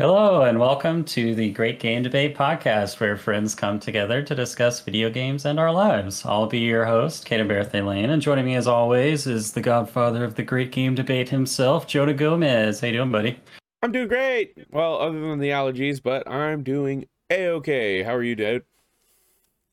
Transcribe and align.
Hello, 0.00 0.42
and 0.42 0.60
welcome 0.60 1.02
to 1.06 1.34
the 1.34 1.50
Great 1.50 1.80
Game 1.80 2.04
Debate 2.04 2.36
podcast, 2.36 3.00
where 3.00 3.16
friends 3.16 3.56
come 3.56 3.80
together 3.80 4.22
to 4.22 4.32
discuss 4.32 4.80
video 4.80 5.10
games 5.10 5.44
and 5.44 5.58
our 5.58 5.72
lives. 5.72 6.24
I'll 6.24 6.46
be 6.46 6.60
your 6.60 6.84
host, 6.84 7.26
Kate 7.26 7.40
Berthe 7.40 7.84
Lane, 7.84 8.10
and 8.10 8.22
joining 8.22 8.44
me 8.44 8.54
as 8.54 8.68
always 8.68 9.26
is 9.26 9.54
the 9.54 9.60
godfather 9.60 10.22
of 10.22 10.36
the 10.36 10.44
Great 10.44 10.70
Game 10.70 10.94
Debate 10.94 11.30
himself, 11.30 11.88
Jonah 11.88 12.14
Gomez. 12.14 12.80
How 12.80 12.86
you 12.86 12.92
doing, 12.92 13.10
buddy? 13.10 13.40
I'm 13.82 13.90
doing 13.90 14.06
great. 14.06 14.56
Well, 14.70 15.00
other 15.00 15.18
than 15.20 15.40
the 15.40 15.50
allergies, 15.50 16.00
but 16.00 16.30
I'm 16.30 16.62
doing 16.62 17.06
a-okay. 17.30 18.02
How 18.02 18.14
are 18.14 18.22
you, 18.22 18.34
dude? 18.34 18.64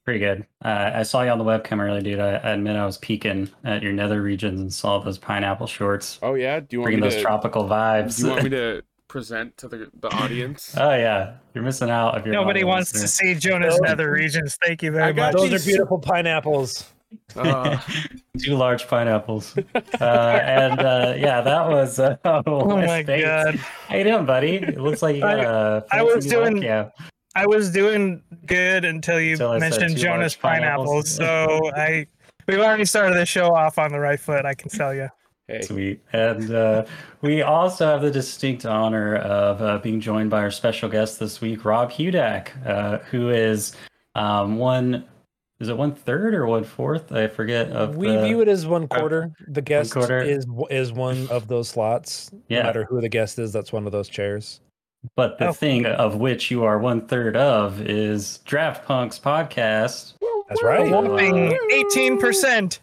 Pretty 0.04 0.20
good. 0.20 0.45
Uh, 0.64 0.91
I 0.95 1.04
saw 1.04 1.23
you 1.23 1.32
on 1.32 1.40
the 1.40 1.44
webcam 1.44 1.80
earlier, 1.80 2.02
dude. 2.02 2.20
I, 2.20 2.34
I 2.36 2.52
admit 2.52 2.76
I 2.76 2.86
was 2.86 3.00
peeking 3.00 3.50
at 3.64 3.81
your 3.81 3.91
nether 3.91 4.22
regions 4.22 4.59
and 4.62 4.72
saw 4.72 5.00
those 5.00 5.18
pineapple 5.18 5.66
shorts, 5.66 6.20
Oh 6.22 6.36
yeah. 6.36 6.59
Do 6.59 6.68
you 6.72 6.80
want 6.81 6.88
bringing 6.90 7.02
me 7.04 7.08
those 7.09 7.16
to? 7.16 7.22
tropical 7.23 7.64
vibes. 7.64 8.18
Do 8.18 8.23
you 8.26 8.30
want 8.31 8.44
me 8.44 8.50
to 8.52 8.84
present 9.08 9.58
to 9.58 9.68
the 9.68 9.90
the 10.00 10.09
audience? 10.16 10.76
oh 10.78 10.94
yeah, 10.94 11.38
you're 11.55 11.64
missing 11.64 11.90
out 11.90 12.18
if 12.20 12.26
you're 12.26 12.34
Nobody 12.36 12.59
not 12.62 12.66
a 12.66 12.70
wants 12.70 12.91
to 12.91 13.08
see 13.08 13.34
Jonah's 13.34 13.80
nether 13.81 14.12
regions. 14.12 14.59
Thank 14.64 14.84
you 14.84 14.92
very 14.92 15.06
I 15.06 15.12
got 15.12 15.34
much. 15.34 15.42
Those 15.42 15.50
these- 15.52 15.66
are 15.67 15.70
beautiful 15.72 15.98
pineapples. 16.00 16.92
Uh, 17.36 17.80
two 18.44 18.56
large 18.56 18.88
pineapples. 18.88 19.58
Uh, 19.58 20.03
and 20.03 20.80
uh, 20.81 21.14
yeah, 21.17 21.42
that 21.42 21.67
was. 21.67 21.98
Uh, 21.98 22.17
Oh 22.45 22.76
my 22.78 23.02
thanks. 23.03 23.26
god. 23.26 23.56
How 23.56 23.95
you 23.95 24.03
doing, 24.03 24.26
buddy? 24.28 24.58
It 24.58 24.80
looks 24.80 25.02
like 25.02 25.16
you 25.16 25.22
got 25.23 25.40
a 25.40 25.84
I 25.92 26.03
was 26.03 26.14
fancy 26.26 26.30
doing- 26.30 26.58
webcam. 26.58 26.92
I 27.36 27.45
was 27.45 27.69
doing 27.72 28.22
good 28.45 28.86
until 28.86 29.19
you 29.19 29.33
Until 29.33 29.59
mentioned 29.59 29.97
Jonas 29.97 30.36
pineapples. 30.36 31.17
pineapples. 31.17 31.69
So 31.69 31.72
I 31.75 32.08
we've 32.47 32.59
already 32.59 32.86
started 32.86 33.16
the 33.17 33.25
show 33.25 33.53
off 33.53 33.78
on 33.78 33.91
the 33.91 34.00
right 34.00 34.19
foot, 34.19 34.45
I 34.45 34.53
can 34.53 34.69
tell 34.69 34.94
you. 34.94 35.09
hey. 35.47 35.61
Sweet. 35.61 36.02
And 36.13 36.53
uh, 36.53 36.86
we 37.22 37.41
also 37.41 37.86
have 37.86 38.02
the 38.02 38.11
distinct 38.11 38.66
honor 38.66 39.17
of 39.17 39.61
uh, 39.61 39.78
being 39.80 40.00
joined 40.00 40.30
by 40.30 40.39
our 40.39 40.52
special 40.52 40.88
guest 40.89 41.19
this 41.19 41.41
week, 41.41 41.66
Rob 41.66 41.91
Hudak, 41.91 42.50
uh, 42.66 43.00
who 43.00 43.30
is 43.30 43.75
um, 44.16 44.58
one. 44.58 45.06
Is 45.59 45.69
it 45.69 45.78
one 45.78 45.94
third 45.94 46.36
or 46.36 46.47
one 46.47 46.66
fourth? 46.66 47.13
I 47.13 47.28
forget. 47.28 47.69
Of 47.72 47.95
we 47.95 48.08
the, 48.08 48.25
view 48.25 48.41
it 48.41 48.50
as 48.50 48.66
one 48.66 48.88
quarter. 48.89 49.33
The 49.47 49.61
guest 49.61 49.94
quarter. 49.94 50.22
is 50.22 50.45
is 50.69 50.91
one 50.91 51.28
of 51.30 51.47
those 51.47 51.69
slots. 51.69 52.30
Yeah. 52.50 52.59
No 52.59 52.63
matter 52.66 52.83
who 52.86 53.00
the 53.00 53.08
guest 53.08 53.39
is, 53.39 53.53
that's 53.53 53.72
one 53.72 53.86
of 53.86 53.94
those 53.94 54.09
chairs. 54.09 54.59
But 55.16 55.38
the 55.39 55.50
Oh. 55.50 55.53
thing 55.53 55.86
of 55.86 56.16
which 56.16 56.52
you 56.52 56.64
are 56.64 56.78
one 56.80 57.08
third 57.08 57.36
of 57.36 57.81
is 57.81 58.39
Draft 58.39 58.86
Punks 58.86 59.20
podcast. 59.20 60.14
That's 60.50 60.64
right. 60.64 60.89
Whoa. 60.89 61.02
Whopping 61.02 61.58
eighteen 61.72 62.20
percent 62.20 62.80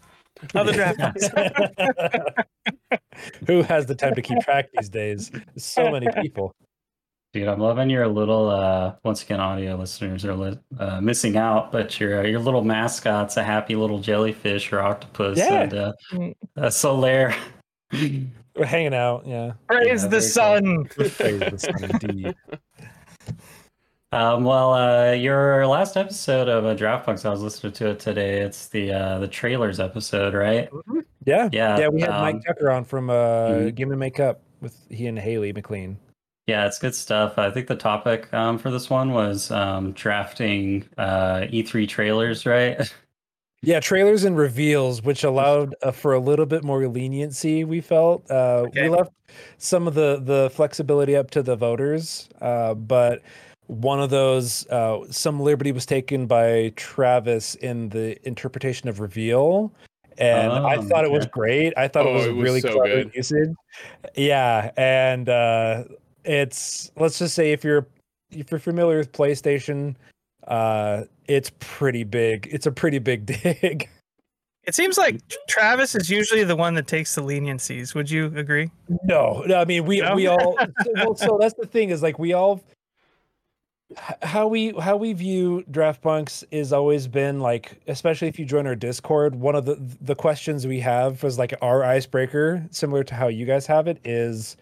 of 0.54 0.66
the 0.66 0.72
draft. 0.72 1.00
who 3.46 3.62
has 3.62 3.86
the 3.86 3.94
time 3.94 4.14
to 4.14 4.22
keep 4.22 4.38
track 4.40 4.68
these 4.76 4.88
days? 4.88 5.30
So 5.56 5.90
many 5.90 6.06
people. 6.20 6.54
Dude, 7.32 7.48
I'm 7.48 7.60
loving 7.60 7.88
your 7.88 8.06
little. 8.08 8.50
Uh, 8.50 8.94
once 9.04 9.22
again, 9.22 9.40
audio 9.40 9.76
listeners 9.76 10.24
are 10.26 10.34
li- 10.34 10.58
uh, 10.78 11.00
missing 11.00 11.36
out, 11.38 11.72
but 11.72 11.98
your 11.98 12.20
uh, 12.20 12.24
your 12.24 12.40
little 12.40 12.62
mascot's 12.62 13.36
a 13.38 13.42
happy 13.42 13.74
little 13.74 14.00
jellyfish 14.00 14.70
or 14.72 14.80
octopus, 14.80 15.38
Yeah. 15.38 15.62
and 15.62 15.74
uh, 15.74 15.92
a 16.56 16.66
Solaire. 16.66 17.34
We're 18.54 18.66
hanging 18.66 18.94
out. 18.94 19.26
Yeah. 19.26 19.52
Praise 19.66 20.02
Yeah, 20.02 20.08
the 20.08 20.20
sun. 20.20 20.84
Praise 20.84 21.08
the 21.16 21.58
sun, 21.58 21.90
indeed. 22.02 22.34
Um, 24.12 24.44
well, 24.44 24.74
uh, 24.74 25.12
your 25.12 25.66
last 25.66 25.96
episode 25.96 26.46
of 26.46 26.66
uh, 26.66 26.74
Draft 26.74 27.06
Punks, 27.06 27.24
I 27.24 27.30
was 27.30 27.40
listening 27.40 27.72
to 27.72 27.88
it 27.92 27.98
today. 27.98 28.42
It's 28.42 28.68
the 28.68 28.92
uh, 28.92 29.18
the 29.20 29.26
trailers 29.26 29.80
episode, 29.80 30.34
right? 30.34 30.68
Yeah. 31.24 31.48
Yeah, 31.50 31.78
Yeah. 31.78 31.88
We 31.88 32.02
had 32.02 32.10
um, 32.10 32.20
Mike 32.20 32.44
Tucker 32.46 32.70
on 32.70 32.84
from 32.84 33.08
uh, 33.08 33.14
mhm. 33.14 33.74
Game 33.74 33.90
and 33.90 33.98
Makeup 33.98 34.42
with 34.60 34.76
he 34.90 35.06
and 35.06 35.18
Haley 35.18 35.54
McLean. 35.54 35.98
Yeah, 36.46 36.66
it's 36.66 36.78
good 36.78 36.94
stuff. 36.94 37.38
I 37.38 37.50
think 37.50 37.68
the 37.68 37.76
topic 37.76 38.32
um, 38.34 38.58
for 38.58 38.70
this 38.70 38.90
one 38.90 39.12
was 39.12 39.50
um, 39.50 39.92
drafting 39.92 40.86
uh, 40.98 41.46
E3 41.50 41.88
trailers, 41.88 42.44
right? 42.44 42.92
Yeah, 43.64 43.78
trailers 43.78 44.24
and 44.24 44.36
reveals, 44.36 45.02
which 45.02 45.22
allowed 45.22 45.76
uh, 45.82 45.92
for 45.92 46.14
a 46.14 46.18
little 46.18 46.46
bit 46.46 46.64
more 46.64 46.88
leniency. 46.88 47.62
We 47.62 47.80
felt 47.80 48.28
uh, 48.28 48.64
Okay. 48.66 48.82
we 48.82 48.88
left 48.88 49.12
some 49.58 49.86
of 49.86 49.94
the 49.94 50.20
the 50.24 50.50
flexibility 50.52 51.14
up 51.14 51.30
to 51.30 51.42
the 51.44 51.54
voters, 51.54 52.28
uh, 52.40 52.74
but 52.74 53.22
one 53.68 54.00
of 54.00 54.10
those 54.10 54.66
uh, 54.66 55.04
some 55.10 55.38
liberty 55.38 55.70
was 55.70 55.86
taken 55.86 56.26
by 56.26 56.72
Travis 56.74 57.54
in 57.56 57.88
the 57.90 58.18
interpretation 58.26 58.88
of 58.88 58.98
reveal, 58.98 59.72
and 60.18 60.52
I 60.52 60.78
Oh, 60.78 60.82
thought 60.88 61.04
it 61.04 61.10
was 61.12 61.26
great. 61.26 61.72
I 61.76 61.86
thought 61.86 62.06
Oh, 62.06 62.10
it 62.10 62.14
was 62.14 62.26
it 62.26 62.32
was 62.32 62.42
really 62.42 62.60
so 62.62 62.72
clever 62.72 62.96
good. 62.96 63.12
usage. 63.14 63.50
Yeah, 64.16 64.72
and 64.76 65.28
uh, 65.28 65.84
it's 66.24 66.90
let's 66.96 67.16
just 67.16 67.34
say 67.34 67.52
if 67.52 67.62
you're 67.62 67.86
if 68.32 68.50
you're 68.50 68.58
familiar 68.58 68.98
with 68.98 69.12
PlayStation, 69.12 69.94
uh, 70.48 71.04
it's 71.26 71.50
pretty 71.60 72.04
big. 72.04 72.48
It's 72.50 72.66
a 72.66 72.72
pretty 72.72 72.98
big 72.98 73.26
dig. 73.42 73.88
It 74.64 74.76
seems 74.76 74.96
like 74.96 75.20
Travis 75.48 75.94
is 75.96 76.08
usually 76.08 76.44
the 76.44 76.54
one 76.54 76.74
that 76.74 76.86
takes 76.86 77.16
the 77.16 77.22
leniencies. 77.22 77.94
Would 77.94 78.10
you 78.10 78.26
agree? 78.36 78.70
No, 79.04 79.42
no, 79.46 79.56
I 79.56 79.64
mean 79.64 79.84
we 79.84 80.00
No? 80.00 80.14
we 80.14 80.28
all 80.28 80.56
so, 80.84 80.92
well, 80.94 81.14
so 81.16 81.38
that's 81.40 81.54
the 81.54 81.66
thing 81.66 81.90
is 81.90 82.02
like 82.02 82.18
we 82.18 82.32
all 82.32 82.62
how 84.22 84.46
we 84.46 84.70
how 84.78 84.96
we 84.96 85.12
view 85.12 85.64
draft 85.70 86.00
punks 86.00 86.44
is 86.50 86.72
always 86.72 87.06
been 87.06 87.40
like 87.40 87.80
especially 87.88 88.28
if 88.28 88.38
you 88.38 88.44
join 88.44 88.66
our 88.66 88.74
discord 88.74 89.34
one 89.34 89.54
of 89.54 89.64
the 89.64 89.76
the 90.00 90.14
questions 90.14 90.66
we 90.66 90.80
have 90.80 91.22
was 91.22 91.38
like 91.38 91.54
our 91.60 91.84
icebreaker 91.84 92.66
similar 92.70 93.04
to 93.04 93.14
how 93.14 93.28
you 93.28 93.44
guys 93.44 93.66
have 93.66 93.86
it 93.88 93.98
is 94.04 94.56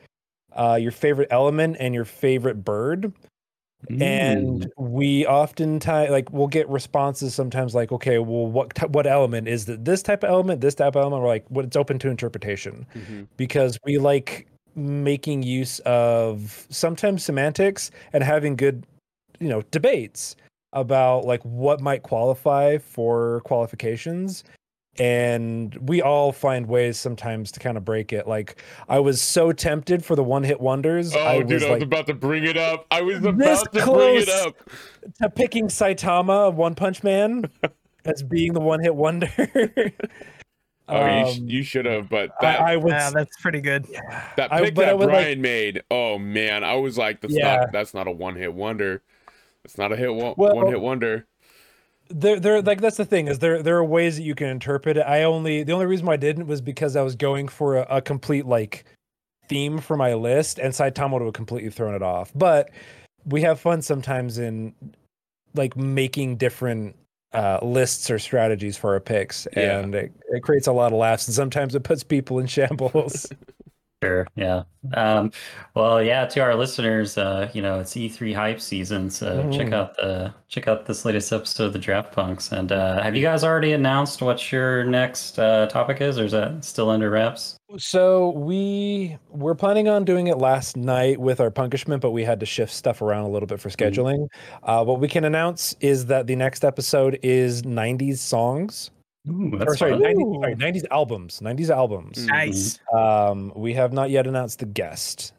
uh 0.57 0.77
your 0.81 0.91
favorite 0.91 1.29
element 1.31 1.77
and 1.79 1.95
your 1.95 2.05
favorite 2.05 2.65
bird 2.65 3.13
and 3.89 4.71
we 4.79 5.27
oftentimes 5.27 6.11
like 6.11 6.31
we'll 6.33 6.47
get 6.47 6.69
responses 6.69 7.35
sometimes 7.35 7.75
like 7.75 7.91
okay 7.91 8.19
well 8.19 8.47
what 8.47 8.75
t- 8.75 8.87
what 8.87 9.07
element 9.07 9.49
is 9.49 9.65
that 9.67 9.85
this 9.85 10.03
type 10.03 10.23
of 10.23 10.31
element 10.31 10.61
this 10.61 10.75
type 10.75 10.95
of 10.97 11.03
element? 11.03 11.23
We're 11.23 11.29
like 11.29 11.47
what 11.49 11.65
it's 11.65 11.77
open 11.77 11.99
to 12.01 12.09
interpretation. 12.09 12.87
Mhm. 12.95 13.27
because 13.37 13.79
we 13.85 13.99
like 13.99 14.47
making 14.77 15.43
use 15.43 15.81
of 15.81 16.67
sometimes 16.71 17.25
semantics 17.25 17.91
and 18.13 18.23
having 18.23 18.55
good 18.55 18.87
you 19.41 19.49
know 19.49 19.63
debates 19.71 20.37
about 20.73 21.25
like 21.25 21.43
what 21.45 21.81
might 21.81 22.03
qualify 22.03 22.79
for 22.79 23.41
qualifications 23.41 24.45
and 25.01 25.75
we 25.89 26.03
all 26.03 26.31
find 26.31 26.67
ways 26.67 26.99
sometimes 26.99 27.51
to 27.51 27.59
kind 27.59 27.77
of 27.79 27.85
break 27.85 28.13
it 28.13 28.29
like 28.29 28.63
i 28.89 28.99
was 28.99 29.21
so 29.23 29.51
tempted 29.51 30.05
for 30.05 30.15
the 30.15 30.23
one 30.23 30.43
hit 30.43 30.61
wonders 30.61 31.15
Oh, 31.17 31.19
i 31.27 31.39
dude, 31.39 31.53
was 31.55 31.63
I 31.63 31.67
was 31.71 31.73
like 31.79 31.83
about 31.83 32.07
to 32.09 32.15
bring 32.15 32.45
it 32.45 32.59
up. 32.59 32.87
I 32.91 33.01
was 33.01 33.17
about 33.25 33.73
to 33.73 33.85
bring 33.87 34.17
it 34.23 34.29
up. 34.29 34.57
to 35.23 35.31
picking 35.31 35.69
saitama 35.69 36.49
of 36.49 36.57
one 36.57 36.75
punch 36.75 37.03
man 37.03 37.51
as 38.05 38.23
being 38.23 38.53
the 38.53 38.61
one 38.61 38.81
hit 38.81 38.95
wonder 38.95 39.31
Oh, 40.93 41.07
you, 41.07 41.33
sh- 41.33 41.39
Um, 41.39 41.49
you 41.49 41.63
should 41.63 41.85
have, 41.85 42.09
but 42.09 42.31
I, 42.41 42.43
that 42.43 42.61
I 42.63 42.77
was 42.77 42.91
Yeah, 42.93 43.11
that's 43.11 43.41
pretty 43.41 43.61
good. 43.61 43.87
that 44.37 44.53
I- 44.53 44.63
pick 44.65 44.75
but 44.75 44.83
I 44.83 44.87
that 44.87 44.99
would 44.99 45.07
like- 45.07 45.15
Brian 45.15 45.41
made. 45.41 45.83
Oh 45.89 46.19
man, 46.19 46.65
I 46.65 46.75
was 46.75 46.99
like, 46.99 47.21
that's 47.21 47.33
Yeah. 47.33 47.59
not 47.59 47.73
that's 47.73 47.95
not 47.95 48.09
a 48.09 48.11
one 48.11 48.35
hit 48.35 48.53
wonder. 48.53 49.01
It's 49.65 49.79
not 49.79 49.93
a 49.93 49.97
hit 49.97 50.13
one, 50.13 50.35
Well- 50.37 50.57
one 50.57 50.67
hit 50.67 50.81
wonder. 50.81 51.27
There 52.11 52.39
there 52.41 52.61
like 52.63 52.81
that's 52.81 52.97
the 52.97 53.05
thing 53.05 53.29
is 53.29 53.39
there 53.39 53.63
there 53.63 53.77
are 53.77 53.85
ways 53.85 54.17
that 54.17 54.23
you 54.25 54.35
can 54.35 54.49
interpret 54.49 54.97
it. 54.97 55.03
I 55.07 55.23
only 55.23 55.63
the 55.63 55.73
only 55.73 55.87
reason 55.87 56.07
why 56.07 56.15
i 56.15 56.17
didn't 56.17 56.47
was 56.47 56.61
because 56.61 56.97
i 56.97 57.03
was 57.03 57.15
going 57.15 57.49
for 57.49 57.77
a, 57.77 57.87
a 57.89 58.03
complete 58.03 58.47
like 58.47 58.85
theme 59.49 59.79
for 59.79 59.97
my 59.97 60.15
list 60.15 60.59
and 60.59 60.73
saitama 60.75 61.13
would 61.13 61.23
have 61.23 61.33
completely 61.33 61.71
thrown 61.71 61.95
it 61.95 62.03
off. 62.03 62.31
But 62.35 62.71
we 63.25 63.43
have 63.43 63.61
fun 63.61 63.83
sometimes 63.83 64.39
in 64.39 64.75
like 65.55 65.77
making 65.77 66.37
different 66.37 66.97
uh 67.33 67.59
lists 67.63 68.11
or 68.11 68.19
strategies 68.19 68.77
for 68.77 68.95
our 68.95 69.01
picks 69.01 69.47
Yeah. 69.57 69.79
and 69.79 69.95
it, 69.95 70.13
it 70.31 70.43
creates 70.43 70.67
a 70.67 70.73
lot 70.73 70.93
of 70.93 70.99
laughs 70.99 71.29
and 71.29 71.35
sometimes 71.35 71.75
it 71.75 71.85
puts 71.85 72.03
people 72.03 72.39
in 72.41 72.47
shambles 72.49 73.27
Sure. 74.03 74.27
Yeah. 74.35 74.63
Um, 74.95 75.31
well, 75.75 76.03
yeah. 76.03 76.25
To 76.25 76.41
our 76.41 76.55
listeners, 76.55 77.19
uh, 77.19 77.51
you 77.53 77.61
know, 77.61 77.81
it's 77.81 77.95
E3 77.95 78.33
hype 78.33 78.59
season, 78.59 79.11
so 79.11 79.43
check 79.53 79.67
Mhm. 79.69 79.75
out 79.75 79.95
the 79.97 80.33
check 80.49 80.67
out 80.69 80.87
this 80.87 81.05
latest 81.05 81.31
episode 81.35 81.65
of 81.67 81.73
the 81.75 81.79
Draft 81.79 82.13
Punks. 82.13 82.51
And 82.51 82.73
uh, 82.73 83.03
have 83.03 83.15
you 83.15 83.21
guys 83.23 83.45
already 83.45 83.73
announced 83.75 84.23
what 84.23 84.51
your 84.51 84.85
next 84.85 85.39
uh, 85.39 85.67
topic 85.67 86.01
is, 86.01 86.19
or 86.19 86.25
is 86.25 86.33
that 86.33 86.65
still 86.65 86.89
under 86.89 87.11
wraps? 87.11 87.57
So 87.77 88.31
we 88.31 89.19
were 89.29 89.55
planning 89.55 89.87
on 89.89 90.07
doing 90.07 90.29
it 90.29 90.39
last 90.39 90.79
night 90.79 91.21
with 91.21 91.39
our 91.39 91.51
punishment, 91.51 92.01
but 92.01 92.13
we 92.13 92.25
had 92.25 92.41
to 92.41 92.47
shift 92.47 92.73
stuff 92.73 93.03
around 93.03 93.25
a 93.25 93.29
little 93.29 93.47
bit 93.47 93.61
for 93.61 93.69
scheduling. 93.69 94.29
Uh, 94.63 94.83
what 94.83 94.99
we 94.99 95.09
can 95.09 95.25
announce 95.25 95.77
is 95.81 96.07
that 96.07 96.27
the 96.27 96.37
next 96.37 96.65
episode 96.65 97.19
is 97.23 97.65
90s 97.67 98.19
songs. 98.23 98.91
Ooh, 99.29 99.59
Or 99.61 99.77
sorry, 99.77 99.93
fun. 99.93 100.03
90s, 100.03 100.41
sorry, 100.41 100.55
90s 100.57 100.85
albums. 100.91 101.41
90s 101.41 101.71
albums. 101.71 102.19
Mm. 102.19 102.27
Nice. 102.29 102.79
Um, 102.93 103.53
we 103.55 103.75
have 103.75 103.93
not 103.93 104.11
yet 104.11 104.27
announced 104.27 104.61
the 104.61 104.67
guest. 104.67 105.35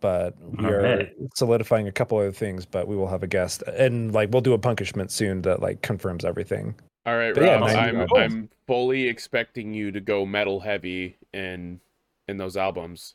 but 0.00 0.34
we 0.40 0.64
All 0.64 0.72
are 0.72 0.82
right. 0.82 1.12
solidifying 1.34 1.86
a 1.86 1.92
couple 1.92 2.18
other 2.18 2.32
things. 2.32 2.64
But 2.66 2.88
we 2.88 2.96
will 2.96 3.06
have 3.08 3.22
a 3.22 3.26
guest, 3.28 3.62
and 3.62 4.12
like 4.12 4.30
we'll 4.32 4.40
do 4.42 4.52
a 4.54 4.58
punishment 4.58 5.10
soon 5.12 5.42
that 5.42 5.60
like 5.60 5.82
confirms 5.82 6.24
everything. 6.24 6.74
All 7.04 7.16
right, 7.16 7.32
But 7.34 7.44
yeah, 7.44 7.58
Rob. 7.58 7.70
I'm. 7.70 8.12
I'm 8.16 8.48
fully 8.66 9.06
expecting 9.06 9.72
you 9.74 9.92
to 9.92 10.00
go 10.00 10.26
metal 10.26 10.58
heavy 10.58 11.16
in 11.32 11.78
in 12.26 12.36
those 12.38 12.56
albums. 12.56 13.14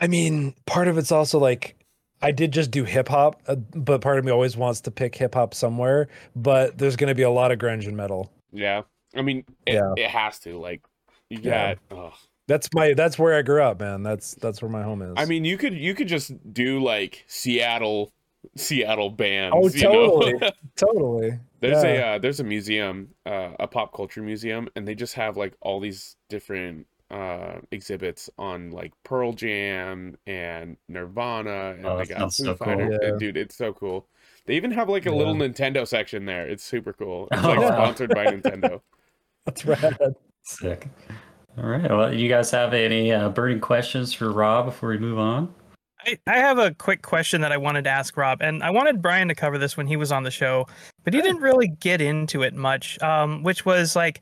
I 0.00 0.06
mean, 0.06 0.54
part 0.64 0.88
of 0.88 0.96
it's 0.98 1.12
also 1.12 1.38
like 1.38 1.76
I 2.22 2.30
did 2.30 2.52
just 2.52 2.70
do 2.70 2.84
hip 2.84 3.08
hop, 3.08 3.42
uh, 3.46 3.56
but 3.56 4.00
part 4.00 4.18
of 4.18 4.24
me 4.24 4.32
always 4.32 4.56
wants 4.56 4.80
to 4.82 4.90
pick 4.90 5.14
hip 5.14 5.34
hop 5.34 5.52
somewhere. 5.52 6.08
But 6.34 6.78
there's 6.78 6.96
going 6.96 7.08
to 7.08 7.14
be 7.14 7.22
a 7.22 7.30
lot 7.30 7.52
of 7.52 7.58
grunge 7.58 7.86
and 7.86 7.96
metal. 7.98 8.32
Yeah, 8.50 8.82
I 9.14 9.22
mean, 9.22 9.44
it, 9.66 9.74
Yeah. 9.74 9.94
it 9.96 10.10
has 10.10 10.38
to. 10.40 10.58
Like, 10.58 10.82
you 11.30 11.40
Yeah. 11.42 11.74
got. 11.90 11.98
ugh. 11.98 12.12
That's 12.48 12.68
my 12.72 12.94
that's 12.94 13.18
where 13.18 13.34
I 13.34 13.42
grew 13.42 13.60
up, 13.62 13.80
man. 13.80 14.02
That's 14.04 14.34
that's 14.36 14.62
where 14.62 14.70
my 14.70 14.82
home 14.84 15.02
is. 15.02 15.14
I 15.16 15.24
mean, 15.24 15.44
you 15.44 15.58
could 15.58 15.74
you 15.74 15.94
could 15.94 16.06
just 16.06 16.32
do 16.54 16.78
like 16.80 17.24
Seattle 17.26 18.12
Seattle 18.54 19.10
bands. 19.10 19.56
Oh, 19.58 19.68
you 19.68 19.82
know? 19.82 19.92
totally. 20.20 20.50
totally. 20.76 21.38
There's 21.58 21.82
Yeah. 21.82 22.12
a 22.12 22.14
uh, 22.14 22.18
there's 22.18 22.38
a 22.38 22.44
museum, 22.44 23.08
uh, 23.26 23.50
a 23.58 23.66
pop 23.66 23.92
culture 23.92 24.22
museum, 24.22 24.68
and 24.76 24.86
they 24.86 24.94
just 24.94 25.14
have 25.14 25.36
like 25.36 25.54
all 25.60 25.80
these 25.80 26.16
different 26.28 26.86
uh 27.10 27.60
exhibits 27.72 28.28
on 28.38 28.70
like 28.70 28.92
Pearl 29.04 29.32
Jam 29.32 30.16
and 30.26 30.76
Nirvana 30.88 31.74
and 31.76 31.86
Oh, 31.86 31.98
they 31.98 32.04
that 32.04 32.08
got 32.10 32.18
sounds 32.20 32.36
Foo 32.36 32.44
so 32.44 32.54
cool. 32.56 32.98
Yeah. 33.02 33.10
Dude, 33.18 33.36
it's 33.36 33.56
so 33.56 33.72
cool. 33.72 34.06
They 34.46 34.54
even 34.54 34.70
have 34.70 34.88
like 34.88 35.06
a 35.06 35.10
Yeah. 35.10 35.16
little 35.16 35.34
Nintendo 35.34 35.86
section 35.86 36.26
there. 36.26 36.46
It's 36.48 36.62
super 36.62 36.92
cool. 36.92 37.26
It's 37.32 37.42
Oh, 37.44 37.48
like 37.48 37.58
wow. 37.58 37.70
sponsored 37.72 38.10
by 38.10 38.26
Nintendo. 38.32 38.80
That's 39.46 39.64
rad. 39.64 39.96
Sick. 40.42 40.88
All 41.58 41.68
right. 41.68 41.88
Well, 41.90 42.12
you 42.12 42.28
guys 42.28 42.50
have 42.50 42.74
any 42.74 43.12
uh, 43.12 43.30
burning 43.30 43.60
questions 43.60 44.12
for 44.12 44.30
Rob 44.30 44.66
before 44.66 44.90
we 44.90 44.98
move 44.98 45.18
on? 45.18 45.52
I, 46.00 46.18
I 46.26 46.38
have 46.38 46.58
a 46.58 46.74
quick 46.74 47.02
question 47.02 47.40
that 47.40 47.52
I 47.52 47.56
wanted 47.56 47.84
to 47.84 47.90
ask 47.90 48.16
Rob, 48.16 48.42
and 48.42 48.62
I 48.62 48.70
wanted 48.70 49.00
Brian 49.00 49.28
to 49.28 49.34
cover 49.34 49.56
this 49.56 49.76
when 49.76 49.86
he 49.86 49.96
was 49.96 50.12
on 50.12 50.22
the 50.22 50.30
show, 50.30 50.66
but 51.04 51.14
he 51.14 51.22
didn't 51.22 51.40
really 51.40 51.68
get 51.68 52.00
into 52.00 52.42
it 52.42 52.54
much. 52.54 53.00
Um, 53.02 53.42
which 53.42 53.64
was 53.64 53.96
like 53.96 54.20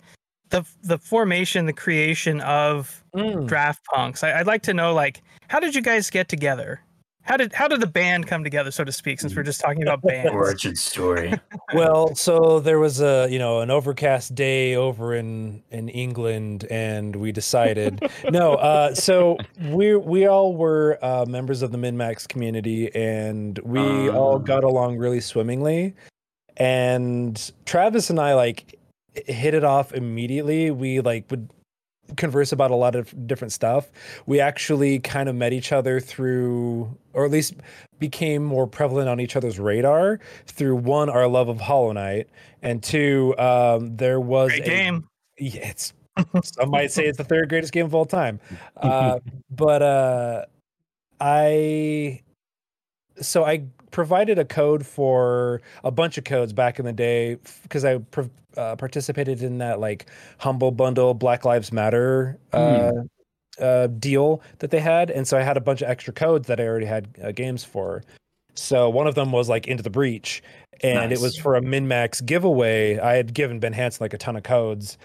the 0.50 0.64
the 0.84 0.98
formation, 0.98 1.66
the 1.66 1.72
creation 1.72 2.40
of 2.42 3.00
Mm. 3.14 3.46
Draft 3.46 3.84
Punks. 3.84 4.24
I, 4.24 4.40
I'd 4.40 4.46
like 4.46 4.62
to 4.62 4.74
know 4.74 4.92
like 4.92 5.22
how 5.48 5.60
did 5.60 5.74
you 5.74 5.82
guys 5.82 6.10
get 6.10 6.28
together? 6.28 6.80
How 7.24 7.36
did 7.38 7.52
how 7.54 7.68
did 7.68 7.80
the 7.80 7.86
band 7.86 8.26
come 8.26 8.44
together, 8.44 8.70
so 8.70 8.84
to 8.84 8.92
speak? 8.92 9.18
Since 9.20 9.34
we're 9.34 9.42
just 9.42 9.60
talking 9.60 9.82
about 9.82 10.02
bands. 10.08 10.30
Origin 10.32 10.76
story. 10.76 11.32
well, 11.74 12.14
so 12.14 12.60
there 12.60 12.78
was 12.78 13.00
a 13.00 13.26
you 13.30 13.38
know 13.38 13.60
an 13.60 13.70
overcast 13.70 14.34
day 14.34 14.76
over 14.76 15.14
in 15.14 15.62
in 15.70 15.88
England, 15.88 16.66
and 16.70 17.16
we 17.16 17.32
decided 17.32 18.08
no. 18.30 18.54
Uh, 18.54 18.94
so 18.94 19.38
we 19.70 19.96
we 19.96 20.26
all 20.26 20.54
were 20.54 20.98
uh, 21.02 21.24
members 21.26 21.62
of 21.62 21.72
the 21.72 21.78
MinMax 21.78 22.28
community, 22.28 22.94
and 22.94 23.58
we 23.60 24.10
all 24.10 24.36
Ah. 24.36 24.38
got 24.38 24.62
along 24.64 24.98
really 24.98 25.20
swimmingly. 25.20 25.94
And 26.58 27.52
Travis 27.64 28.10
and 28.10 28.20
I 28.20 28.34
like 28.34 28.78
hit 29.14 29.54
it 29.54 29.64
off 29.64 29.92
immediately. 29.94 30.70
We 30.70 31.00
like 31.00 31.24
would 31.30 31.48
converse 32.16 32.52
about 32.52 32.70
a 32.70 32.74
lot 32.76 32.94
of 32.94 33.26
different 33.26 33.52
stuff. 33.52 33.90
We 34.26 34.40
actually 34.40 34.98
kind 34.98 35.28
of 35.28 35.34
met 35.34 35.52
each 35.52 35.72
other 35.72 36.00
through, 36.00 36.96
or 37.12 37.24
at 37.24 37.30
least 37.30 37.54
became 37.98 38.44
more 38.44 38.66
prevalent 38.66 39.08
on 39.08 39.20
each 39.20 39.36
other's 39.36 39.58
radar 39.58 40.20
through 40.46 40.76
one, 40.76 41.08
our 41.08 41.26
love 41.26 41.48
of 41.48 41.60
Hollow 41.60 41.92
Knight, 41.92 42.28
and 42.62 42.82
two, 42.82 43.34
um, 43.38 43.96
there 43.96 44.20
was 44.20 44.50
Great 44.50 44.62
a- 44.62 44.66
game. 44.66 45.08
yeah, 45.38 45.68
it's 45.68 45.92
some 46.44 46.70
might 46.70 46.92
say 46.92 47.06
it's 47.06 47.18
the 47.18 47.24
third 47.24 47.48
greatest 47.48 47.72
game 47.72 47.86
of 47.86 47.94
all 47.94 48.04
time. 48.06 48.38
Uh, 48.76 49.18
but 49.50 49.82
uh, 49.82 50.44
I 51.20 52.20
so 53.20 53.44
I 53.44 53.64
provided 53.90 54.38
a 54.38 54.44
code 54.44 54.84
for 54.84 55.62
a 55.84 55.90
bunch 55.90 56.18
of 56.18 56.24
codes 56.24 56.52
back 56.52 56.78
in 56.78 56.84
the 56.84 56.92
day 56.92 57.38
because 57.62 57.84
I 57.84 57.98
uh, 58.56 58.76
participated 58.76 59.42
in 59.42 59.58
that 59.58 59.80
like 59.80 60.06
humble 60.38 60.70
bundle 60.70 61.14
Black 61.14 61.44
Lives 61.44 61.72
Matter 61.72 62.38
uh, 62.52 62.92
uh, 63.58 63.86
deal 63.86 64.42
that 64.58 64.70
they 64.70 64.80
had, 64.80 65.10
and 65.10 65.26
so 65.26 65.36
I 65.36 65.42
had 65.42 65.56
a 65.56 65.60
bunch 65.60 65.82
of 65.82 65.88
extra 65.88 66.12
codes 66.12 66.46
that 66.48 66.60
I 66.60 66.64
already 66.64 66.86
had 66.86 67.08
uh, 67.22 67.32
games 67.32 67.64
for. 67.64 68.02
So 68.54 68.88
one 68.88 69.06
of 69.06 69.14
them 69.14 69.32
was 69.32 69.48
like 69.48 69.66
Into 69.66 69.82
the 69.82 69.90
Breach, 69.90 70.42
and 70.82 71.12
it 71.12 71.20
was 71.20 71.36
for 71.36 71.56
a 71.56 71.62
min 71.62 71.88
max 71.88 72.20
giveaway. 72.20 72.98
I 72.98 73.14
had 73.14 73.34
given 73.34 73.58
Ben 73.58 73.72
Hansen 73.72 74.02
like 74.02 74.14
a 74.14 74.18
ton 74.18 74.36
of 74.36 74.42
codes, 74.42 74.98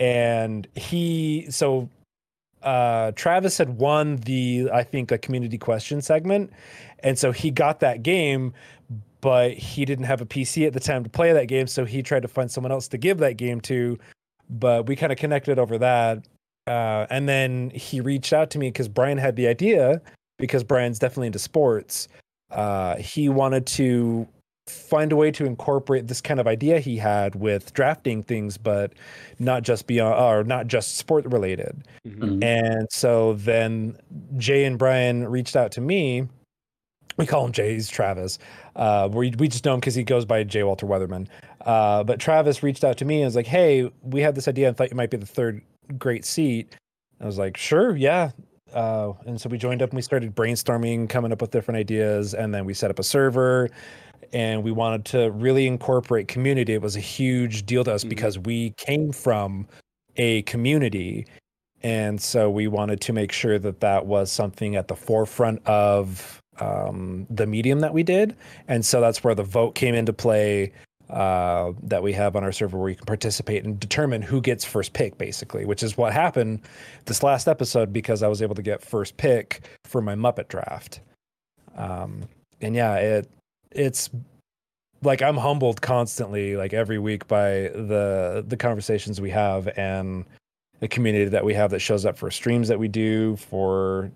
and 0.00 0.66
he 0.74 1.46
so 1.50 1.88
uh 2.62 3.12
Travis 3.12 3.58
had 3.58 3.78
won 3.78 4.16
the 4.16 4.70
I 4.72 4.82
think 4.82 5.12
a 5.12 5.18
community 5.18 5.58
question 5.58 6.02
segment. 6.02 6.52
And 7.00 7.18
so 7.18 7.30
he 7.30 7.50
got 7.50 7.80
that 7.80 8.02
game 8.02 8.54
but 9.20 9.52
he 9.52 9.84
didn't 9.84 10.04
have 10.04 10.20
a 10.20 10.26
PC 10.26 10.66
at 10.66 10.72
the 10.72 10.80
time 10.80 11.02
to 11.04 11.10
play 11.10 11.32
that 11.32 11.48
game 11.48 11.66
so 11.66 11.84
he 11.84 12.02
tried 12.02 12.22
to 12.22 12.28
find 12.28 12.50
someone 12.50 12.72
else 12.72 12.88
to 12.88 12.98
give 12.98 13.18
that 13.18 13.36
game 13.36 13.60
to 13.62 13.98
but 14.48 14.86
we 14.86 14.94
kind 14.96 15.12
of 15.12 15.18
connected 15.18 15.58
over 15.58 15.78
that 15.78 16.18
uh 16.66 17.06
and 17.10 17.28
then 17.28 17.70
he 17.70 18.00
reached 18.00 18.32
out 18.32 18.50
to 18.50 18.58
me 18.58 18.70
cuz 18.70 18.88
Brian 18.88 19.18
had 19.18 19.36
the 19.36 19.46
idea 19.46 20.00
because 20.38 20.62
Brian's 20.64 20.98
definitely 20.98 21.28
into 21.28 21.38
sports 21.38 22.08
uh 22.50 22.96
he 22.96 23.28
wanted 23.28 23.66
to 23.66 24.26
find 24.68 25.12
a 25.12 25.16
way 25.16 25.30
to 25.30 25.44
incorporate 25.46 26.08
this 26.08 26.20
kind 26.20 26.40
of 26.40 26.46
idea 26.48 26.80
he 26.80 26.96
had 26.96 27.36
with 27.36 27.72
drafting 27.72 28.22
things 28.24 28.58
but 28.58 28.92
not 29.38 29.62
just 29.62 29.86
beyond 29.86 30.14
or 30.20 30.42
not 30.44 30.66
just 30.66 30.96
sport 30.96 31.24
related 31.26 31.84
Mhm. 32.06 32.18
Mhm. 32.18 32.44
and 32.44 32.88
so 32.90 33.34
then 33.34 33.96
Jay 34.36 34.64
and 34.64 34.76
Brian 34.76 35.26
reached 35.28 35.54
out 35.56 35.70
to 35.72 35.80
me. 35.80 36.26
We 37.16 37.26
call 37.26 37.46
him 37.46 37.52
Jay, 37.52 37.74
he's 37.74 37.88
Travis. 37.88 38.38
Uh, 38.74 39.08
we, 39.10 39.32
we 39.38 39.48
just 39.48 39.64
know 39.64 39.74
him 39.74 39.80
because 39.80 39.94
he 39.94 40.02
goes 40.04 40.24
by 40.24 40.44
Jay 40.44 40.62
Walter 40.62 40.86
Weatherman. 40.86 41.28
Uh, 41.62 42.04
but 42.04 42.20
Travis 42.20 42.62
reached 42.62 42.84
out 42.84 42.96
to 42.98 43.04
me 43.04 43.16
and 43.16 43.24
was 43.24 43.36
like, 43.36 43.46
hey, 43.46 43.90
we 44.02 44.20
had 44.20 44.34
this 44.34 44.48
idea 44.48 44.68
and 44.68 44.76
thought 44.76 44.90
you 44.90 44.96
might 44.96 45.10
be 45.10 45.16
the 45.16 45.26
third 45.26 45.62
great 45.98 46.24
seat. 46.24 46.76
I 47.20 47.26
was 47.26 47.38
like, 47.38 47.56
sure, 47.56 47.96
yeah. 47.96 48.30
Uh, 48.74 49.12
and 49.26 49.40
so 49.40 49.48
we 49.48 49.56
joined 49.56 49.80
up 49.80 49.90
and 49.90 49.96
we 49.96 50.02
started 50.02 50.34
brainstorming, 50.34 51.08
coming 51.08 51.32
up 51.32 51.40
with 51.40 51.50
different 51.50 51.78
ideas. 51.78 52.34
And 52.34 52.54
then 52.54 52.66
we 52.66 52.74
set 52.74 52.90
up 52.90 52.98
a 52.98 53.02
server 53.04 53.70
and 54.32 54.62
we 54.62 54.72
wanted 54.72 55.04
to 55.06 55.30
really 55.30 55.66
incorporate 55.66 56.28
community. 56.28 56.74
It 56.74 56.82
was 56.82 56.96
a 56.96 57.00
huge 57.00 57.64
deal 57.64 57.84
to 57.84 57.92
us 57.94 58.04
Mhm. 58.04 58.08
because 58.10 58.38
we 58.38 58.70
came 58.76 59.12
from 59.12 59.66
a 60.16 60.42
community 60.42 61.26
and 61.82 62.20
so 62.20 62.50
we 62.50 62.66
wanted 62.66 63.00
to 63.02 63.12
make 63.12 63.30
sure 63.30 63.58
that 63.58 63.80
that 63.80 64.06
was 64.06 64.32
something 64.32 64.76
at 64.76 64.88
the 64.88 64.96
forefront 64.96 65.64
of 65.66 66.40
um, 66.60 67.26
the 67.30 67.46
medium 67.46 67.80
that 67.80 67.92
we 67.92 68.02
did. 68.02 68.36
And 68.68 68.84
so 68.84 69.00
that's 69.00 69.22
where 69.24 69.34
the 69.34 69.42
vote 69.42 69.74
came 69.74 69.94
into 69.94 70.12
play 70.12 70.72
uh, 71.10 71.72
that 71.84 72.02
we 72.02 72.12
have 72.12 72.34
on 72.34 72.42
our 72.42 72.52
server 72.52 72.78
where 72.78 72.88
you 72.88 72.96
can 72.96 73.06
participate 73.06 73.64
and 73.64 73.78
determine 73.78 74.22
who 74.22 74.40
gets 74.40 74.64
first 74.64 74.92
pick 74.92 75.16
basically 75.18 75.64
which 75.64 75.84
is 75.84 75.96
what 75.96 76.12
happened 76.12 76.60
this 77.04 77.22
last 77.22 77.46
episode 77.46 77.92
because 77.92 78.24
i 78.24 78.28
was 78.28 78.42
able 78.42 78.56
to 78.56 78.62
get 78.62 78.82
first 78.82 79.16
pick 79.16 79.68
for 79.84 80.02
my 80.02 80.16
muppet 80.16 80.48
draft. 80.48 81.00
Um, 81.76 82.24
and 82.60 82.74
yeah 82.74 82.96
it 82.96 83.30
it's 83.70 84.10
like 85.02 85.22
i'm 85.22 85.36
humbled 85.36 85.80
constantly 85.80 86.56
like 86.56 86.72
every 86.72 86.98
week 86.98 87.28
by 87.28 87.70
the 87.74 88.44
the 88.46 88.56
conversations 88.56 89.20
we 89.20 89.30
have 89.30 89.68
and 89.78 90.24
the 90.80 90.88
community 90.88 91.26
that 91.26 91.44
we 91.44 91.54
have 91.54 91.70
that 91.70 91.80
shows 91.80 92.04
up 92.04 92.18
for 92.18 92.30
streams 92.30 92.68
that 92.68 92.78
we 92.78 92.88
do 92.88 93.36
for 93.36 94.10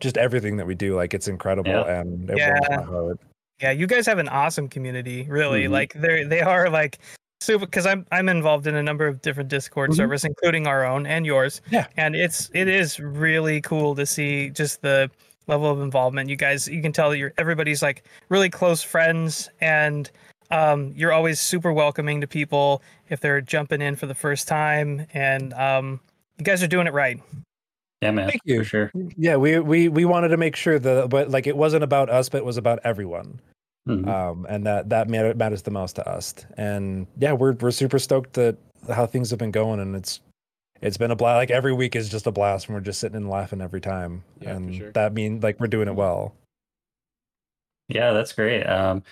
just 0.00 0.16
everything 0.16 0.56
that 0.56 0.66
we 0.66 0.74
do 0.74 0.94
like 0.96 1.14
it's 1.14 1.28
incredible 1.28 1.70
Yeah. 1.70 2.00
and 2.00 2.30
it 2.30 2.36
warms 2.38 2.60
Yeah. 2.70 2.76
my 2.76 2.82
heart 2.82 3.18
Yeah, 3.60 3.72
you 3.72 3.86
guys 3.88 4.06
have 4.06 4.18
an 4.18 4.28
awesome 4.28 4.68
community, 4.68 5.26
really. 5.28 5.64
Mhm. 5.64 5.70
Like 5.70 5.92
they 5.94 6.22
they 6.22 6.40
are 6.42 6.70
like 6.70 6.98
super 7.40 7.66
because 7.66 7.86
I'm 7.86 8.06
I'm 8.12 8.28
involved 8.28 8.66
in 8.68 8.76
a 8.76 8.82
number 8.84 9.06
of 9.08 9.20
different 9.20 9.48
Discord 9.50 9.90
Mhm. 9.90 9.96
servers, 9.96 10.24
including 10.24 10.66
our 10.68 10.84
own 10.86 11.06
and 11.06 11.26
yours. 11.26 11.60
Yeah. 11.70 11.86
And 11.96 12.14
it's 12.14 12.50
it 12.54 12.68
is 12.68 13.00
really 13.00 13.60
cool 13.60 13.96
to 13.96 14.06
see 14.06 14.50
just 14.50 14.82
the 14.82 15.10
level 15.48 15.68
of 15.70 15.80
involvement. 15.80 16.30
You 16.30 16.36
guys 16.36 16.68
you 16.68 16.80
can 16.80 16.92
tell 16.92 17.10
that 17.10 17.18
you're 17.18 17.32
everybody's 17.36 17.82
like 17.82 18.04
really 18.28 18.48
close 18.48 18.82
friends 18.84 19.50
and 19.60 20.08
um, 20.52 20.92
you're 20.96 21.12
always 21.12 21.40
super 21.40 21.72
welcoming 21.72 22.20
to 22.20 22.26
people 22.28 22.80
if 23.10 23.18
they're 23.20 23.40
jumping 23.40 23.82
in 23.82 23.96
for 23.96 24.06
the 24.06 24.14
first 24.14 24.46
time 24.48 25.04
and 25.14 25.52
um, 25.54 26.00
you 26.38 26.44
guys 26.44 26.62
are 26.62 26.68
doing 26.68 26.86
it 26.86 26.92
right. 26.94 27.20
Yeah, 28.02 28.12
man. 28.12 28.28
Thank 28.28 28.42
you. 28.44 28.58
For 28.60 28.64
sure. 28.64 28.92
yeah 29.16 29.36
we 29.36 29.58
we 29.58 29.88
we 29.88 30.04
wanted 30.04 30.28
to 30.28 30.36
make 30.36 30.54
sure 30.56 30.78
that 30.78 31.08
but 31.10 31.30
like 31.30 31.46
it 31.46 31.56
wasn't 31.56 31.82
about 31.82 32.08
us 32.10 32.28
but 32.28 32.38
it 32.38 32.44
was 32.44 32.56
about 32.56 32.78
everyone 32.84 33.40
Mhm. 33.88 34.06
um 34.06 34.46
and 34.48 34.66
that 34.66 34.90
that 34.90 35.08
matter, 35.08 35.34
matters 35.34 35.62
the 35.62 35.70
most 35.70 35.96
to 35.96 36.06
us 36.08 36.34
and 36.58 37.06
yeah 37.18 37.32
we're 37.32 37.52
we're 37.54 37.70
super 37.70 37.98
stoked 37.98 38.34
that 38.34 38.56
how 38.92 39.06
things 39.06 39.30
have 39.30 39.38
been 39.38 39.50
going 39.50 39.80
and 39.80 39.96
it's 39.96 40.20
it's 40.82 40.96
been 40.98 41.10
a 41.10 41.16
blast 41.16 41.36
like 41.38 41.50
every 41.50 41.72
week 41.72 41.96
is 41.96 42.08
just 42.08 42.26
a 42.26 42.30
blast 42.30 42.66
and 42.66 42.74
we're 42.74 42.80
just 42.82 43.00
sitting 43.00 43.16
and 43.16 43.28
laughing 43.30 43.60
every 43.62 43.80
time 43.80 44.22
Yeah, 44.40 44.56
and 44.56 44.74
sure. 44.74 44.92
that 44.92 45.12
means 45.14 45.42
like 45.42 45.58
we're 45.58 45.66
doing 45.68 45.88
it 45.88 45.94
well 45.96 46.34
Yeah, 47.88 48.12
that's 48.12 48.32
great. 48.34 48.64
Um, 48.64 49.02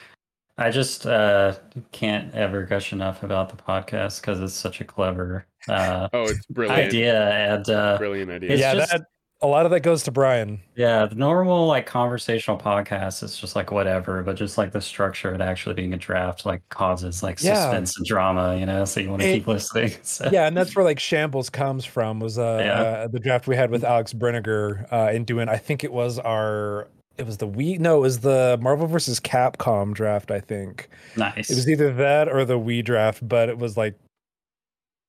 I 0.59 0.71
just 0.71 1.07
uh, 1.07 1.55
can't 1.93 2.35
ever 2.35 2.63
gush 2.65 2.93
enough 2.93 3.23
about 3.23 3.51
the 3.51 3.57
podcast 3.63 4.21
because 4.23 4.41
it's 4.41 4.55
such 4.55 4.81
a 4.81 4.85
clever 4.85 5.47
uh, 5.69 6.09
Oh, 6.13 6.23
it's 6.25 6.47
brilliant. 6.47 6.87
idea, 6.89 7.31
and 7.31 7.69
uh, 7.69 7.99
Brilliant 7.99 8.31
idea. 8.31 8.53
It's 8.53 8.61
yeah 8.61 8.75
just- 8.75 8.91
that 8.93 9.03
a 9.43 9.47
lot 9.47 9.67
of 9.67 9.71
that 9.73 9.81
goes 9.81 10.03
to 10.05 10.11
Brian. 10.11 10.63
Yeah, 10.77 11.05
the 11.05 11.15
normal 11.15 11.67
like 11.67 11.85
conversational 11.85 12.57
podcast 12.57 13.23
is 13.23 13.37
just 13.37 13.55
like 13.55 13.71
whatever, 13.71 14.23
but 14.23 14.35
just 14.35 14.57
like 14.57 14.73
the 14.73 14.81
structure 14.81 15.31
of 15.31 15.43
actually 15.43 15.75
being 15.75 15.93
a 15.93 15.99
draft 15.99 16.47
like 16.47 16.67
causes 16.71 17.23
like 17.23 17.43
Yeah. 17.43 17.55
suspense 17.55 17.99
and 17.99 18.07
drama, 18.07 18.57
you 18.57 18.65
know, 18.65 18.87
so 18.87 18.99
you 19.01 19.11
want 19.11 19.21
to 19.21 19.31
keep 19.35 19.47
listening. 19.47 19.93
So. 20.03 20.31
Yeah, 20.33 20.47
and 20.47 20.57
that's 20.57 20.75
where 20.75 20.87
like 20.87 20.99
shambles 20.99 21.51
comes 21.51 21.85
from. 21.85 22.19
Was 22.19 22.39
uh, 22.39 22.63
Yeah. 22.65 22.81
uh 22.81 23.09
the 23.09 23.21
draft 23.21 23.47
we 23.47 23.57
had 23.57 23.71
with 23.71 23.85
Alex 23.85 24.15
Brenniger 24.15 24.91
uh, 24.91 25.13
in 25.13 25.25
doing. 25.25 25.51
I 25.51 25.59
think 25.59 25.85
it 25.85 25.93
was 25.93 26.19
our. 26.19 26.89
It 27.19 27.27
was 27.27 27.39
the 27.39 27.49
Wii. 27.49 27.79
No, 27.79 27.97
it 27.99 28.01
was 28.01 28.21
the 28.21 28.59
Marvel 28.61 28.87
versus 28.87 29.21
Capcom 29.21 29.95
draft. 29.95 30.31
I 30.31 30.41
think. 30.41 30.89
nice. 31.17 31.51
It 31.51 31.55
was 31.55 31.69
either 31.69 31.93
that 31.95 32.29
or 32.29 32.45
the 32.45 32.59
Wii 32.59 32.85
draft, 32.85 33.27
but 33.27 33.49
it 33.49 33.59
was 33.59 33.77
like 33.77 33.95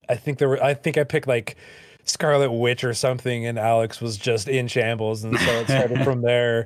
I 0.10 0.16
think 0.16 0.38
there 0.38 0.50
were 0.50 0.64
I 0.64 0.74
think 0.74 0.98
I 0.98 1.04
picked 1.04 1.28
like 1.28 1.58
Scarlet 2.06 2.52
Witch 2.52 2.84
or 2.86 2.94
something 2.94 3.46
and 3.46 3.60
Alex 3.60 4.00
was 4.00 4.16
just 4.18 4.48
in 4.48 4.68
shambles 4.70 5.24
and 5.26 5.38
so 5.38 5.52
it 5.60 5.66
started 5.68 6.04
from 6.04 6.22
there. 6.22 6.66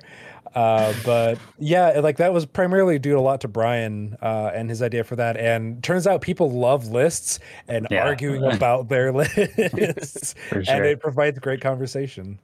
Uh, 0.54 0.94
but 1.06 1.40
yeah, 1.60 2.00
like 2.02 2.18
that 2.18 2.34
was 2.34 2.46
primarily 2.46 3.00
due 3.00 3.18
a 3.18 3.22
lot 3.22 3.40
to 3.42 3.48
Brian 3.48 4.18
uh, 4.22 4.52
and 4.54 4.70
his 4.70 4.82
idea 4.82 5.04
for 5.04 5.16
that. 5.16 5.38
And 5.38 5.82
turns 5.82 6.06
out 6.06 6.20
people 6.22 6.52
love 6.52 6.90
lists 6.90 7.40
and 7.70 7.88
Yeah. 7.90 8.04
arguing 8.04 8.44
about 8.52 8.90
their 8.90 9.12
lists, 9.14 10.36
For 10.50 10.60
and 10.68 10.86
it 10.86 11.00
provides 11.00 11.40
great 11.40 11.62
conversation. 11.62 12.38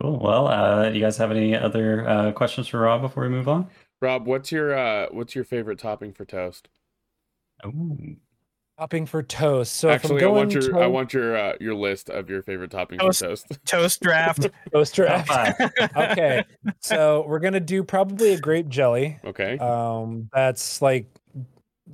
Cool. 0.00 0.18
Well, 0.20 0.46
uh, 0.46 0.90
do 0.90 0.94
you 0.94 1.00
guys 1.04 1.16
have 1.16 1.30
any 1.32 1.56
other 1.56 2.08
uh, 2.08 2.32
questions 2.32 2.68
for 2.68 2.80
Rob 2.80 3.00
before 3.02 3.24
we 3.24 3.28
move 3.28 3.48
on? 3.48 3.68
Rob, 4.00 4.26
what's 4.26 4.52
your 4.52 4.78
uh 4.78 5.06
what's 5.10 5.34
your 5.34 5.42
favorite 5.44 5.78
topping 5.80 6.12
for 6.12 6.24
toast? 6.24 6.68
Ooh. 7.66 8.16
Topping 8.78 9.06
for 9.06 9.24
toast. 9.24 9.74
So 9.74 9.88
Actually, 9.88 10.22
I 10.22 10.28
I'm 10.28 10.34
want 10.34 10.52
going 10.52 10.66
your 10.66 10.80
I 10.80 10.86
want 10.86 11.12
your 11.12 11.36
uh 11.36 11.52
your 11.60 11.74
list 11.74 12.10
of 12.10 12.30
your 12.30 12.44
favorite 12.44 12.70
toppings 12.70 13.00
Toast. 13.00 13.20
for 13.22 13.26
toast. 13.26 13.58
Toast 13.64 14.00
draft. 14.02 14.46
toaster. 14.72 15.06
Top 15.06 15.26
five. 15.26 15.54
okay, 15.96 16.44
so 16.80 17.24
we're 17.26 17.40
gonna 17.40 17.58
do 17.58 17.82
probably 17.82 18.34
a 18.34 18.38
grape 18.38 18.68
jelly. 18.68 19.18
Okay. 19.24 19.58
Um, 19.58 20.30
that's 20.32 20.80
like 20.80 21.06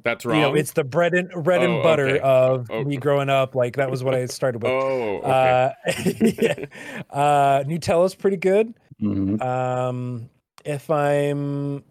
That's 0.03 0.25
you 0.25 0.33
wrong. 0.33 0.41
know, 0.43 0.55
it's 0.55 0.73
the 0.73 0.85
bread 0.85 1.15
and 1.15 1.31
bread 1.45 1.63
Oh, 1.63 1.75
and 1.75 1.83
butter 1.83 2.07
okay. 2.09 2.21
of 2.21 2.71
Oh. 2.71 2.85
me 2.85 2.97
growing 2.97 3.29
up. 3.31 3.55
Like 3.55 3.77
that 3.77 3.91
was 3.91 4.03
what 4.05 4.15
I 4.15 4.27
started 4.27 4.63
with. 4.63 4.73
Oh, 4.73 5.19
okay. 5.19 5.31
Uh, 5.31 5.71
yeah. 6.43 6.67
uh, 7.11 7.63
Nutella's 7.65 8.15
pretty 8.15 8.37
good. 8.37 8.75
Mhm. 9.01 9.41
Um, 9.43 10.29
if 10.65 10.91
I'm 10.91 11.85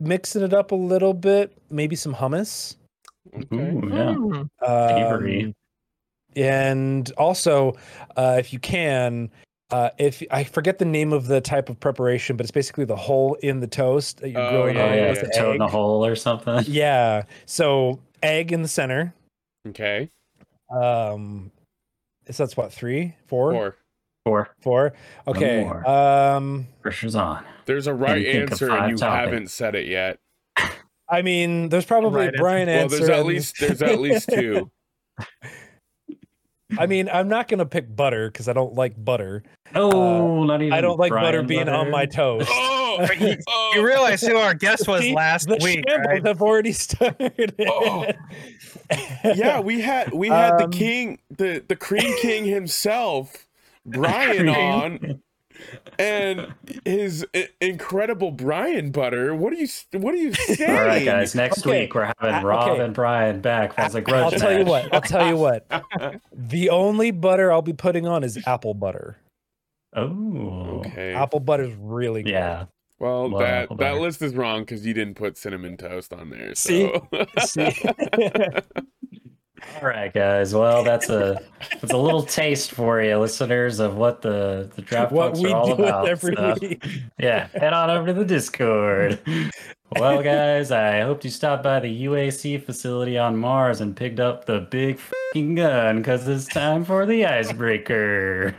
mixing 0.00 0.42
it 0.42 0.52
up 0.52 0.72
a 0.72 0.76
little 0.76 1.14
bit, 1.14 1.56
maybe 1.70 1.96
some 1.96 2.14
hummus. 2.14 2.76
okay. 3.34 3.56
Ooh, 3.56 3.88
yeah. 3.88 4.66
Um, 4.66 5.54
and 6.36 7.10
also, 7.16 7.76
uh, 8.16 8.36
if 8.38 8.52
you 8.52 8.58
can, 8.58 9.30
uh, 9.70 9.90
if 9.98 10.22
I 10.30 10.44
forget 10.44 10.78
the 10.78 10.84
name 10.84 11.12
of 11.12 11.26
the 11.26 11.40
type 11.40 11.68
of 11.68 11.78
preparation, 11.80 12.36
but 12.36 12.44
it's 12.44 12.50
basically 12.50 12.84
the 12.84 12.96
hole 12.96 13.34
in 13.42 13.60
the 13.60 13.66
toast 13.66 14.20
that 14.20 14.30
you're 14.30 14.40
Oh, 14.40 14.50
grilling 14.50 14.76
yeah, 14.76 14.84
on 14.86 14.94
yeah, 14.98 15.08
with 15.10 15.18
yeah. 15.18 15.24
the 15.24 15.30
toe 15.30 15.52
in 15.52 15.58
the 15.58 15.68
hole 15.68 16.04
or 16.04 16.16
something. 16.16 16.64
Yeah. 16.68 17.24
So 17.46 18.00
egg 18.22 18.52
in 18.52 18.62
the 18.62 18.68
center. 18.68 19.14
Okay. 19.68 20.10
Um, 20.70 21.50
so 22.30 22.44
that's 22.44 22.56
what 22.56 22.72
three, 22.72 23.14
four, 23.26 23.52
Four. 23.52 23.76
Four. 24.24 24.50
four. 24.60 24.92
Okay. 25.26 25.64
Um, 25.64 26.66
Pressure's 26.82 27.16
on. 27.16 27.44
There's 27.66 27.86
a 27.86 27.94
right 27.94 28.18
you 28.20 28.32
think 28.32 28.44
of 28.44 28.50
answer 28.52 28.70
and 28.70 28.90
you 28.90 28.96
toppings. 28.96 29.16
haven't 29.16 29.50
said 29.50 29.74
it 29.74 29.86
yet. 29.86 30.18
I 31.08 31.22
mean, 31.22 31.70
there's 31.70 31.86
probably 31.86 32.26
Right 32.26 32.34
a 32.34 32.38
Brian 32.38 32.68
Well, 32.68 32.88
there's 32.88 33.08
at 33.08 33.26
least 33.26 33.56
there's 33.58 33.82
at 33.82 33.98
least 34.00 34.28
two. 34.28 34.70
I 36.78 36.86
mean, 36.86 37.08
I'm 37.12 37.28
not 37.28 37.48
gonna 37.48 37.66
pick 37.66 37.94
butter 37.94 38.28
because 38.30 38.48
I 38.48 38.52
don't 38.52 38.74
like 38.74 39.02
butter. 39.02 39.42
Oh, 39.74 40.44
not 40.44 40.60
even. 40.62 40.72
I 40.72 40.80
don't 40.80 40.98
like 40.98 41.10
butter 41.10 41.42
Brian 41.42 41.46
being 41.46 41.68
on 41.68 41.90
my 41.90 42.06
toast. 42.06 42.48
Oh, 42.50 43.06
You- 43.20 43.36
oh, 43.48 43.72
You 43.74 43.86
realize 43.86 44.20
who 44.20 44.36
our 44.36 44.54
guest 44.54 44.88
was 44.88 45.02
See, 45.02 45.14
last 45.14 45.48
the 45.48 45.58
week, 45.62 45.84
shambles 45.88 46.06
right? 46.08 46.26
have 46.26 46.42
already 46.42 46.72
started. 46.86 47.54
Oh. 47.68 48.06
yeah, 49.24 49.60
we 49.60 49.80
had 49.80 50.12
we 50.12 50.28
had 50.28 50.52
Um, 50.60 50.70
the 50.70 50.76
king, 50.76 51.18
the 51.30 51.64
the 51.66 51.76
cream 51.76 52.14
king 52.20 52.44
himself, 52.44 53.46
Brian 53.86 54.48
on, 54.48 55.22
and 55.98 56.52
his 56.84 57.26
incredible 57.60 58.30
Brian 58.30 58.90
butter. 58.90 59.34
What 59.34 59.52
are 59.52 59.56
you 59.56 59.68
what 59.92 60.14
are 60.14 60.18
you 60.18 60.32
saying? 60.32 60.70
All 60.78 60.84
right, 60.86 61.04
guys. 61.04 61.34
Next 61.34 61.66
Okay, 61.66 61.82
week 61.82 61.94
we're 61.94 62.12
having 62.18 62.34
uh, 62.36 62.42
Rob 62.42 62.70
okay. 62.70 62.84
and 62.84 62.94
Brian 62.94 63.40
back 63.40 63.72
as 63.76 63.94
a 63.94 64.00
grudge 64.00 64.34
I'll 64.34 64.38
tell 64.40 64.58
you 64.58 64.64
what. 64.64 64.92
I'll 64.94 65.00
tell 65.00 65.26
you 65.26 65.36
what. 65.36 65.66
The 66.32 66.70
only 66.70 67.10
butter 67.10 67.52
I'll 67.52 67.62
be 67.62 67.72
putting 67.72 68.06
on 68.06 68.24
is 68.24 68.38
apple 68.46 68.74
butter. 68.74 69.18
Oh, 69.94 70.82
Okay. 70.86 71.12
Apple 71.14 71.40
butter 71.40 71.64
is 71.64 71.74
really 71.76 72.22
good. 72.22 72.30
yeah. 72.32 72.64
Well, 72.98 73.28
Love 73.30 73.40
that 73.40 73.68
that 73.70 73.76
butter. 73.78 74.00
list 74.00 74.20
is 74.22 74.34
wrong 74.34 74.60
because 74.60 74.84
you 74.86 74.92
didn't 74.94 75.14
put 75.14 75.36
cinnamon 75.38 75.76
toast 75.76 76.12
on 76.12 76.30
there. 76.30 76.54
See? 76.54 76.92
See? 77.46 77.72
All 79.80 79.88
right, 79.88 80.12
guys. 80.12 80.54
Well, 80.54 80.84
that's 80.84 81.08
a 81.08 81.40
that's 81.80 81.92
a 81.92 81.96
little 81.96 82.22
taste 82.22 82.72
for 82.72 83.00
you, 83.02 83.16
listeners, 83.18 83.78
of 83.80 83.96
what 83.96 84.22
the 84.22 84.70
the 84.74 84.82
draft 84.82 85.12
what 85.12 85.38
are 85.44 85.54
all 85.54 85.72
about. 85.72 86.08
every 86.08 86.34
so- 86.36 86.56
week. 86.60 86.84
yeah, 87.18 87.48
head 87.48 87.72
on 87.72 87.90
over 87.90 88.06
to 88.08 88.12
the 88.12 88.24
Discord. 88.24 89.20
Well, 89.98 90.22
guys, 90.22 90.70
I 90.70 91.00
hope 91.00 91.24
you 91.24 91.30
stopped 91.30 91.64
by 91.64 91.80
the 91.80 92.04
UAC 92.04 92.64
facility 92.64 93.18
on 93.18 93.36
Mars 93.36 93.80
and 93.80 93.96
picked 93.96 94.20
up 94.20 94.44
the 94.44 94.60
big 94.60 95.00
fing 95.32 95.56
gun 95.56 95.96
because 95.98 96.28
it's 96.28 96.46
time 96.46 96.84
for 96.84 97.06
the 97.06 97.26
icebreaker. 97.26 98.54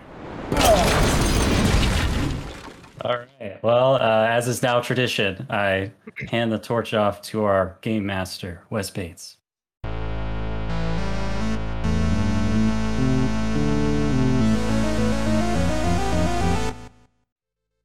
All 3.04 3.18
right. 3.18 3.64
Well, 3.64 3.96
uh, 3.96 4.28
as 4.30 4.48
is 4.48 4.62
now 4.62 4.80
tradition, 4.82 5.48
I 5.50 5.92
hand 6.30 6.52
the 6.52 6.60
torch 6.60 6.94
off 6.94 7.22
to 7.24 7.46
our 7.46 7.78
game 7.82 8.06
master, 8.06 8.64
Wes 8.70 8.92
Bates. 8.92 9.38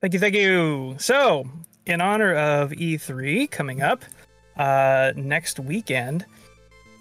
Thank 0.02 0.12
you, 0.12 0.20
thank 0.20 0.34
you. 0.34 0.94
So, 0.98 1.48
in 1.86 2.00
honor 2.00 2.34
of 2.34 2.70
E3 2.72 3.50
coming 3.50 3.80
up 3.80 4.04
uh, 4.56 5.12
next 5.16 5.58
weekend, 5.58 6.26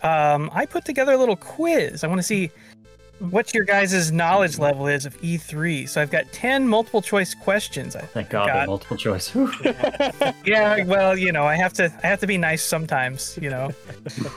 um, 0.02 0.50
I 0.54 0.66
put 0.66 0.86
together 0.86 1.12
a 1.14 1.18
little 1.18 1.36
quiz. 1.36 2.04
I 2.04 2.08
want 2.08 2.20
to 2.20 2.24
see 2.24 2.52
what 3.20 3.54
your 3.54 3.66
guys' 3.66 4.12
knowledge 4.12 4.60
level 4.60 4.88
is 4.88 5.06
of 5.06 5.20
E3. 5.22 5.90
So 5.90 6.02
I've 6.02 6.12
got 6.12 6.32
10 6.32 6.68
multiple 6.68 7.02
choice 7.02 7.34
questions. 7.34 7.96
I 7.96 8.02
Thank 8.02 8.30
God, 8.30 8.48
got- 8.48 8.68
multiple 8.68 8.98
choice. 8.98 9.36
Yeah, 10.46 10.84
well, 10.86 11.18
you 11.18 11.32
know, 11.32 11.46
I 11.46 11.56
have 11.56 11.74
to 11.74 11.86
I 12.04 12.08
have 12.08 12.20
to 12.20 12.28
be 12.28 12.38
nice 12.38 12.64
sometimes, 12.64 13.38
you 13.42 13.50
know. 13.50 13.72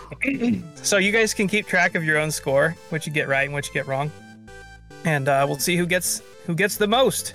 so 0.82 0.96
you 0.96 1.12
guys 1.12 1.34
can 1.34 1.46
keep 1.48 1.66
track 1.66 1.94
of 1.94 2.02
your 2.02 2.18
own 2.18 2.30
score, 2.30 2.74
what 2.90 3.06
you 3.06 3.12
get 3.12 3.28
right 3.28 3.44
and 3.44 3.52
what 3.52 3.66
you 3.66 3.72
get 3.74 3.86
wrong. 3.86 4.10
And 5.04 5.28
uh, 5.28 5.44
we'll 5.48 5.58
see 5.58 5.76
who 5.76 5.86
gets 5.86 6.22
who 6.46 6.54
gets 6.54 6.76
the 6.76 6.88
most. 6.88 7.34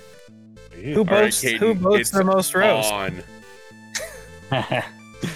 Who 0.84 0.98
All 0.98 1.04
right, 1.04 1.22
boasts 1.24 1.42
who 1.42 1.58
Caden, 1.74 1.80
boasts 1.80 2.00
it's 2.00 2.10
the 2.10 2.24
most 2.24 2.54
roast? 2.54 2.92
On. 2.92 3.22
there 4.50 4.84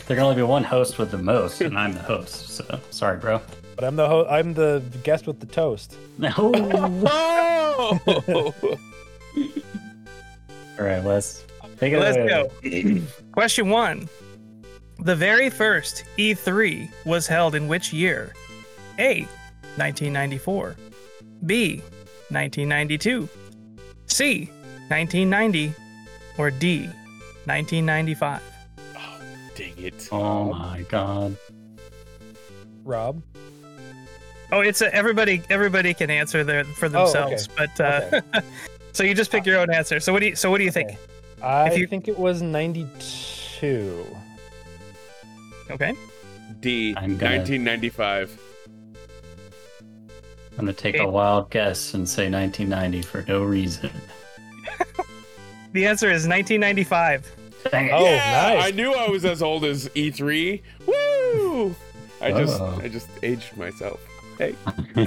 can 0.07 0.19
only 0.19 0.37
be 0.37 0.43
one 0.43 0.63
host 0.63 0.99
with 0.99 1.11
the 1.11 1.17
most, 1.19 1.63
and 1.63 1.79
I'm 1.79 1.95
the 1.95 2.03
host. 2.03 2.49
So 2.51 2.81
sorry, 2.91 3.19
bro. 3.19 3.41
But 3.75 3.85
I'm 3.85 3.97
the 3.97 4.07
ho- 4.07 4.27
I'm 4.29 4.53
the 4.53 4.83
guest 5.05 5.27
with 5.27 5.41
the 5.41 5.47
toast. 5.47 5.97
No. 6.19 6.33
Oh! 6.37 7.99
All 10.79 10.85
right, 10.85 11.03
Wes. 11.03 11.45
Take 11.79 11.93
it 11.93 12.01
Let's 12.01 12.17
away. 12.17 12.29
go. 12.93 13.01
Question 13.33 13.71
one. 13.71 14.09
The 14.99 15.15
very 15.15 15.49
first 15.49 16.05
E3 16.17 16.91
was 17.05 17.27
held 17.29 17.55
in 17.55 17.69
which 17.69 17.93
year? 17.93 18.35
A. 18.99 19.23
1994. 19.77 20.75
B. 21.47 21.77
1992. 22.31 23.29
C. 24.07 24.51
1990. 24.89 25.75
Or 26.37 26.51
D. 26.51 26.83
1995. 27.47 28.41
Oh, 28.97 29.21
Dang 29.57 29.73
it. 29.79 30.09
Oh 30.13 30.53
my 30.53 30.83
God. 30.89 31.37
Rob. 32.85 33.23
Oh, 34.53 34.61
it's 34.61 34.81
a, 34.81 34.95
everybody. 34.95 35.43
Everybody 35.51 35.93
can 35.95 36.11
answer 36.11 36.45
their 36.45 36.65
for 36.65 36.87
Oh, 36.87 36.89
okay. 36.89 37.29
themselves, 37.35 37.49
but 37.49 37.81
uh, 37.81 38.21
so 38.93 39.03
you 39.03 39.15
just 39.15 39.31
pick 39.31 39.45
your 39.45 39.59
own 39.59 39.71
answer. 39.71 39.99
So 40.01 40.13
what 40.13 40.21
do 40.21 40.27
you? 40.29 40.37
So 40.37 40.51
what 40.51 40.59
do 40.59 40.65
you 40.65 40.71
think? 40.71 40.91
Okay. 40.91 40.99
I 41.43 41.73
you- 41.75 41.87
think 41.87 42.09
it 42.09 42.19
was 42.19 42.41
92. 42.41 44.07
Okay. 45.71 45.95
D. 46.61 46.95
I'm 46.97 47.17
gonna- 47.19 47.39
1995. 47.39 48.39
I'm 50.53 50.57
gonna 50.65 50.73
take 50.73 50.99
a 50.99 51.07
wild 51.09 51.51
guess 51.51 51.95
and 51.95 52.09
say 52.09 52.31
1990 52.31 53.03
for 53.03 53.23
no 53.29 53.43
reason. 53.45 53.91
The 55.73 55.87
answer 55.87 56.07
is 56.07 56.27
1995. 56.27 57.35
Dang 57.71 57.87
it. 57.87 57.93
Oh, 57.93 58.05
yeah, 58.05 58.55
nice. 58.55 58.67
I 58.67 58.71
knew 58.71 58.93
I 58.93 59.09
was 59.09 59.25
as 59.25 59.43
old 59.43 59.65
as 59.65 59.89
E3. 59.91 60.63
Woo! 60.87 61.75
I 62.21 62.33
just 62.33 62.61
Oh. 62.61 62.81
I 62.83 62.89
just 62.89 63.09
aged 63.23 63.57
myself. 63.57 64.01
Hey, 64.39 64.55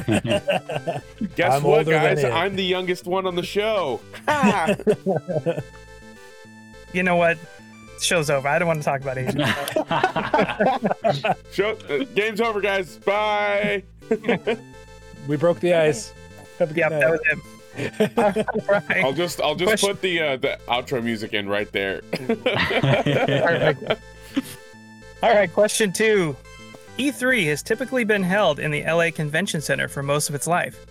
guess 1.36 1.54
I'm 1.54 1.64
what, 1.64 1.86
guys? 1.88 2.24
I'm 2.24 2.56
the 2.56 2.64
youngest 2.64 3.06
one 3.06 3.26
on 3.26 3.36
the 3.36 3.44
show. 3.44 4.00
Ha! 4.28 4.76
You 6.94 7.04
know 7.04 7.16
what? 7.16 7.38
Show's 8.02 8.30
over. 8.30 8.46
I 8.48 8.60
don't 8.60 8.68
want 8.68 8.82
to 8.82 8.86
talk 8.86 9.00
about 9.00 9.18
Asian. 9.18 9.40
show, 11.54 11.70
uh, 11.90 12.04
game's 12.16 12.42
over, 12.42 12.60
guys. 12.60 12.98
Bye. 12.98 13.84
we 15.26 15.38
broke 15.38 15.62
the 15.62 15.74
ice. 15.74 16.12
Have 16.60 16.72
a 16.72 16.74
good 16.74 16.80
yep, 16.82 16.92
night. 16.92 17.00
that 17.00 17.12
was 17.12 17.22
it. 17.32 17.40
Right. 17.78 19.04
I'll 19.04 19.14
just 19.14 19.40
I'll 19.42 19.56
just 19.56 19.70
Question- 19.70 19.90
put 19.90 20.02
the 20.02 20.22
uh, 20.22 20.38
the 20.38 20.60
outro 20.68 21.04
music 21.04 21.34
in 21.34 21.48
right 21.48 21.72
there. 21.72 22.02
Perfect. 22.12 23.84
All 25.24 25.34
right, 25.34 25.52
question 25.54 25.94
two. 25.94 26.36
E3 26.98 27.46
has 27.46 27.64
typically 27.64 28.04
been 28.04 28.24
held 28.24 28.60
in 28.60 28.72
the 28.72 28.84
LA 28.84 29.12
Convention 29.12 29.62
Center 29.62 29.88
for 29.88 30.04
most 30.04 30.30
of 30.30 30.36
its 30.36 30.48
life. 30.48 30.86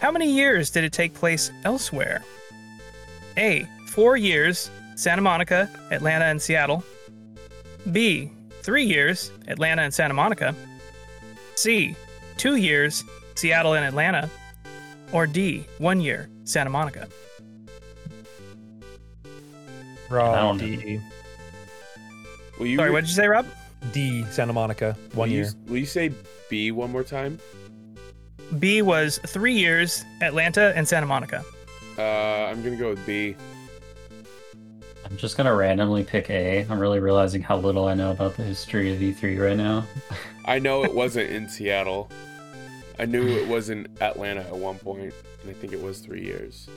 How 0.00 0.10
many 0.10 0.30
years 0.30 0.70
did 0.70 0.84
it 0.84 0.92
take 0.92 1.14
place 1.14 1.50
elsewhere? 1.64 2.24
A. 3.36 3.66
Four 3.88 4.16
years, 4.16 4.70
Santa 4.96 5.22
Monica, 5.22 5.68
Atlanta, 5.90 6.24
and 6.24 6.40
Seattle. 6.42 6.82
B. 7.92 8.32
Three 8.62 8.84
years, 8.84 9.30
Atlanta 9.48 9.82
and 9.82 9.92
Santa 9.94 10.14
Monica. 10.14 10.54
C. 11.54 11.94
Two 12.36 12.56
years, 12.56 13.04
Seattle 13.34 13.74
and 13.74 13.84
Atlanta. 13.84 14.28
Or 15.12 15.26
D. 15.26 15.66
One 15.78 16.00
year, 16.00 16.28
Santa 16.44 16.70
Monica. 16.70 17.08
I 19.24 20.14
Wrong. 20.14 20.58
don't 20.58 20.70
know. 20.70 20.76
D. 20.76 21.00
Will 22.58 22.66
you 22.66 22.76
Sorry, 22.78 22.90
what 22.90 23.00
did 23.00 23.08
you 23.08 23.14
say, 23.14 23.26
Rob? 23.26 23.46
D. 23.92 24.24
Santa 24.30 24.52
Monica. 24.52 24.96
One 25.14 25.28
will 25.28 25.34
year. 25.34 25.44
You, 25.44 25.70
will 25.70 25.78
you 25.78 25.86
say 25.86 26.12
B 26.48 26.70
one 26.72 26.90
more 26.92 27.02
time? 27.04 27.38
B 28.58 28.82
was 28.82 29.18
three 29.26 29.54
years, 29.54 30.04
Atlanta 30.20 30.72
and 30.76 30.86
Santa 30.86 31.06
Monica. 31.06 31.44
Uh, 31.98 32.02
I'm 32.02 32.62
gonna 32.62 32.76
go 32.76 32.90
with 32.90 33.04
B. 33.06 33.34
I'm 35.04 35.16
just 35.16 35.36
gonna 35.36 35.54
randomly 35.54 36.04
pick 36.04 36.30
A. 36.30 36.66
I'm 36.68 36.78
really 36.78 37.00
realizing 37.00 37.42
how 37.42 37.56
little 37.56 37.86
I 37.88 37.94
know 37.94 38.10
about 38.10 38.36
the 38.36 38.42
history 38.44 38.92
of 38.92 39.00
E3 39.00 39.38
right 39.40 39.56
now. 39.56 39.86
I 40.44 40.58
know 40.58 40.84
it 40.84 40.94
wasn't 40.94 41.30
in 41.30 41.48
Seattle. 41.48 42.10
I 42.98 43.04
knew 43.06 43.26
it 43.26 43.48
was 43.48 43.70
in 43.70 43.88
Atlanta 44.00 44.42
at 44.42 44.56
one 44.56 44.78
point, 44.78 45.12
and 45.42 45.50
I 45.50 45.52
think 45.52 45.72
it 45.72 45.82
was 45.82 45.98
three 45.98 46.22
years. 46.22 46.68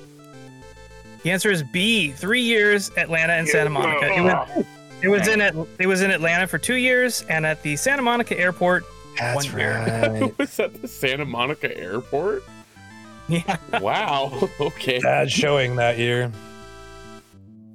The 1.24 1.32
answer 1.32 1.52
is 1.52 1.64
B. 1.64 2.12
Three 2.12 2.42
years, 2.42 2.92
Atlanta 2.98 3.34
and 3.34 3.48
Santa 3.48 3.70
Monica. 3.70 4.08
It 4.14 4.22
was, 4.22 4.66
it 5.02 5.08
was 5.10 5.28
in 5.28 5.42
At- 5.42 5.56
it 5.80 5.88
was 5.88 6.02
in 6.02 6.12
Atlanta 6.12 6.48
for 6.48 6.58
two 6.58 6.76
years, 6.76 7.24
and 7.30 7.46
at 7.46 7.62
the 7.64 7.76
Santa 7.76 8.02
Monica 8.02 8.40
airport. 8.40 8.84
That's 9.20 9.48
One 9.48 9.58
year. 9.60 9.74
right. 10.22 10.38
was 10.38 10.58
that 10.58 10.80
the 10.82 10.88
Santa 10.88 11.26
Monica 11.26 11.76
airport? 11.78 12.44
Yeah, 13.28 13.58
Wow. 13.82 14.48
Okay. 14.62 15.00
Bad 15.00 15.30
showing 15.32 15.76
that 15.78 15.98
year. 15.98 16.32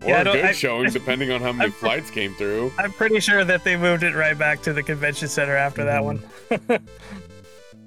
Or 0.02 0.08
Yeah, 0.08 0.16
I 0.18 0.20
a 0.20 0.24
don't- 0.24 0.36
good 0.36 0.44
I- 0.46 0.52
showing, 0.52 0.90
depending 0.92 1.30
on 1.32 1.40
how 1.40 1.52
many 1.52 1.64
I'm- 1.70 1.72
flights 1.72 2.10
came 2.10 2.34
through. 2.34 2.72
I'm 2.78 2.92
pretty 2.92 3.20
sure 3.20 3.44
that 3.44 3.64
they 3.64 3.76
moved 3.76 4.02
it 4.04 4.14
right 4.14 4.38
back 4.38 4.62
to 4.62 4.72
the 4.72 4.82
convention 4.82 5.28
center 5.28 5.56
after 5.56 5.84
that 5.84 6.02
one. 6.04 6.18
Mm. 6.50 6.80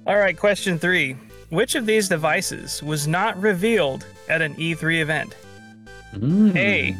All 0.06 0.16
right, 0.16 0.38
question 0.38 0.78
three. 0.78 1.16
Which 1.50 1.74
of 1.74 1.86
these 1.86 2.08
devices 2.08 2.82
was 2.82 3.08
not 3.08 3.40
revealed 3.40 4.06
at 4.28 4.40
an 4.42 4.54
E3 4.54 5.00
event? 5.00 5.36
Mm. 6.14 6.56
A. 6.56 6.96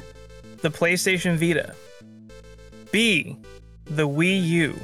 The 0.59 0.71
PlayStation 0.71 1.37
Vita. 1.37 1.75
B. 2.91 3.37
The 3.85 4.09
Wii 4.09 4.43
U. 4.49 4.75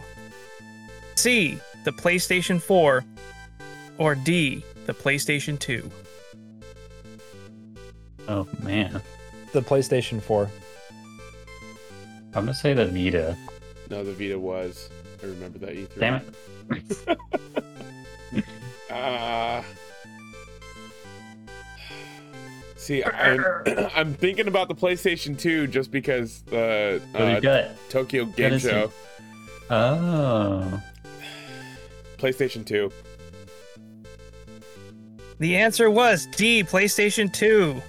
C. 1.17 1.59
The 1.85 1.93
PlayStation 1.93 2.61
4. 2.61 3.05
Or 3.99 4.15
D. 4.15 4.65
The 4.87 4.95
PlayStation 4.95 5.59
2. 5.59 5.91
Oh 8.29 8.47
man, 8.63 9.03
The 9.53 9.63
PlayStation 9.63 10.23
4. 10.23 10.49
I'm 12.35 12.45
gonna 12.45 12.55
say 12.55 12.73
the 12.73 12.87
Vita. 12.87 13.37
No, 13.91 14.05
the 14.05 14.13
Vita 14.13 14.39
was. 14.39 14.89
I 15.23 15.27
remember 15.27 15.59
that 15.59 15.71
E3. 15.71 15.99
Damn 15.99 16.23
it. 16.71 17.19
Uh, 18.93 19.63
see, 22.77 23.03
I'm, 23.03 23.43
I'm 23.95 24.15
thinking 24.15 24.49
about 24.49 24.69
the 24.69 24.75
PlayStation 24.75 25.39
2 25.39 25.67
just 25.69 25.91
because 25.91 26.43
the 26.43 27.01
What 27.13 27.23
uh, 27.23 27.27
you 27.37 27.41
got? 27.41 27.71
Tokyo 27.89 28.27
Game 28.27 28.53
is 28.53 28.65
it? 28.67 28.71
Show. 28.71 28.93
Oh, 29.71 30.83
PlayStation 32.19 32.67
2. 32.67 32.93
The 35.39 35.57
answer 35.57 35.91
was 35.91 36.27
D. 36.27 36.63
PlayStation 36.63 37.33
2. 37.33 37.81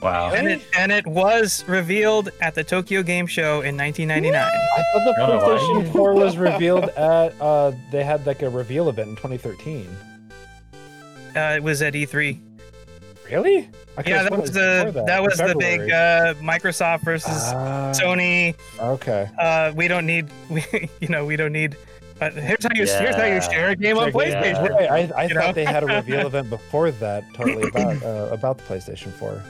wow. 0.00 0.32
And 0.32 0.48
it, 0.48 0.62
and 0.76 0.90
it 0.90 1.06
was 1.06 1.62
revealed 1.68 2.30
at 2.40 2.54
the 2.54 2.64
Tokyo 2.64 3.02
Game 3.02 3.26
Show 3.26 3.60
in 3.60 3.76
1999. 3.76 4.34
I 4.34 4.82
thought 4.92 5.04
the 5.04 5.22
I 5.22 5.26
don't. 5.26 5.84
PlayStation 5.86 5.92
4 5.92 6.14
was 6.14 6.36
revealed 6.38 6.84
at, 6.84 7.40
uh, 7.40 7.72
they 7.90 8.02
had 8.02 8.26
like 8.26 8.40
a 8.40 8.48
reveal 8.48 8.88
event 8.88 9.10
in 9.10 9.16
2013. 9.16 9.94
Uh, 11.34 11.54
it 11.56 11.62
was 11.62 11.82
at 11.82 11.94
E3. 11.94 12.40
Really? 13.30 13.68
I 13.96 14.02
Yeah, 14.06 14.22
that 14.24 14.36
was 14.38 14.50
the 14.52 15.02
that, 15.06 15.22
was 15.22 15.38
the 15.38 15.54
big 15.58 15.80
uh, 15.90 16.34
Microsoft 16.34 17.02
versus 17.02 17.30
Ah, 17.32 17.92
Sony. 17.94 18.54
Okay. 18.78 19.28
Uh, 19.38 19.72
we 19.74 19.88
don't 19.88 20.06
need, 20.06 20.28
we, 20.50 20.64
you 21.00 21.08
know, 21.08 21.24
we 21.24 21.36
don't 21.36 21.52
need. 21.52 21.76
But 22.18 22.34
here's 22.34 22.62
how 22.64 22.70
you 22.74 22.86
here's 22.86 23.16
how 23.16 23.24
you 23.24 23.40
share 23.40 23.70
a 23.70 23.76
game 23.76 23.98
on 23.98 24.12
PlayStation. 24.12 24.54
out. 24.56 24.70
Right, 24.70 24.90
I, 24.90 25.24
I 25.24 25.28
thought 25.28 25.34
know? 25.34 25.52
they 25.52 25.64
had 25.64 25.82
a 25.82 25.86
reveal 25.86 26.26
event 26.26 26.50
before 26.58 26.90
that, 26.90 27.24
totally 27.34 27.68
about 27.68 28.02
uh, 28.04 28.28
about 28.30 28.58
the 28.58 28.64
PlayStation 28.64 29.10
4. 29.12 29.42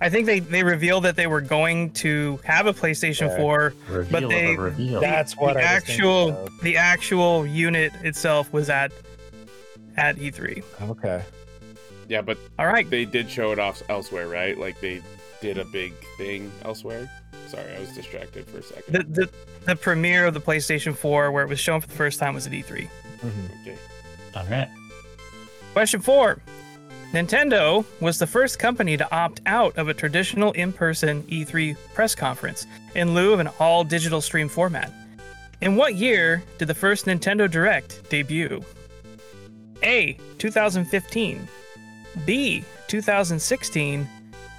I 0.00 0.08
think 0.08 0.26
they 0.26 0.40
they 0.40 0.62
revealed 0.62 1.04
that 1.04 1.16
they 1.16 1.26
were 1.26 1.40
going 1.40 1.90
to 1.92 2.38
have 2.44 2.66
a 2.66 2.72
PlayStation 2.72 3.28
Yeah. 3.28 3.36
4. 3.38 3.74
Reveal 3.88 4.28
they- 4.28 4.54
of 4.54 4.78
a. 4.78 5.00
That's 5.00 5.36
what 5.36 5.54
the 5.54 5.60
I 5.60 5.64
actual 5.64 6.30
of. 6.30 6.60
the 6.60 6.76
actual 6.76 7.46
unit 7.46 7.92
itself 8.02 8.52
was 8.52 8.68
at 8.70 8.92
at 9.96 10.16
E3. 10.16 10.62
Okay. 10.90 11.22
Yeah, 12.08 12.22
but 12.22 12.38
All 12.58 12.66
right. 12.66 12.88
they 12.88 13.04
did 13.04 13.30
show 13.30 13.52
it 13.52 13.58
off 13.58 13.82
elsewhere, 13.88 14.28
right? 14.28 14.58
Like 14.58 14.80
they 14.80 15.00
did 15.40 15.58
a 15.58 15.64
big 15.66 15.92
thing 16.16 16.50
elsewhere. 16.64 17.10
Sorry, 17.46 17.74
I 17.74 17.80
was 17.80 17.90
distracted 17.94 18.46
for 18.46 18.58
a 18.58 18.62
second. 18.62 18.92
The, 18.94 19.02
the 19.22 19.30
the 19.66 19.76
premiere 19.76 20.26
of 20.26 20.34
the 20.34 20.40
PlayStation 20.40 20.94
4 20.96 21.30
where 21.32 21.44
it 21.44 21.48
was 21.48 21.60
shown 21.60 21.80
for 21.80 21.86
the 21.86 21.94
first 21.94 22.18
time 22.18 22.34
was 22.34 22.46
at 22.46 22.52
E 22.54 22.62
E3. 22.62 22.88
Mhm. 23.20 23.60
Okay. 23.62 23.76
All 24.34 24.44
right. 24.46 24.68
Question 25.72 26.00
four. 26.00 26.38
Nintendo 27.12 27.84
was 28.00 28.18
the 28.18 28.26
first 28.26 28.58
company 28.58 28.96
to 28.96 29.14
opt 29.14 29.40
out 29.46 29.76
of 29.76 29.88
a 29.88 29.94
traditional 29.94 30.52
in 30.52 30.72
person 30.72 31.22
E3 31.24 31.76
press 31.94 32.14
conference 32.14 32.66
in 32.94 33.14
lieu 33.14 33.32
of 33.32 33.40
an 33.40 33.48
all 33.58 33.84
digital 33.84 34.20
stream 34.20 34.48
format. 34.48 34.90
In 35.60 35.76
what 35.76 35.94
year 35.94 36.42
did 36.58 36.68
the 36.68 36.74
first 36.74 37.04
Nintendo 37.06 37.50
Direct 37.50 38.08
debut? 38.10 38.62
A. 39.82 40.16
2015. 40.38 41.48
B. 42.26 42.64
2016. 42.88 44.08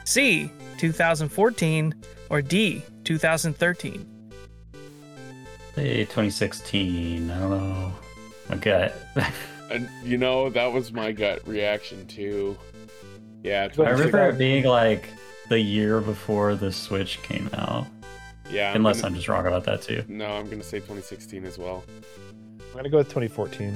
C. 0.05 0.51
2014. 0.77 1.93
Or 2.29 2.41
D. 2.41 2.81
2013. 3.03 4.05
Say 5.75 5.97
2016. 6.05 7.31
I 7.31 7.39
don't 7.39 7.49
know. 7.49 7.93
My 8.49 8.55
gut. 8.57 8.95
And 9.71 9.89
you 10.03 10.19
know, 10.19 10.51
that 10.51 10.71
was 10.71 10.91
my 10.91 11.12
gut 11.13 11.47
reaction 11.47 12.05
too. 12.05 12.55
Yeah, 13.41 13.62
I 13.63 13.65
it's 13.65 13.77
remember 13.79 14.29
it 14.29 14.38
being 14.38 14.65
like 14.65 15.09
the 15.49 15.59
year 15.59 15.99
before 15.99 16.53
the 16.53 16.71
Switch 16.71 17.19
came 17.23 17.49
out. 17.55 17.88
yeah. 18.51 18.69
I'm 18.69 18.75
Unless 18.75 18.97
gonna- 19.01 19.07
I'm 19.07 19.15
just 19.15 19.27
wrong 19.27 19.47
about 19.47 19.63
that 19.63 19.81
too. 19.81 20.03
No, 20.07 20.27
I'm 20.27 20.47
gonna 20.47 20.62
say 20.63 20.77
2016 20.77 21.43
as 21.45 21.57
well. 21.57 21.83
I'm 22.59 22.71
going 22.73 22.83
to 22.83 22.89
go 22.91 22.97
with 22.97 23.07
2014. 23.07 23.75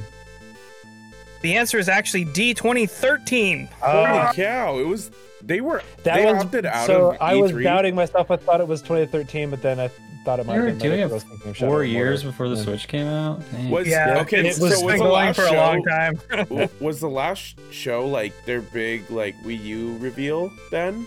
The 1.41 1.56
answer 1.56 1.78
is 1.78 1.88
actually 1.89 2.26
D. 2.26 2.54
2013. 2.54 3.67
Holy 3.80 4.06
Uh, 4.06 4.34
cow! 4.34 4.78
It 4.80 4.88
was 4.88 5.12
they 5.43 5.62
were 5.62 5.82
that 6.04 6.15
they 6.17 6.26
was 6.26 6.43
opted 6.43 6.65
out 6.65 6.88
so 6.88 7.12
of 7.12 7.17
I 7.21 7.36
was 7.36 7.52
doubting 7.52 7.95
myself. 7.95 8.32
I 8.32 8.38
thought 8.38 8.60
it 8.60 8.67
was 8.67 8.82
2013, 8.82 9.50
but 9.50 9.62
then 9.62 9.80
I 9.80 9.89
thought 10.26 10.39
it 10.39 10.45
might 10.45 10.54
They 10.56 10.60
were 10.60 10.65
have 10.69 10.80
been 10.80 10.89
doing 10.89 11.00
it 11.00 11.04
I 11.04 11.08
was 11.08 11.23
thinking 11.23 11.50
of 11.52 11.58
Shadow 11.58 11.71
Four 11.71 11.84
years 11.86 12.23
Mordor. 12.23 12.26
before 12.26 12.50
the 12.50 12.56
Yeah. 12.56 12.63
Switch 12.63 12.88
came 12.88 13.08
out. 13.08 13.41
Dang. 13.52 13.69
Was 13.69 13.88
Yeah, 13.88 14.19
okay. 14.21 14.47
it 14.47 14.56
so 14.56 14.63
was, 14.63 14.84
was 14.84 14.93
the 14.95 14.97
going 15.00 15.12
last 15.12 15.36
for 15.39 15.45
a 15.45 15.54
long 15.54 15.84
time. 15.84 16.69
was 16.82 17.00
the 17.00 17.10
last 17.10 17.56
show 17.71 18.06
like 18.08 18.34
their 18.45 18.62
big 18.62 19.10
like 19.12 19.36
Wii 19.43 19.63
U 19.63 19.97
reveal 20.00 20.52
then? 20.71 21.06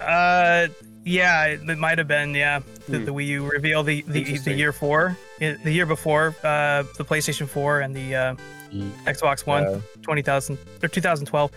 Uh, 0.00 0.68
yeah, 1.06 1.44
it, 1.46 1.60
it 1.70 1.78
might 1.78 1.96
have 1.98 2.08
been. 2.08 2.34
Yeah, 2.34 2.60
the, 2.88 2.98
Hmm. 2.98 3.04
the 3.06 3.12
Wii 3.14 3.26
U 3.28 3.50
reveal 3.50 3.82
the 3.82 4.02
the, 4.02 4.36
the 4.38 4.52
year 4.52 4.72
four, 4.72 5.16
the 5.38 5.58
year 5.64 5.86
before, 5.86 6.34
uh, 6.44 6.82
the 6.98 7.04
PlayStation 7.04 7.48
4 7.48 7.80
and 7.80 7.96
the 7.96 8.14
uh, 8.14 8.34
Mm. 8.72 8.90
Xbox 9.04 9.46
One, 9.46 9.62
Yeah. 9.62 9.78
20,000 10.02 10.58
or 10.82 10.88
2012. 10.88 11.52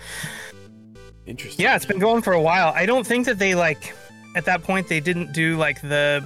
Interesting. 1.25 1.63
Yeah, 1.63 1.75
it's 1.75 1.85
been 1.85 1.97
going 1.97 2.21
for 2.21 2.33
a 2.33 2.41
while. 2.41 2.71
I 2.75 2.85
don't 2.85 3.05
think 3.05 3.25
that 3.25 3.39
they 3.39 3.55
like 3.55 3.95
at 4.35 4.45
that 4.45 4.61
point 4.63 4.87
they 4.87 4.99
didn't 4.99 5.33
do 5.33 5.57
like 5.57 5.81
the 5.81 6.23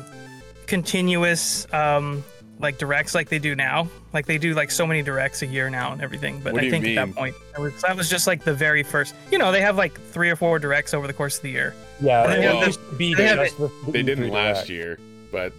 continuous 0.68 1.72
um 1.74 2.24
like 2.60 2.78
directs 2.78 3.16
like 3.16 3.30
they 3.30 3.40
do 3.40 3.56
now. 3.56 3.88
Like 4.14 4.26
they 4.26 4.38
do 4.38 4.54
like 4.54 4.72
so 4.72 4.86
many 4.86 5.02
directs 5.02 5.42
a 5.42 5.46
year 5.48 5.70
now 5.70 5.92
and 5.94 6.02
everything. 6.02 6.40
But 6.42 6.58
I 6.58 6.70
think 6.70 6.86
at 6.86 6.96
that 6.96 7.16
point 7.16 7.36
that 7.54 7.62
was, 7.62 7.82
that 7.82 7.96
was 7.98 8.10
just 8.10 8.28
like 8.28 8.44
the 8.44 8.54
very 8.54 8.84
first. 8.84 9.16
You 9.32 9.38
know, 9.38 9.52
they 9.52 9.62
have 9.62 9.78
like 9.78 10.00
three 10.00 10.30
or 10.30 10.36
four 10.36 10.60
directs 10.60 10.94
over 10.94 11.08
the 11.08 11.14
course 11.14 11.38
of 11.38 11.44
the 11.44 11.50
year. 11.50 11.74
Yeah, 12.04 12.28
They 12.28 12.46
it 12.46 12.54
have 12.76 12.98
be 12.98 13.14
they 13.14 13.28
have 13.28 13.38
just 13.40 13.58
the- 13.58 13.72
the 13.86 13.92
They 13.94 14.04
didn't 14.04 14.30
last 14.30 14.68
year, 14.70 15.00
but 15.32 15.54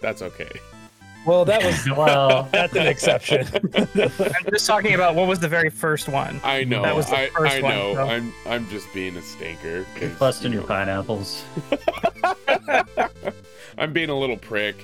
that's 0.00 0.22
okay. 0.22 0.48
Well, 1.26 1.44
that 1.44 1.62
was 1.62 1.86
well, 1.96 2.48
that's 2.52 2.74
an 2.74 2.86
exception. 2.86 3.46
I'm 3.74 4.50
just 4.50 4.66
talking 4.66 4.94
about 4.94 5.14
what 5.14 5.28
was 5.28 5.38
the 5.38 5.48
very 5.48 5.68
first 5.70 6.08
one. 6.08 6.40
I 6.42 6.64
know. 6.64 6.82
That 6.82 6.96
was 6.96 7.06
the 7.10 7.16
I, 7.18 7.26
first 7.28 7.56
I 7.56 7.60
one, 7.62 7.72
know. 7.74 7.94
so- 7.94 8.02
I'm 8.04 8.32
I'm 8.46 8.68
just 8.70 8.92
being 8.94 9.16
a 9.16 9.22
stinker. 9.22 9.84
'cause, 9.96 10.10
busting 10.18 10.52
you 10.52 10.60
your 10.60 10.68
know, 10.68 10.74
pineapples. 10.74 11.44
I'm 13.78 13.92
being 13.92 14.08
a 14.08 14.18
little 14.18 14.36
prick. 14.38 14.76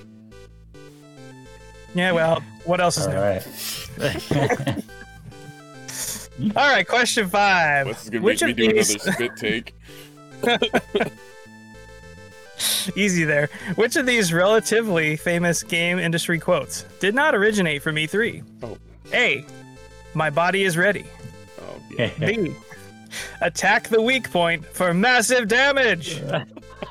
Yeah, 1.95 2.13
well, 2.13 2.43
what 2.65 2.81
else 2.83 2.99
is 2.99 3.07
All 3.07 3.15
new? 3.15 3.19
right. 3.19 3.47
All 6.55 6.71
right, 6.71 6.87
question 6.87 7.29
five. 7.29 7.87
This 7.89 8.05
is 8.05 8.11
gonna 8.11 8.23
Which 8.25 8.43
make 8.43 8.57
me 8.59 8.67
of 8.67 8.71
do 8.71 8.77
these- 8.77 8.95
another 8.95 9.13
spit 9.13 9.37
take. 9.37 9.75
Easy 12.97 13.25
there. 13.25 13.49
Which 13.77 13.97
of 13.97 14.07
these 14.07 14.33
relatively 14.33 15.17
famous 15.17 15.63
game 15.63 15.99
industry 15.99 16.39
quotes 16.39 16.85
did 17.01 17.15
not 17.15 17.35
originate 17.35 17.83
from 17.83 17.97
E3? 17.97 18.43
Oh. 18.63 18.77
A. 19.13 19.45
My 20.15 20.31
body 20.31 20.65
is 20.65 20.77
ready. 20.77 21.05
Oh 21.61 21.81
yeah. 21.97 22.11
B. 22.19 22.55
Attack 23.41 23.89
the 23.89 24.03
weak 24.03 24.31
point 24.31 24.67
for 24.67 24.93
massive 24.93 25.49
damage. 25.49 26.21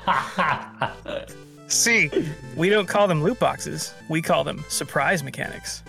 C. 1.68 2.10
We 2.56 2.70
don't 2.70 2.88
call 2.88 3.06
them 3.06 3.22
loot 3.22 3.38
boxes. 3.38 3.92
We 4.08 4.22
call 4.22 4.44
them 4.44 4.64
surprise 4.68 5.22
mechanics. 5.22 5.82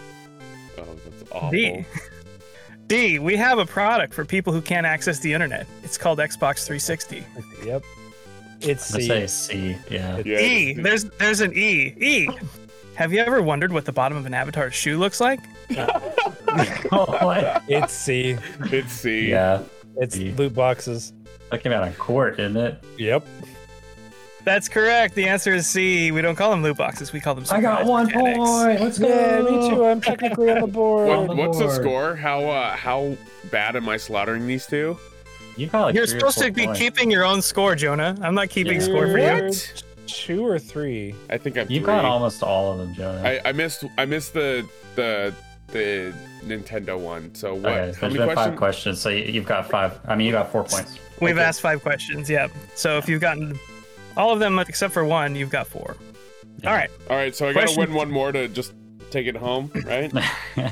Oh, 0.78 0.84
that's 1.06 1.32
awful. 1.32 1.52
D. 1.52 1.86
D. 2.90 3.20
We 3.20 3.38
have 3.38 3.60
a 3.60 3.66
product 3.66 4.14
for 4.14 4.26
people 4.26 4.52
who 4.52 4.62
can't 4.62 4.86
access 4.86 5.20
the 5.20 5.32
internet. 5.32 5.66
It's 5.84 5.98
called 5.98 6.20
Xbox 6.20 6.66
360. 6.66 7.24
yep. 7.64 7.84
It's 8.62 8.92
Let's 8.92 9.06
C. 9.06 9.08
say 9.08 9.28
C. 9.28 9.78
Yeah. 9.90 10.22
Yeah, 10.26 10.40
E. 10.40 10.74
There's 10.74 11.06
there's 11.12 11.40
an 11.40 11.54
E. 11.54 11.94
E. 11.98 12.28
Have 12.96 13.14
you 13.14 13.20
ever 13.22 13.42
wondered 13.42 13.72
what 13.72 13.86
the 13.86 13.94
bottom 13.94 14.18
of 14.18 14.26
an 14.26 14.34
avatar's 14.34 14.74
shoe 14.76 14.98
looks 14.98 15.22
like? 15.22 15.40
Oh, 16.92 17.06
what? 17.24 17.62
It's 17.68 17.94
C. 17.94 18.36
It's 18.72 18.92
C. 18.92 19.30
Yeah. 19.30 19.62
It's 19.98 20.16
C. 20.16 20.32
loot 20.32 20.56
boxes. 20.56 21.14
That 21.52 21.62
came 21.62 21.72
out 21.72 21.84
on 21.84 21.94
court, 21.94 22.38
didn't 22.38 22.58
it? 22.58 22.84
Yep. 22.98 23.24
That's 24.50 24.68
correct. 24.68 25.14
The 25.14 25.28
answer 25.28 25.54
is 25.54 25.68
C. 25.68 26.12
We 26.12 26.24
don't 26.24 26.36
call 26.36 26.50
them 26.50 26.64
loot 26.64 26.76
boxes. 26.78 27.14
We 27.14 27.20
call 27.20 27.36
them. 27.36 27.46
I 27.52 27.62
got 27.62 27.86
one 27.86 28.08
mechanics. 28.08 28.38
point. 28.38 28.82
Let's 28.82 28.98
go. 28.98 29.08
Yeah, 29.08 29.42
me 29.42 29.70
too. 29.70 29.86
I'm 29.86 30.02
technically 30.12 30.50
on 30.50 30.62
the 30.62 30.68
board. 30.68 31.08
What, 31.08 31.18
On 31.20 31.28
the 31.28 31.36
what's 31.36 31.60
the 31.60 31.70
score? 31.70 32.16
How 32.16 32.44
uh, 32.46 32.76
how 32.76 33.16
bad 33.52 33.76
am 33.76 33.88
I 33.88 33.98
slaughtering 33.98 34.48
these 34.48 34.66
two? 34.66 34.98
You 35.56 35.68
got. 35.68 35.94
You're 35.94 36.08
supposed 36.08 36.40
to 36.40 36.52
be 36.52 36.66
points. 36.66 36.80
keeping 36.80 37.12
your 37.12 37.26
own 37.26 37.44
score, 37.44 37.76
Jonah. 37.76 38.18
I'm 38.24 38.34
not 38.34 38.50
keeping 38.50 38.82
score 38.82 39.08
for 39.08 39.20
you. 39.20 39.46
What? 39.46 39.84
Two 40.08 40.44
or 40.44 40.58
three? 40.58 41.14
I 41.30 41.38
think 41.38 41.56
I'm. 41.56 41.70
You 41.70 41.82
three. 41.82 41.86
got 41.86 42.04
almost 42.06 42.42
all 42.42 42.72
of 42.72 42.80
them, 42.80 42.96
Jonah. 42.96 43.22
I, 43.22 43.42
I 43.46 43.52
missed 43.52 43.84
I 44.00 44.06
missed 44.06 44.34
the 44.34 44.68
the 44.96 45.32
the 45.68 46.12
Nintendo 46.44 46.98
one. 47.00 47.36
So 47.36 47.54
what? 47.54 47.66
okay, 47.66 47.76
how 47.76 47.86
there's 47.86 48.02
many 48.02 48.16
been 48.18 48.28
five 48.36 48.56
questions? 48.56 48.58
questions, 48.58 49.02
so 49.02 49.10
you- 49.10 49.26
you've 49.26 49.46
got 49.46 49.70
five. 49.70 50.00
I 50.08 50.16
mean, 50.16 50.26
you 50.26 50.34
got 50.34 50.52
four 50.52 50.64
points. 50.64 50.98
We've 51.22 51.36
Okay. 51.38 51.44
asked 51.44 51.62
five 51.62 51.84
questions. 51.84 52.28
Yeah. 52.28 52.48
So 52.74 52.98
if 52.98 53.08
you've 53.08 53.22
gotten 53.22 53.60
all 54.18 54.32
of 54.34 54.40
them 54.40 54.60
except 54.60 54.94
for 54.94 55.04
one, 55.06 55.36
you've 55.36 55.50
got 55.50 55.68
four. 55.68 55.96
Yeah. 56.62 56.70
All 56.72 56.76
right. 56.76 56.90
All 57.10 57.16
right, 57.16 57.36
so 57.36 57.48
I 57.48 57.54
gotta 57.54 57.68
Question- 57.68 57.84
win 57.84 57.94
one 57.94 58.12
more 58.12 58.32
to 58.32 58.48
just 58.48 58.74
take 59.12 59.28
it 59.28 59.36
home, 59.36 59.72
right? 59.86 60.12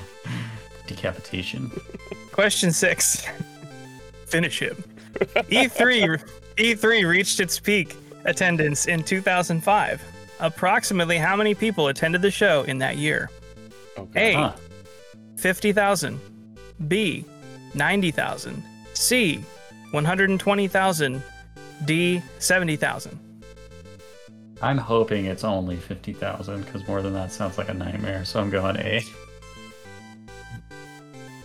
Decapitation. 0.87 1.71
Question 2.31 2.71
six. 2.71 3.25
Finish 4.27 4.59
him. 4.61 4.83
E 5.49 5.65
E3 5.67 6.21
E3 6.57 7.07
reached 7.07 7.39
its 7.39 7.59
peak 7.59 7.95
attendance 8.25 8.85
in 8.87 9.03
2005. 9.03 10.03
Approximately 10.39 11.17
how 11.17 11.35
many 11.35 11.55
people 11.55 11.87
attended 11.87 12.21
the 12.21 12.29
show 12.31 12.63
in 12.63 12.77
that 12.79 12.97
year? 12.97 13.29
Okay. 13.97 14.33
A. 14.35 14.37
Huh. 14.37 14.51
50,000. 15.37 16.19
B. 16.87 17.25
90,000. 17.73 18.63
C. 18.93 19.43
120,000. 19.91 21.23
D. 21.85 22.21
70,000. 22.39 23.19
I'm 24.61 24.77
hoping 24.77 25.25
it's 25.25 25.43
only 25.43 25.75
50,000 25.75 26.63
because 26.65 26.87
more 26.87 27.01
than 27.01 27.13
that 27.13 27.31
sounds 27.31 27.57
like 27.57 27.69
a 27.69 27.73
nightmare. 27.73 28.25
So 28.25 28.39
I'm 28.39 28.49
going 28.49 28.77
A. 28.77 29.03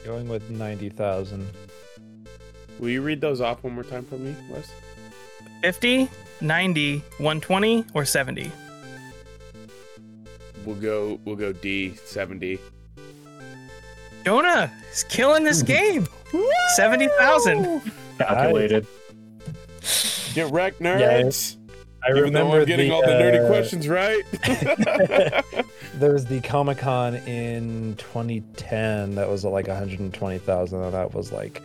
Going 0.05 0.29
with 0.29 0.49
90,000. 0.51 1.47
Will 2.79 2.89
you 2.89 3.03
read 3.03 3.21
those 3.21 3.41
off 3.41 3.63
one 3.63 3.75
more 3.75 3.85
time 3.85 4.05
for 4.05 4.17
me, 4.17 4.35
Wes? 4.51 4.73
50, 5.63 6.09
90, 6.41 6.99
120, 7.19 7.85
or 7.95 8.05
70? 8.05 8.51
We'll 10.65 10.77
go 10.77 11.19
we'll 11.25 11.35
go 11.37 11.53
D 11.53 11.95
seventy. 12.05 12.59
Jonah 14.25 14.73
is 14.93 15.03
killing 15.05 15.43
this 15.43 15.63
game. 15.75 16.07
70,000. 16.77 17.83
Calculated. 18.19 18.87
Get 20.35 20.51
wrecked, 20.53 20.81
nerds. 20.81 21.57
I 22.05 22.11
Even 22.11 22.33
though 22.33 22.41
remember 22.41 22.61
I'm 22.61 22.67
getting 22.67 22.89
the, 22.89 22.95
all 22.95 23.03
the 23.03 23.09
nerdy 23.09 23.45
uh, 23.45 23.49
questions 23.49 23.89
right. 23.89 24.23
There 25.95 26.13
was 26.13 26.25
the 26.25 26.41
Comic 26.41 26.79
Con 26.79 27.15
in 27.15 27.95
2010 27.97 29.15
that 29.15 29.29
was 29.29 29.45
like 29.45 29.69
120,000, 29.69 30.83
and 30.83 30.93
that 30.95 31.15
was 31.15 31.31
like 31.33 31.63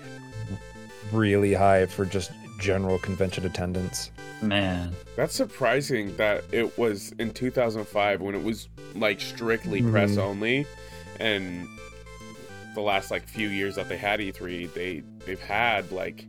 really 1.11 1.53
high 1.53 1.85
for 1.85 2.05
just 2.05 2.31
general 2.59 2.99
convention 2.99 3.45
attendance. 3.45 4.11
Man. 4.41 4.93
That's 5.15 5.33
surprising 5.33 6.15
that 6.17 6.43
it 6.51 6.77
was 6.77 7.13
in 7.19 7.31
2005 7.31 8.21
when 8.21 8.35
it 8.35 8.43
was 8.43 8.67
like 8.95 9.21
strictly 9.21 9.81
press 9.81 10.11
Mhm. 10.11 10.17
only, 10.21 10.67
and 11.19 11.67
the 12.75 12.81
last 12.81 13.09
like 13.09 13.27
few 13.27 13.47
years 13.47 13.75
that 13.75 13.89
they 13.89 13.97
had 13.97 14.19
E3, 14.19 14.67
they 14.73 15.01
they've 15.25 15.41
had 15.41 15.91
like 15.91 16.25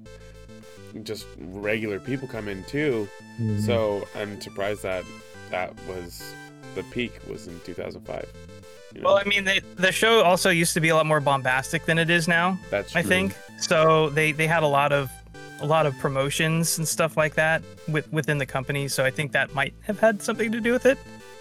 just 1.02 1.26
regular 1.38 1.98
people 2.00 2.28
come 2.28 2.48
in 2.48 2.64
too. 2.64 3.08
Mm-hmm. 3.40 3.60
So 3.60 4.06
I'm 4.16 4.40
surprised 4.40 4.82
that 4.82 5.04
that 5.50 5.74
was 5.86 6.34
the 6.74 6.82
peak 6.84 7.12
was 7.28 7.46
in 7.46 7.58
2005. 7.64 8.28
you 8.94 9.00
know? 9.00 9.08
Well, 9.08 9.16
I 9.18 9.24
mean, 9.28 9.44
they, 9.44 9.60
the 9.76 9.92
show 9.92 10.22
also 10.22 10.50
used 10.50 10.74
to 10.74 10.80
be 10.80 10.88
a 10.90 10.94
lot 10.96 11.06
more 11.06 11.20
bombastic 11.20 11.86
than 11.86 11.98
it 11.98 12.10
is 12.10 12.28
now. 12.28 12.58
that's 12.70 12.92
true. 12.92 13.00
I 13.00 13.04
think 13.04 13.34
so. 13.58 14.10
They 14.10 14.32
they 14.32 14.46
had 14.46 14.62
a 14.62 14.68
lot 14.68 14.92
of 14.92 15.10
a 15.60 15.66
lot 15.66 15.86
of 15.86 15.98
promotions 15.98 16.78
and 16.78 16.86
stuff 16.86 17.16
like 17.16 17.34
that 17.34 17.62
with, 17.88 18.12
within 18.12 18.38
the 18.38 18.46
company. 18.46 18.86
So 18.86 19.04
I 19.04 19.10
think 19.10 19.32
that 19.32 19.54
might 19.54 19.74
have 19.82 19.98
had 19.98 20.22
something 20.22 20.52
to 20.52 20.60
do 20.60 20.70
with 20.72 20.86
it. 20.86 20.96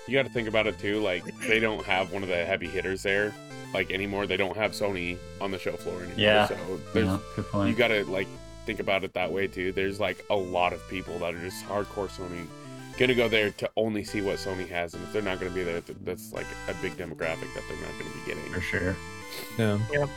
you 0.07 0.13
got 0.17 0.23
to 0.25 0.31
think 0.31 0.47
about 0.47 0.65
it 0.65 0.79
too. 0.79 0.99
Like 1.01 1.23
they 1.47 1.59
don't 1.59 1.85
have 1.85 2.11
one 2.11 2.23
of 2.23 2.29
the 2.29 2.43
heavy 2.43 2.67
hitters 2.67 3.03
there, 3.03 3.31
like 3.75 3.91
anymore. 3.91 4.25
They 4.25 4.37
don't 4.37 4.57
have 4.57 4.71
Sony 4.71 5.17
on 5.39 5.51
the 5.51 5.59
show 5.59 5.73
floor 5.73 5.97
anymore. 5.99 6.15
Yeah. 6.17 6.47
So 6.47 6.55
there's 6.93 7.05
Yeah, 7.07 7.19
good 7.35 7.67
you 7.69 7.75
got 7.75 7.89
to 7.89 8.05
like 8.05 8.27
think 8.67 8.79
about 8.79 9.03
it 9.03 9.13
that 9.13 9.31
way 9.31 9.47
too. 9.47 9.71
There's 9.71 9.99
like 9.99 10.23
a 10.29 10.35
lot 10.35 10.73
of 10.73 10.87
people 10.89 11.17
that 11.19 11.33
are 11.33 11.39
just 11.39 11.65
hardcore 11.65 12.09
Sony, 12.09 12.45
gonna 12.99 13.15
go 13.15 13.27
there 13.27 13.49
to 13.51 13.69
only 13.77 14.03
see 14.03 14.21
what 14.21 14.35
Sony 14.37 14.67
has, 14.69 14.93
and 14.93 15.03
if 15.03 15.11
they're 15.13 15.21
not 15.23 15.39
gonna 15.39 15.53
be 15.53 15.63
there, 15.63 15.81
that's 16.03 16.31
like 16.33 16.45
a 16.67 16.73
big 16.81 16.91
demographic 16.97 17.51
that 17.55 17.63
they're 17.67 17.77
not 17.81 17.97
gonna 17.97 18.13
be 18.13 18.25
getting. 18.27 18.43
For 18.53 18.61
sure. 18.61 18.95
Yeah. 19.57 19.79
Look 19.91 20.09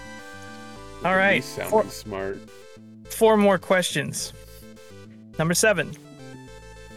All 1.04 1.12
at 1.12 1.16
right, 1.16 1.42
sounding 1.44 1.70
four- 1.70 1.88
smart. 1.90 2.38
Four 3.08 3.36
more 3.36 3.58
questions. 3.58 4.32
Number 5.38 5.54
seven. 5.54 5.92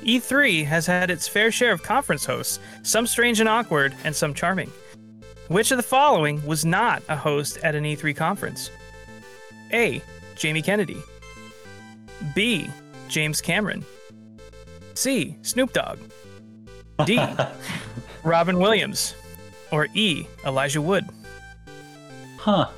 E3 0.04 0.66
has 0.66 0.86
had 0.86 1.10
its 1.10 1.28
fair 1.30 1.50
share 1.52 1.72
of 1.72 1.82
conference 1.82 2.26
hosts, 2.26 2.60
some 2.82 3.08
strange 3.08 3.40
and 3.40 3.48
awkward, 3.48 3.96
and 4.04 4.14
some 4.16 4.34
charming. 4.34 4.70
Which 5.48 5.72
of 5.72 5.78
the 5.78 5.84
following 5.84 6.46
was 6.46 6.66
not 6.66 7.04
a 7.08 7.16
host 7.16 7.58
at 7.64 7.74
an 7.76 7.84
E3 7.86 8.14
conference? 8.16 8.70
A. 9.72 10.02
Jamie 10.36 10.62
Kennedy. 10.62 11.02
B. 12.36 12.70
James 13.08 13.42
Cameron. 13.42 13.86
C. 14.94 15.36
Snoop 15.42 15.74
Dogg. 15.74 16.00
D. 17.06 17.20
Robin 18.24 18.58
Williams. 18.60 19.16
Or 19.72 19.88
E. 19.94 20.28
Elijah 20.46 20.82
Wood. 20.82 21.06
Huh. 22.38 22.70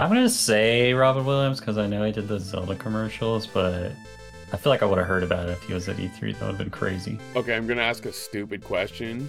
I'm 0.00 0.08
gonna 0.08 0.28
say 0.30 0.92
Robin 0.94 1.24
Williams 1.24 1.58
because 1.60 1.76
I 1.76 1.86
know 1.86 2.04
he 2.04 2.12
did 2.12 2.28
the 2.28 2.38
Zelda 2.38 2.76
commercials, 2.76 3.46
but 3.48 3.92
I 4.52 4.56
feel 4.56 4.70
like 4.70 4.82
I 4.82 4.86
would 4.86 4.96
have 4.98 5.08
heard 5.08 5.24
about 5.24 5.48
it 5.48 5.52
if 5.52 5.62
he 5.64 5.74
was 5.74 5.88
at 5.88 5.96
E3. 5.96 6.20
That 6.20 6.40
would 6.42 6.48
have 6.50 6.58
been 6.58 6.70
crazy. 6.70 7.18
Okay, 7.34 7.54
I'm 7.54 7.66
gonna 7.66 7.82
ask 7.82 8.06
a 8.06 8.12
stupid 8.12 8.62
question. 8.62 9.28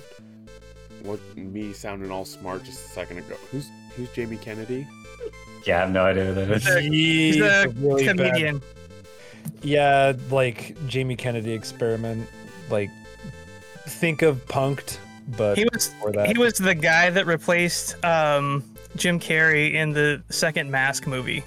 What 1.01 1.19
me 1.35 1.73
sounding 1.73 2.11
all 2.11 2.23
smart 2.25 2.63
just 2.63 2.85
a 2.85 2.89
second 2.89 3.17
ago? 3.17 3.35
Who's 3.51 3.67
who's 3.95 4.09
Jamie 4.11 4.37
Kennedy? 4.37 4.87
Yeah, 5.65 5.77
I 5.77 5.79
have 5.81 5.91
no 5.91 6.05
idea 6.05 6.25
who 6.25 6.33
that 6.35 6.51
is. 6.51 6.67
He's 6.85 7.41
a 7.41 7.67
really 7.77 8.05
bad- 8.05 8.15
Comedian. 8.17 8.61
Yeah, 9.61 10.13
like 10.29 10.75
Jamie 10.87 11.15
Kennedy 11.15 11.51
experiment. 11.53 12.27
Like, 12.69 12.89
think 13.87 14.21
of 14.21 14.45
Punked, 14.47 14.97
but 15.37 15.57
He 15.57 15.65
was 15.73 15.93
that. 16.13 16.27
he 16.27 16.37
was 16.37 16.53
the 16.53 16.75
guy 16.75 17.09
that 17.09 17.25
replaced 17.25 18.03
um, 18.05 18.63
Jim 18.95 19.19
Carrey 19.19 19.73
in 19.73 19.91
the 19.91 20.21
second 20.29 20.69
Mask 20.71 21.07
movie. 21.07 21.43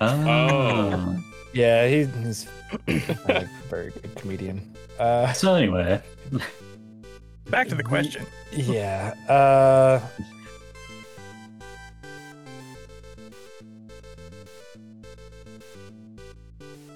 Oh. 0.00 1.16
yeah, 1.52 1.88
he, 1.88 2.04
he's 2.22 2.46
a 2.86 3.48
very 3.68 3.90
good 3.90 4.14
comedian. 4.14 4.74
Uh, 4.98 5.32
So 5.32 5.54
anyway, 5.54 6.02
Back 7.50 7.68
to 7.68 7.74
the 7.74 7.82
question. 7.82 8.26
yeah. 8.52 9.14
Uh, 9.28 10.00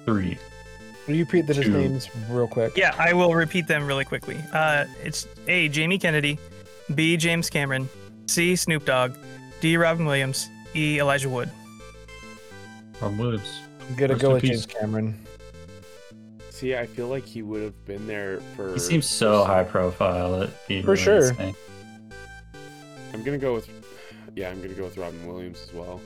three. 0.05 0.37
will 1.07 1.15
you 1.15 1.23
repeat 1.23 1.47
the 1.47 1.53
Two. 1.53 1.71
names 1.71 2.09
real 2.29 2.47
quick? 2.47 2.75
Yeah, 2.77 2.95
I 2.97 3.13
will 3.13 3.33
repeat 3.33 3.67
them 3.67 3.85
really 3.87 4.05
quickly. 4.05 4.37
Uh, 4.53 4.85
it's 5.03 5.27
A. 5.47 5.67
Jamie 5.69 5.97
Kennedy, 5.99 6.39
B. 6.95 7.17
James 7.17 7.49
Cameron, 7.49 7.89
C. 8.27 8.55
Snoop 8.55 8.85
Dogg, 8.85 9.13
D. 9.61 9.77
Robin 9.77 10.05
Williams, 10.05 10.49
E. 10.75 10.99
Elijah 10.99 11.29
Wood. 11.29 11.49
From 12.93 13.17
Woods. 13.17 13.59
I'm 13.89 13.95
gonna 13.95 14.13
Rest 14.13 14.21
go 14.21 14.33
with. 14.33 14.43
James 14.43 14.65
Cameron. 14.65 15.19
See, 16.49 16.75
I 16.75 16.85
feel 16.85 17.07
like 17.09 17.25
he 17.25 17.41
would 17.41 17.61
have 17.63 17.85
been 17.85 18.07
there 18.07 18.39
for. 18.55 18.73
He 18.73 18.79
seems 18.79 19.09
so 19.09 19.43
high 19.43 19.63
profile. 19.65 20.43
It'd 20.69 20.85
For 20.85 20.91
really 20.91 21.01
sure. 21.03 21.27
insane. 21.29 21.55
I'm 23.13 23.23
gonna 23.23 23.37
go 23.37 23.53
with. 23.53 23.69
Yeah, 24.35 24.49
I'm 24.49 24.61
gonna 24.61 24.73
go 24.73 24.85
with 24.85 24.97
Robin 24.97 25.27
Williams 25.27 25.61
as 25.67 25.73
well. 25.73 25.99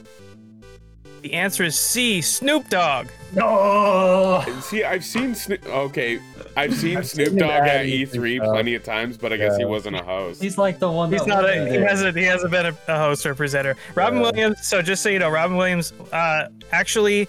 The 1.21 1.33
answer 1.33 1.63
is 1.63 1.77
C. 1.77 2.21
Snoop 2.21 2.69
Dogg. 2.69 3.07
No. 3.33 4.43
See, 4.61 4.83
I've 4.83 5.03
seen 5.03 5.33
Snoop. 5.35 5.65
Okay, 5.65 6.19
I've 6.55 6.73
seen 6.75 6.97
I've 6.97 7.07
Snoop 7.07 7.29
seen 7.29 7.37
Dogg 7.39 7.49
at 7.49 7.67
at 7.67 7.85
E3 7.85 8.07
E3 8.09 8.35
stuff. 8.37 8.53
plenty 8.53 8.75
of 8.75 8.83
times, 8.83 9.17
but 9.17 9.33
I 9.33 9.37
guess 9.37 9.57
he 9.57 9.65
wasn't 9.65 9.95
a 9.97 10.03
host. 10.03 10.41
He's 10.41 10.57
like 10.57 10.79
the 10.79 10.89
one. 10.91 11.11
He's 11.11 11.21
that 11.21 11.27
not 11.27 11.45
a 11.49 11.69
he 11.69 11.75
hasn't 11.77 12.15
he 12.15 12.23
hasn't 12.23 12.51
been 12.51 12.67
a, 12.67 12.77
a 12.87 12.97
host 12.97 13.25
or 13.25 13.35
presenter. 13.35 13.75
Robin 13.95 14.19
Yeah. 14.19 14.31
Williams. 14.31 14.65
So 14.67 14.81
just 14.81 15.03
so 15.03 15.09
you 15.09 15.19
know, 15.19 15.29
Robin 15.29 15.57
Williams 15.57 15.91
uh, 16.13 16.47
actually 16.71 17.27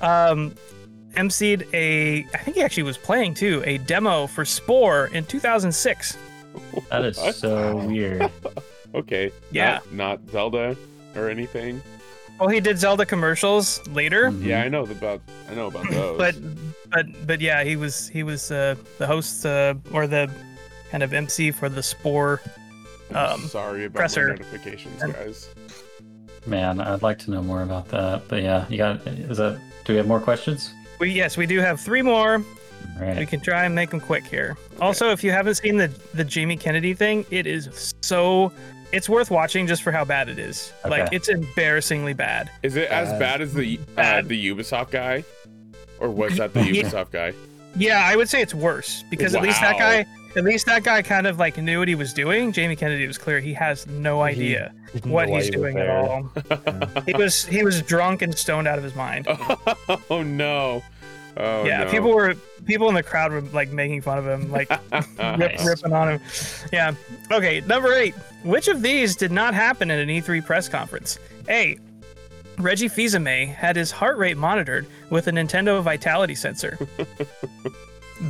um, 0.00 0.54
emceed 1.14 1.66
a. 1.74 2.24
I 2.34 2.38
think 2.38 2.56
he 2.56 2.62
actually 2.62 2.84
was 2.84 2.98
playing 2.98 3.34
too 3.34 3.62
a 3.66 3.78
demo 3.78 4.26
for 4.26 4.44
Spore 4.44 5.06
in 5.08 5.24
2006. 5.24 6.16
That 6.90 7.04
is 7.04 7.16
What? 7.18 7.34
so 7.34 7.76
weird. 7.76 8.30
Okay. 8.92 9.30
Yeah. 9.52 9.78
Not, 9.92 10.20
not 10.24 10.30
Zelda 10.32 10.76
or 11.14 11.30
anything. 11.30 11.80
Well, 12.40 12.48
he 12.48 12.58
did 12.60 12.78
Zelda 12.78 13.04
commercials 13.04 13.86
later. 13.88 14.30
Mhm. 14.30 14.44
Yeah, 14.44 14.62
I 14.62 14.68
know 14.68 14.84
about. 14.84 15.20
I 15.50 15.54
know 15.54 15.66
about 15.66 15.88
those. 15.90 16.16
but 16.18 16.34
but 16.90 17.26
but 17.26 17.40
yeah, 17.40 17.62
he 17.62 17.76
was 17.76 18.08
he 18.08 18.22
was 18.22 18.50
uh, 18.50 18.74
the 18.98 19.06
host 19.06 19.44
uh, 19.44 19.74
or 19.92 20.06
the 20.06 20.30
kind 20.90 21.02
of 21.02 21.12
MC 21.12 21.50
for 21.50 21.68
the 21.68 21.82
Spore. 21.82 22.40
Um, 23.14 23.40
sorry 23.48 23.84
about 23.84 23.98
presser. 23.98 24.28
my 24.28 24.34
notifications, 24.36 25.02
And- 25.02 25.12
guys. 25.14 25.48
Man, 26.46 26.80
I'd 26.80 27.02
like 27.02 27.18
to 27.20 27.30
know 27.30 27.42
more 27.42 27.62
about 27.62 27.88
that. 27.90 28.26
But 28.26 28.42
yeah, 28.42 28.64
you 28.70 28.78
got. 28.78 29.06
Is 29.06 29.36
that? 29.36 29.60
Do 29.84 29.92
we 29.92 29.98
have 29.98 30.06
more 30.06 30.20
questions? 30.20 30.72
We 30.98 31.10
yes, 31.10 31.36
we 31.36 31.44
do 31.46 31.60
have 31.60 31.78
three 31.80 32.00
more. 32.02 32.42
All 32.98 33.14
We 33.16 33.26
can 33.26 33.40
try 33.40 33.64
and 33.66 33.74
make 33.74 33.90
them 33.90 34.00
quick 34.00 34.24
here. 34.26 34.56
Also, 34.80 35.10
if 35.10 35.22
you 35.22 35.32
haven't 35.32 35.56
seen 35.56 35.76
the 35.76 35.88
the 36.14 36.24
Jamie 36.24 36.56
Kennedy 36.56 36.94
thing, 36.94 37.26
it 37.30 37.46
is 37.46 37.92
so 38.00 38.52
it's 38.92 39.08
worth 39.08 39.30
watching 39.30 39.66
just 39.66 39.82
for 39.82 39.92
how 39.92 40.04
bad 40.04 40.28
it 40.28 40.38
is. 40.38 40.72
Like 40.88 41.12
it's 41.12 41.28
embarrassingly 41.28 42.14
bad. 42.14 42.50
Is 42.62 42.76
it 42.76 42.88
as 42.90 43.08
Bad. 43.10 43.18
bad 43.18 43.40
as 43.42 43.54
the 43.54 43.78
uh, 43.96 44.22
the 44.22 44.48
Ubisoft 44.50 44.90
guy, 44.90 45.24
or 45.98 46.10
was 46.10 46.36
that 46.36 46.52
the 46.54 46.60
Yeah. 46.72 46.82
Ubisoft 46.82 47.10
guy? 47.12 47.32
Yeah, 47.76 48.02
I 48.04 48.16
would 48.16 48.28
say 48.28 48.40
it's 48.42 48.54
worse 48.54 49.04
because 49.10 49.34
at 49.34 49.42
least 49.42 49.60
that 49.60 49.78
guy 49.78 50.06
at 50.36 50.44
least 50.44 50.66
that 50.66 50.82
guy 50.84 51.02
kind 51.02 51.26
of 51.26 51.38
like 51.38 51.56
knew 51.56 51.78
what 51.80 51.88
he 51.88 51.94
was 51.94 52.12
doing. 52.12 52.52
Jamie 52.52 52.76
Kennedy 52.76 53.06
was 53.06 53.18
clear 53.18 53.40
he 53.40 53.52
has 53.54 53.86
no 53.86 54.22
idea 54.22 54.72
Didn't 54.92 55.10
what 55.10 55.28
know 55.28 55.36
he's 55.36 55.46
he 55.48 55.56
was 55.56 55.72
doing 55.72 55.78
at 55.78 55.88
all. 55.88 56.30
he 57.06 57.12
was 57.14 57.44
he 57.44 57.62
was 57.64 57.82
drunk 57.82 58.22
and 58.22 58.36
stoned 58.36 58.66
out 58.68 58.78
of 58.78 58.84
his 58.84 58.94
mind. 58.94 59.26
oh 60.10 60.22
no! 60.24 60.82
Oh 61.36 61.64
yeah, 61.64 61.84
no. 61.84 61.90
people 61.90 62.10
were 62.14 62.34
people 62.64 62.88
in 62.88 62.94
the 62.94 63.02
crowd 63.02 63.32
were 63.32 63.40
like 63.40 63.70
making 63.70 64.02
fun 64.02 64.18
of 64.18 64.26
him, 64.26 64.50
like 64.50 64.68
rip, 64.92 65.18
Nice. 65.18 65.66
ripping 65.66 65.92
on 65.92 66.08
him. 66.12 66.20
Yeah. 66.72 66.94
Okay, 67.30 67.60
number 67.62 67.92
eight. 67.94 68.14
Which 68.44 68.68
of 68.68 68.82
these 68.82 69.16
did 69.16 69.30
not 69.32 69.54
happen 69.54 69.90
at 69.90 69.98
an 69.98 70.08
E3 70.08 70.44
press 70.44 70.68
conference? 70.68 71.18
A. 71.48 71.78
Reggie 72.58 72.88
Fils-Aimé 72.88 73.54
had 73.54 73.76
his 73.76 73.90
heart 73.90 74.18
rate 74.18 74.36
monitored 74.36 74.86
with 75.08 75.26
a 75.28 75.30
Nintendo 75.30 75.82
Vitality 75.82 76.34
sensor. 76.34 76.78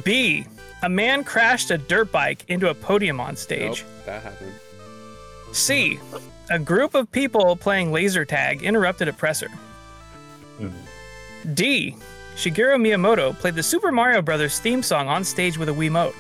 B. 0.05 0.47
A 0.83 0.89
man 0.89 1.25
crashed 1.25 1.71
a 1.71 1.79
dirt 1.79 2.11
bike 2.13 2.45
into 2.49 2.69
a 2.71 2.75
podium 2.75 3.21
on 3.21 3.31
Nope, 3.31 3.39
stage. 3.39 3.85
that 4.07 4.23
happened. 4.23 4.53
C. 5.53 5.99
A 6.51 6.59
group 6.59 6.95
of 6.95 7.11
people 7.11 7.57
playing 7.57 7.93
laser 7.93 8.25
tag 8.25 8.63
interrupted 8.63 9.09
a 9.09 9.13
presser. 9.13 9.49
Hmm. 10.59 10.69
D. 11.55 11.97
Shigeru 12.40 12.81
Miyamoto 12.81 13.38
played 13.38 13.55
the 13.55 13.62
Super 13.62 13.92
Mario 13.92 14.22
Bros. 14.22 14.59
theme 14.61 14.83
song 14.83 15.09
on 15.09 15.24
stage 15.24 15.59
with 15.59 15.68
a 15.68 15.72
Wiimote. 15.72 16.14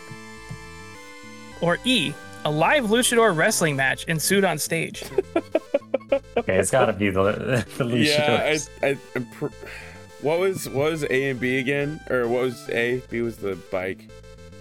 Or 1.62 1.78
E. 1.84 2.12
A 2.44 2.50
live 2.50 2.84
luchador 2.84 3.34
wrestling 3.34 3.74
match 3.74 4.04
ensued 4.04 4.44
on 4.44 4.58
stage. 4.58 5.02
Okay, 6.36 6.56
it's 6.56 6.72
got 6.72 6.86
to 6.86 6.92
be 6.92 7.08
the 7.10 7.64
the 7.78 7.84
least. 7.84 8.18
Yeah, 8.18 8.56
I, 8.82 8.88
I, 8.88 8.98
pr- 9.34 9.46
what 10.22 10.40
was 10.40 10.68
what 10.68 10.90
was 10.90 11.04
A 11.04 11.30
and 11.30 11.38
B 11.38 11.58
again, 11.58 12.00
or 12.10 12.26
what 12.26 12.42
was 12.42 12.68
A? 12.70 13.00
B 13.10 13.20
was 13.20 13.36
the 13.36 13.54
bike. 13.70 14.08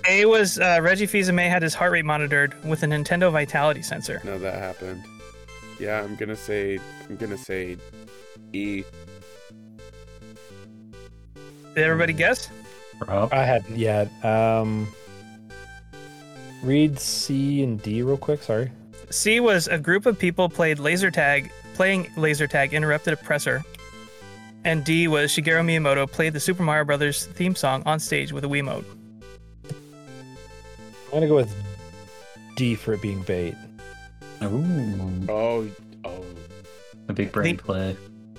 A 0.08 0.26
was 0.26 0.60
uh, 0.60 0.78
Reggie 0.82 1.08
Fils-Aimé 1.08 1.50
had 1.50 1.64
his 1.64 1.74
heart 1.74 1.92
rate 1.92 2.06
monitored 2.06 2.54
with 2.64 2.84
a 2.84 2.86
Nintendo 2.86 3.32
Vitality 3.32 3.82
sensor. 3.82 4.22
No, 4.24 4.38
that 4.38 4.56
happened. 4.56 5.04
Yeah, 5.80 6.04
I'm 6.04 6.16
gonna 6.18 6.36
say 6.36 6.80
I'm 7.10 7.16
gonna 7.16 7.38
say 7.38 7.78
E. 8.54 8.84
Did 11.76 11.84
everybody 11.84 12.14
guess? 12.14 12.50
Rob? 13.08 13.34
I 13.34 13.44
hadn't 13.46 13.78
yet. 13.78 14.10
Um, 14.26 14.88
read 16.64 17.00
C 17.00 17.64
and 17.64 17.82
D 17.82 18.02
real 18.02 18.18
quick. 18.18 18.44
Sorry. 18.44 18.72
C 19.10 19.40
was 19.40 19.68
a 19.68 19.78
group 19.78 20.06
of 20.06 20.20
people 20.20 20.50
played 20.50 20.80
laser 20.80 21.10
tag, 21.10 21.52
playing 21.74 22.08
laser 22.18 22.48
tag 22.48 22.74
interrupted 22.74 23.14
a 23.14 23.18
presser. 23.18 23.64
And 24.66 24.84
D 24.84 25.08
was 25.08 25.32
Shigeru 25.32 25.64
Miyamoto 25.64 26.12
played 26.12 26.34
the 26.34 26.40
Super 26.40 26.64
Mario 26.64 26.84
Brothers 26.86 27.26
theme 27.28 27.56
song 27.56 27.82
on 27.86 28.00
stage 28.00 28.34
with 28.34 28.44
a 28.44 28.48
Wii 28.48 28.62
Wiimote. 28.64 28.86
I'm 29.72 31.12
gonna 31.14 31.28
go 31.28 31.36
with 31.36 31.56
D 32.56 32.76
for 32.76 32.94
it 32.94 33.02
being 33.02 33.22
bait. 33.24 33.56
Ooh, 34.44 35.26
Oh, 35.30 35.68
oh. 36.06 36.26
a 37.08 37.14
big 37.14 37.32
brain 37.32 37.56
The- 37.56 37.64
play. 37.64 37.98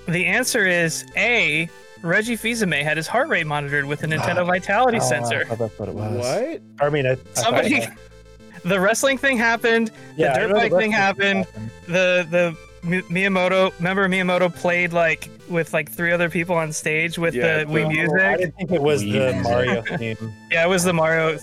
The 0.09 0.27
answer 0.27 0.67
is 0.67 1.05
A. 1.17 1.69
Reggie 2.03 2.37
Fils-Aimé 2.37 2.83
had 2.83 2.97
his 2.97 3.07
heart 3.07 3.29
rate 3.29 3.47
monitored 3.47 3.85
with 3.85 4.03
a 4.03 4.07
Nintendo 4.09 4.47
Vitality 4.47 4.99
Oh, 5.01 5.05
I 5.05 5.09
sensor. 5.09 5.45
thought 5.45 5.59
that's 5.59 5.79
what 5.79 5.89
it 5.89 5.95
was. 5.95 6.17
What? 6.19 6.63
I 6.87 6.91
mean, 6.91 7.07
I, 7.07 7.13
I 7.13 7.17
Somebody, 7.35 7.81
that- 7.81 7.97
the 8.65 8.81
wrestling 8.81 9.19
thing 9.19 9.37
happened. 9.37 9.91
yeah, 10.17 10.35
I 10.35 10.39
dirt 10.41 10.53
bike 10.53 10.73
rest 10.73 10.77
thing 10.83 10.95
of 10.95 10.99
it 10.99 11.03
happened. 11.03 11.47
The 11.87 12.27
the 12.31 12.57
Miyamoto. 12.83 13.73
Remember 13.79 14.09
Miyamoto 14.09 14.55
played 14.55 14.93
like 14.95 15.29
with 15.51 15.75
like 15.75 15.91
three 15.91 16.13
other 16.13 16.31
people 16.31 16.57
on 16.57 16.73
stage 16.73 17.19
with 17.19 17.35
Yeah, 17.35 17.59
the 17.59 17.65
Wii 17.67 17.85
Oh, 17.85 17.87
I 17.87 17.93
music. 17.93 18.39
didn't 18.39 18.55
think 18.57 18.71
it 18.73 18.81
was 18.83 19.03
Wii 19.03 19.13
the 19.13 19.33
music. 19.35 19.43
Mario 19.43 19.83
theme. 19.83 20.33
Yeah, 20.51 20.65
it 20.65 20.69
was 20.69 20.85
the 20.85 20.93
Mario. 20.95 21.37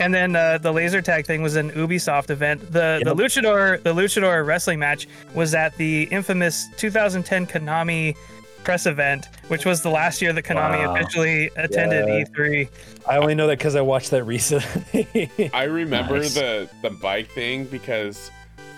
And 0.00 0.14
then 0.14 0.36
uh, 0.36 0.58
the 0.58 0.72
laser 0.72 1.02
tag 1.02 1.26
thing 1.26 1.42
was 1.42 1.56
an 1.56 1.70
Ubisoft 1.72 2.30
event. 2.30 2.60
The 2.72 3.02
the 3.04 3.14
luchador 3.14 3.82
the 3.82 3.92
luchador 3.94 4.46
wrestling 4.46 4.78
match 4.78 5.06
was 5.34 5.54
at 5.54 5.76
the 5.76 6.04
infamous 6.04 6.66
2010 6.78 7.46
Konami 7.46 8.16
press 8.64 8.86
event, 8.86 9.28
which 9.48 9.64
was 9.64 9.82
the 9.82 9.90
last 9.90 10.20
year 10.22 10.32
that 10.32 10.44
Konami 10.44 10.86
Wow. 10.86 10.94
officially 10.96 11.50
attended 11.56 12.08
Yeah. 12.08 12.24
E3. 12.24 12.68
I 13.06 13.16
only 13.18 13.34
know 13.34 13.46
that 13.46 13.58
because 13.58 13.76
I 13.76 13.82
watched 13.82 14.10
that 14.10 14.24
recently. 14.24 15.30
I 15.54 15.64
remember 15.64 16.18
Nice. 16.18 16.34
the 16.34 16.68
the 16.82 16.90
bike 16.90 17.30
thing 17.30 17.64
because 17.66 18.30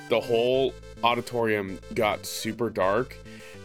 the 0.09 0.21
whole 0.21 0.75
auditorium 1.05 1.79
got 1.95 2.27
super 2.27 2.69
dark, 2.71 3.17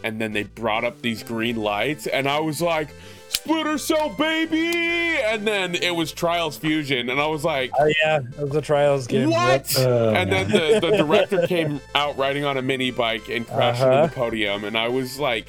and 0.04 0.20
then 0.22 0.34
they 0.34 0.44
brought 0.44 0.84
up 0.84 1.02
these 1.02 1.24
green 1.24 1.56
lights, 1.58 2.08
and 2.08 2.28
I 2.28 2.40
was 2.40 2.62
like, 2.62 2.90
"Splinter 3.30 3.78
Cell, 3.78 4.10
baby!" 4.10 5.18
And 5.24 5.48
then 5.48 5.76
it 5.76 5.96
was 5.96 6.12
Trials 6.12 6.58
Fusion, 6.58 7.10
and 7.10 7.20
I 7.22 7.28
was 7.28 7.44
like, 7.46 7.72
Oh 7.80 7.90
yeah, 8.04 8.20
it 8.20 8.40
was 8.40 8.50
the 8.52 8.62
trials 8.62 9.08
game. 9.08 9.30
What? 9.30 9.74
Oh, 9.78 10.14
and 10.14 10.32
then 10.32 10.50
the, 10.50 10.80
the 10.82 10.98
director 11.04 11.46
came 11.48 11.80
out 11.96 12.18
riding 12.18 12.44
on 12.44 12.58
a 12.58 12.62
mini 12.62 12.92
bike 12.92 13.30
and 13.30 13.48
crashed 13.48 13.82
into 13.82 13.94
Uh-huh. 13.94 14.08
the 14.08 14.14
podium, 14.14 14.64
and 14.66 14.78
I 14.78 14.88
was 14.90 15.18
like, 15.20 15.48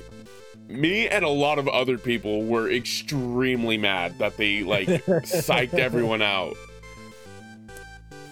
me 0.73 1.09
and 1.09 1.25
a 1.25 1.29
lot 1.29 1.59
of 1.59 1.69
other 1.69 1.99
people 1.99 2.45
were 2.45 2.71
extremely 2.71 3.77
mad 3.79 4.19
that 4.19 4.37
they 4.37 4.63
like 4.63 4.89
psyched 5.07 5.75
everyone 5.75 6.23
out. 6.23 6.57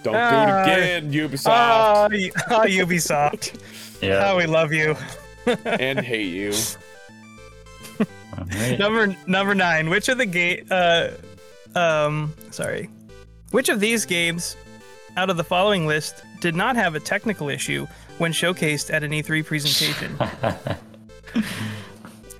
Don't 0.03 0.15
Ah. 0.15 0.65
do 0.65 0.71
it 0.71 0.75
again, 0.75 1.11
Ubisoft, 1.13 1.47
Ah, 1.47 2.07
y- 2.11 2.31
ah, 2.49 2.65
Ubisoft. 2.65 3.59
Yeah. 4.01 4.25
How 4.25 4.37
we 4.37 4.45
love 4.47 4.73
you. 4.73 4.95
and 5.65 5.99
hate 5.99 6.33
you. 6.33 6.53
All 7.99 8.45
right. 8.55 8.79
Number 8.79 9.15
number 9.27 9.53
nine. 9.55 9.89
Which 9.89 10.09
of 10.09 10.17
the 10.17 10.25
game? 10.25 10.65
Uh, 10.71 11.09
um, 11.75 12.33
sorry. 12.49 12.89
Which 13.51 13.69
of 13.69 13.79
these 13.79 14.05
games 14.05 14.55
out 15.17 15.29
of 15.29 15.37
the 15.37 15.43
following 15.43 15.85
list 15.85 16.23
did 16.39 16.55
not 16.55 16.75
have 16.75 16.95
a 16.95 16.99
technical 16.99 17.49
issue 17.49 17.85
when 18.17 18.31
showcased 18.33 18.91
at 18.93 19.03
an 19.03 19.11
E3 19.11 19.45
presentation? 19.45 20.17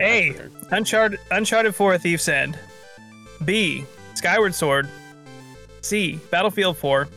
A. 0.02 0.36
Uncharted, 0.72 1.20
Uncharted 1.32 1.76
4 1.76 1.98
Thief's 1.98 2.28
End. 2.28 2.58
B. 3.46 3.86
Skyward 4.16 4.54
Sword. 4.56 4.88
C. 5.82 6.20
Battlefield 6.30 6.78
4. 6.78 7.08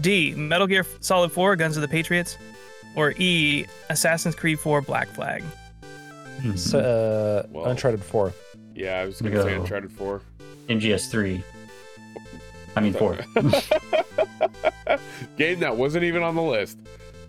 D. 0.00 0.34
Metal 0.34 0.66
Gear 0.66 0.84
Solid 1.00 1.32
4 1.32 1.56
Guns 1.56 1.76
of 1.76 1.82
the 1.82 1.88
Patriots. 1.88 2.36
Or 2.94 3.12
E. 3.18 3.66
Assassin's 3.90 4.34
Creed 4.34 4.58
4 4.60 4.80
Black 4.82 5.08
Flag. 5.08 5.42
So, 6.54 6.78
uh, 6.78 7.46
Well. 7.50 7.66
Uncharted 7.66 8.02
Four. 8.02 8.32
Yeah, 8.74 9.00
I 9.00 9.06
was 9.06 9.20
gonna 9.22 9.42
say 9.42 9.54
Uncharted 9.54 9.90
4. 9.90 10.20
MGS 10.68 11.10
three. 11.10 11.42
I 12.76 12.80
mean 12.80 12.92
four. 12.92 13.16
Game 15.38 15.60
that 15.60 15.76
wasn't 15.76 16.04
even 16.04 16.22
on 16.22 16.34
the 16.34 16.42
list. 16.42 16.78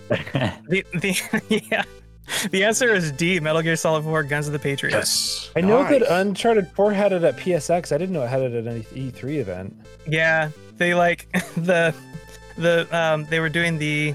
The, 0.10 0.84
the, 0.94 1.62
yeah. 1.72 1.84
The 2.52 2.64
answer 2.66 2.94
is 2.94 3.12
D. 3.14 3.40
Metal 3.40 3.62
Gear 3.62 3.76
Solid 3.76 4.04
4 4.04 4.24
Guns 4.24 4.48
of 4.48 4.54
the 4.54 4.60
Patriots. 4.60 5.50
I 5.56 5.62
know 5.62 5.84
that 5.84 6.02
Nice. 6.02 6.10
Uncharted 6.10 6.70
Four 6.76 6.92
had 6.94 7.14
it 7.14 7.24
at 7.24 7.38
PSX. 7.38 7.92
I 7.94 7.98
didn't 7.98 8.14
know 8.14 8.22
it 8.24 8.28
had 8.28 8.42
it 8.42 8.54
at 8.54 8.68
any 8.68 8.82
E3 8.84 9.38
event. 9.40 9.76
Yeah, 10.08 10.50
they 10.78 10.94
like 10.94 11.28
the 11.58 11.96
the 12.58 12.88
um 12.96 13.26
they 13.26 13.40
were 13.40 13.50
doing 13.50 13.78
the 13.78 14.14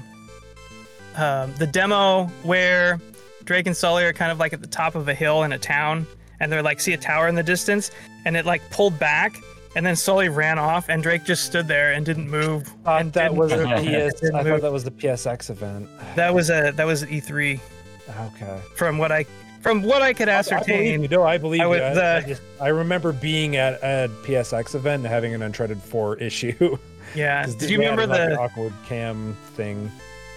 um 1.15 1.53
the 1.55 1.67
demo 1.67 2.25
where 2.43 2.99
Drake 3.45 3.67
and 3.67 3.75
Sully 3.75 4.03
are 4.03 4.13
kind 4.13 4.31
of 4.31 4.39
like 4.39 4.53
at 4.53 4.61
the 4.61 4.67
top 4.67 4.95
of 4.95 5.07
a 5.07 5.13
hill 5.13 5.43
in 5.43 5.51
a 5.51 5.59
town 5.59 6.07
and 6.39 6.51
they're 6.51 6.63
like 6.63 6.79
see 6.79 6.93
a 6.93 6.97
tower 6.97 7.27
in 7.27 7.35
the 7.35 7.43
distance 7.43 7.91
and 8.25 8.37
it 8.37 8.45
like 8.45 8.67
pulled 8.69 8.97
back 8.99 9.35
and 9.75 9.85
then 9.85 9.95
Sully 9.95 10.29
ran 10.29 10.59
off 10.59 10.87
and 10.87 11.01
Drake 11.01 11.23
just 11.25 11.45
stood 11.45 11.67
there 11.67 11.93
and 11.93 12.05
didn't 12.05 12.29
move. 12.29 12.67
Thought 12.83 13.01
and 13.01 13.13
that 13.13 13.29
didn't 13.29 13.37
was 13.37 13.51
a. 13.51 13.57
PS. 14.11 14.19
Didn't 14.21 14.35
I 14.35 14.43
move. 14.43 14.53
thought 14.53 14.61
that 14.61 14.71
was 14.71 14.83
the 14.83 14.91
PSX 14.91 15.49
event. 15.49 15.89
that 16.15 16.33
was 16.33 16.49
a 16.49 16.71
that 16.75 16.85
was 16.85 17.03
E3 17.03 17.59
Okay. 18.09 18.59
from 18.75 18.97
what 18.97 19.11
I 19.11 19.25
from 19.61 19.81
what 19.81 20.01
I 20.01 20.11
could 20.13 20.27
I 20.27 20.41
believe 20.41 20.53
ascertain. 20.59 21.01
you. 21.03 21.07
No, 21.07 21.23
I 21.23 21.37
believe 21.37 21.61
I 21.61 21.65
you. 21.65 21.73
I, 21.73 21.77
uh, 22.17 22.21
I 22.23 22.27
just 22.27 22.41
I 22.59 22.67
remember 22.67 23.13
being 23.13 23.55
at 23.55 23.75
a 23.81 24.09
PSX 24.23 24.75
event 24.75 25.03
and 25.03 25.07
having 25.07 25.33
an 25.33 25.41
Uncharted 25.41 25.81
Four 25.81 26.17
issue. 26.21 26.77
Yeah. 27.15 27.43
'Cause 27.45 27.55
Did 27.55 27.69
you 27.69 27.77
they 27.77 27.85
had, 27.85 27.91
remember 27.91 28.13
like, 28.13 28.29
the 28.29 28.39
awkward 28.39 28.73
cam 28.87 29.37
thing? 29.55 29.89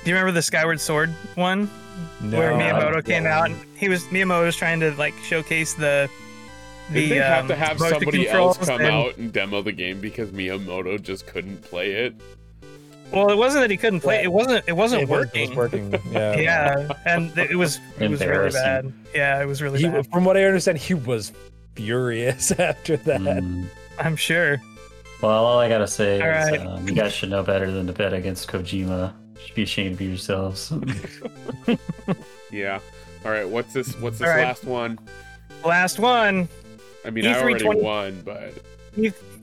Do 0.05 0.11
you 0.11 0.15
remember 0.17 0.33
the 0.33 0.43
Skyward 0.43 0.81
Sword 0.81 1.11
one? 1.35 1.69
No, 2.21 2.39
where 2.39 2.53
Miyamoto 2.53 2.93
don't 2.93 3.05
came 3.07 3.27
out 3.27 3.47
and 3.51 3.57
he 3.77 3.89
was 3.89 4.05
Miyamoto 4.05 4.45
was 4.45 4.55
trying 4.57 4.79
to 4.81 4.93
like 4.93 5.15
showcase 5.25 5.75
the 5.75 6.09
the 6.93 7.01
Did 7.01 7.11
they 7.11 7.17
have 7.17 7.43
um, 7.45 7.49
to 7.49 7.57
have 7.57 7.79
somebody 7.81 8.29
else 8.29 8.59
come 8.59 8.81
and- 8.81 8.87
out 8.91 9.17
and 9.17 9.33
demo 9.33 9.61
the 9.63 9.73
game 9.73 10.01
because 10.01 10.31
Miyamoto 10.31 11.03
just 11.03 11.27
couldn't 11.27 11.63
play 11.63 11.93
it? 11.93 12.15
Well, 13.13 13.31
it 13.31 13.37
wasn't 13.37 13.63
that 13.63 13.71
he 13.71 13.77
couldn't 13.77 14.01
play. 14.01 14.23
It 14.23 14.33
wasn't. 14.33 14.65
It 14.67 14.73
wasn't 14.73 15.03
It 15.03 15.09
working. 15.09 15.45
It 15.45 15.49
was 15.51 15.57
working. 15.57 15.95
Yeah. 16.11 16.37
Yeah, 16.37 16.89
and 17.07 17.37
it 17.39 17.57
was 17.57 17.79
it 18.01 18.11
was 18.11 18.21
really 18.25 18.51
bad. 18.51 18.93
Yeah, 19.15 19.41
it 19.41 19.47
was 19.47 19.63
really 19.63 19.79
He, 19.81 19.89
bad. 19.89 20.11
from 20.11 20.25
what 20.25 20.37
I 20.37 20.45
understand, 20.45 20.79
he 20.79 20.95
was 20.95 21.33
furious 21.75 22.51
after 22.59 22.97
that. 22.99 23.21
Mm. 23.21 23.67
I'm 23.99 24.17
sure. 24.17 24.61
Well, 25.23 25.45
all 25.45 25.59
I 25.59 25.69
gotta 25.69 25.87
say 25.87 26.21
All 26.21 26.29
is 26.29 26.51
right. 26.51 26.67
um, 26.67 26.87
you 26.89 26.95
guys 26.95 27.13
should 27.13 27.31
know 27.31 27.43
better 27.43 27.71
than 27.71 27.87
to 27.87 27.93
bet 27.93 28.13
against 28.13 28.49
Kojima. 28.49 29.15
You 29.35 29.41
should 29.47 29.55
be 29.55 29.63
ashamed 29.63 29.95
of 29.95 30.01
yourselves. 30.03 30.73
Yeah. 32.53 32.79
All 33.25 33.31
right. 33.33 33.49
What's 33.49 33.73
this? 33.73 33.93
What's 34.01 34.19
this 34.19 34.29
All 34.29 34.35
right. 34.35 34.45
last 34.45 34.65
one? 34.65 34.99
Last 35.65 35.99
one. 35.99 36.49
I 37.05 37.11
mean, 37.11 37.27
I 37.27 37.35
E3 37.35 37.43
already 37.43 37.65
20 37.65 37.81
won, 37.83 38.23
but 38.25 38.55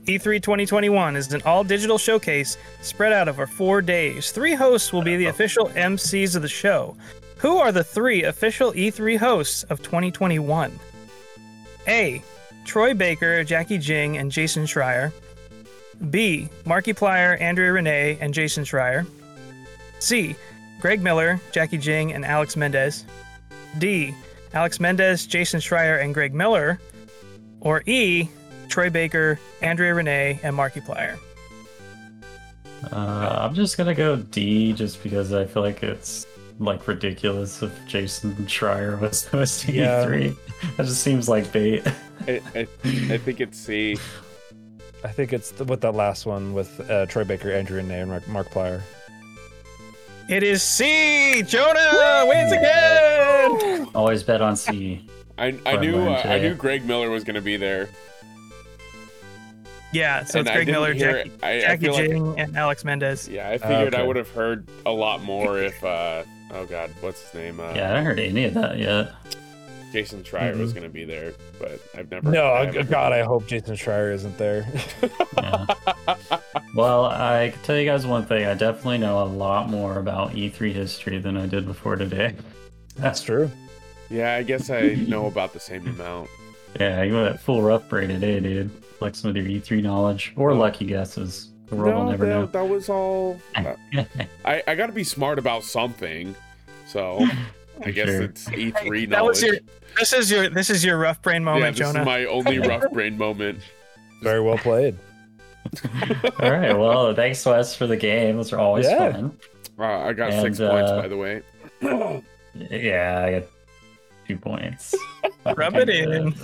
E3 0.06 0.42
2021 0.42 1.16
is 1.16 1.32
an 1.32 1.40
all-digital 1.46 1.96
showcase 1.96 2.58
spread 2.82 3.14
out 3.14 3.26
over 3.26 3.46
four 3.46 3.80
days. 3.80 4.32
Three 4.32 4.52
hosts 4.52 4.92
will 4.92 5.00
be 5.00 5.16
the 5.16 5.26
official 5.26 5.68
MCs 5.70 6.36
of 6.36 6.42
the 6.42 6.48
show. 6.48 6.94
Who 7.38 7.56
are 7.56 7.72
the 7.72 7.84
three 7.84 8.24
official 8.24 8.72
E3 8.72 9.16
hosts 9.16 9.62
of 9.64 9.82
2021? 9.82 10.78
A. 11.88 12.22
Troy 12.66 12.92
Baker, 12.92 13.44
Jackie 13.44 13.78
Jing, 13.78 14.18
and 14.18 14.30
Jason 14.30 14.64
Schreier. 14.64 15.10
B. 16.10 16.50
Markiplier, 16.64 17.40
Andrea 17.40 17.72
Renee, 17.72 18.18
and 18.20 18.34
Jason 18.34 18.64
Schreier. 18.64 19.06
C. 20.00 20.36
Greg 20.80 21.02
Miller, 21.02 21.40
Jackie 21.50 21.78
Jing, 21.78 22.12
and 22.12 22.26
Alex 22.26 22.56
Mendez. 22.56 23.06
D. 23.78 24.14
Alex 24.52 24.80
Mendez, 24.80 25.26
Jason 25.26 25.60
Schreier, 25.60 26.02
and 26.02 26.12
Greg 26.12 26.34
Miller. 26.34 26.78
Or 27.60 27.82
E. 27.86 28.28
Troy 28.74 28.90
Baker, 28.90 29.38
Andrea 29.62 29.94
Renee, 29.94 30.40
and 30.42 30.56
Markiplier. 30.56 31.16
uh, 32.90 33.36
I'm 33.40 33.54
just 33.54 33.78
gonna 33.78 33.94
go 33.94 34.16
D, 34.16 34.72
just 34.72 35.00
because 35.00 35.32
I 35.32 35.44
feel 35.44 35.62
like 35.62 35.84
it's 35.84 36.26
like 36.58 36.88
ridiculous 36.88 37.62
if 37.62 37.70
Jason 37.86 38.34
Schreier 38.46 38.98
was 39.00 39.26
hosting 39.26 39.76
Yeah. 39.76 40.04
E3. 40.04 40.36
That 40.76 40.86
just 40.86 41.02
seems 41.02 41.28
like 41.28 41.52
bait. 41.52 41.86
I, 42.26 42.42
I, 42.56 42.60
I 42.84 43.18
think 43.18 43.40
it's 43.40 43.56
C. 43.60 43.96
I 45.04 45.08
think 45.08 45.32
it's 45.32 45.52
the, 45.52 45.62
with 45.62 45.80
that 45.82 45.94
last 45.94 46.26
one 46.26 46.52
with 46.52 46.80
uh, 46.90 47.06
Troy 47.06 47.22
Baker, 47.22 47.52
Andrew 47.52 47.76
Renee, 47.76 48.00
and 48.00 48.10
Mark, 48.10 48.24
Markiplier. 48.24 48.80
It 50.28 50.42
is 50.42 50.64
C. 50.64 51.44
Jonah 51.46 52.24
wins 52.26 52.50
again. 52.50 53.86
Always 53.94 54.24
bet 54.24 54.42
on 54.42 54.56
C. 54.56 55.08
I, 55.38 55.56
I 55.64 55.76
knew 55.76 56.08
uh, 56.08 56.22
I 56.24 56.40
knew 56.40 56.54
Greg 56.56 56.84
Miller 56.84 57.10
was 57.10 57.22
going 57.22 57.36
to 57.36 57.40
be 57.40 57.56
there. 57.56 57.88
Yeah, 59.94 60.24
so 60.24 60.40
and 60.40 60.48
it's 60.48 60.54
Greg 60.54 60.66
didn't 60.66 60.80
Miller, 60.80 60.92
hear 60.92 61.12
Jackie, 61.24 61.30
it. 61.30 61.38
I, 61.44 61.50
I 61.56 61.60
Jackie 61.60 61.86
feel 61.86 62.24
like 62.28 62.38
and 62.38 62.56
Alex 62.56 62.84
Mendez. 62.84 63.28
yeah, 63.28 63.48
I 63.50 63.58
figured 63.58 63.94
I 63.94 63.98
okay. 63.98 64.06
would 64.06 64.16
have 64.16 64.30
heard 64.30 64.66
a 64.84 64.90
lot 64.90 65.22
more 65.22 65.58
if 65.58 65.82
uh 65.84 66.24
oh 66.52 66.66
god, 66.66 66.90
what's 67.00 67.22
his 67.22 67.34
name? 67.34 67.60
Uh, 67.60 67.72
Yeah, 67.74 67.84
I 67.84 67.88
haven't 67.88 68.04
heard 68.04 68.18
any 68.20 68.44
of 68.44 68.54
that 68.54 68.78
yet. 68.78 69.12
Jason 69.92 70.24
Schreier 70.24 70.58
was 70.58 70.72
Mhm. 70.72 70.74
going 70.74 70.82
to 70.88 70.92
be 70.92 71.04
there, 71.04 71.32
but 71.60 71.80
I've 71.96 72.10
never. 72.10 72.28
No, 72.28 72.52
I 72.52 72.66
haven't 72.66 72.90
God, 72.90 73.12
I 73.12 73.22
hope 73.22 73.46
Jason 73.46 73.76
Schreier 73.76 74.12
isn't 74.12 74.36
there. 74.36 74.66
Yeah. 75.36 75.66
well, 76.74 77.04
I 77.04 77.50
can 77.54 77.62
tell 77.62 77.78
you 77.78 77.88
guys 77.88 78.04
one 78.04 78.26
thing. 78.26 78.44
I 78.44 78.54
definitely 78.54 78.98
know 78.98 79.22
a 79.22 79.24
lot 79.26 79.70
more 79.70 80.00
about 80.00 80.32
E3 80.32 80.72
history 80.72 81.18
than 81.18 81.36
I 81.36 81.46
did 81.46 81.64
before 81.64 81.94
today. 81.94 82.34
That's 82.96 83.22
true. 83.28 83.48
Yeah, 84.10 84.34
I 84.34 84.42
guess 84.42 84.68
I 84.68 84.94
know 85.06 85.26
about 85.26 85.52
the 85.52 85.60
same 85.60 85.86
amount. 85.86 86.28
Yeah, 86.80 87.02
you 87.04 87.14
went 87.14 87.38
full 87.38 87.62
rough 87.62 87.88
brain 87.88 88.08
today, 88.08 88.40
dude. 88.40 88.70
Like 89.00 89.14
some 89.14 89.30
of 89.30 89.36
your 89.36 89.46
E3 89.46 89.82
knowledge 89.82 90.32
or 90.36 90.54
lucky 90.54 90.86
guesses. 90.86 91.50
The 91.66 91.76
world 91.76 91.94
will 91.94 92.10
never 92.10 92.26
that, 92.26 92.30
know. 92.32 92.46
that 92.46 92.68
was 92.68 92.88
all. 92.88 93.40
I 94.44 94.62
I 94.66 94.74
got 94.74 94.86
to 94.86 94.92
be 94.92 95.04
smart 95.04 95.38
about 95.38 95.64
something, 95.64 96.34
so 96.86 97.26
I 97.84 97.90
guess 97.90 98.08
Sure. 98.08 98.22
it's 98.22 98.44
E3 98.50 99.08
knowledge. 99.08 99.10
That 99.10 99.24
was 99.24 99.42
your. 99.42 99.56
This 99.98 100.12
is 100.12 100.30
your. 100.30 100.48
This 100.50 100.70
is 100.70 100.84
your 100.84 100.98
rough 100.98 101.22
brain 101.22 101.42
yeah, 101.42 101.44
moment, 101.46 101.76
this 101.76 101.86
Jonah. 101.86 102.00
is 102.00 102.06
my 102.06 102.24
only 102.26 102.58
rough 102.68 102.90
brain 102.92 103.16
moment. 103.18 103.60
Very 104.22 104.40
well 104.40 104.58
played. 104.58 104.96
All 106.40 106.50
right. 106.52 106.76
Well, 106.78 107.14
thanks, 107.14 107.44
Wes, 107.44 107.74
for 107.74 107.86
the 107.86 107.96
game. 107.96 108.36
Those 108.36 108.52
are 108.52 108.58
always 108.58 108.86
Yeah. 108.86 109.12
fun. 109.12 109.36
Uh, 109.78 109.82
I 109.84 110.12
got 110.12 110.32
six 110.40 110.60
And, 110.60 110.70
points, 110.70 110.90
uh, 110.90 111.00
by 111.02 111.08
the 111.08 111.16
way. 111.16 111.42
Yeah, 112.54 113.24
I 113.26 113.30
got 113.40 113.42
two 114.26 114.36
points. 114.36 114.94
Rub 115.56 115.74
it 115.76 115.88
in. 115.88 116.34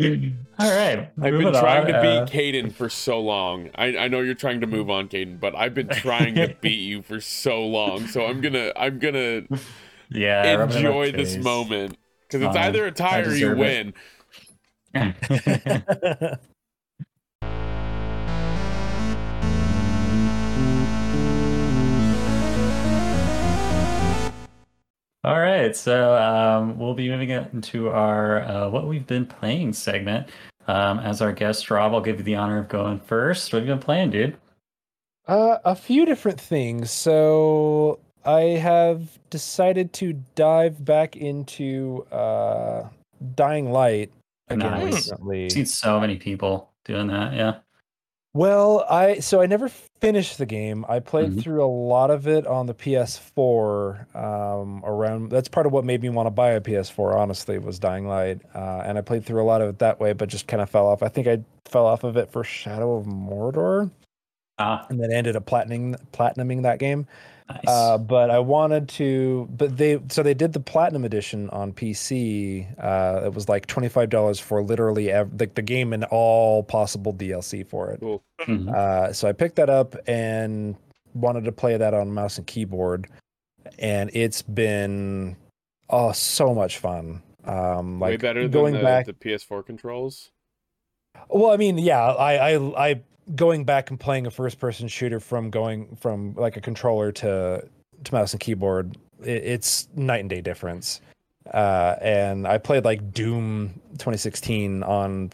All 0.58 0.70
right. 0.70 1.10
I've 1.20 1.32
been 1.32 1.52
trying 1.52 1.86
on, 1.86 1.86
to 1.86 1.96
uh, 1.98 2.24
beat 2.24 2.32
Caden 2.32 2.72
for 2.72 2.88
so 2.88 3.20
long. 3.20 3.70
I, 3.74 3.96
I 3.96 4.08
know 4.08 4.20
you're 4.20 4.34
trying 4.34 4.60
to 4.60 4.66
move 4.66 4.90
on, 4.90 5.08
Caden, 5.08 5.40
but 5.40 5.54
I've 5.54 5.74
been 5.74 5.88
trying 5.88 6.34
to 6.36 6.54
beat 6.60 6.80
you 6.80 7.02
for 7.02 7.20
so 7.20 7.64
long. 7.64 8.06
So 8.06 8.26
I'm 8.26 8.40
gonna 8.40 8.72
I'm 8.76 8.98
gonna 8.98 9.42
yeah, 10.10 10.54
rub 10.54 10.70
it 10.70 10.76
in 10.76 10.82
my 10.84 10.88
enjoy 10.90 11.12
this 11.12 11.34
face. 11.34 11.44
moment 11.44 11.96
because 12.26 12.42
it's 12.42 12.54
Fine. 12.54 12.64
either 12.68 12.86
a 12.86 12.92
tie 12.92 13.20
or 13.20 13.34
you 13.34 13.56
win. 13.56 13.94
All 25.22 25.38
right, 25.38 25.76
so 25.76 26.16
um, 26.16 26.78
we'll 26.78 26.94
be 26.94 27.10
moving 27.10 27.28
into 27.28 27.90
our 27.90 28.42
uh, 28.42 28.70
what 28.70 28.86
we've 28.86 29.06
been 29.06 29.26
playing 29.26 29.74
segment. 29.74 30.28
Um, 30.66 30.98
as 31.00 31.20
our 31.20 31.32
guest, 31.32 31.70
Rob, 31.70 31.92
I'll 31.92 32.00
give 32.00 32.18
you 32.18 32.22
the 32.24 32.36
honor 32.36 32.58
of 32.58 32.68
going 32.68 33.00
first. 33.00 33.52
What 33.52 33.60
have 33.60 33.68
you 33.68 33.74
been 33.74 33.82
playing, 33.82 34.10
dude? 34.10 34.36
Uh, 35.26 35.58
a 35.64 35.74
few 35.74 36.06
different 36.06 36.40
things. 36.40 36.90
So 36.90 37.98
I 38.24 38.40
have 38.40 39.18
decided 39.28 39.92
to 39.94 40.14
dive 40.34 40.82
back 40.84 41.16
into 41.16 42.06
uh, 42.10 42.88
Dying 43.34 43.72
Light 43.72 44.10
again 44.48 44.70
Nice. 44.70 44.94
recently. 44.94 45.44
I've 45.46 45.52
seen 45.52 45.66
so 45.66 46.00
many 46.00 46.16
people 46.16 46.70
doing 46.84 47.08
that. 47.08 47.34
Yeah. 47.34 47.58
Well, 48.32 48.84
I 48.88 49.18
so 49.18 49.40
I 49.40 49.46
never 49.46 49.68
finished 49.68 50.38
the 50.38 50.46
game. 50.46 50.84
I 50.88 51.00
played 51.00 51.32
Mhm. 51.32 51.42
through 51.42 51.64
a 51.64 51.66
lot 51.66 52.10
of 52.12 52.28
it 52.28 52.46
on 52.46 52.66
the 52.66 52.74
PS4. 52.74 54.06
Um, 54.14 54.82
around 54.84 55.30
that's 55.30 55.48
part 55.48 55.66
of 55.66 55.72
what 55.72 55.84
made 55.84 56.00
me 56.00 56.10
want 56.10 56.26
to 56.26 56.30
buy 56.30 56.50
a 56.50 56.60
PS4. 56.60 57.16
Honestly, 57.18 57.58
was 57.58 57.80
Dying 57.80 58.06
Light, 58.06 58.40
uh, 58.54 58.82
and 58.86 58.98
I 58.98 59.00
played 59.00 59.24
through 59.24 59.42
a 59.42 59.44
lot 59.44 59.62
of 59.62 59.68
it 59.68 59.78
that 59.80 59.98
way, 59.98 60.12
but 60.12 60.28
just 60.28 60.46
kind 60.46 60.62
of 60.62 60.70
fell 60.70 60.86
off. 60.86 61.02
I 61.02 61.08
think 61.08 61.26
I 61.26 61.42
fell 61.64 61.86
off 61.86 62.04
of 62.04 62.16
it 62.16 62.30
for 62.30 62.44
Shadow 62.44 62.94
of 62.96 63.04
Mordor. 63.06 63.90
Ah, 64.58 64.86
and 64.90 65.00
then 65.02 65.12
ended 65.12 65.36
up 65.36 65.46
platinum 65.46 65.96
platinuming 66.12 66.62
that 66.62 66.78
game. 66.78 67.06
Nice. 67.50 67.60
Uh, 67.66 67.98
but 67.98 68.30
I 68.30 68.38
wanted 68.38 68.88
to, 68.90 69.48
but 69.50 69.76
they 69.76 70.00
so 70.08 70.22
they 70.22 70.34
did 70.34 70.52
the 70.52 70.60
platinum 70.60 71.04
edition 71.04 71.50
on 71.50 71.72
PC. 71.72 72.66
Uh, 72.82 73.22
it 73.26 73.34
was 73.34 73.48
like 73.48 73.66
twenty 73.66 73.88
five 73.88 74.10
dollars 74.10 74.38
for 74.40 74.62
literally 74.62 75.10
ev- 75.10 75.38
like 75.40 75.54
the 75.54 75.62
game 75.62 75.92
and 75.92 76.04
all 76.04 76.62
possible 76.62 77.12
DLC 77.12 77.66
for 77.66 77.90
it. 77.90 78.00
Cool. 78.00 78.22
Mhm. 78.40 78.74
Uh, 78.74 79.12
so 79.12 79.28
I 79.28 79.32
picked 79.32 79.56
that 79.56 79.70
up 79.70 79.96
and 80.06 80.76
wanted 81.14 81.44
to 81.44 81.52
play 81.52 81.76
that 81.76 81.92
on 81.94 82.12
mouse 82.12 82.38
and 82.38 82.46
keyboard, 82.46 83.08
and 83.78 84.10
it's 84.14 84.42
been 84.42 85.36
oh 85.88 86.12
so 86.12 86.54
much 86.54 86.78
fun. 86.78 87.22
Um, 87.44 87.98
like 88.00 88.10
Way 88.10 88.16
better 88.18 88.42
than 88.42 88.50
going 88.50 88.74
the, 88.74 88.80
back. 88.82 89.06
the 89.06 89.12
PS4 89.14 89.64
controls. 89.64 90.30
Well, 91.28 91.50
I 91.50 91.56
mean, 91.56 91.78
yeah, 91.78 92.00
I, 92.04 92.52
I, 92.54 92.90
I 92.90 93.00
going 93.34 93.64
back 93.64 93.90
and 93.90 93.98
playing 93.98 94.26
a 94.26 94.30
first 94.30 94.58
person 94.58 94.88
shooter 94.88 95.20
from 95.20 95.50
going 95.50 95.96
from 95.96 96.34
like 96.34 96.56
a 96.56 96.60
controller 96.60 97.12
to 97.12 97.66
to 98.04 98.14
mouse 98.14 98.32
and 98.32 98.40
keyboard, 98.40 98.96
it, 99.22 99.44
it's 99.44 99.88
night 99.94 100.20
and 100.20 100.30
day 100.30 100.40
difference. 100.40 101.00
Uh, 101.52 101.96
and 102.00 102.46
I 102.46 102.58
played 102.58 102.84
like 102.84 103.12
Doom 103.12 103.80
2016 103.92 104.82
on 104.82 105.30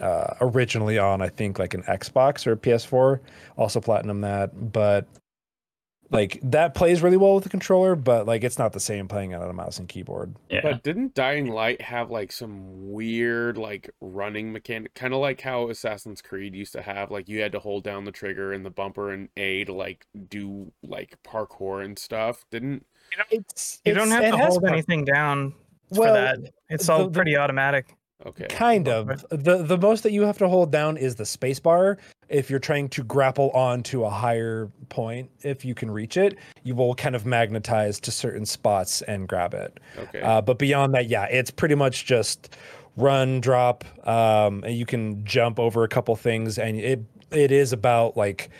uh, 0.00 0.34
originally 0.40 0.98
on 0.98 1.20
I 1.20 1.28
think 1.28 1.58
like 1.58 1.74
an 1.74 1.82
Xbox 1.84 2.46
or 2.46 2.52
a 2.52 2.56
PS4, 2.56 3.20
also 3.56 3.80
platinum 3.80 4.20
that, 4.22 4.72
but 4.72 5.06
like 6.10 6.38
that 6.42 6.74
plays 6.74 7.02
really 7.02 7.16
well 7.18 7.34
with 7.34 7.44
the 7.44 7.50
controller, 7.50 7.94
but 7.94 8.26
like 8.26 8.42
it's 8.44 8.58
not 8.58 8.72
the 8.72 8.80
same 8.80 9.08
playing 9.08 9.32
it 9.32 9.36
on 9.42 9.50
a 9.50 9.52
mouse 9.52 9.78
and 9.78 9.88
keyboard. 9.88 10.34
yeah. 10.48 10.60
But 10.62 10.82
didn't 10.82 11.14
Dying 11.14 11.48
Light 11.50 11.80
have 11.82 12.10
like 12.10 12.32
some 12.32 12.90
weird 12.92 13.58
like 13.58 13.90
running 14.00 14.52
mechanic, 14.52 14.94
kind 14.94 15.12
of 15.12 15.20
like 15.20 15.40
how 15.42 15.68
Assassin's 15.68 16.22
Creed 16.22 16.54
used 16.54 16.72
to 16.72 16.82
have? 16.82 17.10
Like 17.10 17.28
you 17.28 17.40
had 17.42 17.52
to 17.52 17.58
hold 17.58 17.84
down 17.84 18.04
the 18.04 18.12
trigger 18.12 18.52
and 18.52 18.64
the 18.64 18.70
bumper 18.70 19.12
and 19.12 19.28
A 19.36 19.64
to 19.64 19.72
like 19.74 20.06
do 20.28 20.72
like 20.82 21.16
parkour 21.22 21.84
and 21.84 21.98
stuff. 21.98 22.44
Didn't 22.50 22.86
It's 23.30 23.80
You 23.84 23.92
don't 23.94 24.10
have 24.10 24.30
to 24.32 24.36
hold 24.38 24.62
par- 24.62 24.72
anything 24.72 25.04
down 25.04 25.52
Well, 25.90 26.14
for 26.14 26.20
that. 26.42 26.52
It's 26.70 26.88
all 26.88 27.04
the- 27.04 27.10
pretty 27.10 27.36
automatic. 27.36 27.94
Okay. 28.26 28.46
Kind 28.48 28.88
of. 28.88 29.24
The 29.30 29.62
the 29.62 29.78
most 29.78 30.02
that 30.02 30.12
you 30.12 30.22
have 30.22 30.38
to 30.38 30.48
hold 30.48 30.70
down 30.70 30.96
is 30.96 31.14
the 31.14 31.26
space 31.26 31.60
bar. 31.60 31.98
If 32.28 32.50
you're 32.50 32.58
trying 32.58 32.88
to 32.90 33.02
grapple 33.02 33.50
on 33.50 33.82
to 33.84 34.04
a 34.04 34.10
higher 34.10 34.70
point, 34.88 35.30
if 35.42 35.64
you 35.64 35.74
can 35.74 35.90
reach 35.90 36.16
it, 36.16 36.36
you 36.62 36.74
will 36.74 36.94
kind 36.94 37.16
of 37.16 37.24
magnetize 37.24 38.00
to 38.00 38.10
certain 38.10 38.44
spots 38.44 39.02
and 39.02 39.28
grab 39.28 39.54
it. 39.54 39.80
Okay. 39.98 40.20
Uh, 40.20 40.40
but 40.40 40.58
beyond 40.58 40.94
that, 40.94 41.08
yeah, 41.08 41.24
it's 41.24 41.50
pretty 41.50 41.74
much 41.74 42.04
just 42.04 42.56
run, 42.96 43.40
drop, 43.40 43.84
um, 44.06 44.62
and 44.64 44.76
you 44.76 44.84
can 44.84 45.24
jump 45.24 45.58
over 45.58 45.84
a 45.84 45.88
couple 45.88 46.14
things, 46.16 46.58
and 46.58 46.78
it 46.78 47.00
it 47.30 47.52
is 47.52 47.72
about 47.72 48.16
like 48.16 48.50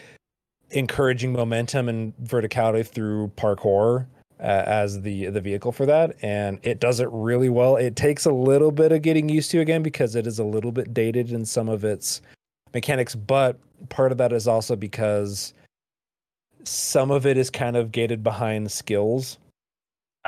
encouraging 0.71 1.33
momentum 1.33 1.89
and 1.89 2.15
verticality 2.19 2.87
through 2.87 3.29
parkour 3.37 4.07
Uh, 4.41 4.62
as 4.66 5.03
the 5.03 5.26
the 5.30 5.41
vehicle 5.41 5.72
for 5.72 5.84
that, 5.84 6.14
and 6.22 6.61
it 6.62 6.78
does 6.78 7.01
it 7.01 7.09
really 7.11 7.49
well. 7.49 7.74
It 7.74 7.97
takes 7.97 8.24
a 8.24 8.30
little 8.30 8.70
bit 8.70 8.93
of 8.93 9.03
getting 9.03 9.28
used 9.28 9.51
to 9.51 9.59
again 9.59 9.82
because 9.82 10.14
it 10.14 10.28
is 10.28 10.39
a 10.39 10.45
little 10.45 10.70
bit 10.70 10.95
dated 10.95 11.32
in 11.32 11.45
some 11.45 11.68
of 11.68 11.82
its 11.82 12.22
mechanics, 12.72 13.16
but 13.16 13.59
part 13.89 14.12
of 14.12 14.18
that 14.18 14.32
is 14.32 14.47
also 14.47 14.76
because 14.76 15.55
some 16.62 17.11
of 17.11 17.26
it 17.26 17.36
is 17.36 17.51
kind 17.51 17.76
of 17.76 17.91
gated 17.91 18.22
behind 18.22 18.70
skills 18.70 19.39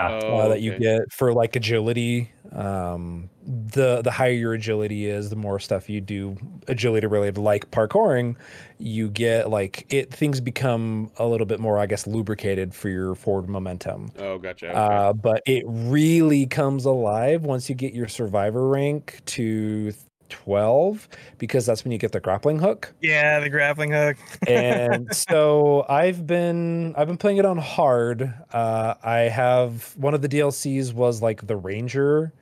Oh, 0.09 0.36
uh, 0.38 0.48
that 0.48 0.61
you 0.61 0.72
okay. 0.72 0.82
get 0.82 1.12
for 1.12 1.32
like 1.32 1.57
agility. 1.57 2.30
Um, 2.53 3.30
the 3.46 4.03
the 4.03 4.11
higher 4.11 4.32
your 4.32 4.55
agility 4.55 5.07
is, 5.07 5.30
the 5.30 5.36
more 5.36 5.59
stuff 5.59 5.88
you 5.88 6.01
do 6.01 6.36
agility 6.68 7.07
related, 7.07 7.38
like 7.38 7.70
parkouring. 7.70 8.36
You 8.78 9.09
get 9.09 9.51
like 9.51 9.86
it 9.92 10.12
things 10.12 10.40
become 10.40 11.11
a 11.18 11.26
little 11.26 11.46
bit 11.46 11.61
more, 11.61 11.78
I 11.78 11.86
guess, 11.86 12.07
lubricated 12.07 12.74
for 12.74 12.88
your 12.88 13.14
forward 13.14 13.48
momentum. 13.48 14.12
Oh, 14.18 14.38
gotcha. 14.38 14.70
Okay. 14.70 14.76
Uh, 14.76 15.12
but 15.12 15.42
it 15.46 15.64
really 15.66 16.46
comes 16.46 16.84
alive 16.84 17.44
once 17.44 17.68
you 17.68 17.74
get 17.74 17.92
your 17.92 18.09
survivor 18.09 18.68
rank 18.68 19.20
to 19.26 19.92
12 20.31 21.09
because 21.39 21.66
that's 21.66 21.85
when 21.85 21.93
you 21.93 21.99
get 21.99 22.12
the 22.12 22.20
grappling 22.20 22.59
hook 22.59 22.95
Yeah, 23.01 23.41
the 23.41 23.51
grappling 23.51 23.93
hook. 23.93 24.16
and 24.47 25.14
so 25.14 25.85
I've 25.89 26.26
been 26.26 26.95
I've 26.97 27.07
been 27.09 27.18
playing 27.18 27.37
it 27.37 27.45
on 27.45 27.59
hard. 27.59 28.33
Uh, 28.53 28.95
I 29.03 29.18
have 29.20 29.95
one 29.97 30.14
of 30.14 30.22
the 30.22 30.28
DLCs 30.28 30.93
was 30.95 31.20
like 31.20 31.47
the 31.47 31.57
ranger 31.57 32.33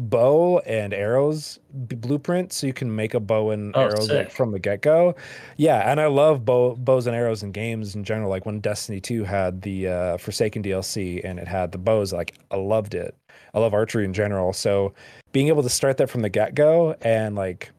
bow 0.00 0.60
and 0.60 0.94
arrows 0.94 1.58
b- 1.88 1.96
blueprint, 1.96 2.52
so 2.52 2.66
you 2.68 2.72
can 2.72 2.94
make 2.94 3.14
a 3.14 3.20
bow 3.20 3.50
and 3.50 3.74
Oh, 3.74 3.80
arrows 3.80 4.10
like 4.10 4.30
from 4.30 4.52
the 4.52 4.58
get 4.60 4.80
go. 4.80 5.16
Yeah, 5.56 5.90
and 5.90 6.00
I 6.00 6.06
love 6.06 6.44
bow 6.44 6.76
bows 6.76 7.06
and 7.08 7.16
arrows 7.16 7.42
in 7.42 7.50
games 7.52 7.96
in 7.96 8.04
general. 8.04 8.30
Like 8.30 8.46
when 8.46 8.60
Destiny 8.60 9.00
Two 9.00 9.24
had 9.24 9.62
the 9.62 9.88
uh, 9.88 10.16
Forsaken 10.18 10.62
DLC 10.62 11.20
and 11.24 11.38
it 11.38 11.48
had 11.48 11.72
the 11.72 11.78
bows, 11.78 12.12
like 12.12 12.34
I 12.50 12.56
loved 12.56 12.94
it. 12.94 13.16
I 13.54 13.58
love 13.60 13.74
archery 13.74 14.04
in 14.04 14.12
general, 14.12 14.52
so 14.52 14.92
being 15.32 15.48
able 15.48 15.62
to 15.62 15.68
start 15.68 15.96
that 15.98 16.08
from 16.10 16.22
the 16.22 16.28
get 16.28 16.54
go 16.54 16.96
and 17.02 17.34
like 17.36 17.70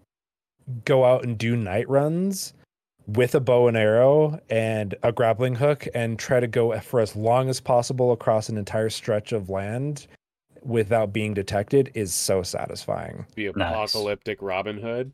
go 0.85 1.03
out 1.05 1.23
and 1.23 1.37
do 1.37 1.55
night 1.55 1.89
runs 1.89 2.53
with 3.07 3.33
a 3.33 3.39
bow 3.39 3.67
and 3.67 3.75
arrow 3.75 4.39
and 4.51 4.93
a 5.01 5.11
grappling 5.11 5.55
hook 5.55 5.87
and 5.95 6.19
try 6.19 6.39
to 6.39 6.45
go 6.47 6.77
for 6.79 6.99
as 6.99 7.15
long 7.15 7.49
as 7.49 7.59
possible 7.59 8.11
across 8.11 8.49
an 8.49 8.57
entire 8.57 8.89
stretch 8.89 9.31
of 9.31 9.49
land 9.49 10.05
without 10.61 11.11
being 11.11 11.33
detected 11.33 11.89
is 11.95 12.13
so 12.13 12.43
satisfying. 12.43 13.25
Be 13.33 13.51
Nice. 13.51 13.71
apocalyptic 13.71 14.39
Robin 14.41 14.77
Hood. 14.77 15.11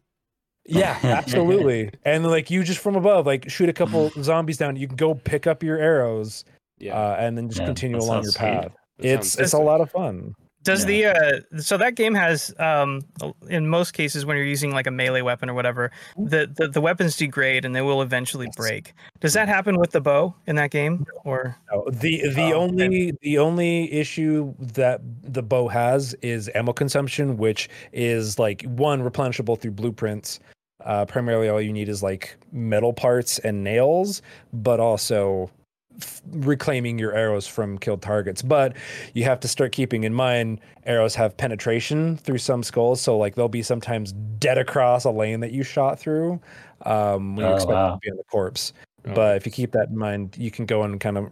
Yeah, 0.65 0.97
absolutely. 1.03 1.91
and 2.03 2.25
like 2.25 2.49
you 2.51 2.63
just 2.63 2.79
from 2.79 2.95
above, 2.95 3.25
like 3.25 3.49
shoot 3.49 3.69
a 3.69 3.73
couple 3.73 4.09
zombies 4.23 4.57
down, 4.57 4.75
you 4.75 4.87
can 4.87 4.97
go 4.97 5.13
pick 5.13 5.47
up 5.47 5.63
your 5.63 5.77
arrows 5.77 6.43
Yeah. 6.79 6.97
uh, 6.99 7.15
and 7.17 7.37
then 7.37 7.47
just 7.47 7.61
Yeah, 7.61 7.67
continue 7.67 7.97
along 7.99 8.23
your 8.23 8.31
sweet. 8.31 8.39
path. 8.41 8.71
that 8.97 9.05
It's 9.07 9.29
sounds 9.33 9.39
it's 9.45 9.53
a 9.53 9.59
lot 9.59 9.79
of 9.79 9.89
fun. 9.91 10.35
Does 10.65 10.81
Yeah. 10.89 11.13
the 11.13 11.57
uh 11.57 11.61
so 11.61 11.77
that 11.77 11.95
game 11.95 12.13
has 12.15 12.53
um 12.59 13.01
in 13.49 13.69
most 13.69 13.91
cases 13.93 14.25
when 14.25 14.35
you're 14.35 14.45
using 14.45 14.71
like 14.71 14.87
a 14.87 14.91
melee 14.91 15.21
weapon 15.21 15.49
or 15.49 15.53
whatever, 15.53 15.91
the 16.17 16.51
the, 16.53 16.67
the 16.67 16.81
weapons 16.81 17.15
degrade 17.15 17.63
and 17.63 17.73
they 17.73 17.81
will 17.81 18.01
eventually 18.01 18.47
Yes. 18.47 18.55
break. 18.57 18.93
Does 19.21 19.33
that 19.33 19.47
happen 19.47 19.77
with 19.79 19.91
the 19.91 20.01
bow 20.01 20.35
in 20.47 20.55
that 20.57 20.71
game? 20.71 21.05
Or 21.23 21.55
No, 21.71 21.85
the 21.89 22.27
the 22.35 22.51
Oh, 22.53 22.61
only 22.61 23.13
the 23.21 23.37
only 23.37 23.91
issue 23.93 24.53
that 24.59 24.99
the 25.23 25.41
bow 25.43 25.67
has 25.69 26.13
is 26.21 26.49
ammo 26.53 26.73
consumption, 26.73 27.37
which 27.37 27.69
is 27.93 28.37
like 28.37 28.63
one 28.63 29.01
replenishable 29.01 29.57
through 29.59 29.71
blueprints. 29.71 30.39
Uh, 30.83 31.05
primarily, 31.05 31.47
all 31.49 31.61
you 31.61 31.71
need 31.73 31.89
is 31.89 32.03
like 32.03 32.35
metal 32.51 32.91
parts 32.93 33.39
and 33.39 33.63
nails, 33.63 34.21
but 34.53 34.79
also 34.79 35.49
f- 36.01 36.21
reclaiming 36.31 36.97
your 36.99 37.13
arrows 37.13 37.47
from 37.47 37.77
killed 37.77 38.01
targets. 38.01 38.41
But 38.41 38.75
you 39.13 39.23
have 39.25 39.39
to 39.41 39.47
start 39.47 39.71
keeping 39.71 40.03
in 40.03 40.13
mind 40.13 40.59
arrows 40.85 41.15
have 41.15 41.35
penetration 41.37 42.17
through 42.17 42.37
some 42.39 42.63
skulls, 42.63 43.01
so 43.01 43.17
like 43.17 43.35
they'll 43.35 43.47
be 43.47 43.63
sometimes 43.63 44.11
dead 44.39 44.57
across 44.57 45.03
a 45.05 45.11
lane 45.11 45.39
that 45.41 45.51
you 45.51 45.63
shot 45.63 45.99
through 45.99 46.39
um, 46.83 47.35
when 47.35 47.45
you 47.45 47.51
Oh, 47.51 47.55
expect 47.55 47.73
wow. 47.73 47.93
to 47.93 47.99
be 48.01 48.11
on 48.11 48.17
the 48.17 48.23
corpse. 48.25 48.73
Oh, 49.07 49.13
But 49.13 49.37
if 49.37 49.45
you 49.45 49.51
keep 49.51 49.71
that 49.73 49.89
in 49.89 49.97
mind, 49.97 50.35
you 50.37 50.49
can 50.51 50.65
go 50.65 50.83
and 50.83 50.99
kind 50.99 51.17
of 51.17 51.31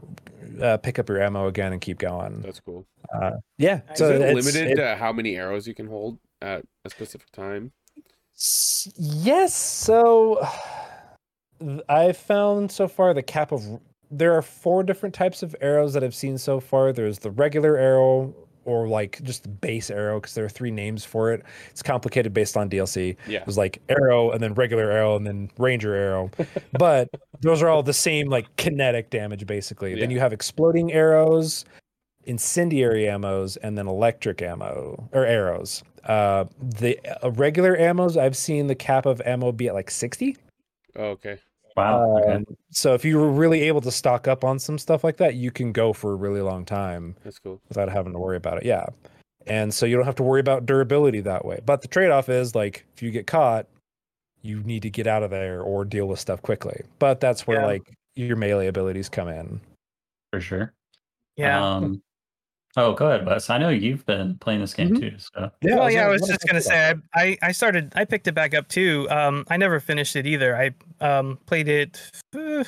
uh, 0.62 0.78
pick 0.78 1.00
up 1.00 1.10
your 1.10 1.22
ammo 1.22 1.48
again 1.48 1.74
and 1.74 1.82
keep 1.82 1.98
going. 1.98 2.42
that's 2.42 2.60
cool. 2.60 2.86
Uh, 3.14 3.32
yeah. 3.58 3.82
Is 3.92 3.98
So 4.00 4.10
it 4.10 4.22
it's- 4.22 4.36
limited 4.36 4.72
it- 4.72 4.76
to 4.76 4.96
how 4.96 5.12
many 5.12 5.36
arrows 5.38 5.68
you 5.68 5.74
can 5.74 5.88
hold 5.88 6.20
at 6.42 6.64
a 6.86 6.90
specific 6.90 7.32
time? 7.32 7.72
Yes. 8.98 9.54
So 9.56 10.46
I've 11.90 12.18
found 12.18 12.72
so 12.72 12.88
far 12.88 13.14
the 13.14 13.24
cap 13.24 13.52
of 13.52 13.80
there 14.18 14.34
are 14.34 14.42
four 14.42 14.84
different 14.84 15.16
types 15.16 15.44
of 15.44 15.56
arrows 15.62 15.94
that 15.94 16.04
I've 16.04 16.16
seen 16.16 16.38
so 16.38 16.60
far. 16.60 16.94
There's 16.94 17.20
the 17.20 17.32
regular 17.32 17.78
arrow 17.78 18.34
or 18.66 18.88
like 18.88 19.22
just 19.24 19.44
the 19.44 19.50
base 19.50 19.90
arrow 19.90 20.20
because 20.20 20.36
there 20.36 20.46
are 20.46 20.50
three 20.50 20.72
names 20.72 21.04
for 21.04 21.34
it. 21.34 21.44
It's 21.70 21.82
complicated 21.82 22.34
based 22.34 22.56
on 22.56 22.70
DLC. 22.70 23.18
Yeah. 23.28 23.40
There's 23.40 23.58
like 23.58 23.82
arrow 23.90 24.32
and 24.32 24.42
then 24.42 24.54
regular 24.54 24.92
arrow 24.92 25.16
and 25.16 25.26
then 25.26 25.50
ranger 25.58 25.94
arrow. 25.94 26.32
but 26.78 27.10
those 27.42 27.62
are 27.62 27.70
all 27.70 27.84
the 27.84 27.94
same 27.94 28.30
like 28.30 28.56
kinetic 28.58 29.10
damage 29.10 29.46
basically. 29.46 30.00
Then 30.00 30.12
you 30.12 30.20
have 30.20 30.32
exploding 30.32 30.94
arrows, 30.94 31.66
incendiary 32.26 33.04
ammos, 33.04 33.58
and 33.62 33.78
then 33.78 33.88
electric 33.88 34.42
ammo 34.42 35.10
or 35.12 35.26
arrows. 35.26 35.84
Uh, 36.06 36.46
the 36.60 37.00
uh, 37.24 37.32
regular 37.32 37.78
ammos 37.78 38.18
I've 38.18 38.38
seen 38.38 38.68
the 38.68 38.76
cap 38.76 39.06
of 39.06 39.22
ammo 39.26 39.52
be 39.52 39.68
at 39.68 39.74
like 39.74 39.90
60. 39.90 40.38
Oh, 40.96 41.04
okay. 41.06 41.40
Wow. 41.76 42.18
okay. 42.18 42.34
Um, 42.34 42.46
so 42.72 42.94
if 42.94 43.04
you 43.04 43.18
were 43.18 43.32
really 43.32 43.62
able 43.64 43.82
to 43.82 43.92
stock 43.92 44.28
up 44.28 44.44
on 44.44 44.60
some 44.60 44.78
stuff 44.78 45.04
like 45.04 45.18
that, 45.18 45.36
you 45.36 45.52
can 45.52 45.72
go 45.72 45.94
for 45.94 46.12
a 46.12 46.16
really 46.16 46.42
long 46.42 46.66
time 46.66 47.16
That's 47.24 47.40
cool. 47.40 47.60
without 47.70 47.90
having 47.90 48.14
to 48.14 48.20
worry 48.20 48.38
about 48.38 48.58
it. 48.60 48.66
Yeah. 48.66 48.86
And 49.48 49.74
so 49.74 49.86
you 49.86 49.96
don't 49.96 50.06
have 50.06 50.16
to 50.16 50.24
worry 50.24 50.40
about 50.40 50.66
durability 50.66 51.20
that 51.22 51.46
way. 51.46 51.60
But 51.66 51.82
the 51.82 51.88
trade 51.88 52.12
off 52.12 52.30
is 52.30 52.56
like 52.56 52.86
if 52.96 53.02
you 53.04 53.12
get 53.12 53.28
caught, 53.28 53.68
you 54.42 54.62
need 54.64 54.82
to 54.84 54.90
get 54.90 55.08
out 55.08 55.24
of 55.24 55.32
there 55.32 55.62
or 55.62 55.84
deal 55.86 56.06
with 56.08 56.20
stuff 56.20 56.42
quickly. 56.42 56.82
But 57.00 57.20
that's 57.20 57.48
where 57.48 57.62
Yeah. 57.62 57.66
like 57.66 57.94
your 58.16 58.36
melee 58.38 58.68
abilities 58.68 59.10
come 59.10 59.28
in. 59.30 59.60
For 60.32 60.40
sure. 60.42 60.74
yeah. 61.38 61.64
Um, 61.76 62.02
Oh, 62.76 62.94
go 62.94 63.08
ahead, 63.08 63.26
Wes. 63.26 63.50
I 63.50 63.58
know 63.60 63.70
you've 63.70 64.06
been 64.06 64.36
playing 64.40 64.62
this 64.62 64.74
game 64.74 64.90
Mhm. 64.96 65.00
too. 65.00 65.16
So 65.20 65.52
Yeah, 65.62 65.76
well, 65.76 65.92
yeah, 65.92 66.06
I 66.06 66.10
was 66.10 66.22
just 66.28 66.42
gonna 66.48 66.62
say 66.62 66.94
I, 67.14 67.22
I 67.24 67.38
I 67.44 67.52
started 67.52 67.94
I 67.96 68.04
picked 68.06 68.28
it 68.28 68.34
back 68.34 68.54
up 68.56 68.68
too. 68.68 69.08
Um, 69.12 69.46
I 69.50 69.58
never 69.58 69.80
finished 69.80 70.16
it 70.16 70.26
either. 70.26 70.56
I 70.58 70.72
um 71.00 71.38
played 71.46 71.68
it. 71.68 72.02
uh, 72.36 72.64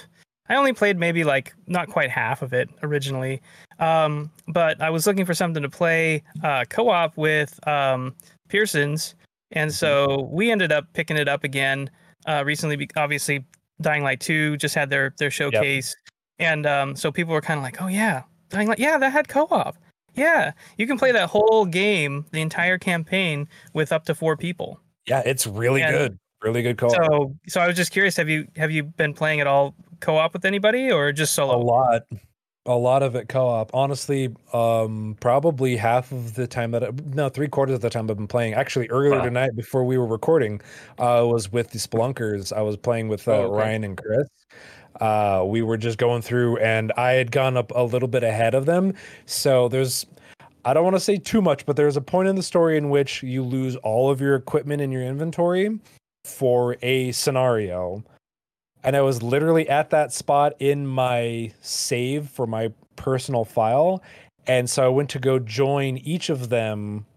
I 0.48 0.56
only 0.56 0.74
played 0.74 1.00
maybe 1.00 1.24
like 1.24 1.56
not 1.66 1.88
quite 1.90 2.12
half 2.12 2.44
of 2.44 2.54
it 2.54 2.70
originally. 2.84 3.42
Um, 3.80 4.30
but 4.48 4.80
I 4.80 4.92
was 4.92 5.08
looking 5.08 5.26
for 5.26 5.34
something 5.34 5.64
to 5.64 5.70
play 5.70 6.22
uh, 6.44 6.66
co-op 6.70 7.18
with 7.18 7.60
um, 7.68 8.16
Pearson's, 8.48 9.16
and 9.52 9.74
so 9.74 10.30
we 10.32 10.52
ended 10.52 10.72
up 10.72 10.86
picking 10.94 11.18
it 11.18 11.28
up 11.28 11.44
again 11.44 11.90
uh, 12.28 12.44
recently. 12.46 12.88
Obviously, 12.96 13.44
Dying 13.82 14.04
Light 14.04 14.20
Two 14.20 14.56
just 14.58 14.76
had 14.76 14.92
their 14.92 15.16
their 15.18 15.32
showcase, 15.32 15.96
and 16.38 16.68
um, 16.68 16.96
so 16.96 17.12
people 17.12 17.34
were 17.34 17.42
kind 17.42 17.58
of 17.58 17.64
like, 17.64 17.82
"Oh 17.82 17.88
yeah, 17.88 18.22
Dying 18.50 18.68
Light, 18.68 18.78
yeah, 18.80 19.00
that 19.00 19.12
had 19.12 19.28
co-op." 19.28 19.76
Yeah, 20.16 20.52
you 20.78 20.88
can 20.88 20.98
play 20.98 21.12
that 21.12 21.30
whole 21.30 21.66
game, 21.66 22.26
the 22.32 22.42
entire 22.42 22.78
campaign, 22.78 23.48
with 23.74 23.92
up 23.92 24.06
to 24.06 24.16
four 24.16 24.36
people. 24.38 24.80
Yeah, 25.08 25.22
it's 25.26 25.46
really 25.46 25.82
And- 25.84 25.96
good. 25.96 26.20
Really 26.42 26.62
good 26.62 26.78
call. 26.78 26.92
So, 26.92 27.36
so 27.48 27.60
I 27.62 27.66
was 27.66 27.76
just 27.76 27.92
curious 27.92 28.16
have 28.18 28.30
you 28.30 28.48
have 28.56 28.70
you 28.70 28.84
been 28.84 29.14
playing 29.16 29.40
it 29.40 29.48
all 29.48 29.74
co-op 30.00 30.34
with 30.34 30.46
anybody 30.46 30.92
or 30.92 31.12
just 31.12 31.34
solo? 31.34 31.56
a 31.56 31.64
lot 31.64 32.04
a 32.68 32.76
lot 32.76 33.02
of 33.02 33.16
it 33.16 33.30
co-op 33.30 33.72
honestly 33.74 34.30
um 34.54 35.16
probably 35.20 35.76
half 35.76 36.12
of 36.12 36.36
the 36.36 36.46
time 36.46 36.72
that 36.72 36.84
I, 36.84 36.90
no 37.14 37.30
three 37.30 37.48
quarters 37.48 37.76
of 37.76 37.82
the 37.82 37.90
time 37.90 38.10
i've 38.12 38.18
been 38.18 38.28
playing 38.28 38.54
actually 38.54 38.90
earlier 38.90 39.12
Wow. 39.18 39.24
tonight 39.24 39.56
before 39.56 39.84
we 39.86 39.98
were 39.98 40.06
recording 40.08 40.62
uh 41.00 41.24
was 41.26 41.52
with 41.52 41.70
the 41.72 41.80
spelunkers 41.80 42.52
i 42.52 42.62
was 42.62 42.76
playing 42.78 43.08
with 43.08 43.28
uh, 43.28 43.32
Oh, 43.34 43.42
okay. 43.46 43.58
ryan 43.64 43.84
and 43.84 43.98
chris 43.98 44.28
uh 45.02 45.44
we 45.46 45.62
were 45.62 45.78
just 45.78 45.98
going 45.98 46.22
through 46.22 46.58
and 46.58 46.92
i 46.98 47.12
had 47.12 47.32
gone 47.32 47.58
up 47.58 47.72
a 47.76 47.84
little 47.84 48.08
bit 48.08 48.24
ahead 48.24 48.54
of 48.54 48.66
them 48.66 48.94
so 49.26 49.68
there's 49.68 50.06
i 50.64 50.74
don't 50.74 50.84
want 50.84 50.96
to 50.96 51.00
say 51.00 51.18
too 51.18 51.42
much 51.42 51.66
but 51.66 51.76
there's 51.76 51.98
a 51.98 52.02
point 52.02 52.28
in 52.28 52.36
the 52.36 52.44
story 52.44 52.78
in 52.78 52.90
which 52.90 53.24
you 53.24 53.44
lose 53.44 53.76
all 53.78 54.10
of 54.10 54.22
your 54.22 54.36
equipment 54.36 54.82
in 54.82 54.92
your 54.92 55.04
inventory 55.04 55.80
for 56.24 56.76
a 56.82 57.12
scenario 57.12 58.04
and 58.86 58.96
I 58.96 59.02
was 59.02 59.24
literally 59.24 59.68
at 59.68 59.90
that 59.90 60.14
spot 60.14 60.54
in 60.60 60.86
my 60.86 61.52
save 61.60 62.30
for 62.30 62.46
my 62.46 62.72
personal 62.96 63.44
file. 63.44 64.04
And 64.46 64.70
so 64.70 64.86
I 64.86 64.90
went 64.90 65.10
to 65.10 65.20
go 65.20 65.40
join 65.40 65.98
each 65.98 66.30
of 66.30 66.50
them, 66.50 67.08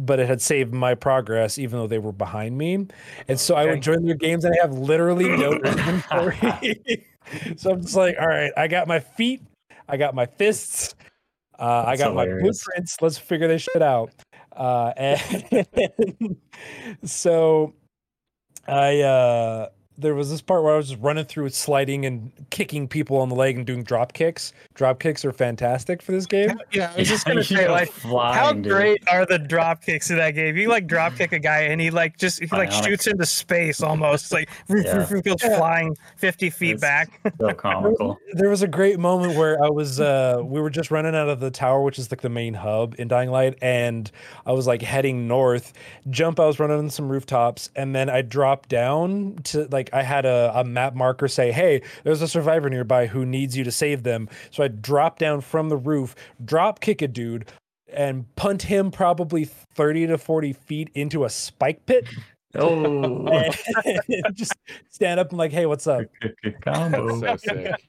but 0.00 0.18
it 0.18 0.26
had 0.26 0.40
saved 0.40 0.72
my 0.72 0.94
progress 0.94 1.58
even 1.58 1.78
though 1.78 1.86
they 1.86 1.98
were 1.98 2.12
behind 2.12 2.56
me. 2.56 2.86
And 3.28 3.38
so 3.38 3.54
I 3.54 3.66
would 3.66 3.82
join 3.82 4.04
their 4.04 4.14
games 4.14 4.44
and 4.44 4.54
I 4.54 4.62
have 4.62 4.72
literally 4.72 5.28
no 5.28 5.52
inventory. 5.64 7.06
so 7.56 7.72
I'm 7.72 7.82
just 7.82 7.96
like, 7.96 8.16
all 8.18 8.26
right, 8.26 8.52
I 8.56 8.68
got 8.68 8.88
my 8.88 9.00
feet, 9.00 9.42
I 9.88 9.96
got 9.96 10.14
my 10.14 10.26
fists, 10.26 10.94
uh, 11.58 11.84
I 11.86 11.96
got 11.96 12.14
my 12.14 12.24
hilarious. 12.24 12.64
blueprints. 12.64 12.96
Let's 13.02 13.18
figure 13.18 13.46
this 13.46 13.62
shit 13.62 13.82
out. 13.82 14.10
Uh, 14.56 14.92
and 14.96 16.36
so 17.04 17.74
I 18.66 19.00
uh 19.00 19.68
there 20.00 20.14
was 20.14 20.30
this 20.30 20.40
part 20.40 20.62
where 20.62 20.74
I 20.74 20.76
was 20.76 20.88
just 20.88 21.00
running 21.00 21.24
through 21.24 21.48
sliding 21.50 22.06
and 22.06 22.32
kicking 22.50 22.88
people 22.88 23.18
on 23.18 23.28
the 23.28 23.34
leg 23.34 23.56
and 23.56 23.66
doing 23.66 23.82
drop 23.82 24.12
kicks. 24.12 24.52
Drop 24.74 24.98
kicks 24.98 25.24
are 25.24 25.32
fantastic 25.32 26.02
for 26.02 26.12
this 26.12 26.26
game. 26.26 26.60
Yeah, 26.72 26.90
I 26.94 26.98
was 27.00 27.08
just 27.08 27.26
gonna 27.26 27.44
say 27.44 27.66
go 27.66 27.72
like 27.72 27.90
flying, 27.92 28.34
how 28.38 28.52
dude. 28.52 28.64
great 28.72 29.02
are 29.12 29.26
the 29.26 29.38
drop 29.38 29.82
kicks 29.82 30.10
in 30.10 30.16
that 30.16 30.32
game? 30.32 30.56
You 30.56 30.68
like 30.68 30.86
drop 30.86 31.14
kick 31.16 31.32
a 31.32 31.38
guy 31.38 31.60
and 31.62 31.80
he 31.80 31.90
like 31.90 32.16
just 32.16 32.40
he 32.40 32.46
like 32.48 32.70
Bionic. 32.70 32.84
shoots 32.84 33.06
into 33.06 33.26
space 33.26 33.82
almost 33.82 34.32
like 34.32 34.48
roof, 34.68 34.84
Yeah. 34.86 34.96
roof, 34.96 35.10
roof, 35.10 35.24
goes 35.24 35.36
Yeah. 35.42 35.58
flying 35.58 35.96
fifty 36.16 36.50
feet 36.50 36.72
It's 36.72 36.80
back. 36.80 37.20
So 37.40 37.52
comical. 37.54 38.18
There 38.32 38.48
was 38.48 38.62
a 38.62 38.68
great 38.68 38.98
moment 38.98 39.36
where 39.36 39.62
I 39.62 39.68
was 39.68 40.00
uh 40.00 40.40
we 40.42 40.60
were 40.60 40.70
just 40.70 40.90
running 40.90 41.14
out 41.14 41.28
of 41.28 41.40
the 41.40 41.50
tower, 41.50 41.82
which 41.82 41.98
is 41.98 42.10
like 42.10 42.22
the 42.22 42.28
main 42.30 42.54
hub 42.54 42.94
in 42.98 43.08
Dying 43.08 43.30
Light, 43.30 43.58
and 43.60 44.10
I 44.46 44.52
was 44.52 44.66
like 44.66 44.82
heading 44.82 45.28
north. 45.28 45.72
Jump, 46.08 46.40
I 46.40 46.46
was 46.46 46.58
running 46.58 46.78
on 46.78 46.90
some 46.90 47.08
rooftops, 47.10 47.70
and 47.76 47.94
then 47.94 48.08
I 48.08 48.22
dropped 48.22 48.68
down 48.68 49.36
to 49.44 49.66
like 49.70 49.89
I 49.92 50.02
had 50.02 50.24
a, 50.26 50.52
a 50.54 50.64
map 50.64 50.94
marker 50.94 51.28
say, 51.28 51.52
Hey, 51.52 51.82
there's 52.04 52.22
a 52.22 52.28
survivor 52.28 52.68
nearby 52.70 53.06
who 53.06 53.24
needs 53.26 53.56
you 53.56 53.64
to 53.64 53.72
save 53.72 54.02
them. 54.02 54.28
So 54.50 54.62
I 54.64 54.68
drop 54.68 55.18
down 55.18 55.40
from 55.40 55.68
the 55.68 55.76
roof, 55.76 56.14
drop 56.44 56.80
kick 56.80 57.02
a 57.02 57.08
dude, 57.08 57.50
and 57.92 58.32
punt 58.36 58.62
him 58.62 58.90
probably 58.90 59.44
30 59.44 60.08
to 60.08 60.18
40 60.18 60.52
feet 60.52 60.90
into 60.94 61.24
a 61.24 61.30
spike 61.30 61.84
pit. 61.86 62.06
Oh, 62.56 63.50
just 64.32 64.54
stand 64.90 65.20
up 65.20 65.30
and 65.30 65.38
like, 65.38 65.52
hey, 65.52 65.66
what's 65.66 65.86
up? 65.86 66.02
good, 66.20 66.34
good 66.42 66.60
combo. 66.64 67.20
so 67.20 67.36
sick. 67.36 67.72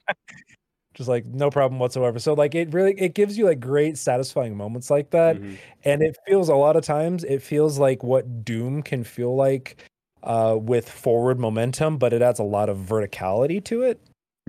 just 0.94 1.08
like 1.08 1.24
no 1.24 1.48
problem 1.48 1.78
whatsoever 1.78 2.18
so 2.18 2.34
like 2.34 2.54
it 2.54 2.70
really 2.74 2.92
it 3.00 3.14
gives 3.14 3.38
you 3.38 3.46
like 3.46 3.58
great 3.58 3.96
satisfying 3.96 4.54
moments 4.54 4.90
like 4.90 5.08
that 5.08 5.36
Mhm. 5.40 5.56
and 5.84 6.02
it 6.02 6.14
feels 6.26 6.50
a 6.50 6.54
lot 6.54 6.76
of 6.76 6.84
times 6.84 7.24
it 7.24 7.40
feels 7.40 7.78
like 7.78 8.02
what 8.02 8.44
doom 8.44 8.82
can 8.82 9.02
feel 9.02 9.34
like 9.34 9.90
uh 10.22 10.56
with 10.60 10.88
forward 10.88 11.38
momentum 11.38 11.98
but 11.98 12.12
it 12.12 12.22
adds 12.22 12.38
a 12.38 12.44
lot 12.44 12.68
of 12.68 12.78
verticality 12.78 13.62
to 13.64 13.82
it. 13.82 14.00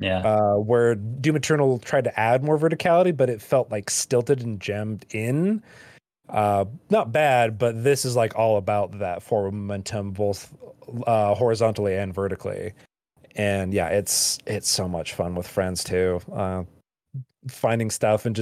Yeah, 0.02 0.20
uh 0.20 0.56
where 0.56 0.96
doom 0.96 1.36
eternal 1.36 1.80
tried 1.80 2.04
to 2.06 2.20
add 2.20 2.44
more 2.44 2.58
verticality 2.58 3.16
but 3.16 3.30
it 3.30 3.42
felt 3.42 3.72
like 3.72 3.90
stilted 3.90 4.42
and 4.42 4.60
gemmed 4.60 5.06
in. 5.12 5.62
Uh 6.30 6.66
not 6.90 7.12
bad 7.12 7.58
but 7.58 7.84
this 7.84 8.06
is 8.06 8.16
like 8.16 8.36
all 8.36 8.58
about 8.58 9.00
that 9.00 9.24
forward 9.24 9.54
momentum 9.54 10.12
both 10.12 10.54
uh 11.08 11.36
horizontally 11.36 11.96
and 11.96 12.14
vertically. 12.14 12.74
And 13.36 13.74
yeah 13.74 13.88
it's 13.90 14.40
it's 14.46 14.70
so 14.70 14.88
much 14.88 15.14
fun 15.14 15.36
with 15.36 15.48
friends 15.48 15.84
too. 15.84 16.22
Uh 16.32 16.64
finding 17.48 17.92
stuff 17.92 18.26
and 18.26 18.36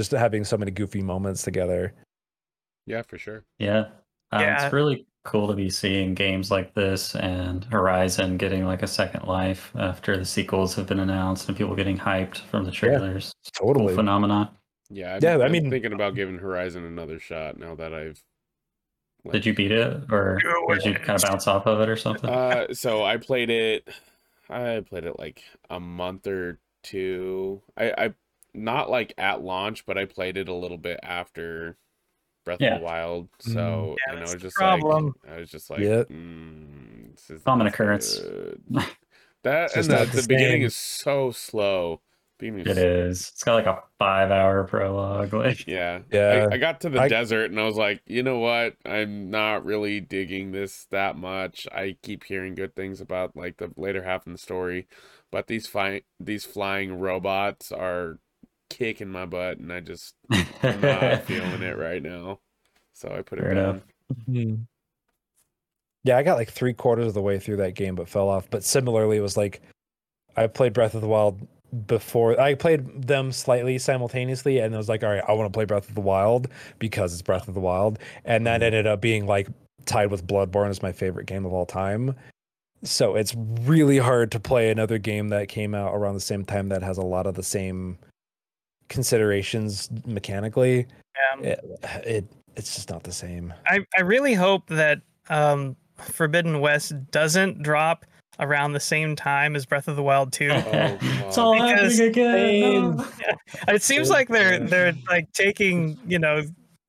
just 5.25 5.33
having 5.33 5.41
so 5.41 5.45
many 5.45 5.45
goofy 5.45 5.45
moments 5.45 5.45
together 5.45 5.45
Yeah, 5.45 5.45
for 5.45 5.45
sure. 5.45 5.45
yeah. 5.45 5.45
Yeah. 5.45 5.45
It's 5.45 5.45
really 5.45 5.45
cool 5.45 5.47
to 5.47 5.53
be 5.55 5.69
seeing 5.69 6.15
games 6.15 6.51
like 6.51 6.73
this 6.73 7.15
and 7.15 7.63
Horizon 7.65 8.37
getting 8.37 8.65
like 8.65 8.83
a 8.83 8.87
second 8.87 9.27
life 9.27 9.71
after 9.75 10.17
the 10.17 10.25
sequels 10.25 10.75
have 10.75 10.87
been 10.87 10.99
announced 10.99 11.47
and 11.47 11.57
people 11.57 11.75
getting 11.75 11.97
hyped 11.97 12.37
from 12.37 12.65
the 12.65 12.71
trailers. 12.71 13.33
It's 13.41 13.49
a 13.59 13.63
Totally. 13.63 13.87
cool 13.87 13.95
phenomenon. 13.95 14.49
Yeah, 14.89 15.19
Yeah, 15.21 15.37
I 15.37 15.45
I'm 15.45 15.51
mean- 15.51 15.69
thinking 15.69 15.93
about 15.93 16.15
giving 16.15 16.37
Horizon 16.37 16.83
another 16.85 17.19
shot 17.19 17.57
now 17.57 17.75
that 17.75 17.93
I've. 17.93 18.21
like- 19.23 19.33
Did 19.33 19.45
you 19.45 19.53
beat 19.53 19.71
it, 19.71 20.11
or 20.11 20.39
Do 20.41 20.65
did 20.75 20.85
you 20.85 20.93
kind 20.95 21.11
of 21.23 21.29
bounce 21.29 21.47
off 21.47 21.65
of 21.67 21.79
it 21.79 21.87
or 21.87 21.95
something? 21.95 22.29
Uh, 22.29 22.73
so 22.73 23.03
I 23.03 23.17
played 23.17 23.49
it. 23.51 23.87
I 24.49 24.81
played 24.81 25.05
it 25.05 25.17
like 25.19 25.43
a 25.69 25.79
month 25.79 26.27
or 26.27 26.59
two. 26.83 27.61
I, 27.77 27.91
I 27.97 28.13
not 28.53 28.89
like 28.89 29.13
at 29.19 29.41
launch, 29.43 29.85
but 29.85 29.97
I 29.97 30.03
played 30.05 30.35
it 30.37 30.49
a 30.49 30.53
little 30.53 30.77
bit 30.79 30.99
after 31.03 31.77
Breath 32.43 32.59
Yeah. 32.61 32.75
of 32.75 32.79
the 32.79 32.85
Wild. 32.85 33.29
So 33.39 33.95
Yeah, 34.07 34.13
and 34.13 34.19
I 34.19 34.31
was 34.33 34.35
just 34.41 34.55
problem. 34.55 35.13
like, 35.23 35.33
I 35.33 35.39
was 35.39 35.49
just 35.49 35.69
like, 35.69 35.79
Yeah. 35.79 36.03
mm, 36.03 37.11
this 37.15 37.29
is 37.29 37.43
Common 37.43 37.67
occurrence. 37.67 38.19
That 39.43 39.75
and 39.75 39.85
just 39.85 39.89
the, 39.89 40.05
the 40.05 40.21
the 40.21 40.27
beginning 40.27 40.61
is 40.61 40.75
so 40.75 41.31
slow. 41.31 42.01
Beginning 42.37 42.67
it 42.67 42.77
is. 42.77 43.29
It's 43.33 43.43
got 43.43 43.55
like 43.55 43.65
a 43.65 43.81
five-hour 43.99 44.65
prologue. 44.65 45.33
Like, 45.33 45.65
Yeah. 45.67 46.01
Yeah. 46.11 46.47
I, 46.51 46.55
I 46.55 46.57
got 46.57 46.81
to 46.81 46.89
the 46.89 47.01
I- 47.01 47.07
desert 47.07 47.49
and 47.51 47.59
I 47.59 47.63
was 47.65 47.75
like, 47.75 48.01
you 48.05 48.21
know 48.23 48.37
what? 48.39 48.75
I'm 48.85 49.29
not 49.31 49.65
really 49.65 49.99
digging 49.99 50.51
this 50.51 50.85
that 50.91 51.17
much. 51.17 51.67
I 51.71 51.97
keep 52.03 52.23
hearing 52.23 52.53
good 52.55 52.75
things 52.75 53.01
about 53.01 53.35
like 53.35 53.57
the 53.57 53.71
later 53.77 54.03
half 54.03 54.25
of 54.27 54.31
the 54.33 54.37
story, 54.37 54.87
but 55.31 55.47
these 55.47 55.65
flying 55.67 56.01
these 56.19 56.45
flying 56.45 56.99
robots 56.99 57.71
are 57.71 58.19
kicking 58.77 59.09
my 59.09 59.25
butt 59.25 59.57
and 59.59 59.71
I 59.71 59.79
just 59.81 60.15
I'm 60.63 60.81
not 60.81 61.23
feeling 61.23 61.61
it 61.61 61.77
right 61.77 62.01
now. 62.01 62.39
So 62.93 63.09
I 63.09 63.21
put 63.21 63.39
it 63.39 63.43
Fair 63.43 63.53
down. 63.55 63.69
enough. 63.69 63.83
Mm-hmm. 64.29 64.63
yeah 66.03 66.17
i 66.17 66.23
got 66.23 66.37
like 66.37 66.51
three 66.51 66.73
quarters 66.73 67.07
of 67.07 67.13
the 67.13 67.21
way 67.21 67.39
through 67.39 67.57
that 67.57 67.75
game 67.75 67.95
but 67.95 68.09
fell 68.09 68.27
off 68.27 68.49
but 68.49 68.63
similarly 68.63 69.15
it 69.17 69.21
was 69.21 69.37
like 69.37 69.61
i 70.35 70.47
played 70.47 70.73
breath 70.73 70.95
of 70.95 71.01
the 71.01 71.07
wild 71.07 71.47
before 71.87 72.37
i 72.39 72.53
played 72.53 73.07
them 73.07 73.31
slightly 73.31 73.77
simultaneously 73.77 74.59
and 74.59 74.75
i 74.75 74.77
was 74.77 74.89
like 74.89 75.01
all 75.03 75.11
right 75.11 75.23
i 75.29 75.31
want 75.31 75.47
to 75.47 75.55
play 75.55 75.63
breath 75.63 75.87
of 75.87 75.95
the 75.95 76.01
wild 76.01 76.49
because 76.77 77.13
it's 77.13 77.21
breath 77.21 77.47
of 77.47 77.53
the 77.53 77.61
wild 77.61 77.99
and 78.25 78.45
that 78.45 78.55
mm-hmm. 78.57 78.65
ended 78.65 78.85
up 78.85 78.99
being 78.99 79.25
like 79.25 79.47
tied 79.85 80.11
with 80.11 80.27
bloodborne 80.27 80.69
as 80.69 80.81
my 80.81 80.91
favorite 80.91 81.25
game 81.25 81.45
of 81.45 81.53
all 81.53 81.65
time 81.65 82.13
so 82.83 83.15
it's 83.15 83.33
really 83.61 83.99
hard 83.99 84.29
to 84.31 84.39
play 84.41 84.69
another 84.71 84.97
game 84.97 85.29
that 85.29 85.47
came 85.47 85.73
out 85.73 85.93
around 85.95 86.15
the 86.15 86.19
same 86.19 86.43
time 86.43 86.67
that 86.67 86.83
has 86.83 86.97
a 86.97 87.01
lot 87.01 87.27
of 87.27 87.35
the 87.35 87.43
same 87.43 87.97
considerations 88.91 89.89
mechanically 90.05 90.85
Um, 91.33 91.43
it, 91.45 91.59
it 92.03 92.25
it's 92.57 92.75
just 92.75 92.89
not 92.89 93.03
the 93.03 93.11
same 93.13 93.53
I, 93.65 93.79
I 93.97 94.01
really 94.01 94.33
hope 94.33 94.67
that 94.67 94.99
um, 95.29 95.75
Forbidden 95.97 96.59
West 96.59 96.93
doesn't 97.11 97.63
drop 97.63 98.05
around 98.39 98.73
the 98.73 98.79
same 98.79 99.15
time 99.15 99.55
as 99.55 99.65
Breath 99.65 99.87
of 99.87 99.95
the 99.95 100.03
Wild 100.03 100.33
2. 100.33 100.49
it's 100.51 101.37
all 101.37 101.53
Because 101.53 101.97
happening 101.99 102.09
again. 102.09 102.97
no. 102.97 103.07
it 103.69 103.81
seems 103.83 104.09
like 104.09 104.27
they're 104.27 104.59
they're 104.59 104.93
like 105.09 105.31
taking 105.33 105.97
you 106.07 106.19
know 106.19 106.41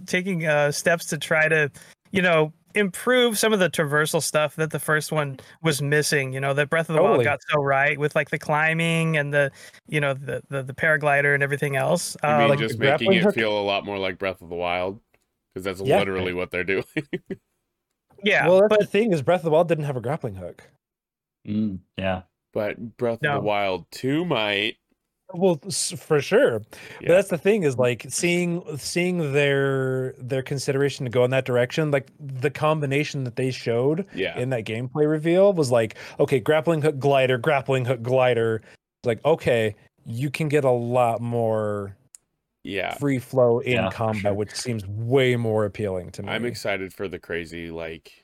taking 0.06 0.46
uh 0.46 0.72
steps 0.72 1.06
to 1.06 1.18
try 1.18 1.48
to 1.48 1.70
you 2.10 2.22
know 2.22 2.52
improve 2.74 3.38
some 3.38 3.52
of 3.52 3.58
the 3.58 3.68
traversal 3.70 4.22
stuff 4.22 4.56
that 4.56 4.70
the 4.70 4.78
first 4.78 5.12
one 5.12 5.38
was 5.62 5.80
missing. 5.82 6.32
You 6.32 6.40
know, 6.40 6.54
that 6.54 6.70
Breath 6.70 6.88
of 6.88 6.94
the 6.94 7.00
Totally. 7.00 7.18
Wild 7.18 7.24
got 7.24 7.40
so 7.50 7.62
right 7.62 7.98
with 7.98 8.14
like 8.14 8.30
the 8.30 8.38
climbing 8.38 9.16
and 9.16 9.32
the, 9.32 9.50
you 9.88 10.00
know, 10.00 10.14
the 10.14 10.42
the, 10.48 10.62
the 10.62 10.74
paraglider 10.74 11.34
and 11.34 11.42
everything 11.42 11.76
else. 11.76 12.16
You 12.22 12.28
mean 12.30 12.40
Um, 12.42 12.48
like 12.50 12.58
just 12.58 12.78
the 12.78 12.84
making 12.84 13.12
it 13.12 13.22
hook? 13.22 13.34
feel 13.34 13.58
a 13.58 13.62
lot 13.62 13.84
more 13.84 13.98
like 13.98 14.18
Breath 14.18 14.42
of 14.42 14.48
the 14.48 14.56
Wild? 14.56 15.00
Because 15.54 15.64
that's 15.64 15.80
Yeah. 15.80 15.98
literally 15.98 16.32
what 16.32 16.50
they're 16.50 16.64
doing. 16.64 16.84
yeah, 18.24 18.46
well, 18.48 18.60
that's 18.60 18.68
but 18.70 18.80
the 18.80 18.86
thing 18.86 19.12
is 19.12 19.22
Breath 19.22 19.40
of 19.40 19.44
the 19.44 19.50
Wild 19.50 19.68
didn't 19.68 19.84
have 19.84 19.96
a 19.96 20.00
grappling 20.00 20.34
hook. 20.36 20.68
Mm, 21.46 21.80
yeah. 21.98 22.22
but 22.52 22.96
Breath 22.98 23.20
No. 23.22 23.36
of 23.36 23.42
the 23.42 23.46
Wild 23.46 23.86
2 23.90 24.24
might. 24.24 24.76
Well, 25.34 25.56
for 25.96 26.20
sure. 26.20 26.60
But 27.00 27.08
that's 27.08 27.28
the 27.28 27.38
thing 27.38 27.62
is 27.62 27.78
like 27.78 28.06
seeing 28.08 28.62
seeing 28.76 29.32
their 29.32 30.12
their 30.18 30.42
consideration 30.42 31.04
to 31.04 31.10
go 31.10 31.24
in 31.24 31.30
that 31.30 31.44
direction. 31.44 31.90
Like 31.90 32.10
the 32.20 32.50
combination 32.50 33.24
that 33.24 33.36
they 33.36 33.50
showed 33.50 34.06
Yeah. 34.14 34.38
in 34.38 34.50
that 34.50 34.64
gameplay 34.64 35.08
reveal 35.08 35.52
was 35.52 35.70
like, 35.70 35.96
okay, 36.20 36.40
grappling 36.40 36.82
hook 36.82 36.98
glider, 36.98 37.38
grappling 37.38 37.84
hook 37.84 38.02
glider. 38.02 38.62
Like, 39.04 39.24
okay, 39.24 39.74
you 40.06 40.30
can 40.30 40.48
get 40.48 40.64
a 40.64 40.70
lot 40.70 41.20
more 41.20 41.96
yeah. 42.62 42.94
free 42.94 43.18
flow 43.18 43.58
in 43.60 43.72
Yeah, 43.72 43.90
combat, 43.90 44.22
sure. 44.22 44.34
which 44.34 44.52
seems 44.52 44.86
way 44.86 45.36
more 45.36 45.64
appealing 45.64 46.10
to 46.12 46.22
me. 46.22 46.28
I'm 46.28 46.44
excited 46.44 46.92
for 46.92 47.08
the 47.08 47.18
crazy 47.18 47.70
like 47.70 48.21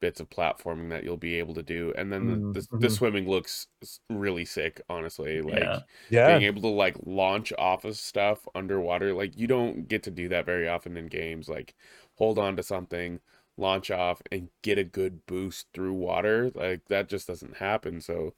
bits 0.00 0.20
of 0.20 0.30
platforming 0.30 0.90
that 0.90 1.04
you'll 1.04 1.16
be 1.16 1.38
able 1.38 1.54
to 1.54 1.62
do, 1.62 1.92
and 1.96 2.12
then 2.12 2.26
the, 2.26 2.42
the, 2.52 2.68
the 2.80 2.90
Mhm. 2.90 2.90
swimming 2.90 3.28
looks 3.28 3.68
really 4.08 4.44
sick. 4.44 4.80
Honestly, 4.88 5.42
like 5.42 5.60
Yeah. 5.62 5.80
Yeah. 6.08 6.26
being 6.26 6.42
able 6.42 6.62
to 6.62 6.68
like 6.68 6.96
launch 7.04 7.52
off 7.58 7.84
of 7.84 7.96
stuff 7.96 8.46
underwater, 8.54 9.12
like 9.14 9.36
you 9.38 9.46
don't 9.46 9.88
get 9.88 10.02
to 10.04 10.10
do 10.10 10.28
that 10.28 10.46
very 10.46 10.68
often 10.68 10.96
in 10.96 11.06
games. 11.08 11.48
Like 11.48 11.74
hold 12.16 12.38
on 12.38 12.56
to 12.56 12.62
something, 12.62 13.20
launch 13.56 13.90
off, 13.90 14.22
and 14.32 14.50
get 14.62 14.78
a 14.78 14.84
good 14.84 15.24
boost 15.26 15.68
through 15.74 15.94
water. 15.94 16.50
Like 16.54 16.86
that 16.88 17.08
just 17.08 17.26
doesn't 17.28 17.56
happen. 17.58 18.00
So 18.00 18.34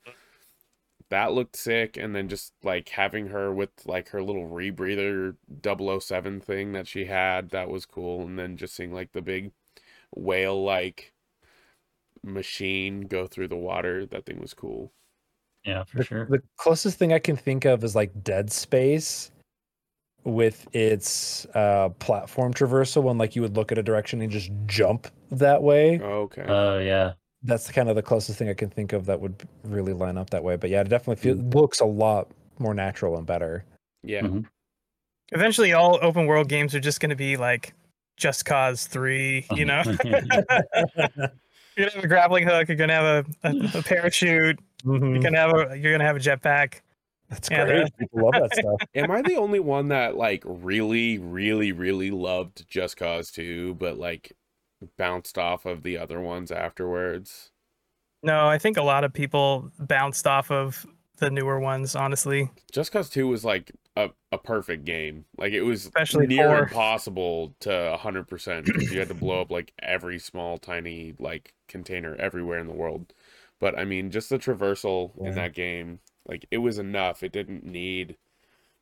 that 1.11 1.33
looked 1.33 1.57
sick 1.57 1.97
and 1.97 2.15
then 2.15 2.29
just 2.29 2.55
like 2.63 2.89
having 2.91 3.29
her 3.29 3.53
with 3.53 3.71
like 3.87 4.09
her 4.09 4.23
little 4.23 4.49
rebreather 4.49 5.37
007 5.61 6.41
thing 6.41 6.73
that 6.73 6.87
she 6.89 7.05
had 7.07 7.51
that 7.51 7.69
was 7.69 7.85
cool 7.87 8.23
and 8.23 8.39
then 8.39 8.57
just 8.57 8.75
seeing 8.75 8.93
like 8.93 9.13
the 9.13 9.21
big 9.23 9.53
whale 10.17 10.63
like 10.65 11.12
machine 12.25 13.03
go 13.03 13.27
through 13.27 13.49
the 13.49 13.57
water 13.57 14.07
that 14.07 14.25
thing 14.27 14.41
was 14.41 14.55
cool 14.55 14.93
Yeah, 15.65 15.85
for 15.85 15.99
the, 15.99 16.05
sure. 16.05 16.27
the 16.27 16.43
closest 16.57 16.99
thing 16.99 17.13
I 17.13 17.19
can 17.19 17.37
think 17.37 17.65
of 17.65 17.83
is 17.85 17.95
like 17.97 18.23
Dead 18.25 18.51
Space 18.53 19.31
with 20.25 20.69
its 20.73 21.47
uh 21.55 21.89
platform 21.99 22.55
traversal 22.55 23.03
when 23.03 23.19
like 23.19 23.35
you 23.35 23.43
would 23.43 23.57
look 23.57 23.73
at 23.73 23.79
a 23.79 23.83
direction 23.83 24.23
and 24.23 24.31
just 24.31 24.51
jump 24.67 25.09
that 25.33 25.61
way. 25.63 25.99
okay 26.01 26.45
Oh, 26.47 26.79
yeah. 26.79 27.15
That's 27.43 27.69
kind 27.73 27.89
of 27.89 27.97
the 27.97 28.03
closest 28.03 28.39
thing 28.39 28.49
I 28.49 28.55
can 28.55 28.71
think 28.71 28.93
of 28.93 29.05
that 29.07 29.21
would 29.21 29.35
really 29.65 29.93
line 29.93 30.17
up 30.17 30.31
that 30.31 30.45
way. 30.45 30.55
But 30.55 30.71
yeah, 30.71 30.83
it 30.83 30.89
definitely 30.89 31.21
feel, 31.21 31.35
looks 31.61 31.81
a 31.81 31.85
lot 31.85 32.29
more 32.61 32.73
natural 32.73 33.17
and 33.17 33.27
better. 33.27 33.65
yeah 34.05 34.21
Mhm. 34.21 34.47
eventually 35.33 35.73
all 35.73 35.99
open 36.03 36.27
world 36.27 36.49
games 36.49 36.73
are 36.73 36.79
just 36.81 37.01
going 37.01 37.11
to 37.11 37.17
be 37.17 37.37
like 37.37 37.75
Just 38.17 38.45
Cause 38.45 38.87
Three. 38.87 39.45
You 39.51 39.65
know, 39.65 39.83
you're 41.77 41.87
gonna 41.87 41.95
have 41.97 42.05
a 42.05 42.09
grappling 42.09 42.47
hook. 42.47 42.69
You're 42.69 42.77
gonna 42.77 42.93
have 42.95 43.27
a, 43.45 43.49
a, 43.49 43.79
a 43.79 43.83
parachute. 43.85 44.59
Mhm. 44.85 45.13
You're 45.15 45.23
gonna 45.23 45.39
have 45.39 45.55
a 45.73 45.79
you're 45.79 45.93
gonna 45.93 46.05
have 46.05 46.17
a 46.17 46.21
jetpack. 46.21 46.81
That's 47.29 47.51
Yeah, 47.51 47.65
great. 47.65 47.85
the- 47.87 47.93
People 47.99 48.23
love 48.31 48.35
that 48.43 48.55
stuff. 48.55 48.89
am 48.95 49.11
i 49.11 49.23
the 49.23 49.37
only 49.37 49.61
one 49.61 49.89
that 49.89 50.17
like 50.17 50.43
really 50.47 51.19
really 51.19 51.73
really 51.73 52.11
loved 52.11 52.69
just 52.69 52.97
cause 52.97 53.31
2 53.31 53.75
but 53.77 53.97
like 53.99 54.33
bounced 54.99 55.39
off 55.39 55.65
of 55.65 55.83
the 55.83 55.97
other 55.97 56.21
ones 56.21 56.51
afterwards 56.53 57.51
No, 58.23 58.47
I 58.49 58.59
think 58.59 58.77
a 58.77 58.83
lot 58.83 59.05
of 59.05 59.13
people 59.15 59.71
bounced 59.79 60.27
off 60.27 60.51
of 60.51 60.85
the 61.23 61.31
newer 61.31 61.59
ones. 61.59 61.97
Honestly, 61.97 62.51
Just 62.71 62.93
Cause 62.93 63.09
2 63.09 63.27
was 63.27 63.45
like 63.45 63.73
a, 63.97 64.11
a 64.31 64.39
perfect 64.39 64.85
game. 64.85 65.25
Like 65.39 65.53
it 65.53 65.63
was 65.63 65.87
Especially 65.87 66.27
near 66.27 66.49
four. 66.49 66.59
impossible 66.65 67.55
to 67.61 67.71
100% 67.71 68.65
because 68.67 68.93
you 68.93 68.99
had 68.99 69.09
to 69.09 69.15
blow 69.15 69.41
up 69.41 69.51
like 69.51 69.73
every 69.81 70.19
small 70.19 70.59
tiny 70.59 71.15
like 71.19 71.55
container 71.69 72.15
everywhere 72.17 72.59
in 72.59 72.67
the 72.67 72.73
world. 72.75 73.15
But 73.61 73.79
I 73.79 73.85
mean, 73.85 74.11
just 74.11 74.29
the 74.29 74.39
traversal 74.39 75.13
Yeah. 75.21 75.29
in 75.29 75.35
that 75.37 75.55
game, 75.55 76.01
like 76.29 76.47
it 76.51 76.59
was 76.59 76.79
enough. 76.79 77.23
It 77.23 77.33
didn't 77.33 77.65
need 77.65 78.17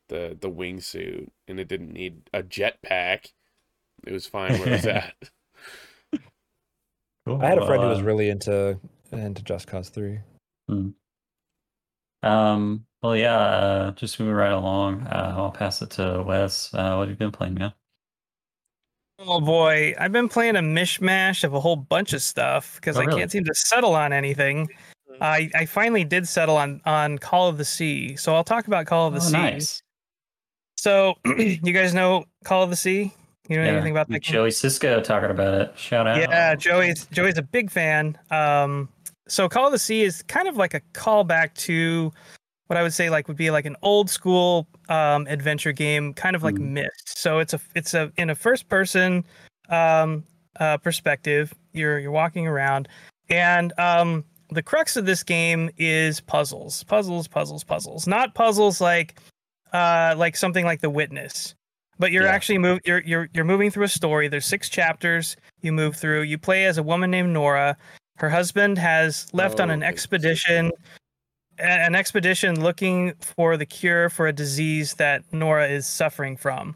the 0.09 0.37
the 0.41 0.51
wingsuit 0.51 1.29
and 1.47 1.61
it 1.61 1.69
didn't 1.69 1.93
need 1.93 2.23
a 2.35 2.43
jetpack. 2.43 3.33
It 4.07 4.13
was 4.13 4.27
fine 4.27 4.59
where 4.59 4.69
it 4.69 4.73
was 4.73 4.87
at. 4.87 5.15
Cool. 7.27 7.41
I 7.43 7.47
had 7.49 7.59
a 7.59 7.67
friend 7.67 7.83
who 7.83 7.89
was 7.91 7.99
Uh, 8.01 8.05
really 8.05 8.31
into 8.31 8.79
into 9.13 9.43
Just 9.43 9.67
Cause 9.67 9.89
Three. 9.91 10.21
Um, 12.23 12.87
well, 13.03 13.17
yeah, 13.17 13.37
uh, 13.39 13.91
just 13.93 14.21
moving 14.21 14.35
right 14.35 14.53
along. 14.53 15.07
Uh, 15.07 15.35
I'll 15.37 15.51
pass 15.51 15.81
it 15.83 15.91
to 15.93 16.23
Wes. 16.27 16.73
Uh, 16.75 16.95
what 16.97 17.03
have 17.03 17.11
you 17.11 17.17
been 17.17 17.33
playing, 17.33 17.55
man? 17.55 17.73
oh 19.19 19.41
boy, 19.41 19.95
I've 19.99 20.13
been 20.13 20.29
playing 20.29 20.57
a 20.57 20.61
mishmash 20.61 21.45
of 21.45 21.53
a 21.55 21.61
whole 21.61 21.77
bunch 21.77 22.13
of 22.13 22.23
stuff 22.23 22.77
because 22.77 22.97
Oh, 22.97 23.01
I 23.01 23.05
really? 23.05 23.21
can't 23.21 23.31
seem 23.31 23.45
to 23.45 23.55
settle 23.55 23.95
on 23.95 24.13
anything. 24.13 24.69
I 25.21 25.51
I 25.55 25.67
finally 25.67 26.05
did 26.05 26.27
settle 26.27 26.57
on 26.57 26.81
on 26.87 27.19
Call 27.19 27.49
of 27.49 27.59
the 27.59 27.65
Sea, 27.65 28.17
so 28.17 28.35
I'll 28.35 28.45
talk 28.45 28.67
about 28.67 28.87
Call 28.87 29.09
of 29.09 29.15
the 29.15 29.21
Oh, 29.21 29.25
Sea. 29.25 29.33
nice. 29.33 29.83
So 30.79 31.15
you 31.37 31.73
guys 31.73 31.93
know 31.93 32.25
Call 32.45 32.63
of 32.63 32.71
the 32.71 32.77
Sea? 32.77 33.13
You 33.49 33.57
know 33.59 33.65
Yeah, 33.65 33.73
anything 33.73 33.91
about 33.91 34.09
that? 34.09 34.23
Joey 34.23 34.51
Cisco 34.53 35.01
talking 35.03 35.31
about 35.31 35.55
it. 35.55 35.79
Shout 35.79 36.07
out. 36.07 36.17
Yeah, 36.19 36.55
Joey's 36.55 37.07
Joey's 37.07 37.37
a 37.37 37.43
big 37.43 37.71
fan. 37.71 38.17
Um, 38.31 38.89
so 39.31 39.49
Call 39.49 39.67
of 39.67 39.73
the 39.73 39.79
Sea 39.79 40.03
is 40.03 40.23
kind 40.23 40.49
of 40.49 40.57
like 40.57 40.75
a 40.75 40.81
callback 40.93 41.55
to 41.55 42.13
what 42.67 42.77
I 42.77 42.83
would 42.83 42.93
say 42.95 43.11
like 43.11 43.27
would 43.29 43.37
be 43.37 43.51
like 43.51 43.65
an 43.65 43.77
old 43.83 44.09
school 44.11 44.67
um, 44.89 45.27
adventure 45.29 45.73
game, 45.73 46.15
kind 46.15 46.37
of 46.37 46.43
like 46.43 46.55
Mhm. 46.57 46.71
Myst. 46.73 47.19
So 47.19 47.39
it's 47.39 47.53
a 47.55 47.61
it's 47.75 47.95
a 47.95 48.13
in 48.17 48.31
a 48.31 48.35
first 48.35 48.69
person 48.69 49.25
um, 49.69 50.25
uh, 50.59 50.77
perspective. 50.79 51.55
You're 51.73 51.99
you're 51.99 52.11
walking 52.13 52.47
around, 52.47 52.89
and 53.29 53.73
um, 53.79 54.25
the 54.51 54.63
crux 54.63 54.97
of 54.97 55.07
this 55.07 55.23
game 55.23 55.71
is 55.79 56.21
puzzles, 56.21 56.83
puzzles, 56.85 57.29
puzzles, 57.29 57.63
puzzles. 57.65 58.07
Not 58.07 58.35
puzzles 58.35 58.81
like 58.81 59.19
uh, 59.73 60.15
like 60.17 60.37
something 60.37 60.65
like 60.65 60.81
The 60.81 60.91
Witness, 60.91 61.55
but 62.01 62.11
you're 62.13 62.25
Yeah. 62.25 62.33
actually 62.33 62.59
move 62.59 62.81
you're 62.85 63.03
you're 63.03 63.29
you're 63.35 63.45
moving 63.45 63.71
through 63.71 63.85
a 63.85 63.89
story. 63.89 64.27
There's 64.29 64.47
six 64.47 64.69
chapters 64.69 65.37
you 65.61 65.73
move 65.73 65.97
through. 65.97 66.23
You 66.23 66.39
play 66.39 66.65
as 66.67 66.79
a 66.79 66.83
woman 66.83 67.11
named 67.11 67.31
Nora. 67.33 67.77
Her 68.21 68.29
husband 68.29 68.77
has 68.79 69.33
left 69.33 69.61
on 69.61 69.71
Oh, 69.71 69.75
an 69.75 69.83
expedition 69.83 70.73
a- 71.59 71.63
an 71.63 71.95
expedition 71.95 72.63
looking 72.63 73.15
for 73.21 73.57
the 73.57 73.67
cure 73.67 74.09
for 74.11 74.27
a 74.27 74.33
disease 74.33 74.95
that 74.95 75.25
Nora 75.33 75.69
is 75.69 75.87
suffering 75.87 76.37
from. 76.37 76.75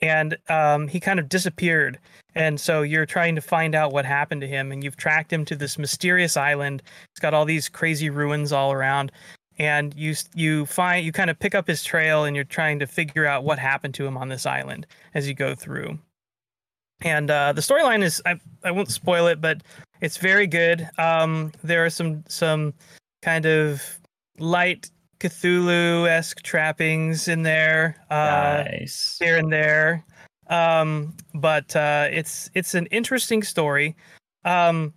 And 0.00 0.36
um, 0.48 0.88
he 0.88 0.98
kind 1.00 1.20
of 1.20 1.28
disappeared. 1.28 1.98
And 2.34 2.60
so 2.60 2.82
you're 2.82 3.06
trying 3.06 3.36
to 3.36 3.40
find 3.40 3.74
out 3.74 3.92
what 3.92 4.04
happened 4.04 4.40
to 4.40 4.48
him. 4.48 4.72
And 4.72 4.82
you've 4.82 4.96
tracked 4.96 5.32
him 5.32 5.44
to 5.46 5.56
this 5.56 5.78
mysterious 5.78 6.36
island. 6.36 6.82
It's 7.12 7.20
got 7.20 7.34
all 7.34 7.44
these 7.44 7.68
crazy 7.68 8.10
ruins 8.10 8.52
all 8.52 8.72
around. 8.72 9.12
And 9.58 9.94
you 9.94 10.14
you 10.34 10.66
find 10.66 11.04
you 11.06 11.12
kind 11.12 11.30
of 11.30 11.38
pick 11.38 11.54
up 11.54 11.68
his 11.68 11.84
trail 11.84 12.24
and 12.24 12.34
you're 12.34 12.44
trying 12.44 12.78
to 12.80 12.86
figure 12.86 13.26
out 13.26 13.44
what 13.44 13.58
happened 13.60 13.94
to 13.94 14.06
him 14.06 14.16
on 14.16 14.28
this 14.28 14.46
island 14.46 14.86
as 15.14 15.28
you 15.28 15.34
go 15.34 15.54
through. 15.54 15.98
And 17.04 17.30
uh, 17.30 17.52
the 17.52 17.60
storyline 17.60 18.02
is 18.02 18.22
I, 18.26 18.38
I 18.64 18.70
won't 18.70 18.90
spoil 18.90 19.26
it, 19.26 19.40
but 19.40 19.62
it's 20.00 20.16
very 20.16 20.46
good. 20.46 20.88
Um, 20.98 21.52
there 21.62 21.84
are 21.84 21.90
some 21.90 22.24
some 22.28 22.74
kind 23.22 23.46
of 23.46 23.82
light 24.38 24.90
Cthulhu 25.20 26.08
esque 26.08 26.42
trappings 26.42 27.28
in 27.28 27.42
there. 27.42 27.96
Uh, 28.10 28.64
nice. 28.70 29.16
here 29.20 29.36
and 29.38 29.52
there. 29.52 30.04
Um, 30.48 31.14
but 31.34 31.74
uh, 31.76 32.08
it's 32.10 32.50
it's 32.54 32.74
an 32.74 32.86
interesting 32.86 33.42
story. 33.42 33.96
Um, 34.44 34.92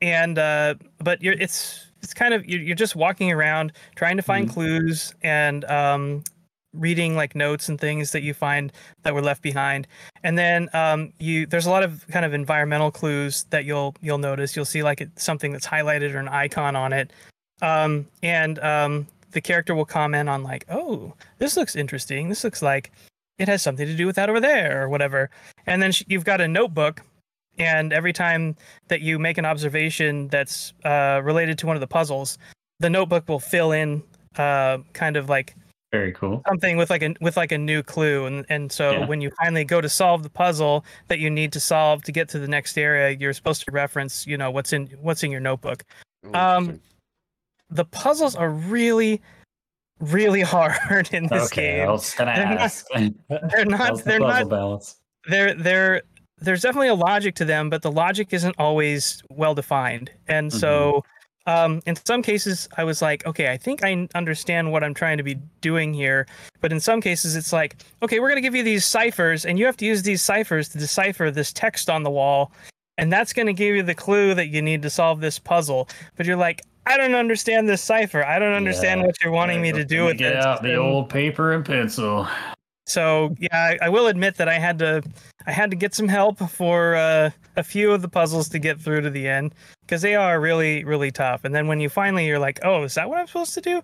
and 0.00 0.38
uh, 0.38 0.74
but 0.98 1.22
you're 1.22 1.34
it's 1.34 1.86
it's 2.02 2.14
kind 2.14 2.32
of 2.34 2.46
you're, 2.46 2.60
you're 2.60 2.76
just 2.76 2.96
walking 2.96 3.30
around 3.32 3.72
trying 3.96 4.16
to 4.16 4.22
find 4.22 4.48
Mhm. 4.48 4.52
clues 4.52 5.14
and 5.22 5.64
um, 5.66 6.24
reading 6.72 7.16
like 7.16 7.34
notes 7.34 7.68
and 7.68 7.80
things 7.80 8.12
that 8.12 8.22
you 8.22 8.34
find 8.34 8.72
that 9.02 9.14
were 9.14 9.22
left 9.22 9.42
behind. 9.42 9.86
And 10.22 10.38
then 10.38 10.68
um, 10.72 11.12
you 11.18 11.46
there's 11.46 11.66
a 11.66 11.70
lot 11.70 11.82
of 11.82 12.06
kind 12.08 12.24
of 12.24 12.34
environmental 12.34 12.90
clues 12.90 13.44
that 13.50 13.64
you'll 13.64 13.94
you'll 14.00 14.18
notice. 14.18 14.54
You'll 14.56 14.64
see 14.64 14.82
like 14.82 15.06
something 15.16 15.52
that's 15.52 15.66
highlighted 15.66 16.14
or 16.14 16.18
an 16.18 16.28
icon 16.28 16.76
on 16.76 16.92
it. 16.92 17.12
Um, 17.62 18.06
and 18.22 18.58
um, 18.60 19.06
the 19.32 19.40
character 19.40 19.74
will 19.74 19.84
comment 19.84 20.28
on 20.28 20.42
like, 20.42 20.64
"Oh, 20.68 21.14
this 21.38 21.56
looks 21.56 21.76
interesting. 21.76 22.28
This 22.28 22.44
looks 22.44 22.62
like 22.62 22.90
it 23.38 23.48
has 23.48 23.62
something 23.62 23.86
to 23.86 23.96
do 23.96 24.06
with 24.06 24.16
that 24.16 24.30
over 24.30 24.40
there 24.40 24.82
or 24.82 24.88
whatever." 24.88 25.30
And 25.66 25.82
then 25.82 25.92
sh- 25.92 26.04
you've 26.08 26.24
got 26.24 26.40
a 26.40 26.48
notebook, 26.48 27.02
and 27.58 27.92
every 27.92 28.12
time 28.12 28.56
that 28.88 29.02
you 29.02 29.18
make 29.18 29.38
an 29.38 29.44
observation 29.44 30.28
that's 30.28 30.72
uh, 30.84 31.20
related 31.22 31.58
to 31.58 31.66
one 31.66 31.76
of 31.76 31.80
the 31.80 31.86
puzzles, 31.86 32.38
the 32.78 32.90
notebook 32.90 33.28
will 33.28 33.40
fill 33.40 33.72
in 33.72 34.02
uh, 34.36 34.78
kind 34.92 35.16
of 35.16 35.28
like 35.28 35.54
Very 35.92 36.12
cool. 36.12 36.40
something 36.48 36.76
with 36.76 36.88
like 36.88 37.02
a 37.02 37.14
with 37.20 37.36
like 37.36 37.50
a 37.50 37.58
new 37.58 37.82
clue 37.82 38.26
and 38.26 38.46
and 38.48 38.70
so 38.70 38.92
Yeah. 38.92 39.06
when 39.06 39.20
you 39.20 39.30
finally 39.42 39.64
go 39.64 39.80
to 39.80 39.88
solve 39.88 40.22
the 40.22 40.30
puzzle 40.30 40.84
that 41.08 41.18
you 41.18 41.28
need 41.30 41.52
to 41.54 41.60
solve 41.60 42.02
to 42.04 42.12
get 42.12 42.28
to 42.28 42.38
the 42.38 42.46
next 42.46 42.78
area 42.78 43.16
you're 43.18 43.32
supposed 43.32 43.64
to 43.64 43.72
reference 43.72 44.24
you 44.26 44.36
know 44.38 44.52
what's 44.52 44.72
in 44.72 44.86
what's 45.00 45.24
in 45.24 45.32
your 45.32 45.40
notebook 45.40 45.82
Um, 46.32 46.80
the 47.70 47.84
puzzles 47.86 48.36
are 48.36 48.50
really 48.50 49.20
really 49.98 50.42
hard 50.54 51.08
in 51.12 51.26
this 51.26 51.46
okay, 51.46 51.78
game 51.78 51.88
I 51.88 51.90
was 51.90 52.14
gonna 52.14 52.34
They're 52.36 52.54
not- 52.54 53.50
they're 53.50 53.64
not 53.64 53.96
the 53.96 54.02
they're 54.04 54.20
puzzle 54.20 54.40
not 54.44 54.48
balance? 54.48 54.96
they're 55.28 55.54
they're 55.54 56.02
there's 56.38 56.62
definitely 56.62 56.88
a 56.88 56.94
logic 56.94 57.34
to 57.34 57.44
them 57.44 57.68
but 57.68 57.82
the 57.82 57.90
logic 57.90 58.32
isn't 58.32 58.54
always 58.58 59.22
well 59.28 59.54
defined 59.56 60.10
and 60.28 60.52
so 60.52 61.04
um, 61.46 61.80
in 61.86 61.96
some 61.96 62.22
cases 62.22 62.68
i 62.76 62.84
was 62.84 63.00
like 63.00 63.24
okay 63.26 63.50
i 63.50 63.56
think 63.56 63.82
i 63.82 64.06
understand 64.14 64.70
what 64.70 64.84
i'm 64.84 64.94
trying 64.94 65.16
to 65.16 65.22
be 65.22 65.36
doing 65.60 65.94
here. 65.94 66.26
But 66.60 66.72
in 66.72 66.80
some 66.80 67.00
cases 67.00 67.36
it's 67.36 67.52
like 67.52 67.76
okay 68.02 68.20
we're 68.20 68.28
going 68.28 68.36
to 68.42 68.46
give 68.46 68.54
you 68.54 68.62
these 68.62 68.84
ciphers 68.84 69.46
and 69.46 69.58
you 69.58 69.64
have 69.66 69.76
to 69.78 69.86
use 69.86 70.02
these 70.02 70.20
ciphers 70.22 70.68
to 70.70 70.78
decipher 70.78 71.30
this 71.30 71.52
text 71.52 71.88
on 71.88 72.02
the 72.02 72.10
wall. 72.10 72.52
And 72.98 73.10
that's 73.10 73.32
going 73.32 73.46
to 73.46 73.54
give 73.54 73.74
you 73.74 73.82
the 73.82 73.94
clue 73.94 74.34
that 74.34 74.48
you 74.48 74.60
need 74.60 74.82
to 74.82 74.90
solve 74.90 75.20
this 75.22 75.38
puzzle. 75.38 75.88
But 76.16 76.26
you're 76.26 76.36
like 76.36 76.60
i 76.86 76.96
don't 76.96 77.14
understand 77.14 77.68
this 77.68 77.82
cipher. 77.82 78.24
I 78.24 78.38
don't 78.38 78.52
understand 78.54 79.00
Yeah. 79.00 79.06
what 79.06 79.16
you're 79.22 79.32
wanting 79.32 79.62
me 79.62 79.72
to 79.72 79.84
do 79.84 80.04
with 80.06 80.20
out 80.20 80.62
the 80.62 80.76
old 80.76 81.08
paper 81.08 81.52
and 81.52 81.64
pencil. 81.64 82.26
So 82.90 83.34
yeah, 83.38 83.48
I, 83.80 83.86
I 83.86 83.88
will 83.88 84.06
admit 84.08 84.36
that 84.36 84.48
I 84.48 84.58
had 84.58 84.78
to 84.80 85.02
I 85.46 85.52
had 85.52 85.70
to 85.70 85.76
get 85.76 85.94
some 85.94 86.08
help 86.08 86.38
for 86.50 86.96
uh, 86.96 87.30
a 87.56 87.62
few 87.64 87.92
of 87.92 88.02
the 88.02 88.08
puzzles 88.08 88.48
to 88.50 88.58
get 88.58 88.80
through 88.80 89.00
to 89.02 89.10
the 89.10 89.26
end 89.28 89.54
because 89.82 90.02
they 90.02 90.14
are 90.14 90.40
really 90.40 90.84
really 90.84 91.10
tough. 91.10 91.44
And 91.44 91.54
then 91.54 91.66
when 91.68 91.80
you 91.80 91.88
finally 91.88 92.26
you're 92.26 92.38
like, 92.38 92.58
oh, 92.62 92.82
is 92.84 92.94
that 92.94 93.08
what 93.08 93.18
I'm 93.18 93.26
supposed 93.26 93.54
to 93.54 93.60
do? 93.60 93.82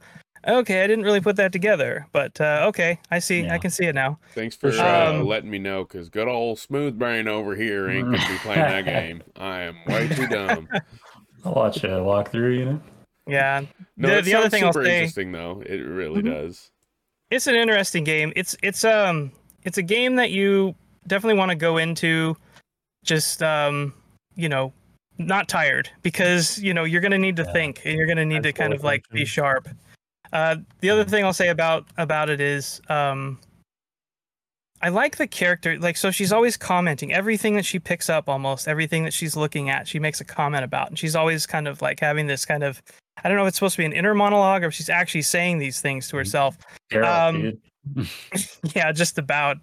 Okay, 0.49 0.85
I 0.85 0.87
didn't 0.87 1.05
really 1.05 1.21
put 1.21 1.35
that 1.37 1.51
together, 1.51 2.07
but 2.13 2.41
uh, 2.41 2.67
okay, 2.69 3.01
I 3.11 3.19
see. 3.19 3.41
Yeah. 3.43 3.55
I 3.55 3.59
can 3.59 3.71
see 3.71 3.87
it 3.87 3.97
now. 3.97 4.19
Thanks 4.35 4.55
for 4.55 4.71
For 4.71 4.79
uh, 4.81 5.21
letting 5.23 5.51
me 5.51 5.59
know, 5.59 5.83
because 5.83 6.09
good 6.09 6.29
old 6.29 6.61
smooth 6.61 6.97
brain 6.97 7.27
over 7.27 7.57
here 7.57 7.89
ain't 7.91 8.05
gonna 8.05 8.19
be 8.19 8.39
playing 8.43 8.61
that 8.61 8.85
game. 8.85 9.23
I 9.35 9.63
am 9.63 9.77
way 9.89 10.07
too 10.07 10.29
dumb. 10.29 10.69
I'll 11.45 11.53
watch 11.55 11.83
a 11.83 11.89
walkthrough, 11.89 12.59
you 12.59 12.65
know. 12.67 12.81
Yeah, 13.27 13.63
No, 13.97 14.17
The- 14.17 14.23
the 14.23 14.35
other 14.35 14.43
sounds 14.43 14.51
thing 14.53 14.65
I'll 14.65 14.73
super 14.73 14.85
say- 14.85 14.99
interesting 14.99 15.33
though. 15.33 15.63
It 15.67 15.79
really 15.81 16.23
Mhm. 16.23 16.27
does. 16.27 16.71
It's 17.31 17.47
an 17.47 17.55
interesting 17.55 18.05
game. 18.05 18.33
It's 18.37 18.57
it's 18.63 18.85
um 18.85 19.33
it's 19.65 19.79
a 19.79 19.83
game 19.83 20.17
that 20.17 20.31
you 20.31 20.75
definitely 21.07 21.39
want 21.39 21.51
to 21.51 21.57
go 21.57 21.77
into 21.77 22.37
just 23.05 23.43
um 23.43 23.93
you 24.35 24.49
know 24.49 24.73
not 25.19 25.49
tired 25.49 25.89
because 26.03 26.59
you 26.61 26.75
know 26.75 26.85
you're 26.85 27.01
going 27.01 27.11
to 27.13 27.19
need 27.19 27.37
to 27.37 27.45
Yeah. 27.45 27.53
think 27.53 27.83
and 27.85 27.97
you're 27.97 28.07
going 28.07 28.19
to 28.19 28.25
need 28.27 28.43
to 28.43 28.53
kind 28.53 28.73
of 28.75 28.85
like 28.85 29.03
be 29.11 29.25
sharp. 29.25 29.69
Uh 30.33 30.57
the 30.81 30.91
other 30.91 31.05
thing 31.05 31.25
I'll 31.25 31.33
say 31.33 31.49
about 31.49 31.87
about 31.97 32.29
it 32.31 32.41
is 32.41 32.81
um 32.89 33.39
I 34.83 34.91
like 34.91 35.17
the 35.17 35.27
character 35.27 35.79
like 35.79 35.97
so 35.97 36.11
she's 36.11 36.33
always 36.33 36.57
commenting 36.57 37.13
everything 37.13 37.57
that 37.57 37.65
she 37.65 37.79
picks 37.79 38.11
up 38.11 38.29
almost 38.29 38.69
everything 38.69 39.05
that 39.05 39.15
she's 39.15 39.35
looking 39.35 39.71
at 39.71 39.89
she 39.89 39.99
makes 39.99 40.21
a 40.21 40.25
comment 40.25 40.65
about 40.65 40.89
and 40.89 40.99
she's 40.99 41.17
always 41.17 41.47
kind 41.47 41.67
of 41.67 41.81
like 41.81 41.99
having 42.01 42.27
this 42.27 42.45
kind 42.45 42.63
of 42.63 42.83
I 43.25 43.29
don't 43.29 43.37
know 43.37 43.45
if 43.45 43.49
it's 43.49 43.57
supposed 43.57 43.75
to 43.77 43.83
be 43.83 43.87
an 43.87 43.93
inner 43.93 44.15
monologue 44.15 44.63
or 44.63 44.67
if 44.67 44.75
she's 44.75 44.89
actually 44.91 45.23
saying 45.23 45.59
these 45.59 45.81
things 45.81 46.09
to 46.09 46.17
herself 46.17 46.57
Geralt, 46.93 47.29
Um, 47.29 47.53
yeah 48.75 48.93
just 48.93 49.17
about 49.19 49.59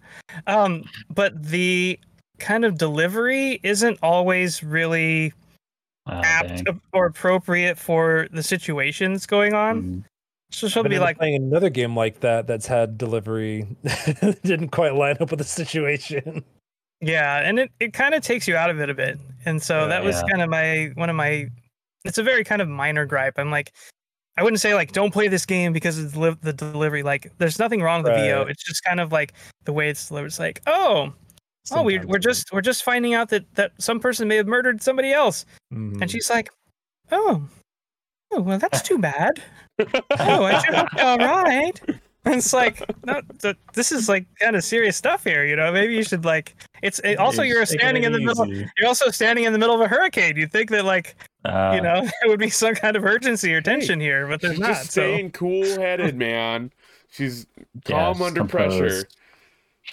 um 0.47 0.83
but 1.13 1.41
the 1.43 1.99
kind 2.39 2.65
of 2.65 2.77
delivery 2.77 3.59
isn't 3.63 3.99
always 4.01 4.63
really 4.63 5.33
Ah, 6.05 6.21
apt 6.25 6.65
dang. 6.65 6.81
or 6.93 7.05
appropriate 7.05 7.77
for 7.77 8.27
the 8.31 8.43
situations 8.43 9.25
going 9.25 9.53
on 9.53 9.83
Mm. 9.83 10.03
so 10.51 10.67
she'll 10.67 10.83
I've 10.83 10.89
be 10.89 10.99
like 10.99 11.17
playing 11.17 11.35
another 11.35 11.69
game 11.69 11.95
like 11.95 12.19
that 12.21 12.45
that's 12.47 12.65
had 12.67 12.97
delivery 12.97 13.65
didn't 14.43 14.69
quite 14.69 14.95
line 14.95 15.15
up 15.21 15.29
with 15.31 15.39
the 15.39 15.45
situation. 15.45 16.43
yeah 17.01 17.39
and 17.47 17.59
it, 17.59 17.71
it 17.79 17.93
kind 17.93 18.13
of 18.15 18.21
takes 18.23 18.47
you 18.47 18.55
out 18.55 18.69
of 18.69 18.79
it 18.81 18.89
a 18.89 18.93
bit 18.93 19.17
and 19.45 19.61
so 19.61 19.81
Yeah. 19.81 19.87
that 19.87 20.03
was 20.03 20.15
Yeah. 20.15 20.23
kind 20.29 20.41
of 20.41 20.49
my 20.49 20.91
one 20.95 21.09
of 21.09 21.15
my 21.15 21.47
it's 22.05 22.17
a 22.17 22.23
very 22.23 22.43
kind 22.43 22.61
of 22.61 22.67
minor 22.67 23.05
gripe. 23.05 23.37
I'm 23.37 23.51
like 23.51 23.73
i 24.35 24.41
wouldn't 24.41 24.59
say 24.59 24.73
like 24.73 24.91
don't 24.93 25.11
play 25.11 25.27
this 25.27 25.45
game 25.45 25.71
because 25.73 25.99
of 25.99 26.11
the, 26.13 26.35
the 26.41 26.51
delivery 26.51 27.03
like 27.03 27.31
there's 27.37 27.59
nothing 27.59 27.83
wrong 27.83 28.01
with 28.01 28.13
the 28.13 28.17
vo 28.17 28.41
it's 28.49 28.63
just 28.63 28.83
kind 28.83 28.99
of 28.99 29.11
like 29.11 29.31
the 29.65 29.71
way 29.71 29.89
it's 29.89 30.07
delivered. 30.07 30.25
It's 30.25 30.39
like 30.39 30.59
oh 30.65 31.13
oh 31.71 31.83
we, 31.83 31.93
Sometimes 31.93 32.09
we're 32.09 32.17
just 32.19 32.51
we're 32.51 32.61
just 32.61 32.83
finding 32.83 33.13
out 33.13 33.29
that 33.29 33.45
that 33.55 33.71
some 33.77 33.99
person 33.99 34.27
may 34.27 34.35
have 34.37 34.47
murdered 34.47 34.81
somebody 34.81 35.13
else. 35.13 35.45
Mhm. 35.71 36.01
and 36.01 36.09
she's 36.09 36.29
like 36.31 36.49
oh 37.11 37.47
oh 38.31 38.41
well 38.41 38.57
that's 38.57 38.81
too 38.81 38.97
bad. 38.97 39.41
Oh 40.19 40.43
i 40.45 40.59
should 40.61 40.75
all 40.99 41.17
right. 41.17 41.79
And 42.25 42.35
it's 42.35 42.53
like 42.53 42.81
no 43.05 43.21
th- 43.41 43.57
this 43.73 43.91
is 43.91 44.09
like 44.09 44.25
kind 44.39 44.55
of 44.55 44.63
serious 44.63 44.97
stuff 44.97 45.23
here 45.23 45.45
you 45.45 45.55
know? 45.55 45.71
Maybe 45.71 45.93
you 45.95 46.03
should 46.03 46.25
like 46.25 46.55
it's 46.83 46.99
it, 46.99 47.17
also 47.17 47.41
Dude, 47.41 47.49
you're 47.51 47.65
standing 47.65 48.03
in 48.03 48.11
the 48.11 48.19
middle 48.19 48.47
you're 48.47 48.87
also 48.87 49.09
standing 49.09 49.45
in 49.45 49.53
the 49.53 49.59
middle 49.59 49.73
of 49.73 49.81
a 49.81 49.87
hurricane 49.87 50.35
you'd 50.35 50.51
think 50.51 50.69
that 50.69 50.85
like 50.85 51.15
Ah, 51.45 51.73
you 51.73 51.81
know 51.81 52.01
there 52.21 52.29
would 52.29 52.39
be 52.39 52.49
some 52.49 52.75
kind 52.75 52.95
of 52.95 53.03
urgency 53.03 53.53
or 53.53 53.61
tension 53.61 53.99
here 53.99 54.27
but 54.27 54.41
there's 54.41 54.53
She's 54.53 54.59
not 54.59 54.67
just 54.67 54.85
so 54.85 55.01
staying 55.01 55.31
cool 55.31 55.63
headed, 55.79 56.15
man. 56.15 56.71
She's 57.09 57.47
calm 57.85 58.17
just 58.17 58.27
under 58.27 58.45
pressure. 58.45 58.69
composed. 58.79 59.17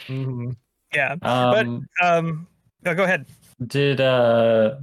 Mhm. 0.08 0.56
yeah 0.94 1.16
Um, 1.22 1.88
um 2.02 2.46
oh, 2.86 2.94
go 2.94 3.04
ahead 3.04 3.26
Did 3.66 4.00
uh 4.00 4.76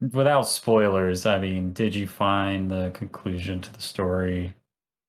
without 0.00 0.48
spoilers, 0.48 1.26
I 1.26 1.38
mean, 1.38 1.72
did 1.74 1.94
you 1.94 2.06
find 2.06 2.70
the 2.70 2.90
conclusion 2.94 3.60
to 3.60 3.72
the 3.72 3.82
story 3.82 4.54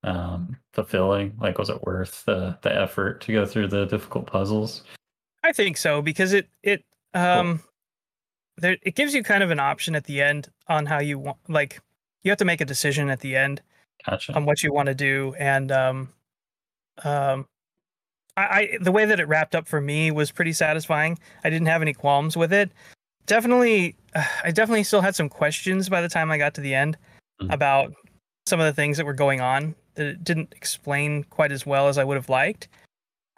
um 0.03 0.57
fulfilling? 0.74 1.38
Like 1.39 1.57
was 1.57 1.70
it 1.70 1.82
worth 1.84 2.24
the 2.26 2.57
the 2.62 2.74
effort 2.74 3.22
to 3.22 3.34
go 3.34 3.45
through 3.45 3.68
the 3.68 3.86
difficult 3.86 4.26
puzzles? 4.26 4.84
I 5.43 5.51
think 5.51 5.77
so 5.77 6.01
because 6.01 6.33
it 6.33 6.47
it 6.63 6.83
um 7.13 7.61
there 8.57 8.77
it 8.83 8.95
gives 8.95 9.13
you 9.13 9.23
kind 9.23 9.43
of 9.43 9.51
an 9.51 9.59
option 9.59 9.95
at 9.95 10.05
the 10.05 10.21
end 10.21 10.49
on 10.67 10.85
how 10.85 10.99
you 10.99 11.17
want 11.19 11.37
like 11.47 11.79
you 12.23 12.31
have 12.31 12.37
to 12.37 12.45
make 12.45 12.61
a 12.61 12.65
decision 12.65 13.09
at 13.09 13.19
the 13.19 13.35
end 13.35 13.61
Gotcha. 14.05 14.33
on 14.33 14.45
what 14.45 14.61
you 14.63 14.73
want 14.73 14.87
to 14.87 14.95
do 14.95 15.33
and 15.39 15.71
um 15.71 16.09
um 17.03 17.45
I, 18.37 18.41
I 18.43 18.77
the 18.81 18.91
way 18.91 19.05
that 19.05 19.19
it 19.19 19.27
wrapped 19.27 19.55
up 19.55 19.67
for 19.67 19.81
me 19.81 20.09
was 20.11 20.31
pretty 20.31 20.53
satisfying. 20.53 21.19
I 21.43 21.49
didn't 21.49 21.67
have 21.67 21.81
any 21.81 21.93
qualms 21.93 22.37
with 22.37 22.53
it. 22.53 22.71
Definitely 23.25 23.95
I 24.43 24.51
definitely 24.51 24.83
still 24.83 25.01
had 25.01 25.15
some 25.15 25.29
questions 25.29 25.89
by 25.89 26.01
the 26.01 26.09
time 26.09 26.31
I 26.31 26.37
got 26.37 26.53
to 26.55 26.61
the 26.61 26.75
end 26.75 26.97
Mhm. 27.41 27.53
about 27.53 27.93
some 28.47 28.59
of 28.59 28.65
the 28.67 28.73
things 28.73 28.97
that 28.97 29.05
were 29.05 29.13
going 29.13 29.41
on 29.41 29.73
that 29.95 30.05
it 30.05 30.23
didn't 30.23 30.53
explain 30.55 31.23
quite 31.25 31.51
as 31.51 31.65
well 31.65 31.87
as 31.87 31.97
I 31.97 32.03
would 32.03 32.15
have 32.15 32.29
liked. 32.29 32.67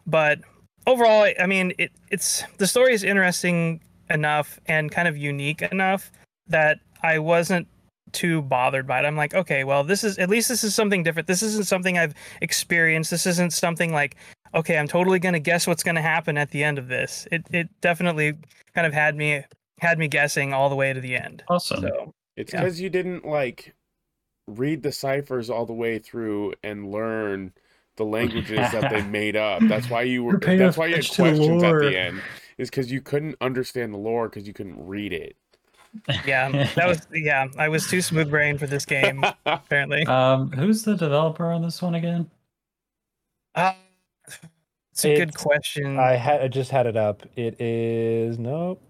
But 0.06 0.40
overall, 0.88 1.24
I- 1.24 1.36
I 1.40 1.46
mean, 1.48 1.74
it 1.78 1.92
it's 2.10 2.44
the 2.58 2.68
story 2.68 2.94
is 2.94 3.04
interesting 3.04 3.82
enough 4.10 4.60
and 4.68 4.92
kind 4.92 5.08
of 5.08 5.18
unique 5.18 5.62
enough 5.62 6.12
that 6.48 6.80
I 7.02 7.20
wasn't 7.20 7.68
too 8.12 8.42
bothered 8.44 8.86
by 8.86 9.00
it. 9.00 9.06
I'm 9.06 9.16
like, 9.18 9.34
okay, 9.34 9.64
well, 9.64 9.84
this 9.84 10.04
is 10.04 10.18
at 10.20 10.30
least 10.30 10.50
this 10.50 10.64
is 10.64 10.76
something 10.76 11.04
different. 11.04 11.28
This 11.28 11.42
isn't 11.42 11.66
something 11.66 11.98
I've 11.98 12.14
experienced. 12.42 13.10
This 13.12 13.26
isn't 13.26 13.54
something 13.54 13.92
like, 13.92 14.16
okay, 14.54 14.78
I'm 14.78 14.88
totally 14.88 15.20
gonna 15.20 15.40
guess 15.40 15.66
what's 15.66 15.84
gonna 15.84 16.02
happen 16.02 16.38
at 16.38 16.52
the 16.52 16.64
end 16.64 16.78
of 16.78 16.88
this. 16.90 17.28
It 17.32 17.44
it 17.52 17.70
definitely 17.82 18.34
kind 18.76 18.86
of 18.86 18.94
had 18.94 19.16
me 19.16 19.44
had 19.80 19.98
me 19.98 20.08
guessing 20.08 20.54
all 20.54 20.70
the 20.70 20.76
way 20.76 20.94
to 20.94 21.02
the 21.02 21.16
end. 21.16 21.44
Awesome. 21.50 21.82
So 21.82 22.14
It's 22.36 22.52
Yeah. 22.54 22.62
because 22.62 22.82
you 22.82 22.90
didn't 22.90 23.26
like 23.26 23.74
read 24.48 24.84
the 24.84 24.92
ciphers 24.92 25.50
all 25.50 25.66
the 25.66 25.74
way 25.74 25.98
through 26.00 26.54
and 26.64 26.92
learn 26.92 27.54
the 27.98 28.06
languages 28.06 28.72
that 28.72 28.90
they 28.90 29.02
made 29.08 29.36
up. 29.36 29.62
That's 29.68 29.90
why 29.90 30.04
you 30.04 30.24
were. 30.24 30.40
You're 30.46 30.58
That's 30.58 30.78
why 30.78 30.88
you 30.88 30.96
had 30.96 31.06
attention 31.06 31.36
to 31.36 31.42
the 31.42 31.60
questions 31.60 31.64
at 31.64 31.80
the 31.80 31.98
end. 31.98 32.22
Is 32.58 32.70
because 32.70 32.92
you 32.92 33.02
couldn't 33.02 33.36
understand 33.42 33.94
the 33.94 33.98
lore 33.98 34.30
because 34.30 34.48
you 34.48 34.54
couldn't 34.54 34.86
read 34.86 35.12
it. 35.14 35.36
yeah, 36.26 36.50
that 36.76 36.88
was 36.88 37.08
yeah. 37.14 37.48
I 37.58 37.70
was 37.70 37.88
too 37.88 38.02
smooth 38.02 38.30
brain 38.30 38.58
for 38.58 38.68
this 38.68 38.86
game 38.86 39.24
apparently. 39.46 40.06
um 40.08 40.52
who's 40.52 40.84
the 40.84 40.96
developer 40.96 41.52
on 41.52 41.62
this 41.62 41.82
one 41.82 41.96
again? 41.96 42.30
Uh, 43.56 43.74
it's 44.92 45.06
a 45.06 45.16
good 45.16 45.36
question. 45.36 46.00
I 46.00 46.14
had 46.14 46.42
I 46.42 46.48
just 46.48 46.72
had 46.72 46.88
it 46.88 46.98
up. 46.98 47.24
It 47.36 47.60
is 47.62 48.40
nope. 48.40 48.82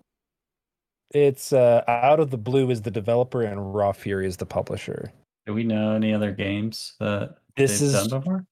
It's 1.11 1.51
uh 1.53 1.83
out 1.87 2.19
of 2.19 2.31
the 2.31 2.37
blue 2.37 2.69
is 2.69 2.81
the 2.81 2.91
developer 2.91 3.41
and 3.43 3.73
Raw 3.73 3.91
Fury 3.91 4.25
is 4.25 4.37
the 4.37 4.45
publisher. 4.45 5.11
Do 5.45 5.53
we 5.53 5.63
know 5.63 5.95
any 5.95 6.13
other 6.13 6.31
games 6.31 6.93
that 6.99 7.35
This 7.57 7.79
they've 7.79 7.89
is 7.89 7.93
done 7.93 8.21
before? 8.21 8.45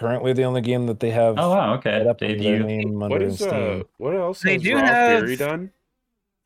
Currently 0.00 0.32
the 0.32 0.42
only 0.44 0.62
game 0.62 0.86
that 0.86 0.98
they 0.98 1.10
have 1.10 1.34
Oh 1.38 1.50
wow, 1.50 1.74
okay. 1.74 1.90
set 1.90 2.06
up 2.06 2.18
their 2.18 2.34
name 2.36 2.98
What 2.98 3.12
under 3.12 3.26
is 3.26 3.42
uh? 3.42 3.82
What 3.98 4.16
else 4.16 4.40
They 4.40 4.54
has 4.54 4.62
do 4.62 4.74
Raw 4.74 4.80
have- 4.82 5.18
Fury 5.20 5.36
done? 5.36 5.70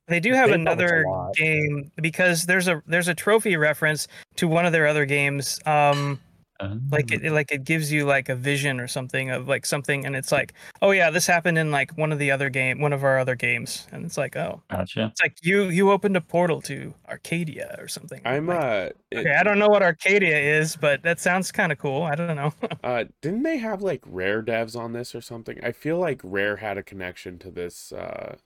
They 0.09 0.21
do 0.21 0.33
have 0.35 0.49
They 0.49 0.55
another 0.57 1.07
game 1.35 1.91
because 2.03 2.45
there's 2.45 2.69
a 2.69 2.83
there's 2.87 3.09
a 3.09 3.15
trophy 3.15 3.57
reference 3.57 4.07
to 4.37 4.47
one 4.49 4.67
of 4.67 4.73
their 4.73 4.87
other 4.87 5.07
games. 5.07 5.59
Um, 5.65 6.21
like 6.61 7.07
Mm. 7.09 7.13
it, 7.15 7.25
it- 7.25 7.33
like 7.33 7.51
it 7.53 7.65
gives 7.65 7.91
you 7.93 8.05
like 8.05 8.29
a 8.29 8.35
vision 8.37 8.79
or 8.81 8.87
something 8.87 9.31
of 9.31 9.49
like 9.49 9.67
something 9.67 10.07
and 10.07 10.15
it's 10.15 10.31
like 10.31 10.55
oh 10.83 10.93
yeah 10.93 11.11
this 11.11 11.27
happened 11.27 11.59
in 11.59 11.71
like 11.73 11.91
one 11.99 12.13
of 12.13 12.19
the 12.19 12.31
other 12.31 12.49
game 12.49 12.81
one 12.81 12.93
of 12.93 13.03
our 13.03 13.19
other 13.19 13.35
games 13.35 13.87
and 13.93 14.05
it's 14.07 14.17
like 14.17 14.37
oh 14.37 14.63
Gotcha. 14.71 15.07
it's 15.13 15.21
like 15.21 15.37
you 15.43 15.65
you 15.65 15.91
opened 15.91 16.17
a 16.17 16.21
portal 16.21 16.63
to 16.63 16.95
arcadia 17.09 17.75
or 17.79 17.89
something 17.89 18.21
I'm 18.25 18.47
like, 18.47 18.59
uh, 18.61 18.89
it- 19.11 19.19
okay 19.19 19.35
i 19.35 19.43
don't 19.43 19.59
know 19.59 19.69
what 19.69 19.83
arcadia 19.83 20.39
is 20.39 20.77
but 20.77 21.03
that 21.03 21.19
sounds 21.21 21.51
kind 21.51 21.73
of 21.73 21.79
cool 21.79 22.03
i 22.05 22.15
don't 22.15 22.37
know 22.37 22.53
uh, 22.85 23.05
didn't 23.21 23.43
they 23.43 23.59
have 23.59 23.83
like 23.83 24.01
Rare 24.07 24.43
devs 24.43 24.79
on 24.79 24.93
this 24.93 25.15
or 25.15 25.21
something? 25.21 25.59
I 25.63 25.73
feel 25.73 25.99
like 25.99 26.21
Rare 26.23 26.57
had 26.57 26.79
a 26.79 26.83
connection 26.83 27.39
to 27.41 27.51
this 27.51 27.93
uh, 27.93 28.37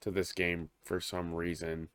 to 0.00 0.10
this 0.10 0.32
game 0.32 0.70
for 0.84 1.00
some 1.00 1.34
reason. 1.34 1.88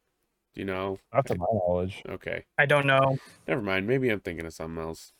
Do 0.53 0.62
you 0.62 0.66
know? 0.66 0.99
Not 1.14 1.26
to 1.28 1.36
my 1.36 1.45
knowledge. 1.51 2.01
Okay, 2.08 2.45
i 2.58 2.66
don't 2.66 2.86
know 2.88 3.18
never 3.47 3.62
mind. 3.62 3.88
Maybe 3.88 4.10
I'm 4.10 4.20
thinking 4.20 4.45
of 4.45 4.53
something 4.53 4.82
else. 4.82 5.14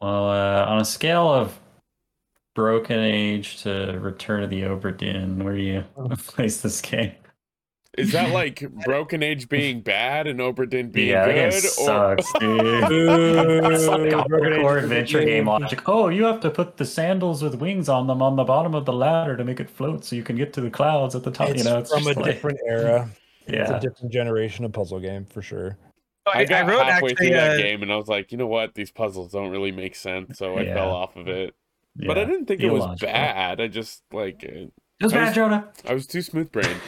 Well, 0.00 0.30
uh, 0.30 0.64
on 0.66 0.78
a 0.80 0.84
scale 0.84 1.28
of 1.32 1.58
Broken 2.54 2.98
Age 2.98 3.62
to 3.62 3.98
Return 4.00 4.42
of 4.42 4.50
the 4.50 4.62
Obra 4.62 4.96
Dinn, 4.96 5.42
where 5.44 5.54
do 5.56 5.62
you 5.62 5.84
place 6.18 6.60
this 6.60 6.80
game? 6.80 7.12
Is 7.96 8.12
that 8.12 8.30
like 8.34 8.62
Broken 8.84 9.22
Age 9.22 9.48
being 9.48 9.80
bad 9.80 10.26
and 10.26 10.38
Obra 10.38 10.68
Dinn 10.68 10.90
being 10.90 11.08
yeah, 11.08 11.26
that 11.26 11.34
game 11.34 11.50
good? 11.50 11.62
sucks, 11.62 12.30
dude. 12.40 12.60
It's 12.60 13.86
like 13.86 14.00
Ooh, 14.12 14.22
Broken 14.28 14.52
hardcore 14.52 14.82
adventure 14.82 15.20
game 15.20 15.28
game. 15.28 15.46
logic. 15.46 15.88
Oh, 15.88 16.08
you 16.08 16.24
have 16.24 16.40
to 16.40 16.50
put 16.50 16.76
the 16.76 16.84
sandals 16.84 17.42
with 17.42 17.54
wings 17.54 17.88
on 17.88 18.06
them 18.06 18.20
on 18.20 18.36
the 18.36 18.44
bottom 18.44 18.74
of 18.74 18.84
the 18.84 18.92
ladder 18.92 19.34
to 19.36 19.44
make 19.44 19.60
it 19.60 19.70
float 19.70 20.04
so 20.04 20.14
you 20.14 20.22
can 20.22 20.36
get 20.36 20.52
to 20.54 20.60
the 20.60 20.70
clouds 20.70 21.14
at 21.14 21.22
the 21.22 21.30
top. 21.30 21.48
It's 21.50 21.64
you 21.64 21.70
know, 21.70 21.78
it's 21.78 21.90
from 21.90 22.02
a 22.02 22.12
like- 22.12 22.24
different 22.24 22.58
era. 22.66 23.10
yeah, 23.48 23.60
It's 23.62 23.70
Yeah. 23.70 23.76
a 23.78 23.80
different 23.80 24.12
generation 24.12 24.66
of 24.66 24.72
puzzle 24.74 25.00
game 25.00 25.24
for 25.24 25.40
sure. 25.40 25.78
I, 26.26 26.40
I 26.40 26.44
got 26.44 26.66
wrote 26.66 26.84
halfway 26.84 27.10
actually 27.10 27.14
through 27.28 27.36
that 27.36 27.50
uh, 27.52 27.56
game 27.56 27.82
and 27.82 27.92
I 27.92 27.96
was 27.96 28.08
like, 28.08 28.32
you 28.32 28.38
know 28.38 28.46
what? 28.46 28.74
These 28.74 28.90
puzzles 28.90 29.32
don't 29.32 29.50
really 29.50 29.72
make 29.72 29.94
sense, 29.94 30.38
so 30.38 30.56
I 30.56 30.62
Yeah. 30.62 30.74
fell 30.74 30.90
off 30.90 31.16
of 31.16 31.28
it. 31.28 31.54
But. 31.94 32.18
I 32.18 32.24
didn't 32.24 32.46
think 32.46 32.60
it 32.60 32.70
was 32.70 33.00
bad. 33.00 33.60
I 33.60 33.68
just 33.68 34.02
like 34.12 34.44
uh, 34.46 34.52
It 34.66 34.72
was 35.00 35.12
I 35.12 35.16
bad, 35.16 35.26
was- 35.26 35.34
Jonah. 35.34 35.68
I 35.88 35.94
was 35.94 36.06
too 36.06 36.22
smooth 36.22 36.50
brained. 36.52 36.80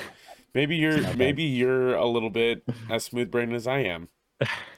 Maybe 0.54 0.76
you're 0.76 1.00
not 1.00 1.16
maybe 1.16 1.44
you're 1.44 1.94
a 1.94 2.06
little 2.06 2.30
bit 2.30 2.62
as 2.90 3.04
smooth 3.04 3.30
brained 3.30 3.54
as 3.54 3.66
I 3.66 3.80
am. 3.80 4.08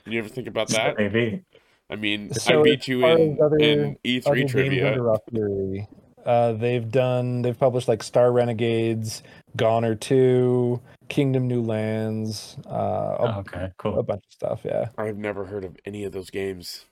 You 0.07 0.19
ever 0.19 0.29
think 0.29 0.47
about 0.49 0.69
that? 0.69 0.97
Maybe. 0.99 1.43
I 1.89 1.97
mean, 1.97 2.33
So 2.35 2.61
I 2.61 2.63
beat 2.63 2.87
you 2.89 3.05
in, 3.07 3.33
as 3.35 3.41
other- 3.41 3.57
in 3.59 3.81
Other 3.81 3.97
E3 4.05 4.35
games 4.37 4.51
trivia. 4.53 4.93
under 4.93 5.87
uh, 6.27 6.53
they've 6.53 6.89
done. 6.91 7.43
They've 7.43 7.59
published 7.59 7.89
like 7.89 8.03
Star 8.03 8.31
Renegades, 8.31 9.23
Gonner 9.57 9.95
Two, 9.95 10.81
Kingdom 11.11 11.47
New 11.49 11.61
Lands, 11.63 12.57
uh, 12.67 12.71
a, 12.71 13.17
Oh, 13.37 13.39
okay, 13.41 13.71
a 13.85 14.03
bunch 14.03 14.25
of 14.25 14.33
stuff. 14.33 14.61
Yeah. 14.65 14.89
I've 14.97 15.19
never 15.19 15.45
heard 15.45 15.65
of 15.65 15.77
any 15.85 16.05
of 16.05 16.13
those 16.13 16.31
games. 16.31 16.87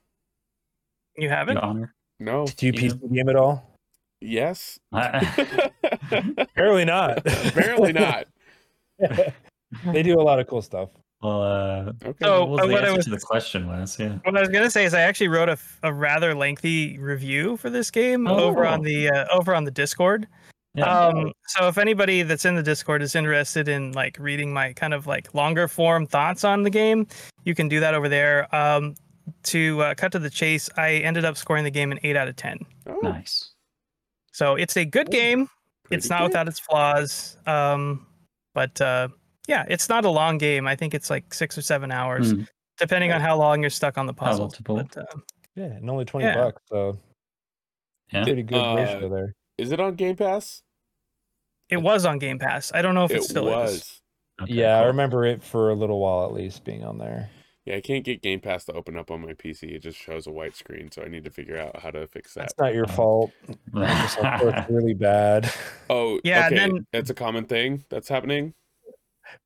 you 1.16 1.28
haven't 1.30 1.54
Your 1.56 1.64
honor. 1.64 1.94
No. 2.20 2.46
Do 2.46 2.66
you 2.66 2.72
Yeah. 2.74 2.90
PC 2.90 3.14
game 3.14 3.28
at 3.30 3.36
all? 3.36 3.64
Yes. 4.20 4.78
Apparently 4.92 6.84
not. 6.84 7.18
Apparently 7.46 7.92
not. 7.92 8.26
they 8.98 10.02
do 10.02 10.20
a 10.20 10.22
lot 10.22 10.40
of 10.40 10.46
cool 10.48 10.62
stuff. 10.62 10.88
well, 11.22 11.42
uh, 11.42 11.92
Okay. 12.04 12.14
So- 12.24 12.44
what 12.44 12.50
was 12.50 12.60
uh, 12.62 12.66
the 12.66 12.72
what 12.72 12.84
I 12.84 12.92
was- 12.92 13.04
to 13.04 13.10
the 13.10 13.20
question 13.20 13.68
was? 13.68 13.98
Yeah. 13.98 14.18
What 14.24 14.36
I 14.36 14.40
was 14.40 14.48
gonna 14.48 14.70
say 14.70 14.84
is 14.84 14.94
I 14.94 15.02
actually 15.02 15.28
wrote 15.28 15.48
a, 15.48 15.58
a 15.84 15.92
rather 15.92 16.34
lengthy 16.34 16.98
review 16.98 17.56
for 17.56 17.70
this 17.70 17.90
game 17.90 18.26
over 18.26 18.66
on 18.66 18.80
Oh. 18.80 18.84
the 18.84 19.10
uh, 19.10 19.26
over 19.32 19.54
on 19.54 19.62
the 19.64 19.70
Discord. 19.70 20.26
Yeah. 20.78 21.06
Um, 21.06 21.32
so 21.48 21.68
if 21.68 21.78
anybody 21.78 22.22
that's 22.22 22.44
in 22.44 22.54
the 22.54 22.62
Discord 22.62 23.02
is 23.02 23.14
interested 23.14 23.68
in 23.68 23.92
like 23.92 24.16
reading 24.18 24.52
my 24.52 24.72
kind 24.72 24.94
of 24.94 25.06
like 25.06 25.32
longer 25.34 25.68
form 25.68 26.06
thoughts 26.06 26.44
on 26.44 26.62
the 26.62 26.70
game, 26.70 27.06
you 27.44 27.54
can 27.54 27.68
do 27.68 27.80
that 27.80 27.94
over 27.94 28.08
there. 28.08 28.54
Um, 28.54 28.94
to 29.44 29.82
uh, 29.82 29.94
cut 29.94 30.12
to 30.12 30.18
the 30.18 30.30
chase, 30.30 30.70
I 30.76 30.94
ended 30.96 31.24
up 31.24 31.36
scoring 31.36 31.64
the 31.64 31.70
game 31.70 31.92
an 31.92 31.98
eight 32.02 32.16
out 32.16 32.28
of 32.28 32.36
ten. 32.36 32.58
Oh, 32.86 32.98
nice. 33.02 33.52
So 34.32 34.54
it's 34.54 34.76
a 34.76 34.84
good 34.84 35.10
game. 35.10 35.48
It's 35.90 36.08
not 36.08 36.20
good. 36.20 36.28
without 36.28 36.48
its 36.48 36.58
flaws. 36.60 37.36
Um, 37.46 38.06
but 38.54 38.80
uh, 38.80 39.08
yeah, 39.46 39.64
it's 39.68 39.88
not 39.88 40.04
a 40.04 40.10
long 40.10 40.38
game. 40.38 40.66
I 40.66 40.76
think 40.76 40.94
it's 40.94 41.10
like 41.10 41.32
six 41.34 41.56
or 41.58 41.62
seven 41.62 41.90
hours, 41.90 42.32
Hmm. 42.32 42.42
depending 42.78 43.12
on 43.12 43.20
how 43.20 43.36
long 43.36 43.60
you're 43.62 43.70
stuck 43.70 43.98
on 43.98 44.06
the 44.06 44.12
puzzle. 44.14 44.44
Multiple. 44.46 44.76
But, 44.76 44.96
uh, 44.96 45.20
Yeah, 45.56 45.64
and 45.64 45.90
only 45.90 46.04
twenty 46.04 46.26
Yeah. 46.26 46.34
bucks, 46.34 46.62
so 46.68 46.98
Yeah. 48.12 48.24
pretty 48.24 48.42
good 48.44 48.58
Uh, 48.58 48.76
ratio 48.76 49.08
there. 49.08 49.34
Is 49.58 49.72
it 49.72 49.80
on 49.80 49.94
Game 49.96 50.14
Pass? 50.16 50.62
It 51.70 51.76
was 51.78 52.04
on 52.06 52.18
Game 52.18 52.38
Pass. 52.38 52.72
I 52.74 52.82
don't 52.82 52.94
know 52.94 53.04
if 53.04 53.10
it, 53.10 53.18
it 53.18 53.24
still 53.24 53.46
was. 53.46 53.72
is. 53.74 54.00
Okay, 54.42 54.52
yeah, 54.54 54.78
I 54.80 54.84
remember 54.86 55.24
it 55.24 55.42
for 55.42 55.70
a 55.70 55.74
little 55.74 55.98
while 55.98 56.24
at 56.24 56.32
least 56.32 56.64
being 56.64 56.84
on 56.84 56.98
there. 56.98 57.28
Yeah, 57.64 57.76
I 57.76 57.80
can't 57.82 58.04
get 58.04 58.22
Game 58.22 58.40
Pass 58.40 58.64
to 58.66 58.72
open 58.72 58.96
up 58.96 59.10
on 59.10 59.20
my 59.20 59.34
PC. 59.34 59.64
It 59.74 59.80
just 59.80 59.98
shows 59.98 60.26
a 60.26 60.30
white 60.30 60.56
screen, 60.56 60.90
so 60.90 61.02
I 61.02 61.08
need 61.08 61.24
to 61.24 61.30
figure 61.30 61.58
out 61.58 61.80
how 61.80 61.90
to 61.90 62.06
fix 62.06 62.32
that. 62.34 62.40
That's 62.42 62.54
not 62.58 62.72
your 62.72 62.86
Oh. 62.88 62.92
fault. 62.92 63.32
Microsoft 63.72 64.42
works 64.44 64.70
really 64.70 64.94
bad. 64.94 65.52
Oh, 65.90 66.18
Yeah, 66.24 66.46
and 66.46 66.54
okay. 66.54 66.66
then- 66.68 66.86
It's 66.94 67.10
a 67.10 67.14
common 67.14 67.44
thing 67.44 67.84
that's 67.90 68.08
happening. 68.08 68.54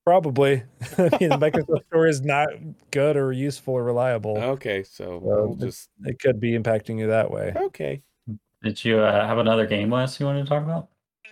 Probably. 0.05 0.63
I 0.99 1.03
mean, 1.21 1.31
the 1.31 1.39
Microsoft 1.51 1.87
Store 1.87 2.07
is 2.07 2.21
not 2.23 2.49
good 2.93 3.17
or 3.17 3.33
useful 3.33 3.75
or 3.75 3.83
reliable. 3.83 4.39
Okay, 4.39 4.83
so 4.85 5.19
Well, 5.23 5.47
we'll 5.49 5.57
just 5.57 5.89
It 6.05 6.21
could 6.21 6.39
be 6.39 6.53
impacting 6.57 6.99
you 6.99 7.09
that 7.09 7.31
way. 7.31 7.53
okay. 7.57 8.03
Did 8.63 8.85
you 8.85 9.01
uh, 9.01 9.27
have 9.27 9.39
another 9.39 9.67
game 9.67 9.91
list 9.91 10.21
you 10.21 10.27
wanted 10.27 10.45
to 10.45 10.49
talk 10.49 10.63
about? 10.63 10.89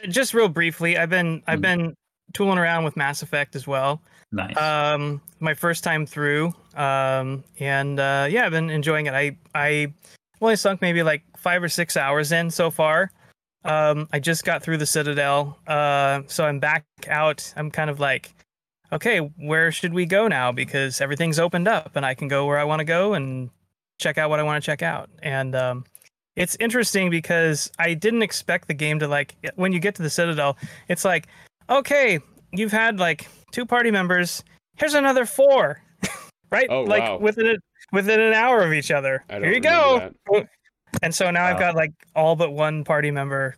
Just 0.08 0.34
real 0.34 0.48
briefly, 0.48 0.96
I've 0.96 1.10
been 1.10 1.42
I've 1.46 1.58
Hmm. 1.58 1.62
been 1.62 1.94
tooling 2.32 2.58
around 2.58 2.84
with 2.84 2.96
Mass 2.96 3.22
Effect 3.22 3.56
as 3.56 3.66
well. 3.66 4.00
Nice. 4.32 4.56
Um, 4.56 5.20
my 5.40 5.54
first 5.54 5.82
time 5.82 6.06
through. 6.06 6.54
Um, 6.74 7.42
and 7.58 7.98
uh, 7.98 8.28
yeah, 8.30 8.46
I've 8.46 8.52
been 8.52 8.70
enjoying 8.70 9.06
it. 9.06 9.14
I 9.14 9.36
I 9.54 9.92
only 10.40 10.56
sunk 10.56 10.80
maybe 10.80 11.02
like 11.02 11.22
five 11.36 11.62
or 11.62 11.68
six 11.68 11.96
hours 11.96 12.32
in 12.32 12.50
so 12.50 12.70
far. 12.70 13.10
Um, 13.64 14.08
I 14.12 14.20
just 14.20 14.44
got 14.44 14.62
through 14.62 14.78
the 14.78 14.86
Citadel. 14.86 15.58
Uh, 15.66 16.22
so 16.28 16.44
I'm 16.46 16.60
back 16.60 16.84
out. 17.08 17.52
I'm 17.56 17.70
kind 17.70 17.90
of 17.90 18.00
like, 18.00 18.32
okay, 18.92 19.18
where 19.18 19.70
should 19.70 19.92
we 19.92 20.06
go 20.06 20.28
now? 20.28 20.50
Because 20.52 21.00
everything's 21.00 21.38
opened 21.38 21.68
up, 21.68 21.92
and 21.94 22.06
I 22.06 22.14
can 22.14 22.28
go 22.28 22.46
where 22.46 22.58
I 22.58 22.64
want 22.64 22.78
to 22.80 22.84
go 22.86 23.12
and 23.14 23.50
check 23.98 24.16
out 24.16 24.30
what 24.30 24.40
I 24.40 24.44
want 24.44 24.62
to 24.62 24.66
check 24.66 24.82
out. 24.82 25.10
And 25.22 25.54
um, 25.54 25.84
it's 26.36 26.56
interesting 26.60 27.10
because 27.10 27.70
I 27.78 27.94
didn't 27.94 28.22
expect 28.22 28.68
the 28.68 28.74
game 28.74 28.98
to 29.00 29.08
like 29.08 29.34
when 29.56 29.72
you 29.72 29.80
get 29.80 29.94
to 29.96 30.02
the 30.02 30.10
Citadel, 30.10 30.56
it's 30.88 31.04
like, 31.04 31.26
okay, 31.68 32.18
you've 32.52 32.72
had 32.72 32.98
like 32.98 33.26
two 33.52 33.66
party 33.66 33.90
members. 33.90 34.42
Here's 34.76 34.94
another 34.94 35.26
four, 35.26 35.80
right? 36.50 36.68
Oh, 36.70 36.82
like 36.82 37.02
wow. 37.02 37.18
within 37.18 37.46
it 37.46 37.60
within 37.92 38.20
an 38.20 38.32
hour 38.32 38.62
of 38.62 38.72
each 38.72 38.90
other. 38.90 39.24
I 39.28 39.38
Here 39.38 39.52
you 39.52 39.60
go. 39.60 40.10
that. 40.32 40.48
And 41.02 41.14
so 41.14 41.30
now 41.30 41.44
I've 41.44 41.58
got 41.58 41.74
like 41.74 41.92
all 42.16 42.36
but 42.36 42.52
one 42.52 42.84
party 42.84 43.10
member, 43.10 43.56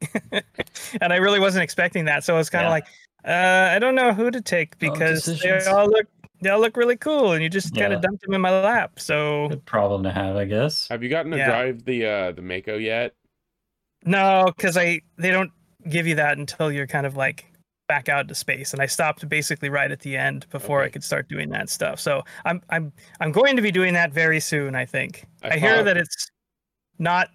and 0.32 1.12
I 1.12 1.16
really 1.16 1.40
wasn't 1.40 1.62
expecting 1.62 2.04
that. 2.06 2.24
So 2.24 2.34
I 2.34 2.38
was 2.38 2.48
kind 2.50 2.64
of 2.64 2.68
Yeah. 2.68 2.72
like, 2.72 2.86
uh, 3.26 3.74
I 3.74 3.78
don't 3.78 3.94
know 3.94 4.12
who 4.12 4.30
to 4.30 4.40
take 4.40 4.74
Oh, 4.74 4.76
because 4.80 5.24
they 5.24 5.66
all 5.66 5.88
look 5.88 6.06
they 6.44 6.50
all 6.50 6.60
look 6.60 6.76
really 6.76 6.96
cool, 6.96 7.32
and 7.32 7.42
you 7.42 7.48
just 7.48 7.74
kind 7.74 7.90
Yeah. 7.90 7.96
of 7.96 8.02
dumped 8.02 8.22
them 8.22 8.34
in 8.34 8.40
my 8.40 8.50
lap. 8.62 9.00
So 9.00 9.48
Good 9.48 9.64
problem 9.64 10.02
to 10.04 10.12
have, 10.12 10.36
I 10.36 10.44
guess. 10.44 10.86
Have 10.88 11.02
you 11.02 11.08
gotten 11.08 11.32
to 11.32 11.38
Yeah. 11.38 11.48
drive 11.48 11.84
the 11.84 12.06
uh 12.06 12.32
the 12.32 12.42
Mako 12.42 12.76
yet? 12.76 13.14
No, 14.04 14.44
because 14.54 14.76
I 14.76 15.00
they 15.16 15.30
don't 15.30 15.50
give 15.88 16.06
you 16.06 16.14
that 16.16 16.38
until 16.38 16.70
you're 16.70 16.86
kind 16.86 17.06
of 17.06 17.16
like 17.16 17.46
back 17.88 18.08
out 18.08 18.28
to 18.28 18.34
space, 18.34 18.72
and 18.72 18.80
I 18.82 18.86
stopped 18.86 19.26
basically 19.28 19.68
right 19.70 19.90
at 19.90 20.00
the 20.00 20.16
end 20.16 20.46
before 20.50 20.82
I 20.82 20.88
could 20.88 21.04
start 21.04 21.28
doing 21.28 21.48
that 21.50 21.68
stuff. 21.70 21.98
So 21.98 22.22
I'm 22.44 22.62
I'm 22.70 22.92
I'm 23.20 23.32
going 23.32 23.56
to 23.56 23.62
be 23.62 23.70
doing 23.72 23.94
that 23.94 24.12
very 24.12 24.40
soon. 24.40 24.74
I 24.74 24.84
think. 24.84 25.24
I 25.42 25.54
I, 25.54 25.58
hear 25.58 25.82
that 25.82 25.96
it's 25.96 26.30
not 26.98 27.28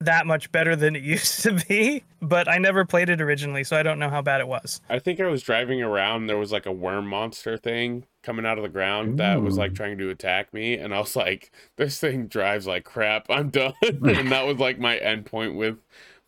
that 0.00 0.26
much 0.26 0.52
better 0.52 0.76
than 0.76 0.94
it 0.94 1.02
used 1.04 1.42
to 1.42 1.52
be, 1.68 2.04
but 2.20 2.48
I 2.48 2.58
never 2.58 2.84
played 2.84 3.08
it 3.08 3.20
originally, 3.20 3.64
so 3.64 3.76
I 3.76 3.82
don't 3.82 3.98
know 3.98 4.10
how 4.10 4.22
bad 4.22 4.40
it 4.40 4.48
was. 4.48 4.80
I 4.88 4.98
think 4.98 5.20
I 5.20 5.26
was 5.26 5.42
driving 5.42 5.82
around. 5.82 6.26
There 6.26 6.38
was 6.38 6.52
like 6.52 6.66
a 6.66 6.72
worm 6.72 7.06
monster 7.06 7.56
thing 7.56 8.06
coming 8.22 8.44
out 8.44 8.58
of 8.58 8.62
the 8.62 8.68
ground 8.68 9.18
that 9.18 9.40
was 9.40 9.56
like 9.56 9.74
trying 9.74 9.98
to 9.98 10.10
attack 10.10 10.52
me, 10.52 10.74
and 10.74 10.94
I 10.94 11.00
was 11.00 11.16
like, 11.16 11.50
"This 11.76 11.98
thing 11.98 12.26
drives 12.26 12.66
like 12.66 12.84
crap. 12.84 13.26
I'm 13.30 13.50
done." 13.50 13.74
and 13.82 14.30
that 14.32 14.46
was 14.46 14.58
like 14.58 14.78
my 14.78 14.96
end 14.98 15.26
point 15.26 15.54
with 15.54 15.78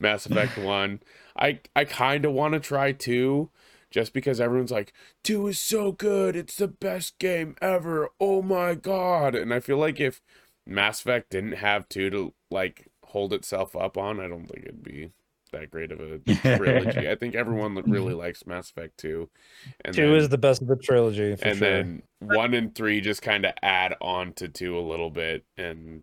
Mass 0.00 0.26
Effect 0.26 0.56
One. 0.58 1.00
I 1.36 1.60
I 1.76 1.84
kind 1.84 2.24
of 2.24 2.32
want 2.32 2.54
to 2.54 2.60
try 2.60 2.92
two, 2.92 3.50
just 3.90 4.12
because 4.12 4.40
everyone's 4.40 4.70
like, 4.70 4.92
two 5.22 5.46
is 5.48 5.60
so 5.60 5.92
good. 5.92 6.36
It's 6.36 6.56
the 6.56 6.68
best 6.68 7.18
game 7.18 7.56
ever. 7.60 8.10
Oh 8.20 8.42
my 8.42 8.74
god! 8.74 9.34
And 9.34 9.52
I 9.52 9.60
feel 9.60 9.78
like 9.78 10.00
if 10.00 10.22
Mass 10.66 11.00
Effect 11.00 11.30
didn't 11.30 11.52
have 11.52 11.88
two 11.88 12.10
to 12.10 12.34
like 12.50 12.87
hold 13.08 13.32
itself 13.32 13.74
up 13.76 13.96
on, 13.98 14.20
I 14.20 14.28
don't 14.28 14.46
think 14.46 14.64
it'd 14.64 14.82
be 14.82 15.10
that 15.52 15.70
great 15.70 15.90
of 15.92 16.00
a 16.00 16.18
trilogy. 16.56 17.08
I 17.08 17.14
think 17.14 17.34
everyone 17.34 17.74
really 17.86 18.12
likes 18.24 18.46
Mass 18.46 18.70
Effect 18.70 18.98
2. 18.98 19.28
And 19.84 19.94
Two 19.94 20.08
then, 20.08 20.16
is 20.16 20.28
the 20.28 20.38
best 20.38 20.60
of 20.62 20.68
the 20.68 20.76
trilogy 20.76 21.36
for 21.36 21.44
and 21.48 21.58
sure. 21.58 21.70
then 21.70 22.02
1 22.20 22.54
and 22.54 22.74
3 22.74 23.00
just 23.00 23.22
kind 23.22 23.44
of 23.46 23.52
add 23.62 23.94
on 24.00 24.32
to 24.34 24.48
2 24.48 24.78
a 24.78 24.80
little 24.80 25.10
bit 25.10 25.44
and 25.56 26.02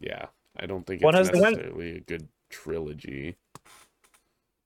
yeah, 0.00 0.26
I 0.58 0.66
don't 0.66 0.86
think 0.86 1.00
it's 1.00 1.04
One 1.04 1.14
has 1.14 1.30
one- 1.30 1.52
necessarily 1.54 1.96
a 1.98 2.00
good 2.00 2.28
trilogy. 2.50 3.36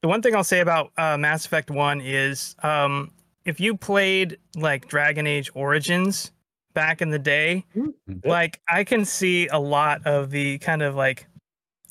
The 0.03 0.09
one 0.09 0.22
thing 0.22 0.34
I'll 0.34 0.45
say 0.45 0.61
about 0.61 0.93
uh, 0.97 1.18
Mass 1.18 1.45
Effect 1.45 1.70
One 1.70 2.01
is, 2.01 2.57
um, 2.62 3.11
if 3.45 3.61
you 3.61 3.76
played 3.76 4.38
like 4.57 4.88
Dragon 4.88 5.26
Age 5.26 5.51
Origins, 5.55 6.32
back 6.72 7.03
in 7.03 7.11
the 7.11 7.18
day, 7.18 7.64
Yep. 7.74 7.88
like 8.24 8.61
I 8.68 8.84
can 8.84 9.05
see 9.05 9.49
a 9.49 9.59
lot 9.59 10.07
of 10.07 10.30
the 10.30 10.59
kind 10.59 10.82
of 10.82 10.95
like 10.95 11.26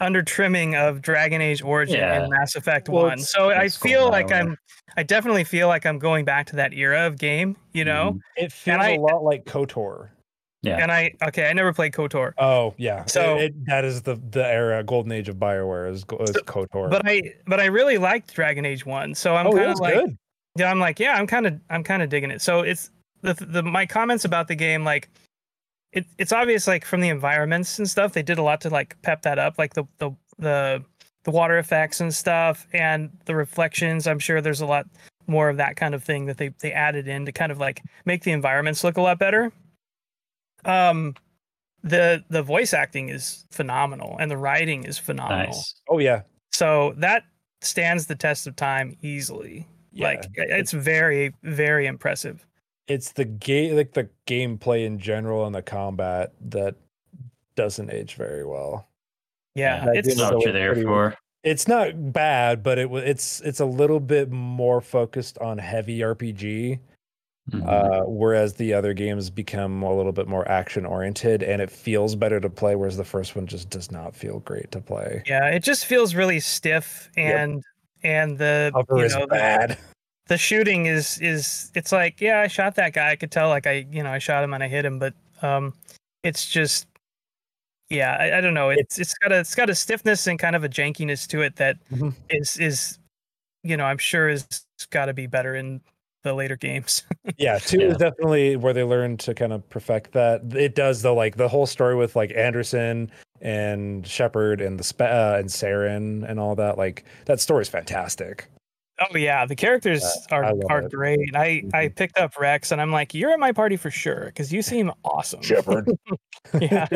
under 0.02 0.22
trimming 0.22 0.76
of 0.76 1.02
Dragon 1.02 1.42
Age 1.42 1.62
Origin 1.62 1.98
Yeah. 1.98 2.22
and 2.24 2.32
Mass 2.32 2.56
Effect 2.56 2.90
Well, 2.90 3.06
One. 3.06 3.20
So 3.20 3.50
I 3.52 3.64
it's 3.64 3.78
cool 3.78 3.92
feel 3.92 4.10
like. 4.10 4.32
I'm, 4.32 4.56
I 4.98 5.04
definitely 5.04 5.44
feel 5.44 5.68
like 5.68 5.86
I'm 5.86 6.00
going 6.00 6.26
back 6.26 6.48
to 6.48 6.56
that 6.58 6.74
era 6.74 7.06
of 7.08 7.18
game, 7.18 7.56
you 7.74 7.86
know. 7.86 8.14
Mhm. 8.14 8.20
It 8.46 8.52
feels 8.52 8.80
I- 8.82 8.90
a 8.92 9.00
lot 9.00 9.24
like 9.24 9.46
KOTOR. 9.46 10.10
Yeah. 10.62 10.78
And 10.82 10.92
I 10.92 11.14
okay, 11.26 11.50
I 11.50 11.54
never 11.54 11.72
played 11.72 11.94
Kotor, 11.94 12.34
Oh 12.38 12.74
yeah. 12.78 13.06
So- 13.06 13.38
it, 13.38 13.44
it- 13.44 13.66
that 13.68 13.86
is 13.86 14.02
the 14.02 14.16
the 14.32 14.46
era 14.46 14.84
golden 14.84 15.14
age 15.14 15.30
of 15.30 15.38
Bioware 15.38 15.90
is, 15.90 16.00
is 16.20 16.34
So- 16.36 16.42
KOTOR. 16.42 16.90
but 16.90 17.02
I 17.06 17.22
but 17.48 17.62
I 17.62 17.66
really 17.68 17.98
liked 17.98 18.34
Dragon 18.34 18.66
Age 18.66 18.86
One, 18.86 19.16
so 19.16 19.36
I'm 19.38 19.48
oh, 19.48 19.52
kind 19.54 19.72
of 19.72 19.80
like 19.80 19.94
good. 19.94 20.18
yeah, 20.58 20.70
I'm 20.70 20.80
like 20.80 21.00
yeah, 21.00 21.14
I'm 21.14 21.28
kind 21.28 21.48
of 21.48 21.60
I'm 21.70 21.82
kind 21.84 22.04
of 22.04 22.10
digging 22.10 22.30
it. 22.30 22.42
So 22.42 22.60
it's 22.62 22.92
the 23.22 23.36
the 23.36 23.64
my 23.64 23.86
comments 23.86 24.26
about 24.26 24.48
the 24.50 24.56
game 24.56 24.84
like. 24.84 25.10
It, 25.92 26.06
it's 26.18 26.32
obvious 26.32 26.68
like 26.68 26.86
from 26.86 27.02
the 27.02 27.10
environments 27.10 27.80
and 27.80 27.90
stuff 27.90 28.14
they 28.14 28.22
did 28.22 28.38
a 28.38 28.44
lot 28.44 28.62
to 28.62 28.70
like 28.70 29.02
pep 29.02 29.24
that 29.24 29.40
up 29.40 29.58
like 29.58 29.74
the 29.74 29.86
the 29.98 30.12
the 30.38 30.84
the 31.24 31.32
water 31.32 31.58
effects 31.58 32.00
and 32.00 32.14
stuff 32.14 32.68
and 32.74 33.10
the 33.26 33.36
reflections 33.36 34.06
i'm 34.08 34.20
sure 34.20 34.40
there's 34.40 34.62
a 34.62 34.66
lot 34.66 34.86
more 35.28 35.50
of 35.50 35.58
that 35.58 35.76
kind 35.76 35.96
of 35.96 36.04
thing 36.04 36.26
that 36.26 36.38
they 36.38 36.50
they 36.60 36.72
added 36.72 37.08
in 37.08 37.26
to 37.26 37.32
kind 37.32 37.52
of 37.52 37.58
like 37.58 37.82
make 38.06 38.24
the 38.24 38.32
environments 38.32 38.84
look 38.84 38.98
a 38.98 39.02
lot 39.02 39.18
better 39.20 39.52
um 40.66 41.16
the 41.84 42.24
the 42.30 42.44
voice 42.44 42.74
acting 42.74 43.10
is 43.10 43.46
phenomenal 43.52 44.16
and 44.20 44.30
the 44.30 44.38
writing 44.38 44.84
is 44.84 44.98
phenomenal 44.98 45.48
Nice. 45.48 45.76
Oh 45.90 46.00
yeah. 46.00 46.22
so 46.52 46.94
that 46.98 47.24
stands 47.62 48.06
the 48.06 48.16
test 48.16 48.48
of 48.48 48.56
time 48.56 48.96
easily 49.02 49.68
yeah. 49.92 50.08
like 50.08 50.26
it's 50.36 50.72
very 50.72 51.34
very 51.44 51.86
impressive 51.88 52.46
it's 52.90 53.12
the 53.14 53.26
game 53.26 53.76
like 53.76 53.94
the 53.94 54.10
gameplay 54.28 54.86
in 54.86 55.00
general 55.00 55.46
and 55.46 55.56
the 55.56 55.62
combat 55.62 56.34
that 56.50 56.76
doesn't 57.56 57.92
age 57.92 58.16
very 58.16 58.44
well. 58.46 58.88
yeah, 59.56 59.86
That 59.86 59.96
it's 59.98 60.18
not 60.18 60.34
what 60.36 60.44
you're 60.44 60.54
there 60.54 60.74
pretty- 60.74 60.86
for. 60.88 61.16
It's 61.44 61.68
not 61.68 62.12
bad, 62.12 62.64
but 62.64 62.78
it 62.78 62.90
wa- 62.90 63.00
it's 63.00 63.40
it's 63.42 63.60
a 63.62 63.66
little 63.66 64.00
bit 64.02 64.30
more 64.30 64.82
focused 64.82 65.38
on 65.40 65.58
heavy 65.58 66.00
RPG, 66.00 66.80
Mhm. 67.52 67.66
uh, 67.68 68.04
whereas 68.06 68.56
the 68.56 68.74
other 68.74 68.94
games 68.94 69.30
become 69.30 69.82
a 69.82 69.94
little 69.96 70.12
bit 70.12 70.28
more 70.28 70.46
action 70.50 70.86
oriented, 70.86 71.42
and 71.42 71.62
it 71.62 71.70
feels 71.72 72.16
better 72.16 72.40
to 72.42 72.50
play. 72.50 72.76
Whereas 72.76 72.98
the 72.98 73.06
first 73.06 73.36
one 73.38 73.48
just 73.48 73.70
does 73.70 73.90
not 73.92 74.16
feel 74.16 74.40
great 74.42 74.70
to 74.72 74.82
play. 74.82 75.24
yeah 75.28 75.48
it 75.48 75.64
just 75.64 75.86
feels 75.86 76.14
really 76.16 76.40
stiff 76.42 77.10
Yep. 77.18 77.36
and 77.40 77.64
and 78.04 78.38
the 78.38 78.72
Cover 78.74 78.98
you 79.00 79.06
is 79.06 79.14
know, 79.16 79.22
the- 79.22 79.28
bad. 79.28 79.78
the 80.30 80.38
shooting 80.38 80.86
is 80.86 81.20
is 81.20 81.72
it's 81.76 81.92
like 81.92 82.22
yeah 82.22 82.40
i 82.40 82.48
shot 82.48 82.76
that 82.76 82.94
guy 82.94 83.12
i 83.12 83.16
could 83.16 83.32
tell 83.32 83.50
like 83.50 83.68
i 83.68 83.86
you 83.92 84.02
know 84.02 84.10
i 84.12 84.18
shot 84.20 84.44
him 84.44 84.54
and 84.54 84.64
i 84.64 84.68
hit 84.68 84.86
him 84.86 84.98
but 85.00 85.14
um 85.42 85.74
it's 86.24 86.50
just 86.50 86.88
yeah 87.90 88.16
i, 88.20 88.38
I 88.38 88.42
don't 88.42 88.54
know 88.54 88.70
it's 88.70 88.98
it's 89.00 89.14
got 89.16 89.32
a 89.32 89.40
it's 89.40 89.56
got 89.56 89.70
a 89.70 89.76
stiffness 89.76 90.28
and 90.28 90.40
kind 90.40 90.56
of 90.56 90.64
a 90.64 90.70
jankiness 90.70 91.28
to 91.28 91.42
it 91.42 91.56
that 91.58 91.78
Mhm. 91.92 92.14
is 92.30 92.58
is 92.58 93.00
you 93.64 93.76
know 93.76 93.84
i'm 93.86 93.98
sure 93.98 94.30
is 94.30 94.48
got 94.92 95.06
to 95.08 95.14
be 95.14 95.28
better 95.28 95.56
in 95.56 95.82
the 96.24 96.34
later 96.34 96.56
games 96.58 97.04
Yeah, 97.38 97.60
two 97.60 97.80
Yeah. 97.80 97.88
is 97.88 97.98
definitely 97.98 98.56
where 98.58 98.74
they 98.74 98.84
learn 98.84 99.16
to 99.18 99.34
kind 99.34 99.54
of 99.54 99.68
perfect 99.70 100.12
that. 100.14 100.42
It 100.54 100.76
does 100.76 101.02
though, 101.02 101.14
like 101.16 101.38
the 101.38 101.48
whole 101.48 101.66
story 101.66 101.96
with 101.96 102.16
like 102.16 102.34
Anderson 102.36 103.10
and 103.40 104.06
Shepard 104.06 104.60
and 104.60 104.78
the 104.78 104.84
spe- 104.84 105.02
uh, 105.02 105.38
and 105.40 105.48
Saren 105.48 106.30
and 106.30 106.38
all 106.40 106.56
that. 106.56 106.78
Like 106.78 107.06
that 107.26 107.40
story's 107.40 107.70
fantastic. 107.70 108.48
Oh 109.02 109.18
yeah 109.18 109.46
the 109.46 109.56
characters 109.56 110.04
Uh, 110.04 110.36
are 110.36 110.44
I 110.46 110.54
are 110.70 110.82
it. 110.84 110.92
great 110.92 111.36
i 111.36 111.64
i 111.74 111.88
picked 111.88 112.18
up 112.18 112.38
Wrex 112.40 112.72
and 112.72 112.82
i'm 112.82 112.92
like 112.92 113.14
you're 113.14 113.32
at 113.32 113.40
my 113.40 113.52
party 113.52 113.78
for 113.78 113.90
sure 113.92 114.26
because 114.26 114.52
you 114.52 114.62
seem 114.62 114.92
awesome 115.06 115.42
Shepard. 115.42 115.90
yeah 116.62 116.88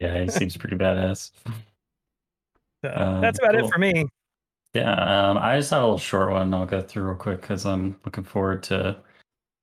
Yeah, 0.00 0.22
he 0.22 0.28
seems 0.30 0.56
pretty 0.56 0.76
badass. 0.76 1.30
so 2.84 2.92
Um, 2.94 3.20
that's 3.20 3.38
about 3.38 3.54
cool. 3.54 3.66
it 3.66 3.72
for 3.72 3.78
me 3.78 4.06
Yeah, 4.74 4.92
um, 5.30 5.38
I 5.38 5.56
just 5.58 5.70
have 5.70 5.82
a 5.82 5.84
little 5.84 5.98
short 5.98 6.30
one 6.30 6.52
I'll 6.54 6.66
go 6.66 6.82
through 6.82 7.04
real 7.04 7.14
quick 7.16 7.40
because 7.40 7.64
I'm 7.66 7.98
looking 8.04 8.24
forward 8.24 8.62
to 8.64 8.96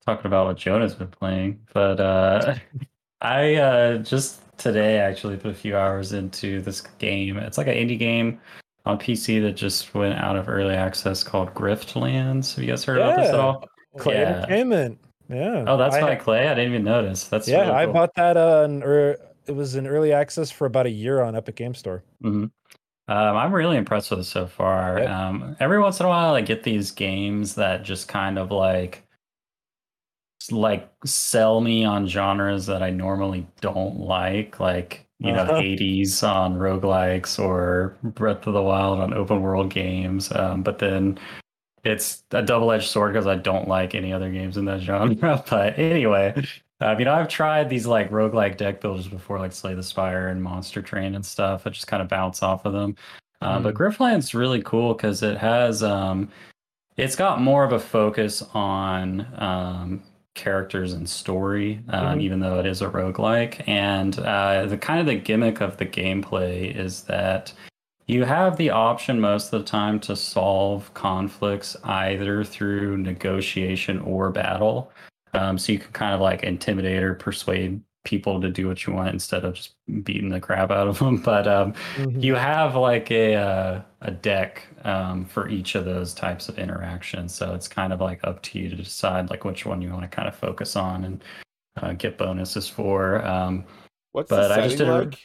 talking 0.06 0.26
about 0.26 0.48
what 0.48 0.58
Jonah's 0.58 0.94
been 0.96 1.08
playing. 1.08 1.60
But 1.74 2.00
uh, 2.00 2.56
I 3.22 3.56
uh, 3.56 3.98
just 4.00 4.42
today 4.58 5.00
actually 5.00 5.38
put 5.38 5.52
a 5.52 5.56
few 5.56 5.78
hours 5.78 6.14
into 6.14 6.62
this 6.62 6.82
game. 6.82 7.38
It's 7.38 7.58
like 7.58 7.68
an 7.68 7.76
indie 7.76 7.98
game 8.00 8.40
on 8.86 9.00
PC 9.00 9.42
that 9.42 9.54
just 9.54 9.94
went 9.94 10.16
out 10.20 10.36
of 10.36 10.48
early 10.48 10.76
access 10.76 11.24
called 11.24 11.54
Griftlands. 11.54 12.56
Have 12.56 12.64
you 12.64 12.70
guys 12.70 12.84
heard 12.84 12.98
about 12.98 13.18
this 13.18 13.30
at 13.30 13.40
all? 13.40 13.68
Klei 13.98 14.14
Yeah. 14.14 14.38
Entertainment. 14.38 15.00
Yeah. 15.30 15.66
Oh, 15.68 15.78
that's 15.78 15.96
I, 15.96 16.02
by 16.02 16.16
Klei. 16.16 16.48
I 16.48 16.54
didn't 16.54 16.72
even 16.72 16.84
notice. 16.84 17.28
That's 17.28 17.48
yeah. 17.48 17.62
really 17.62 17.72
I 17.72 17.86
bought 17.88 18.14
that. 18.16 18.38
Uh, 18.38 18.64
in, 18.66 18.84
er, 18.84 19.18
it 19.48 19.56
was 19.56 19.76
in 19.76 19.88
early 19.88 20.14
access 20.14 20.52
for 20.52 20.66
about 20.66 20.86
a 20.86 20.92
year 20.92 21.22
on 21.22 21.36
Epic 21.36 21.56
Game 21.56 21.74
Store. 21.74 22.04
hmm 22.22 22.46
Um, 22.46 22.52
I'm 23.08 23.54
really 23.54 23.78
impressed 23.78 24.12
with 24.12 24.20
it 24.20 24.26
so 24.26 24.46
far. 24.46 25.00
Yep. 25.00 25.10
Um, 25.10 25.56
every 25.60 25.80
once 25.80 26.00
in 26.00 26.06
a 26.06 26.10
while, 26.10 26.36
I 26.36 26.42
get 26.42 26.64
these 26.64 26.92
games 26.92 27.56
that 27.56 27.84
just 27.84 28.08
kind 28.08 28.38
of 28.38 28.52
like, 28.52 29.04
like 30.52 30.88
sell 31.06 31.60
me 31.60 31.86
on 31.86 32.08
genres 32.08 32.68
that 32.68 32.84
I 32.84 32.92
normally 32.92 33.48
don't 33.62 34.00
like, 34.00 34.60
like 34.60 35.05
you 35.20 35.32
know, 35.32 35.44
Uh-huh. 35.44 35.60
Hades 35.60 36.24
on 36.24 36.56
roguelikes 36.56 37.40
or 37.40 37.98
Breath 38.04 38.48
of 38.48 38.54
the 38.54 38.62
Wild 38.62 39.00
on 39.00 39.14
open 39.14 39.42
world 39.42 39.70
games. 39.72 40.32
Um, 40.32 40.64
but 40.64 40.80
then 40.80 41.18
it's 41.84 42.24
a 42.32 42.42
double 42.42 42.72
edged 42.72 42.90
sword 42.90 43.14
because 43.14 43.28
I 43.28 43.36
don't 43.36 43.68
like 43.68 43.96
any 43.96 44.12
other 44.14 44.32
games 44.32 44.58
in 44.58 44.66
that 44.66 44.82
genre. 44.82 45.44
But 45.50 45.78
anyway, 45.80 46.34
um, 46.82 47.00
you 47.00 47.06
know, 47.06 47.14
I've 47.14 47.30
tried 47.30 47.70
these 47.70 47.86
like 47.88 48.10
roguelike 48.12 48.58
deck 48.58 48.82
builders 48.82 49.08
before, 49.08 49.40
like 49.40 49.54
Slay 49.54 49.74
the 49.76 49.84
Spire 49.84 50.28
and 50.30 50.42
Monster 50.44 50.82
Train 50.82 51.16
and 51.16 51.26
stuff. 51.26 51.66
I 51.68 51.70
just 51.70 51.88
kind 51.88 52.02
of 52.04 52.10
bounce 52.10 52.44
off 52.44 52.66
of 52.66 52.74
them. 52.74 52.96
Uh, 53.42 53.60
But 53.60 53.76
Griftlands 53.76 54.34
really 54.34 54.62
cool 54.64 54.94
because 54.94 55.22
it 55.24 55.38
has, 55.38 55.84
um, 55.84 56.30
it's 56.98 57.16
got 57.16 57.42
more 57.42 57.64
of 57.64 57.74
a 57.74 57.80
focus 57.80 58.42
on 58.54 59.28
um, 59.42 60.04
characters 60.36 60.94
and 60.94 61.10
story, 61.10 61.80
um, 61.90 62.20
Mhm. 62.20 62.22
even 62.22 62.40
though 62.40 62.60
it 62.60 62.66
is 62.66 62.82
a 62.82 62.90
roguelike. 62.90 63.68
And 63.68 64.18
uh, 64.20 64.66
the 64.68 64.78
kind 64.78 65.00
of 65.00 65.06
the 65.08 65.16
gimmick 65.16 65.62
of 65.62 65.78
the 65.78 65.86
gameplay 65.86 66.76
is 66.76 67.04
that 67.04 67.52
you 68.08 68.24
have 68.26 68.58
the 68.58 68.70
option 68.70 69.20
most 69.20 69.52
of 69.52 69.62
the 69.62 69.66
time 69.66 70.00
to 70.02 70.16
solve 70.16 70.94
conflicts 70.94 71.76
either 71.84 72.44
through 72.44 72.98
negotiation 72.98 74.00
or 74.02 74.30
battle. 74.30 74.92
Um, 75.34 75.58
so 75.58 75.72
you 75.74 75.80
can 75.80 75.92
kind 75.92 76.14
of 76.14 76.22
like 76.22 76.44
intimidate 76.44 77.02
or 77.04 77.16
persuade 77.16 77.82
people 78.06 78.40
to 78.40 78.50
do 78.50 78.68
what 78.68 78.86
you 78.88 78.94
want 78.94 79.10
instead 79.10 79.44
of 79.44 79.54
just 79.56 79.74
beating 80.04 80.30
the 80.30 80.40
crap 80.40 80.72
out 80.72 80.88
of 80.88 81.00
them. 81.00 81.18
But 81.24 81.48
um, 81.48 81.74
Mhm. 81.98 82.24
you 82.24 82.36
have 82.36 82.76
like 82.76 83.12
a 83.12 83.36
uh, 83.36 83.82
a 84.02 84.12
deck 84.12 84.66
um, 84.86 85.26
for 85.26 85.50
each 85.50 85.76
of 85.76 85.84
those 85.84 86.14
types 86.14 86.48
of 86.48 86.58
interactions. 86.58 87.36
So 87.36 87.54
it's 87.54 87.68
kind 87.68 87.92
of 87.92 88.00
like 88.00 88.20
up 88.24 88.42
to 88.44 88.60
you 88.60 88.70
to 88.70 88.76
decide 88.78 89.30
like 89.30 89.44
which 89.44 89.66
one 89.66 89.82
you 89.82 89.90
want 89.92 90.04
to 90.04 90.08
kind 90.08 90.28
of 90.28 90.36
focus 90.36 90.76
on 90.78 91.04
and 91.04 91.24
uh, 91.82 91.94
get 91.94 92.18
bonuses 92.18 92.70
for. 92.70 93.26
Um, 93.26 93.66
What's 94.14 94.30
But 94.30 94.48
the 94.48 94.54
I 94.62 94.62
just 94.68 94.78
did 94.78 94.88
a- 94.88 94.98
like? 95.00 95.20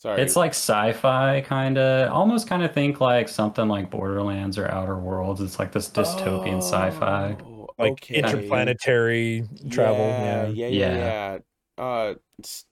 Sorry. 0.00 0.22
it's 0.22 0.36
like 0.36 0.50
sci-fi 0.52 1.40
kind 1.40 1.76
of, 1.76 2.12
almost 2.12 2.46
kind 2.46 2.62
of 2.62 2.72
think 2.72 3.00
like 3.00 3.28
something 3.28 3.66
like 3.66 3.90
Borderlands 3.90 4.56
or 4.56 4.70
Outer 4.70 4.96
Worlds. 4.96 5.40
It's 5.40 5.58
like 5.58 5.72
this 5.72 5.88
dystopian 5.88 6.58
sci-fi. 6.58 7.36
Oh, 7.44 7.66
like 7.78 7.92
okay. 7.94 8.14
interplanetary 8.14 9.44
travel. 9.70 10.06
Yeah, 10.06 10.46
Yeah. 10.46 10.46
yeah, 10.46 10.66
yeah, 10.68 10.68
Yeah. 10.68 10.96
yeah. 11.32 11.38
Uh, 11.78 12.14
it's 12.38 12.64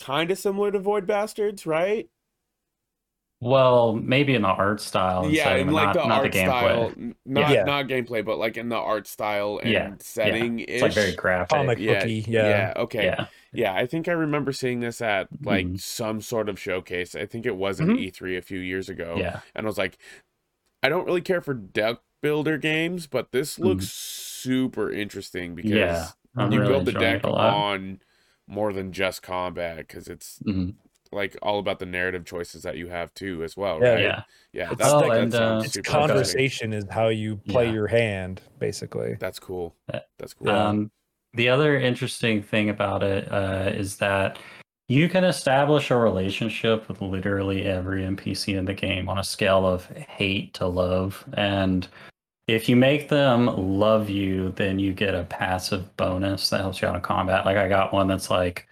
kind 0.00 0.30
of 0.30 0.38
similar 0.38 0.70
to 0.72 0.78
Void 0.78 1.06
Bastards, 1.06 1.66
right? 1.66 2.08
Well, 3.40 3.94
maybe 3.94 4.34
in 4.34 4.42
the 4.42 4.48
art 4.48 4.80
style. 4.80 5.22
and 5.24 5.32
yeah, 5.32 5.44
setting, 5.44 5.68
in 5.68 5.72
like 5.72 5.86
not, 5.86 5.92
the 5.94 6.08
not 6.08 6.22
art 6.24 6.32
the 6.32 6.38
gameplay. 6.38 6.44
style, 6.44 6.92
not 7.24 7.50
Yeah. 7.52 7.62
not 7.62 7.86
gameplay, 7.86 8.24
but 8.24 8.36
like 8.36 8.56
in 8.56 8.68
the 8.68 8.76
art 8.76 9.06
style 9.06 9.60
and 9.62 9.70
Yeah, 9.70 9.92
setting. 10.00 10.58
It's 10.58 10.82
like 10.82 10.92
very 10.92 11.12
graphic. 11.12 11.50
Comic 11.56 11.78
yeah, 11.78 12.00
booky. 12.00 12.24
yeah, 12.26 12.48
Yeah. 12.48 12.72
okay. 12.82 13.04
Yeah. 13.04 13.26
Yeah, 13.52 13.74
I 13.74 13.86
think 13.86 14.08
I 14.08 14.12
remember 14.12 14.52
seeing 14.52 14.80
this 14.80 15.00
at 15.00 15.28
like 15.44 15.66
Mhm. 15.68 15.80
some 15.80 16.20
sort 16.20 16.48
of 16.48 16.58
showcase. 16.58 17.14
I 17.14 17.26
think 17.26 17.46
it 17.46 17.54
was 17.56 17.78
an 17.78 17.90
Mhm. 17.90 17.98
E3 18.08 18.36
a 18.36 18.42
few 18.42 18.58
years 18.58 18.88
ago. 18.88 19.14
Yeah. 19.16 19.40
And 19.54 19.66
I 19.66 19.68
was 19.68 19.78
like, 19.78 19.98
I 20.82 20.88
don't 20.88 21.06
really 21.06 21.22
care 21.22 21.40
for 21.40 21.54
deck 21.54 21.98
builder 22.20 22.58
games, 22.58 23.06
but 23.06 23.30
this 23.30 23.56
looks 23.60 23.88
super 23.88 24.90
interesting 24.90 25.54
because 25.54 25.70
Mm-hmm. 25.70 25.78
Yeah. 25.78 26.08
I'm 26.36 26.52
you 26.52 26.58
really 26.60 26.72
build 26.72 26.86
the 26.86 26.92
deck 26.92 27.18
it 27.18 27.24
a 27.24 27.30
lot. 27.30 27.54
on 27.54 28.00
more 28.48 28.72
than 28.72 28.92
just 28.92 29.22
combat 29.22 29.76
because 29.78 30.08
it's 30.08 30.40
Mhm. 30.46 30.74
like 31.12 31.36
all 31.42 31.58
about 31.58 31.78
the 31.78 31.86
narrative 31.86 32.24
choices 32.24 32.62
that 32.62 32.76
you 32.76 32.88
have 32.88 33.12
too 33.14 33.42
as 33.44 33.56
well, 33.56 33.80
Yeah. 33.82 33.90
right? 33.92 34.02
Yeah. 34.02 34.22
Yeah, 34.52 34.68
It's 34.72 34.78
that's, 34.80 34.92
like- 34.94 35.10
that 35.10 35.20
and, 35.20 35.34
uh, 35.34 35.60
It's 35.64 35.72
super 35.74 35.80
interesting. 35.80 35.82
conversation 35.84 36.72
is 36.72 36.84
how 36.90 37.08
you 37.08 37.36
play 37.48 37.66
Yeah. 37.66 37.72
your 37.72 37.86
hand, 37.86 38.40
basically. 38.58 39.14
That's 39.20 39.38
cool. 39.38 39.74
Yeah. 39.92 40.00
That's 40.18 40.34
cool. 40.34 40.50
Um, 40.50 40.90
the 41.34 41.48
other 41.48 41.78
interesting 41.78 42.42
thing 42.42 42.68
about 42.70 43.02
it 43.02 43.30
uh, 43.30 43.70
is 43.74 43.96
that 43.98 44.38
you 44.88 45.08
can 45.08 45.24
establish 45.24 45.90
a 45.90 45.96
relationship 45.96 46.88
with 46.88 47.02
literally 47.02 47.64
every 47.64 48.02
NPC 48.04 48.54
in 48.56 48.64
the 48.64 48.72
game 48.74 49.08
on 49.08 49.18
a 49.18 49.24
scale 49.24 49.66
of 49.66 49.86
hate 49.90 50.54
to 50.54 50.66
love. 50.66 51.24
And 51.34 51.86
if 52.48 52.66
you 52.66 52.76
make 52.76 53.10
them 53.10 53.46
love 53.78 54.08
you, 54.08 54.52
then 54.56 54.78
you 54.78 54.94
get 54.94 55.14
a 55.14 55.24
passive 55.24 55.94
bonus 55.98 56.48
that 56.48 56.62
helps 56.62 56.80
you 56.80 56.88
out 56.88 56.96
in 56.96 57.02
combat. 57.02 57.44
Like 57.44 57.58
I 57.58 57.68
got 57.68 57.92
one 57.92 58.08
that's 58.08 58.30
like 58.30 58.66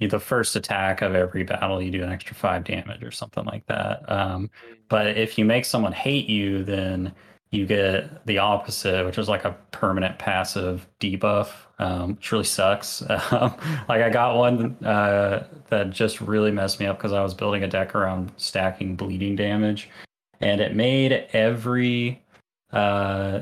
the 0.00 0.18
first 0.18 0.56
attack 0.56 1.02
of 1.02 1.14
every 1.14 1.42
battle, 1.42 1.82
you 1.82 1.90
do 1.90 2.02
an 2.02 2.10
extra 2.10 2.34
five 2.34 2.64
damage 2.64 3.02
or 3.02 3.10
something 3.10 3.44
like 3.44 3.66
that. 3.66 4.10
Um, 4.10 4.48
but 4.88 5.18
if 5.18 5.36
you 5.36 5.44
make 5.44 5.66
someone 5.66 5.92
hate 5.92 6.26
you, 6.26 6.64
then 6.64 7.12
you 7.50 7.66
get 7.66 8.24
the 8.26 8.38
opposite, 8.38 9.04
which 9.04 9.18
is 9.18 9.28
like 9.28 9.44
a 9.44 9.56
permanent 9.72 10.18
passive 10.18 10.86
debuff, 10.98 11.50
um, 11.78 12.14
which 12.14 12.32
really 12.32 12.44
sucks. 12.44 13.02
Um, 13.30 13.54
like 13.88 14.00
I 14.00 14.08
got 14.08 14.36
one 14.36 14.76
uh, 14.84 15.46
that 15.68 15.90
just 15.90 16.22
really 16.22 16.50
messed 16.50 16.80
me 16.80 16.86
up 16.86 16.96
because 16.96 17.12
I 17.12 17.22
was 17.22 17.34
building 17.34 17.62
a 17.62 17.68
deck 17.68 17.94
around 17.94 18.32
stacking 18.38 18.96
bleeding 18.96 19.36
damage, 19.36 19.90
and 20.40 20.60
it 20.62 20.74
made 20.74 21.12
every 21.32 22.22
uh, 22.72 23.40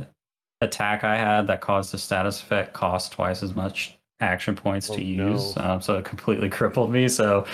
attack 0.60 1.04
I 1.04 1.16
had 1.16 1.46
that 1.48 1.60
caused 1.60 1.94
a 1.94 1.98
status 1.98 2.40
effect 2.40 2.72
cost 2.72 3.12
twice 3.12 3.42
as 3.42 3.54
much 3.54 3.96
action 4.20 4.54
points 4.56 4.88
Oh, 4.90 4.96
to 4.96 5.04
use. 5.04 5.56
no. 5.56 5.62
Um, 5.62 5.80
so 5.82 5.98
it 5.98 6.04
completely 6.04 6.48
crippled 6.58 6.90
me. 6.90 7.08
So 7.08 7.44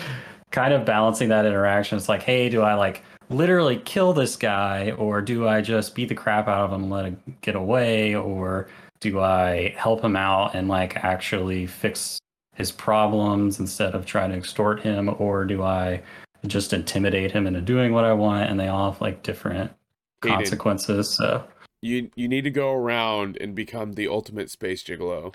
kind 0.51 0.73
of 0.75 0.85
balancing 0.85 1.29
that 1.31 1.47
interaction, 1.47 1.97
it's 1.99 2.09
like, 2.09 2.23
hey, 2.23 2.49
do 2.49 2.62
I 2.62 2.75
like 2.75 3.03
literally 3.31 3.79
kill 3.79 4.12
this 4.12 4.37
guy, 4.37 4.91
or 4.93 5.20
do 5.23 5.49
I 5.49 5.61
just 5.62 5.95
beat 5.95 6.09
the 6.11 6.14
crap 6.14 6.49
out 6.49 6.64
of 6.66 6.73
him 6.73 6.83
and 6.83 6.93
let 6.93 7.05
him 7.07 7.20
get 7.41 7.55
away, 7.57 8.14
or 8.14 8.68
do 9.01 9.20
I 9.20 9.75
help 9.77 10.05
him 10.05 10.14
out 10.16 10.55
and 10.55 10.68
like 10.68 10.97
actually 11.03 11.66
fix 11.66 12.18
his 12.55 12.70
problems 12.70 13.59
instead 13.59 13.95
of 13.95 14.05
trying 14.05 14.31
to 14.31 14.37
extort 14.37 14.81
him, 14.83 15.14
or 15.18 15.45
do 15.47 15.62
I 15.62 16.03
just 16.47 16.73
intimidate 16.75 17.33
him 17.33 17.47
into 17.47 17.61
doing 17.62 17.93
what 17.95 18.05
I 18.05 18.12
want? 18.12 18.51
And 18.51 18.61
they 18.61 18.68
all 18.68 18.93
have 18.93 19.01
like 19.01 19.23
different 19.23 19.73
consequences. 20.20 21.09
So 21.16 21.43
You 21.83 22.11
you 22.14 22.28
need 22.28 22.43
to 22.45 22.51
go 22.51 22.72
around 22.72 23.37
and 23.41 23.55
become 23.55 23.95
the 23.95 24.09
ultimate 24.09 24.51
space 24.51 24.83
gigolo. 24.85 25.35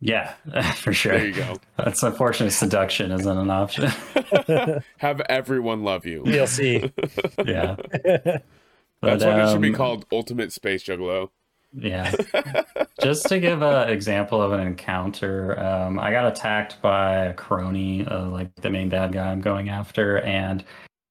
yeah, 0.00 0.34
for 0.74 0.92
sure. 0.92 1.12
There 1.18 1.26
you 1.26 1.32
go. 1.34 1.56
That's 1.78 2.02
unfortunate. 2.02 2.50
Seduction 2.50 3.10
isn't 3.10 3.38
an 3.38 3.50
option. 3.50 3.90
Have 4.98 5.20
everyone 5.22 5.82
love 5.82 6.04
you. 6.06 6.22
DLC. 6.24 6.92
yeah, 7.46 7.76
That's 8.04 8.42
But, 9.00 9.20
what 9.22 9.38
it 9.40 9.50
should 9.50 9.60
be 9.62 9.68
um, 9.68 9.74
called, 9.74 10.06
ultimate 10.12 10.52
space 10.52 10.84
juggalo. 10.84 11.30
Yeah. 11.72 12.12
Just 13.02 13.26
to 13.28 13.38
give 13.40 13.60
an 13.62 13.88
example 13.90 14.40
of 14.40 14.52
an 14.52 14.60
encounter, 14.60 15.58
um, 15.60 15.98
I 15.98 16.10
got 16.10 16.26
attacked 16.26 16.80
by 16.80 17.16
a 17.26 17.34
crony, 17.34 18.06
uh, 18.06 18.26
like 18.28 18.54
the 18.56 18.70
main 18.70 18.88
bad 18.88 19.12
guy 19.12 19.30
I'm 19.30 19.40
going 19.42 19.68
after, 19.68 20.18
and 20.20 20.64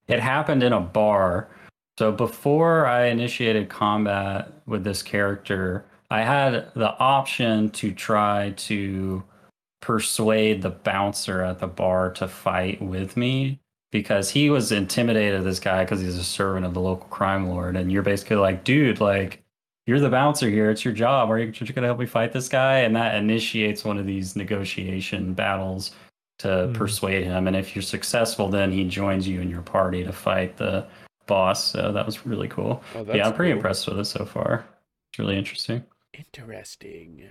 it 0.08 0.20
happened 0.20 0.64
in 0.64 0.74
a 0.74 0.80
bar. 0.80 1.50
So 1.98 2.12
before 2.12 2.86
I 2.86 3.06
initiated 3.06 3.70
combat 3.70 4.52
with 4.66 4.84
this 4.84 5.02
character, 5.02 5.86
I 6.12 6.22
had 6.22 6.72
the 6.76 6.98
option 6.98 7.70
to 7.72 7.94
try 7.94 8.54
to 8.58 9.24
persuade 9.82 10.62
the 10.62 10.72
bouncer 10.72 11.42
at 11.42 11.60
the 11.60 11.68
bar 11.68 12.12
to 12.14 12.28
fight 12.28 12.82
with 12.82 13.16
me 13.16 13.60
because 13.92 14.30
he 14.30 14.50
was 14.50 14.72
intimidated 14.72 15.36
of 15.36 15.46
this 15.46 15.60
guy 15.60 15.84
because 15.84 16.02
he's 16.02 16.18
a 16.18 16.24
servant 16.24 16.66
of 16.66 16.74
the 16.74 16.82
local 16.82 17.08
crime 17.08 17.48
lord. 17.48 17.78
And 17.78 17.92
you're 17.92 18.02
basically 18.04 18.38
like 18.38 18.64
dude 18.64 19.00
like 19.00 19.42
you're 19.88 20.00
the 20.00 20.10
bouncer 20.10 20.50
here. 20.50 20.72
It's 20.72 20.84
your 20.84 20.94
job. 20.94 21.30
Are 21.30 21.38
you 21.40 21.52
just 21.52 21.74
gonna 21.76 21.88
help 21.88 22.00
me 22.00 22.08
fight 22.08 22.34
this 22.34 22.50
guy? 22.50 22.80
And 22.80 22.96
that 22.96 23.16
initiates 23.16 23.86
one 23.86 23.98
of 24.00 24.06
these 24.06 24.36
negotiation 24.36 25.34
battles 25.34 25.92
to 26.40 26.48
Mhm. 26.48 26.74
persuade 26.74 27.24
him. 27.24 27.48
And 27.48 27.56
if 27.56 27.76
you're 27.76 27.84
successful 27.84 28.50
then 28.50 28.72
he 28.72 28.84
joins 28.84 29.28
you 29.28 29.40
in 29.40 29.50
your 29.50 29.62
party 29.62 30.04
to 30.04 30.12
fight 30.12 30.58
the 30.58 30.86
boss 31.28 31.64
so 31.72 31.92
that 31.92 32.06
was 32.06 32.26
really 32.26 32.48
cool 32.48 32.82
Oh, 32.96 33.04
yeah 33.14 33.28
i'm 33.28 33.34
pretty 33.34 33.52
cool. 33.52 33.58
impressed 33.58 33.88
with 33.88 34.00
it 34.00 34.06
so 34.06 34.26
far 34.26 34.66
it's 35.12 35.20
really 35.20 35.38
interesting 35.38 35.84
Interesting. 36.36 37.24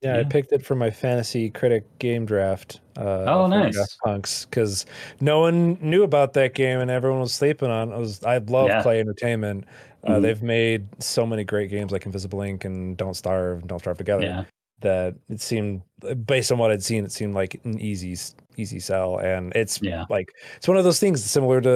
Yeah, 0.00 0.18
I 0.18 0.24
picked 0.24 0.52
it 0.52 0.64
for 0.64 0.74
my 0.74 0.90
fantasy 0.90 1.48
critic 1.50 1.98
game 1.98 2.24
draft. 2.26 2.80
Uh, 2.96 3.24
Oh, 3.28 3.44
for 3.44 3.48
nice. 3.50 3.74
Draft 3.74 3.96
Punks, 4.02 4.46
because 4.46 4.84
no 5.20 5.38
one 5.40 5.78
knew 5.80 6.02
about 6.02 6.32
that 6.32 6.54
game 6.54 6.80
and 6.80 6.90
everyone 6.90 7.20
was 7.20 7.32
sleeping 7.34 7.70
on. 7.70 7.92
it. 7.92 7.94
I 7.94 7.98
was 7.98 8.24
I 8.24 8.38
love 8.38 8.68
Yeah. 8.68 8.82
Klei 8.82 8.98
Entertainment. 9.00 9.64
Uh, 10.02 10.12
Mhm. 10.14 10.22
They've 10.22 10.42
made 10.42 10.88
so 11.02 11.24
many 11.24 11.44
great 11.44 11.70
games 11.70 11.92
like 11.92 12.04
Invisible 12.06 12.40
Inc. 12.40 12.64
and 12.64 12.96
Don't 12.96 13.14
Starve, 13.14 13.60
and 13.60 13.68
Don't 13.68 13.78
Starve 13.78 13.98
Together. 13.98 14.24
yeah 14.24 14.44
That 14.80 15.14
it 15.28 15.40
seemed, 15.40 15.82
based 16.26 16.50
on 16.50 16.58
what 16.58 16.72
I'd 16.72 16.82
seen, 16.82 17.04
it 17.04 17.12
seemed 17.12 17.34
like 17.34 17.60
an 17.64 17.78
easy 17.78 18.12
s- 18.14 18.34
easy 18.56 18.80
sell, 18.80 19.18
and 19.18 19.52
it's 19.54 19.80
yeah 19.82 20.04
like 20.10 20.32
it's 20.56 20.68
one 20.68 20.76
of 20.76 20.84
those 20.84 20.98
things 21.00 21.22
similar 21.24 21.60
to 21.60 21.68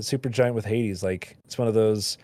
Supergiant 0.00 0.54
with 0.54 0.64
Hades. 0.64 1.02
Like 1.02 1.36
it's 1.44 1.58
one 1.58 1.68
of 1.68 1.74
those 1.74 2.18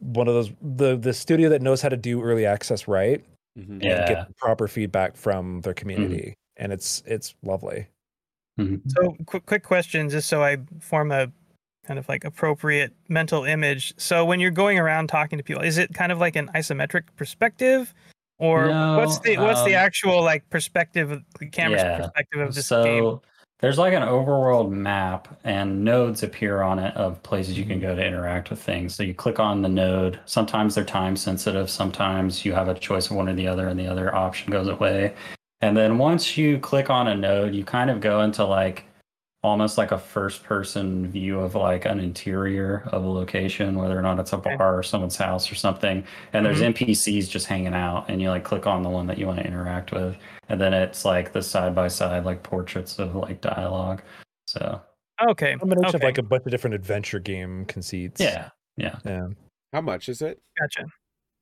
one 0.00 0.28
of 0.28 0.34
those 0.34 0.50
the 0.62 0.96
the 0.96 1.12
studio 1.12 1.48
that 1.50 1.62
knows 1.62 1.82
how 1.82 1.88
to 1.88 1.96
do 1.96 2.22
early 2.22 2.46
access 2.46 2.88
right 2.88 3.22
Mhm. 3.58 3.68
and 3.68 3.82
Yeah. 3.82 3.94
Mm-hmm. 3.96 4.06
get 4.28 4.36
proper 4.36 4.66
feedback 4.68 5.16
from 5.16 5.60
their 5.62 5.74
community 5.74 6.34
and 6.56 6.72
it's 6.72 7.02
it's 7.06 7.34
lovely 7.42 7.86
Mhm. 8.58 8.80
So, 8.90 9.16
quick, 9.26 9.46
quick 9.46 9.62
question, 9.62 10.08
just 10.10 10.28
so 10.28 10.42
I 10.42 10.58
form 10.80 11.12
a 11.12 11.30
kind 11.86 11.98
of 11.98 12.06
like 12.08 12.24
appropriate 12.24 12.92
mental 13.08 13.44
image. 13.44 13.94
So, 13.96 14.24
when 14.24 14.38
you're 14.40 14.50
going 14.50 14.78
around 14.78 15.08
talking 15.08 15.38
to 15.38 15.42
people, 15.44 15.62
is 15.62 15.78
it 15.78 15.94
kind 15.94 16.12
of 16.12 16.18
like 16.18 16.36
an 16.36 16.48
isometric 16.54 17.04
perspective, 17.16 17.94
or 18.40 18.68
what's 18.96 19.18
the 19.20 19.36
what's 19.36 19.62
the 19.64 19.76
um, 19.76 19.84
actual 19.84 20.22
like 20.22 20.48
perspective, 20.50 21.12
of 21.12 21.22
the 21.38 21.46
camera's 21.46 21.82
Yeah. 21.82 21.98
perspective 21.98 22.40
of 22.40 22.54
this 22.54 22.66
so 22.66 22.82
game? 22.82 23.20
there's 23.60 23.78
like 23.78 23.92
an 23.92 24.02
overworld 24.02 24.70
map 24.70 25.28
and 25.44 25.84
nodes 25.84 26.22
appear 26.22 26.62
on 26.62 26.78
it 26.78 26.96
of 26.96 27.22
places 27.22 27.58
you 27.58 27.66
can 27.66 27.78
go 27.78 27.94
to 27.94 28.02
interact 28.04 28.48
with 28.48 28.60
things. 28.60 28.94
So 28.94 29.02
you 29.02 29.12
click 29.12 29.38
on 29.38 29.60
the 29.60 29.68
node. 29.68 30.18
Sometimes 30.24 30.74
they're 30.74 30.84
time 30.84 31.14
sensitive. 31.14 31.68
Sometimes 31.68 32.44
you 32.44 32.54
have 32.54 32.68
a 32.68 32.74
choice 32.74 33.10
of 33.10 33.16
one 33.16 33.28
or 33.28 33.34
the 33.34 33.46
other 33.46 33.68
and 33.68 33.78
the 33.78 33.86
other 33.86 34.14
option 34.14 34.50
goes 34.50 34.68
away. 34.68 35.14
And 35.60 35.76
then 35.76 35.98
once 35.98 36.38
you 36.38 36.58
click 36.58 36.88
on 36.88 37.06
a 37.08 37.14
node 37.14 37.54
you 37.54 37.64
kind 37.64 37.90
of 37.90 38.00
go 38.00 38.22
into 38.22 38.44
like 38.44 38.86
almost 39.42 39.78
like 39.78 39.90
a 39.90 39.98
first 39.98 40.42
person 40.42 41.06
view 41.10 41.40
of 41.40 41.54
like 41.54 41.86
an 41.86 41.98
interior 41.98 42.82
of 42.92 43.04
a 43.04 43.08
location 43.08 43.76
whether 43.76 43.98
or 43.98 44.02
not 44.02 44.18
it's 44.18 44.32
a 44.32 44.36
Okay. 44.36 44.56
bar 44.56 44.78
or 44.78 44.82
someone's 44.82 45.16
house 45.16 45.50
or 45.50 45.54
something. 45.54 46.04
And 46.32 46.44
there's 46.44 46.60
mm-hmm. 46.60 46.84
npcs 46.84 47.28
just 47.28 47.46
hanging 47.46 47.74
out 47.74 48.08
and 48.08 48.20
you 48.20 48.28
like 48.28 48.44
click 48.44 48.66
on 48.66 48.82
the 48.82 48.90
one 48.90 49.06
that 49.06 49.16
you 49.18 49.26
want 49.26 49.38
to 49.38 49.46
interact 49.46 49.92
with. 49.92 50.16
And 50.48 50.60
then 50.60 50.74
it's 50.74 51.04
like 51.04 51.32
the 51.32 51.42
side 51.42 51.74
by 51.74 51.88
side 51.88 52.24
like 52.24 52.42
portraits 52.42 52.98
of 52.98 53.14
like 53.14 53.40
dialogue. 53.40 54.02
So 54.46 54.80
Okay, 55.22 55.56
combination 55.56 55.88
of 55.88 55.94
okay, 55.96 56.04
like 56.06 56.18
a 56.18 56.22
bunch 56.22 56.44
of 56.44 56.50
different 56.50 56.74
adventure 56.74 57.18
game 57.18 57.64
conceits. 57.66 58.20
Yeah 58.20 58.50
yeah. 58.80 58.98
Yeah. 59.04 59.28
How 59.72 59.80
much 59.80 60.08
is 60.08 60.22
it? 60.22 60.40
gotcha. 60.58 60.84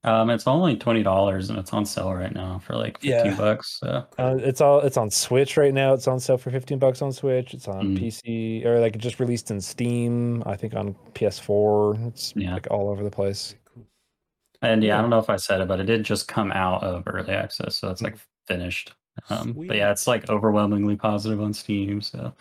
Um 0.04 0.30
it's 0.30 0.46
only 0.46 0.76
$20 0.76 1.50
and 1.50 1.58
it's 1.58 1.72
on 1.72 1.84
sale 1.84 2.14
right 2.14 2.32
now 2.32 2.58
for 2.60 2.76
like 2.76 3.00
15 3.00 3.10
Yeah. 3.32 3.34
bucks 3.36 3.78
so 3.80 4.06
uh, 4.18 4.36
it's 4.38 4.60
all 4.60 4.80
it's 4.80 4.96
on 4.96 5.10
switch 5.10 5.56
right 5.56 5.74
now 5.74 5.92
it's 5.92 6.06
on 6.06 6.20
sale 6.20 6.38
for 6.38 6.50
15 6.50 6.78
bucks 6.78 7.02
on 7.02 7.12
switch 7.12 7.52
it's 7.52 7.66
on 7.66 7.96
Mm. 7.96 7.98
pc 7.98 8.64
or 8.64 8.78
like 8.78 8.96
just 8.98 9.18
released 9.18 9.50
in 9.50 9.60
steam 9.60 10.42
i 10.46 10.54
think 10.56 10.74
on 10.74 10.94
ps4 11.14 12.06
it's 12.08 12.32
Yeah. 12.36 12.54
like 12.54 12.68
all 12.70 12.88
over 12.90 13.02
the 13.02 13.10
place 13.10 13.56
and 14.62 14.82
yeah, 14.82 14.88
Yeah. 14.90 14.98
i 14.98 15.00
don't 15.00 15.10
know 15.10 15.18
if 15.18 15.30
i 15.30 15.36
said 15.36 15.60
it 15.60 15.68
but 15.68 15.80
it 15.80 15.84
did 15.84 16.04
just 16.04 16.28
come 16.28 16.52
out 16.52 16.82
of 16.84 17.02
early 17.06 17.32
access 17.34 17.74
so 17.76 17.90
it's 17.90 18.02
like 18.02 18.16
finished 18.46 18.92
um 19.30 19.52
but 19.66 19.76
yeah 19.76 19.90
it's 19.90 20.06
like 20.06 20.30
overwhelmingly 20.30 20.94
positive 20.96 21.40
on 21.40 21.52
steam 21.52 22.00
so 22.00 22.32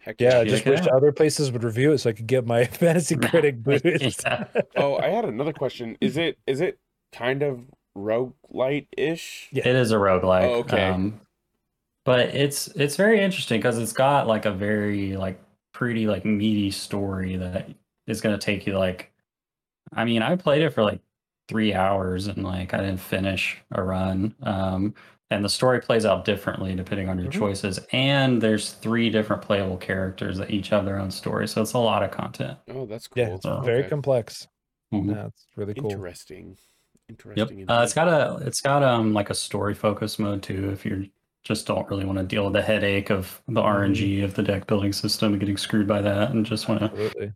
Heck 0.00 0.20
yeah 0.20 0.40
i 0.40 0.44
just 0.44 0.64
wish 0.66 0.80
out. 0.80 0.88
other 0.88 1.12
places 1.12 1.50
would 1.52 1.62
review 1.64 1.92
it 1.92 1.98
so 1.98 2.10
i 2.10 2.12
could 2.12 2.26
get 2.26 2.46
my 2.46 2.64
fantasy 2.82 3.14
critic 3.30 3.62
boost 3.62 4.22
Yeah. 4.24 4.44
Oh, 4.76 4.96
I 4.96 5.08
had 5.08 5.24
another 5.24 5.52
question. 5.52 5.96
Is 6.00 6.16
it 6.16 6.36
is 6.48 6.60
it 6.60 6.78
kind 7.18 7.42
of 7.42 7.70
roguelite 7.96 8.88
ish? 8.96 9.48
Yeah. 9.52 9.68
It 9.68 9.76
is 9.76 9.92
a 9.92 9.96
roguelike. 9.96 10.50
Oh, 10.50 10.60
okay. 10.60 10.90
Um, 10.90 11.20
but 12.04 12.20
it's 12.34 12.68
it's 12.68 12.96
very 12.96 13.20
interesting 13.20 13.58
because 13.60 13.78
it's 13.78 13.92
got 13.92 14.26
like 14.26 14.44
a 14.46 14.52
very 14.52 15.16
like 15.16 15.40
pretty 15.72 16.06
like 16.06 16.24
meaty 16.24 16.70
story 16.70 17.36
that 17.36 17.68
is 18.06 18.20
going 18.20 18.38
to 18.38 18.44
take 18.44 18.66
you 18.66 18.78
like 18.78 19.12
I 19.92 20.04
mean, 20.04 20.22
I 20.22 20.36
played 20.36 20.62
it 20.62 20.70
for 20.70 20.82
like 20.84 21.00
3 21.48 21.74
hours 21.74 22.26
and 22.28 22.44
like 22.44 22.74
I 22.74 22.78
didn't 22.78 22.98
finish 23.00 23.58
a 23.72 23.82
run. 23.82 24.34
Um 24.42 24.94
and 25.30 25.44
the 25.44 25.48
story 25.48 25.80
plays 25.80 26.04
out 26.06 26.24
differently 26.24 26.74
depending 26.76 27.08
on 27.08 27.18
your 27.18 27.28
Mhm. 27.28 27.32
choices 27.32 27.80
and 27.92 28.40
there's 28.42 28.72
three 28.72 29.10
different 29.10 29.42
playable 29.42 29.76
characters 29.76 30.38
that 30.38 30.50
each 30.50 30.68
have 30.70 30.84
their 30.84 30.98
own 31.00 31.10
story. 31.10 31.48
So 31.48 31.62
it's 31.62 31.72
a 31.74 31.78
lot 31.78 32.02
of 32.04 32.10
content. 32.12 32.58
Oh, 32.68 32.86
that's 32.86 33.08
cool. 33.08 33.22
yeah 33.22 33.34
it's 33.36 33.46
Oh, 33.46 33.60
very 33.62 33.80
Okay. 33.80 33.88
complex 33.88 34.48
Mhm. 34.92 35.10
yeah 35.14 35.26
it's 35.26 35.46
really 35.56 35.74
cool 35.74 35.90
Interesting. 35.92 36.58
Yep. 37.08 37.18
Interesting. 37.18 37.70
Uh, 37.70 37.82
it's 37.82 37.96
indeed. 37.96 38.10
got 38.10 38.40
a 38.42 38.46
it's 38.46 38.60
got 38.60 38.82
um 38.82 39.12
like 39.12 39.30
a 39.30 39.34
story 39.34 39.74
focus 39.74 40.18
mode 40.18 40.42
too. 40.42 40.70
If 40.70 40.84
you 40.84 41.08
just 41.44 41.66
don't 41.66 41.88
really 41.88 42.04
want 42.04 42.18
to 42.18 42.24
deal 42.24 42.44
with 42.44 42.54
the 42.54 42.62
headache 42.62 43.10
of 43.10 43.40
the 43.46 43.62
RNG 43.62 44.24
of 44.24 44.34
the 44.34 44.42
deck 44.42 44.66
building 44.66 44.92
system 44.92 45.32
and 45.32 45.40
getting 45.40 45.56
screwed 45.56 45.86
by 45.86 46.02
that, 46.02 46.30
and 46.30 46.44
just 46.44 46.68
want 46.68 46.80
to 46.80 46.86
absolutely 46.86 47.32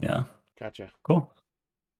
yeah, 0.00 0.24
Gotcha. 0.58 0.90
cool. 1.02 1.30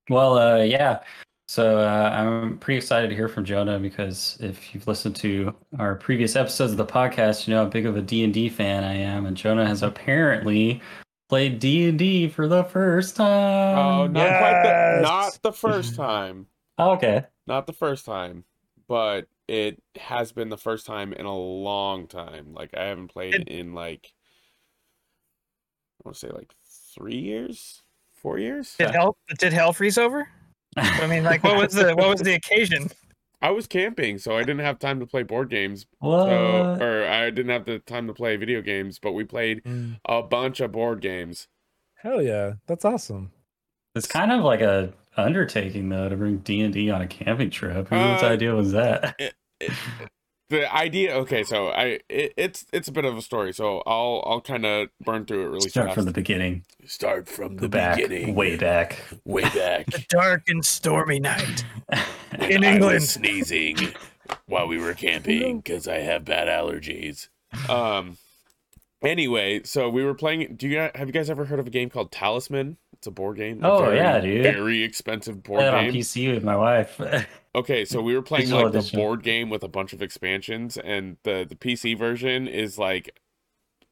Well, 0.08 0.38
uh, 0.38 0.62
yeah. 0.62 1.00
So 1.48 1.80
uh, 1.80 2.10
I'm 2.14 2.56
pretty 2.58 2.78
excited 2.78 3.08
to 3.08 3.14
hear 3.14 3.28
from 3.28 3.44
Jonah 3.44 3.78
because 3.78 4.38
if 4.40 4.74
you've 4.74 4.86
listened 4.86 5.16
to 5.16 5.54
our 5.78 5.96
previous 5.96 6.34
episodes 6.34 6.72
of 6.72 6.78
the 6.78 6.86
podcast, 6.86 7.46
you 7.46 7.52
know 7.52 7.64
how 7.64 7.68
big 7.68 7.84
of 7.84 7.96
a 7.96 8.02
D 8.02 8.24
and 8.24 8.32
D 8.32 8.48
fan 8.48 8.84
I 8.84 8.94
am, 8.94 9.26
and 9.26 9.36
Jonah 9.36 9.66
has 9.66 9.82
apparently 9.82 10.80
played 11.28 11.58
D 11.58 11.88
and 11.88 11.98
D 11.98 12.28
for 12.28 12.48
the 12.48 12.64
first 12.64 13.16
time. 13.16 13.78
Oh, 13.78 14.06
not 14.06 14.28
quite 14.38 14.62
the 14.62 15.00
not 15.02 15.38
the 15.42 15.52
first 15.52 15.94
time. 15.94 16.46
Oh, 16.78 16.92
okay. 16.92 17.24
Not 17.46 17.66
the 17.66 17.72
first 17.72 18.04
time, 18.06 18.44
but 18.88 19.26
it 19.48 19.82
has 19.96 20.32
been 20.32 20.48
the 20.48 20.56
first 20.56 20.86
time 20.86 21.12
in 21.12 21.26
a 21.26 21.36
long 21.36 22.06
time. 22.06 22.52
Like 22.54 22.74
I 22.76 22.84
haven't 22.84 23.08
played 23.08 23.34
It- 23.34 23.48
in 23.48 23.74
like 23.74 24.12
I 26.00 26.08
want 26.08 26.14
to 26.16 26.26
say 26.26 26.32
like 26.32 26.52
three 26.94 27.18
years, 27.18 27.82
four 28.12 28.38
years. 28.38 28.74
Did 28.78 28.90
hell 28.90 29.16
did 29.38 29.52
hell 29.52 29.72
freeze 29.72 29.98
over? 29.98 30.28
I 30.76 31.06
mean, 31.06 31.22
like, 31.22 31.44
what 31.44 31.56
was 31.58 31.74
the 31.74 31.94
what 31.94 32.08
was 32.08 32.20
the 32.20 32.34
occasion? 32.34 32.88
I 33.42 33.50
was 33.50 33.66
camping, 33.66 34.18
so 34.18 34.36
I 34.36 34.40
didn't 34.40 34.60
have 34.60 34.78
time 34.78 35.00
to 35.00 35.06
play 35.06 35.24
board 35.24 35.50
games. 35.50 35.84
what? 35.98 36.26
So, 36.28 36.78
or 36.80 37.06
I 37.08 37.28
didn't 37.30 37.50
have 37.50 37.64
the 37.66 37.80
time 37.80 38.06
to 38.06 38.14
play 38.14 38.36
video 38.36 38.62
games, 38.62 38.98
but 39.00 39.12
we 39.12 39.24
played 39.24 39.64
Mm. 39.64 39.98
a 40.04 40.22
bunch 40.22 40.60
of 40.60 40.70
board 40.72 41.00
games. 41.00 41.48
Hell 41.96 42.22
yeah, 42.22 42.54
that's 42.68 42.84
awesome. 42.84 43.32
It's 43.96 44.06
kind 44.06 44.30
of 44.32 44.42
like 44.44 44.60
a 44.60 44.92
undertaking 45.16 45.88
though 45.88 46.08
to 46.08 46.16
bring 46.16 46.38
D 46.38 46.60
and 46.62 46.72
D 46.72 46.90
on 46.90 47.02
a 47.02 47.06
camping 47.06 47.50
trip. 47.50 47.88
Whose 47.88 48.22
Uh, 48.22 48.26
idea 48.26 48.54
was 48.54 48.72
that? 48.72 49.14
It- 49.18 49.34
it- 49.60 49.72
the 50.48 50.70
idea, 50.74 51.14
okay, 51.14 51.44
so 51.44 51.68
I 51.68 52.00
it, 52.10 52.34
it's 52.36 52.66
it's 52.74 52.86
a 52.86 52.92
bit 52.92 53.06
of 53.06 53.16
a 53.16 53.22
story, 53.22 53.54
so 53.54 53.82
I'll 53.86 54.22
I'll 54.26 54.40
kind 54.42 54.66
of 54.66 54.88
burn 55.02 55.24
through 55.24 55.44
it 55.46 55.48
really 55.48 55.68
Start 55.70 55.86
fast. 55.88 55.94
from 55.94 56.04
the 56.04 56.12
beginning, 56.12 56.64
Start 56.84 57.26
from 57.26 57.56
the 57.56 57.70
back, 57.70 57.98
way 58.08 58.56
back. 58.58 59.02
way 59.24 59.42
back. 59.44 59.86
The 59.86 60.04
dark 60.10 60.42
and 60.48 60.62
stormy 60.62 61.20
night. 61.20 61.64
In 62.38 62.64
I 62.64 62.74
England. 62.74 62.80
was 62.80 63.08
sneezing 63.10 63.94
while 64.46 64.68
we 64.68 64.76
were 64.76 64.92
camping 64.92 65.60
because 65.60 65.88
I 65.88 65.98
have 66.00 66.26
bad 66.26 66.48
allergies. 66.48 67.28
Um. 67.70 68.18
Anyway, 69.02 69.62
so 69.64 69.88
we 69.88 70.04
were 70.04 70.14
playing. 70.14 70.54
Do 70.56 70.68
you 70.68 70.76
guys, 70.76 70.92
have 70.94 71.08
you 71.08 71.12
guys 71.12 71.28
ever 71.30 71.46
heard 71.46 71.58
of 71.60 71.66
a 71.66 71.70
game 71.70 71.88
called 71.90 72.12
Talisman? 72.12 72.76
It's 73.02 73.08
a 73.08 73.10
board 73.10 73.36
game. 73.36 73.58
Oh, 73.64 73.80
very, 73.82 73.96
yeah, 73.96 74.20
dude. 74.20 74.44
Very 74.44 74.84
expensive 74.84 75.42
board 75.42 75.58
Played 75.58 75.66
it 75.66 75.74
on. 75.74 75.84
PC 75.92 76.32
with 76.32 76.44
my 76.44 76.54
wife. 76.56 77.00
Okay, 77.54 77.84
so 77.84 78.00
we 78.00 78.14
were 78.14 78.22
playing 78.22 78.44
Digital 78.46 78.70
like 78.70 78.72
the 78.72 78.96
board 78.96 79.22
game 79.22 79.50
with 79.50 79.62
a 79.62 79.68
bunch 79.68 79.92
of 79.92 80.00
expansions, 80.00 80.78
and 80.78 81.18
the 81.24 81.44
the 81.46 81.54
PC 81.54 81.98
version 81.98 82.48
is 82.48 82.78
like 82.78 83.20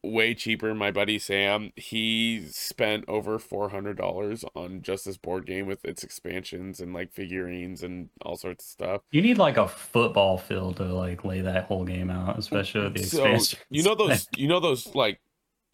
way 0.02 0.32
cheaper. 0.32 0.74
My 0.74 0.90
buddy 0.90 1.18
Sam, 1.18 1.70
he 1.76 2.46
spent 2.50 3.04
over 3.06 3.38
four 3.38 3.68
hundred 3.68 3.98
dollars 3.98 4.46
on 4.54 4.80
just 4.80 5.04
this 5.04 5.18
board 5.18 5.44
game 5.44 5.66
with 5.66 5.84
its 5.84 6.02
expansions 6.02 6.80
and 6.80 6.94
like 6.94 7.12
figurines 7.12 7.82
and 7.82 8.08
all 8.22 8.36
sorts 8.36 8.64
of 8.64 8.70
stuff. 8.70 9.02
you 9.10 9.20
need 9.20 9.36
like 9.36 9.58
a 9.58 9.68
football 9.68 10.38
field 10.38 10.78
to 10.78 10.84
like 10.84 11.22
lay 11.24 11.42
that 11.42 11.64
whole 11.64 11.84
game 11.84 12.08
out, 12.10 12.38
especially 12.38 12.84
with 12.84 12.94
the 12.94 13.02
So 13.02 13.24
expansion. 13.26 13.58
you 13.68 13.82
know 13.82 13.94
those 13.94 14.26
you 14.38 14.48
know 14.48 14.60
those 14.60 14.94
like 14.94 15.20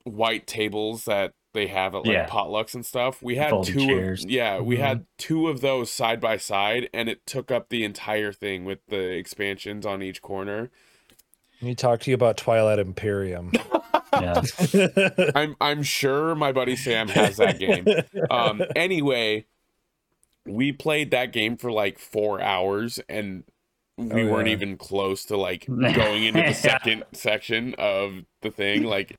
white 0.02 0.48
tables 0.48 1.04
that 1.04 1.34
they 1.57 1.66
have 1.66 1.95
at 1.97 2.05
like 2.05 2.12
Yeah. 2.12 2.28
potlucks 2.28 2.74
and 2.74 2.87
stuff. 2.87 3.20
We 3.20 3.35
had 3.35 3.51
Folding 3.51 3.74
two. 3.74 3.81
Of, 3.81 3.87
chairs. 3.89 4.20
Mm-hmm. 4.20 4.31
yeah, 4.31 4.61
we 4.61 4.77
Mhm. 4.77 4.81
had 4.81 5.07
two 5.19 5.49
of 5.49 5.61
those 5.61 5.91
side 5.91 6.20
by 6.20 6.37
side, 6.37 6.89
and 6.95 7.09
it 7.09 7.27
took 7.27 7.51
up 7.51 7.69
the 7.70 7.83
entire 7.83 8.33
thing 8.33 8.65
with 8.65 8.78
the 8.87 9.11
expansions 9.16 9.85
on 9.85 10.03
each 10.03 10.23
corner. 10.23 10.70
Let 11.61 11.66
me 11.66 11.74
talk 11.74 12.01
to 12.03 12.11
you 12.11 12.15
about 12.15 12.37
Twilight 12.37 12.78
Imperium. 12.78 13.51
yeah. 14.12 14.43
I'm 15.35 15.57
I'm 15.61 15.83
sure 15.83 16.35
my 16.37 16.53
buddy 16.53 16.77
Sam 16.77 17.09
has 17.09 17.39
that 17.39 17.59
game. 17.59 17.87
Um, 18.31 18.62
anyway, 18.77 19.47
we 20.47 20.70
played 20.73 21.11
that 21.11 21.33
game 21.33 21.57
for 21.57 21.73
like 21.73 21.99
four 21.99 22.41
hours, 22.41 23.01
and 23.09 23.45
we 23.97 24.23
Oh, 24.24 24.31
weren't 24.33 24.49
yeah. 24.49 24.53
even 24.55 24.77
close 24.77 25.24
to 25.27 25.37
like 25.39 25.65
going 25.66 26.24
into 26.24 26.43
the 26.43 26.53
second 26.53 27.05
section 27.12 27.74
of 27.78 28.24
the 28.43 28.51
thing. 28.51 28.83
Like 28.85 29.19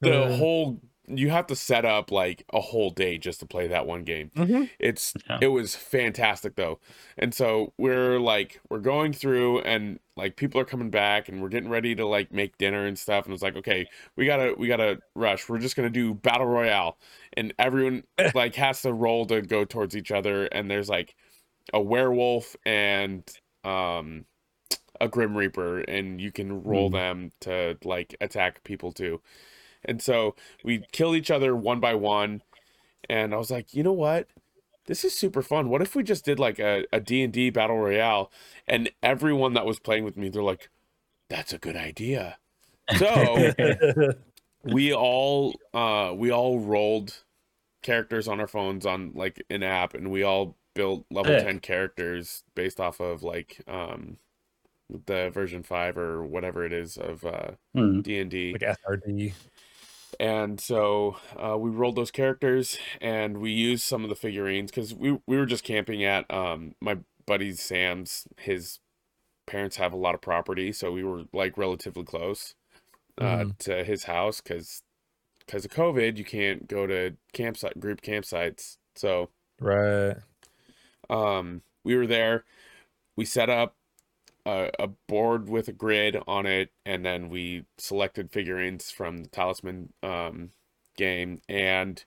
the 0.00 0.36
whole, 0.36 0.80
you 1.08 1.30
have 1.30 1.46
to 1.48 1.56
set 1.56 1.84
up 1.84 2.10
like 2.10 2.44
a 2.52 2.60
whole 2.60 2.90
day 2.90 3.18
just 3.18 3.40
to 3.40 3.46
play 3.46 3.66
that 3.68 3.86
one 3.86 4.02
game. 4.04 4.30
Mhm. 4.36 4.70
It's 4.78 5.14
Yeah. 5.28 5.38
it 5.42 5.48
was 5.48 5.74
fantastic 5.76 6.56
though, 6.56 6.80
and 7.18 7.32
so 7.34 7.72
we're 7.78 8.18
like 8.20 8.60
we're 8.70 8.80
going 8.80 9.12
through 9.12 9.60
and 9.60 10.00
like 10.16 10.36
people 10.36 10.60
are 10.60 10.64
coming 10.64 10.90
back 10.90 11.28
and 11.28 11.42
we're 11.42 11.48
getting 11.48 11.68
ready 11.70 11.94
to 11.94 12.06
like 12.06 12.32
make 12.32 12.56
dinner 12.58 12.86
and 12.86 12.98
stuff 12.98 13.24
and 13.26 13.34
it's 13.34 13.42
like 13.42 13.56
okay 13.56 13.86
we 14.16 14.24
gotta 14.26 14.54
we 14.58 14.66
gotta 14.66 14.98
rush 15.14 15.48
we're 15.48 15.58
just 15.58 15.76
gonna 15.76 15.90
do 15.90 16.14
battle 16.14 16.46
royale 16.46 16.98
and 17.36 17.52
everyone 17.58 18.02
like 18.34 18.54
has 18.54 18.80
to 18.82 18.92
roll 18.92 19.26
to 19.26 19.42
go 19.42 19.64
towards 19.64 19.94
each 19.96 20.10
other 20.10 20.46
and 20.46 20.70
there's 20.70 20.88
like 20.88 21.14
a 21.74 21.80
werewolf 21.80 22.56
and 22.64 23.22
um 23.64 24.24
a 25.00 25.08
grim 25.08 25.36
reaper 25.36 25.80
and 25.80 26.20
you 26.20 26.32
can 26.32 26.62
roll 26.62 26.88
Hmm. 26.88 26.94
them 26.94 27.32
to 27.40 27.76
like 27.84 28.16
attack 28.22 28.64
people 28.64 28.92
too 28.92 29.20
and 29.86 30.02
so 30.02 30.34
we 30.62 30.84
killed 30.92 31.16
each 31.16 31.30
other 31.30 31.56
one 31.56 31.80
by 31.80 31.94
one 31.94 32.42
and 33.08 33.32
i 33.32 33.36
was 33.36 33.50
like 33.50 33.72
you 33.72 33.82
know 33.82 33.92
what 33.92 34.28
this 34.86 35.04
is 35.04 35.16
super 35.16 35.42
fun 35.42 35.68
what 35.68 35.80
if 35.82 35.94
we 35.94 36.02
just 36.02 36.24
did 36.24 36.38
like 36.38 36.58
a, 36.58 36.84
a 36.92 37.00
d&d 37.00 37.50
battle 37.50 37.78
royale 37.78 38.30
and 38.68 38.90
everyone 39.02 39.54
that 39.54 39.66
was 39.66 39.78
playing 39.78 40.04
with 40.04 40.16
me 40.16 40.28
they're 40.28 40.42
like 40.42 40.68
that's 41.30 41.52
a 41.52 41.58
good 41.58 41.76
idea 41.76 42.36
so 42.98 43.52
we 44.64 44.92
all 44.92 45.54
uh 45.74 46.12
we 46.14 46.30
all 46.30 46.60
rolled 46.60 47.22
characters 47.82 48.28
on 48.28 48.40
our 48.40 48.46
phones 48.46 48.84
on 48.84 49.12
like 49.14 49.42
an 49.50 49.62
app 49.62 49.94
and 49.94 50.10
we 50.10 50.22
all 50.22 50.56
built 50.74 51.04
level 51.10 51.32
Sick. 51.36 51.46
10 51.46 51.60
characters 51.60 52.44
based 52.54 52.80
off 52.80 53.00
of 53.00 53.22
like 53.22 53.60
um 53.66 54.18
the 55.06 55.30
version 55.30 55.62
5 55.62 55.98
or 55.98 56.24
whatever 56.24 56.64
it 56.64 56.72
is 56.72 56.96
of 56.96 57.24
uh 57.24 57.50
Hmm. 57.74 58.00
D&D 58.02 58.52
like 58.52 58.78
SRD. 58.86 59.32
And 60.20 60.60
so 60.60 61.16
uh, 61.36 61.56
we 61.58 61.70
rolled 61.70 61.96
those 61.96 62.10
characters 62.10 62.78
and 63.00 63.38
we 63.38 63.50
used 63.52 63.84
some 63.84 64.02
of 64.04 64.10
the 64.10 64.16
figurines 64.16 64.70
because 64.70 64.94
we, 64.94 65.18
we 65.26 65.36
were 65.36 65.46
just 65.46 65.64
camping 65.64 66.04
at 66.04 66.30
um, 66.32 66.74
my 66.80 66.98
buddy 67.26 67.52
Sam's. 67.52 68.26
His 68.38 68.80
parents 69.46 69.76
have 69.76 69.92
a 69.92 69.96
lot 69.96 70.14
of 70.14 70.20
property, 70.22 70.72
so 70.72 70.92
we 70.92 71.04
were 71.04 71.24
like 71.32 71.58
relatively 71.58 72.04
close 72.04 72.54
uh, 73.18 73.44
Mhm. 73.44 73.58
to 73.60 73.84
his 73.84 74.04
house 74.04 74.40
because 74.40 74.82
because 75.40 75.64
of 75.64 75.70
COVID, 75.72 76.16
you 76.18 76.24
can't 76.24 76.68
go 76.68 76.86
to 76.86 77.16
campsite 77.32 77.78
group 77.80 78.02
campsites. 78.02 78.78
So 78.96 79.30
Right. 79.60 80.16
um, 81.08 81.62
we 81.84 81.96
were 81.96 82.06
there. 82.06 82.44
We 83.16 83.24
set 83.24 83.50
up 83.50 83.76
a, 84.46 84.70
a 84.78 84.86
board 84.86 85.48
with 85.48 85.66
a 85.68 85.72
grid 85.72 86.16
on 86.26 86.46
it, 86.46 86.70
and 86.86 87.04
then 87.04 87.28
we 87.28 87.64
selected 87.76 88.30
figurines 88.30 88.90
from 88.90 89.18
the 89.18 89.28
Talisman 89.28 89.92
um, 90.02 90.50
game, 90.96 91.42
and 91.48 92.04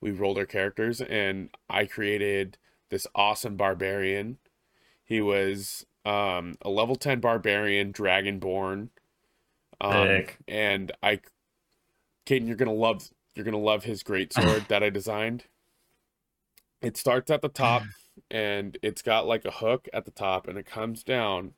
we 0.00 0.12
rolled 0.12 0.38
our 0.38 0.46
characters. 0.46 1.00
And 1.00 1.50
I 1.68 1.86
created 1.86 2.56
this 2.88 3.06
awesome 3.14 3.56
barbarian. 3.56 4.38
He 5.04 5.20
was 5.20 5.84
um, 6.04 6.54
a 6.62 6.70
level 6.70 6.94
ten 6.94 7.18
barbarian, 7.18 7.92
dragonborn. 7.92 8.90
Um, 9.80 10.24
and 10.46 10.92
I, 11.02 11.20
Caden, 12.26 12.46
you're 12.46 12.56
gonna 12.56 12.72
love 12.72 13.10
you're 13.34 13.44
gonna 13.44 13.58
love 13.58 13.82
his 13.82 14.04
great 14.04 14.32
sword 14.34 14.66
that 14.68 14.84
I 14.84 14.90
designed. 14.90 15.44
It 16.80 16.96
starts 16.96 17.30
at 17.30 17.42
the 17.42 17.48
top 17.48 17.82
and 18.30 18.78
it's 18.82 19.02
got 19.02 19.26
like 19.26 19.44
a 19.44 19.50
hook 19.50 19.88
at 19.92 20.04
the 20.04 20.10
top 20.12 20.46
and 20.46 20.56
it 20.56 20.66
comes 20.66 21.02
down 21.02 21.54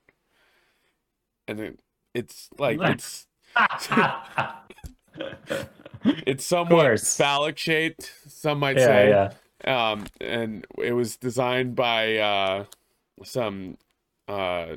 and 1.49 1.59
then 1.59 1.79
it's 2.15 2.49
like 2.59 2.79
it's 2.83 3.27
it's 6.27 6.47
somewhat 6.47 7.01
phallic 7.01 7.59
shaped 7.59 8.13
some 8.29 8.59
might 8.59 8.79
yeah, 8.79 8.87
say 8.87 9.09
yeah. 9.67 9.91
um 9.93 10.07
and 10.21 10.67
it 10.79 10.93
was 10.93 11.17
designed 11.17 11.75
by 11.75 12.17
uh 12.19 12.65
some 13.25 13.77
uh 14.29 14.77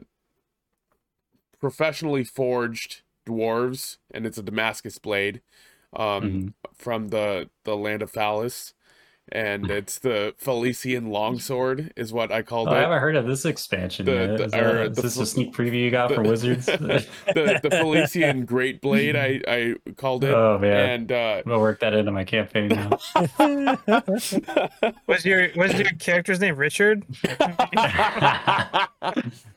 professionally 1.60 2.24
forged 2.24 3.02
dwarves 3.28 3.98
and 4.12 4.26
it's 4.26 4.38
a 4.38 4.44
damascus 4.44 4.98
blade 5.00 5.42
um 5.96 6.24
Mhm. 6.24 6.54
from 6.76 7.10
the 7.10 7.50
the 7.64 7.76
land 7.76 8.02
of 8.02 8.12
phallus 8.12 8.74
and 9.32 9.70
it's 9.70 10.00
the 10.00 10.34
Felician 10.38 11.10
longsword 11.10 11.94
is 11.96 12.14
what 12.14 12.32
I 12.32 12.42
called 12.42 12.70
Oh, 12.70 12.72
I 12.72 12.80
haven't 12.80 13.00
heard 13.00 13.16
of 13.16 13.26
this 13.28 13.46
expansion 13.46 14.06
The- 14.06 14.14
yet. 14.14 14.42
Is, 14.42 14.52
that- 14.52 14.64
or 14.64 14.84
is 14.84 14.96
the 14.96 15.02
this 15.02 15.16
fl- 15.16 15.22
a 15.24 15.26
sneak 15.26 15.54
preview 15.54 15.82
you 15.84 15.92
got 15.92 16.10
the- 16.10 16.16
for 16.16 16.24
Wizards? 16.24 16.66
the 16.66 17.60
the 17.64 17.70
Felician 17.70 18.46
Great 18.46 18.82
Blade 18.82 19.16
I 19.16 19.42
I 19.48 19.76
called 19.98 20.24
it. 20.24 20.34
oh 20.34 20.58
man, 20.60 20.90
And 20.90 21.12
uh 21.12 21.16
I'm 21.16 21.44
gonna 21.44 21.60
work 21.60 21.80
that 21.82 21.94
into 21.94 22.12
my 22.12 22.24
campaign 22.24 22.70
now. 22.70 22.90
Was 25.08 25.26
your 25.26 25.50
was 25.56 25.74
your 25.74 25.90
character's 26.00 26.40
name 26.40 26.56
Richard? 26.56 27.06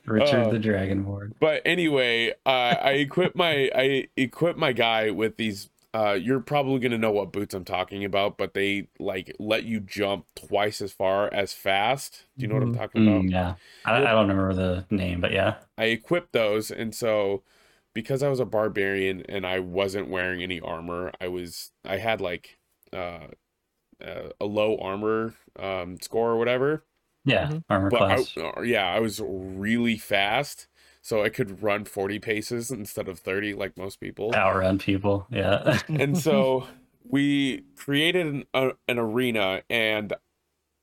Richard 0.06 0.47
Oh. 0.47 0.51
the 0.51 0.59
Dragonborn. 0.59 1.32
But 1.40 1.62
anyway, 1.64 2.32
uh, 2.44 2.48
I 2.82 2.90
equip 2.92 3.36
my 3.36 3.70
I 3.74 4.09
equip 4.16 4.56
my 4.56 4.72
guy 4.72 5.10
with 5.10 5.36
these. 5.36 5.68
Uh, 5.92 6.12
you're 6.12 6.40
probably 6.40 6.78
gonna 6.78 6.98
know 6.98 7.10
what 7.10 7.32
boots 7.32 7.52
I'm 7.54 7.64
talking 7.64 8.04
about, 8.04 8.38
but 8.38 8.54
they 8.54 8.88
like 9.00 9.34
let 9.40 9.64
you 9.64 9.80
jump 9.80 10.26
twice 10.36 10.80
as 10.80 10.92
far 10.92 11.32
as 11.34 11.52
fast. 11.52 12.26
Do 12.38 12.44
you 12.44 12.48
know 12.48 12.54
what 12.54 12.62
I'm 12.62 12.70
Mhm. 12.70 12.72
talking 12.72 13.00
about? 13.00 13.26
Mm, 13.26 13.30
yeah, 13.30 13.56
I, 13.84 13.96
I 13.98 14.00
don't 14.12 14.28
remember 14.28 14.54
the 14.54 14.86
name, 14.90 15.20
but 15.20 15.32
yeah. 15.32 15.60
I 15.78 15.84
equipped 15.86 16.32
those, 16.32 16.70
and 16.70 16.94
so 16.94 17.42
because 17.94 18.22
I 18.22 18.28
was 18.28 18.40
a 18.40 18.44
barbarian 18.44 19.24
and 19.28 19.46
I 19.46 19.60
wasn't 19.60 20.08
wearing 20.08 20.42
any 20.42 20.60
armor, 20.60 21.12
I 21.20 21.28
was 21.28 21.72
I 21.84 21.96
had 21.98 22.20
like 22.20 22.58
uh, 22.92 23.28
uh, 24.04 24.30
a 24.40 24.46
low 24.46 24.78
armor 24.78 25.34
um, 25.58 26.00
score 26.00 26.32
or 26.32 26.38
whatever. 26.38 26.86
Yeah, 27.24 27.50
Mhm. 27.50 27.64
armor 27.70 27.90
but 27.90 28.28
class. 28.30 28.36
uh, 28.36 28.62
yeah, 28.62 28.86
I 28.86 29.00
was 29.00 29.20
really 29.24 29.98
fast, 29.98 30.68
so 31.02 31.22
I 31.22 31.28
could 31.28 31.62
run 31.62 31.85
40 31.85 32.18
paces 32.18 32.70
instead 32.70 33.09
of 33.09 33.18
30 33.18 33.55
like 33.55 33.77
most 33.77 34.01
people. 34.01 34.35
Outrun 34.35 34.78
people. 34.78 35.27
Yeah. 35.31 35.81
and 35.89 36.18
so 36.18 36.66
we 37.10 37.64
created 37.77 38.27
an, 38.27 38.44
a, 38.55 38.70
an 38.89 38.98
arena 38.98 39.62
and 39.68 40.14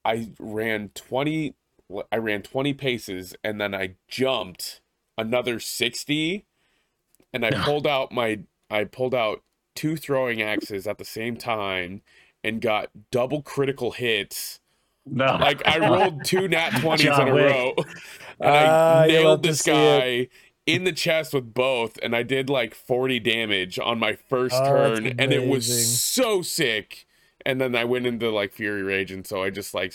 i 0.04 0.30
ran 0.40 0.90
20 0.90 1.56
i 2.12 2.18
ran 2.18 2.42
20 2.42 2.74
paces 2.74 3.36
and 3.44 3.60
then 3.60 3.74
i 3.74 3.96
jumped 4.08 4.82
another 5.18 5.60
60 5.60 6.46
and 7.34 7.46
i 7.46 7.52
pulled 7.64 7.88
out 7.88 8.12
my 8.12 8.40
i 8.70 8.84
pulled 8.84 9.16
out 9.16 9.44
two 9.76 9.96
throwing 9.96 10.42
axes 10.42 10.88
at 10.88 10.98
the 10.98 11.06
same 11.06 11.38
time 11.38 12.02
and 12.44 12.62
got 12.62 12.90
double 13.12 13.42
critical 13.42 13.92
hits 13.92 14.60
no. 15.10 15.26
like 15.42 15.66
i 15.68 15.78
rolled 15.80 16.24
two 16.26 16.48
nat 16.48 16.70
20s 16.74 17.00
John 17.00 17.22
in 17.24 17.28
a 17.30 17.34
Wick. 17.34 17.54
row 17.54 17.74
and 17.78 17.88
Ah, 18.42 19.02
i 19.02 19.08
nailed 19.08 19.44
this 19.44 19.62
guy 19.64 20.28
in 20.66 20.84
the 20.84 20.92
chest 20.92 21.34
with 21.34 21.54
both 21.54 21.98
and 22.04 22.16
i 22.16 22.24
did 22.24 22.50
like 22.50 22.74
40 22.76 23.20
damage 23.20 23.80
on 23.80 24.00
my 24.00 24.14
first 24.14 24.56
Oh, 24.56 24.66
turn 24.66 25.08
and 25.20 25.32
it 25.34 25.48
was 25.48 26.00
so 26.02 26.42
sick 26.42 27.06
and 27.46 27.60
then 27.62 27.76
i 27.76 27.84
went 27.86 28.06
into 28.06 28.30
like 28.30 28.52
fury 28.54 28.84
rage 28.84 29.12
and 29.12 29.26
so 29.26 29.42
i 29.44 29.50
just 29.50 29.74
like 29.74 29.94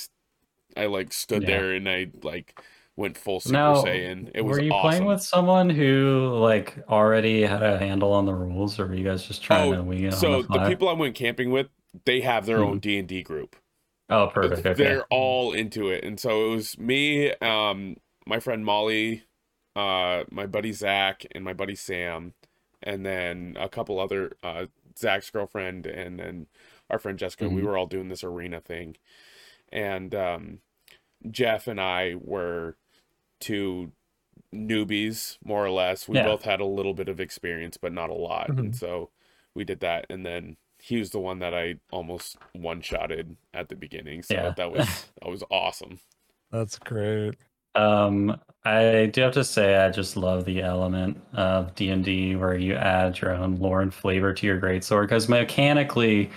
i 0.77 0.87
like 0.87 1.13
stood 1.13 1.43
Yeah. 1.43 1.49
there 1.49 1.73
and 1.73 1.89
i 1.89 2.09
like 2.23 2.59
went 2.97 3.17
full 3.17 3.41
super 3.41 3.53
Now, 3.55 3.75
saiyan 3.83 4.31
it 4.35 4.43
was 4.43 4.59
were 4.59 4.63
you 4.65 4.71
awesome 4.71 4.89
playing 4.91 5.05
with 5.07 5.23
someone 5.23 5.71
who 5.71 6.37
like 6.41 6.77
already 6.89 7.43
had 7.43 7.63
a 7.63 7.79
handle 7.79 8.13
on 8.13 8.27
the 8.27 8.35
rules, 8.35 8.79
or 8.79 8.87
were 8.87 8.95
you 8.95 9.05
guys 9.05 9.25
just 9.27 9.43
trying 9.43 9.73
oh 9.73 9.77
to 9.77 9.83
wing 9.83 10.05
it 10.05 10.13
so 10.13 10.43
the 10.43 10.59
the 10.59 10.69
people 10.69 10.89
i 10.89 10.93
went 10.93 11.15
camping 11.15 11.51
with 11.51 11.69
they 12.07 12.21
have 12.23 12.45
their 12.47 12.59
Hmm. 12.59 12.65
own 12.65 12.79
d&d 12.81 13.23
group 13.23 13.57
oh, 14.13 14.29
perfect. 14.29 14.67
Okay. 14.67 14.85
they're 14.85 15.05
all 15.11 15.53
into 15.53 15.89
it 15.91 16.05
and 16.05 16.19
so 16.21 16.47
it 16.47 16.51
was 16.57 16.79
me 16.79 17.33
um 17.37 17.97
my 18.27 18.39
friend 18.41 18.65
molly 18.65 19.25
uh 19.77 20.25
my 20.31 20.47
buddy 20.47 20.73
zach 20.73 21.25
and 21.33 21.45
my 21.45 21.53
buddy 21.53 21.75
sam 21.75 22.35
and 22.83 23.05
then 23.07 23.57
a 23.61 23.69
couple 23.69 23.99
other 24.01 24.33
uh 24.43 24.67
zach's 24.99 25.31
girlfriend 25.31 25.87
and 25.87 26.19
then 26.19 26.47
our 26.91 26.99
friend 26.99 27.19
jessica 27.19 27.49
we 27.49 27.63
Mhm. 27.63 27.65
were 27.65 27.77
all 27.79 27.87
doing 27.87 28.09
this 28.09 28.25
arena 28.25 28.61
thing 28.61 28.97
and 29.73 30.15
um 30.15 30.61
jeff 31.31 31.67
and 31.69 31.81
i 31.81 32.15
were 32.21 32.77
two 33.41 33.93
newbies 34.55 35.39
more 35.45 35.65
or 35.65 35.71
less 35.71 36.09
we 36.09 36.19
Yeah. 36.19 36.25
both 36.25 36.43
had 36.43 36.61
a 36.61 36.65
little 36.67 36.95
bit 36.95 37.09
of 37.09 37.21
experience 37.21 37.77
but 37.79 37.93
not 37.93 38.11
a 38.11 38.15
lot 38.15 38.53
and 38.65 38.75
so 38.77 39.11
we 39.55 39.65
did 39.65 39.81
that 39.81 40.07
and 40.11 40.27
then 40.27 40.57
he 40.85 40.99
was 40.99 41.11
the 41.11 41.19
one 41.21 41.39
that 41.39 41.55
i 41.55 41.77
almost 41.93 42.37
one-shotted 42.55 43.37
at 43.55 43.69
the 43.69 43.77
beginning 43.77 44.21
so 44.23 44.35
Yeah. 44.35 44.51
that 44.57 44.71
was 44.73 44.87
that 45.23 45.29
was 45.31 45.43
awesome 45.51 45.99
That's 46.51 46.79
great. 46.79 47.37
Um, 47.75 48.39
I 48.67 49.07
do 49.11 49.23
have 49.23 49.33
to 49.33 49.45
say 49.45 49.77
I 49.77 49.89
just 49.91 50.17
love 50.19 50.45
the 50.45 50.61
element 50.61 51.17
of 51.33 51.75
D 51.75 51.89
and 51.89 52.05
D 52.05 52.37
where 52.37 52.55
you 52.55 52.75
add 52.75 53.19
your 53.21 53.33
own 53.35 53.57
lore 53.57 53.81
and 53.81 53.95
flavor 53.95 54.35
to 54.35 54.47
your 54.47 54.61
greatsword 54.61 55.05
because 55.05 55.29
mechanically. 55.31 56.31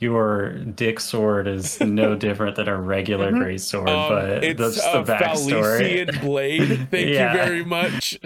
Your 0.00 0.54
dick 0.64 0.98
sword 0.98 1.46
is 1.46 1.78
no 1.78 2.16
different 2.26 2.56
than 2.56 2.68
a 2.68 2.80
regular 2.80 3.30
Mhm. 3.32 3.42
greatsword, 3.44 3.88
Um, 3.88 4.08
but 4.08 4.42
it's 4.42 4.58
that's 4.58 4.78
a 4.78 5.04
the 5.04 5.12
backstory. 5.12 6.06
Phalesian 6.08 6.20
blade. 6.22 6.68
Thank 6.90 7.08
Yeah. 7.10 7.32
you 7.34 7.38
very 7.44 7.64
much. 7.66 8.18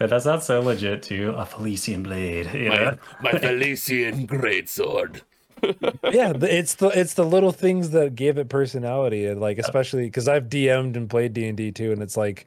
But 0.00 0.08
that 0.10 0.22
sounds 0.22 0.46
so 0.46 0.60
legit 0.60 1.02
too. 1.02 1.34
A 1.36 1.44
Felician 1.44 2.02
blade. 2.02 2.50
You 2.54 2.70
My, 2.70 2.76
know? 2.76 2.96
my 3.22 3.30
Phalesian 3.32 4.26
greatsword. 4.26 5.20
yeah, 6.10 6.32
it's 6.40 6.76
the 6.76 6.88
it's 6.88 7.12
the 7.14 7.24
little 7.24 7.52
things 7.52 7.90
that 7.90 8.14
give 8.14 8.38
it 8.38 8.48
personality, 8.48 9.26
and 9.26 9.40
like 9.42 9.58
especially 9.58 10.04
because 10.06 10.26
I've 10.26 10.44
DM'd 10.48 10.96
and 10.96 11.08
played 11.08 11.34
D 11.34 11.46
and 11.48 11.56
D 11.56 11.70
too, 11.70 11.92
and 11.92 12.02
it's 12.02 12.16
like 12.16 12.46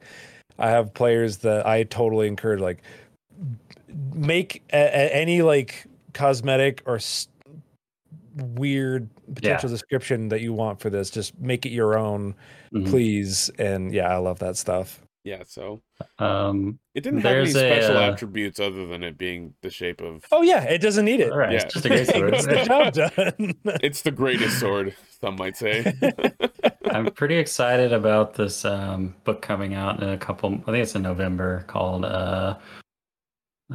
I 0.58 0.68
have 0.70 0.92
players 0.94 1.36
that 1.38 1.64
I 1.64 1.84
totally 1.84 2.26
encourage 2.26 2.58
like 2.58 2.82
make 4.12 4.64
a, 4.72 4.76
a- 4.76 5.14
any 5.14 5.42
like 5.42 5.84
cosmetic 6.12 6.82
or 6.86 6.96
s- 6.96 7.28
weird 8.36 9.08
potential 9.32 9.68
description 9.68 10.28
that 10.30 10.40
you 10.40 10.52
want 10.52 10.80
for 10.80 10.90
this. 10.90 11.08
Just 11.08 11.38
make 11.38 11.64
it 11.66 11.70
your 11.70 11.96
own, 11.96 12.34
Mhm. 12.72 12.90
please. 12.90 13.48
And 13.60 13.92
yeah, 13.92 14.08
I 14.12 14.16
love 14.16 14.40
that 14.40 14.56
stuff. 14.56 15.00
Yeah, 15.24 15.42
so 15.46 15.80
Um, 16.18 16.78
it 16.94 17.00
didn't 17.00 17.20
have 17.22 17.32
any 17.32 17.50
There's 17.50 17.56
a, 17.56 17.58
special 17.80 17.96
uh, 17.96 18.10
attributes 18.10 18.60
other 18.60 18.86
than 18.86 19.02
it 19.02 19.16
being 19.16 19.54
the 19.62 19.70
shape 19.70 20.02
of. 20.02 20.22
Oh 20.30 20.42
yeah, 20.42 20.64
it 20.64 20.82
doesn't 20.82 21.06
need 21.06 21.20
it. 21.20 21.32
all 21.32 21.38
right, 21.38 21.52
Yeah. 21.52 21.62
it's 21.62 21.72
just 21.72 21.86
a 21.86 21.88
great 21.88 22.06
sword. 22.08 22.34
It's 22.34 22.46
the 22.46 22.64
job 22.64 22.92
done. 22.92 23.54
It's 23.82 24.02
the 24.02 24.10
greatest 24.10 24.60
sword, 24.60 24.94
some 25.20 25.36
might 25.36 25.56
say. 25.56 25.94
I'm 26.90 27.06
pretty 27.12 27.36
excited 27.36 27.92
about 27.94 28.34
this 28.34 28.66
um, 28.66 29.14
book 29.24 29.40
coming 29.40 29.72
out 29.74 30.02
in 30.02 30.10
a 30.10 30.18
couple. 30.18 30.52
I 30.52 30.70
think 30.72 30.76
it's 30.82 30.94
in 30.94 31.00
November. 31.02 31.64
Called 31.68 32.04
uh, 32.04 32.56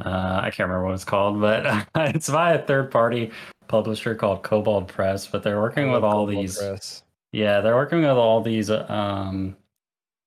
uh, 0.04 0.40
I 0.42 0.50
can't 0.50 0.68
remember 0.68 0.84
what 0.86 0.94
it's 0.94 1.04
called, 1.04 1.40
but 1.40 1.86
it's 1.96 2.30
by 2.30 2.52
a 2.54 2.64
third 2.64 2.92
party 2.92 3.32
publisher 3.66 4.14
called 4.14 4.44
Kobold 4.44 4.86
Press. 4.86 5.26
But 5.26 5.42
they're 5.42 5.60
working 5.60 5.90
with 5.90 6.04
all 6.04 6.26
Kobold 6.26 6.44
these. 6.44 6.58
Press. 6.58 7.02
Yeah, 7.32 7.60
they're 7.60 7.74
working 7.76 8.00
with 8.00 8.10
all 8.10 8.40
these 8.40 8.70
um, 8.70 9.56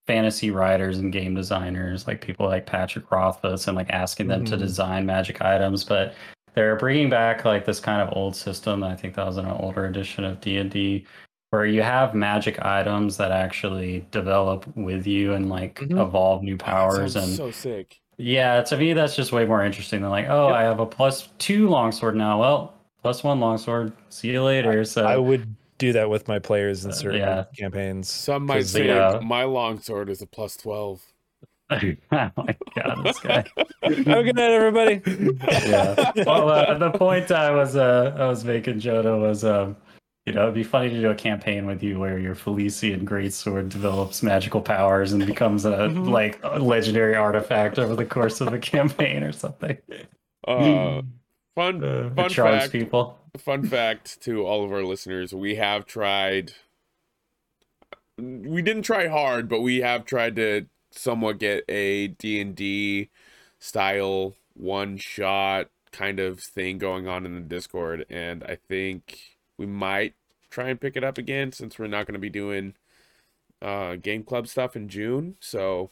fantasy 0.07 0.51
writers 0.51 0.97
and 0.97 1.13
game 1.13 1.33
designers, 1.35 2.07
like 2.07 2.21
people 2.21 2.47
like 2.47 2.65
Patrick 2.65 3.09
Rothfuss, 3.11 3.67
and 3.67 3.75
like 3.77 3.89
asking 3.89 4.27
them 4.27 4.43
to 4.45 4.55
Mhm. 4.55 4.59
design 4.59 5.05
magic 5.05 5.41
items. 5.41 5.83
But 5.83 6.13
they're 6.55 6.75
bringing 6.75 7.09
back 7.09 7.45
like 7.45 7.65
this 7.65 7.79
kind 7.79 8.01
of 8.01 8.15
old 8.15 8.35
system. 8.35 8.83
I 8.83 8.95
think 8.95 9.15
that 9.15 9.25
was 9.25 9.37
in 9.37 9.45
an 9.45 9.51
older 9.59 9.85
edition 9.85 10.23
of 10.23 10.39
D 10.41 10.57
and 10.57 10.69
D, 10.69 11.05
where 11.51 11.65
you 11.65 11.81
have 11.81 12.13
magic 12.13 12.63
items 12.63 13.17
that 13.17 13.31
actually 13.31 14.05
develop 14.11 14.65
with 14.75 15.07
you 15.07 15.33
and 15.33 15.49
like 15.49 15.75
Mhm. 15.79 15.99
evolve 16.01 16.43
new 16.43 16.57
powers. 16.57 17.15
And 17.15 17.27
so 17.27 17.49
sick. 17.51 17.99
yeah, 18.17 18.61
to 18.63 18.77
me 18.77 18.93
that's 18.93 19.15
just 19.15 19.31
way 19.31 19.45
more 19.45 19.63
interesting 19.63 20.01
than 20.01 20.11
like, 20.11 20.27
oh, 20.29 20.49
Yep. 20.49 20.55
I 20.57 20.61
have 20.63 20.79
a 20.79 20.85
plus 20.85 21.29
two 21.39 21.69
longsword 21.69 22.15
now. 22.15 22.39
Well, 22.39 22.73
plus 23.01 23.23
one 23.23 23.39
longsword. 23.39 23.93
See 24.09 24.31
you 24.31 24.43
later. 24.43 24.83
so 24.83 25.05
I 25.05 25.17
would 25.17 25.47
do 25.87 25.93
that 25.93 26.09
with 26.09 26.27
my 26.27 26.39
players 26.39 26.85
in 26.85 26.91
Uh, 26.91 26.93
certain 26.93 27.19
yeah. 27.19 27.43
campaigns. 27.57 28.09
Some 28.09 28.45
might 28.45 28.65
say 28.65 28.87
Yeah. 28.87 29.19
my 29.23 29.43
longsword 29.43 30.09
is 30.09 30.21
a 30.21 30.27
plus 30.27 30.55
12. 30.57 31.01
oh 31.73 31.85
my 32.11 32.55
god, 32.75 33.03
this 33.03 33.19
guy. 33.19 33.43
Have 33.83 34.07
a 34.07 34.23
good 34.23 34.35
night, 34.35 34.51
everybody. 34.51 35.01
yeah. 35.67 36.11
Well, 36.25 36.49
uh, 36.49 36.77
the 36.77 36.91
point 36.91 37.31
I 37.31 37.51
was 37.51 37.75
uh, 37.75 38.15
I 38.17 38.25
was 38.27 38.43
making, 38.45 38.79
Jodo, 38.79 39.19
was 39.21 39.43
um, 39.43 39.75
you 40.25 40.33
know, 40.33 40.43
it'd 40.43 40.53
be 40.55 40.63
funny 40.63 40.89
to 40.89 41.01
do 41.01 41.09
a 41.09 41.15
campaign 41.15 41.65
with 41.65 41.81
you 41.83 41.99
where 41.99 42.17
your 42.19 42.35
Felician 42.35 43.05
greatsword 43.05 43.69
develops 43.69 44.21
magical 44.23 44.61
powers 44.61 45.11
and 45.13 45.25
becomes 45.25 45.65
a 45.65 45.71
Mhm. 45.89 46.09
like 46.09 46.39
a 46.43 46.59
legendary 46.59 47.15
artifact 47.15 47.77
over 47.79 47.95
the 47.95 48.05
course 48.05 48.39
of 48.39 48.53
a 48.53 48.59
campaign 48.59 49.23
or 49.23 49.31
something. 49.33 49.77
Uh, 50.47 51.01
fun, 51.55 51.83
Uh, 51.83 52.07
it 52.07 52.15
fun 52.15 52.29
charms 52.29 52.61
fact. 52.63 52.71
people. 52.71 53.17
Fun 53.37 53.63
fact 53.65 54.21
to 54.21 54.45
all 54.45 54.63
of 54.63 54.71
our 54.71 54.83
listeners 54.83 55.33
we 55.33 55.55
have 55.55 55.85
tried 55.87 56.53
we 58.19 58.61
didn't 58.61 58.83
try 58.83 59.07
hard 59.07 59.49
but 59.49 59.61
we 59.61 59.81
have 59.81 60.05
tried 60.05 60.35
to 60.35 60.65
somewhat 60.91 61.39
get 61.39 61.63
a 61.67 62.07
d&d 62.09 63.09
style 63.57 64.35
one 64.53 64.97
shot 64.97 65.67
kind 65.91 66.19
of 66.19 66.39
thing 66.39 66.77
going 66.77 67.07
on 67.07 67.25
in 67.25 67.33
the 67.33 67.41
discord 67.41 68.05
and 68.07 68.43
i 68.43 68.55
think 68.69 69.19
we 69.57 69.65
might 69.65 70.13
try 70.51 70.69
and 70.69 70.79
pick 70.79 70.95
it 70.95 71.03
up 71.03 71.17
again 71.17 71.51
since 71.51 71.79
we're 71.79 71.87
not 71.87 72.05
going 72.05 72.13
to 72.13 72.19
be 72.19 72.29
doing 72.29 72.75
uh 73.63 73.95
game 73.95 74.21
club 74.23 74.47
stuff 74.47 74.75
in 74.75 74.87
june 74.87 75.35
so 75.39 75.89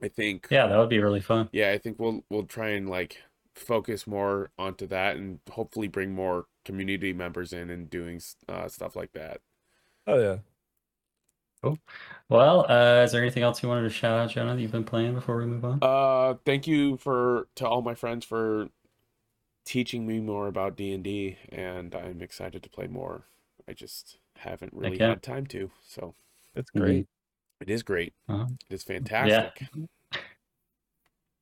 i 0.00 0.06
think 0.06 0.46
Yeah, 0.50 0.68
that 0.68 0.78
would 0.78 0.88
be 0.88 1.00
really 1.00 1.20
fun. 1.20 1.48
yeah 1.50 1.70
i 1.72 1.78
think 1.78 1.98
we'll 1.98 2.22
we'll 2.30 2.44
try 2.44 2.68
and 2.70 2.88
like 2.88 3.20
focus 3.58 4.06
more 4.06 4.50
onto 4.58 4.86
that 4.86 5.16
and 5.16 5.40
hopefully 5.50 5.88
bring 5.88 6.14
more 6.14 6.46
community 6.64 7.12
members 7.12 7.52
in 7.52 7.70
and 7.70 7.90
doing 7.90 8.20
uh, 8.48 8.68
stuff 8.68 8.96
like 8.96 9.12
that 9.12 9.40
Oh 10.06 10.18
yeah. 10.18 10.38
Well, 12.28 12.66
uh, 12.70 13.02
is 13.04 13.12
there 13.12 13.20
anything 13.20 13.42
else 13.42 13.62
you 13.62 13.68
wanted 13.68 13.82
to 13.82 13.90
shout 13.90 14.18
out, 14.18 14.30
Jonah, 14.30 14.54
that 14.54 14.60
you've 14.62 14.70
been 14.72 14.84
playing 14.84 15.14
before 15.14 15.36
we 15.38 15.46
move 15.46 15.64
on? 15.64 15.78
uh 15.82 16.34
thank 16.44 16.66
you 16.66 16.96
for 16.96 17.46
to 17.54 17.66
all 17.66 17.82
my 17.82 17.94
friends 17.94 18.24
for 18.24 18.68
teaching 19.64 20.06
me 20.06 20.20
more 20.20 20.46
about 20.48 20.76
d&d 20.76 21.36
and 21.50 21.94
i'm 21.94 22.20
excited 22.22 22.62
to 22.62 22.70
play 22.70 22.86
more 22.86 23.24
i 23.68 23.72
just 23.72 24.18
haven't 24.36 24.72
really 24.74 24.98
yeah. 24.98 25.08
had 25.10 25.22
time 25.22 25.46
to 25.46 25.70
so 25.86 26.14
That's 26.54 26.70
Mhm. 26.70 26.80
great. 26.80 27.06
it 27.60 27.70
is 27.70 27.82
great 27.82 28.14
Uh-huh. 28.28 28.46
it 28.70 28.74
is 28.74 28.82
fantastic 28.82 29.62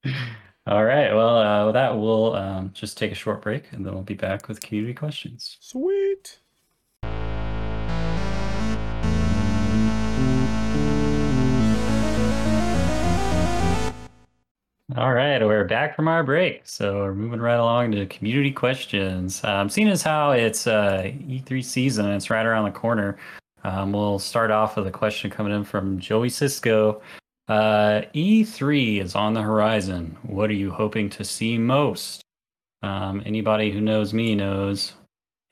All 0.68 0.84
right. 0.84 1.14
Well, 1.14 1.38
uh, 1.38 1.66
with 1.66 1.74
that, 1.74 1.96
we'll 1.96 2.34
um, 2.34 2.72
just 2.74 2.98
take 2.98 3.12
a 3.12 3.14
short 3.14 3.40
break 3.40 3.70
and 3.70 3.86
then 3.86 3.94
we'll 3.94 4.02
be 4.02 4.14
back 4.14 4.48
with 4.48 4.60
community 4.60 4.94
questions. 4.94 5.58
sweet 5.60 6.40
All 14.96 15.12
right, 15.12 15.44
we're 15.44 15.64
back 15.64 15.94
from 15.94 16.08
our 16.08 16.24
break, 16.24 16.66
so 16.66 17.02
we're 17.02 17.14
moving 17.14 17.40
right 17.40 17.58
along 17.58 17.92
to 17.92 18.06
community 18.06 18.50
questions. 18.50 19.44
Um, 19.44 19.68
seeing 19.68 19.88
as 19.88 20.02
how 20.02 20.30
it's 20.30 20.66
uh, 20.66 21.02
E3 21.04 21.62
season, 21.62 22.06
it's 22.06 22.30
right 22.30 22.46
around 22.46 22.64
the 22.64 22.70
corner. 22.70 23.18
Um, 23.62 23.92
we'll 23.92 24.18
start 24.18 24.50
off 24.50 24.76
with 24.76 24.86
a 24.86 24.90
question 24.90 25.30
coming 25.30 25.52
in 25.52 25.64
from 25.64 25.98
Joey 25.98 26.30
Cisco. 26.30 27.02
Uh, 27.48 28.02
E3 28.14 29.00
is 29.00 29.14
on 29.14 29.34
the 29.34 29.42
horizon. 29.42 30.16
What 30.22 30.50
are 30.50 30.54
you 30.54 30.70
hoping 30.70 31.10
to 31.10 31.24
see 31.24 31.58
most? 31.58 32.22
Um, 32.82 33.22
anybody 33.24 33.70
who 33.70 33.80
knows 33.80 34.12
me 34.12 34.34
knows 34.34 34.94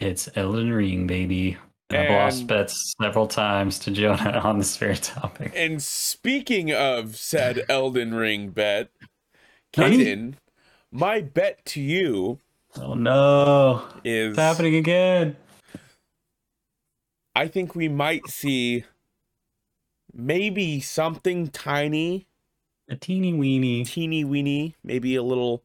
it's 0.00 0.28
Elden 0.36 0.72
Ring, 0.72 1.06
baby. 1.06 1.56
And 1.90 2.02
I've 2.02 2.10
lost 2.10 2.46
bets 2.46 2.94
several 3.00 3.28
times 3.28 3.78
to 3.80 3.90
Jonah 3.90 4.40
on 4.44 4.58
this 4.58 4.76
very 4.76 4.96
topic. 4.96 5.52
And 5.54 5.82
speaking 5.82 6.72
of 6.72 7.16
said 7.16 7.64
Elden 7.68 8.14
Ring 8.14 8.48
bet? 8.50 8.90
Caden, 9.72 10.34
my 10.90 11.20
bet 11.20 11.64
to 11.66 11.80
you 11.80 12.40
Oh 12.76 12.94
no, 12.94 13.84
is 14.02 14.30
it's 14.30 14.38
happening 14.38 14.74
again. 14.74 15.36
I 17.36 17.46
think 17.46 17.74
we 17.74 17.88
might 17.88 18.26
see 18.26 18.84
maybe 20.15 20.81
something 20.81 21.49
tiny, 21.49 22.27
A 22.89 22.97
teeny 22.97 23.32
weeny, 23.32 23.85
teeny 23.85 24.24
weeny, 24.24 24.74
maybe 24.85 25.16
a 25.16 25.23
little 25.23 25.62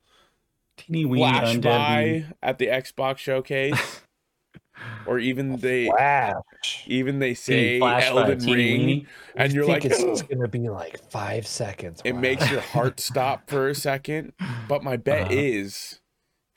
teeny 0.77 1.05
weeny 1.05 1.23
flash 1.29 1.57
by 1.57 2.25
at 2.41 2.57
the 2.57 2.67
Xbox 2.67 3.17
showcase. 3.17 4.01
or 5.07 5.19
even 5.19 5.57
they 5.57 5.87
Flash. 5.87 6.83
even 6.87 7.19
they 7.19 7.33
say 7.33 7.79
flash 7.79 8.05
Elden 8.05 8.39
Ring 8.39 8.45
weeny. 8.45 9.07
and 9.35 9.51
You 9.51 9.59
you're 9.61 9.67
like 9.69 9.85
it's, 9.85 10.01
"Ugh." 10.01 10.27
gonna 10.29 10.47
be 10.47 10.69
like 10.69 10.99
five 11.11 11.45
seconds. 11.45 12.01
it 12.05 12.15
makes 12.15 12.49
your 12.49 12.61
heart 12.73 12.99
stop 12.99 13.49
for 13.49 13.67
a 13.67 13.75
second. 13.75 14.33
But 14.67 14.83
my 14.83 14.95
bet 14.97 15.23
Uh-huh. 15.23 15.29
is 15.33 15.99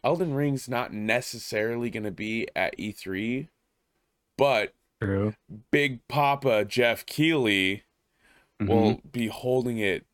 Elden 0.04 0.34
Ring's 0.34 0.68
not 0.68 0.92
necessarily 0.92 1.88
going 1.90 2.02
to 2.04 2.10
be 2.10 2.48
at 2.56 2.76
E3, 2.78 3.48
but 4.36 4.74
True. 5.04 5.34
Big 5.70 6.06
Papa 6.08 6.64
Jeff 6.64 7.04
Keeley 7.06 7.82
Mhm. 8.60 8.68
will 8.68 9.00
be 9.10 9.26
holding 9.28 9.78
it 9.78 10.06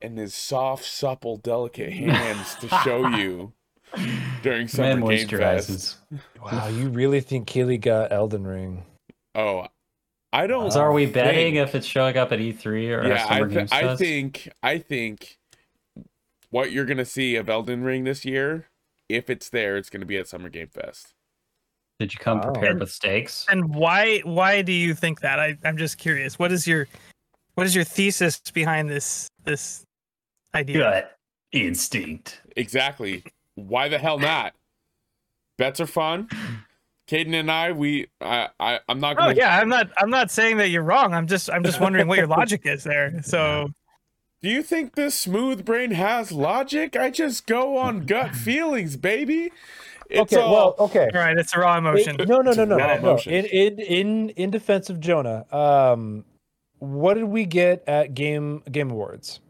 in 0.00 0.16
his 0.16 0.34
soft, 0.34 0.84
supple, 0.84 1.36
delicate 1.36 1.92
hands 1.92 2.54
to 2.56 2.68
show 2.84 3.06
you 3.16 3.52
during 4.42 4.60
Man 4.62 4.68
Summer 4.68 5.08
Game 5.16 5.28
Fest. 5.28 5.70
moisturizes. 5.70 5.96
Wow, 6.42 6.68
you 6.68 6.88
really 6.88 7.20
think 7.20 7.46
Keeley 7.46 7.78
got 7.78 8.12
Elden 8.12 8.46
Ring? 8.46 8.84
Oh, 9.34 9.66
I 10.32 10.46
don't. 10.46 10.70
So 10.70 10.80
are 10.80 10.92
we 10.92 11.04
think- 11.04 11.14
betting 11.14 11.54
if 11.56 11.74
it's 11.74 11.86
showing 11.86 12.16
up 12.16 12.32
at 12.32 12.38
E3 12.38 12.90
or 12.96 13.06
yeah, 13.06 13.14
at 13.14 13.30
I, 13.30 13.34
Summer 13.38 13.46
th- 13.48 13.58
Games 13.58 13.72
I 13.72 13.80
Fest? 13.82 13.98
think 14.00 14.48
I 14.62 14.78
think 14.78 15.38
what 16.50 16.70
you're 16.72 16.84
gonna 16.84 17.04
see 17.04 17.34
of 17.36 17.48
Elden 17.48 17.82
Ring 17.82 18.04
this 18.04 18.24
year, 18.24 18.68
if 19.08 19.28
it's 19.30 19.48
there, 19.48 19.76
it's 19.76 19.90
gonna 19.90 20.04
be 20.06 20.16
at 20.18 20.28
Summer 20.28 20.48
Game 20.48 20.68
Fest. 20.68 21.14
Did 21.98 22.14
you 22.14 22.20
come 22.20 22.38
Wow. 22.40 22.52
prepared 22.52 22.78
with 22.80 22.90
stakes? 22.90 23.44
And 23.48 23.74
why 23.74 24.20
why 24.20 24.62
do 24.62 24.72
you 24.72 24.94
think 24.94 25.20
that? 25.20 25.40
I, 25.40 25.56
I'm 25.64 25.76
just 25.76 25.98
curious. 25.98 26.38
What 26.38 26.52
is 26.52 26.66
your 26.66 26.86
what 27.54 27.66
is 27.66 27.74
your 27.74 27.84
thesis 27.84 28.40
behind 28.52 28.88
this 28.88 29.28
this 29.44 29.82
idea? 30.54 30.78
Gut 30.78 31.16
instinct. 31.52 32.40
Exactly. 32.56 33.24
Why 33.56 33.88
the 33.88 33.98
hell 33.98 34.18
not? 34.18 34.54
Bets 35.56 35.80
are 35.80 35.86
fun. 35.86 36.28
Caden 37.08 37.34
and 37.34 37.50
I, 37.50 37.72
we, 37.72 38.06
I, 38.20 38.50
I, 38.60 38.80
I'm 38.86 39.00
not 39.00 39.16
Oh 39.16 39.22
gonna. 39.22 39.34
yeah, 39.34 39.58
I'm 39.58 39.68
not 39.68 39.90
I'm 39.96 40.10
not 40.10 40.30
saying 40.30 40.58
that 40.58 40.68
you're 40.68 40.82
wrong. 40.82 41.14
I'm 41.14 41.26
just 41.26 41.50
I'm 41.50 41.64
just 41.64 41.80
wondering 41.80 42.06
what 42.06 42.18
your 42.18 42.26
logic 42.28 42.62
is 42.64 42.84
there. 42.84 43.22
So 43.24 43.70
Do 44.40 44.48
you 44.48 44.62
think 44.62 44.94
this 44.94 45.16
smooth 45.16 45.64
brain 45.64 45.90
has 45.92 46.30
logic? 46.30 46.94
I 46.94 47.10
just 47.10 47.46
go 47.46 47.76
on 47.76 48.06
gut 48.06 48.36
feelings, 48.36 48.96
baby. 48.96 49.50
It's 50.10 50.32
okay, 50.32 50.40
all. 50.42 50.52
well, 50.52 50.74
okay. 50.86 51.08
all 51.14 51.20
right, 51.20 51.36
it's 51.36 51.54
a 51.54 51.58
raw 51.60 51.76
emotion. 51.76 52.18
It- 52.20 52.28
no, 52.28 52.38
no, 52.38 52.52
no, 52.52 52.64
no, 52.64 52.76
Raw 52.76 52.96
no. 52.96 53.16
In, 53.26 53.44
in 53.46 53.78
in 53.78 54.28
in 54.30 54.50
defense 54.50 54.88
of 54.90 55.00
Jonah, 55.00 55.44
um, 55.54 56.24
what 56.78 57.14
did 57.14 57.24
we 57.24 57.44
get 57.44 57.84
at 57.86 58.14
Game 58.14 58.62
Game 58.70 58.90
Awards? 58.90 59.40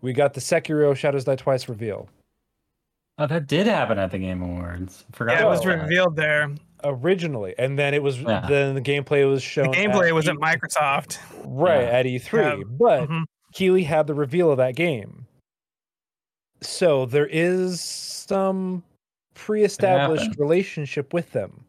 We 0.00 0.12
got 0.12 0.34
the 0.34 0.40
Sekiro 0.40 0.94
Shadows 0.96 1.24
Die 1.24 1.36
Twice 1.36 1.68
reveal. 1.68 2.08
Oh, 3.18 3.26
that 3.28 3.46
did 3.46 3.66
happen 3.68 3.96
at 3.98 4.10
the 4.10 4.18
Game 4.18 4.42
Awards. 4.42 5.04
Forgot 5.12 5.34
Yeah, 5.38 5.46
it 5.46 5.48
was 5.48 5.62
that. 5.62 5.82
revealed 5.82 6.16
there. 6.16 6.50
originally, 6.82 7.54
and 7.58 7.78
then 7.78 7.94
it 7.94 8.02
was 8.02 8.20
Yeah. 8.20 8.44
then 8.46 8.74
the 8.74 8.80
gameplay 8.82 9.26
was 9.26 9.42
shown. 9.42 9.70
The 9.70 9.76
shown. 9.76 9.86
gameplay 9.92 10.12
was 10.12 10.28
at 10.28 10.34
E- 10.34 10.38
Microsoft. 10.38 11.18
right 11.44 11.82
Yeah. 11.82 11.98
at 11.98 12.06
E3, 12.06 12.58
Yeah. 12.58 12.64
but 12.68 13.08
Mhm. 13.08 13.24
Keeley 13.54 13.84
had 13.84 14.06
the 14.06 14.12
reveal 14.14 14.50
of 14.50 14.58
that 14.58 14.74
game. 14.74 15.26
So 16.60 17.06
there 17.06 17.26
is 17.30 17.80
some 17.80 18.82
pre-established 19.34 20.38
relationship 20.38 21.12
with 21.12 21.30
them. 21.32 21.64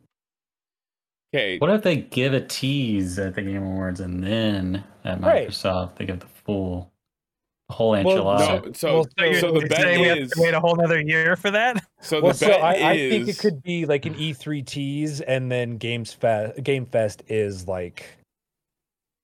Okay. 1.33 1.57
What 1.57 1.69
if 1.71 1.81
they 1.83 1.97
give 1.97 2.33
a 2.33 2.41
tease 2.41 3.19
at 3.19 3.35
the 3.35 3.41
Game 3.41 3.63
Awards 3.63 3.99
and 3.99 4.23
then 4.23 4.83
at 5.03 5.21
Right. 5.21 5.49
They 5.97 6.05
give 6.05 6.19
the 6.19 6.27
full 6.45 6.91
whole 7.69 7.91
Well, 7.91 8.03
enchilada? 8.05 8.65
No, 8.65 8.71
so 8.73 8.93
Well, 8.93 9.03
So, 9.03 9.33
So 9.33 9.39
so 9.39 9.51
the 9.51 9.59
you're 9.59 9.67
bet 9.67 9.81
saying 9.81 10.01
we 10.01 10.07
have 10.07 10.17
is 10.19 10.31
to 10.31 10.41
wait 10.41 10.53
a 10.53 10.59
whole 10.59 10.75
nother 10.75 11.01
year 11.01 11.35
for 11.35 11.51
that? 11.51 11.83
so 11.99 12.21
Well, 12.21 12.31
the 12.31 12.37
so 12.37 12.47
bet 12.47 12.61
I, 12.63 12.73
I 12.75 12.93
is 12.93 13.11
think 13.11 13.27
it 13.29 13.39
could 13.39 13.61
be 13.63 13.85
like 13.85 14.05
an 14.05 14.13
E3 14.15 14.65
tease, 14.65 15.19
and 15.21 15.51
then 15.51 15.77
Games 15.77 16.13
Fest. 16.13 16.63
Game 16.63 16.85
Fest 16.85 17.23
is 17.27 17.67
like 17.67 18.05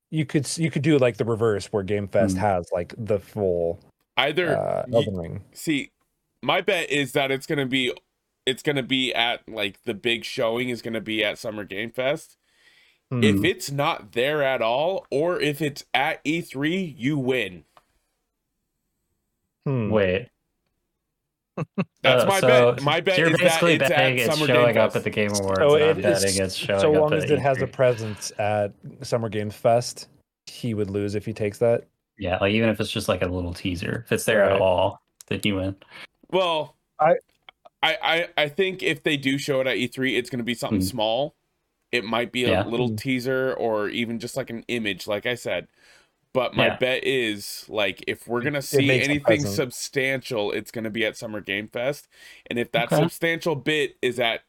you 0.10 0.26
could 0.26 0.46
you 0.58 0.70
could 0.70 0.82
do 0.82 0.98
like 0.98 1.16
the 1.16 1.24
reverse, 1.26 1.68
where 1.68 1.84
Game 1.84 2.08
Fest 2.10 2.34
Hmm. 2.36 2.42
has 2.42 2.70
like 2.74 2.94
the 2.98 3.20
full 3.20 3.80
either 4.18 4.58
uh, 4.58 4.84
ye- 4.88 4.96
Elden 4.96 5.16
Ring. 5.16 5.44
see 5.54 5.92
my 6.42 6.60
bet 6.60 6.90
is 6.90 7.14
that 7.14 7.32
it's 7.32 7.46
gonna 7.46 7.66
be 7.68 7.94
it's 8.46 8.64
gonna 8.64 8.84
be 8.84 9.14
at 9.14 9.48
like 9.48 9.84
the 9.84 9.94
big 9.94 10.24
showing 10.26 10.70
is 10.70 10.82
gonna 10.82 11.02
be 11.02 11.24
at 11.24 11.38
Summer 11.38 11.64
Game 11.64 11.92
Fest. 11.92 12.38
Hmm. 13.10 13.24
If 13.24 13.44
it's 13.44 13.70
not 13.72 14.14
there 14.14 14.42
at 14.42 14.62
all, 14.62 15.06
or 15.12 15.40
if 15.40 15.62
it's 15.62 15.84
at 15.94 16.24
E3, 16.24 16.96
you 16.98 17.18
win. 17.18 17.66
Hmm. 19.66 19.90
Wait. 19.90 20.30
That's 22.02 22.24
uh, 22.24 22.26
my 22.28 22.40
so 22.40 22.72
bet. 22.74 22.84
My 22.84 23.00
bet 23.02 23.18
you're 23.18 23.28
is 23.28 23.34
that 23.34 23.40
basically 23.42 23.74
it's 23.76 23.90
betting 23.90 24.20
at 24.20 24.26
it's 24.28 24.34
Summer 24.36 24.48
showing 24.48 24.74
Game 24.74 24.84
up 24.84 24.94
Fest. 24.94 24.96
at 24.96 25.04
the 25.04 25.10
Game 25.10 25.32
Awards. 25.36 25.60
So 25.60 25.76
and 25.76 25.84
I'm 25.84 25.90
it 26.00 26.06
is- 26.06 26.24
betting 26.24 26.42
it's 26.46 26.56
showing 26.56 26.80
so 26.80 26.94
up 26.96 27.02
long 27.02 27.14
at 27.14 27.24
as 27.24 27.30
it 27.32 27.40
has 27.40 27.62
a 27.62 27.68
E3. 27.68 27.72
presence 27.74 28.32
at 28.40 28.74
Summer 29.04 29.30
Game 29.30 29.50
Fest, 29.50 30.08
he 30.48 30.74
would 30.74 30.90
lose 30.90 31.14
if 31.16 31.26
he 31.26 31.34
takes 31.34 31.58
that. 31.60 31.84
Yeah, 32.18 32.38
like 32.40 32.54
even 32.54 32.70
if 32.70 32.80
it's 32.80 32.92
just 32.92 33.08
like 33.10 33.22
a 33.22 33.28
little 33.28 33.54
teaser, 33.54 34.04
if 34.06 34.12
it's 34.12 34.26
there 34.26 34.42
Right. 34.42 34.54
at 34.56 34.62
all, 34.62 35.02
then 35.28 35.42
you 35.44 35.56
win. 35.58 35.76
Well, 36.32 36.76
I- 37.00 37.18
I, 37.84 37.98
I, 38.02 38.44
I 38.44 38.50
think 38.50 38.84
if 38.84 39.04
they 39.04 39.18
do 39.18 39.38
show 39.38 39.62
it 39.62 39.68
at 39.68 39.78
E3, 39.78 40.18
it's 40.18 40.30
going 40.30 40.40
to 40.40 40.44
be 40.44 40.54
something 40.54 40.82
Hmm. 40.82 40.86
small. 40.88 41.36
It 41.92 42.06
might 42.06 42.32
be 42.32 42.46
a 42.46 42.52
Yeah. 42.52 42.64
little 42.64 42.90
Hmm. 42.90 42.96
teaser 42.96 43.54
or 43.54 43.90
even 43.90 44.20
just 44.20 44.38
like 44.38 44.50
an 44.50 44.64
image, 44.68 45.08
like 45.08 45.26
I 45.26 45.36
said. 45.36 45.68
But 46.34 46.56
my 46.56 46.70
Yeah. 46.70 46.78
bet 46.78 47.04
is 47.04 47.66
like 47.68 48.04
if 48.08 48.26
we're 48.28 48.42
gonna 48.42 48.62
see 48.62 48.90
anything 49.02 49.42
substantial, 49.46 50.52
it's 50.54 50.72
gonna 50.72 50.90
be 50.90 51.06
at 51.06 51.18
Summer 51.18 51.42
Game 51.42 51.68
Fest. 51.68 52.08
And 52.48 52.58
if 52.58 52.72
that 52.72 52.94
Okay. 52.94 52.96
substantial 52.96 53.56
bit 53.56 53.98
is 54.02 54.18
at 54.18 54.44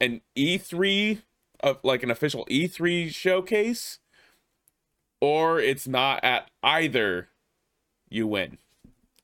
an 0.00 0.20
E3 0.36 1.22
of 1.60 1.78
like 1.84 2.02
an 2.02 2.10
official 2.10 2.46
E3 2.50 3.08
showcase, 3.08 3.98
or 5.22 5.58
it's 5.58 5.88
not 5.88 6.22
at 6.22 6.50
either, 6.62 7.28
you 8.10 8.26
win. 8.26 8.58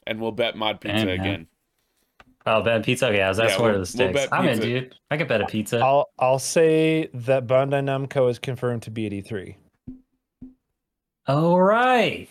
And 0.07 0.19
we'll 0.21 0.33
bet 0.33 0.57
Mod 0.57 0.81
Pizza 0.81 1.07
Damn, 1.07 1.19
man. 1.19 1.49
Again. 2.47 2.55
Oh, 2.57 2.63
bet 2.63 2.85
pizza. 2.85 3.13
Yeah, 3.15 3.33
that's 3.33 3.53
Yeah, 3.55 3.61
where 3.61 3.73
we'll- 3.73 3.73
the 3.73 3.79
we'll 3.79 3.87
stakes. 3.87 4.13
bet 4.15 4.29
I'm 4.33 4.49
in, 4.49 4.59
dude. 4.61 4.95
I 5.11 5.17
can 5.17 5.27
bet 5.27 5.41
a 5.41 5.47
pizza. 5.47 5.79
I'll 5.79 6.11
I'll 6.19 6.39
say 6.39 7.09
that 7.15 7.47
Bandai 7.47 7.83
Namco 7.85 8.31
is 8.31 8.39
confirmed 8.39 8.83
to 8.83 8.91
be 8.91 9.07
at 9.07 9.13
E 9.13 9.23
E3. 9.23 9.57
All 11.27 11.61
right. 11.61 12.29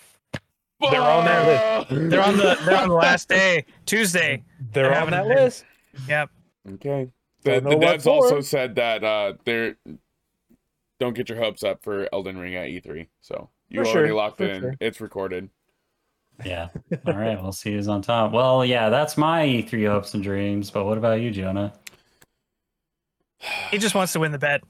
They're 0.80 1.02
on 1.02 1.26
that 1.26 1.88
list. 1.90 2.10
They're 2.12 2.24
on 2.24 2.38
the 2.38 2.58
they're 2.66 2.78
on 2.78 2.90
the 2.90 2.94
last 3.08 3.30
day, 3.30 3.66
Tuesday. 3.86 4.44
They're 4.72 4.84
They're 4.84 4.92
on 5.02 5.12
having 5.12 5.12
that 5.12 5.26
a 5.26 5.30
big- 5.30 5.38
list. 5.38 5.66
Yep. 6.08 6.30
Okay. 6.76 7.10
The, 7.44 7.62
the 7.62 7.70
devs 7.76 8.06
also 8.06 8.42
said 8.42 8.76
that 8.76 9.04
uh 9.04 9.34
they're 9.46 9.76
don't 11.00 11.14
get 11.16 11.30
your 11.30 11.38
hopes 11.38 11.64
up 11.64 11.82
for 11.84 12.10
Elden 12.12 12.38
Ring 12.38 12.56
at 12.56 12.68
E3. 12.70 13.08
So 13.22 13.50
you 13.70 13.84
For 13.84 13.90
already 13.90 14.08
sure, 14.10 14.16
locked 14.16 14.38
for 14.38 14.44
it 14.46 14.56
in. 14.56 14.62
sure. 14.62 14.76
It's 14.80 15.00
recorded. 15.02 15.50
Yeah. 16.46 16.70
All 17.06 17.14
right. 17.14 17.42
We'll 17.42 17.52
see 17.52 17.74
who's 17.74 17.88
on 17.88 18.02
top. 18.02 18.32
Well, 18.32 18.64
yeah, 18.64 18.90
that's 18.90 19.18
my 19.18 19.46
E3 19.46 19.88
hopes 19.88 20.14
and 20.14 20.24
dreams. 20.24 20.70
But 20.70 20.86
what 20.86 20.98
about 20.98 21.20
you, 21.22 21.32
Jonah? 21.32 21.74
He 23.72 23.78
just 23.78 23.96
wants 23.96 24.14
to 24.14 24.20
win 24.20 24.32
the 24.32 24.38
bet. 24.40 24.62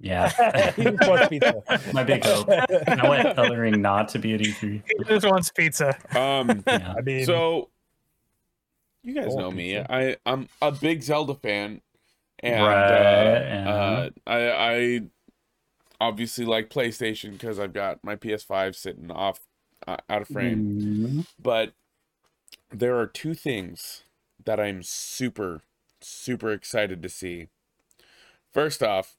Yeah. 0.00 0.72
he 0.76 0.82
just 0.84 1.08
wants 1.08 1.28
pizza. 1.28 1.62
my 1.92 2.04
big 2.04 2.24
hope. 2.24 2.48
I 2.48 3.08
want 3.08 3.38
Elden 3.38 3.58
Ring 3.58 3.80
not 3.80 4.08
to 4.10 4.18
be 4.18 4.34
at 4.34 4.40
E 4.42 4.52
E3. 4.52 4.82
He 4.98 5.04
just 5.04 5.26
wants 5.26 5.50
pizza. 5.50 5.96
Um 6.16 6.62
Yeah. 6.66 6.94
I 6.96 7.00
mean, 7.00 7.24
so 7.24 7.70
you 9.02 9.14
guys 9.14 9.26
I 9.26 9.28
want 9.28 9.38
know 9.38 9.50
me. 9.50 9.78
I 9.78 10.16
I'm 10.26 10.48
a 10.60 10.72
big 10.72 11.02
Zelda 11.02 11.34
fan. 11.34 11.80
And 12.40 12.62
Right, 12.62 12.90
uh, 12.90 13.38
and- 13.40 13.68
uh 13.68 14.10
I 14.26 14.50
I 14.50 15.00
obviously 16.00 16.44
like 16.44 16.70
PlayStation 16.70 17.32
because 17.32 17.58
I've 17.58 17.72
got 17.72 18.02
my 18.02 18.16
PS5 18.16 18.74
sitting 18.74 19.10
off 19.10 19.40
uh, 19.86 19.96
out 20.08 20.22
of 20.22 20.28
frame. 20.28 20.80
Mhm. 20.80 21.26
but 21.38 21.74
there 22.70 22.96
are 22.98 23.06
two 23.06 23.34
things 23.34 24.04
that 24.44 24.58
I'm 24.60 24.82
super, 24.82 25.62
super 26.00 26.52
excited 26.52 27.02
to 27.02 27.08
see. 27.08 27.48
First 28.52 28.82
off, 28.82 29.16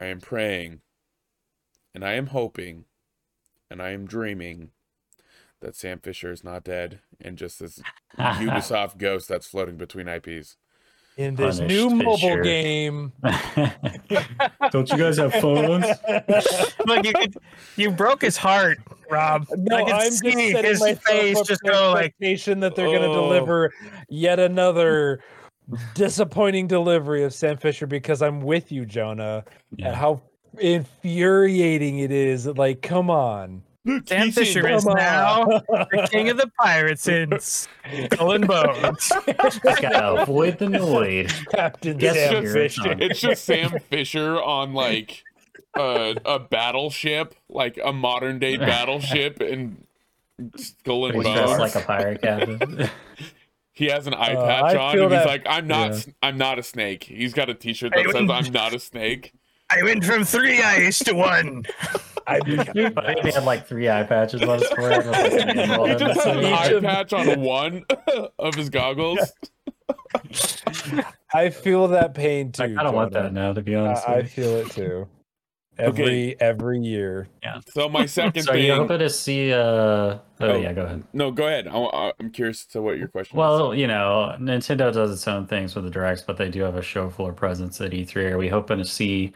I 0.00 0.06
am 0.06 0.20
praying, 0.20 0.80
and 1.94 2.04
I 2.04 2.12
am 2.14 2.28
hoping, 2.28 2.86
and 3.70 3.80
I 3.82 3.90
am 3.90 4.06
dreaming 4.06 4.72
that 5.60 5.76
Sam 5.76 6.00
Fisher 6.00 6.32
is 6.32 6.42
not 6.42 6.64
dead 6.64 7.00
and 7.20 7.38
just 7.38 7.60
this 7.60 7.80
Ubisoft 8.18 8.98
ghost 8.98 9.28
that's 9.28 9.46
floating 9.46 9.76
between 9.76 10.08
IPs. 10.08 10.56
In 11.18 11.34
this 11.34 11.58
Punished 11.58 11.74
new 11.76 11.90
mobile 11.90 12.16
Fisher. 12.16 12.42
game. 12.42 13.12
Don't 14.70 14.90
you 14.90 14.96
guys 14.96 15.18
have 15.18 15.34
phones? 15.34 15.84
Look, 16.86 17.04
you 17.04 17.12
could, 17.12 17.36
you 17.76 17.90
broke 17.90 18.22
his 18.22 18.36
heart, 18.38 18.78
Rob. 19.10 19.46
No, 19.50 19.76
I 19.76 19.84
can 19.84 19.92
I'm 19.94 20.00
just 20.06 20.20
see 20.20 20.52
setting 20.52 20.70
his 20.70 20.80
myself 20.80 21.02
face 21.02 21.36
up 21.38 21.46
just 21.46 21.60
for 21.64 21.70
go 21.72 21.90
like, 21.92 22.06
expectation 22.06 22.60
that 22.60 22.74
they're 22.74 22.86
going 22.86 23.02
to 23.02 23.08
Oh. 23.08 23.14
deliver 23.24 23.72
yet 24.08 24.38
another 24.38 25.20
disappointing 25.94 26.66
delivery 26.66 27.24
of 27.24 27.34
Sam 27.34 27.56
Fisher 27.58 27.86
because 27.86 28.22
I'm 28.22 28.40
with 28.40 28.72
you, 28.72 28.86
Jonah, 28.86 29.44
and 29.80 29.94
how 29.94 30.22
infuriating 30.58 31.98
it 31.98 32.10
is. 32.10 32.46
Like, 32.46 32.80
come 32.82 33.10
on. 33.10 33.62
Look, 33.84 34.06
Sam 34.08 34.30
Fisher 34.30 34.68
is 34.68 34.86
now 34.86 35.44
the 35.44 36.08
king 36.12 36.28
of 36.30 36.36
the 36.36 36.50
pirates 36.60 37.08
in 37.08 37.38
Skull 37.40 38.32
and 38.32 38.46
Bones. 38.46 39.08
Gotta 39.64 40.22
avoid 40.22 40.58
the 40.58 40.68
noise. 40.68 41.32
Captain 41.50 41.98
Yes, 41.98 42.14
Sam 42.14 42.44
it's, 42.44 42.52
just, 42.54 42.54
Fisher. 42.84 42.96
it's 43.00 43.20
just 43.20 43.44
Sam 43.44 43.78
Fisher 43.90 44.40
on 44.40 44.72
like 44.72 45.24
a, 45.76 46.16
a 46.24 46.38
battleship, 46.38 47.34
like 47.48 47.78
a 47.84 47.92
modern 47.92 48.38
day 48.38 48.56
battleship 48.58 49.40
in 49.42 49.84
Skull 50.56 51.06
and 51.06 51.14
He's 51.16 51.24
dressed 51.24 51.46
Bones. 51.46 51.58
like 51.58 51.74
a 51.74 51.80
pirate 51.86 52.22
captain. 52.22 52.88
he 53.72 53.86
has 53.86 54.06
an 54.06 54.14
eye 54.14 54.34
Uh, 54.34 54.46
patch 54.46 54.76
I 54.76 54.78
on, 54.78 54.92
feel 54.94 55.04
and 55.06 55.14
he's 55.16 55.26
like, 55.26 55.42
"I'm 55.48 55.66
not, 55.66 55.90
yeah. 55.90 55.96
s- 55.96 56.08
I'm 56.22 56.38
not 56.38 56.58
a 56.58 56.62
snake." 56.62 57.04
He's 57.04 57.32
got 57.34 57.48
a 57.50 57.54
T-shirt 57.54 57.92
Hey, 57.94 58.02
that 58.04 58.12
says, 58.12 58.20
when- 58.28 58.30
"I'm 58.30 58.52
not 58.52 58.74
a 58.74 58.78
snake." 58.78 59.32
I 59.70 59.82
went 59.82 60.04
from 60.04 60.24
three 60.24 60.60
eyes 60.62 60.98
to 61.00 61.14
one. 61.14 61.64
I 62.26 62.38
But 62.94 63.18
he 63.24 63.30
had 63.32 63.44
like 63.44 63.66
three 63.66 63.88
eye 63.88 64.02
patches 64.04 64.42
on 64.42 64.58
his 64.60 64.68
forehead. 64.68 65.06
with, 65.06 65.68
like, 65.78 65.90
He 65.90 66.04
just 66.04 66.24
the 66.24 66.30
has 66.32 66.36
an 66.36 66.44
eye 66.44 66.66
of- 66.68 66.82
patch 66.84 67.12
on 67.12 67.40
one 67.40 67.84
of 68.38 68.54
his 68.54 68.68
goggles. 68.70 69.18
I 71.34 71.50
feel 71.50 71.88
that 71.88 72.14
pain 72.14 72.52
too. 72.52 72.62
I 72.64 72.66
kind 72.74 72.80
of 72.88 72.94
want 72.94 73.12
that 73.12 73.32
now, 73.32 73.52
to 73.52 73.62
be 73.62 73.74
honest. 73.74 74.06
I 74.08 74.18
with 74.18 74.36
you. 74.38 74.44
feel 74.44 74.56
it 74.56 74.70
too. 74.70 75.08
Every 75.78 76.04
Okay. 76.04 76.36
every 76.38 76.80
year. 76.80 77.28
Yeah. 77.42 77.60
So 77.70 77.88
my 77.88 78.04
second 78.04 78.42
So 78.42 78.52
you're 78.52 78.74
thing. 78.76 78.82
hoping 78.82 78.98
to 78.98 79.08
see? 79.08 79.52
Uh, 79.54 79.56
oh, 79.58 80.20
Oh. 80.40 80.56
yeah, 80.58 80.72
go 80.74 80.82
ahead. 80.82 81.02
No, 81.14 81.30
go 81.30 81.46
ahead. 81.46 81.66
I, 81.66 82.12
am 82.20 82.30
curious 82.30 82.66
to 82.66 82.82
what 82.82 82.98
your 82.98 83.08
question 83.08 83.36
is. 83.36 83.38
Well, 83.38 83.74
you 83.74 83.86
know, 83.86 84.36
Nintendo 84.38 84.92
does 84.92 85.10
its 85.10 85.26
own 85.26 85.46
things 85.46 85.74
with 85.74 85.84
the 85.84 85.90
directs, 85.90 86.20
but 86.22 86.36
they 86.36 86.50
do 86.50 86.60
have 86.62 86.76
a 86.76 86.82
show 86.82 87.08
floor 87.08 87.32
presence 87.32 87.80
at 87.80 87.92
E3. 87.92 88.32
Are 88.32 88.38
we 88.38 88.48
hoping 88.48 88.78
to 88.78 88.84
see 88.84 89.32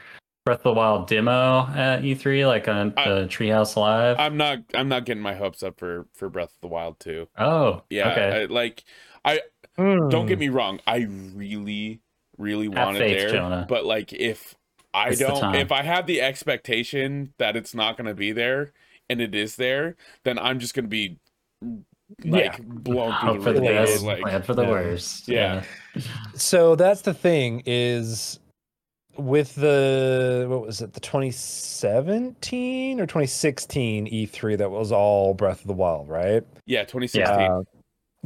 Breath 0.47 0.61
of 0.61 0.63
the 0.63 0.73
Wild 0.75 1.09
demo 1.09 1.67
at 1.75 2.03
E3, 2.03 2.47
like 2.47 2.69
on 2.69 2.95
I- 2.97 3.09
the 3.09 3.27
Treehouse 3.27 3.75
Live? 3.77 4.17
I'm 4.21 4.37
not. 4.37 4.61
I'm 4.75 4.89
not 4.89 5.05
getting 5.05 5.23
my 5.23 5.35
hopes 5.35 5.65
up 5.65 5.77
for 5.77 6.07
for 6.15 6.31
Breath 6.31 6.53
of 6.55 6.61
the 6.63 6.69
Wild 6.69 7.01
too. 7.01 7.27
oh, 7.37 7.83
Yeah, 7.91 8.13
okay. 8.13 8.43
I, 8.43 8.45
like 8.45 8.85
I 9.25 9.41
don't 9.77 10.27
get 10.27 10.37
hmm. 10.37 10.41
me 10.41 10.49
wrong. 10.49 10.79
I 10.87 11.09
really, 11.35 12.01
really 12.39 12.67
Have 12.67 12.75
want 12.87 12.99
faith, 12.99 13.17
it 13.17 13.19
there. 13.19 13.31
Jonah. 13.33 13.67
But 13.69 13.87
like, 13.87 14.13
if 14.13 14.55
I 14.95 15.09
It's 15.09 15.19
don't, 15.19 15.57
if 15.57 15.73
I 15.73 15.83
have 15.83 16.07
the 16.07 16.23
expectation 16.23 17.35
that 17.39 17.57
it's 17.57 17.75
not 17.75 17.97
going 17.97 18.07
to 18.07 18.15
be 18.15 18.31
there, 18.31 18.73
and 19.11 19.21
it 19.21 19.35
is 19.35 19.57
there, 19.57 19.97
then 20.23 20.39
I'm 20.39 20.61
just 20.61 20.75
going 20.75 20.85
to 20.85 20.89
be 20.89 21.19
like 22.25 22.59
Yeah. 22.59 22.59
blown 22.61 23.11
Hope 23.11 23.35
through 23.35 23.43
for 23.43 23.53
the 23.53 23.61
the 23.61 23.67
best, 23.67 24.05
Like, 24.05 24.23
plan 24.23 24.43
for 24.43 24.55
the 24.55 24.63
yeah. 24.63 24.71
worst. 24.71 25.27
Yeah. 25.29 25.65
So 26.35 26.77
that's 26.77 27.01
the 27.01 27.15
thing 27.15 27.65
is 27.67 28.39
with 29.19 29.55
the 29.55 30.47
what 30.49 30.63
was 30.67 30.81
it 30.81 30.93
the 30.93 31.01
2017 31.01 33.01
or 33.01 33.07
2016 33.07 34.07
E3 34.07 34.59
that 34.59 34.71
was 34.71 34.93
all 34.93 35.35
Breath 35.35 35.61
of 35.61 35.67
the 35.67 35.73
Wild, 35.73 36.09
right? 36.09 36.43
yeah, 36.67 36.83
2016. 36.85 37.51
Uh, 37.51 37.63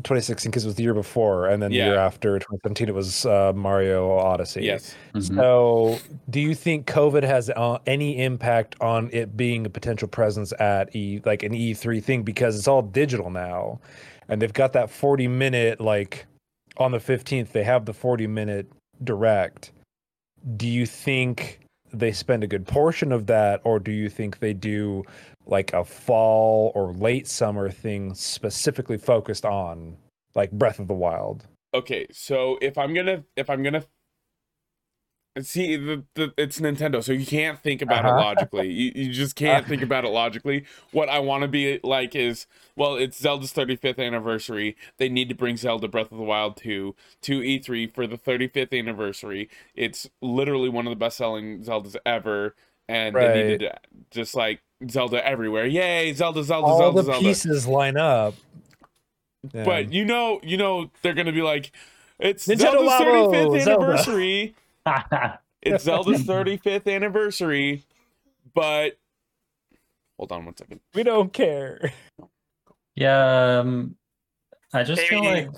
2016 0.02 0.50
because 0.50 0.64
it 0.64 0.68
was 0.68 0.76
the 0.76 0.82
year 0.82 0.94
before, 0.94 1.46
and 1.48 1.62
then 1.62 1.70
the 1.70 1.76
year 1.76 1.98
after 1.98 2.38
2017 2.38 2.88
it 2.88 2.94
was 2.94 3.26
uh, 3.26 3.52
Mario 3.54 4.12
Odyssey. 4.16 4.62
yes. 4.64 4.94
Mhm. 5.14 5.36
So, 5.36 5.98
do 6.30 6.40
you 6.40 6.54
think 6.54 6.86
COVID 6.86 7.22
has 7.22 7.50
uh, 7.50 7.78
any 7.86 8.22
impact 8.22 8.76
on 8.80 9.10
it 9.12 9.36
being 9.36 9.66
a 9.66 9.68
potential 9.68 10.08
presence 10.08 10.54
at 10.58 10.94
E 10.96 11.20
like 11.26 11.42
an 11.42 11.52
E3 11.52 12.02
thing 12.02 12.22
because 12.22 12.56
it's 12.58 12.66
all 12.68 12.80
digital 12.80 13.28
now, 13.30 13.78
and 14.28 14.40
they've 14.40 14.52
got 14.54 14.72
that 14.72 14.88
40 14.90 15.28
minute 15.28 15.80
like 15.82 16.24
on 16.78 16.92
the 16.92 16.98
15th 16.98 17.52
they 17.52 17.64
have 17.64 17.84
the 17.84 17.92
40 17.92 18.26
minute 18.26 18.72
direct. 19.04 19.70
Do 20.56 20.68
you 20.68 20.86
think 20.86 21.60
they 21.92 22.12
spend 22.12 22.44
a 22.44 22.46
good 22.46 22.66
portion 22.66 23.12
of 23.12 23.26
that, 23.26 23.60
or 23.64 23.78
do 23.78 23.90
you 23.90 24.08
think 24.08 24.38
they 24.38 24.52
do 24.52 25.04
like 25.46 25.72
a 25.72 25.84
fall 25.84 26.72
or 26.74 26.92
late 26.92 27.26
summer 27.26 27.68
thing 27.70 28.14
specifically 28.14 28.98
focused 28.98 29.44
on 29.44 29.96
like 30.34 30.50
Breath 30.52 30.78
of 30.78 30.88
the 30.88 30.94
Wild? 30.94 31.46
Okay, 31.74 32.06
so 32.10 32.58
if 32.60 32.78
I'm 32.78 32.94
gonna 32.94 33.24
if 33.36 33.50
I'm 33.50 33.62
gonna 33.62 33.84
see 35.40 35.76
the, 35.76 36.04
the 36.14 36.32
it's 36.36 36.60
Nintendo, 36.60 37.02
so 37.02 37.12
you 37.12 37.24
can't 37.24 37.58
think 37.62 37.82
about 37.82 38.04
Uh-huh. 38.04 38.16
it 38.16 38.20
logically. 38.20 38.68
You 38.70 38.92
you 38.94 39.12
just 39.12 39.36
can't 39.36 39.66
think 39.66 39.80
about 39.82 40.04
it 40.04 40.08
logically. 40.08 40.64
What 40.92 41.08
I 41.08 41.18
want 41.20 41.42
to 41.42 41.48
be 41.48 41.78
like 41.84 42.14
is 42.16 42.46
well, 42.76 42.96
it's 42.96 43.18
Zelda's 43.18 43.52
35th 43.52 43.98
anniversary. 44.04 44.76
They 44.98 45.08
need 45.08 45.28
to 45.28 45.34
bring 45.34 45.56
Zelda 45.56 45.86
Breath 45.88 46.10
of 46.12 46.18
the 46.18 46.24
Wild 46.24 46.56
2 46.56 46.94
to 47.22 47.40
E3 47.40 47.94
for 47.94 48.06
the 48.06 48.16
35th 48.18 48.76
anniversary. 48.78 49.48
It's 49.74 50.08
literally 50.20 50.68
one 50.68 50.86
of 50.86 50.90
the 50.90 50.96
best 50.96 51.16
selling 51.16 51.60
Zeldas 51.62 51.96
ever, 52.04 52.54
and 52.88 53.14
they 53.14 53.42
needed 53.42 53.60
to 53.60 53.78
just 54.10 54.34
like 54.34 54.60
Zelda 54.90 55.24
everywhere. 55.26 55.66
Yay, 55.66 56.12
Zelda, 56.12 56.42
Zelda, 56.42 56.66
All 56.66 56.78
Zelda, 56.78 56.98
All 56.98 57.02
the 57.04 57.12
Zelda. 57.12 57.20
pieces 57.20 57.66
line 57.66 57.96
up. 57.96 58.34
Yeah. 59.54 59.64
But 59.64 59.92
you 59.92 60.04
know, 60.04 60.40
you 60.42 60.56
know, 60.56 60.90
they're 61.02 61.14
gonna 61.14 61.32
be 61.32 61.42
like, 61.42 61.70
it's 62.18 62.46
Nintendo 62.46 62.58
Zelda's 62.88 62.90
Labo, 62.90 63.32
35th 63.32 63.62
Zelda." 63.64 63.84
anniversary. 63.86 64.54
It's 65.62 65.84
Zelda's 65.84 66.22
35th 66.24 66.86
anniversary, 66.92 67.84
but 68.54 68.98
hold 70.18 70.32
on 70.32 70.44
one 70.44 70.56
second. 70.56 70.80
we 70.94 71.02
don't 71.02 71.32
care. 71.32 71.92
yeah, 72.94 73.58
um, 73.60 73.96
I 74.72 74.82
just 74.84 75.02
feel 75.02 75.24
like. 75.24 75.48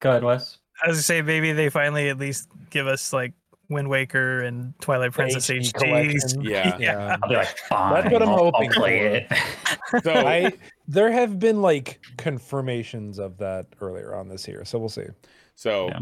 Go 0.00 0.10
ahead, 0.10 0.24
Wes. 0.24 0.58
I 0.84 0.88
was 0.88 0.96
gonna 0.96 1.02
say 1.04 1.22
maybe 1.22 1.52
they 1.52 1.70
finally 1.70 2.08
at 2.10 2.18
least 2.18 2.48
give 2.68 2.86
us 2.86 3.12
like 3.12 3.32
Wind 3.70 3.88
Waker 3.88 4.42
and 4.42 4.74
Twilight 4.80 5.12
Princess 5.12 5.46
HD 5.48 5.60
HDs. 5.60 5.72
collection. 5.72 6.42
Yeah. 6.42 6.76
Yeah. 6.78 7.16
I'll 7.22 7.28
be 7.30 7.34
like, 7.36 7.56
fine. 7.68 8.12
what 8.12 8.22
I'm 8.22 8.28
I'll, 8.28 8.34
I'll 8.36 8.50
hoping 8.52 8.70
play 8.72 9.26
for. 9.28 9.96
it. 9.96 10.02
So 10.04 10.12
I 10.14 10.52
there 10.86 11.10
have 11.10 11.38
been 11.38 11.62
like 11.62 12.00
confirmations 12.18 13.18
of 13.18 13.38
that 13.38 13.66
earlier 13.80 14.14
on 14.14 14.28
this 14.28 14.46
year, 14.46 14.64
so 14.66 14.78
we'll 14.78 14.90
see. 14.90 15.06
so 15.54 15.88
Yeah. 15.88 16.00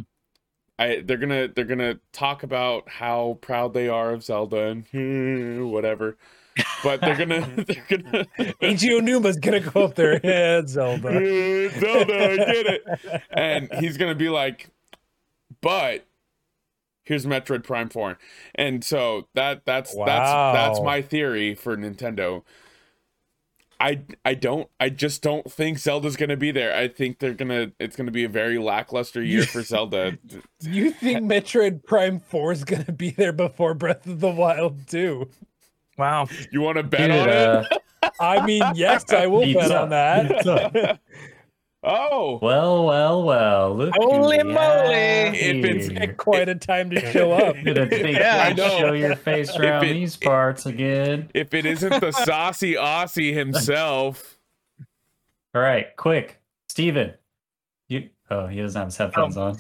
I 0.79 1.03
they're 1.05 1.17
gonna 1.17 1.49
they're 1.49 1.65
gonna 1.65 2.01
talk 2.13 2.43
about 2.43 2.89
how 2.89 3.39
proud 3.41 3.75
they 3.75 3.89
are 3.89 4.13
of 4.13 4.25
Zelda 4.25 4.67
and 4.93 5.71
whatever. 5.71 6.17
But 6.83 7.01
they're 7.01 7.17
gonna 7.17 7.41
they're 7.67 7.85
gonna 7.89 8.25
Eiji 8.63 8.91
Aonuma's 8.91 9.37
gonna 9.37 9.61
go 9.61 9.85
up 9.85 9.95
there. 9.95 10.21
Yeah, 10.23 10.63
Zelda. 10.67 11.71
Zelda, 11.79 12.33
I 12.33 12.37
get 12.37 12.67
it. 12.67 12.83
and 13.31 13.73
he's 13.81 13.97
gonna 13.97 14.15
be 14.15 14.29
like, 14.29 14.69
but 15.61 16.07
here's 17.05 17.27
Metroid 17.27 17.65
Prime 17.65 17.89
Four, 17.89 18.19
and 18.55 18.85
so 18.85 19.29
that 19.35 19.65
that's 19.65 19.95
that's 19.95 20.31
that's 20.31 20.81
my 20.81 21.03
theory 21.03 21.55
for 21.55 21.77
Nintendo. 21.77 22.43
I 23.81 24.01
I 24.25 24.35
don't 24.35 24.69
I 24.79 24.89
just 24.89 25.23
don't 25.23 25.51
think 25.51 25.79
Zelda's 25.79 26.17
gonna 26.17 26.37
be 26.37 26.51
there. 26.51 26.75
I 26.75 26.89
think 26.89 27.19
they're 27.19 27.35
gonna 27.35 27.73
it's 27.79 27.97
gonna 27.97 28.11
be 28.11 28.25
a 28.25 28.29
very 28.29 28.59
lackluster 28.59 29.23
year 29.23 29.45
for 29.45 29.63
Zelda. 29.63 30.19
You 30.61 30.91
think 30.93 31.21
Metroid 31.31 31.85
Prime 31.85 32.21
4 32.21 32.53
is 32.53 32.65
gonna 32.65 32.93
be 32.93 33.11
there 33.11 33.33
before 33.33 33.75
Breath 33.75 34.07
of 34.07 34.21
the 34.21 34.31
Wild 34.31 34.87
2? 34.89 35.29
Wow. 35.99 36.27
You 36.51 36.63
want 36.63 36.79
to 36.79 36.83
bet 36.83 37.11
Dude, 37.11 37.11
on 37.11 37.29
it? 37.29 37.73
uh, 38.03 38.11
I 38.21 38.45
mean, 38.47 38.63
yes, 38.75 39.13
I 39.13 39.27
will 39.27 39.53
bet 39.53 39.71
on 39.71 39.91
that. 39.91 41.01
Pizza. 41.85 42.09
Oh, 42.13 42.39
well, 42.43 42.85
well, 42.85 43.23
well. 43.23 43.75
Look 43.77 43.95
Holy 43.97 44.43
moly. 44.43 44.55
have 44.95 45.35
If 45.35 45.65
it's- 45.65 45.87
here. 45.89 46.15
Quite 46.15 46.49
a 46.49 46.55
time 46.55 46.91
to 46.91 47.13
show 47.13 47.33
up. 47.33 47.57
Gonna 47.65 47.87
think 47.87 48.17
Yeah, 48.19 48.45
I 48.47 48.53
know. 48.53 48.69
show 48.79 48.93
your 48.93 49.17
face 49.17 49.55
around 49.57 49.85
it- 49.85 49.93
these 49.95 50.17
parts 50.17 50.67
again. 50.67 51.31
if 51.35 51.55
it 51.55 51.67
isn't 51.67 52.01
the 52.01 52.13
saucy 52.13 52.75
Aussie 52.75 53.33
himself. 53.35 54.39
All 55.55 55.61
right, 55.63 55.95
quick, 55.97 56.41
Steven. 56.69 57.15
You 57.89 58.09
oh, 58.31 58.47
he 58.49 58.61
doesn't 58.61 58.79
have 58.81 58.89
his 58.89 58.97
headphones 58.97 59.37
on. 59.37 59.57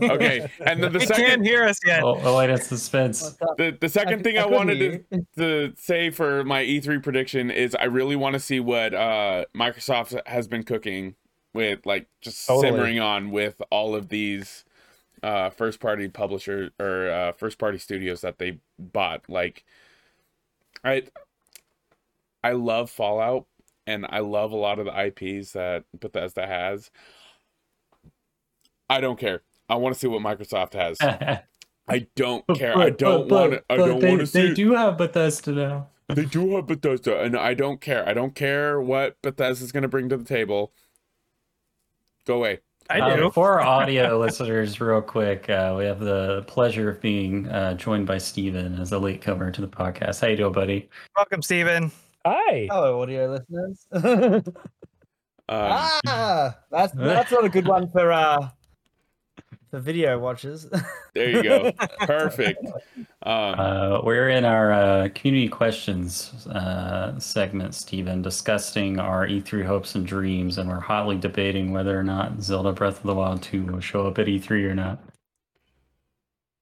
Okay, 0.00 0.48
and 0.64 0.82
then 0.82 0.92
the 0.92 1.00
He 1.00 1.06
second 1.06 1.24
can't 1.24 1.44
hear 1.44 1.64
us 1.64 1.78
yet. 1.84 2.04
Oh, 2.04 2.20
oh 2.22 2.36
wait, 2.36 2.50
it's 2.50 2.66
suspense. 2.68 3.34
the, 3.56 3.76
the 3.80 3.88
second 3.88 4.22
thing 4.22 4.38
I 4.38 4.46
wanted 4.46 5.04
to, 5.10 5.26
to 5.38 5.72
say 5.76 6.10
for 6.10 6.44
my 6.44 6.62
E3 6.64 7.02
prediction 7.02 7.50
is 7.50 7.74
I 7.74 7.84
really 7.84 8.14
want 8.14 8.34
to 8.34 8.38
see 8.40 8.60
what 8.60 8.94
uh, 8.94 9.46
Microsoft 9.56 10.20
has 10.26 10.46
been 10.46 10.62
cooking 10.62 11.14
with, 11.58 11.84
like 11.84 12.06
just 12.20 12.46
Totally. 12.46 12.70
simmering 12.70 13.00
on 13.00 13.32
with 13.32 13.60
all 13.70 13.96
of 13.96 14.08
these 14.08 14.64
uh, 15.24 15.50
first 15.50 15.80
party 15.80 16.08
publisher 16.08 16.70
or 16.78 17.10
uh, 17.10 17.32
first 17.32 17.58
party 17.58 17.78
studios 17.78 18.20
that 18.20 18.38
they 18.38 18.60
bought. 18.78 19.28
Like, 19.28 19.64
I 20.84 21.02
I 22.44 22.52
love 22.52 22.90
Fallout 22.90 23.46
and 23.88 24.06
I 24.08 24.20
love 24.20 24.52
a 24.52 24.56
lot 24.56 24.78
of 24.78 24.86
the 24.86 25.06
IPs 25.06 25.52
that 25.52 25.82
Bethesda 25.98 26.46
has. 26.46 26.92
I 28.88 29.00
don't 29.00 29.18
care. 29.18 29.42
I 29.68 29.74
want 29.74 29.94
to 29.94 29.98
see 29.98 30.06
what 30.06 30.22
Microsoft 30.22 30.74
has. 30.74 30.98
I 31.88 32.06
don't 32.14 32.46
care. 32.54 32.78
I 32.78 32.90
don't 32.90 33.28
want 33.28 33.54
to. 33.54 33.64
I 33.68 33.76
don't 33.76 34.00
want 34.02 34.20
to 34.20 34.26
see. 34.26 34.48
They 34.48 34.54
do 34.54 34.74
have 34.74 34.96
Bethesda 34.96 35.52
now. 35.52 35.88
They 36.08 36.24
do 36.24 36.54
have 36.54 36.66
Bethesda, 36.66 37.20
and 37.20 37.36
I 37.36 37.54
don't 37.54 37.80
care. 37.80 38.08
I 38.08 38.14
don't 38.14 38.34
care 38.34 38.80
what 38.80 39.20
Bethesda's 39.20 39.72
going 39.72 39.82
to 39.82 39.88
bring 39.88 40.08
to 40.08 40.16
the 40.16 40.24
table. 40.24 40.72
Go 42.28 42.36
away. 42.36 42.58
I 42.90 43.00
Uh, 43.00 43.16
do. 43.16 43.30
for 43.30 43.58
our 43.58 43.60
audio 43.62 44.18
listeners, 44.24 44.78
real 44.82 45.00
quick, 45.00 45.48
uh, 45.48 45.74
we 45.78 45.86
have 45.86 45.98
the 45.98 46.44
pleasure 46.46 46.90
of 46.90 47.00
being 47.00 47.48
uh, 47.48 47.72
joined 47.72 48.06
by 48.06 48.18
Steven 48.18 48.78
as 48.78 48.92
a 48.92 48.98
late 48.98 49.14
latecomer 49.26 49.50
to 49.50 49.62
the 49.62 49.66
podcast. 49.66 50.20
How 50.20 50.26
you 50.26 50.36
doing, 50.36 50.52
buddy? 50.52 50.90
Welcome, 51.16 51.40
Steven. 51.40 51.90
Hi. 52.26 52.68
Hello, 52.70 53.00
audio 53.00 53.30
listeners. 53.32 53.86
Um, 55.50 55.72
ah, 56.06 56.58
that's 56.70 56.92
that's 56.92 57.32
not 57.32 57.42
a 57.42 57.48
good 57.48 57.66
one 57.66 57.88
for 57.88 58.12
uh 58.12 58.50
for 59.70 59.78
video 59.80 60.18
watches. 60.18 60.68
there 61.14 61.30
you 61.30 61.42
go. 61.42 61.72
Perfect. 62.00 62.64
Um, 62.66 62.74
Uh, 63.22 64.00
we're 64.04 64.28
in 64.30 64.44
our 64.44 64.72
uh, 64.72 65.08
community 65.14 65.48
questions 65.48 66.46
uh, 66.48 67.18
segment, 67.18 67.74
Stephen, 67.74 68.22
discussing 68.22 68.98
our 68.98 69.26
E3 69.26 69.64
hopes 69.64 69.94
and 69.94 70.06
dreams, 70.06 70.58
and 70.58 70.68
we're 70.68 70.80
hotly 70.80 71.16
debating 71.18 71.72
whether 71.72 71.98
or 71.98 72.02
not 72.04 72.40
Zelda 72.42 72.72
Breath 72.72 72.98
of 72.98 73.02
the 73.04 73.14
Wild 73.14 73.42
2 73.42 73.64
will 73.66 73.80
show 73.80 74.06
up 74.06 74.18
at 74.18 74.26
E3 74.26 74.50
or 74.70 74.74
not. 74.74 74.98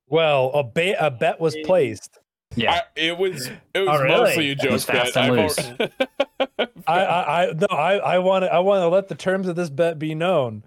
Well, 0.09 0.51
a, 0.55 0.63
ba- 0.65 1.05
a 1.05 1.11
bet 1.11 1.41
was 1.41 1.57
placed. 1.65 2.19
Yeah. 2.55 2.75
I, 2.75 2.83
it 2.95 3.19
was 3.19 3.49
it 3.75 3.81
was 3.81 3.89
Oh, 3.91 4.03
really? 4.03 4.19
mostly 4.21 4.51
a 4.51 4.55
joke 4.55 4.71
was 4.73 4.85
fast 4.85 5.15
bet. 6.87 6.99
and 6.99 7.09
I've 7.09 7.49
loose. 7.49 7.63
al- 7.71 7.77
I, 7.77 7.93
I, 7.93 7.97
I 7.97 8.01
no, 8.01 8.03
I, 8.07 8.15
I 8.15 8.19
want 8.19 8.45
to, 8.45 8.53
I 8.53 8.59
want 8.61 8.83
to 8.83 8.89
let 8.89 9.09
the 9.09 9.15
terms 9.15 9.49
of 9.49 9.57
this 9.57 9.71
bet 9.71 9.99
be 9.99 10.15
known 10.15 10.63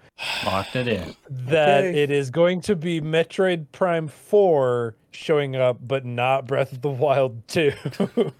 Locked 0.45 0.75
it 0.75 0.87
in. 0.87 1.15
that 1.29 1.83
Okay. 1.85 2.03
it 2.03 2.11
is 2.11 2.29
going 2.29 2.61
to 2.61 2.75
be 2.75 3.01
Metroid 3.01 3.67
Prime 3.71 4.07
Four 4.07 4.95
showing 5.11 5.55
up, 5.55 5.77
but 5.81 6.05
not 6.05 6.45
Breath 6.47 6.71
of 6.71 6.81
the 6.81 6.89
Wild 6.89 7.47
Two. 7.47 7.71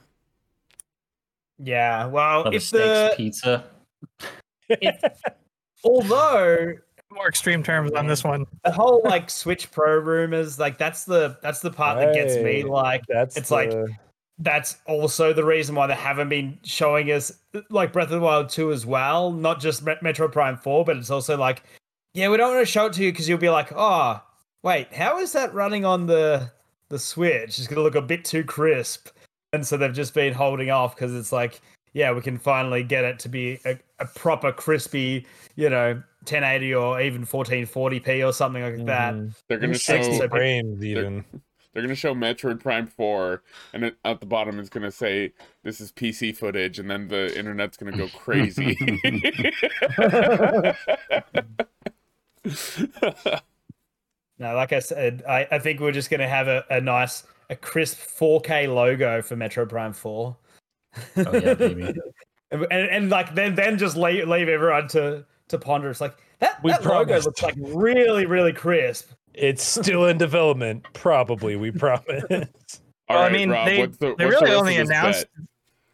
yeah, 1.57 2.05
well, 2.05 2.43
Of 2.43 2.53
if 2.53 2.69
the 2.69 3.13
pizza. 3.17 3.65
although 5.83 6.73
More 7.11 7.27
extreme 7.27 7.63
terms 7.63 7.91
on 7.93 8.07
this 8.07 8.23
one. 8.23 8.45
the 8.63 8.71
whole 8.71 9.01
like 9.03 9.29
Switch 9.29 9.71
Pro 9.71 9.97
rumors, 9.97 10.59
like 10.59 10.77
that's 10.77 11.05
the 11.05 11.37
that's 11.41 11.59
the 11.59 11.71
part 11.71 11.97
that 11.97 12.13
gets 12.13 12.35
me. 12.37 12.63
Like 12.63 13.03
That's 13.07 13.35
It's 13.37 13.51
like- 13.51 13.71
the- 13.71 13.87
that's 14.39 14.77
also 14.87 15.33
the 15.33 15.43
reason 15.43 15.75
why 15.75 15.85
they 15.87 15.93
haven't 15.95 16.29
been 16.29 16.57
showing 16.63 17.11
us 17.11 17.31
like 17.69 17.91
Breath 17.91 18.05
of 18.05 18.11
the 18.11 18.19
Wild 18.21 18.49
2 18.49 18.71
as 18.71 18.85
well, 18.85 19.31
not 19.31 19.59
just 19.59 19.83
Met- 19.83 20.01
Metroid 20.01 20.31
Prime 20.31 20.57
4, 20.57 20.85
but 20.85 20.97
it's 20.97 21.09
also 21.09 21.37
like, 21.37 21.63
yeah, 22.13 22.29
we 22.29 22.37
don't 22.37 22.53
want 22.55 22.65
to 22.65 22.71
show 22.71 22.85
it 22.87 22.93
to 22.93 23.03
you 23.03 23.11
because 23.11 23.27
you'll 23.27 23.37
be 23.37 23.49
like, 23.49 23.71
oh, 23.75 24.21
wait, 24.63 24.93
how 24.93 25.19
is 25.19 25.33
that 25.33 25.53
running 25.53 25.85
on 25.85 26.05
the 26.05 26.51
the 26.89 26.97
Switch? 26.97 27.59
It's 27.59 27.67
gonna 27.67 27.81
look 27.81 27.95
a 27.95 28.01
bit 28.01 28.25
too 28.25 28.43
crisp, 28.43 29.09
and 29.53 29.65
so 29.65 29.77
they've 29.77 29.93
just 29.93 30.13
been 30.13 30.33
holding 30.33 30.69
off 30.71 30.95
because 30.95 31.13
it's 31.13 31.31
like, 31.31 31.61
yeah, 31.93 32.11
we 32.11 32.21
can 32.21 32.37
finally 32.37 32.81
get 32.83 33.03
it 33.03 33.19
to 33.19 33.29
be 33.29 33.59
a, 33.65 33.77
a 33.99 34.05
proper 34.05 34.51
crispy, 34.51 35.25
you 35.55 35.69
know, 35.69 35.93
1080 36.21 36.73
or 36.75 37.01
even 37.01 37.25
1440p 37.25 38.27
or 38.27 38.31
something 38.33 38.63
like 38.63 38.85
that. 38.85 39.13
Mhm. 39.13 39.35
they're 39.49 39.57
gonna 39.59 39.75
Six 39.75 40.07
show 40.07 40.27
frames 40.29 40.83
even. 40.83 41.25
they're 41.31 41.41
gonna 41.75 41.95
show 41.95 42.13
Metroid 42.13 42.59
Prime 42.59 42.87
Four, 42.87 43.43
and 43.73 43.83
it, 43.85 43.97
at 44.03 44.19
the 44.19 44.25
bottom 44.25 44.59
it's 44.59 44.69
gonna 44.69 44.91
say 44.91 45.33
this 45.63 45.79
is 45.79 45.91
PC 45.91 46.35
footage, 46.35 46.79
and 46.79 46.89
then 46.89 47.07
the 47.07 47.37
internet's 47.37 47.77
gonna 47.77 47.95
go 47.95 48.07
crazy. 48.09 48.77
No, 54.39 54.55
like 54.55 54.71
I 54.71 54.79
said, 54.79 55.21
I, 55.27 55.45
I 55.51 55.59
think 55.59 55.81
we're 55.81 55.91
just 55.91 56.09
going 56.09 56.21
to 56.21 56.27
have 56.27 56.47
a, 56.47 56.63
a 56.69 56.79
nice, 56.79 57.23
a 57.49 57.55
crisp 57.55 57.99
4K 57.99 58.73
logo 58.73 59.21
for 59.21 59.35
Metroid 59.35 59.67
Prime 59.69 59.91
4. 59.91 60.37
Oh, 61.17 61.37
yeah, 61.37 61.53
baby. 61.53 61.83
and, 62.51 62.61
and, 62.71 62.89
and, 62.89 63.09
like 63.09 63.35
then 63.35 63.53
then 63.53 63.77
just 63.77 63.95
leave, 63.97 64.27
leave 64.27 64.49
everyone 64.49 64.87
to 64.89 65.25
to 65.49 65.59
ponder. 65.59 65.89
It's 65.89 66.01
like 66.01 66.17
that, 66.39 66.63
We 66.63 66.71
that 66.71 66.83
logo 66.85 67.05
promised. 67.05 67.27
looks 67.27 67.43
like 67.43 67.55
really, 67.59 68.25
really 68.25 68.53
crisp. 68.53 69.11
It's 69.39 69.63
still 69.63 70.05
in 70.05 70.17
development. 70.17 70.85
Probably, 70.93 71.55
we 71.55 71.71
promise. 71.71 72.23
All 72.29 73.15
Well, 73.15 73.23
I 73.23 73.29
mean, 73.29 73.49
Rob, 73.49 73.65
they- 73.67 73.85
the, 73.85 74.15
they 74.17 74.25
what's 74.25 74.39
the 74.39 74.45
really 74.45 74.55
only 74.55 74.77
announced 74.77 75.25
bet? 75.35 75.45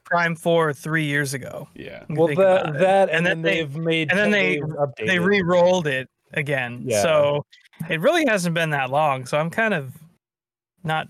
Prime 0.04 0.36
4 0.36 0.74
three 0.74 1.06
years 1.06 1.34
ago. 1.34 1.68
Yeah. 1.76 2.04
well, 2.10 2.28
that 2.28 2.74
that, 2.80 3.10
and, 3.10 3.18
And 3.20 3.26
then, 3.26 3.26
then 3.26 3.42
they- 3.42 3.58
they've 3.64 3.76
made 3.78 4.10
and 4.12 4.20
then 4.20 4.32
they- 4.32 4.56
they've 4.56 4.64
updated. 4.64 5.08
They 5.08 5.20
re 5.20 5.42
rolled 5.42 5.88
it 5.88 6.10
again. 6.34 6.84
Yeah. 6.86 7.02
So 7.02 7.46
it 7.90 8.00
really 8.02 8.26
hasn't 8.26 8.54
been 8.54 8.70
that 8.72 8.90
long. 8.90 9.26
So 9.26 9.38
I'm 9.38 9.50
kind 9.50 9.74
of 9.74 9.94
not 10.84 11.08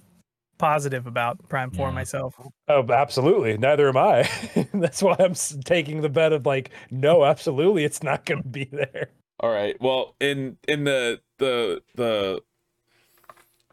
positive 0.57 1.05
about 1.07 1.37
Prime 1.49 1.71
4 1.71 1.87
Yeah. 1.89 1.93
myself. 1.93 2.35
Oh, 2.69 2.85
absolutely. 2.91 3.57
Neither 3.57 3.89
am 3.89 3.97
I. 3.97 4.29
That's 4.73 5.01
why 5.03 5.15
I'm 5.19 5.33
taking 5.65 6.01
the 6.01 6.09
bet 6.09 6.31
of 6.31 6.45
like, 6.45 6.69
no, 6.91 7.25
absolutely, 7.25 7.83
it's 7.83 8.01
not 8.03 8.25
going 8.25 8.41
to 8.43 8.47
be 8.47 8.65
there. 8.65 9.09
All 9.41 9.51
right. 9.51 9.75
Well, 9.81 10.15
in 10.21 10.57
in 10.69 10.85
the 10.85 11.19
the 11.37 11.81
the 11.95 12.41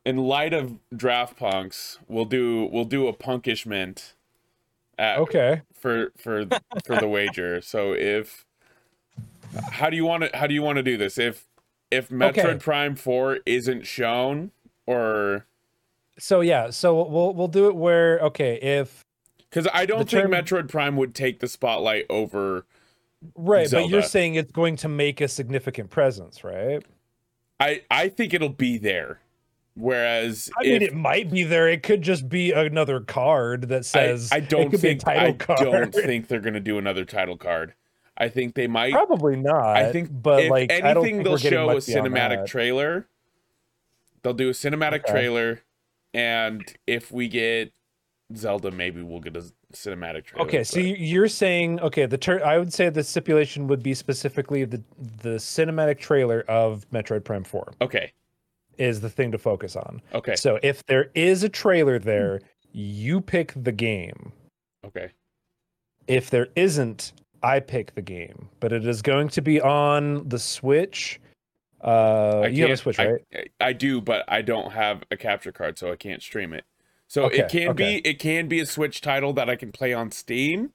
in 0.04 0.16
light 0.16 0.52
of 0.52 0.78
draft 0.94 1.36
punks, 1.36 1.98
we'll 2.08 2.24
do 2.24 2.68
we'll 2.72 2.84
do 2.84 3.06
a 3.06 3.12
punkishment 3.12 4.14
at, 4.98 5.18
Okay. 5.18 5.62
for 5.74 6.12
for 6.16 6.46
for 6.84 6.96
the 6.96 7.08
wager. 7.08 7.60
So 7.60 7.92
if 7.92 8.44
how 9.70 9.90
do 9.90 9.96
you 9.96 10.04
want 10.04 10.24
to 10.24 10.36
how 10.36 10.46
do 10.46 10.54
you 10.54 10.62
want 10.62 10.76
to 10.76 10.82
do 10.82 10.96
this? 10.96 11.18
If 11.18 11.46
if 11.90 12.08
Metroid 12.08 12.38
Okay. 12.38 12.54
Prime 12.58 12.96
4 12.96 13.40
isn't 13.44 13.86
shown 13.86 14.50
or 14.86 15.46
So 16.18 16.40
yeah, 16.40 16.70
so 16.70 17.06
we'll 17.06 17.34
we'll 17.34 17.48
do 17.48 17.68
it 17.68 17.76
where 17.76 18.18
okay, 18.20 18.54
if 18.60 19.04
cuz 19.50 19.68
I 19.72 19.86
don't 19.86 20.08
think 20.08 20.22
term- 20.22 20.30
Metroid 20.32 20.68
Prime 20.68 20.96
would 20.96 21.14
take 21.14 21.38
the 21.40 21.48
spotlight 21.48 22.06
over 22.10 22.64
right, 23.36 23.70
but 23.70 23.88
you're 23.88 24.02
saying 24.02 24.34
it's 24.34 24.50
going 24.52 24.74
to 24.76 24.88
make 24.88 25.20
a 25.20 25.28
significant 25.28 25.90
presence, 25.90 26.42
right? 26.42 26.82
I 27.62 27.82
I 27.90 28.08
think 28.08 28.34
it'll 28.34 28.48
be 28.48 28.78
there. 28.78 29.20
Whereas 29.74 30.50
I 30.58 30.64
if, 30.64 30.68
mean, 30.80 30.82
it 30.82 30.94
might 30.94 31.30
be 31.30 31.44
there. 31.44 31.68
It 31.68 31.82
could 31.82 32.02
just 32.02 32.28
be 32.28 32.52
another 32.52 33.00
card 33.00 33.68
that 33.68 33.86
says 33.86 34.30
I 34.30 34.38
it 34.38 34.48
don't 34.48 34.70
could 34.70 34.80
think 34.80 35.06
I 35.06 35.32
card. 35.38 35.60
don't 35.60 35.94
think 35.94 36.28
they're 36.28 36.40
gonna 36.40 36.60
do 36.60 36.76
another 36.76 37.04
title 37.04 37.36
card. 37.38 37.74
I 38.16 38.28
think 38.28 38.54
they 38.54 38.66
might. 38.66 38.92
Probably 38.92 39.36
not. 39.36 39.76
I 39.76 39.90
think, 39.90 40.10
but 40.12 40.48
like, 40.50 40.70
anything, 40.70 41.20
I 41.20 41.22
they'll 41.22 41.32
we're 41.32 41.38
show 41.38 41.70
a 41.70 41.76
cinematic 41.76 42.46
trailer. 42.46 43.08
They'll 44.22 44.34
do 44.34 44.50
a 44.50 44.52
cinematic 44.52 45.00
Okay. 45.04 45.12
trailer, 45.12 45.62
and 46.12 46.62
if 46.86 47.10
we 47.10 47.28
get 47.28 47.72
Zelda, 48.36 48.70
maybe 48.70 49.02
we'll 49.02 49.20
get 49.20 49.36
a 49.36 49.44
cinematic 49.72 50.24
trailer. 50.24 50.46
Okay, 50.46 50.64
so 50.64 50.76
but- 50.76 50.84
you- 50.84 50.94
you're 50.96 51.28
saying 51.28 51.80
okay, 51.80 52.06
the 52.06 52.18
ter- 52.18 52.42
I 52.44 52.58
would 52.58 52.72
say 52.72 52.88
the 52.88 53.02
stipulation 53.04 53.66
would 53.68 53.82
be 53.82 53.94
specifically 53.94 54.64
the 54.64 54.82
the 55.22 55.36
cinematic 55.36 55.98
trailer 55.98 56.44
of 56.48 56.88
Metroid 56.90 57.24
Prime 57.24 57.44
4 57.44 57.72
okay, 57.80 58.12
is 58.78 59.00
the 59.00 59.10
thing 59.10 59.32
to 59.32 59.38
focus 59.38 59.76
on. 59.76 60.00
okay, 60.14 60.34
So 60.36 60.58
if 60.62 60.84
there 60.86 61.10
is 61.14 61.42
a 61.42 61.48
trailer 61.48 61.98
there, 61.98 62.40
you 62.72 63.20
pick 63.20 63.52
the 63.56 63.72
game. 63.72 64.32
okay. 64.84 65.10
If 66.08 66.30
there 66.30 66.48
isn't, 66.56 67.12
I 67.44 67.60
pick 67.60 67.94
the 67.94 68.02
game. 68.02 68.48
But 68.60 68.72
it 68.72 68.86
is 68.86 69.02
going 69.02 69.28
to 69.30 69.40
be 69.42 69.60
on 69.60 70.28
the 70.28 70.38
Switch. 70.38 71.20
Uh, 71.82 72.40
I 72.44 72.46
you 72.48 72.62
have 72.62 72.72
a 72.72 72.76
Switch, 72.76 72.98
right? 72.98 73.20
I, 73.34 73.44
I 73.60 73.72
do, 73.72 74.00
but 74.00 74.24
I 74.28 74.42
don't 74.42 74.72
have 74.72 75.02
a 75.10 75.16
capture 75.16 75.52
card, 75.52 75.78
so 75.78 75.92
I 75.92 75.96
can't 75.96 76.22
stream 76.22 76.52
it. 76.52 76.64
So 77.12 77.24
Okay, 77.24 77.40
it 77.40 77.50
can 77.50 77.68
okay. 77.72 78.00
be 78.00 78.08
it 78.08 78.18
can 78.18 78.48
be 78.48 78.58
a 78.60 78.64
Switch 78.64 79.02
title 79.02 79.34
that 79.34 79.50
I 79.50 79.54
can 79.54 79.70
play 79.70 79.92
on 79.92 80.10
Steam, 80.10 80.72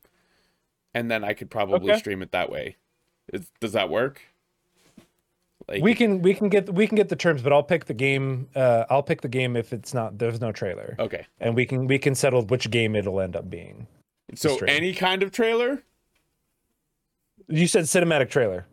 and 0.94 1.10
then 1.10 1.24
I 1.24 1.34
could 1.34 1.50
probably 1.50 1.90
Okay. 1.92 1.98
stream 1.98 2.22
it 2.22 2.32
that 2.32 2.52
way. 2.52 2.76
Is, 3.34 3.50
does 3.60 3.72
that 3.72 3.90
work? 3.90 4.22
Like, 5.68 5.82
we 5.82 5.96
can 5.96 6.22
we 6.22 6.36
can 6.36 6.50
get 6.50 6.72
we 6.72 6.86
can 6.86 6.96
get 6.96 7.10
the 7.10 7.16
terms, 7.16 7.42
but 7.42 7.52
I'll 7.52 7.64
pick 7.64 7.86
the 7.86 7.96
game. 7.96 8.50
Uh, 8.56 8.86
I'll 8.88 9.02
pick 9.02 9.22
the 9.22 9.28
game 9.28 9.56
if 9.56 9.74
it's 9.74 9.96
not 9.96 10.20
there's 10.20 10.40
no 10.40 10.52
trailer, 10.52 10.96
okay. 11.00 11.26
and 11.40 11.56
we 11.56 11.66
can 11.66 11.88
we 11.88 11.98
can 11.98 12.14
settle 12.14 12.44
which 12.46 12.70
game 12.70 12.96
it'll 12.96 13.20
end 13.20 13.36
up 13.36 13.50
being. 13.50 13.88
So 14.36 14.58
any 14.68 14.94
kind 14.94 15.24
of 15.24 15.32
trailer 15.32 15.82
You 17.48 17.66
said 17.66 17.86
cinematic 17.86 18.30
trailer. 18.30 18.68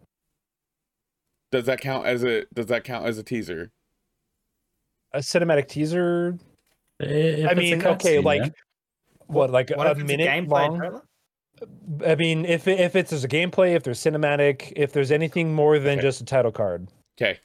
does 1.51 1.65
that 1.65 1.81
count 1.81 2.05
as 2.05 2.23
a 2.25 2.45
does 2.53 2.67
that 2.67 2.85
count 2.85 3.07
as 3.07 3.17
a 3.17 3.23
teaser? 3.23 3.71
A 5.13 5.21
cinematic 5.21 5.67
teaser. 5.67 6.39
If 7.01 7.49
I 7.51 7.55
mean, 7.55 7.85
okay, 7.85 8.19
cutscene, 8.19 8.25
like 8.25 8.43
yeah. 8.43 8.49
what, 9.27 9.51
like 9.51 9.71
What 9.71 9.87
a 9.87 9.91
if 9.93 9.99
it's 9.99 10.07
minute 10.07 10.29
gameplay 10.29 10.49
long? 10.69 10.79
trailer? 10.79 11.03
I 12.07 12.15
mean, 12.15 12.45
if 12.45 12.67
if 12.69 12.97
it's 12.97 13.13
as 13.13 13.25
a 13.25 13.29
gameplay, 13.29 13.75
if 13.75 13.83
there's 13.83 13.99
cinematic, 13.99 14.73
if 14.77 14.93
there's 14.93 15.11
anything 15.11 15.55
more 15.55 15.79
than 15.79 15.99
Okay. 15.99 16.03
just 16.03 16.21
a 16.21 16.25
title 16.25 16.53
card. 16.53 16.89
Okay. 17.21 17.39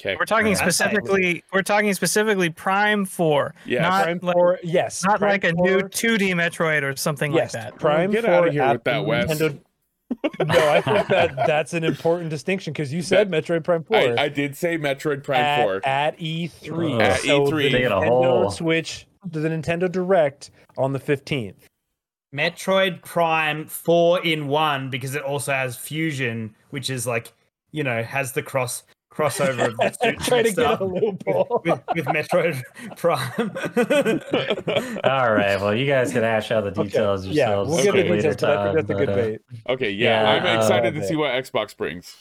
Okay. 0.00 0.14
We're 0.18 0.26
talking 0.26 0.48
Right. 0.48 0.56
specifically. 0.58 1.42
We're 1.52 1.62
talking 1.62 1.92
specifically 1.94 2.50
Prime 2.50 3.04
Four, 3.06 3.54
Yeah. 3.64 3.82
not 3.82 4.04
Prime 4.04 4.18
like, 4.22 4.34
Four, 4.34 4.58
yes. 4.62 5.02
not 5.04 5.18
Prime 5.18 5.30
like 5.32 5.44
a 5.44 5.52
4, 5.52 5.66
new 5.66 5.80
2D 5.88 6.32
Metroid 6.34 6.82
or 6.82 6.94
something 6.96 7.32
yes, 7.32 7.54
like 7.54 7.62
that. 7.64 7.78
Prime 7.80 8.10
Get 8.10 8.24
4 8.24 8.46
of 8.48 8.52
here 8.52 8.68
with 8.72 8.84
that, 8.84 9.06
Wes. 9.06 9.24
Nintendo- 9.26 9.58
no, 10.44 10.68
I 10.70 10.80
think 10.80 11.08
that 11.08 11.34
that's 11.46 11.72
an 11.74 11.84
important 11.84 12.30
distinction 12.30 12.72
because 12.72 12.92
you 12.92 13.02
said 13.02 13.30
Metroid 13.30 13.64
Prime 13.64 13.82
Four 13.82 13.96
I, 13.96 14.24
I 14.24 14.28
did 14.28 14.56
say 14.56 14.78
Metroid 14.78 15.22
Prime 15.24 15.40
at, 15.40 15.62
4. 15.64 15.86
at 15.86 16.18
E3. 16.18 17.00
At 17.00 17.20
so 17.20 17.40
E3. 17.46 17.50
the 17.50 17.56
They 17.56 17.70
get 17.80 17.92
a 17.92 17.94
Nintendo 17.96 18.08
whole- 18.08 18.50
Switch, 18.50 19.06
the 19.24 19.40
Nintendo 19.40 19.90
Direct 19.90 20.50
on 20.78 20.92
the 20.92 21.00
15th. 21.00 21.54
Metroid 22.34 23.02
Prime 23.02 23.66
4 23.66 24.24
in 24.24 24.46
1 24.48 24.90
because 24.90 25.14
it 25.14 25.22
also 25.22 25.52
has 25.52 25.76
Fusion, 25.76 26.54
which 26.70 26.90
is 26.90 27.06
like, 27.06 27.32
you 27.72 27.82
know, 27.82 28.02
has 28.02 28.32
the 28.32 28.42
cross 28.42 28.82
crossover 29.16 29.68
of 29.68 29.76
the 29.78 29.90
suit 30.02 30.18
Try 30.20 30.42
to 30.42 30.52
get 30.52 30.80
a 30.80 30.84
loophole. 30.84 31.62
with, 31.64 31.80
with 31.94 32.04
Metroid 32.06 32.62
Prime. 32.96 33.50
All 35.04 35.32
right. 35.32 35.60
Well, 35.60 35.74
you 35.74 35.86
guys 35.86 36.12
can 36.12 36.22
hash 36.22 36.50
out 36.50 36.64
the 36.64 36.70
Okay, 36.70 36.82
details 36.84 37.26
Yeah, 37.26 37.56
we'll 37.62 37.82
get 37.82 37.92
the 37.92 38.00
Okay. 38.00 38.16
details, 38.16 38.36
but 38.36 38.50
I 38.50 38.52
think 38.52 38.64
time, 38.64 38.74
that's 38.74 38.90
a 38.90 38.94
good 38.94 39.06
but, 39.06 39.08
uh, 39.08 39.16
bait. 39.16 39.40
Okay, 39.68 39.90
yeah, 39.90 40.22
Yeah, 40.22 40.30
I'm 40.30 40.46
uh, 40.46 40.60
excited 40.60 40.94
to 40.94 41.06
see 41.06 41.16
what 41.16 41.30
Xbox 41.32 41.76
brings. 41.76 42.14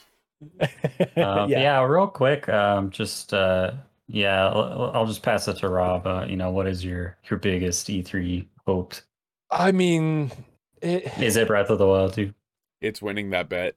Um, 1.17 1.49
yeah. 1.49 1.83
real 1.83 2.07
quick. 2.07 2.47
Um, 2.49 2.89
just 2.89 3.33
uh, 3.33 3.71
yeah, 4.07 4.47
I'll, 4.47 4.91
I'll 4.93 5.05
just 5.05 5.23
pass 5.23 5.47
it 5.47 5.57
to 5.57 5.69
Rob. 5.69 6.05
Uh, 6.05 6.25
you 6.27 6.35
know, 6.35 6.51
what 6.51 6.67
is 6.67 6.83
your 6.85 7.17
your 7.29 7.39
biggest 7.39 7.87
E3 7.87 8.45
hopes? 8.65 9.03
I 9.51 9.71
mean, 9.71 10.31
it, 10.81 11.11
Is 11.19 11.35
it 11.37 11.47
Breath 11.47 11.69
of 11.69 11.77
the 11.79 11.87
Wild 11.87 12.13
too? 12.13 12.33
It's 12.81 13.01
winning 13.01 13.29
that 13.31 13.49
bet. 13.49 13.75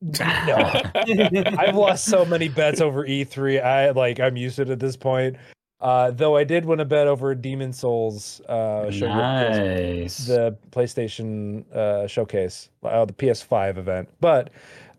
No. 0.00 0.14
I've 0.94 1.74
lost 1.76 2.04
so 2.04 2.24
many 2.24 2.48
bets 2.48 2.80
over 2.80 3.04
E3. 3.04 3.62
I 3.62 3.90
like 3.90 4.20
I'm 4.20 4.36
used 4.36 4.56
to 4.56 4.62
it 4.62 4.70
at 4.70 4.78
this 4.78 4.96
point. 4.96 5.36
Uh, 5.80 6.10
though 6.10 6.36
I 6.36 6.42
did 6.44 6.64
win 6.64 6.80
a 6.80 6.84
bet 6.84 7.06
over 7.06 7.34
Demon's 7.36 7.78
Souls 7.78 8.40
uh, 8.48 8.90
show- 8.90 9.06
nice. 9.06 10.18
the 10.26 10.56
PlayStation 10.72 11.64
uh, 11.72 12.06
showcase, 12.08 12.68
uh, 12.82 13.04
the 13.04 13.12
PS5 13.12 13.76
event. 13.78 14.08
But 14.20 14.50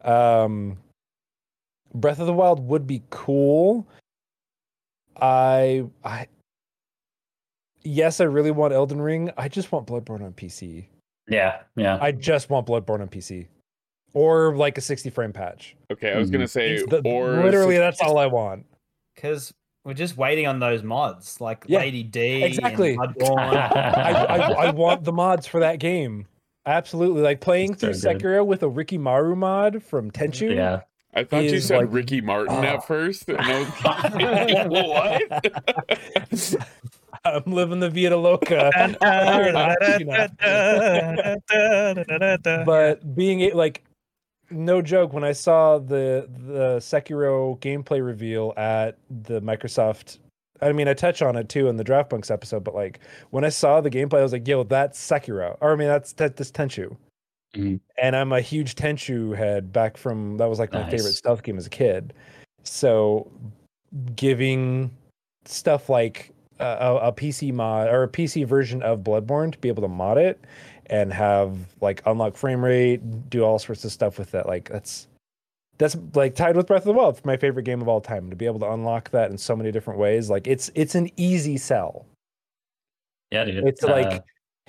um, 0.03 0.77
Breath 1.93 2.19
of 2.19 2.27
the 2.27 2.34
Wild 2.34 2.65
would 2.67 2.88
be 2.88 3.01
cool. 3.09 3.88
I 5.21 5.85
I 6.03 6.27
yes, 7.84 8.21
I 8.21 8.26
really 8.26 8.51
want 8.51 8.73
Elden 8.73 9.01
Ring. 9.01 9.31
I 9.38 9.49
just 9.49 9.71
want 9.73 9.85
Bloodborne 9.85 10.23
on 10.23 10.31
PC. 10.31 10.85
yeah, 11.27 11.59
yeah. 11.76 11.97
I 12.01 12.13
just 12.13 12.49
want 12.49 12.67
Bloodborne 12.67 13.01
on 13.01 13.09
PC, 13.09 13.47
or 14.14 14.56
like 14.56 14.77
a 14.77 14.81
60 14.81 15.10
frame 15.10 15.34
patch. 15.34 15.76
Okay, 15.91 16.11
I 16.11 16.18
was 16.18 16.30
gonna 16.30 16.45
mm-hmm. 16.45 16.49
say, 16.49 16.84
the- 16.86 17.02
or 17.06 17.44
literally, 17.44 17.76
six- 17.76 17.80
that's 17.99 18.02
all 18.02 18.18
I 18.18 18.26
want. 18.27 18.65
Because 19.15 19.53
we're 19.84 19.94
just 19.94 20.18
waiting 20.18 20.48
on 20.48 20.60
those 20.60 20.84
mods, 20.84 21.40
like 21.41 21.65
Yeah, 21.68 21.80
Lady 21.80 22.03
D. 22.03 22.44
exactly. 22.44 22.94
And 22.99 23.15
I, 23.40 24.26
I, 24.30 24.52
I 24.68 24.72
want 24.72 25.03
the 25.03 25.11
mods 25.14 25.48
for 25.48 25.60
that 25.61 25.80
game. 25.80 26.27
Absolutely, 26.65 27.22
like 27.22 27.41
playing 27.41 27.73
So 27.76 27.91
through 27.91 27.94
good. 28.14 28.22
Sekiro 28.22 28.45
with 28.45 28.64
a 28.64 28.68
Rikimaru 28.68 29.36
mod 29.36 29.81
from 29.84 30.11
mm-hmm. 30.11 30.23
Tenchu. 30.23 30.56
yeah. 30.56 30.81
I 31.14 31.23
thought 31.23 31.44
you 31.44 31.60
said 31.60 31.77
like- 31.80 31.88
Ricky 31.91 32.22
Martin 32.22 32.57
Oh. 32.57 32.64
at 32.64 32.86
first. 32.86 33.27
And 33.30 33.40
I 33.40 34.68
was 34.68 35.27
what? 36.53 36.68
I'm 37.26 37.44
living 37.52 37.80
the 37.80 37.90
Vita 37.90 38.15
Loca. 38.15 38.69
but 42.65 43.15
being 43.15 43.41
a- 43.41 43.53
like 43.53 43.84
no 44.51 44.81
joke 44.81 45.13
when 45.13 45.23
i 45.23 45.31
saw 45.31 45.77
the 45.77 46.27
the 46.47 46.77
sekiro 46.80 47.59
gameplay 47.59 48.03
reveal 48.03 48.53
at 48.57 48.97
the 49.23 49.41
microsoft 49.41 50.17
i 50.61 50.71
mean 50.71 50.88
i 50.88 50.93
touch 50.93 51.21
on 51.21 51.35
it 51.35 51.47
too 51.49 51.67
in 51.67 51.77
the 51.77 51.84
Draft 51.84 52.09
Punks 52.09 52.31
episode 52.31 52.63
but 52.63 52.73
like 52.76 52.99
when 53.30 53.43
i 53.45 53.49
saw 53.49 53.80
the 53.81 53.89
gameplay 53.89 54.19
i 54.19 54.23
was 54.23 54.31
like 54.34 54.47
yo 54.47 54.63
that's 54.63 54.99
sekiro 54.99 55.57
or 55.61 55.71
i 55.73 55.76
mean 55.76 55.88
that's 55.88 56.13
that 56.13 56.35
this 56.38 56.51
tenchu 56.51 56.95
Mhm. 57.55 57.80
and 57.99 58.15
i'm 58.15 58.31
a 58.31 58.41
huge 58.41 58.76
tenchu 58.76 59.35
head 59.35 59.73
back 59.73 59.97
from 59.97 60.38
that 60.38 60.47
was 60.47 60.59
like 60.59 60.71
my 60.71 60.84
favorite 60.84 61.03
Nice. 61.05 61.17
stealth 61.17 61.41
game 61.41 61.57
as 61.57 61.65
a 61.65 61.69
kid 61.71 62.13
so 62.63 63.31
giving 64.15 64.91
stuff 65.45 65.89
like 65.89 66.31
a 66.59 66.99
a 67.03 67.11
PC 67.13 67.51
mod 67.53 67.88
or 67.88 68.03
a 68.03 68.07
PC 68.07 68.45
version 68.45 68.84
of 68.84 68.99
Bloodborne 68.99 69.51
to 69.51 69.57
be 69.57 69.69
able 69.69 69.81
to 69.81 69.88
mod 69.88 70.17
it 70.17 70.43
and 70.89 71.13
have 71.13 71.57
like 71.81 72.01
unlock 72.05 72.35
frame 72.35 72.63
rate, 72.63 73.29
do 73.29 73.43
all 73.43 73.59
sorts 73.59 73.85
of 73.85 73.91
stuff 73.91 74.17
with 74.17 74.31
that. 74.31 74.47
Like 74.47 74.69
that's 74.69 75.07
that's 75.77 75.95
like 76.13 76.35
tied 76.35 76.55
with 76.55 76.67
Breath 76.67 76.81
of 76.81 76.87
the 76.87 76.93
Wild, 76.93 77.23
my 77.25 77.37
favorite 77.37 77.63
game 77.63 77.81
of 77.81 77.87
all 77.87 78.01
time. 78.01 78.29
To 78.29 78.35
be 78.35 78.45
able 78.45 78.59
to 78.59 78.71
unlock 78.71 79.09
that 79.11 79.31
in 79.31 79.37
so 79.37 79.55
many 79.55 79.71
different 79.71 79.99
ways, 79.99 80.29
like 80.29 80.47
it's 80.47 80.69
it's 80.75 80.95
an 80.95 81.09
easy 81.17 81.57
sell. 81.57 82.05
Yeah, 83.31 83.45
dude. 83.45 83.67
It's 83.67 83.83
like, 83.83 84.07
Uh, 84.07 84.19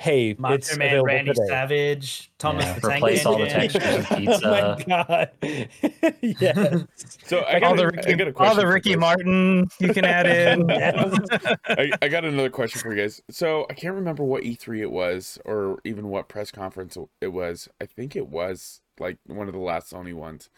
hey, 0.01 0.35
Macho 0.39 0.55
it's 0.55 0.77
Man, 0.77 0.89
available 0.89 1.07
Randy 1.07 1.31
today. 1.35 1.47
Savage, 1.47 2.31
Thomas 2.39 2.65
Yeah, 2.65 2.75
the 2.75 2.81
Tank 2.81 2.95
replace 2.97 3.27
all 3.27 3.39
the 3.39 3.45
Engine. 3.45 3.61
textures 3.71 4.11
with 4.11 4.29
oh 4.45 4.51
my 4.51 4.85
god! 4.87 5.31
yes. 6.23 7.19
so 7.27 7.41
I 7.41 7.61
all 7.61 7.61
got, 7.61 7.77
the 7.77 7.85
a, 7.85 7.87
I 7.87 8.13
Ricky, 8.13 8.15
got 8.15 8.29
a 8.29 8.37
all 8.39 8.55
the 8.55 8.67
Ricky. 8.67 8.97
Martin 8.97 9.69
you 9.79 9.93
can 9.93 10.05
add 10.05 10.27
in. 10.27 10.71
I, 11.69 11.93
I 12.03 12.09
got 12.09 12.25
another 12.25 12.51
question 12.51 12.81
for 12.81 12.95
you 12.95 13.03
guys. 13.03 13.23
So 13.31 13.67
I 13.71 13.75
can't 13.75 13.95
remember 13.95 14.25
what 14.25 14.43
E3 14.43 14.81
it 14.81 14.91
was, 14.91 15.39
or 15.45 15.79
even 15.85 16.09
what 16.09 16.29
press 16.29 16.51
conference 16.51 16.97
it 17.21 17.29
was. 17.29 17.69
I 17.81 17.87
think 17.87 18.17
it 18.17 18.29
was 18.29 18.81
like 18.99 19.19
one 19.27 19.47
of 19.49 19.55
the 19.55 19.61
last 19.61 19.93
Sony 19.93 20.15
ones. 20.15 20.49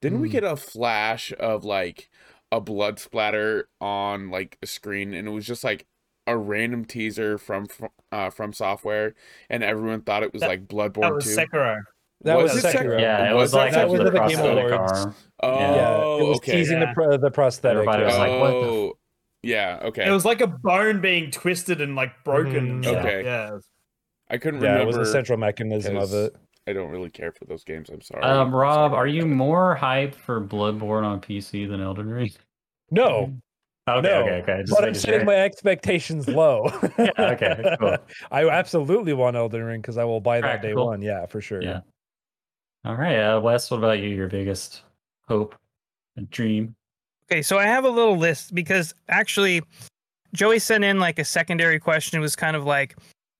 Didn't 0.00 0.20
we 0.20 0.28
Hmm. 0.28 0.32
get 0.32 0.44
a 0.44 0.56
flash 0.56 1.32
of 1.38 1.64
like 1.64 2.10
a 2.52 2.60
blood 2.60 2.98
splatter 2.98 3.68
on 3.80 4.30
like 4.30 4.58
a 4.62 4.66
screen, 4.66 5.14
and 5.14 5.26
it 5.26 5.30
was 5.32 5.46
just 5.46 5.64
like 5.64 5.86
a 6.26 6.36
random 6.36 6.84
teaser 6.84 7.38
from 7.38 7.66
uh, 8.12 8.30
FromSoftware, 8.30 9.12
and 9.50 9.62
everyone 9.62 10.02
thought 10.02 10.22
it 10.22 10.32
was 10.32 10.40
That- 10.40 10.48
like 10.48 10.68
That 10.68 10.74
Bloodborne 10.74 11.14
was 11.16 11.24
2. 11.24 11.36
Sekiro. 11.36 11.80
That 12.22 12.38
was, 12.38 12.54
Was 12.54 12.64
it 12.64 12.74
Sekiro. 12.76 13.00
yeah, 13.00 13.30
it 13.30 13.34
Was 13.34 13.42
was 13.52 13.54
like 13.54 13.72
that 13.72 13.84
after 13.84 13.92
was 13.92 13.98
the 13.98 14.04
the 14.04 14.10
Game 14.10 14.38
prosthetic 14.38 14.72
Awards. 14.72 15.06
Oh, 15.42 15.58
Yeah, 15.60 16.16
it 16.24 16.28
was 16.28 16.36
okay. 16.38 16.52
teasing 16.52 16.80
the 16.80 16.86
Yeah. 16.86 16.92
pro- 16.94 17.16
the 17.18 17.30
prosthetic. 17.30 17.76
Everybody 17.78 18.04
was 18.04 18.14
yeah. 18.14 18.20
like, 18.20 18.40
what 18.40 18.50
the 18.50 18.56
oh, 18.66 18.92
yeah, 19.42 19.78
okay. 19.84 20.06
It 20.06 20.10
was 20.10 20.24
like 20.24 20.40
a 20.40 20.46
bone 20.46 21.00
being 21.00 21.30
twisted 21.30 21.80
and 21.80 21.94
like 21.94 22.12
broken. 22.24 22.56
and 22.56 22.84
Mhm. 22.84 22.88
stuff. 22.88 23.04
Okay. 23.04 23.24
Yeah. 23.24 23.58
I 24.28 24.38
couldn't 24.38 24.62
yeah, 24.62 24.80
it 24.80 24.86
was 24.86 24.96
the 24.96 25.06
central 25.06 25.38
mechanism 25.38 25.96
of 25.96 26.12
it. 26.14 26.34
I 26.66 26.72
don't 26.72 26.90
really 26.90 27.10
care 27.10 27.30
for 27.30 27.44
those 27.44 27.62
games. 27.62 27.90
I'm 27.90 28.00
sorry. 28.00 28.24
Um, 28.24 28.52
Rob, 28.52 28.90
Sorry. 28.90 28.98
are 28.98 29.06
you 29.06 29.24
more 29.26 29.78
hyped 29.80 30.16
for 30.16 30.40
Bloodborne 30.40 31.04
on 31.04 31.20
PC 31.20 31.68
than 31.68 31.80
Elden 31.80 32.08
Ring? 32.08 32.30
No, 32.90 33.32
Okay, 33.88 34.08
No, 34.08 34.22
okay, 34.22 34.42
okay. 34.42 34.60
Just 34.62 34.72
but 34.72 34.78
I'm 34.80 34.88
making 34.90 35.00
setting 35.00 35.20
sure. 35.20 35.26
my 35.26 35.36
expectations 35.36 36.26
low. 36.26 36.68
Yeah, 36.98 37.10
okay, 37.18 37.76
cool. 37.78 37.96
I 38.32 38.48
absolutely 38.48 39.12
want 39.12 39.36
Elden 39.36 39.62
Ring 39.62 39.80
because 39.80 39.96
I 39.96 40.04
will 40.04 40.20
buy 40.20 40.40
that 40.40 40.60
day 40.60 40.68
Practical. 40.72 40.86
one. 40.86 41.02
Yeah, 41.02 41.26
for 41.26 41.40
sure. 41.40 41.62
Yeah. 41.62 41.80
All 42.84 42.96
right, 42.96 43.16
uh, 43.16 43.40
Wes, 43.40 43.70
what 43.70 43.78
about 43.78 43.98
you? 44.00 44.08
Your 44.08 44.28
biggest 44.28 44.82
hope 45.28 45.54
and 46.16 46.28
dream? 46.30 46.74
Okay, 47.30 47.42
so 47.42 47.58
I 47.58 47.64
have 47.64 47.84
a 47.84 47.90
little 47.90 48.16
list 48.16 48.54
because 48.54 48.94
actually, 49.08 49.62
Joey 50.34 50.58
sent 50.58 50.84
in 50.84 50.98
like 50.98 51.18
a 51.18 51.24
secondary 51.24 51.78
question. 51.78 52.18
It 52.18 52.22
was 52.22 52.36
kind 52.36 52.56
of 52.56 52.64
like 52.64 52.96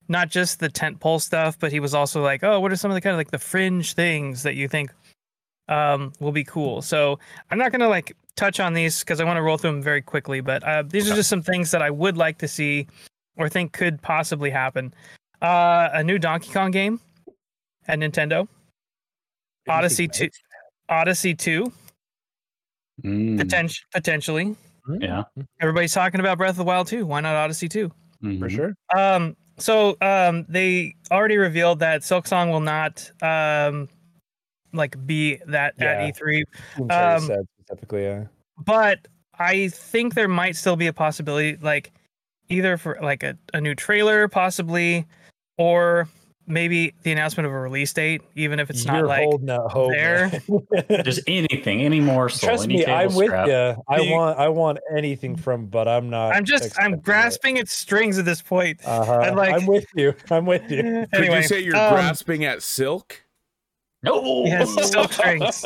not 0.07 0.29
just 0.29 0.59
the 0.59 0.69
tent 0.69 0.99
pole 0.99 1.19
stuff, 1.19 1.57
but 1.59 1.71
he 1.71 1.79
was 1.79 1.93
also 1.93 2.21
like, 2.21 2.43
"Oh, 2.43 2.59
what 2.59 2.71
are 2.71 2.75
some 2.77 2.91
of 2.91 2.95
the 2.95 3.01
kind 3.01 3.13
of 3.13 3.17
like 3.17 3.31
the 3.31 3.39
fringe 3.39 3.93
things 3.93 4.43
that 4.43 4.55
you 4.55 4.67
think 4.67 4.91
um, 5.69 6.13
will 6.19 6.31
be 6.31 6.43
cool?" 6.43 6.81
So 6.81 7.19
I'm 7.51 7.57
not 7.57 7.71
gonna 7.71 7.89
like 7.89 8.15
touch 8.35 8.59
on 8.59 8.73
these 8.73 8.99
because 8.99 9.19
I 9.19 9.23
want 9.23 9.37
to 9.37 9.41
roll 9.41 9.57
through 9.57 9.71
them 9.71 9.81
very 9.83 10.01
quickly. 10.01 10.41
But 10.41 10.63
uh, 10.63 10.83
these 10.87 11.09
are 11.09 11.15
just 11.15 11.29
some 11.29 11.41
things 11.41 11.71
that 11.71 11.81
I 11.81 11.89
would 11.89 12.17
like 12.17 12.37
to 12.39 12.47
see 12.47 12.87
or 13.37 13.49
think 13.49 13.73
could 13.73 14.01
possibly 14.01 14.49
happen. 14.49 14.93
Uh, 15.41 15.89
a 15.93 16.03
new 16.03 16.17
Donkey 16.19 16.51
Kong 16.51 16.71
game 16.71 16.99
at 17.87 17.99
Nintendo, 17.99 18.47
Odyssey 19.69 20.07
two, 20.07 20.29
Odyssey 20.89 21.33
two, 21.35 21.71
Mm, 23.03 23.39
poten- 23.39 23.79
potentially. 23.93 24.55
yeah, 24.99 25.23
Everybody's 25.61 25.93
talking 25.93 26.19
about 26.19 26.37
Breath 26.39 26.51
of 26.51 26.57
the 26.57 26.63
Wild 26.63 26.87
too. 26.87 27.05
Why 27.05 27.19
not 27.21 27.35
Odyssey 27.35 27.69
too? 27.69 27.91
for 28.21 28.25
mhm. 28.27 28.49
sure. 28.49 28.73
Um, 28.95 29.35
so 29.59 29.95
um, 30.01 30.45
they 30.49 30.95
already 31.11 31.37
revealed 31.37 31.77
that 31.79 32.01
Silksong 32.01 32.49
will 32.51 32.59
not 32.61 33.11
um, 33.21 33.87
like 34.73 34.95
be 35.05 35.37
that 35.47 35.73
Yeah. 35.79 35.85
at 35.93 36.15
E3, 36.15 36.43
Team 36.75 36.91
Um, 36.91 37.21
said 37.21 37.45
specifically, 37.61 38.03
yeah. 38.03 38.23
but 38.65 38.99
I 39.39 39.67
think 39.69 40.13
there 40.15 40.27
might 40.27 40.55
still 40.55 40.75
be 40.75 40.87
a 40.87 40.93
possibility, 40.93 41.57
like 41.61 41.91
either 42.49 42.77
for 42.77 42.97
like 43.01 43.23
a, 43.23 43.37
a 43.53 43.61
new 43.61 43.75
trailer, 43.75 44.27
possibly, 44.27 45.05
or 45.57 46.07
maybe 46.49 46.93
the 47.03 47.11
announcement 47.11 47.45
of 47.45 47.51
a 47.51 47.59
release 47.59 47.91
date, 47.91 48.21
even 48.35 48.57
if 48.57 48.69
it's 48.69 48.85
You're 48.85 48.93
not 48.95 49.05
like 49.07 49.23
holding 49.25 49.49
out 49.49 49.69
hope. 49.69 49.91
there. 49.91 50.31
man. 50.89 51.03
Just 51.03 51.19
anything, 51.27 51.81
any 51.81 51.99
morsel, 51.99 52.47
Trust 52.47 52.63
any 52.63 52.77
me, 52.77 52.85
I'm 52.85 53.13
with 53.13 53.31
you. 53.31 53.75
I 53.89 53.97
The- 53.97 54.11
want, 54.11 54.39
I 54.39 54.47
want 54.47 54.79
anything 54.95 55.35
from, 55.35 55.65
but 55.65 55.87
I'm 55.89 56.09
not. 56.09 56.33
I'm 56.33 56.45
just 56.45 56.63
I'm 56.63 56.67
expecting 56.69 56.93
it. 56.93 57.03
grasping 57.03 57.57
at 57.59 57.67
strings 57.67 58.17
at 58.17 58.23
this 58.25 58.41
point. 58.41 58.79
Uh-huh. 58.85 59.13
I'm 59.23 59.35
like- 59.35 59.53
I'm 59.55 59.65
with 59.67 59.85
you. 59.95 60.13
I'm 60.31 60.45
with 60.45 60.71
you. 60.71 61.05
Could 61.13 61.25
you 61.25 61.43
say 61.43 61.59
you're 61.59 61.75
um, 61.75 61.93
grasping 61.93 62.45
at 62.45 62.63
silk? 62.63 63.21
No. 64.03 64.43
He 64.43 64.49
has 64.51 64.71
silk 64.91 65.11
strings. 65.11 65.55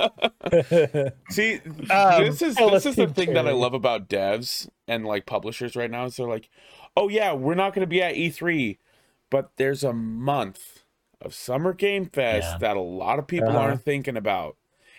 See, 1.29 1.59
Um, 1.89 2.23
this 2.23 2.41
is 2.41 2.55
this 2.55 2.85
is 2.85 2.95
the 2.95 3.07
keep 3.07 3.15
thing 3.15 3.33
that 3.33 3.47
I 3.47 3.51
love 3.51 3.73
about 3.73 4.07
devs 4.09 4.69
and 4.87 5.05
like 5.05 5.25
publishers 5.25 5.75
right 5.75 5.91
now. 5.91 6.05
Is 6.05 6.15
they're 6.15 6.27
like, 6.27 6.49
oh 6.95 7.09
yeah, 7.09 7.33
we're 7.33 7.55
not 7.55 7.73
going 7.73 7.81
to 7.83 7.87
be 7.87 8.01
at 8.01 8.15
E3, 8.15 8.77
but 9.29 9.51
there's 9.57 9.83
a 9.83 9.93
month 9.93 10.83
of 11.21 11.33
Summer 11.33 11.73
Game 11.73 12.05
Fest 12.05 12.53
Yeah. 12.53 12.57
that 12.59 12.77
a 12.77 12.81
lot 12.81 13.19
of 13.19 13.27
people 13.27 13.49
Uh-huh. 13.49 13.59
aren't 13.59 13.83
thinking 13.83 14.17
about, 14.17 14.55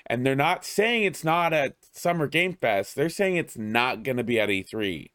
and 0.06 0.24
they're 0.24 0.36
not 0.36 0.64
saying 0.64 1.04
it's 1.04 1.24
not 1.24 1.52
at 1.52 1.74
Summer 1.92 2.26
Game 2.28 2.52
Fest. 2.54 2.94
They're 2.94 3.08
saying 3.08 3.36
it's 3.36 3.56
not 3.58 4.02
going 4.02 4.18
to 4.18 4.24
be 4.24 4.38
at 4.38 4.50
E 4.50 4.62
E3. 4.62 5.10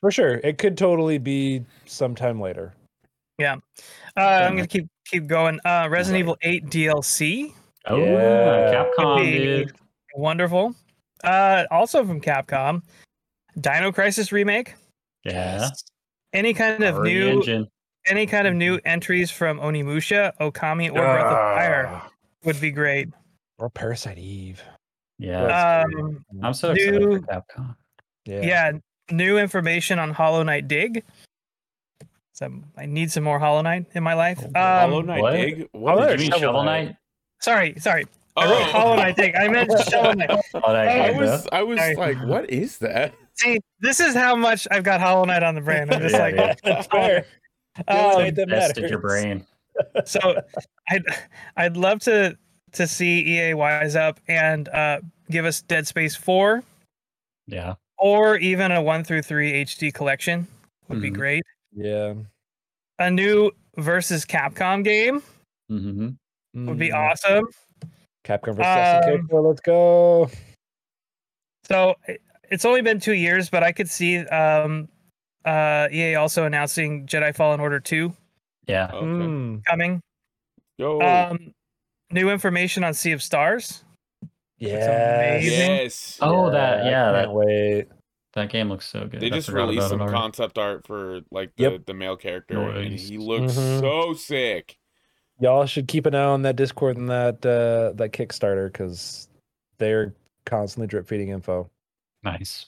For 0.00 0.10
sure. 0.10 0.40
It 0.42 0.56
could 0.56 0.78
totally 0.78 1.18
be 1.18 1.64
sometime 1.84 2.40
later. 2.40 2.72
Yeah, 3.38 3.56
uh, 4.16 4.20
I'm 4.20 4.54
gonna 4.56 4.66
keep 4.66 4.88
keep 5.10 5.26
going. 5.26 5.58
Uh, 5.64 5.88
Resident 5.90 6.14
Right. 6.14 6.20
Evil 6.20 6.36
8 6.42 6.66
DLC, 6.66 7.54
Oh, 7.86 7.96
Yeah. 7.96 8.84
Capcom, 8.98 9.22
dude. 9.22 9.72
wonderful. 10.14 10.74
Uh, 11.24 11.64
also 11.70 12.04
from 12.04 12.20
Capcom, 12.20 12.82
Dino 13.60 13.90
Crisis 13.92 14.32
remake. 14.32 14.74
Yeah. 15.24 15.68
Any 16.32 16.54
kind 16.54 16.82
of 16.84 16.96
Already 16.96 17.14
new 17.14 17.28
engine. 17.28 17.68
any 18.06 18.26
kind 18.26 18.46
of 18.46 18.54
new 18.54 18.78
entries 18.84 19.30
from 19.30 19.58
Onimusha, 19.58 20.32
Okami, 20.40 20.88
or 20.90 20.92
Breath 20.94 21.24
of 21.26 21.32
Fire 21.32 21.86
Ah, 21.90 22.10
would 22.44 22.60
be 22.60 22.70
great. 22.70 23.08
Or 23.58 23.68
Parasite 23.68 24.18
Eve. 24.18 24.62
Yeah. 25.18 25.84
Um, 25.92 26.24
I'm 26.42 26.54
so 26.54 26.70
excited 26.70 27.00
new- 27.02 27.20
for 27.20 27.26
Capcom. 27.26 27.76
Yeah. 28.24 28.40
yeah. 28.42 28.72
new 29.10 29.38
information 29.38 29.98
on 29.98 30.12
Hollow 30.12 30.42
Knight 30.44 30.68
Dig. 30.68 31.02
So 32.40 32.50
I 32.76 32.86
need 32.86 33.12
some 33.12 33.22
more 33.22 33.38
Hollow 33.38 33.60
Knight 33.62 33.86
in 33.94 34.02
my 34.02 34.14
life. 34.14 34.42
Um, 34.44 34.52
Hollow 34.54 35.02
Knight 35.02 35.20
what? 35.22 35.32
Dig. 35.32 35.68
Oh, 35.74 35.78
What 35.80 36.08
Did 36.08 36.20
you 36.20 36.24
mean 36.24 36.30
Shovel 36.32 36.40
Shovel 36.40 36.64
Knight. 36.64 36.84
Knight? 36.86 36.96
sorry, 37.42 37.74
sorry. 37.78 38.06
I 38.36 38.50
wrote 38.50 38.62
Hollow 38.62 38.96
Knight 38.96 39.16
Dig. 39.16 39.34
I 39.36 39.48
meant 39.48 39.70
Shovel 39.90 40.14
Knight. 40.14 40.30
I 40.54 41.10
was. 41.12 41.46
I 41.52 41.62
was 41.62 41.78
Sorry. 41.78 41.94
like, 41.96 42.26
what 42.26 42.48
is 42.50 42.78
that? 42.78 43.14
See, 43.34 43.60
this 43.80 44.00
is 44.00 44.14
how 44.14 44.34
much 44.36 44.66
I've 44.70 44.84
got 44.84 45.00
Hollow 45.00 45.24
Knight 45.24 45.42
on 45.42 45.54
the 45.54 45.60
brain. 45.60 45.92
I'm 45.92 46.00
just 46.00 46.14
Yeah, 46.14 46.20
like, 46.22 46.34
yeah. 46.36 46.54
That's 46.64 46.86
fair. 46.86 47.26
The 47.86 47.92
only 48.02 48.28
um, 48.28 48.34
that 48.48 48.76
your 48.90 48.98
brain. 48.98 49.46
so 50.04 50.40
I'd 50.88 51.04
I'd 51.56 51.76
love 51.76 52.00
to 52.00 52.36
to 52.72 52.86
see 52.86 53.38
EA 53.38 53.54
wise 53.54 53.96
up 53.96 54.18
and 54.28 54.68
uh, 54.70 55.00
give 55.30 55.44
us 55.44 55.60
Dead 55.62 55.86
Space 55.86 56.14
four 56.16 56.62
Yeah. 57.46 57.74
or 57.98 58.36
even 58.36 58.72
a 58.72 58.80
one 58.82 59.04
through 59.04 59.22
three 59.22 59.52
HD 59.64 59.92
collection 59.92 60.46
would 60.88 61.00
be 61.00 61.10
Mhm. 61.10 61.14
great. 61.14 61.42
Yeah. 61.74 62.14
A 62.98 63.10
new 63.10 63.50
versus 63.76 64.24
Capcom 64.24 64.84
game 64.84 65.22
hmm 65.68 66.10
would 66.54 66.78
be 66.78 66.90
Mm. 66.90 66.94
awesome. 67.10 67.44
Capcom 68.24 68.56
versus 68.56 68.66
SNK. 68.66 69.14
Um, 69.20 69.28
Well, 69.30 69.48
let's 69.48 69.60
go. 69.60 70.28
So 71.64 71.94
it's 72.50 72.64
only 72.64 72.82
been 72.82 72.98
two 73.00 73.14
years, 73.14 73.48
but 73.48 73.62
I 73.62 73.70
could 73.72 73.88
see 73.88 74.18
um, 74.18 74.88
uh, 75.44 75.88
EA 75.92 76.16
also 76.16 76.44
announcing 76.44 77.06
Jedi 77.06 77.34
Fallen 77.34 77.60
Order 77.60 77.78
two 77.80 78.12
Yeah. 78.66 78.90
Okay. 78.92 79.06
Mm. 79.06 79.64
coming. 79.64 80.00
Yo. 80.76 81.00
Um, 81.00 81.52
new 82.10 82.30
information 82.30 82.82
on 82.84 82.92
Sea 82.94 83.12
of 83.12 83.22
Stars. 83.22 83.84
Yeah. 84.58 85.36
amazing. 85.36 85.52
yes. 85.58 86.18
Oh, 86.20 86.50
that- 86.50 86.84
yeah, 86.84 87.08
I 87.08 87.12
that- 87.12 87.24
can't 87.26 87.32
wait. 87.34 87.88
That 88.34 88.48
game 88.50 88.68
looks 88.68 88.86
so 88.86 89.06
good. 89.06 89.20
They 89.20 89.26
I 89.26 89.30
just 89.30 89.48
forgot 89.48 89.62
released 89.62 89.78
about 89.78 89.88
some 89.90 90.00
it 90.00 90.04
already. 90.04 90.16
concept 90.18 90.58
art 90.58 90.86
for 90.86 91.20
like 91.32 91.50
the, 91.56 91.62
Yep. 91.64 91.86
the 91.86 91.94
male 91.94 92.16
character, 92.16 92.60
and 92.60 92.90
Nice. 92.92 93.08
he 93.08 93.18
looks 93.18 93.54
Mhm. 93.54 93.80
so 93.80 94.12
sick. 94.14 94.76
Y'all 95.40 95.66
should 95.66 95.88
keep 95.88 96.06
an 96.06 96.14
eye 96.14 96.22
on 96.24 96.42
that 96.42 96.54
Discord 96.56 96.96
and 96.96 97.08
that 97.10 97.44
uh, 97.44 97.92
that 97.96 98.12
Kickstarter 98.12 98.70
because 98.70 99.28
they're 99.78 100.14
constantly 100.44 100.86
drip 100.86 101.08
feeding 101.08 101.30
info. 101.30 101.68
Nice. 102.22 102.66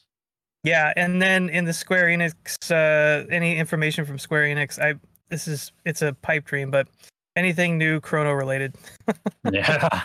Yeah, 0.65 0.93
and 0.97 1.21
then 1.21 1.49
in 1.49 1.65
the 1.65 1.73
Square 1.73 2.07
Enix, 2.07 2.71
uh, 2.71 3.27
any 3.31 3.57
information 3.57 4.05
from 4.05 4.19
Square 4.19 4.45
Enix, 4.45 4.81
I 4.83 4.95
this 5.29 5.47
is 5.47 5.71
it's 5.85 6.03
a 6.03 6.13
pipe 6.23 6.45
dream, 6.45 6.71
but 6.71 6.89
anything 7.37 7.79
new 7.79 8.01
Chrono 8.01 8.33
related. 8.33 8.75
Yeah. 9.53 10.03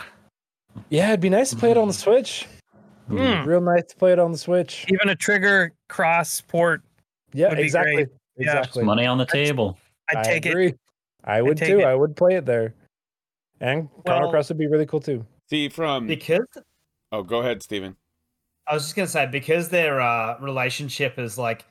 Yeah, 0.90 1.08
it'd 1.08 1.20
be 1.20 1.30
nice 1.30 1.50
to 1.50 1.56
play 1.56 1.70
it 1.72 1.76
on 1.76 1.88
the 1.88 1.94
Switch. 2.04 2.46
Hmm. 3.08 3.48
Real 3.48 3.60
nice 3.60 3.84
to 3.86 3.96
play 3.96 4.12
it 4.12 4.18
on 4.18 4.32
the 4.32 4.38
Switch. 4.38 4.84
Even 4.88 5.08
a 5.08 5.16
trigger 5.16 5.72
cross 5.88 6.40
port, 6.40 6.82
Yeah, 7.32 7.48
Would 7.48 7.56
be 7.56 7.62
exactly. 7.62 8.06
Yeah. 8.36 8.58
Exactly. 8.60 8.84
Money 8.84 9.06
on 9.06 9.18
the 9.18 9.26
table. 9.26 9.78
I'd 10.10 10.24
take 10.24 10.46
it. 10.46 10.50
agree. 10.50 10.74
I 11.24 11.42
would 11.42 11.58
too. 11.58 11.80
it. 11.80 11.84
I 11.84 11.94
would 11.94 12.16
play 12.16 12.36
it 12.36 12.46
there. 12.46 12.74
And 13.60 13.88
Chrono 14.04 14.22
Well- 14.22 14.30
Cross 14.30 14.48
would 14.50 14.58
be 14.58 14.66
really 14.66 14.86
cool 14.86 15.00
too. 15.00 15.24
See 15.50 15.68
from 15.68 16.06
because 16.06 16.46
oh, 17.10 17.22
go 17.22 17.40
ahead, 17.40 17.62
Steven. 17.62 17.96
I 18.66 18.74
was 18.74 18.84
just 18.84 18.94
gonna 18.94 19.08
say 19.08 19.26
because 19.26 19.70
their 19.70 20.00
uh, 20.00 20.38
relationship 20.40 21.18
is 21.18 21.38
like 21.38 21.64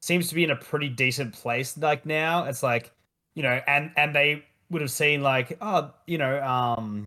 seems 0.00 0.28
to 0.28 0.34
be 0.34 0.44
in 0.44 0.50
a 0.50 0.56
pretty 0.56 0.88
decent 0.88 1.34
place 1.34 1.76
like 1.76 2.06
now. 2.06 2.44
It's 2.44 2.62
like 2.62 2.92
you 3.34 3.42
know, 3.42 3.60
and 3.66 3.90
and 3.96 4.14
they 4.14 4.44
would 4.70 4.80
have 4.80 4.92
seen 4.92 5.22
like 5.22 5.58
oh 5.60 5.90
you 6.06 6.18
know 6.18 6.42
um 6.42 7.04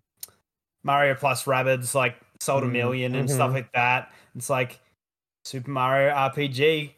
Mario 0.82 1.14
plus 1.14 1.44
Rabbids 1.44 1.94
like 1.94 2.16
sold 2.40 2.62
a 2.62 2.66
Mm, 2.66 2.72
million 2.72 3.14
and 3.14 3.30
stuff 3.30 3.52
like 3.52 3.70
that. 3.72 4.10
It's 4.34 4.50
like 4.50 4.80
Super 5.44 5.70
Mario 5.70 6.12
RPG. 6.14 6.92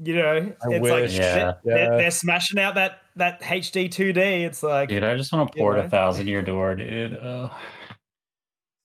You 0.00 0.14
know, 0.16 0.36
I 0.36 0.68
it's 0.70 0.82
like 0.82 1.02
wish. 1.02 1.10
shit, 1.12 1.20
Yeah. 1.22 1.52
They're, 1.64 1.78
Yeah. 1.78 1.96
they're 1.98 2.10
smashing 2.12 2.58
out 2.60 2.76
that 2.76 3.00
that 3.16 3.40
HD 3.42 3.88
2D. 3.88 4.44
It's 4.44 4.62
like 4.62 4.88
Dude, 4.90 5.02
I 5.02 5.16
just 5.16 5.32
want 5.32 5.50
to 5.52 5.58
You 5.58 5.62
port 5.64 5.76
know? 5.78 5.82
a 5.84 5.88
thousand 5.88 6.28
year 6.28 6.40
door, 6.42 6.76
dude. 6.76 7.18
Oh. 7.20 7.50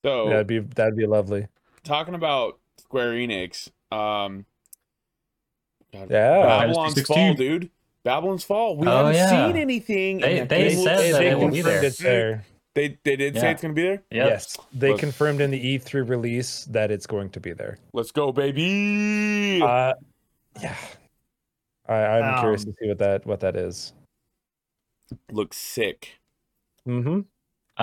So 0.03 0.29
That'd 0.29 0.47
be 0.47 0.59
that'd 0.59 0.95
be 0.97 1.05
lovely. 1.05 1.47
talking 1.83 2.15
about 2.15 2.59
Square 2.79 3.11
Enix, 3.13 3.69
um, 3.91 4.45
God, 5.93 6.09
Yeah. 6.09 6.41
Babylon's 6.41 6.95
16. 6.95 7.15
Fall, 7.15 7.33
dude. 7.35 7.69
Babylon's 8.03 8.43
Fall. 8.43 8.75
We 8.77 8.87
Oh, 8.87 8.97
haven't 8.97 9.13
yeah. 9.13 9.29
seen 9.47 9.55
anything. 9.57 10.17
They- 10.19 10.39
and 10.39 10.49
they 10.49 10.67
it 10.67 10.77
looks 10.77 10.83
said 10.83 10.97
that 11.13 11.17
so 11.17 11.21
it 11.21 11.37
will 11.37 11.49
be 11.49 11.61
there. 11.61 12.43
It's 12.75 12.75
there. 12.75 12.87
They 12.89 12.97
they 13.03 13.15
did 13.15 13.39
say 13.39 13.51
it's 13.51 13.61
gonna 13.61 13.73
be 13.73 13.83
there. 13.83 14.03
Yep. 14.11 14.29
Yes, 14.29 14.57
they 14.73 14.89
Let's- 14.91 14.99
confirmed 14.99 15.41
in 15.41 15.51
the 15.51 15.77
E3 15.77 16.07
release 16.07 16.65
that 16.65 16.91
it's 16.91 17.05
going 17.07 17.29
to 17.31 17.39
be 17.39 17.53
there. 17.53 17.77
Let's 17.93 18.11
go, 18.11 18.31
baby. 18.31 19.61
Uh, 19.61 19.93
yeah, 20.61 20.75
I, 21.87 21.93
I'm 21.95 22.39
curious 22.39 22.65
Um, 22.65 22.71
to 22.73 22.77
see 22.79 22.87
what 22.89 22.97
that 22.99 23.25
what 23.25 23.39
that 23.41 23.55
is. 23.55 23.93
Looks 25.31 25.57
sick. 25.57 26.19
Mm-hmm. 26.87 27.21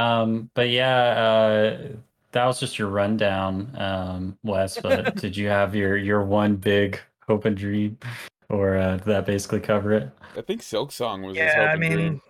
Um, 0.00 0.50
but 0.54 0.68
yeah, 0.70 0.96
uh, 0.96 1.88
that 2.32 2.44
was 2.46 2.60
just 2.60 2.78
your 2.78 2.88
rundown, 2.88 3.74
um, 3.78 4.38
Wes. 4.42 4.78
But 4.80 5.16
did 5.20 5.36
you 5.36 5.48
have 5.48 5.74
your 5.74 5.96
your 5.96 6.22
one 6.24 6.56
big 6.56 6.98
hope 7.26 7.44
and 7.44 7.56
dream, 7.56 7.98
or 8.48 8.76
uh, 8.76 8.96
did 8.96 9.04
that 9.06 9.26
basically 9.26 9.60
cover 9.60 9.92
it? 9.92 10.10
I 10.36 10.42
think 10.42 10.60
Silksong 10.62 11.24
was 11.26 11.36
his 11.36 11.44
Yeah, 11.44 11.56
hope 11.56 11.68
I 11.68 11.72
and 11.72 11.80
mean, 11.80 11.92
dream. 11.92 12.22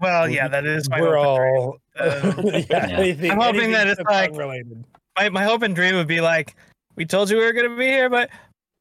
well, 0.00 0.28
yeah, 0.28 0.48
that 0.48 0.64
is 0.66 0.88
my 0.90 1.00
We're 1.00 1.16
hope 1.16 1.40
and 1.40 1.58
all. 1.58 1.76
Uh, 1.98 2.32
yeah, 2.44 2.64
Yeah. 2.70 2.86
anything- 2.98 3.30
I'm 3.32 3.40
hoping 3.40 3.70
that 3.72 3.86
it's 3.86 4.00
like- 4.02 4.36
related. 4.36 4.84
my, 5.18 5.28
my 5.30 5.44
hope 5.44 5.62
and 5.62 5.74
dream 5.74 5.94
would 5.96 6.06
be 6.08 6.20
like, 6.20 6.54
we 6.96 7.04
told 7.04 7.30
you 7.30 7.36
we 7.38 7.44
were 7.44 7.52
gonna 7.52 7.76
be 7.76 7.86
here, 7.86 8.08
but 8.10 8.30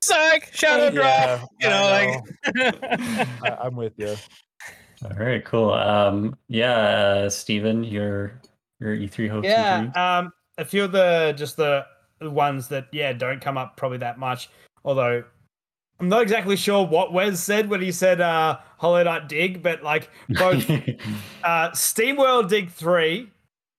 psych, 0.04 0.50
shadow 0.54 0.86
Yeah, 0.86 1.38
drop. 1.38 1.50
You 1.62 1.70
know, 1.70 1.84
I 1.84 2.22
like 2.62 3.42
I, 3.44 3.58
I'm 3.62 3.76
with 3.76 3.94
you. 3.98 4.16
All 5.04 5.12
right, 5.18 5.44
cool. 5.44 5.72
Um, 5.74 6.36
yeah, 6.48 6.74
uh, 6.78 7.30
Steven, 7.30 7.84
your 7.84 8.40
your 8.80 8.96
E3 8.96 9.30
hopes 9.30 9.48
yeah 9.48 9.90
um 9.96 10.32
a 10.58 10.66
few 10.66 10.84
of 10.84 10.92
the 10.92 11.34
just 11.38 11.56
the 11.56 11.86
ones 12.22 12.68
that 12.68 12.88
yeah 12.92 13.14
don't 13.14 13.40
come 13.40 13.58
up 13.58 13.78
probably 13.78 13.98
that 13.98 14.20
much 14.20 14.50
although 14.84 15.24
i'm 16.00 16.10
not 16.10 16.22
exactly 16.22 16.56
sure 16.56 16.86
what 16.86 17.14
wes 17.14 17.40
said 17.40 17.70
when 17.70 17.82
he 17.82 17.92
said 17.92 18.20
uh 18.22 18.58
hollow 18.78 19.02
knight 19.04 19.28
dig 19.30 19.62
but 19.64 19.82
like 19.84 20.10
both 20.30 20.70
uh 21.44 21.70
steamworld 21.72 22.50
dig 22.50 22.70
3 22.70 23.30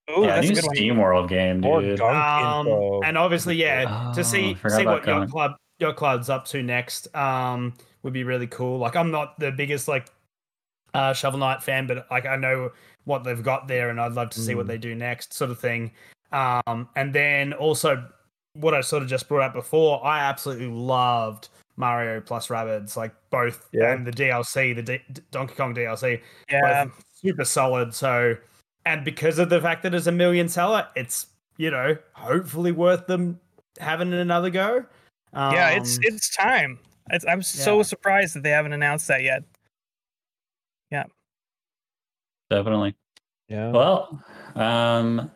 Ooh, 0.09 0.23
yeah, 0.23 0.37
that's 0.41 0.47
a 0.47 0.51
new 0.51 0.55
good 0.55 0.65
one. 0.67 0.77
SteamWorld 0.77 1.29
game, 1.29 1.61
dude. 1.61 2.01
um 2.01 2.67
and 3.05 3.19
obviously 3.19 3.57
yeah 3.57 4.11
Oh, 4.11 4.15
to 4.15 4.23
see 4.23 4.57
see 4.69 4.85
what 4.87 5.05
Yacht 5.07 5.29
Club 5.31 5.57
Yacht 5.81 5.97
Club's 5.97 6.31
up 6.31 6.45
to 6.47 6.63
next 6.63 7.15
um 7.17 7.75
would 8.03 8.13
be 8.13 8.23
really 8.23 8.47
cool 8.47 8.79
like 8.79 8.95
i'm 8.95 9.11
not 9.11 9.39
the 9.41 9.51
biggest 9.51 9.89
like 9.89 10.07
uh 10.95 11.13
shovel 11.13 11.41
knight 11.41 11.61
fan 11.63 11.87
but 11.89 12.07
like 12.11 12.25
i 12.25 12.37
know 12.37 12.71
what 13.05 13.25
they've 13.25 13.43
got 13.43 13.67
there 13.67 13.91
and 13.91 14.01
i'd 14.01 14.13
love 14.13 14.31
to 14.31 14.41
see 14.41 14.55
what 14.55 14.67
Mm. 14.67 14.69
they 14.69 14.79
do 14.79 14.95
next 14.95 15.33
sort 15.35 15.51
of 15.51 15.59
thing 15.59 15.91
um 16.33 16.89
and 16.95 17.13
then 17.13 17.53
also 17.53 18.07
what 18.55 18.75
i 18.75 18.81
sort 18.81 19.03
of 19.03 19.09
just 19.09 19.27
brought 19.29 19.43
up 19.43 19.53
before 19.55 20.05
i 20.07 20.21
absolutely 20.21 20.69
loved 20.69 21.49
mario 21.77 22.21
plus 22.21 22.49
rabbids 22.49 22.97
like 22.97 23.15
both 23.31 23.69
Yeah. 23.73 23.93
and 23.93 24.07
the 24.07 24.11
dlc 24.11 24.75
the 24.75 24.83
D- 24.83 25.03
D- 25.13 25.23
donkey 25.31 25.55
kong 25.55 25.75
dlc 25.75 26.21
Yeah, 26.51 26.85
both 26.85 27.05
super 27.17 27.45
solid. 27.45 27.95
So, 27.95 28.37
and 28.85 29.05
because 29.05 29.39
of 29.39 29.49
the 29.51 29.61
fact 29.61 29.83
that 29.83 29.95
it's 29.95 30.07
a 30.07 30.13
million 30.13 30.49
seller, 30.49 30.87
it's 30.95 31.27
you 31.57 31.71
know 31.71 31.97
hopefully 32.13 32.73
worth 32.73 33.07
them 33.07 33.41
having 33.81 34.13
another 34.13 34.51
go. 34.51 34.85
Um, 35.33 35.55
yeah, 35.55 35.71
it's 35.71 35.99
it's 36.03 36.35
time. 36.35 36.79
It's, 37.11 37.25
I'm 37.27 37.43
so 37.43 37.83
surprised 37.83 38.35
that 38.35 38.43
they 38.43 38.51
haven't 38.51 38.73
announced 38.73 39.09
that 39.09 39.23
yet. 39.23 39.43
Yeah, 40.91 41.05
definitely. 42.51 42.95
Yeah. 43.49 43.71
Well, 43.71 44.23
um, 44.55 45.31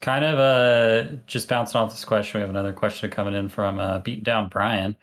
kind 0.00 0.24
of 0.24 0.38
uh, 0.38 1.16
just 1.26 1.48
bouncing 1.48 1.78
off 1.78 1.90
this 1.90 2.04
question. 2.04 2.38
We 2.38 2.42
have 2.42 2.50
another 2.50 2.72
question 2.72 3.10
coming 3.10 3.34
in 3.34 3.48
from 3.48 3.78
uh, 3.78 3.98
Beaten 4.00 4.24
Down 4.24 4.48
Brian. 4.48 4.96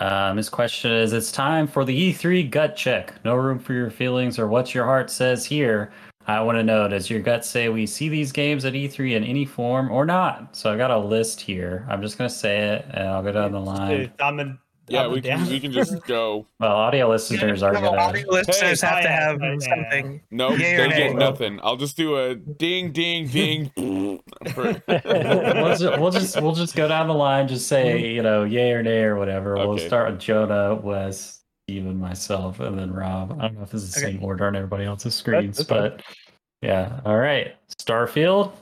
Um, 0.00 0.36
his 0.36 0.48
question 0.48 0.92
is: 0.92 1.12
It's 1.12 1.32
time 1.32 1.66
for 1.66 1.84
the 1.84 2.12
E3 2.12 2.50
gut 2.50 2.76
check. 2.76 3.14
No 3.24 3.34
room 3.34 3.58
for 3.58 3.72
your 3.72 3.90
feelings 3.90 4.38
or 4.38 4.46
what 4.48 4.74
your 4.74 4.84
heart 4.84 5.10
says 5.10 5.44
here. 5.44 5.92
I 6.26 6.40
want 6.40 6.58
to 6.58 6.62
know: 6.62 6.88
Does 6.88 7.10
your 7.10 7.20
gut 7.20 7.44
say 7.44 7.68
we 7.68 7.86
see 7.86 8.08
these 8.08 8.32
games 8.32 8.64
at 8.64 8.74
E3 8.74 9.16
in 9.16 9.24
any 9.24 9.44
form 9.44 9.90
or 9.90 10.04
not? 10.04 10.54
So 10.56 10.70
I've 10.70 10.78
got 10.78 10.90
a 10.90 10.98
list 10.98 11.40
here. 11.40 11.86
I'm 11.88 12.02
just 12.02 12.18
gonna 12.18 12.30
say 12.30 12.74
it, 12.74 12.86
and 12.90 13.08
I'll 13.08 13.22
go 13.22 13.32
down 13.32 13.52
the 13.52 13.60
line. 13.60 14.00
do 14.00 14.10
thumb 14.18 14.40
and 14.40 14.58
Yeah, 14.90 15.08
we 15.08 15.20
can 15.20 15.38
down. 15.40 15.48
we 15.48 15.60
can 15.60 15.72
just 15.72 16.04
go. 16.06 16.46
Well, 16.60 16.72
audio 16.72 17.08
listeners 17.08 17.62
are 17.62 17.72
No, 17.72 17.80
gonna. 17.80 17.98
audio 18.00 18.28
listeners 18.30 18.80
Hey, 18.80 18.86
have 18.88 19.02
to 19.02 19.08
have 19.08 19.40
yeah, 19.40 19.56
yeah. 19.60 19.90
something. 19.90 20.20
No, 20.30 20.50
Yay 20.50 20.74
or 20.74 20.78
they 20.82 20.88
nay? 20.88 21.08
get 21.08 21.16
nothing. 21.16 21.60
I'll 21.62 21.76
just 21.76 21.96
do 21.96 22.16
a 22.16 22.34
ding, 22.34 22.92
ding, 22.92 23.28
ding. 23.28 23.70
we'll, 24.56 25.76
just, 25.76 26.00
we'll 26.00 26.10
just 26.10 26.40
we'll 26.42 26.54
just 26.54 26.74
go 26.74 26.88
down 26.88 27.08
the 27.08 27.14
line. 27.14 27.48
Just 27.48 27.68
say 27.68 28.12
you 28.12 28.22
know 28.22 28.44
yay 28.44 28.72
or 28.72 28.82
nay 28.82 29.02
or 29.02 29.16
whatever. 29.16 29.54
We'll 29.56 29.78
start 29.78 30.10
with 30.10 30.20
Jonah, 30.20 30.74
Wes, 30.74 31.40
Steven, 31.68 31.98
myself, 31.98 32.60
and 32.60 32.78
then 32.78 32.92
Rob. 32.92 33.32
I 33.38 33.42
don't 33.48 33.56
know 33.56 33.62
if 33.62 33.70
this 33.70 33.82
is 33.82 33.94
the 33.94 34.00
Okay. 34.00 34.12
same 34.14 34.24
order 34.24 34.46
on 34.46 34.56
everybody 34.56 34.84
else's 34.84 35.14
screens, 35.14 35.58
that's 35.58 35.68
fine. 35.68 35.90
but 35.90 36.02
yeah. 36.62 37.00
All 37.04 37.16
right, 37.16 37.54
Starfield. 37.80 38.52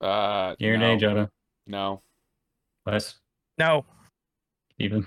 uh, 0.00 0.54
Yay 0.58 0.70
or 0.70 0.76
no, 0.78 0.94
nay, 0.94 1.00
Jonah? 1.00 1.30
No. 1.66 2.02
Wes, 2.86 3.14
No. 3.62 3.84
Steven. 4.74 5.06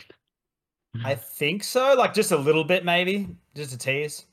I 1.04 1.14
think 1.16 1.62
so. 1.64 1.94
Like 1.98 2.14
just 2.14 2.32
a 2.32 2.38
little 2.38 2.64
bit, 2.64 2.86
maybe. 2.86 3.28
Just 3.54 3.74
a 3.74 3.78
tease. 3.78 4.28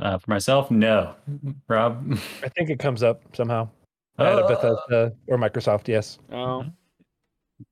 Uh, 0.00 0.18
for 0.18 0.28
myself, 0.30 0.68
no. 0.72 1.14
Rob. 1.68 2.18
I 2.42 2.48
think 2.48 2.70
it 2.70 2.80
comes 2.80 3.04
up 3.04 3.22
somehow. 3.36 3.68
At 4.18 4.26
a 4.26 4.44
Uh, 4.44 4.48
Bethesda 4.48 5.12
or 5.28 5.38
Microsoft, 5.38 5.86
yes. 5.86 6.18
Oh. 6.32 6.64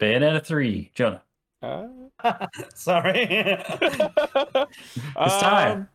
Bayonetta 0.01 0.44
three. 0.47 0.93
Jonah. 0.94 1.23
Uh, 1.60 1.89
Sorry. 2.74 3.27
it's 3.28 5.40
time. 5.40 5.89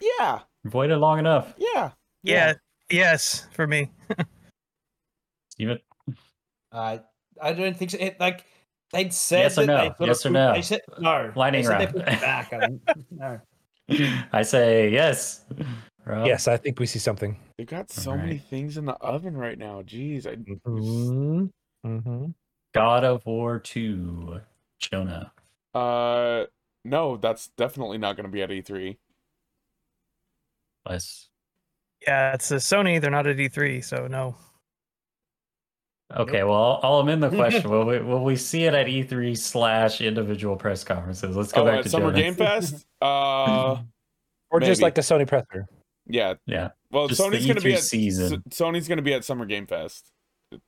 Yeah. 0.00 0.40
You've 0.62 0.74
waited 0.74 0.98
long 0.98 1.18
enough. 1.18 1.54
Yeah. 1.58 1.90
Yeah. 2.22 2.54
Yes, 2.88 3.48
for 3.52 3.66
me. 3.66 3.90
Steven. 5.50 5.80
uh, 6.70 6.98
I 7.42 7.52
don't 7.52 7.76
think 7.76 7.90
so. 7.90 7.98
It, 7.98 8.18
like 8.20 8.44
they'd 8.92 9.12
said 9.12 9.40
Yes 9.40 9.58
or 9.58 9.66
no? 9.66 9.94
Yes 10.00 10.24
or 10.24 10.28
put- 10.30 10.32
no? 10.34 10.52
They 10.54 10.62
said, 10.62 10.80
no. 10.98 11.32
Lightning 11.36 11.66
round. 11.66 11.82
They 11.82 11.86
put 11.92 12.02
it 12.02 12.20
back. 12.20 12.52
I 12.52 12.58
don't, 12.58 12.80
no. 13.10 13.40
I 14.32 14.42
say 14.42 14.88
yes. 14.90 15.44
Rob? 16.04 16.26
Yes, 16.26 16.46
I 16.48 16.56
think 16.56 16.78
we 16.78 16.86
see 16.86 16.98
something. 17.00 17.36
They've 17.58 17.66
got 17.66 17.90
so 17.90 18.12
All 18.12 18.16
many 18.16 18.38
things 18.38 18.76
in 18.76 18.84
the 18.84 18.94
oven 18.94 19.36
right 19.36 19.58
now. 19.58 19.82
Jeez. 19.82 20.26
I, 20.26 20.36
Mhm. 20.68 21.50
Mhm. 21.84 22.34
God 22.74 23.04
of 23.04 23.24
War 23.26 23.58
2. 23.58 24.40
Jonah. 24.78 25.32
uh, 25.74 26.44
no, 26.84 27.16
that's 27.16 27.48
definitely 27.56 27.98
not 27.98 28.14
going 28.16 28.26
to 28.26 28.30
be 28.32 28.42
at 28.42 28.50
E 28.52 28.62
E3. 28.62 28.96
Wes. 30.88 31.28
Yeah, 32.02 32.34
it's 32.34 32.50
a 32.52 32.56
Sony. 32.56 33.00
They're 33.00 33.10
not 33.10 33.26
at 33.26 33.36
E3, 33.36 33.82
so 33.82 34.06
no. 34.06 34.36
Okay, 36.14 36.44
well, 36.44 36.54
I'll, 36.54 36.80
I'll 36.94 37.00
amend 37.00 37.22
the 37.22 37.30
question. 37.36 37.68
will, 37.70 37.84
we, 37.84 37.98
will 37.98 38.22
we 38.22 38.36
see 38.36 38.64
it 38.64 38.74
at 38.74 38.86
E3 38.86 39.36
slash 39.36 40.00
individual 40.00 40.54
press 40.56 40.84
conferences? 40.84 41.36
Let's 41.36 41.50
go 41.52 41.62
Oh, 41.62 41.64
back 41.66 41.78
at 41.78 41.82
to 41.84 41.88
Summer 41.90 42.10
Jonah. 42.12 42.22
Game 42.22 42.34
Fest? 42.34 42.86
Uh, 43.00 43.78
Or 44.50 44.60
just 44.60 44.80
like 44.80 44.94
the 44.94 45.00
Sony 45.00 45.26
presser. 45.26 45.66
yeah. 46.06 46.34
Yeah. 46.46 46.68
Well, 46.92 47.08
Just 47.08 47.20
Sony's 47.20 47.44
going 47.44 47.56
to 47.56 47.62
be 47.64 47.74
at 47.74 47.80
season. 47.82 48.42
Sony's 48.50 48.86
going 48.86 48.98
to 48.98 49.02
be 49.02 49.12
at 49.12 49.24
Summer 49.24 49.44
Game 49.44 49.66
Fest. 49.66 50.12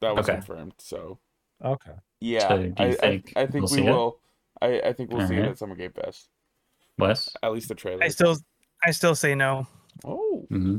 That 0.00 0.16
was 0.16 0.28
Okay. 0.28 0.34
confirmed. 0.38 0.74
So 0.78 1.20
Okay. 1.64 1.92
yeah, 2.20 2.48
So 2.48 2.58
do 2.58 2.64
you 2.64 2.72
I, 2.76 2.92
think 2.94 3.32
I, 3.36 3.42
I 3.42 3.46
think 3.46 3.70
we'll 3.70 3.80
we 3.80 3.88
will. 3.88 4.18
I, 4.60 4.80
I 4.80 4.92
think 4.92 5.12
we'll 5.12 5.26
see 5.28 5.36
it 5.36 5.44
at 5.44 5.56
Summer 5.58 5.76
Game 5.76 5.92
Fest. 5.92 6.28
Wes? 6.98 7.28
At 7.40 7.52
least 7.52 7.68
the 7.68 7.76
trailer. 7.76 8.02
I 8.02 8.08
still, 8.08 8.36
I 8.84 8.90
still 8.90 9.14
say 9.14 9.36
no. 9.36 9.68
Oh, 10.04 10.44
Mm-hmm. 10.50 10.78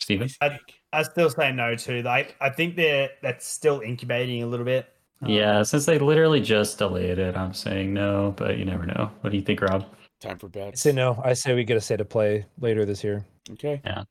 Steven? 0.00 0.28
I, 0.40 0.58
I 0.96 1.02
still 1.02 1.30
say 1.30 1.52
no 1.52 1.74
too. 1.76 2.02
Like 2.02 2.36
I 2.40 2.50
think 2.50 2.76
they're 2.76 3.10
that's 3.22 3.46
still 3.46 3.80
incubating 3.80 4.42
a 4.42 4.46
little 4.46 4.64
bit. 4.64 4.88
Um, 5.22 5.30
Yeah, 5.30 5.62
since 5.62 5.84
they 5.86 5.98
literally 5.98 6.40
just 6.40 6.78
delayed 6.78 7.18
it, 7.18 7.36
I'm 7.36 7.52
saying 7.54 7.92
no, 7.92 8.34
but 8.36 8.58
you 8.58 8.64
never 8.64 8.86
know. 8.86 9.10
What 9.20 9.30
do 9.30 9.36
you 9.36 9.42
think, 9.42 9.60
Rob? 9.60 9.84
time 10.18 10.38
for 10.38 10.50
I 10.56 10.72
say 10.72 10.92
no. 10.92 11.20
I 11.22 11.34
say 11.34 11.54
we 11.54 11.64
get 11.64 11.76
a 11.76 11.80
state 11.80 12.00
of 12.00 12.08
play 12.08 12.46
later 12.58 12.86
this 12.86 13.04
year. 13.04 13.24
Okay. 13.50 13.80
Yeah. 13.84 14.04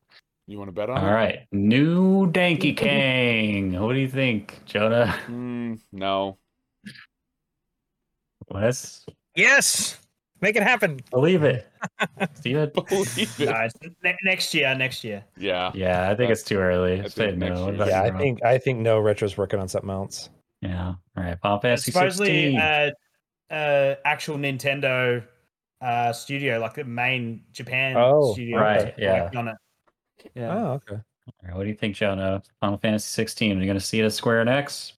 You 0.48 0.60
want 0.60 0.68
to 0.68 0.72
bet 0.72 0.90
on 0.92 1.00
All 1.00 1.10
it? 1.10 1.12
right. 1.12 1.40
New 1.52 2.32
Danky 2.32 2.78
Kang. 2.78 3.80
What 3.82 3.94
do 3.94 4.00
you 4.00 4.08
think, 4.08 4.62
Jonah? 4.66 5.18
Mm, 5.28 5.80
no. 5.92 6.38
Wes? 8.50 9.04
Yes, 9.36 9.98
make 10.42 10.56
it 10.56 10.64
happen. 10.64 11.00
Believe 11.12 11.44
it. 11.44 11.68
Steven? 12.36 12.72
Believe 12.74 13.40
it. 13.40 13.46
No, 13.50 13.60
it's 13.62 13.76
ne- 14.04 14.16
next 14.24 14.54
year. 14.54 14.74
Next 14.76 15.04
year. 15.04 15.24
Yeah. 15.38 15.72
Yeah, 15.74 16.10
I 16.10 16.16
think 16.16 16.32
it's 16.32 16.44
too 16.44 16.58
early. 16.58 17.02
I 17.02 17.06
I 17.06 17.08
say 17.08 17.28
think 17.28 17.38
next 17.38 17.60
no. 17.60 17.66
What 17.66 17.76
about 17.76 17.88
Yeah, 17.90 18.02
I 18.04 18.10
Rob? 18.10 18.20
think 18.20 18.44
I 18.44 18.58
think 18.58 18.80
no. 18.80 19.00
Retro's 19.00 19.38
working 19.38 19.60
on 19.60 19.68
something 19.68 19.90
else. 19.90 20.30
Yeah. 20.62 20.88
All 20.88 21.24
right. 21.24 21.38
Final 21.42 21.60
Fantasy 21.60 21.92
Supposedly, 21.92 22.54
16. 22.56 22.60
uh, 22.60 22.90
uh, 23.54 23.96
actual 24.06 24.38
Nintendo 24.38 25.24
uh 25.82 26.12
studio, 26.14 26.58
like 26.60 26.74
the 26.74 26.84
main 26.86 27.44
Japan 27.52 27.96
Oh, 27.98 28.34
studio, 28.34 28.58
right, 28.60 28.88
is 28.88 28.94
yeah. 28.98 29.30
on 29.36 29.50
it. 29.50 29.56
Yeah. 30.34 30.56
Oh, 30.56 30.66
okay. 30.74 30.96
All 30.96 31.34
right, 31.44 31.56
what 31.56 31.64
do 31.64 31.70
you 31.70 31.76
think, 31.76 31.96
Jonah? 31.96 32.42
Final 32.62 32.78
Fantasy 32.78 33.08
16. 33.10 33.58
Are 33.58 33.60
you 33.60 33.66
going 33.66 33.78
to 33.80 33.84
see 33.86 34.00
it 34.00 34.06
at 34.06 34.14
Square 34.14 34.46
Enix? 34.46 34.94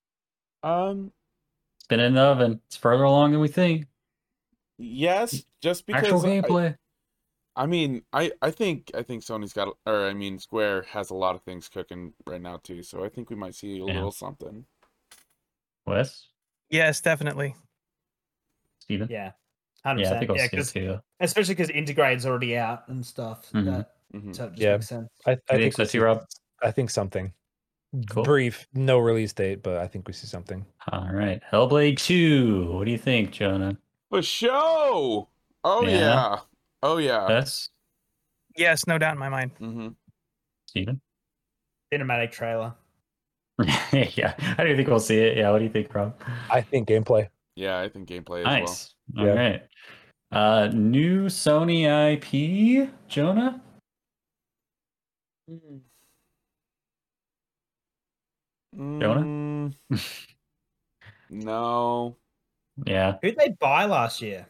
Um. 0.63 1.11
It's 1.79 1.87
been 1.87 1.99
in 1.99 2.13
the 2.15 2.21
oven. 2.21 2.59
It's 2.67 2.75
further 2.77 3.03
along 3.03 3.31
than 3.31 3.39
we 3.41 3.47
think. 3.47 3.85
Yes, 4.77 5.43
just 5.61 5.85
because 5.85 6.03
Actual 6.03 6.21
I- 6.25 6.29
gameplay. 6.41 6.77
I 7.55 7.65
mean, 7.65 8.03
I 8.13 8.31
I 8.41 8.51
think 8.51 8.91
I 8.93 9.01
think 9.01 9.23
Sony's 9.23 9.51
got, 9.53 9.75
or 9.87 10.05
I 10.07 10.13
mean, 10.13 10.37
Square 10.37 10.83
has 10.91 11.09
a 11.09 11.15
lot 11.15 11.35
of 11.35 11.41
things 11.41 11.67
cooking 11.67 12.13
right 12.27 12.41
now 12.41 12.57
too. 12.57 12.83
So 12.83 13.03
I 13.03 13.09
think 13.09 13.31
we 13.31 13.35
might 13.35 13.55
see 13.55 13.79
a 13.79 13.85
Yeah. 13.85 13.93
little 13.95 14.11
something. 14.11 14.65
Wes? 15.87 16.27
Yes, 16.69 17.01
definitely. 17.01 17.55
Steven? 18.79 19.07
Yeah. 19.09 19.31
Hundred 19.83 20.01
Yeah, 20.03 20.13
I 20.13 20.19
think 20.19 20.29
percent. 20.29 20.31
I'll 20.31 20.35
Yeah, 20.37 20.43
see 20.43 20.55
it 20.55 20.59
'cause- 20.59 20.71
too. 20.73 20.99
especially 21.21 21.55
because 21.55 21.69
Intergrade's 21.71 22.25
already 22.25 22.57
out 22.57 22.87
and 22.89 23.05
stuff. 23.05 23.49
Mhm. 23.51 23.65
That, 23.65 23.93
Mhm. 24.13 24.35
so 24.35 24.51
Yeah. 24.55 24.73
makes 24.73 24.87
sense. 24.87 25.09
I, 25.25 25.31
I 25.31 25.35
think 25.35 25.47
think 25.61 25.73
so 25.75 25.83
we 25.83 25.87
see- 25.87 25.99
Rob? 25.99 26.25
I 26.61 26.71
think 26.71 26.89
something. 26.89 27.33
Cool. 28.09 28.23
Brief, 28.23 28.67
no 28.73 28.99
release 28.99 29.33
date, 29.33 29.63
but 29.63 29.77
I 29.77 29.87
think 29.87 30.07
we 30.07 30.13
see 30.13 30.27
something. 30.27 30.65
All 30.91 31.09
right. 31.11 31.41
Hellblade 31.51 31.97
2. 31.97 32.73
What 32.73 32.85
do 32.85 32.91
you 32.91 32.97
think, 32.97 33.31
Jonah? 33.31 33.77
The 34.11 34.21
show. 34.21 35.27
Oh 35.63 35.83
Yeah. 35.85 35.97
yeah. 35.99 36.39
Oh 36.83 36.97
yeah. 36.97 37.27
Wes? 37.27 37.69
Yes, 38.55 38.87
no 38.87 38.97
doubt 38.97 39.13
in 39.13 39.19
my 39.19 39.29
mind. 39.29 39.51
hmm 39.59 39.89
Steven? 40.67 41.01
Cinematic 41.93 42.31
trailer. 42.31 42.73
yeah. 43.91 44.33
I 44.57 44.63
do 44.63 44.75
think 44.75 44.87
we'll 44.87 44.99
see 44.99 45.17
it. 45.17 45.37
Yeah. 45.37 45.51
What 45.51 45.59
do 45.59 45.63
you 45.65 45.69
think, 45.69 45.93
Rob? 45.93 46.15
I 46.49 46.61
think 46.61 46.87
gameplay. 46.87 47.27
Yeah, 47.55 47.79
I 47.79 47.89
think 47.89 48.07
gameplay 48.07 48.39
as 48.39 48.45
Nice. 48.45 48.93
All 49.17 49.25
Yeah. 49.25 49.33
right. 49.33 49.61
Uh, 50.31 50.67
new 50.73 51.25
Sony 51.25 51.85
IP, 51.87 52.89
Jonah? 53.07 53.61
well. 55.47 55.81
Jonah? 59.01 59.21
Mm, 59.21 59.73
no. 61.29 62.17
Yeah, 62.85 63.17
Who'd 63.21 63.37
they 63.37 63.49
buy 63.59 63.85
last 63.85 64.21
year? 64.21 64.47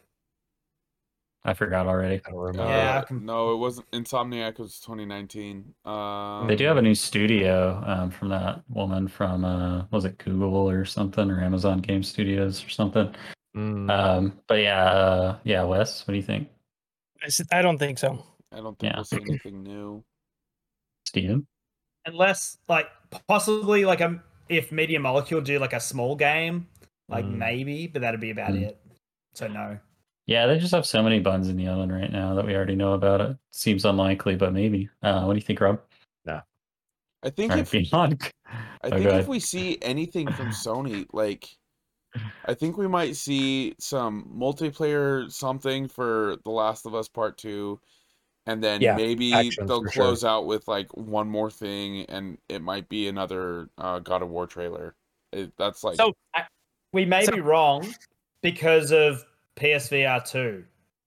I 1.43 1.53
forgot 1.53 1.87
already. 1.87 2.21
I 2.25 2.29
don't 2.29 2.39
remember. 2.39 2.69
Yeah, 2.69 3.03
Uh, 3.09 3.13
no, 3.13 3.53
it 3.53 3.57
wasn't. 3.57 3.89
Insomniac 3.91 4.51
It 4.51 4.59
was 4.59 4.79
2019. 4.81 5.73
Um, 5.85 6.45
They 6.45 6.57
do 6.57 6.65
have 6.65 6.75
a 6.75 6.81
new 6.81 6.95
studio 6.95 7.81
um, 7.87 8.11
from 8.11 8.27
that 8.29 8.63
woman 8.67 9.07
from 9.07 9.45
uh, 9.45 9.85
was 9.91 10.03
it 10.03 10.17
Google 10.17 10.69
or 10.69 10.83
something 10.83 11.31
or 11.31 11.41
Amazon 11.41 11.79
Game 11.79 12.03
Studios 12.03 12.65
or 12.65 12.69
something. 12.69 13.15
Mm. 13.55 13.89
Um, 13.89 14.39
but 14.47 14.55
yeah, 14.55 14.83
uh, 14.83 15.37
yeah, 15.45 15.63
Wes, 15.63 16.05
what 16.05 16.11
do 16.11 16.17
you 16.17 16.23
think, 16.23 16.49
I 17.51 17.61
don't 17.61 17.77
think 17.77 17.97
so. 17.97 18.23
I 18.51 18.57
don't 18.57 18.77
think 18.77 18.91
Yeah. 18.91 18.97
we'll 18.97 19.05
see 19.05 19.21
anything 19.21 19.63
new. 19.63 20.03
Steven? 21.05 21.47
Unless, 22.05 22.57
like, 22.67 22.87
possibly, 23.27 23.85
like, 23.85 24.01
um, 24.01 24.21
if 24.49 24.71
Media 24.71 24.99
Molecule 24.99 25.41
do 25.41 25.59
like 25.59 25.73
a 25.73 25.79
small 25.79 26.15
game, 26.15 26.67
like 27.09 27.25
Mm. 27.25 27.37
maybe, 27.37 27.87
but 27.87 28.01
that'd 28.01 28.19
be 28.19 28.31
about 28.31 28.51
Mm. 28.51 28.63
it. 28.63 28.81
So 29.33 29.47
no. 29.47 29.79
Yeah, 30.25 30.45
they 30.45 30.59
just 30.59 30.73
have 30.73 30.85
so 30.85 31.01
many 31.01 31.19
buns 31.19 31.47
in 31.47 31.55
the 31.55 31.67
oven 31.69 31.89
right 31.91 32.11
now 32.11 32.33
that 32.35 32.45
we 32.45 32.53
already 32.53 32.75
know 32.75 32.93
about 32.93 33.21
it. 33.21 33.37
Seems 33.51 33.85
unlikely, 33.85 34.35
but 34.35 34.51
maybe. 34.51 34.89
Uh, 35.01 35.23
what 35.23 35.33
do 35.33 35.37
you 35.37 35.45
think, 35.45 35.61
Rob? 35.61 35.81
I 37.23 37.31
think 37.31 37.51
All 37.51 37.57
if 37.59 37.73
right, 37.73 37.83
beyond. 37.91 38.31
I 38.45 38.59
Oh, 38.83 38.89
think 38.91 39.09
go 39.09 39.17
if 39.17 39.27
we 39.27 39.39
see 39.39 39.79
anything 39.81 40.31
from 40.31 40.49
Sony, 40.51 41.07
like 41.11 41.49
I 42.45 42.53
think 42.53 42.77
we 42.77 42.87
might 42.87 43.15
see 43.15 43.73
some 43.79 44.31
multiplayer 44.37 45.29
something 45.31 45.87
for 45.87 46.37
The 46.45 46.51
Last 46.51 46.85
of 46.85 46.93
Us 46.93 47.07
Part 47.07 47.39
2 47.39 47.79
and 48.45 48.63
then 48.63 48.81
Yeah, 48.81 48.95
maybe 48.95 49.33
actions 49.33 49.67
they'll 49.67 49.81
for 49.83 49.89
sure. 49.91 50.03
close 50.03 50.23
out 50.23 50.45
with 50.45 50.67
like 50.67 50.95
one 50.95 51.27
more 51.27 51.49
thing, 51.49 52.05
and 52.05 52.37
it 52.47 52.61
might 52.61 52.87
be 52.87 53.07
another 53.07 53.69
uh, 53.79 53.97
God 53.99 54.21
of 54.21 54.29
War 54.29 54.45
trailer. 54.45 54.95
It, 55.33 55.51
that's 55.57 55.83
like 55.83 55.95
So 55.95 56.13
I- 56.35 56.45
we 56.93 57.05
may 57.05 57.25
So- 57.25 57.31
be 57.33 57.41
wrong 57.41 57.87
because 58.41 58.91
of 58.91 59.23
PSVR 59.55 60.21
two. 60.25 60.65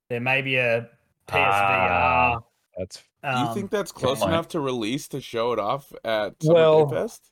There 0.09 0.21
may 0.21 0.43
be 0.43 0.57
a 0.57 0.89
PSVR. 1.29 1.37
Ah, 1.53 2.41
That's 2.77 2.97
Do 2.97 3.03
you 3.29 3.35
um, 3.35 3.55
think 3.55 3.71
that's 3.71 3.93
close 3.93 4.23
enough 4.23 4.49
to 4.49 4.61
release 4.61 5.07
to 5.09 5.21
show 5.21 5.53
it 5.53 5.59
off 5.59 5.93
at 6.05 6.43
Summer 6.43 6.55
Well- 6.55 6.87
Game 6.87 6.95
Fest? 6.97 7.31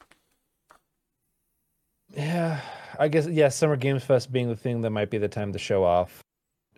yeah. 2.14 2.60
I 2.98 3.08
guess 3.08 3.26
yeah. 3.26 3.48
Summer 3.48 3.76
Games 3.76 4.02
Fest 4.04 4.32
being 4.32 4.48
the 4.48 4.56
thing 4.56 4.80
that 4.82 4.90
might 4.90 5.10
be 5.10 5.18
the 5.18 5.28
time 5.28 5.52
to 5.52 5.58
show 5.58 5.84
off 5.84 6.22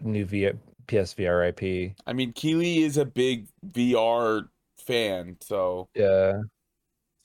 new 0.01 0.25
v- 0.25 0.51
PSVR 0.87 1.49
IP. 1.49 1.95
I 2.07 2.13
mean, 2.13 2.33
Keighley 2.33 2.79
is 2.83 2.97
a 2.97 3.05
big 3.05 3.47
VR 3.67 4.49
fan, 4.77 5.37
so 5.41 5.89
Yeah. 5.95 6.41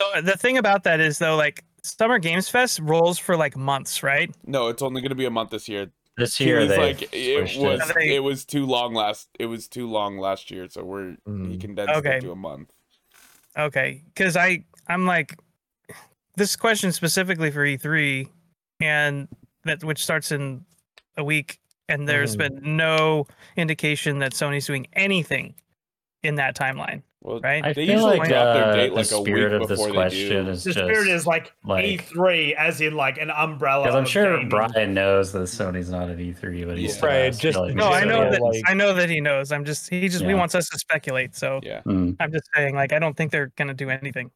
So 0.01 0.21
the 0.21 0.37
thing 0.37 0.57
about 0.57 0.83
that 0.83 0.99
is 0.99 1.19
though, 1.19 1.35
like 1.35 1.63
Summer 1.85 2.19
Games 2.19 2.49
Fest 2.49 2.79
rolls 2.79 3.17
for 3.19 3.37
like 3.37 3.55
months, 3.55 4.01
right? 4.03 4.33
no, 4.45 4.67
it's 4.67 4.81
only 4.81 5.01
going 5.01 5.09
to 5.09 5.15
be 5.15 5.25
a 5.25 5.29
month 5.31 5.51
this 5.51 5.67
year. 5.69 5.91
This 6.17 6.39
year 6.39 6.59
Keighley's 6.61 6.69
they 6.69 6.77
like 6.77 7.13
it 7.13 7.59
was 7.59 7.93
They- 7.93 8.15
it 8.15 8.23
was 8.23 8.45
too 8.45 8.65
long 8.65 8.93
last 8.93 9.27
it 9.39 9.47
was 9.47 9.67
too 9.67 9.87
long 9.89 10.17
last 10.17 10.49
year, 10.49 10.67
so 10.69 10.83
we're 10.83 11.11
he 11.11 11.17
Mm. 11.27 11.59
condensed 11.61 11.93
Okay. 11.95 12.17
it 12.17 12.21
to 12.21 12.31
a 12.31 12.35
month. 12.35 12.71
Okay, 13.57 14.01
because 14.13 14.35
I 14.37 14.63
I'm 14.87 15.05
like 15.05 15.35
this 16.37 16.55
question 16.55 16.91
specifically 16.91 17.51
for 17.51 17.65
E3, 17.65 18.29
and 18.79 19.27
that 19.65 19.83
which 19.83 20.03
starts 20.03 20.31
in 20.31 20.65
a 21.17 21.23
week, 21.23 21.59
and 21.89 22.07
there's 22.07 22.35
Mhm. 22.35 22.39
been 22.39 22.77
no 22.77 23.27
indication 23.57 24.19
that 24.19 24.31
Sony's 24.33 24.65
doing 24.67 24.87
anything 24.93 25.55
in 26.23 26.35
that 26.35 26.55
timeline, 26.55 27.03
Well, 27.25 27.39
right? 27.39 27.65
I 27.65 27.69
They 27.73 27.87
feel 27.87 27.95
usually 27.95 28.17
like 28.19 28.29
drop 28.29 28.53
their 28.53 28.65
uh, 28.65 28.75
date 28.75 28.89
the 28.89 28.95
like 28.97 29.11
a 29.11 29.17
week 29.19 29.25
spirit 29.25 29.53
of 29.53 29.67
this 29.67 29.79
before 29.79 29.87
they 29.87 29.93
question 29.93 30.45
do. 30.45 30.51
is 30.51 30.63
the 30.63 30.73
just 30.73 30.85
spirit 30.85 31.07
is 31.07 31.25
like, 31.25 31.51
like- 31.65 31.83
E3, 31.83 32.53
as 32.53 32.81
in 32.81 32.95
like 32.95 33.17
an 33.17 33.31
umbrella. 33.31 33.83
because 33.85 33.95
I'm 33.95 34.05
sure 34.05 34.33
gaming. 34.35 34.49
Brian 34.49 34.93
knows 34.93 35.31
that 35.31 35.39
Sony's 35.47 35.89
not 35.89 36.07
at 36.11 36.19
E3, 36.19 36.67
but 36.67 36.77
he's 36.77 36.91
Yeah. 36.91 36.97
still 36.97 37.09
Right, 37.09 37.35
just- 37.35 37.57
like, 37.57 37.73
no, 37.73 37.91
I 37.91 38.03
know 38.03 38.21
sure- 38.21 38.31
that 38.31 38.41
like- 38.41 38.61
I 38.67 38.75
know 38.75 38.93
that 38.93 39.09
he 39.09 39.21
knows. 39.21 39.51
I'm 39.51 39.65
just 39.65 39.89
he 39.89 40.07
just 40.07 40.23
he 40.23 40.35
wants 40.35 40.53
us 40.53 40.69
to 40.69 40.77
speculate. 40.77 41.35
So 41.35 41.61
Yeah. 41.63 41.81
Mm, 41.87 42.15
I'm 42.19 42.31
just 42.31 42.47
saying, 42.55 42.75
like, 42.75 42.93
I 42.93 42.99
don't 42.99 43.17
think 43.17 43.31
they're 43.31 43.51
gonna 43.55 43.73
do 43.73 43.89
anything 43.89 44.29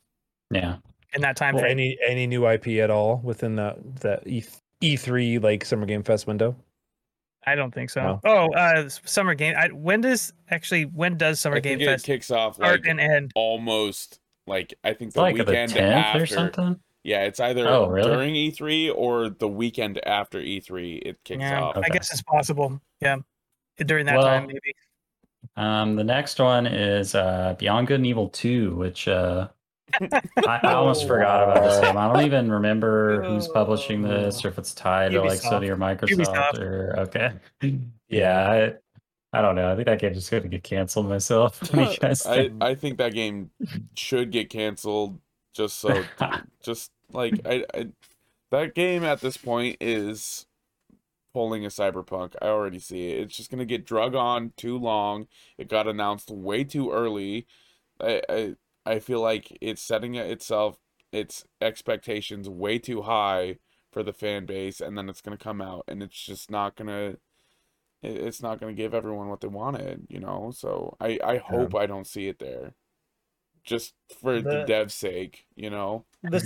yeah. 0.50 0.78
in 1.14 1.22
that 1.22 1.36
time 1.38 1.56
Or 1.58 1.60
frame. 1.60 1.72
any 1.74 1.98
any 2.04 2.26
new 2.26 2.48
IP 2.48 2.80
at 2.80 2.90
all 2.90 3.22
within 3.24 3.56
that 3.58 3.78
that 4.02 4.24
E 4.26 4.44
E3 4.82 5.38
like 5.44 5.64
Summer 5.64 5.86
Game 5.86 6.02
Fest 6.02 6.26
window? 6.26 6.56
I 7.46 7.56
don't 7.56 7.74
think 7.74 7.90
so. 7.90 8.02
No. 8.02 8.20
Oh, 8.24 8.54
uh, 8.54 8.90
Summer 8.90 9.34
Game. 9.34 9.56
I, 9.58 9.68
when 9.70 10.02
does 10.02 10.34
actually 10.50 10.84
when 10.84 11.18
does 11.18 11.40
Summer 11.40 11.58
I 11.58 11.60
Game 11.62 11.80
it 11.82 11.86
Fest 11.86 12.06
kicks 12.06 12.32
off 12.32 12.56
start 12.56 12.82
like 12.82 12.88
and 12.90 13.00
end? 13.00 13.32
almost 13.36 14.20
like 14.46 14.74
I 14.84 14.94
think 14.94 15.14
the 15.14 15.22
like 15.22 15.36
the 15.38 15.44
weekend 15.46 15.72
10th 15.72 15.82
after. 15.92 16.24
or 16.24 16.26
something. 16.28 16.80
Yeah, 17.04 17.24
it's 17.24 17.40
either 17.40 17.68
Oh, 17.68 17.88
really? 17.88 18.12
during 18.12 18.34
E3 18.36 18.94
or 18.94 19.30
the 19.30 19.48
weekend 19.48 20.06
after 20.06 20.40
E3 20.40 21.02
it 21.06 21.24
kicks 21.24 21.40
Yeah, 21.40 21.62
off. 21.62 21.78
I 21.78 21.80
Okay. 21.80 21.88
I 21.92 21.94
guess 21.94 22.12
it's 22.12 22.22
possible. 22.22 22.82
Yeah, 23.00 23.18
during 23.78 24.06
that 24.08 24.18
Well, 24.18 24.26
time 24.28 24.48
maybe. 24.48 24.76
Um, 25.56 25.96
the 25.96 26.04
next 26.04 26.40
one 26.40 26.68
is 26.68 27.16
uh, 27.16 27.56
Beyond 27.58 27.88
Good 27.88 27.96
and 28.02 28.06
Evil 28.06 28.28
2, 28.30 28.76
which 28.76 29.08
uh, 29.08 29.48
I, 30.02 30.60
I 30.64 30.74
almost 30.74 31.08
forgot 31.08 31.44
about 31.44 31.64
this 31.64 31.80
wow. 31.80 31.82
game. 31.82 31.98
I 31.98 32.14
don't 32.14 32.26
even 32.26 32.52
remember 32.52 33.24
who's 33.24 33.48
publishing 33.48 34.02
this 34.02 34.44
or 34.44 34.50
if 34.50 34.58
it's 34.58 34.74
tied 34.74 35.12
to 35.12 35.22
like 35.22 35.40
Sony 35.40 35.70
or 35.70 35.78
Microsoft 35.78 36.26
Ubisoft. 36.26 36.60
or 36.60 37.00
okay. 37.00 37.34
Yeah, 38.08 38.50
I, 39.32 39.38
I 39.38 39.42
don't 39.42 39.56
know. 39.56 39.72
I 39.72 39.76
think 39.76 39.86
that 39.86 40.00
game 40.00 40.14
just 40.14 40.32
going 40.32 40.44
to 40.44 40.50
get 40.50 40.64
canceled 40.64 41.08
myself. 41.08 41.62
What 41.74 41.86
do 41.86 41.92
you 41.92 41.98
guys 41.98 42.26
I, 42.26 42.36
think? 42.36 42.64
I 42.64 42.76
think 42.76 42.98
that 42.98 43.14
game 43.14 43.52
should 43.96 44.32
get 44.32 44.50
canceled 44.50 45.20
just 45.54 45.80
so 45.80 46.04
just 46.64 46.92
like 47.12 47.40
I, 47.46 47.66
I 47.74 47.88
that 48.52 48.74
game 48.74 49.04
at 49.04 49.22
this 49.22 49.38
point 49.38 49.78
is 49.80 50.46
pulling 51.34 51.66
a 51.66 51.70
cyberpunk. 51.70 52.36
I 52.42 52.48
already 52.48 52.80
see 52.80 53.12
it. 53.12 53.22
It's 53.22 53.38
just 53.38 53.52
gonna 53.52 53.66
get 53.66 53.86
drug 53.86 54.16
on 54.16 54.54
too 54.58 54.78
long. 54.78 55.28
It 55.58 55.70
got 55.70 55.88
announced 55.88 56.32
way 56.32 56.64
too 56.64 56.92
early. 56.92 57.46
I 58.00 58.22
I, 58.30 58.56
I 58.86 59.00
feel 59.00 59.22
like 59.22 59.56
it's 59.62 59.82
setting 59.82 60.16
it 60.16 60.30
itself 60.30 60.78
its 61.12 61.44
expectations 61.62 62.48
way 62.50 62.80
too 62.80 63.02
high 63.02 63.58
for 63.92 64.04
the 64.04 64.14
fan 64.14 64.46
base 64.46 64.80
and 64.82 64.98
then 64.98 65.10
it's 65.10 65.22
gonna 65.22 65.38
come 65.38 65.62
out 65.62 65.84
and 65.88 66.04
it's 66.04 66.20
just 66.22 66.52
not 66.52 66.76
gonna 66.76 67.16
it's 68.02 68.42
not 68.42 68.60
gonna 68.60 68.74
give 68.74 68.94
everyone 68.94 69.28
what 69.28 69.42
they 69.42 69.48
wanted, 69.48 70.06
you 70.10 70.20
know. 70.20 70.52
So 70.56 70.96
I 71.00 71.20
I 71.24 71.38
hope 71.38 71.76
I 71.76 71.86
don't 71.86 72.08
see 72.08 72.28
it 72.28 72.40
there, 72.40 72.74
just 73.64 73.94
for 74.22 74.42
the, 74.42 74.50
The- 74.50 74.64
dev's 74.66 74.94
sake, 74.94 75.46
you 75.56 75.70
know. 75.70 76.06
the 76.24 76.40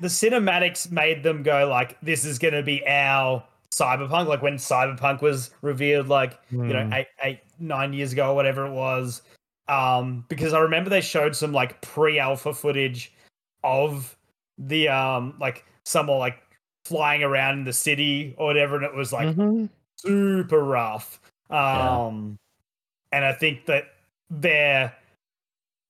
the 0.00 0.08
cinematics 0.08 0.90
made 0.90 1.22
them 1.22 1.42
go 1.42 1.66
like, 1.68 1.98
"This 2.02 2.24
is 2.24 2.38
going 2.38 2.54
to 2.54 2.62
be 2.62 2.86
our 2.86 3.42
cyberpunk." 3.70 4.26
Like 4.26 4.42
when 4.42 4.56
cyberpunk 4.56 5.22
was 5.22 5.50
revealed, 5.62 6.08
like 6.08 6.38
you 6.50 6.58
know, 6.58 6.84
Hmm. 6.84 6.92
eight, 6.92 7.06
eight, 7.22 7.40
nine 7.58 7.92
years 7.94 8.12
ago, 8.12 8.30
or 8.32 8.34
whatever 8.34 8.66
it 8.66 8.72
was. 8.72 9.22
Um, 9.68 10.24
because 10.28 10.52
I 10.54 10.60
remember 10.60 10.88
they 10.90 11.00
showed 11.00 11.36
some 11.36 11.52
like 11.52 11.80
pre-alpha 11.82 12.54
footage 12.54 13.12
of 13.64 14.16
the 14.56 14.88
um, 14.88 15.34
like 15.38 15.64
someone 15.84 16.18
like 16.18 16.38
flying 16.84 17.22
around 17.22 17.58
in 17.58 17.64
the 17.64 17.72
city 17.72 18.34
or 18.38 18.46
whatever, 18.46 18.76
and 18.76 18.84
it 18.84 18.94
was 18.94 19.12
like 19.12 19.28
Mhm. 19.36 19.68
super 19.96 20.64
rough. 20.64 21.20
Yeah. 21.50 22.06
Um, 22.06 22.36
and 23.12 23.24
I 23.24 23.32
think 23.32 23.66
that 23.66 23.84
their 24.30 24.94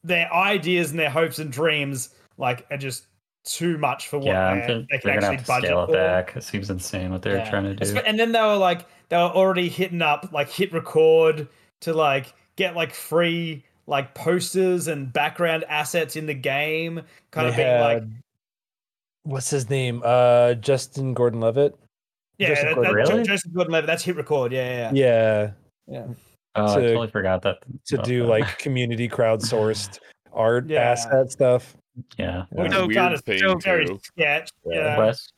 their 0.05 0.33
ideas 0.33 0.91
and 0.91 0.99
their 0.99 1.11
hopes 1.11 1.39
and 1.39 1.51
dreams 1.53 2.15
like 2.37 2.67
are 2.71 2.77
just 2.77 3.07
too 3.45 3.79
much 3.79 4.09
for 4.09 4.19
what 4.19 4.27
yeah, 4.27 4.55
they, 4.55 4.67
think 4.67 4.91
they 4.91 4.99
can 4.99 5.15
gonna 5.21 5.27
actually 5.27 5.37
have 5.37 5.41
to 5.45 5.47
budget 5.47 5.69
scale 5.69 5.83
it 5.83 5.87
for. 5.87 5.93
back. 5.93 6.37
It 6.37 6.43
seems 6.45 6.71
insane 6.71 7.11
what 7.11 7.23
they're 7.23 7.39
Yeah. 7.39 7.51
trying 7.51 7.65
to 7.65 7.75
do. 7.75 7.99
And 7.99 8.19
then 8.19 8.33
they 8.33 8.41
were 8.41 8.57
like 8.57 8.87
they 9.09 9.17
were 9.17 9.23
already 9.23 9.69
hitting 9.69 10.03
up 10.03 10.31
like 10.33 10.49
hitRECord 10.51 11.49
to 11.81 11.93
like 11.95 12.35
get 12.57 12.75
like 12.77 12.93
free 12.95 13.65
like 13.89 14.15
posters 14.15 14.87
and 14.87 15.11
background 15.13 15.65
assets 15.69 16.15
in 16.15 16.27
the 16.27 16.35
game, 16.35 17.01
kind 17.33 17.49
of 17.49 17.57
They 17.57 17.65
being 17.65 17.81
like 17.81 18.03
what's 19.25 19.51
his 19.51 19.69
name? 19.69 20.03
Uh, 20.05 20.55
Justin 20.55 21.13
Gordon-Levitt. 21.15 21.77
yeah, 22.39 22.49
Joseph 22.49 22.63
that, 22.63 22.69
that, 22.69 22.75
Gordon-Levitt. 22.77 23.09
Really? 23.15 23.25
Joseph 23.27 23.53
Gordon-Levitt, 23.53 23.87
that's 23.87 24.05
hitRECord. 24.05 24.53
Yeah, 24.53 24.91
yeah, 24.93 24.93
Yeah, 24.95 25.51
yeah. 25.87 26.07
oh, 26.55 26.65
I 26.65 26.75
to- 26.77 26.81
totally 26.89 27.09
forgot 27.09 27.43
that. 27.43 27.59
to 27.87 27.97
do 27.99 28.23
that. 28.23 28.29
like 28.29 28.59
community 28.59 29.09
crowdsourced 29.09 29.99
art 30.33 30.67
Yeah. 30.69 30.81
asset 30.91 31.31
stuff. 31.33 31.77
yeah. 32.17 32.45
What 32.51 32.71
So 32.71 32.85
a 32.85 32.87
weird 32.87 32.97
kind 32.97 33.15
of 33.15 33.25
thing 33.25 33.39
so 33.41 33.57
very 33.57 33.87
sketch. 34.05 34.51
Yeah. 34.65 34.75
Yeah. 34.75 34.99
Wes? 34.99 35.29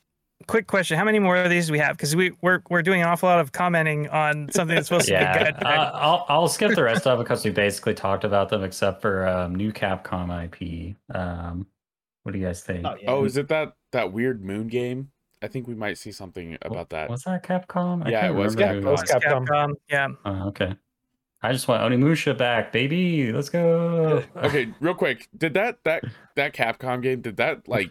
Quick 0.47 0.67
question: 0.67 0.97
How 0.97 1.05
many 1.05 1.19
more 1.19 1.37
of 1.37 1.51
these 1.51 1.67
do 1.67 1.73
we 1.73 1.79
have? 1.79 1.97
Because 1.97 2.17
we 2.17 2.33
we're 2.41 2.63
we're 2.71 2.83
doing 2.83 3.03
an 3.03 3.09
awful 3.09 3.29
lot 3.29 3.41
of 3.41 3.53
commenting 3.53 4.09
on 4.09 4.51
something 4.53 4.75
that's 4.75 4.89
supposed 4.89 5.07
to 5.07 5.13
be 5.13 5.15
Yeah, 5.15 5.45
good. 5.45 5.63
uh, 5.65 5.91
I'll 5.95 6.25
I'll 6.29 6.49
skip 6.49 6.75
the 6.75 6.83
rest 6.83 7.07
of 7.07 7.21
it 7.21 7.25
because 7.25 7.45
we 7.45 7.51
basically 7.51 7.95
talked 7.95 8.25
about 8.25 8.49
them 8.49 8.65
except 8.65 9.03
for 9.03 9.29
um, 9.29 9.55
new 9.55 9.73
Capcom 9.73 10.31
IP. 10.45 10.97
Um, 11.15 11.67
what 12.23 12.33
do 12.33 12.39
you 12.39 12.47
guys 12.47 12.63
think? 12.63 12.87
Oh, 12.87 12.97
yeah. 13.01 13.11
Oh, 13.11 13.25
is 13.25 13.37
it 13.37 13.49
that 13.49 13.75
that 13.93 14.13
weird 14.13 14.43
moon 14.45 14.67
game? 14.69 15.11
I 15.43 15.49
think 15.49 15.67
we 15.67 15.75
might 15.75 15.97
see 15.99 16.13
something 16.13 16.59
about 16.63 16.91
that. 16.91 17.09
Was 17.09 17.23
that 17.25 17.43
Capcom? 17.43 18.09
Yeah, 18.11 18.27
it 18.27 18.35
was 18.35 18.57
remember 18.57 18.89
it 18.89 18.91
was 18.91 19.01
was. 19.01 19.11
Capcom. 19.11 19.47
Capcom, 19.47 19.75
yeah. 19.89 20.09
Oh, 20.25 20.49
okay. 20.49 20.75
I 21.43 21.53
just 21.53 21.69
want 21.69 21.83
Onimusha 21.83 22.37
back, 22.37 22.73
baby. 22.73 23.33
Let's 23.33 23.49
go. 23.49 24.23
Okay, 24.37 24.75
real 24.81 24.95
quick, 24.95 25.29
did 25.37 25.55
that 25.55 25.79
that 25.85 26.05
that 26.37 26.55
Capcom 26.55 27.03
game 27.03 27.23
did 27.23 27.37
that 27.39 27.67
like 27.69 27.91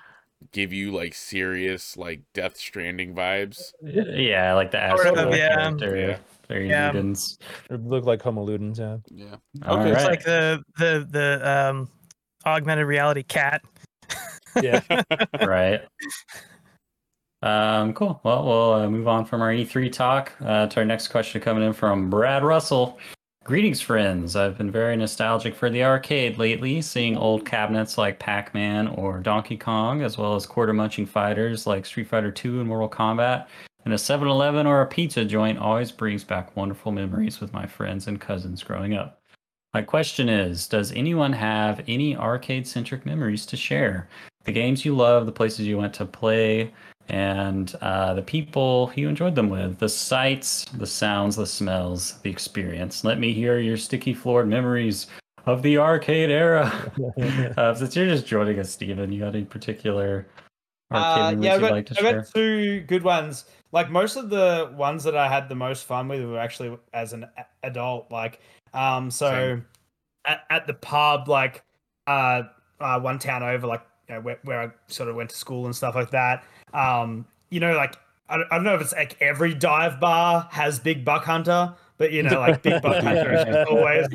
give 0.52 0.74
you 0.74 0.92
like 0.92 1.14
serious 1.14 1.96
like 1.98 2.22
Death 2.34 2.58
Stranding 2.58 3.14
vibes? 3.16 3.74
Yeah, 3.84 4.54
like 4.54 4.72
the 4.72 4.96
Sort 4.96 5.08
of, 5.08 5.18
astral 5.18 5.36
yeah. 5.36 5.56
character. 5.56 5.98
Yeah. 5.98 6.18
Very 6.48 6.70
Yeah. 6.70 6.92
Ludens. 6.92 7.38
It 7.70 7.86
looked 7.86 8.08
like 8.08 8.22
Homo 8.22 8.46
Ludens, 8.46 8.80
yeah. 8.80 8.98
Yeah. 9.10 9.36
All 9.68 9.80
Okay, 9.80 9.92
It's 9.92 10.04
right. 10.04 10.10
like 10.10 10.24
the 10.24 10.64
the 10.78 11.08
the 11.10 11.50
um 11.50 11.90
augmented 12.46 12.88
reality 12.88 13.24
cat. 13.24 13.62
Yeah. 14.62 14.82
right. 15.46 15.82
Um, 17.42 17.94
cool. 17.94 18.20
Well, 18.24 18.44
we'll 18.46 18.74
uh, 18.74 18.90
move 18.90 19.08
on 19.08 19.26
from 19.26 19.42
our 19.42 19.52
E3 19.52 19.92
talk 19.92 20.34
uh, 20.42 20.68
to 20.68 20.80
our 20.82 20.86
next 20.86 21.08
question 21.10 21.40
coming 21.40 21.64
in 21.64 21.72
from 21.74 22.10
Brad 22.10 22.44
Russell. 22.44 22.98
Greetings, 23.50 23.82
friends. 23.82 24.36
I've 24.36 24.60
been 24.60 24.70
very 24.70 24.96
nostalgic 24.96 25.56
for 25.56 25.72
the 25.72 25.84
arcade 25.84 26.38
lately, 26.38 26.84
seeing 26.84 27.18
old 27.18 27.48
cabinets 27.48 27.98
like 27.98 28.20
Pac 28.20 28.54
Man 28.54 28.88
or 28.90 29.18
Donkey 29.18 29.58
Kong, 29.58 30.04
as 30.04 30.20
well 30.20 30.36
as 30.36 30.46
quarter 30.46 30.72
munching 30.72 31.08
fighters 31.08 31.66
like 31.66 31.84
Street 31.84 32.08
Fighter 32.08 32.32
II 32.46 32.60
and 32.60 32.68
Mortal 32.68 32.88
Kombat. 32.88 33.48
And 33.86 33.94
a 33.96 33.98
7 33.98 34.28
Eleven 34.28 34.68
or 34.68 34.84
a 34.84 34.86
pizza 34.86 35.26
joint 35.26 35.58
always 35.58 35.92
brings 35.92 36.24
back 36.24 36.56
wonderful 36.56 36.92
memories 36.92 37.42
with 37.42 37.52
my 37.52 37.66
friends 37.66 38.06
and 38.06 38.22
cousins 38.22 38.62
growing 38.62 38.94
up. 38.94 39.20
My 39.74 39.82
question 39.82 40.30
is 40.30 40.68
Does 40.68 40.92
anyone 40.92 41.34
have 41.34 41.84
any 41.88 42.16
arcade 42.16 42.68
centric 42.68 43.04
memories 43.04 43.48
to 43.48 43.58
share? 43.58 44.10
The 44.44 44.52
games 44.52 44.86
you 44.86 44.96
love, 44.96 45.26
the 45.26 45.32
places 45.32 45.66
you 45.66 45.80
went 45.80 45.96
to 45.96 46.06
play, 46.06 46.72
and 47.10 47.76
uh, 47.82 48.14
the 48.14 48.22
people 48.22 48.92
you 48.96 49.10
enjoyed 49.10 49.36
them 49.36 49.50
with, 49.50 49.80
the 49.80 49.90
sights, 49.90 50.66
the 50.74 50.86
sounds, 50.86 51.36
the 51.36 51.46
smells, 51.46 52.20
the 52.22 52.30
experience. 52.30 53.04
Let 53.04 53.20
me 53.20 53.34
hear 53.34 53.60
your 53.60 53.78
sticky 53.78 54.14
floored 54.14 54.48
memories 54.48 55.08
of 55.46 55.64
the 55.64 55.78
arcade 55.78 56.30
era. 56.30 56.92
uh, 57.58 57.74
since 57.74 57.96
you're 57.96 58.06
just 58.06 58.28
joining 58.28 58.60
us, 58.60 58.70
Stephen, 58.72 59.12
you 59.12 59.22
got 59.22 59.36
any 59.36 59.46
particular 59.46 60.28
arcade 60.92 61.24
Uh, 61.24 61.30
memories 61.32 61.46
yeah, 61.46 61.54
I've 61.54 61.62
you'd 61.62 61.68
got, 61.68 61.72
like 61.72 61.86
to 61.88 61.94
I've 61.94 62.00
share? 62.00 62.22
got 62.22 62.34
two 62.34 62.82
good 62.82 63.04
ones. 63.04 63.46
Like 63.72 63.90
most 63.90 64.16
of 64.16 64.30
the 64.30 64.72
ones 64.76 65.04
that 65.04 65.16
I 65.18 65.28
had 65.28 65.50
the 65.50 65.56
most 65.56 65.86
fun 65.86 66.08
with 66.08 66.24
were 66.24 66.40
actually 66.40 66.78
as 66.94 67.14
an 67.14 67.26
adult. 67.64 68.12
Like, 68.12 68.40
um, 68.74 69.10
so 69.10 69.60
at, 70.26 70.44
at 70.52 70.68
the 70.68 70.74
pub, 70.76 71.28
like, 71.28 71.64
uh, 72.06 72.44
uh, 72.80 73.00
one 73.00 73.18
town 73.20 73.44
over, 73.44 73.66
like, 73.68 73.82
you 74.08 74.16
know, 74.16 74.22
where, 74.22 74.40
where 74.44 74.62
I 74.62 74.70
sort 74.88 75.10
of 75.10 75.16
went 75.16 75.30
to 75.32 75.36
school 75.36 75.66
and 75.66 75.76
stuff 75.76 75.96
like 75.96 76.12
that. 76.12 76.44
Um, 76.74 77.26
you 77.50 77.60
know, 77.60 77.74
like, 77.76 77.96
I 78.30 78.38
don't, 78.38 78.48
I 78.52 78.56
don't 78.56 78.64
know 78.64 78.76
if 78.76 78.82
it's 78.82 78.94
like 78.94 79.18
every 79.22 79.54
dive 79.54 80.00
bar 80.00 80.48
has 80.52 80.80
Big 80.80 81.04
Buck 81.04 81.26
Hunter, 81.26 81.74
but 81.98 82.12
you 82.12 82.22
know, 82.24 82.40
like 82.40 82.62
Big 82.62 82.82
Buck 82.82 83.04
Hunter 83.04 83.34
is 83.34 83.68
always, 83.70 84.08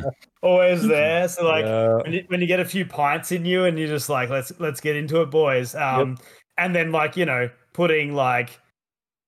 always 0.43 0.87
there. 0.87 1.27
So 1.29 1.45
like, 1.47 1.65
Yeah. 1.65 1.97
when 1.97 2.13
you, 2.13 2.25
when 2.29 2.41
you 2.41 2.47
get 2.47 2.61
a 2.61 2.65
few 2.65 2.85
pints 2.87 3.33
in 3.33 3.45
you 3.45 3.65
and 3.65 3.79
you're 3.79 3.89
just 3.89 4.09
like 4.09 4.31
let's 4.31 4.53
let's 4.61 4.81
get 4.81 4.95
into 4.97 5.21
it 5.23 5.31
boys 5.31 5.75
um 5.75 6.17
and 6.57 6.75
then 6.75 6.93
like 6.93 7.17
you 7.17 7.27
know 7.27 7.51
putting 7.73 8.15
like 8.15 8.61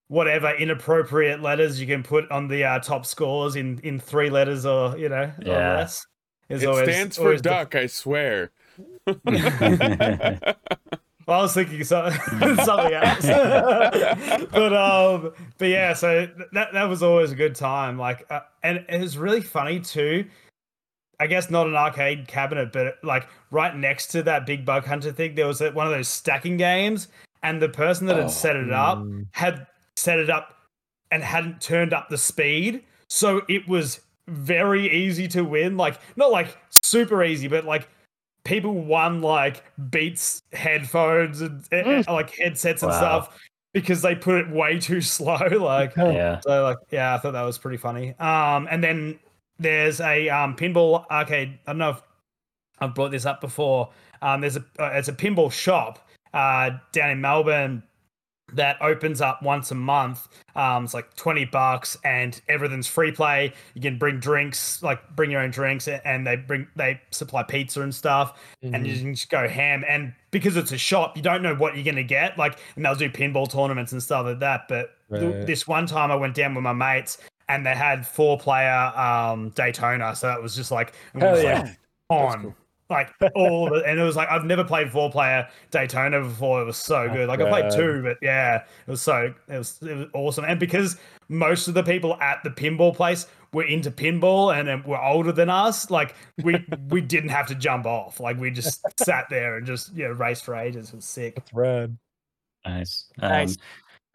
whatever 0.07 0.51
inappropriate 0.55 1.41
letters 1.41 1.81
you 1.81 1.85
can 1.87 2.01
put 2.01 2.31
on 2.31 2.47
the 2.47 2.63
uh, 2.63 2.79
top 2.79 3.05
scores 3.05 3.57
in 3.57 3.79
in 3.79 3.99
three 3.99 4.29
letters 4.29 4.65
or 4.65 4.97
you 4.97 5.09
know 5.09 5.23
or 5.23 5.35
Yeah. 5.45 5.75
less 5.79 6.05
is 6.47 6.63
it 6.63 6.67
always 6.69 6.85
stands 6.87 7.17
for 7.17 7.23
always 7.23 7.41
the- 7.41 7.49
duck, 7.49 7.75
I 7.75 7.87
swear. 7.87 8.51
well, 11.27 11.39
I 11.39 11.43
was 11.43 11.53
thinking 11.53 11.83
so, 11.83 12.09
something 12.29 12.93
else, 12.93 13.25
but 14.51 14.73
um, 14.73 15.33
but 15.57 15.67
yeah, 15.67 15.93
so 15.93 16.27
that 16.53 16.73
that 16.73 16.83
was 16.85 17.03
always 17.03 17.31
a 17.31 17.35
good 17.35 17.53
time. 17.55 17.97
Like, 17.99 18.25
uh, 18.31 18.41
and 18.63 18.85
it 18.89 19.01
was 19.01 19.17
really 19.17 19.41
funny 19.41 19.79
too. 19.79 20.25
I 21.19 21.27
guess 21.27 21.49
not 21.49 21.67
an 21.67 21.75
arcade 21.75 22.27
cabinet, 22.27 22.71
but 22.71 22.97
like 23.03 23.27
right 23.51 23.75
next 23.75 24.07
to 24.07 24.23
that 24.23 24.45
big 24.45 24.65
bug 24.65 24.85
hunter 24.85 25.11
thing, 25.11 25.35
there 25.35 25.47
was 25.47 25.59
one 25.61 25.87
of 25.87 25.91
those 25.91 26.07
stacking 26.07 26.57
games, 26.57 27.07
and 27.43 27.61
the 27.61 27.69
person 27.69 28.07
that 28.07 28.17
Oh, 28.17 28.21
had 28.23 28.31
set 28.31 28.55
it 28.55 28.71
up 28.71 28.99
Mm. 28.99 29.25
had 29.31 29.67
set 29.95 30.19
it 30.19 30.29
up 30.29 30.53
and 31.11 31.23
hadn't 31.23 31.59
turned 31.61 31.91
up 31.93 32.09
the 32.09 32.17
speed, 32.17 32.83
so 33.09 33.41
it 33.49 33.67
was 33.67 34.01
very 34.27 34.89
easy 34.91 35.27
to 35.29 35.41
win. 35.43 35.75
Like 35.75 35.99
not 36.15 36.31
like 36.31 36.55
super 36.69 37.23
easy, 37.23 37.47
but 37.47 37.65
like 37.65 37.89
people 38.47 38.73
won 38.73 39.21
like 39.21 39.63
Beats 39.91 40.41
headphones 40.53 41.41
and 41.41 41.61
uh, 41.71 41.75
Mm. 41.83 42.07
like 42.07 42.33
headsets 42.33 42.81
and 42.81 42.91
Wow. 42.91 42.97
stuff 42.97 43.39
because 43.73 44.01
they 44.01 44.15
put 44.15 44.39
it 44.39 44.49
way 44.49 44.79
too 44.79 45.01
slow. 45.15 45.35
Like 45.51 45.95
yeah. 45.97 46.39
so 46.39 46.63
like 46.63 46.77
yeah, 46.89 47.13
I 47.13 47.17
thought 47.19 47.33
that 47.33 47.43
was 47.43 47.57
pretty 47.57 47.77
funny. 47.77 48.15
Um 48.19 48.67
and 48.71 48.81
then 48.83 49.19
there's 49.59 49.99
a 49.99 50.29
um 50.29 50.55
pinball 50.55 51.05
arcade. 51.11 51.59
I 51.67 51.71
don't 51.71 51.79
know 51.79 51.89
if 51.91 52.01
I've 52.79 52.95
brought 52.95 53.11
this 53.11 53.25
up 53.25 53.41
before. 53.41 53.89
Um 54.21 54.41
there's 54.41 54.55
a 54.55 54.63
uh, 54.79 54.91
it's 54.93 55.09
a 55.09 55.13
pinball 55.13 55.51
shop 55.51 56.07
uh 56.33 56.71
down 56.93 57.09
in 57.11 57.21
Melbourne 57.21 57.83
that 58.53 58.81
opens 58.81 59.21
up 59.21 59.41
once 59.43 59.71
a 59.71 59.75
month. 59.75 60.27
Um 60.55 60.85
it's 60.85 60.93
like 60.93 61.15
20 61.15 61.45
bucks 61.45 61.97
and 62.03 62.39
everything's 62.47 62.87
free 62.87 63.11
play. 63.11 63.53
You 63.73 63.81
can 63.81 63.97
bring 63.97 64.19
drinks, 64.19 64.81
like 64.81 65.15
bring 65.15 65.31
your 65.31 65.41
own 65.41 65.51
drinks 65.51 65.87
and 65.87 66.25
they 66.25 66.35
bring 66.35 66.67
they 66.75 67.01
supply 67.11 67.43
pizza 67.43 67.81
and 67.81 67.93
stuff 67.93 68.39
and 68.61 68.73
Mm-hmm. 68.73 68.85
you 68.85 69.01
can 69.01 69.15
just 69.15 69.29
go 69.29 69.47
ham. 69.47 69.83
And 69.87 70.13
because 70.31 70.57
it's 70.57 70.71
a 70.71 70.77
shop, 70.77 71.15
you 71.15 71.23
don't 71.23 71.41
know 71.41 71.55
what 71.55 71.75
you're 71.75 71.85
gonna 71.85 72.03
get. 72.03 72.37
Like, 72.37 72.59
and 72.75 72.85
they'll 72.85 72.95
do 72.95 73.09
pinball 73.09 73.49
tournaments 73.49 73.91
and 73.91 74.01
stuff 74.01 74.25
like 74.25 74.39
that. 74.39 74.67
But 74.67 74.91
th- 75.11 75.45
this 75.47 75.67
one 75.67 75.85
time, 75.87 76.11
I 76.11 76.15
went 76.15 76.35
down 76.35 76.53
with 76.53 76.63
my 76.63 76.73
mates, 76.73 77.17
and 77.49 77.65
they 77.65 77.75
had 77.75 78.05
four 78.05 78.37
player 78.37 78.91
um, 78.95 79.49
Daytona, 79.51 80.15
so 80.15 80.31
it 80.33 80.41
was 80.41 80.55
just 80.55 80.71
like, 80.71 80.93
it 81.15 81.21
was 81.23 81.43
yeah. 81.43 81.61
like 81.61 81.79
on. 82.09 82.55
Like 82.89 83.13
all, 83.35 83.69
the, 83.69 83.83
and 83.85 83.99
it 83.99 84.03
was 84.03 84.15
like 84.15 84.29
I've 84.29 84.45
never 84.45 84.63
played 84.63 84.91
four 84.91 85.11
player 85.11 85.47
Daytona 85.71 86.21
before. 86.21 86.61
It 86.61 86.65
was 86.65 86.77
so 86.77 87.09
good. 87.09 87.27
Like 87.27 87.41
I 87.41 87.49
played 87.49 87.71
two, 87.71 88.01
but 88.01 88.17
yeah, 88.21 88.63
it 88.87 88.91
was 88.91 89.01
so 89.01 89.33
it 89.49 89.57
was 89.57 89.77
it 89.81 89.95
was 89.95 90.07
awesome. 90.13 90.45
And 90.45 90.59
because 90.59 90.97
most 91.27 91.67
of 91.67 91.73
the 91.73 91.83
people 91.83 92.15
at 92.21 92.43
the 92.43 92.49
pinball 92.49 92.95
place 92.95 93.27
were 93.53 93.65
into 93.65 93.91
pinball 93.91 94.57
and 94.57 94.83
were 94.85 95.01
older 95.01 95.33
than 95.33 95.49
us, 95.49 95.91
like 95.91 96.15
we 96.43 96.65
we 96.89 97.01
didn't 97.01 97.29
have 97.29 97.47
to 97.47 97.55
jump 97.55 97.85
off. 97.85 98.21
Like 98.21 98.39
we 98.39 98.51
just 98.51 98.81
sat 99.03 99.25
there 99.29 99.57
and 99.57 99.67
just 99.67 99.93
you 99.93 100.07
know 100.07 100.13
raced 100.13 100.45
for 100.45 100.55
ages. 100.55 100.89
It 100.89 100.95
was 100.95 101.05
sick. 101.05 101.35
That's 101.35 101.53
rad. 101.53 101.97
Nice. 102.65 103.07
Um, 103.21 103.29
Nice. 103.29 103.57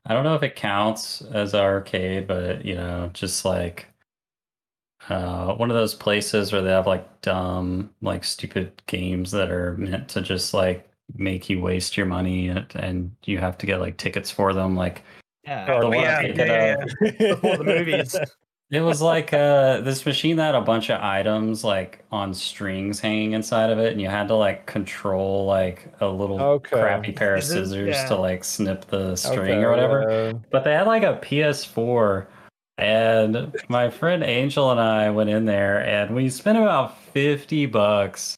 I 0.04 0.14
don't 0.14 0.24
know 0.24 0.34
if 0.34 0.42
it 0.42 0.56
counts 0.56 1.22
as 1.32 1.54
arcade, 1.54 2.26
but 2.26 2.64
you 2.64 2.74
know, 2.74 3.10
just 3.12 3.44
like 3.44 3.91
uh, 5.08 5.54
one 5.54 5.70
of 5.70 5.76
those 5.76 5.94
places 5.94 6.52
where 6.52 6.62
they 6.62 6.70
have 6.70 6.86
like 6.86 7.20
dumb, 7.22 7.90
like 8.02 8.24
stupid 8.24 8.82
games 8.86 9.30
that 9.32 9.50
are 9.50 9.76
meant 9.76 10.08
to 10.10 10.22
just 10.22 10.54
like 10.54 10.88
make 11.16 11.50
you 11.50 11.60
waste 11.60 11.96
your 11.96 12.06
money 12.06 12.48
and, 12.48 12.66
and 12.76 13.14
you 13.24 13.38
have 13.38 13.58
to 13.58 13.66
get 13.66 13.80
like 13.80 13.96
tickets 13.96 14.30
for 14.30 14.52
them. 14.54 14.76
Like 14.76 15.02
Yeah, 15.44 15.72
the 15.80 15.86
Oh, 15.86 15.90
one 15.90 15.94
yeah, 15.98 16.20
yeah, 16.20 16.22
thinking 16.22 16.46
yeah, 16.46 16.76
yeah. 17.00 17.34
before 17.34 17.56
the 17.56 17.64
movies. 17.64 18.16
It 18.70 18.80
was 18.80 19.02
like 19.02 19.34
uh, 19.34 19.82
this 19.82 20.06
machine 20.06 20.36
that 20.36 20.46
had 20.46 20.54
a 20.54 20.62
bunch 20.62 20.88
of 20.88 20.98
items 21.02 21.62
like 21.62 22.04
on 22.10 22.32
strings 22.32 23.00
hanging 23.00 23.32
inside 23.32 23.68
of 23.68 23.78
it, 23.78 23.92
and 23.92 24.00
you 24.00 24.08
had 24.08 24.28
to 24.28 24.34
like 24.34 24.64
control 24.64 25.44
like 25.44 25.92
a 26.00 26.06
little 26.08 26.40
Okay. 26.40 26.80
crappy 26.80 27.12
pair 27.12 27.36
of 27.36 27.44
scissors 27.44 27.96
yeah. 27.96 28.06
to 28.06 28.16
like 28.16 28.44
snip 28.44 28.86
the 28.86 29.14
string 29.16 29.40
Okay, 29.40 29.62
or 29.62 29.70
whatever. 29.70 30.40
But 30.50 30.64
they 30.64 30.72
had 30.72 30.86
like 30.86 31.02
a 31.02 31.18
PS4, 31.22 32.26
and 32.78 33.54
my 33.68 33.90
friend 33.90 34.22
Angel 34.22 34.70
and 34.70 34.80
I 34.80 35.10
went 35.10 35.30
in 35.30 35.44
there, 35.44 35.84
and 35.86 36.14
we 36.14 36.28
spent 36.30 36.58
about 36.58 36.98
fifty 36.98 37.66
bucks 37.66 38.36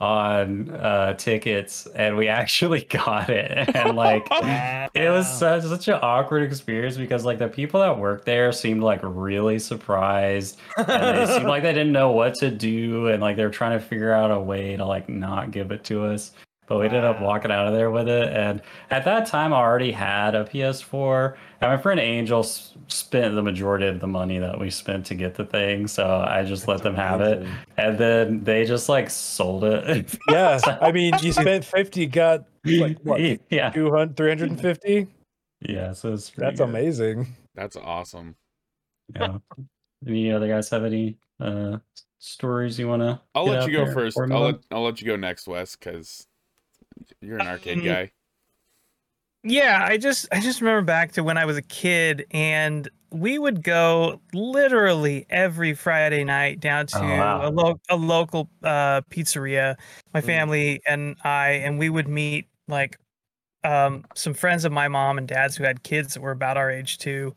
on 0.00 0.70
uh, 0.70 1.14
tickets, 1.14 1.86
and 1.94 2.16
we 2.16 2.28
actually 2.40 2.82
got 2.84 3.30
it, 3.30 3.74
and 3.74 3.96
like. 3.96 4.26
It 4.94 5.08
was 5.08 5.26
such 5.26 5.64
such 5.64 5.88
an 5.88 5.98
awkward 6.02 6.44
experience 6.44 6.96
because 6.96 7.24
like 7.24 7.40
the 7.40 7.48
people 7.48 7.80
that 7.80 7.98
worked 7.98 8.26
there 8.26 8.52
seemed 8.52 8.80
like 8.80 9.00
really 9.02 9.58
surprised 9.58 10.60
and 10.76 10.86
they 11.18 11.26
seemed 11.26 11.46
like 11.48 11.64
they 11.64 11.72
didn't 11.72 11.90
know 11.90 12.12
what 12.12 12.34
to 12.36 12.48
do 12.48 13.08
and 13.08 13.20
like 13.20 13.34
they 13.34 13.42
were 13.42 13.50
trying 13.50 13.76
to 13.76 13.84
figure 13.84 14.12
out 14.12 14.30
a 14.30 14.38
way 14.38 14.76
to 14.76 14.86
like 14.86 15.08
not 15.08 15.50
give 15.50 15.72
it 15.72 15.82
to 15.84 16.04
us. 16.04 16.30
But 16.66 16.78
we 16.78 16.86
ended 16.86 17.04
up 17.04 17.20
walking 17.20 17.50
out 17.50 17.66
of 17.66 17.74
there 17.74 17.90
with 17.90 18.08
it. 18.08 18.32
And 18.32 18.62
at 18.90 19.04
that 19.04 19.26
time, 19.26 19.52
I 19.52 19.56
already 19.56 19.92
had 19.92 20.34
a 20.34 20.44
PS4. 20.44 21.36
And 21.60 21.70
my 21.70 21.76
friend 21.76 22.00
Angel 22.00 22.40
s- 22.40 22.72
spent 22.88 23.34
the 23.34 23.42
majority 23.42 23.86
of 23.86 24.00
the 24.00 24.06
money 24.06 24.38
that 24.38 24.58
we 24.58 24.70
spent 24.70 25.04
to 25.06 25.14
get 25.14 25.34
the 25.34 25.44
thing. 25.44 25.86
So 25.86 26.24
I 26.26 26.42
just 26.44 26.66
let 26.66 26.82
them 26.82 26.94
have 26.94 27.20
it. 27.20 27.46
And 27.76 27.98
then 27.98 28.44
they 28.44 28.64
just 28.64 28.88
like 28.88 29.10
sold 29.10 29.64
it. 29.64 30.18
Yeah, 30.30 30.58
I 30.80 30.90
mean, 30.90 31.12
you 31.20 31.32
spent 31.32 31.66
50, 31.66 32.06
got 32.06 32.44
like 32.64 32.98
what, 33.02 33.20
yeah. 33.50 33.68
200, 33.70 34.16
350? 34.16 35.06
Yeah. 35.60 35.92
So 35.92 36.14
it's 36.14 36.30
That's 36.30 36.58
good. 36.60 36.68
amazing. 36.68 37.26
That's 37.54 37.76
awesome. 37.76 38.36
Yeah. 39.14 39.36
Any 40.06 40.32
other 40.32 40.48
guys 40.48 40.68
have 40.70 40.84
any 40.84 41.18
uh 41.40 41.78
stories 42.18 42.78
you 42.78 42.88
want 42.88 43.02
to? 43.02 43.20
I'll 43.34 43.44
let 43.44 43.68
you 43.68 43.84
go 43.84 43.92
first. 43.92 44.18
I'll 44.18 44.40
let, 44.40 44.56
I'll 44.70 44.82
let 44.82 45.00
you 45.02 45.06
go 45.06 45.16
next, 45.16 45.46
Wes, 45.46 45.76
because 45.76 46.26
you're 47.20 47.38
an 47.38 47.46
arcade 47.46 47.78
Um, 47.78 47.84
guy. 47.84 48.10
Yeah, 49.42 49.84
I 49.86 49.98
just 49.98 50.26
I 50.32 50.40
just 50.40 50.60
remember 50.60 50.82
back 50.82 51.12
to 51.12 51.22
when 51.22 51.36
I 51.36 51.44
was 51.44 51.56
a 51.58 51.62
kid 51.62 52.26
and 52.30 52.88
we 53.10 53.38
would 53.38 53.62
go 53.62 54.20
literally 54.32 55.26
every 55.28 55.74
Friday 55.74 56.24
night 56.24 56.60
down 56.60 56.86
to 56.86 56.98
Oh, 56.98 57.08
wow. 57.08 57.48
a, 57.48 57.50
lo- 57.50 57.80
a 57.90 57.96
local 57.96 58.48
uh, 58.62 59.02
pizzeria, 59.10 59.76
my 60.14 60.20
Mm. 60.20 60.26
family 60.26 60.80
and 60.86 61.16
I, 61.24 61.50
and 61.50 61.78
we 61.78 61.90
would 61.90 62.08
meet 62.08 62.46
like 62.68 62.98
um, 63.64 64.04
some 64.14 64.34
friends 64.34 64.64
of 64.64 64.72
my 64.72 64.88
mom 64.88 65.18
and 65.18 65.28
dad's 65.28 65.56
who 65.56 65.64
had 65.64 65.82
kids 65.84 66.14
that 66.14 66.20
were 66.22 66.32
about 66.32 66.56
our 66.56 66.70
age 66.70 66.98
too. 66.98 67.34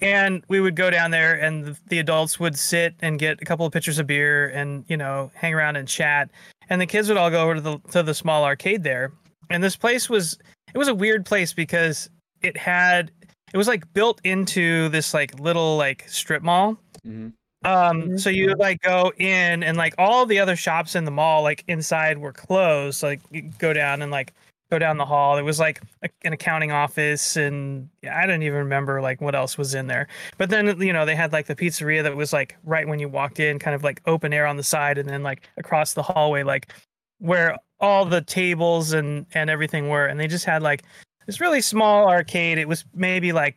And 0.00 0.42
we 0.48 0.60
would 0.60 0.76
go 0.76 0.88
down 0.88 1.10
there, 1.10 1.34
and 1.34 1.62
the, 1.66 1.78
the 1.88 1.98
adults 1.98 2.40
would 2.40 2.58
sit 2.58 2.94
and 3.00 3.18
get 3.18 3.42
a 3.42 3.44
couple 3.44 3.66
of 3.66 3.72
pitchers 3.72 3.98
of 3.98 4.06
beer, 4.06 4.48
and 4.48 4.82
you 4.88 4.96
know, 4.96 5.30
hang 5.34 5.52
around 5.52 5.76
and 5.76 5.86
chat. 5.86 6.30
And 6.70 6.80
the 6.80 6.86
kids 6.86 7.08
would 7.08 7.18
all 7.18 7.30
go 7.30 7.42
over 7.42 7.56
to 7.56 7.60
the 7.60 7.78
to 7.90 8.02
the 8.02 8.14
small 8.14 8.44
arcade 8.44 8.82
there. 8.82 9.12
And 9.50 9.62
this 9.62 9.76
place 9.76 10.08
was 10.08 10.38
it 10.72 10.78
was 10.78 10.88
a 10.88 10.94
weird 10.94 11.26
place 11.26 11.52
because 11.52 12.08
it 12.42 12.56
had 12.56 13.10
it 13.52 13.56
was 13.56 13.68
like 13.68 13.92
built 13.92 14.20
into 14.24 14.88
this 14.90 15.12
like 15.12 15.38
little 15.38 15.76
like 15.76 16.08
strip 16.08 16.42
mall. 16.42 16.78
Hmm 17.02 17.30
um 17.64 18.18
so 18.18 18.30
you 18.30 18.46
would 18.46 18.58
like 18.58 18.80
go 18.80 19.12
in 19.18 19.62
and 19.62 19.76
like 19.76 19.94
all 19.98 20.24
the 20.24 20.38
other 20.38 20.56
shops 20.56 20.94
in 20.94 21.04
the 21.04 21.10
mall 21.10 21.42
like 21.42 21.62
inside 21.68 22.18
were 22.18 22.32
closed. 22.32 23.02
Like 23.02 23.20
you 23.30 23.50
go 23.58 23.72
down 23.72 24.00
and 24.02 24.10
like 24.10 24.32
go 24.70 24.78
down 24.78 24.96
the 24.96 25.04
hall. 25.04 25.36
It 25.36 25.42
was 25.42 25.58
like 25.58 25.80
an 26.24 26.32
accounting 26.32 26.70
office 26.70 27.36
and 27.36 27.88
i 28.10 28.24
don't 28.26 28.42
even 28.42 28.58
remember 28.58 29.00
like 29.00 29.20
what 29.20 29.34
else 29.34 29.58
was 29.58 29.74
in 29.74 29.86
there. 29.86 30.08
But 30.38 30.50
then 30.50 30.80
you 30.80 30.92
know 30.92 31.04
they 31.04 31.16
had 31.16 31.32
like 31.32 31.46
the 31.46 31.56
pizzeria 31.56 32.02
that 32.02 32.16
was 32.16 32.32
like 32.32 32.56
right 32.64 32.86
when 32.86 32.98
you 32.98 33.08
walked 33.08 33.40
in 33.40 33.58
kind 33.58 33.74
of 33.74 33.82
like 33.82 34.00
open 34.06 34.32
air 34.32 34.46
on 34.46 34.56
the 34.56 34.62
side 34.62 34.98
and 34.98 35.08
then 35.08 35.22
like 35.22 35.48
across 35.56 35.94
the 35.94 36.02
hallway 36.02 36.42
like 36.42 36.72
where 37.18 37.56
all 37.80 38.04
the 38.04 38.20
tables 38.20 38.92
and 38.92 39.26
and 39.34 39.50
everything 39.50 39.88
were. 39.88 40.06
And 40.06 40.20
they 40.20 40.26
just 40.28 40.44
had 40.44 40.62
like 40.62 40.84
this 41.26 41.40
really 41.40 41.60
small 41.60 42.08
arcade. 42.08 42.58
It 42.58 42.68
was 42.68 42.84
maybe 42.94 43.32
like 43.32 43.56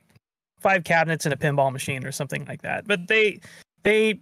five 0.60 0.84
cabinets 0.84 1.26
and 1.26 1.34
a 1.34 1.38
pinball 1.38 1.72
machine 1.72 2.06
or 2.06 2.12
something 2.12 2.46
like 2.46 2.62
that. 2.62 2.88
But 2.88 3.08
they 3.08 3.40
they 3.84 4.20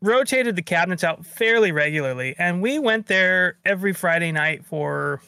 rotated 0.00 0.56
the 0.56 0.62
cabinets 0.62 1.04
out 1.04 1.24
fairly 1.24 1.72
regularly, 1.72 2.34
and 2.38 2.60
we 2.60 2.78
went 2.78 3.06
there 3.06 3.58
every 3.64 3.92
Friday 3.92 4.32
night 4.32 4.64
for 4.64 5.20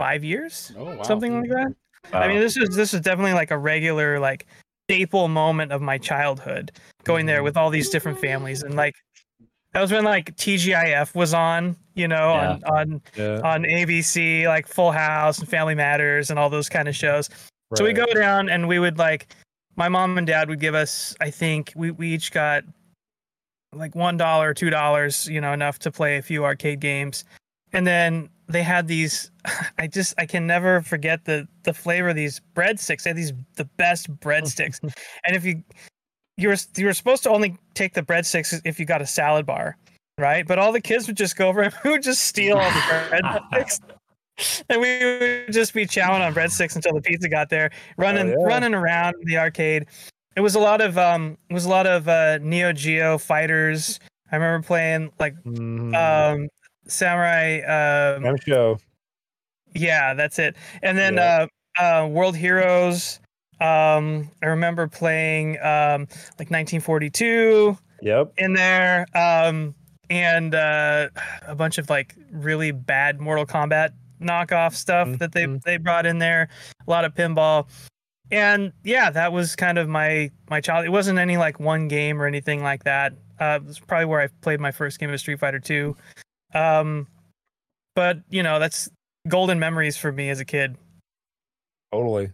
five 0.00 0.24
years, 0.24 0.72
Oh 0.78 0.96
wow. 0.96 1.02
something 1.02 1.42
like 1.42 1.50
that. 1.50 1.74
I 2.14 2.26
mean, 2.26 2.40
this 2.40 2.56
is 2.56 2.74
this 2.74 2.94
is 2.94 3.02
definitely 3.02 3.34
like 3.34 3.50
a 3.50 3.58
regular 3.58 4.18
like 4.18 4.46
staple 4.88 5.28
moment 5.28 5.72
of 5.72 5.82
my 5.82 5.98
childhood, 5.98 6.72
going 7.04 7.26
there 7.26 7.36
mm-hmm. 7.36 7.44
with 7.44 7.58
all 7.58 7.68
these 7.68 7.90
different 7.90 8.18
families, 8.18 8.62
and 8.62 8.76
like 8.76 8.94
that 9.74 9.82
was 9.82 9.92
when 9.92 10.04
like 10.04 10.34
TGIF 10.36 11.14
was 11.14 11.34
on, 11.34 11.76
you 11.94 12.08
know, 12.08 12.32
on 12.32 12.64
on 12.64 13.02
Yeah. 13.14 13.40
on 13.44 13.64
ABC, 13.64 14.46
like 14.46 14.66
Full 14.66 14.90
House 14.90 15.38
and 15.38 15.46
Family 15.48 15.74
Matters 15.74 16.30
and 16.30 16.38
all 16.38 16.48
those 16.48 16.70
kind 16.70 16.88
of 16.88 16.96
shows. 16.96 17.28
So 17.74 17.84
we 17.84 17.92
go 17.92 18.06
down 18.06 18.48
and 18.48 18.66
we 18.66 18.78
would 18.78 18.96
like 18.96 19.28
my 19.76 19.88
mom 19.88 20.16
and 20.16 20.26
dad 20.26 20.48
would 20.48 20.60
give 20.60 20.74
us 20.74 21.14
I 21.20 21.30
think 21.30 21.72
we, 21.76 21.90
we 21.90 22.14
each 22.14 22.32
got 22.32 22.64
like 23.74 23.94
one 23.94 24.16
dollar, 24.16 24.54
two 24.54 24.70
dollars, 24.70 25.28
you 25.28 25.42
know, 25.42 25.52
enough 25.52 25.78
to 25.80 25.92
play 25.92 26.16
a 26.16 26.22
few 26.22 26.42
arcade 26.44 26.80
games. 26.80 27.24
And 27.72 27.86
then 27.86 28.30
they 28.50 28.62
had 28.62 28.88
these 28.88 29.30
I 29.78 29.86
just 29.86 30.14
I 30.18 30.26
can 30.26 30.46
never 30.46 30.82
forget 30.82 31.24
the 31.24 31.46
the 31.62 31.72
flavor 31.72 32.10
of 32.10 32.16
these 32.16 32.40
breadsticks. 32.54 33.04
They 33.04 33.10
had 33.10 33.16
these 33.16 33.32
the 33.56 33.64
best 33.64 34.14
breadsticks. 34.20 34.78
and 35.24 35.36
if 35.36 35.44
you 35.44 35.62
you 36.36 36.48
were 36.48 36.56
you 36.76 36.86
were 36.86 36.94
supposed 36.94 37.22
to 37.24 37.30
only 37.30 37.56
take 37.74 37.94
the 37.94 38.02
breadsticks 38.02 38.60
if 38.64 38.78
you 38.78 38.86
got 38.86 39.02
a 39.02 39.06
salad 39.06 39.46
bar, 39.46 39.76
right? 40.18 40.46
But 40.46 40.58
all 40.58 40.72
the 40.72 40.80
kids 40.80 41.06
would 41.06 41.16
just 41.16 41.36
go 41.36 41.48
over 41.48 41.62
and 41.62 41.74
we 41.84 41.90
would 41.90 42.02
just 42.02 42.24
steal 42.24 42.58
all 42.58 42.70
the 42.70 42.80
breadsticks. 42.80 43.80
And 44.70 44.80
we 44.80 45.04
would 45.04 45.52
just 45.52 45.74
be 45.74 45.84
chowing 45.84 46.20
on 46.20 46.32
breadsticks 46.32 46.74
until 46.74 46.94
the 46.94 47.02
pizza 47.02 47.28
got 47.28 47.50
there, 47.50 47.70
running 47.98 48.28
yeah. 48.28 48.36
running 48.40 48.74
around 48.74 49.14
the 49.24 49.36
arcade. 49.36 49.86
It 50.34 50.40
was 50.40 50.54
a 50.54 50.60
lot 50.60 50.80
of 50.80 50.96
um 50.96 51.36
it 51.50 51.54
was 51.54 51.66
a 51.66 51.68
lot 51.68 51.86
of 51.86 52.08
uh 52.08 52.38
Neo 52.38 52.72
Geo 52.72 53.18
fighters. 53.18 54.00
I 54.32 54.36
remember 54.36 54.66
playing 54.66 55.10
like 55.18 55.34
Mhm. 55.44 55.94
um 55.94 56.48
Samurai 56.90 57.60
um 57.60 58.36
show. 58.46 58.78
yeah, 59.74 60.14
that's 60.14 60.38
it. 60.38 60.56
And 60.82 60.96
then 60.98 61.14
Yeah. 61.14 61.46
uh, 61.78 61.82
uh, 62.04 62.06
World 62.08 62.36
Heroes. 62.36 63.20
Um, 63.60 64.30
I 64.42 64.46
remember 64.46 64.88
playing 64.88 65.56
um, 65.58 66.08
like 66.38 66.50
1942 66.50 67.76
Yep. 68.02 68.32
in 68.38 68.54
there, 68.54 69.04
um, 69.14 69.74
and 70.08 70.54
uh, 70.54 71.08
a 71.46 71.54
bunch 71.54 71.76
of 71.78 71.90
like 71.90 72.14
really 72.32 72.72
bad 72.72 73.20
Mortal 73.20 73.44
Kombat 73.46 73.90
knockoff 74.20 74.74
stuff 74.74 75.18
that 75.18 75.32
they 75.32 75.46
they 75.64 75.76
brought 75.76 76.06
in 76.06 76.18
there. 76.18 76.48
A 76.86 76.90
lot 76.90 77.04
of 77.04 77.14
pinball, 77.14 77.68
and 78.30 78.72
yeah, 78.82 79.10
that 79.10 79.32
was 79.32 79.54
kind 79.56 79.76
of 79.78 79.88
my 79.88 80.30
my 80.48 80.60
child. 80.62 80.86
It 80.86 80.90
wasn't 80.90 81.18
any 81.18 81.36
like 81.36 81.60
one 81.60 81.86
game 81.86 82.20
or 82.20 82.26
anything 82.26 82.62
like 82.62 82.84
that. 82.84 83.12
Uh, 83.38 83.58
it 83.62 83.66
was 83.66 83.78
probably 83.78 84.06
where 84.06 84.20
I 84.22 84.28
played 84.40 84.60
my 84.60 84.70
first 84.72 84.98
game 84.98 85.10
of 85.12 85.20
Street 85.20 85.38
Fighter 85.38 85.60
2. 85.60 85.94
Um, 86.54 87.06
but 87.94 88.20
you 88.28 88.42
know, 88.42 88.58
that's 88.58 88.88
golden 89.28 89.58
memories 89.58 89.96
for 89.96 90.12
me 90.12 90.30
as 90.30 90.40
a 90.40 90.44
kid. 90.44 90.76
Totally. 91.92 92.32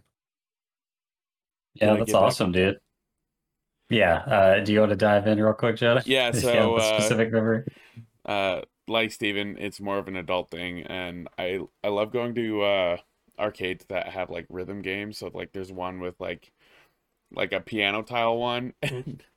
yeah, 1.75 1.95
that's 1.95 2.05
get 2.05 2.13
back 2.13 2.21
awesome, 2.23 2.51
dude. 2.51 2.77
Yeah. 3.89 4.15
Uh, 4.15 4.59
do 4.63 4.73
you 4.73 4.79
want 4.79 4.91
to 4.91 4.95
dive 4.95 5.27
in 5.27 5.41
real 5.41 5.53
quick, 5.53 5.77
Jed? 5.77 6.03
Yeah, 6.05 6.29
If 6.33 6.35
you 6.35 6.41
so, 6.41 6.53
have 6.53 6.69
a 6.69 6.73
uh, 6.73 6.99
specific 6.99 7.31
memory. 7.31 7.63
uh 8.25 8.61
like 8.89 9.11
Steven, 9.11 9.57
it's 9.59 9.81
more 9.81 9.97
of 9.97 10.07
an 10.07 10.15
adult 10.15 10.49
thing 10.49 10.83
and 10.83 11.27
I 11.37 11.59
I 11.83 11.89
love 11.89 12.11
going 12.11 12.35
to 12.35 12.61
uh 12.61 12.97
arcades 13.39 13.85
that 13.89 14.09
have 14.09 14.29
like 14.29 14.45
rhythm 14.49 14.81
games. 14.81 15.17
So 15.17 15.29
like 15.33 15.51
there's 15.53 15.71
one 15.71 15.99
with 15.99 16.19
like 16.19 16.51
like 17.31 17.51
a 17.53 17.59
piano 17.59 18.01
tile 18.03 18.37
one 18.37 18.73
and 18.81 19.23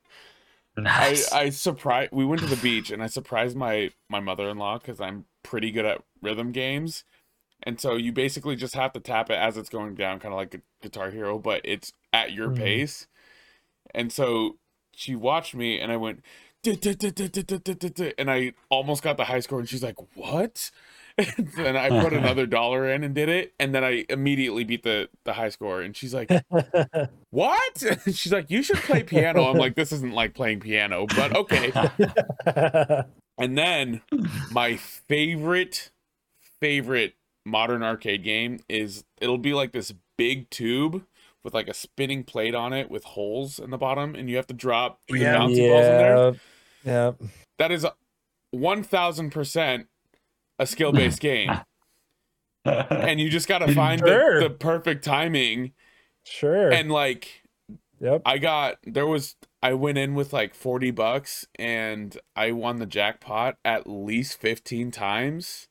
Nice. 0.75 1.39
I 1.41 1.49
surprised 1.49 2.11
we 2.13 2.25
went 2.25 2.41
to 2.41 2.47
the 2.47 2.57
beach 2.57 2.91
and 2.91 3.03
I 3.03 3.07
surprised 3.07 3.55
my 3.57 3.91
my 4.09 4.19
mother-in-law 4.19 4.79
cuz 4.79 4.99
I'm 5.01 5.25
pretty 5.43 5.71
good 5.71 5.85
at 5.85 6.03
rhythm 6.21 6.51
games. 6.51 7.03
And 7.63 7.79
so 7.81 7.95
you 7.97 8.13
basically 8.13 8.55
just 8.57 8.75
have 8.75 8.93
to 8.93 9.01
tap 9.01 9.29
it 9.31 9.35
as 9.35 9.57
it's 9.57 9.69
going 9.69 9.95
down 9.95 10.19
kind 10.19 10.33
of 10.33 10.37
like 10.37 10.55
a 10.55 10.61
Guitar 10.81 11.11
Hero, 11.11 11.39
but 11.39 11.61
it's 11.65 11.93
at 12.13 12.33
your 12.33 12.49
Mhm. 12.49 12.51
pace. 12.51 13.07
And 13.95 14.11
so 14.13 14.59
she 14.93 15.15
watched 15.15 15.55
me 15.55 15.79
and 15.79 15.91
I 15.91 15.97
went 15.97 16.23
and 18.17 18.29
I 18.29 18.53
almost 18.69 19.03
got 19.03 19.17
the 19.17 19.25
high 19.25 19.39
score, 19.39 19.59
and 19.59 19.67
she's 19.67 19.83
like, 19.83 19.95
"What?" 20.15 20.71
and 21.17 21.77
I 21.77 21.89
put 22.01 22.13
another 22.13 22.45
dollar 22.45 22.89
in 22.89 23.03
and 23.03 23.13
did 23.13 23.29
it, 23.29 23.53
and 23.59 23.73
then 23.73 23.83
I 23.83 24.05
immediately 24.09 24.63
beat 24.63 24.83
the 24.83 25.09
the 25.23 25.33
high 25.33 25.49
score, 25.49 25.81
and 25.81 25.95
she's 25.95 26.13
like, 26.13 26.29
"What?" 27.29 27.83
And 27.83 28.15
she's 28.15 28.31
like, 28.31 28.49
"You 28.49 28.63
should 28.63 28.77
play 28.77 29.03
piano." 29.03 29.45
I'm 29.45 29.57
like, 29.57 29.75
"This 29.75 29.91
isn't 29.91 30.13
like 30.13 30.33
playing 30.33 30.59
piano, 30.59 31.07
but 31.07 31.35
okay." 31.35 31.71
and 33.37 33.57
then 33.57 34.01
my 34.51 34.77
favorite 34.77 35.91
favorite 36.59 37.15
modern 37.45 37.81
arcade 37.81 38.23
game 38.23 38.59
is 38.69 39.03
it'll 39.19 39.37
be 39.37 39.53
like 39.53 39.71
this 39.71 39.93
big 40.17 40.49
tube 40.51 41.03
with 41.43 41.53
like 41.53 41.67
a 41.67 41.73
spinning 41.73 42.23
plate 42.23 42.53
on 42.53 42.71
it 42.71 42.91
with 42.91 43.03
holes 43.03 43.59
in 43.59 43.71
the 43.71 43.77
bottom, 43.77 44.15
and 44.15 44.29
you 44.29 44.35
have 44.35 44.47
to 44.47 44.53
drop 44.53 44.99
oh, 45.09 45.13
the 45.13 45.21
yeah, 45.21 45.37
bouncing 45.37 45.63
yeah. 45.63 45.71
balls 45.71 45.85
in 45.85 45.97
there 45.97 46.33
yeah. 46.83 47.11
Yeah. 47.19 47.27
That 47.57 47.71
is 47.71 47.85
1000% 48.55 49.85
a 50.59 50.65
skill-based 50.67 51.19
game 51.21 51.51
and 52.65 53.19
you 53.19 53.29
just 53.29 53.47
got 53.47 53.59
to 53.59 53.73
find 53.73 53.99
Sure. 53.99 54.39
the, 54.41 54.49
the 54.49 54.53
perfect 54.55 55.03
timing 55.03 55.73
Sure. 56.23 56.71
and 56.71 56.91
like 56.91 57.43
yep. 57.99 58.21
I 58.25 58.37
got 58.37 58.77
there 58.83 59.07
was 59.07 59.35
I 59.63 59.73
went 59.73 59.97
in 59.97 60.13
with 60.15 60.33
like 60.33 60.53
40 60.53 60.91
bucks 60.91 61.47
and 61.57 62.17
I 62.35 62.51
won 62.51 62.77
the 62.77 62.85
jackpot 62.85 63.57
at 63.65 63.87
least 63.87 64.39
15 64.39 64.91
times 64.91 65.67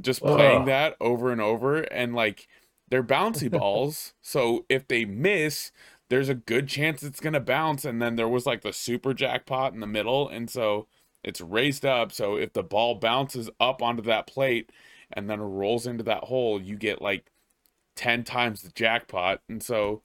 just 0.00 0.22
playing 0.22 0.62
Ugh. 0.62 0.66
that 0.66 0.96
over 1.00 1.30
and 1.30 1.40
over 1.40 1.80
and 1.82 2.14
like 2.14 2.48
they're 2.88 3.02
bouncy 3.04 3.50
balls 3.50 4.14
so 4.22 4.64
if 4.68 4.88
they 4.88 5.04
miss 5.04 5.70
there's 6.14 6.28
a 6.28 6.34
good 6.34 6.68
chance 6.68 7.02
it's 7.02 7.18
going 7.18 7.32
to 7.32 7.40
bounce 7.40 7.84
and 7.84 8.00
then 8.00 8.14
there 8.14 8.28
was 8.28 8.46
like 8.46 8.62
the 8.62 8.72
super 8.72 9.12
jackpot 9.12 9.74
in 9.74 9.80
the 9.80 9.86
middle 9.86 10.28
and 10.28 10.48
so 10.48 10.86
it's 11.24 11.40
raised 11.40 11.84
up 11.84 12.12
so 12.12 12.36
if 12.36 12.52
the 12.52 12.62
ball 12.62 12.94
bounces 12.94 13.50
up 13.58 13.82
onto 13.82 14.00
that 14.00 14.24
plate 14.24 14.70
and 15.12 15.28
then 15.28 15.40
rolls 15.40 15.88
into 15.88 16.04
that 16.04 16.22
hole 16.22 16.62
you 16.62 16.76
get 16.76 17.02
like 17.02 17.32
10 17.96 18.22
times 18.22 18.62
the 18.62 18.70
jackpot 18.70 19.40
and 19.48 19.60
so 19.60 20.02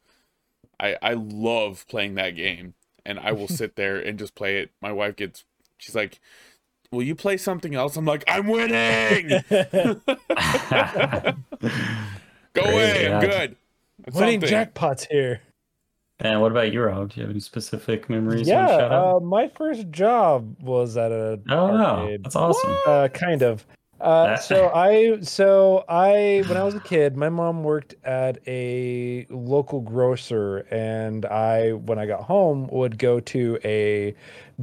I 0.79 0.97
I 0.99 1.13
love 1.13 1.85
playing 1.87 2.15
that 2.15 2.31
game 2.31 2.73
and 3.05 3.19
I 3.19 3.31
will 3.31 3.47
sit 3.59 3.75
there 3.75 3.97
and 3.99 4.17
just 4.17 4.33
play 4.33 4.57
it. 4.61 4.71
My 4.81 4.91
wife 4.91 5.15
gets 5.15 5.45
she's 5.77 5.93
like, 5.95 6.19
"Will 6.91 7.03
you 7.03 7.15
play 7.15 7.37
something 7.37 7.75
else?" 7.75 7.97
I'm 7.97 8.05
like, 8.05 8.23
"I'm 8.27 8.47
winning. 8.47 9.29
Go 12.53 12.63
Great, 12.63 12.73
away. 12.73 13.03
yeah. 13.03 13.19
I'm 13.19 13.21
good." 13.21 13.55
Winning 14.13 14.41
Something. 14.41 14.41
jackpots 14.41 15.07
here. 15.11 15.41
And 16.19 16.41
what 16.41 16.51
about 16.51 16.73
you, 16.73 16.81
Rob? 16.81 17.11
Do 17.11 17.19
you 17.19 17.23
have 17.23 17.31
any 17.31 17.39
specific 17.39 18.09
memories? 18.09 18.47
Yeah. 18.47 18.67
shout 18.67 18.91
out? 18.91 19.17
Uh, 19.17 19.19
my 19.21 19.47
first 19.47 19.89
job 19.89 20.55
was 20.61 20.97
at 20.97 21.11
a 21.11 21.39
oh, 21.49 21.77
arcade. 21.77 22.23
That's 22.23 22.35
awesome. 22.35 22.75
Uh, 22.85 23.07
kind 23.09 23.41
of. 23.41 23.65
Uh, 24.01 24.37
so 24.37 24.71
I, 24.73 25.19
so 25.21 25.83
I, 25.89 26.43
when 26.47 26.55
I 26.55 26.63
was 26.63 26.73
a 26.73 26.79
kid, 26.79 27.17
my 27.17 27.27
mom 27.27 27.63
worked 27.63 27.95
at 28.05 28.37
a 28.47 29.25
local 29.29 29.81
grocer, 29.81 30.59
and 30.71 31.25
I, 31.25 31.73
when 31.73 31.99
I 31.99 32.05
got 32.05 32.23
home, 32.23 32.67
would 32.67 32.97
go 32.97 33.19
to 33.19 33.59
a 33.65 34.15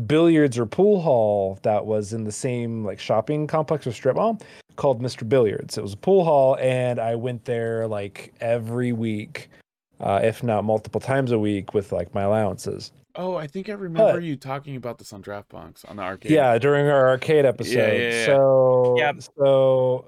billiards 0.07 0.59
or 0.59 0.67
pool 0.67 1.01
hall 1.01 1.59
that 1.63 1.85
was 1.85 2.13
in 2.13 2.25
the 2.25 2.33
same 2.33 2.85
like 2.85 2.99
shopping 2.99 3.47
complex 3.47 3.87
or 3.87 3.93
strip 3.93 4.17
mall 4.17 4.41
called 4.77 5.03
Mr. 5.03 5.29
Billiards. 5.29 5.77
It 5.77 5.83
was 5.83 5.95
a 5.95 5.99
pool 5.99 6.25
hall, 6.25 6.57
and 6.61 6.99
I 6.99 7.15
went 7.15 7.45
there 7.45 7.87
like 7.87 8.35
every 8.41 8.93
week, 8.93 9.51
uh, 10.01 10.21
if 10.23 10.43
not 10.43 10.65
multiple 10.65 11.01
times 11.01 11.33
a 11.33 11.39
week, 11.39 11.75
with 11.75 11.93
like 11.93 12.15
my 12.15 12.23
allowances. 12.23 12.93
Oh, 13.19 13.35
I 13.37 13.47
think 13.47 13.69
I 13.71 13.73
remember 13.73 14.15
But- 14.15 14.23
you 14.25 14.37
talking 14.37 14.77
about 14.77 14.99
this 14.99 15.13
on 15.13 15.23
Draft 15.23 15.49
Punks 15.49 15.85
on 15.87 15.97
the 15.97 16.03
arcade. 16.03 16.31
Yeah, 16.33 16.59
during 16.59 16.87
our 16.87 17.09
arcade 17.09 17.47
episode. 17.47 17.73
yeah, 17.79 17.93
yeah. 17.93 18.27
So 18.27 18.95
Yep. 18.99 19.17
so 19.39 20.05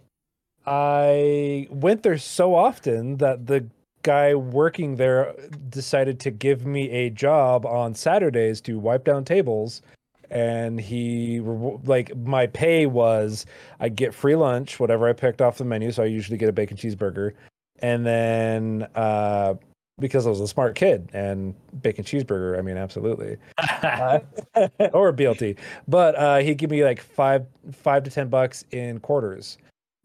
I 0.66 1.66
went 1.70 2.02
there 2.02 2.19
so 2.19 2.55
often 2.55 3.16
that 3.16 3.47
the 3.47 3.66
guy 4.02 4.35
working 4.35 4.97
there 4.97 5.35
decided 5.70 6.20
to 6.20 6.31
give 6.31 6.66
me 6.66 6.90
a 6.90 7.10
job 7.10 7.65
on 7.66 7.94
Saturdays 7.94 8.60
to 8.62 8.78
wipe 8.78 9.05
down 9.05 9.24
tables 9.24 9.82
and 10.31 10.78
he 10.78 11.40
like 11.40 12.15
my 12.19 12.47
pay 12.47 12.85
was 12.86 13.47
I 13.81 13.89
get 13.89 14.12
free 14.15 14.36
lunch 14.36 14.78
whatever 14.78 15.09
I 15.09 15.15
picked 15.15 15.40
off 15.40 15.56
the 15.56 15.65
menu 15.65 15.90
so 15.90 16.02
I 16.02 16.06
usually 16.06 16.36
get 16.36 16.51
a 16.51 16.52
bacon 16.52 16.77
cheeseburger 16.77 17.32
and 17.81 18.05
then 18.05 18.86
uh 18.94 19.55
because 20.01 20.27
I 20.27 20.31
was 20.31 20.41
a 20.41 20.49
smart 20.49 20.75
kid 20.75 21.09
and 21.12 21.55
bacon 21.83 22.05
cheeseburger 22.05 22.59
I 22.59 22.62
mean 22.62 22.77
absolutely 22.77 23.37
uh, 23.59 24.20
or 24.93 25.12
BLT. 25.12 25.57
But 25.87 26.15
uh, 26.16 26.39
he'd 26.39 26.59
give 26.59 26.70
me 26.70 26.85
like 26.85 27.01
five, 27.01 27.47
five 27.73 28.03
to 28.05 28.11
ten 28.11 28.29
bucks 28.29 28.65
in 28.70 29.01
quarters 29.01 29.59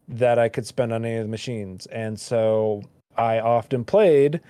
that 0.08 0.38
I 0.38 0.48
could 0.48 0.66
spend 0.66 0.92
on 0.92 1.04
any 1.04 1.16
of 1.16 1.24
the 1.24 1.30
machines, 1.30 1.86
and 1.86 2.18
so 2.20 2.82
I 3.16 3.40
often 3.40 3.84
played. 3.84 4.40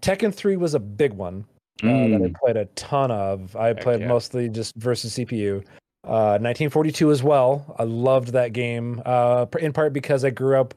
Tekken 0.00 0.32
Three 0.34 0.56
was 0.56 0.74
a 0.74 0.78
big 0.78 1.12
one. 1.12 1.44
uh, 1.82 1.86
that 1.88 2.22
I 2.22 2.28
Mm. 2.28 2.34
played 2.36 2.56
a 2.56 2.64
ton 2.76 3.10
of. 3.10 3.54
I 3.56 3.68
Heck 3.68 3.80
played 3.82 4.00
yeah. 4.00 4.06
mostly 4.08 4.48
just 4.48 4.74
versus 4.76 5.12
CPU. 5.14 5.58
Uh, 6.04 6.38
1942 6.40 7.10
as 7.10 7.22
well. 7.22 7.74
I 7.78 7.82
loved 7.82 8.28
that 8.28 8.52
game, 8.54 9.02
uh, 9.04 9.44
in 9.60 9.72
part 9.74 9.92
because 9.92 10.24
I 10.24 10.30
grew 10.30 10.58
up 10.58 10.72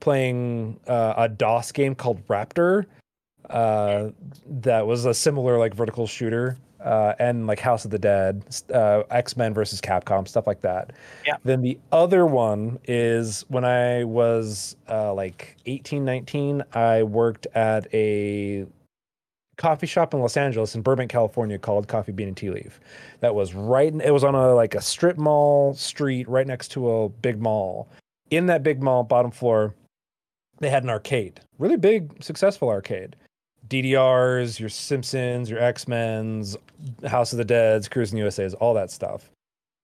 playing 0.00 0.78
uh, 0.88 1.14
a 1.16 1.28
DOS 1.28 1.70
game 1.72 1.94
called 1.94 2.26
Raptor. 2.26 2.84
Uh, 3.50 4.10
that 4.46 4.86
was 4.86 5.04
a 5.04 5.14
similar 5.14 5.58
like 5.58 5.74
vertical 5.74 6.06
shooter, 6.06 6.56
uh, 6.84 7.14
and 7.18 7.46
like 7.46 7.60
House 7.60 7.84
of 7.84 7.90
the 7.90 7.98
Dead, 7.98 8.44
uh, 8.72 9.02
X 9.10 9.36
Men 9.36 9.54
versus 9.54 9.80
Capcom, 9.80 10.26
stuff 10.26 10.46
like 10.46 10.60
that. 10.62 10.92
Yeah. 11.26 11.36
Then 11.44 11.62
the 11.62 11.78
other 11.92 12.26
one 12.26 12.78
is 12.84 13.44
when 13.48 13.64
I 13.64 14.04
was 14.04 14.76
uh, 14.88 15.12
like 15.14 15.56
18, 15.66 16.04
19, 16.04 16.62
I 16.72 17.02
worked 17.02 17.46
at 17.54 17.92
a 17.94 18.66
coffee 19.56 19.86
shop 19.86 20.14
in 20.14 20.20
Los 20.20 20.36
Angeles 20.36 20.74
in 20.74 20.82
Burbank, 20.82 21.10
California 21.10 21.58
called 21.58 21.86
Coffee 21.88 22.12
Bean 22.12 22.28
and 22.28 22.36
Tea 22.36 22.50
Leaf. 22.50 22.80
That 23.20 23.34
was 23.34 23.54
right 23.54 23.94
it 23.94 24.10
was 24.12 24.24
on 24.24 24.34
a 24.34 24.54
like 24.54 24.74
a 24.74 24.80
strip 24.80 25.18
mall 25.18 25.74
street 25.74 26.28
right 26.28 26.46
next 26.46 26.68
to 26.72 26.90
a 26.90 27.08
big 27.08 27.40
mall. 27.40 27.88
In 28.30 28.46
that 28.46 28.62
big 28.62 28.82
mall 28.82 29.04
bottom 29.04 29.30
floor, 29.30 29.74
they 30.58 30.70
had 30.70 30.84
an 30.84 30.90
arcade. 30.90 31.40
Really 31.58 31.76
big 31.76 32.22
successful 32.22 32.68
arcade. 32.68 33.14
DDRs, 33.72 34.60
your 34.60 34.68
Simpsons, 34.68 35.48
your 35.48 35.58
X-Men's, 35.58 36.56
House 37.06 37.32
of 37.32 37.38
the 37.38 37.44
Dead's, 37.44 37.88
Cruis'n 37.88 38.18
USA's, 38.18 38.52
all 38.54 38.74
that 38.74 38.90
stuff. 38.90 39.30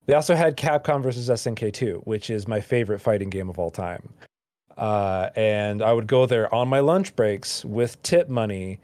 They 0.06 0.14
also 0.14 0.34
had 0.34 0.56
Capcom 0.56 1.02
versus 1.02 1.28
SNK2, 1.28 2.06
which 2.06 2.30
is 2.30 2.46
my 2.46 2.60
favorite 2.60 2.98
fighting 2.98 3.30
game 3.30 3.48
of 3.48 3.58
all 3.58 3.70
time. 3.70 4.08
Uh, 4.76 5.30
and 5.36 5.82
I 5.82 5.92
would 5.92 6.06
go 6.06 6.26
there 6.26 6.54
on 6.54 6.68
my 6.68 6.80
lunch 6.80 7.16
breaks 7.16 7.64
with 7.64 8.00
tip 8.02 8.28
money 8.28 8.78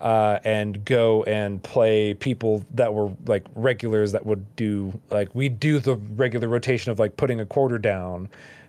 uh, 0.00 0.38
and 0.44 0.84
go 0.84 1.22
and 1.24 1.62
play 1.62 2.14
people 2.14 2.64
that 2.74 2.92
were 2.92 3.10
like 3.26 3.44
regulars 3.54 4.12
that 4.12 4.24
would 4.24 4.44
do 4.56 4.98
like 5.10 5.34
we'd 5.34 5.58
do 5.58 5.78
the 5.80 5.96
regular 6.16 6.48
rotation 6.48 6.92
of 6.92 6.98
like 6.98 7.16
putting 7.16 7.40
a 7.40 7.46
quarter 7.46 7.78
down 7.78 8.28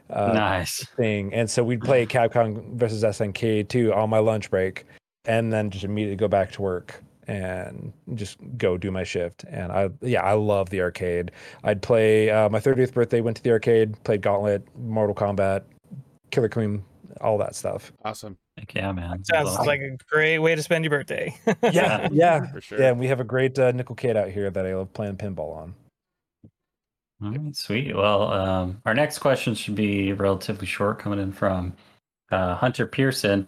uh, 0.09 0.33
nice. 0.33 0.87
thing, 0.97 1.31
and 1.33 1.47
so 1.47 1.63
we'd 1.63 1.81
play 1.81 2.05
Capcom 2.05 2.73
versus 2.73 3.03
SNK 3.03 3.67
two 3.67 3.93
on 3.93 4.09
my 4.09 4.17
lunch 4.17 4.49
break, 4.49 4.85
and 5.29 5.53
then 5.53 5.69
just 5.69 5.85
immediately 5.85 6.15
go 6.15 6.27
back 6.27 6.51
to 6.51 6.61
work 6.61 7.03
and 7.27 7.93
just 8.15 8.37
go 8.57 8.75
do 8.77 8.89
my 8.89 9.03
shift. 9.03 9.45
And 9.47 9.71
I 9.71 9.89
yeah 10.01 10.23
I 10.23 10.33
love 10.33 10.71
the 10.71 10.81
arcade. 10.81 11.31
I'd 11.63 11.81
play 11.81 12.31
uh, 12.31 12.49
my 12.49 12.59
30th 12.59 12.93
birthday 12.93 13.21
went 13.21 13.37
to 13.37 13.43
the 13.43 13.51
arcade, 13.51 14.03
played 14.03 14.23
Gauntlet, 14.23 14.67
Mortal 14.75 15.15
Kombat, 15.15 15.63
Killer 16.31 16.49
Queen, 16.49 16.83
all 17.21 17.37
that 17.37 17.55
stuff. 17.55 17.93
Awesome. 18.03 18.37
Heck 18.57 18.73
yeah, 18.73 18.91
man. 18.91 19.09
Sounds 19.09 19.27
That's 19.29 19.49
awesome. 19.51 19.67
like 19.67 19.81
a 19.81 19.95
great 20.09 20.39
way 20.39 20.55
to 20.55 20.63
spend 20.63 20.83
your 20.83 20.89
birthday. 20.89 21.33
Yeah, 21.71 22.09
yeah, 22.11 22.47
For 22.51 22.59
sure. 22.61 22.81
yeah. 22.81 22.89
And 22.89 22.99
we 22.99 23.07
have 23.07 23.19
a 23.19 23.23
great 23.23 23.57
uh, 23.59 23.71
nickel 23.71 23.95
kid 23.95 24.17
out 24.17 24.29
here 24.29 24.49
that 24.49 24.65
I 24.65 24.75
love 24.75 24.91
playing 24.93 25.17
pinball 25.17 25.55
on. 25.55 25.75
All 27.21 27.31
right, 27.31 27.55
sweet. 27.55 27.95
Well, 27.95 28.31
um, 28.31 28.81
our 28.85 28.93
next 28.95 29.19
question 29.19 29.53
should 29.53 29.75
be 29.75 30.13
relatively 30.13 30.65
short, 30.65 30.97
coming 30.99 31.19
in 31.19 31.31
from 31.33 31.73
uh, 32.31 32.55
Hunter 32.55 32.87
Pearson. 32.87 33.47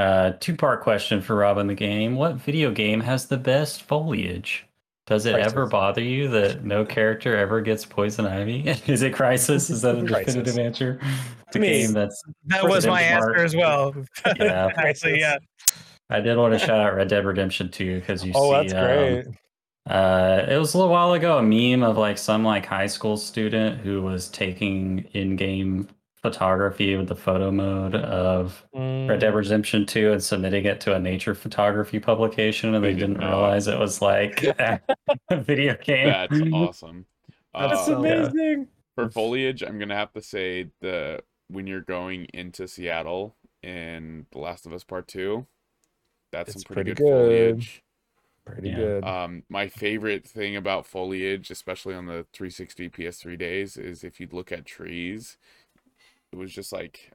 Uh, 0.00 0.32
two 0.40 0.56
part 0.56 0.80
question 0.80 1.20
for 1.20 1.36
Rob 1.36 1.58
in 1.58 1.66
the 1.66 1.74
Game. 1.74 2.16
What 2.16 2.36
video 2.36 2.70
game 2.70 3.00
has 3.00 3.26
the 3.26 3.36
best 3.36 3.82
foliage? 3.82 4.66
Does 5.06 5.26
it 5.26 5.34
ever 5.34 5.66
bother 5.66 6.00
you 6.02 6.26
that 6.28 6.64
no 6.64 6.86
character 6.86 7.36
ever 7.36 7.60
gets 7.60 7.84
poison 7.84 8.24
ivy? 8.24 8.66
Is 8.86 9.02
it 9.02 9.12
Crysis? 9.12 9.68
Is 9.68 9.82
that 9.82 9.98
a 9.98 10.02
definitive 10.02 10.58
answer? 10.58 10.98
It's 11.48 11.56
a 11.56 11.58
I 11.58 11.60
mean, 11.60 11.70
game 11.72 11.92
that's 11.92 12.22
that 12.46 12.66
was 12.66 12.86
my 12.86 13.02
Amendment 13.02 13.40
answer 13.40 13.44
as 13.44 13.54
well. 13.54 13.94
Yeah. 14.38 14.70
Actually, 14.74 15.20
yeah. 15.20 15.36
I 16.08 16.20
did 16.20 16.38
want 16.38 16.54
to 16.54 16.58
shout 16.58 16.80
out 16.80 16.94
Red 16.94 17.08
Dead 17.08 17.26
Redemption 17.26 17.70
2 17.70 18.00
because 18.00 18.24
you 18.24 18.32
Oh, 18.34 18.62
see 18.62 18.68
that's 18.68 18.72
um, 18.72 18.84
great. 18.86 19.26
Uh, 19.86 20.46
it 20.48 20.56
was 20.56 20.72
a 20.72 20.78
little 20.78 20.90
while 20.90 21.12
ago, 21.12 21.36
a 21.36 21.42
meme 21.42 21.82
of 21.82 21.98
like 21.98 22.16
some 22.16 22.42
like 22.42 22.64
high 22.64 22.86
school 22.86 23.18
student 23.18 23.80
who 23.82 24.00
was 24.00 24.30
taking 24.30 25.00
in-game 25.12 25.88
photography 26.22 26.96
with 26.96 27.08
the 27.08 27.16
photo 27.16 27.50
mode 27.50 27.94
of 27.94 28.66
Mm. 28.74 29.08
Red 29.08 29.20
Dead 29.20 29.34
Redemption 29.34 29.86
2 29.86 30.12
and 30.12 30.22
submitting 30.22 30.64
it 30.66 30.80
to 30.82 30.94
a 30.94 30.98
nature 31.00 31.34
photography 31.34 31.98
publication, 31.98 32.74
and 32.74 32.84
they 32.84 32.92
did 32.92 33.00
didn't 33.00 33.20
not. 33.20 33.28
realize 33.30 33.66
it 33.68 33.78
was 33.78 34.00
like 34.02 34.42
a 34.58 34.80
video 35.30 35.76
game. 35.76 36.06
That's 36.06 36.40
awesome. 36.52 37.06
That's 37.54 37.88
Uh, 37.88 37.96
amazing. 37.96 38.68
For 38.94 39.08
foliage, 39.10 39.62
I'm 39.62 39.78
gonna 39.78 39.96
have 39.96 40.12
to 40.12 40.22
say 40.22 40.68
the 40.80 41.22
when 41.48 41.66
you're 41.66 41.80
going 41.80 42.26
into 42.34 42.68
Seattle 42.68 43.34
in 43.62 44.26
The 44.30 44.38
Last 44.38 44.66
of 44.66 44.72
Us 44.72 44.84
Part 44.84 45.08
Two, 45.08 45.46
that's 46.32 46.50
It's 46.50 46.62
some 46.62 46.74
pretty, 46.74 46.94
pretty 46.94 47.02
good, 47.02 47.04
good. 47.04 47.64
foliage. 47.64 47.82
Pretty 48.44 48.68
Yeah. 48.68 48.76
good. 48.76 49.04
Um, 49.04 49.42
my 49.48 49.68
favorite 49.68 50.26
thing 50.26 50.54
about 50.56 50.86
foliage, 50.86 51.50
especially 51.50 51.94
on 51.94 52.06
the 52.06 52.26
360 52.32 52.88
PS3 52.88 53.36
days, 53.36 53.76
is 53.76 54.04
if 54.04 54.20
you 54.20 54.28
look 54.30 54.52
at 54.52 54.64
trees, 54.64 55.36
it 56.32 56.36
was 56.36 56.52
just 56.52 56.72
like 56.72 57.12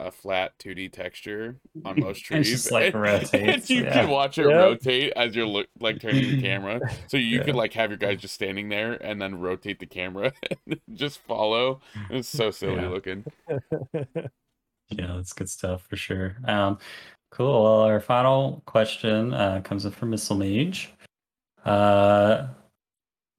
a 0.00 0.10
flat 0.10 0.52
2D 0.58 0.92
texture 0.92 1.56
on 1.84 2.00
most 2.00 2.18
And 2.30 2.44
trees. 2.44 2.50
just, 2.50 2.72
like, 2.72 2.92
and 2.94 3.02
rotates, 3.02 3.70
you 3.70 3.84
yeah. 3.84 3.92
can 3.92 4.10
watch 4.10 4.36
it 4.38 4.46
Yep. 4.48 4.54
rotate 4.56 5.12
as 5.14 5.36
you're 5.36 5.46
look 5.46 5.68
like 5.78 6.00
turning 6.00 6.28
the 6.28 6.42
camera. 6.42 6.80
So 7.08 7.16
you 7.16 7.38
Yeah. 7.38 7.44
could 7.44 7.54
like 7.54 7.72
have 7.74 7.90
your 7.90 7.98
guys 7.98 8.20
just 8.20 8.34
standing 8.34 8.68
there 8.68 8.94
and 8.94 9.20
then 9.22 9.38
rotate 9.38 9.78
the 9.78 9.86
camera 9.86 10.32
and 10.66 10.80
just 10.94 11.18
follow. 11.20 11.80
It's 12.10 12.28
so 12.28 12.50
silly 12.50 12.82
Yeah. 12.82 12.88
looking. 12.88 13.24
Yeah, 14.90 15.14
that's 15.16 15.32
good 15.32 15.48
stuff 15.48 15.82
for 15.88 15.96
sure. 15.96 16.36
Um, 16.44 16.78
cool. 17.30 17.62
Well, 17.62 17.80
our 17.82 18.00
final 18.00 18.62
question 18.66 19.32
uh, 19.32 19.60
comes 19.62 19.84
in 19.86 19.92
from 19.92 20.10
Missile 20.10 20.36
Mage. 20.36 20.90
Uh, 21.64 22.48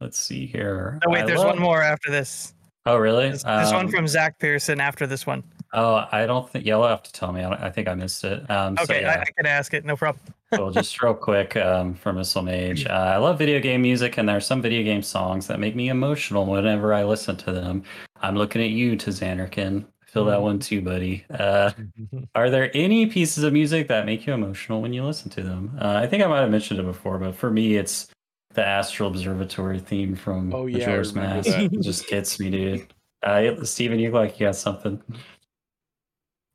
let's 0.02 0.18
see 0.18 0.46
here. 0.46 1.00
Oh, 1.06 1.12
wait, 1.12 1.24
I 1.24 1.26
there's 1.26 1.40
love- 1.40 1.50
one 1.50 1.60
more 1.60 1.82
after 1.84 2.10
this. 2.10 2.54
Oh, 2.86 2.98
really? 2.98 3.30
This, 3.32 3.44
this 3.44 3.72
one 3.72 3.86
Um, 3.86 3.92
from 3.92 4.08
Zach 4.08 4.40
Pearson 4.40 4.82
after 4.82 5.08
this 5.08 5.26
one. 5.26 5.44
Oh, 5.76 6.06
I 6.12 6.26
don't 6.26 6.48
think 6.50 6.66
you'll 6.66 6.86
have 6.86 7.02
to 7.04 7.12
tell 7.14 7.32
me. 7.32 7.42
I, 7.44 7.50
don't- 7.50 7.62
I 7.62 7.70
think 7.72 7.88
I 7.88 7.96
missed 7.96 8.24
it. 8.26 8.50
Um, 8.52 8.78
so, 8.78 8.84
Okay, 8.84 9.02
yeah. 9.02 9.12
I, 9.20 9.22
I 9.22 9.26
can 9.36 9.46
ask 9.46 9.74
it. 9.74 9.86
No 9.86 9.96
problem. 9.96 10.24
Cool. 10.54 10.72
Just 10.72 11.02
real 11.02 11.14
quick 11.16 11.56
um, 11.58 11.96
from 11.96 12.18
Missile 12.18 12.44
Mage. 12.44 12.86
Uh, 12.86 12.90
I 12.92 13.18
love 13.18 13.40
video 13.40 13.60
game 13.60 13.82
music, 13.82 14.18
and 14.18 14.30
there 14.30 14.38
are 14.38 14.42
some 14.42 14.62
video 14.62 14.84
game 14.84 15.02
songs 15.02 15.48
that 15.48 15.60
make 15.60 15.76
me 15.76 15.90
emotional 15.90 16.46
whenever 16.46 16.94
I 16.94 17.04
listen 17.06 17.36
to 17.38 17.52
them. 17.52 17.84
I'm 18.22 18.36
looking 18.36 18.62
at 18.62 18.70
you, 18.70 18.96
To 18.98 19.10
Zanarkand. 19.10 19.86
I 19.86 20.06
feel 20.14 20.26
that 20.26 20.42
one 20.44 20.60
too, 20.60 20.82
buddy. 20.82 21.26
Uh, 21.34 21.72
are 22.36 22.52
there 22.52 22.70
any 22.76 23.08
pieces 23.08 23.44
of 23.44 23.52
music 23.52 23.88
that 23.88 24.06
make 24.06 24.28
you 24.28 24.34
emotional 24.34 24.80
when 24.82 24.94
you 24.94 25.04
listen 25.04 25.32
to 25.32 25.42
them? 25.42 25.76
Uh, 25.82 25.96
I 26.04 26.06
think 26.06 26.22
I 26.22 26.28
might 26.28 26.42
have 26.42 26.52
mentioned 26.52 26.80
it 26.80 26.86
before, 26.86 27.18
but 27.18 27.34
for 27.34 27.50
me, 27.50 27.78
it's 27.78 28.10
the 28.54 28.66
Astral 28.66 29.10
Observatory 29.10 29.80
theme 29.80 30.16
from 30.16 30.54
Oh, 30.54 30.66
yeah, 30.68 30.78
I 30.78 30.80
Majora's 30.88 31.14
Mask. 31.16 31.50
that. 31.50 31.74
It 31.74 31.82
just 31.82 32.08
gets 32.08 32.40
me, 32.40 32.50
dude. 32.50 32.94
Uh, 33.22 33.64
Steven, 33.64 34.00
you 34.00 34.12
look 34.12 34.16
like 34.32 34.40
you 34.40 34.48
got 34.48 34.56
something. 34.56 35.02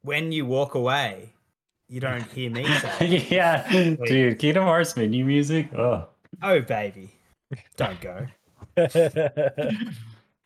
When 0.02 0.32
you 0.32 0.46
walk 0.46 0.74
away, 0.74 1.32
you 1.88 2.00
don't 2.00 2.22
hear 2.32 2.50
me 2.50 2.64
say, 2.98 3.26
yeah, 3.30 3.68
dude. 4.06 4.38
Kingdom 4.38 4.64
Hearts 4.64 4.96
menu 4.96 5.24
music. 5.24 5.72
Oh. 5.74 6.08
"Oh, 6.42 6.60
baby, 6.60 7.10
don't 7.76 8.00
go." 8.00 8.26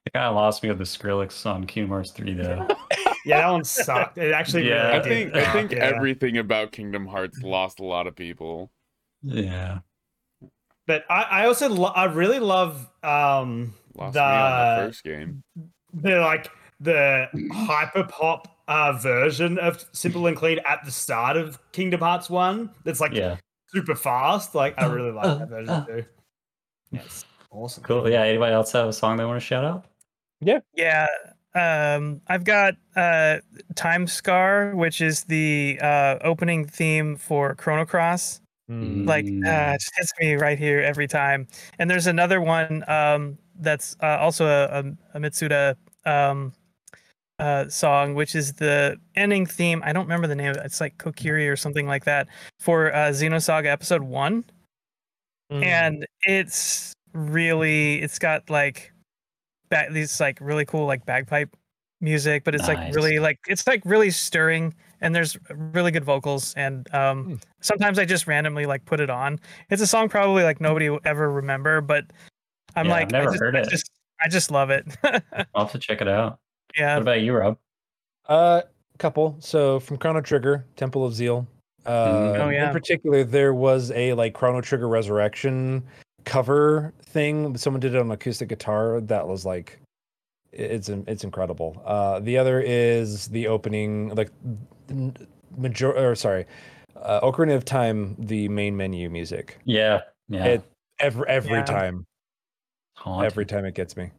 It 0.05 0.15
kind 0.15 0.27
of 0.27 0.35
lost 0.35 0.65
me 0.65 0.69
with 0.69 0.79
the 0.79 0.85
Skrillex 0.85 1.47
on 1.47 1.65
Kingdom 1.65 1.91
Hearts 1.91 2.11
3, 2.11 2.35
though. 2.35 2.67
Yeah, 3.25 3.43
that 3.43 3.51
one 3.53 3.63
sucked. 3.63 4.19
It 4.19 4.33
actually 4.33 4.69
Yeah. 4.69 4.89
really 4.89 4.99
I 4.99 5.01
did 5.03 5.33
think 5.33 5.35
I 5.37 5.53
think 5.53 5.71
yeah. 5.73 5.79
everything 5.85 6.39
about 6.39 6.73
Kingdom 6.73 7.07
Hearts 7.07 7.41
lost 7.41 7.79
a 7.79 7.85
lot 7.85 8.09
of 8.09 8.17
people. 8.17 8.73
yeah. 9.23 9.79
But 10.93 11.05
I, 11.11 11.23
I 11.23 11.47
also 11.47 11.69
lo- 11.71 11.93
I 11.95 12.05
really 12.05 12.39
love 12.39 12.91
um 13.03 13.73
Lost 13.95 14.13
the, 14.15 14.21
me 14.21 14.25
on 14.27 14.77
the 14.77 14.87
first 14.89 15.05
game. 15.05 15.43
the 15.95 16.19
like 16.21 16.51
the 16.81 17.29
hyper 17.53 18.05
pop 18.05 18.49
uh, 18.69 18.93
version 18.93 19.59
of 19.59 19.85
Simple 19.93 20.27
and 20.27 20.37
Clean 20.37 20.59
at 20.67 20.85
the 20.85 20.91
start 20.91 21.37
of 21.39 21.59
Kingdom 21.73 22.01
Hearts 22.01 22.29
One. 22.29 22.71
That's 22.85 23.01
like 23.01 23.13
Yeah. 23.13 23.37
super 23.69 23.95
fast. 23.95 24.55
Like 24.55 24.75
I 24.81 24.87
really 24.87 25.13
like 25.13 25.39
that 25.39 25.49
version 25.49 25.87
too. 25.87 26.05
Yes, 26.91 27.25
awesome. 27.51 27.85
Cool. 27.85 28.11
Yeah. 28.11 28.23
Anybody 28.25 28.53
else 28.53 28.73
have 28.73 28.89
a 28.89 28.93
song 28.93 29.17
they 29.17 29.25
want 29.25 29.41
to 29.41 29.47
shout 29.47 29.65
out? 29.65 29.87
Yeah. 30.41 30.61
Yeah. 30.75 31.07
Um, 31.55 32.21
I've 32.29 32.45
got 32.45 32.75
uh, 32.97 33.39
Time 33.77 34.07
Scar, 34.07 34.75
which 34.75 35.01
is 35.01 35.25
the 35.25 35.79
uh, 35.83 36.19
opening 36.23 36.67
theme 36.67 37.17
for 37.17 37.55
Chrono 37.55 37.87
Cross. 37.87 38.42
Mm. 38.73 39.07
Like, 39.07 39.25
Mm. 39.27 39.47
uh, 39.47 39.75
it 39.75 39.81
just 39.81 39.93
hits 39.97 40.13
me 40.21 40.35
right 40.35 40.59
here 40.59 40.81
every 40.81 41.07
time. 41.09 41.47
And 41.79 41.91
there's 41.91 42.07
another 42.07 42.41
one 42.41 42.85
um, 42.89 43.39
that's 43.61 43.97
uh, 44.03 44.19
also 44.21 44.47
a, 44.47 44.65
a, 44.81 44.85
a 45.15 45.21
Mitsuda 45.21 45.77
um, 46.07 46.53
uh, 47.39 47.69
song, 47.69 48.15
which 48.15 48.35
is 48.35 48.53
the 48.55 48.97
ending 49.17 49.47
theme. 49.47 49.83
I 49.85 49.93
don't 49.93 50.05
remember 50.05 50.27
the 50.27 50.35
name 50.37 50.51
it. 50.53 50.59
It's 50.65 50.81
like 50.81 50.97
Kokiri 50.99 51.51
or 51.51 51.57
something 51.57 51.87
like 51.87 52.05
that 52.05 52.29
for 52.61 52.93
uh, 52.95 53.11
Xenosaga 53.11 53.67
Episode 53.67 54.03
1. 54.03 54.45
Mm. 55.53 55.65
and 55.67 56.07
it's 56.23 56.95
really 57.13 58.01
it's 58.01 58.19
got 58.19 58.49
like 58.49 58.91
back 59.69 59.91
these 59.91 60.19
like 60.19 60.39
really 60.41 60.65
cool 60.65 60.87
like 60.87 61.05
bagpipe 61.05 61.55
music 62.01 62.43
but 62.43 62.55
it's 62.55 62.67
like 62.67 62.95
really 62.95 63.19
like 63.19 63.39
it's 63.47 63.67
like 63.67 63.83
really 63.85 64.11
stirring 64.11 64.73
and 65.03 65.15
there's 65.15 65.37
really 65.51 65.91
good 65.91 66.05
vocals. 66.05 66.55
And 66.55 66.93
um, 66.95 67.25
Hmm. 67.25 67.35
sometimes 67.61 67.99
I 67.99 68.05
just 68.07 68.27
randomly 68.27 68.65
like 68.65 68.85
put 68.87 69.01
it 69.01 69.11
on. 69.11 69.39
It's 69.69 69.83
a 69.83 69.87
song 69.87 70.09
probably 70.09 70.43
like 70.45 70.61
nobody 70.61 70.89
will 70.89 71.01
ever 71.05 71.31
remember, 71.31 71.81
but 71.83 72.07
I'm 72.75 72.87
Yeah, 72.87 72.95
I've 72.95 73.01
like, 73.03 73.11
never 73.11 73.29
I 73.29 73.33
just, 73.33 73.43
heard 73.43 73.57
I 73.57 73.61
it. 73.61 73.69
just, 73.69 73.91
I 74.25 74.29
just 74.29 74.51
love 74.51 74.71
it. 74.71 74.87
I'll 75.55 75.65
have 75.65 75.73
to 75.73 75.79
check 75.79 76.01
it 76.01 76.09
out. 76.09 76.39
yeah. 76.79 76.95
What 76.95 77.03
about 77.03 77.21
you, 77.21 77.35
Rob? 77.35 77.59
Uh, 78.29 78.63
couple. 78.99 79.37
So 79.41 79.81
from 79.81 79.99
Chrono 79.99 80.21
Trigger, 80.23 80.65
Temple 80.77 81.05
of 81.05 81.13
Zeal. 81.15 81.47
Uh, 81.85 82.35
Oh, 82.39 82.49
yeah. 82.51 82.69
In 82.69 82.73
particular, 82.73 83.25
there 83.25 83.53
was 83.53 83.91
a 83.91 84.13
like 84.15 84.33
Chrono 84.35 84.61
Trigger 84.61 84.89
Resurrection 84.89 85.83
cover 86.25 86.95
thing. 87.03 87.57
Someone 87.57 87.81
did 87.81 87.95
it 87.97 87.99
on 87.99 88.11
acoustic 88.13 88.49
guitar. 88.49 89.01
That 89.01 89.27
was 89.27 89.45
like, 89.45 89.81
it's 90.53 90.89
it's 90.89 91.25
incredible. 91.25 91.83
Uh, 91.85 92.21
the 92.21 92.39
other 92.39 92.61
is 92.61 93.27
the 93.29 93.49
opening, 93.49 94.15
like 94.15 94.31
n- 94.45 94.59
major 95.57 95.93
or 95.93 96.15
sorry, 96.15 96.47
uh, 96.97 97.21
Ocarina 97.21 97.55
of 97.57 97.65
Time, 97.65 98.17
the 98.19 98.49
main 98.49 98.77
menu 98.77 99.11
music. 99.11 99.59
Yeah, 99.65 100.03
yeah. 100.29 100.45
It 100.47 100.63
every 100.99 101.27
every 101.29 101.59
Yeah. 101.59 101.65
time, 101.65 102.07
Haunting. 102.97 103.27
every 103.27 103.47
time 103.47 103.65
it 103.65 103.75
gets 103.75 103.97
me. 103.97 104.11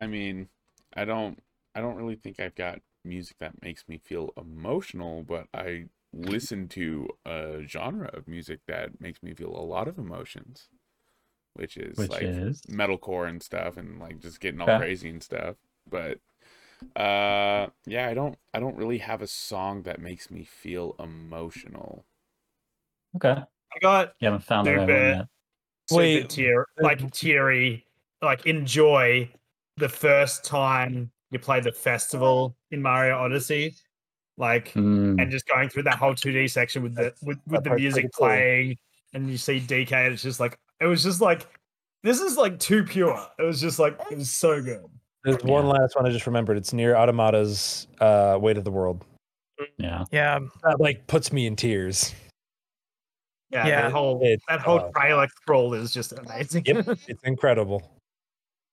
I 0.00 0.06
mean, 0.06 0.48
I 0.94 1.04
don't 1.04 1.42
I 1.74 1.80
don't 1.80 1.96
really 1.96 2.16
think 2.16 2.40
I've 2.40 2.54
got 2.54 2.80
music 3.04 3.38
that 3.38 3.62
makes 3.62 3.88
me 3.88 3.98
feel 3.98 4.32
emotional, 4.36 5.22
but 5.22 5.46
I 5.54 5.86
listen 6.12 6.68
to 6.68 7.08
a 7.24 7.62
genre 7.66 8.08
of 8.12 8.26
music 8.28 8.60
that 8.66 9.00
makes 9.00 9.22
me 9.22 9.34
feel 9.34 9.50
a 9.56 9.62
lot 9.64 9.88
of 9.88 9.98
emotions, 9.98 10.68
which 11.54 11.76
is 11.76 11.96
Which 11.98 12.10
like 12.10 12.24
is 12.24 12.62
metalcore 12.70 13.28
and 13.28 13.42
stuff 13.42 13.76
and 13.76 13.98
like 13.98 14.18
just 14.20 14.40
getting 14.40 14.60
all 14.60 14.68
Okay. 14.68 14.78
crazy 14.78 15.08
and 15.10 15.22
stuff. 15.22 15.56
But 15.88 16.18
uh 16.96 17.68
yeah, 17.86 18.08
I 18.08 18.14
don't 18.14 18.38
I 18.54 18.60
don't 18.60 18.76
really 18.76 18.98
have 18.98 19.22
a 19.22 19.26
song 19.26 19.82
that 19.84 20.00
makes 20.00 20.30
me 20.30 20.44
feel 20.44 20.94
emotional. 20.98 22.06
okay. 23.16 23.42
I 23.74 23.78
got 23.80 24.14
You 24.20 24.26
haven't 24.26 24.44
found 24.44 24.68
the 24.68 24.74
right 24.74 24.88
one 24.88 25.06
yet. 25.06 25.26
super 25.86 25.98
Wait, 25.98 26.30
tier, 26.30 26.66
like 26.78 27.10
teary, 27.12 27.86
like 28.22 28.46
enjoy 28.46 29.30
the 29.76 29.88
first 29.88 30.44
time 30.44 31.10
you 31.30 31.38
play 31.38 31.60
the 31.60 31.72
festival 31.72 32.56
in 32.70 32.82
Mario 32.82 33.18
Odyssey, 33.18 33.74
like 34.36 34.74
Mm, 34.74 35.18
and 35.18 35.30
just 35.30 35.46
going 35.48 35.68
through 35.70 35.84
that 35.84 35.98
whole 35.98 36.14
2D 36.14 36.48
section 36.48 36.82
with 36.82 36.94
the 36.96 37.14
with, 37.22 37.38
with 37.46 37.64
the 37.64 37.70
music 37.70 38.04
pretty 38.04 38.10
cool. 38.18 38.26
playing, 38.28 38.78
and 39.14 39.30
you 39.30 39.38
see 39.38 39.60
DK, 39.60 39.92
and 40.06 40.14
it's 40.14 40.22
just 40.22 40.40
like 40.40 40.58
it 40.80 40.86
was 40.86 41.02
just 41.02 41.20
like 41.20 41.48
this 42.02 42.20
is 42.20 42.36
like 42.36 42.58
too 42.58 42.84
pure. 42.84 43.26
It 43.38 43.44
was 43.44 43.60
just 43.60 43.78
like 43.78 43.98
it 44.10 44.18
was 44.18 44.30
so 44.30 44.62
good. 44.62 44.84
There's 45.24 45.42
one 45.42 45.66
last 45.66 45.96
one 45.96 46.06
I 46.06 46.10
just 46.10 46.26
remembered. 46.26 46.56
It's 46.56 46.72
near 46.72 46.94
Automata's 46.94 47.86
uh, 48.00 48.38
Weight 48.40 48.56
of 48.56 48.64
the 48.64 48.70
World. 48.70 49.04
yeah. 49.76 50.04
Yeah. 50.12 50.38
That 50.62 50.80
like 50.80 51.06
puts 51.06 51.32
me 51.32 51.46
in 51.46 51.56
tears. 51.56 52.14
Yeah, 53.50 53.66
Yeah. 53.66 53.82
that 53.82 53.92
whole 53.92 54.20
It- 54.22 54.40
that 54.48 54.60
whole 54.60 54.78
uh, 54.80 54.90
trailer 54.92 55.26
scroll 55.28 55.74
is 55.74 55.92
just 55.92 56.12
amazing. 56.12 56.64
Yep, 56.66 56.86
it's 57.08 57.22
incredible. 57.24 57.90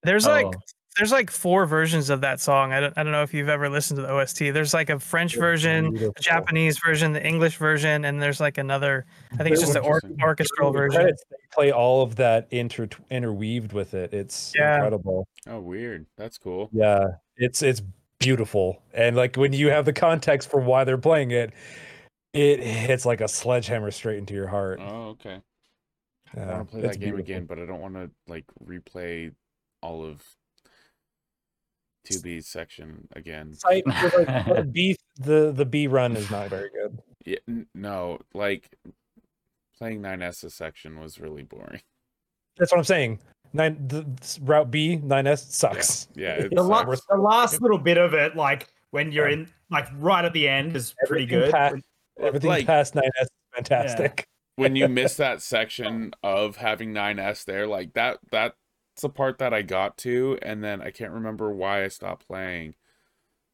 There's 0.04 0.28
like 0.28 0.46
Oh, 0.46 0.54
there's 0.98 1.12
like 1.12 1.30
four 1.30 1.66
versions 1.66 2.10
of 2.10 2.22
that 2.22 2.40
song. 2.40 2.72
I 2.74 2.80
don't 2.80 2.94
I 2.98 3.04
don't 3.04 3.12
know 3.12 3.22
if 3.24 3.34
you've 3.34 3.50
ever 3.50 3.70
listened 3.70 3.98
to 3.98 4.02
the 4.04 4.12
OST. 4.12 4.40
There's 4.54 4.74
like 4.74 4.90
a 4.90 5.00
French 5.00 5.34
It's 5.34 5.40
version, 5.40 5.90
beautiful. 5.92 6.14
a 6.18 6.22
Japanese 6.22 6.80
version, 6.80 7.12
the 7.12 7.26
English 7.26 7.58
version, 7.58 8.06
and 8.06 8.22
there's 8.22 8.40
like 8.40 8.58
another. 8.58 9.06
I 9.34 9.38
think 9.38 9.52
it's 9.52 9.62
just 9.62 9.74
the 9.74 9.82
or- 9.82 10.02
orchestral 10.22 10.72
The 10.72 10.80
version. 10.80 11.02
credits, 11.02 11.24
they 11.30 11.36
play 11.54 11.72
all 11.72 12.02
of 12.02 12.16
that 12.18 12.48
inter 12.52 12.88
interweaved 13.10 13.74
with 13.74 13.94
it. 13.94 14.14
It's 14.14 14.54
Yeah. 14.58 14.76
incredible. 14.76 15.28
Oh 15.48 15.60
weird. 15.60 16.06
That's 16.18 16.38
cool. 16.38 16.70
Yeah, 16.72 17.08
it's 17.38 17.62
it's 17.62 17.82
beautiful. 18.20 18.82
And 18.94 19.16
like 19.16 19.36
when 19.36 19.52
you 19.54 19.70
have 19.70 19.86
the 19.86 19.94
context 19.94 20.50
for 20.50 20.60
why 20.62 20.84
they're 20.86 20.98
playing 20.98 21.32
it, 21.32 21.52
it 22.34 22.60
hits 22.62 23.06
like 23.06 23.22
a 23.22 23.28
sledgehammer 23.28 23.92
straight 23.92 24.18
into 24.18 24.34
your 24.34 24.48
heart. 24.48 24.80
Oh, 24.82 25.10
okay. 25.10 25.42
I 26.36 26.40
Yeah, 26.40 26.56
want 26.58 26.68
to 26.68 26.72
play 26.72 26.82
that 26.82 26.92
game 27.00 27.00
beautiful. 27.16 27.20
again, 27.20 27.46
but 27.46 27.60
I 27.60 27.66
don't 27.66 27.82
want 27.82 27.94
to 27.96 28.10
like 28.28 28.46
replay 28.66 29.34
all 29.82 30.04
of 30.04 30.22
2B's 32.06 32.48
section 32.48 33.08
again. 33.16 33.54
Site, 33.54 33.84
the, 33.86 34.44
like, 34.50 34.72
B 34.72 34.98
the 35.18 35.52
the 35.52 35.66
B 35.66 35.88
run 35.88 36.16
is 36.16 36.30
not 36.32 36.50
very 36.50 36.70
good. 36.70 37.00
Yeah, 37.26 37.38
n- 37.48 37.68
no, 37.74 38.20
like 38.34 38.70
playing 39.78 40.02
9S's 40.02 40.54
section 40.54 41.00
was 41.00 41.20
really 41.20 41.44
boring. 41.44 41.82
That's 42.58 42.72
what 42.72 42.78
I'm 42.78 42.84
saying. 42.86 43.20
Nine 43.54 43.88
the, 43.88 44.06
s- 44.22 44.40
route 44.40 44.70
B 44.72 44.98
9S 45.04 45.52
sucks. 45.52 46.08
Yeah, 46.16 46.34
it's 46.40 46.56
the, 46.56 46.64
la- 46.64 46.82
like- 46.82 47.00
the 47.10 47.18
last 47.18 47.62
little 47.62 47.78
bit 47.78 47.98
of 47.98 48.14
it, 48.14 48.36
like 48.36 48.68
when 48.92 49.12
you're 49.12 49.28
in, 49.30 49.50
like 49.72 49.88
right 49.98 50.24
at 50.24 50.34
the 50.34 50.48
end, 50.48 50.76
is 50.76 50.94
pretty 51.08 51.26
good. 51.26 51.52
past- 51.52 51.76
Everything 52.20 52.50
like 52.50 52.66
past 52.66 52.94
9S 52.94 53.04
is 53.22 53.30
fantastic. 53.54 54.28
when 54.56 54.76
you 54.76 54.88
miss 54.88 55.16
that 55.18 55.42
section 55.42 56.14
of 56.24 56.56
having 56.58 56.94
9S 56.94 57.44
there, 57.46 57.68
like 57.68 57.94
that 57.94 58.20
that's 58.32 58.56
the 59.02 59.10
part 59.10 59.38
that 59.40 59.54
I 59.54 59.62
got 59.64 59.98
to, 60.00 60.38
and 60.42 60.64
then 60.64 60.82
I 60.82 60.92
can't 60.92 61.12
remember 61.14 61.52
why 61.54 61.84
I 61.84 61.88
stopped 61.90 62.28
playing. 62.28 62.76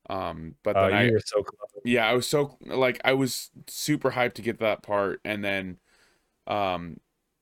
Um, 0.10 0.56
but 0.64 0.80
Oh, 0.80 0.88
then 0.90 0.94
I 0.94 1.12
so 1.26 1.44
close. 1.44 1.70
yeah, 1.86 2.08
I 2.08 2.14
was 2.16 2.28
so 2.30 2.58
like 2.66 3.02
I 3.06 3.14
was 3.14 3.52
super 3.68 4.12
hyped 4.12 4.36
to 4.36 4.42
get 4.44 4.60
that 4.60 4.84
part, 4.84 5.22
and 5.26 5.44
then, 5.44 5.80
um, 6.48 7.00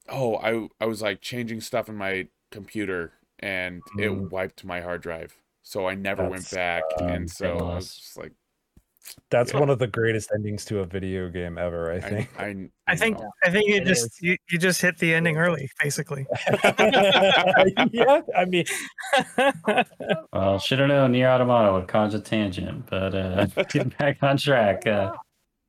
oh, 0.09 0.37
I 0.37 0.69
I 0.81 0.87
was 0.87 1.01
like 1.01 1.21
changing 1.21 1.61
stuff 1.61 1.89
in 1.89 1.95
my 1.97 2.29
computer, 2.51 3.13
and 3.39 3.89
it 3.97 4.09
Mm. 4.09 4.29
wiped 4.31 4.65
my 4.65 4.81
hard 4.81 5.01
drive, 5.03 5.41
so 5.63 5.87
I 5.87 5.95
never 5.95 6.25
went 6.25 6.49
back, 6.49 6.95
um, 6.97 7.07
and 7.07 7.29
so 7.29 7.61
I 7.61 7.75
was 7.75 7.95
just 7.95 8.17
like, 8.17 8.33
That's 9.31 9.53
Yeah. 9.53 9.59
one 9.59 9.69
of 9.69 9.79
the 9.79 9.87
greatest 9.87 10.31
endings 10.33 10.65
to 10.65 10.79
a 10.79 10.85
video 10.85 11.29
game 11.29 11.57
ever, 11.57 11.91
I 11.91 11.95
I 11.95 11.99
think. 12.01 12.29
I, 12.37 12.69
I 12.87 12.95
think 12.95 13.19
know. 13.19 13.31
I 13.43 13.49
think 13.49 13.67
you 13.69 13.75
It 13.75 13.85
just 13.85 14.21
you, 14.21 14.37
you 14.49 14.57
just 14.59 14.81
hit 14.81 14.97
the 14.97 15.13
ending 15.13 15.37
early, 15.37 15.69
basically. 15.81 16.25
yeah, 17.91 18.21
I 18.35 18.45
mean, 18.47 18.65
well, 20.33 20.59
should 20.59 20.79
have 20.79 20.87
known 20.89 21.13
NieR 21.13 21.29
Automata 21.35 21.73
would 21.73 21.87
cause 21.87 22.13
a 22.13 22.19
tangent, 22.19 22.85
but 22.89 23.15
uh, 23.15 23.45
getting 23.69 23.93
back 23.99 24.17
on 24.21 24.37
track. 24.37 24.85
Uh, 24.85 25.11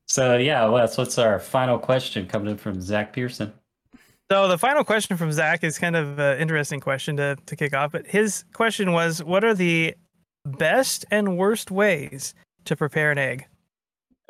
so 0.07 0.37
yeah, 0.37 0.67
Wes, 0.67 0.99
what's 0.99 1.19
our 1.19 1.39
final 1.39 1.79
question 1.79 2.27
coming 2.27 2.51
in 2.51 2.57
from 2.57 2.81
Zach 2.81 3.13
Pearson? 3.13 3.53
So 4.31 4.49
the 4.49 4.59
final 4.59 4.85
question 4.85 5.17
from 5.17 5.33
Zach 5.33 5.65
is 5.65 5.79
kind 5.79 5.97
of 5.97 6.19
an 6.19 6.39
interesting 6.39 6.81
question 6.81 7.17
to 7.17 7.37
to 7.47 7.57
kick 7.57 7.75
off. 7.75 7.93
But 7.93 8.07
his 8.07 8.45
question 8.53 8.93
was, 8.93 9.23
"What 9.23 9.45
are 9.45 9.55
the 9.55 9.95
best 10.45 11.05
and 11.11 11.37
worst 11.37 11.71
ways 11.71 12.35
to 12.65 12.77
prepare 12.77 13.11
an 13.13 13.19
egg?" 13.19 13.47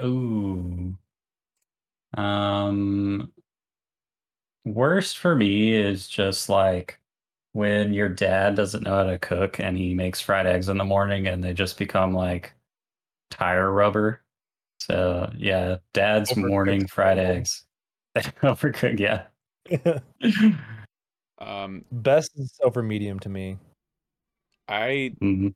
Ooh. 0.03 0.97
Um, 2.17 3.33
worst 4.65 5.19
for 5.19 5.35
me 5.35 5.73
is 5.75 6.09
just 6.09 6.49
like 6.49 7.01
when 7.53 7.93
your 7.93 8.09
dad 8.09 8.55
doesn't 8.55 8.85
know 8.85 8.95
how 8.97 9.05
to 9.05 9.19
cook 9.19 9.59
and 9.61 9.77
he 9.77 9.95
makes 9.95 10.21
fried 10.21 10.47
eggs 10.47 10.69
in 10.69 10.79
the 10.79 10.85
morning 10.85 11.27
and 11.27 11.43
they 11.43 11.53
just 11.53 11.79
become 11.79 12.13
like 12.15 12.55
tire 13.31 13.71
rubber. 13.73 14.23
So 14.81 15.31
yeah, 15.37 15.79
dad's 15.95 16.33
Overcooked 16.33 16.49
morning 16.49 16.87
fried 16.89 17.19
horrible. 17.19 17.37
eggs. 17.37 17.65
Overcooked, 18.17 19.01
yeah. 19.01 19.27
um, 21.39 21.85
best 21.93 22.33
is 22.39 22.53
over 22.63 22.83
medium 22.83 23.19
to 23.21 23.29
me. 23.29 23.59
I 24.69 25.15
Mhm. 25.23 25.55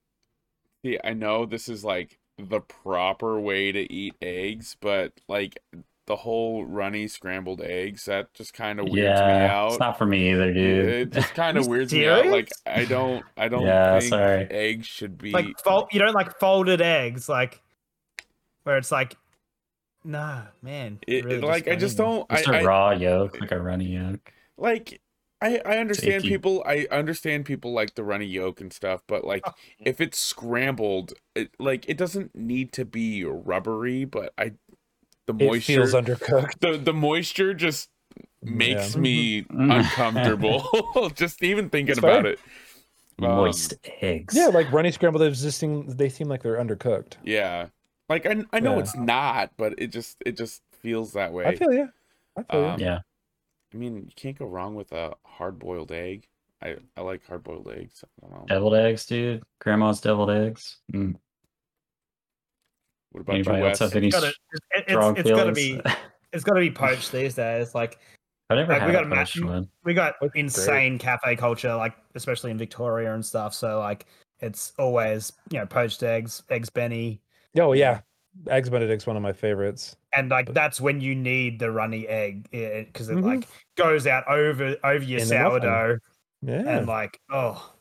see. 0.84 0.98
I 1.04 1.14
know 1.14 1.46
this 1.46 1.68
is 1.68 1.84
like 1.84 2.18
the 2.38 2.60
proper 2.60 3.38
way 3.40 3.72
to 3.72 3.92
eat 3.92 4.16
eggs, 4.20 4.76
but 4.80 5.12
like 5.28 5.58
the 6.06 6.16
whole 6.16 6.64
runny 6.64 7.08
scrambled 7.08 7.62
eggs, 7.62 8.04
that 8.06 8.32
just 8.34 8.52
kind 8.52 8.78
of 8.80 8.88
weirds 8.88 9.22
me 9.22 9.40
Yeah, 9.40 9.48
out. 9.48 9.70
it's 9.72 9.80
not 9.80 9.98
for 9.98 10.06
me 10.06 10.30
either, 10.32 10.52
dude. 10.52 10.88
It 10.88 11.10
just 11.12 11.32
kind 11.34 11.56
of 11.58 11.64
You 11.64 11.70
weirds 11.70 11.94
me 11.94 12.06
out. 12.06 12.26
Like? 12.26 12.52
I 12.66 12.84
don't, 12.84 13.24
I 13.36 13.48
don't 13.48 13.64
Yeah, 13.64 13.98
think 13.98 14.10
sorry. 14.10 14.46
eggs 14.50 14.86
should 14.86 15.18
be 15.18 15.32
like 15.32 15.58
fold, 15.64 15.88
you 15.92 15.98
don't 16.00 16.14
like 16.14 16.38
folded 16.38 16.80
eggs, 16.80 17.28
like 17.28 17.62
where 18.64 18.76
it's 18.78 18.92
like, 18.92 19.16
nah, 20.04 20.42
man. 20.62 21.00
It, 21.06 21.24
really 21.24 21.40
like 21.40 21.68
I 21.68 21.76
just 21.76 21.96
don't. 21.96 22.28
Just 22.30 22.46
I, 22.46 22.58
a 22.58 22.58
I 22.58 22.62
raw 22.62 22.90
yolk, 22.90 23.40
like 23.40 23.52
a 23.52 23.60
runny 23.60 23.86
yolk. 23.94 24.32
like. 24.56 25.00
I 25.44 25.60
I 25.64 25.78
understand 25.78 26.24
icky. 26.24 26.30
people. 26.30 26.62
I 26.66 26.86
understand 26.90 27.44
people 27.44 27.72
like 27.72 27.94
the 27.94 28.04
runny 28.04 28.26
yolk 28.26 28.60
and 28.60 28.72
stuff, 28.72 29.02
but 29.06 29.24
like 29.24 29.44
Oh, 29.46 29.52
if 29.84 30.00
it's 30.00 30.18
scrambled, 30.18 31.12
it, 31.34 31.50
like 31.58 31.88
it 31.88 31.96
doesn't 31.98 32.34
need 32.34 32.72
to 32.72 32.84
be 32.84 33.24
rubbery. 33.24 34.04
But 34.04 34.32
I, 34.38 34.52
the 35.26 35.34
It 35.34 35.46
moisture, 35.46 35.80
feels 35.80 35.94
undercooked. 35.94 36.60
the 36.60 36.78
the 36.78 36.94
moisture 36.94 37.54
just 37.54 37.90
makes 38.42 38.94
Yeah. 38.94 39.00
me 39.02 39.42
Mhm. 39.42 39.70
uncomfortable. 39.70 41.10
just 41.14 41.42
even 41.42 41.68
thinking 41.70 41.90
It's 41.90 41.98
about 41.98 42.24
fair. 42.24 42.32
it. 42.32 42.38
Um, 43.22 43.36
Moist 43.36 43.74
eggs. 44.00 44.34
Yeah, 44.34 44.48
like 44.48 44.72
runny 44.72 44.90
scrambled 44.90 45.22
eggs 45.22 45.42
just 45.42 45.58
seem 45.58 45.86
they 45.88 46.08
seem 46.08 46.28
like 46.28 46.42
they're 46.42 46.56
undercooked. 46.56 47.14
Yeah. 47.24 47.68
Like 48.08 48.26
I 48.26 48.44
I 48.52 48.60
know 48.60 48.74
Yeah. 48.74 48.80
it's 48.80 48.96
not, 48.96 49.50
but 49.56 49.74
it 49.78 49.88
just 49.88 50.16
it 50.26 50.36
just 50.36 50.62
feels 50.82 51.12
that 51.12 51.32
way. 51.32 51.46
I 51.46 51.54
feel 51.56 51.72
you. 51.72 51.88
I 52.36 52.42
feel 52.42 52.60
Um, 52.60 52.80
Yeah. 52.80 53.00
I 53.74 53.76
mean, 53.76 53.96
you 53.96 54.12
can't 54.14 54.38
go 54.38 54.46
wrong 54.46 54.74
with 54.74 54.92
a 54.92 55.14
hard 55.24 55.58
boiled 55.58 55.90
egg. 55.92 56.28
I 56.62 56.76
I 56.96 57.00
like 57.00 57.26
hard 57.26 57.42
boiled 57.42 57.68
eggs. 57.76 58.04
I 58.22 58.28
don't 58.28 58.32
know. 58.38 58.44
Deviled 58.46 58.74
eggs, 58.76 59.04
dude. 59.06 59.42
Grandma's 59.60 60.00
deviled 60.00 60.30
eggs. 60.30 60.78
Mm. 60.92 61.16
What 63.10 63.20
about 63.22 63.32
you, 63.36 63.38
Anybody 63.40 63.62
else 63.68 63.78
have 63.80 63.94
any 63.96 64.06
It's 64.08 64.16
gotta, 64.16 64.32
it, 64.72 64.84
strong 64.88 65.16
it's, 65.16 65.20
it's 65.28 65.30
gotta 65.30 65.54
feelings? 65.54 65.82
be 65.82 65.90
it's 66.32 66.44
gotta 66.44 66.60
be 66.60 66.70
poached 66.70 67.12
these 67.12 67.34
days. 67.34 67.74
Like 67.74 67.98
I 68.50 68.56
never 68.56 68.72
like, 68.72 68.82
we 68.82 68.86
had 68.86 68.92
got 68.92 69.04
a 69.04 69.12
a 69.12 69.16
poached 69.16 69.40
ma- 69.40 69.52
one. 69.52 69.68
we 69.84 69.94
got 69.94 70.14
That's 70.20 70.32
great. 70.32 70.40
insane 70.44 70.98
cafe 70.98 71.36
culture, 71.36 71.74
like 71.74 71.94
especially 72.14 72.50
in 72.50 72.58
Victoria 72.58 73.14
and 73.14 73.24
stuff. 73.24 73.54
So 73.54 73.78
like 73.80 74.06
it's 74.40 74.72
always 74.78 75.32
you 75.50 75.58
know 75.58 75.66
poached 75.66 76.02
eggs, 76.02 76.42
eggs 76.50 76.70
Benny, 76.70 77.20
Oh 77.58 77.72
yeah, 77.72 78.00
eggs 78.48 78.68
Benedict's 78.70 79.06
one 79.06 79.16
of 79.16 79.22
my 79.22 79.32
favorites. 79.32 79.96
And 80.16 80.30
like 80.30 80.52
that's 80.54 80.80
when 80.80 81.00
you 81.00 81.14
need 81.14 81.58
the 81.58 81.70
runny 81.70 82.06
egg 82.08 82.48
because 82.50 83.08
it 83.08 83.16
Mhm. 83.16 83.24
like 83.24 83.48
goes 83.76 84.06
out 84.06 84.26
over 84.28 84.76
over 84.84 85.04
your 85.04 85.20
In 85.20 85.26
sourdough 85.26 85.98
Yeah. 86.42 86.62
and 86.78 86.86
like 86.86 87.18
oh 87.30 87.72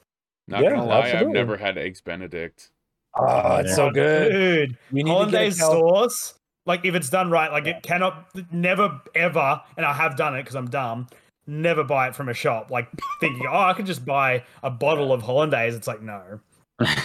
Not 0.48 0.62
Yeah, 0.64 0.72
gonna 0.72 0.86
lie, 0.86 1.12
I've 1.14 1.28
never 1.30 1.56
had 1.58 1.78
eggs 1.78 2.02
Benedict. 2.02 2.70
oh, 3.18 3.58
it's 3.58 3.76
so 3.76 3.92
good. 3.92 4.32
dude 4.32 4.78
We 4.92 5.04
need 5.04 5.10
to 5.10 5.10
get 5.10 5.12
a 5.12 5.14
hollandaise 5.14 5.60
sauce 5.60 6.34
like 6.66 6.84
if 6.86 6.96
it's 6.96 7.10
done 7.10 7.30
right 7.30 7.52
like 7.52 7.68
it 7.68 7.82
cannot 7.84 8.28
never 8.52 9.00
ever 9.16 9.62
and 9.78 9.86
i 9.86 9.94
have 9.94 10.16
done 10.16 10.34
it 10.36 10.42
because 10.44 10.56
i'm 10.56 10.70
dumb 10.70 11.08
never 11.46 11.84
buy 11.84 12.08
it 12.08 12.16
from 12.16 12.30
a 12.30 12.34
shop 12.34 12.72
like 12.72 12.88
thinking 13.20 13.46
oh 13.50 13.60
i 13.60 13.74
could 13.74 13.86
just 13.86 14.06
buy 14.06 14.42
a 14.64 14.70
bottle 14.72 15.12
of 15.14 15.22
hollandaise 15.22 15.76
it's 15.76 15.88
like 15.88 16.02
no 16.02 16.40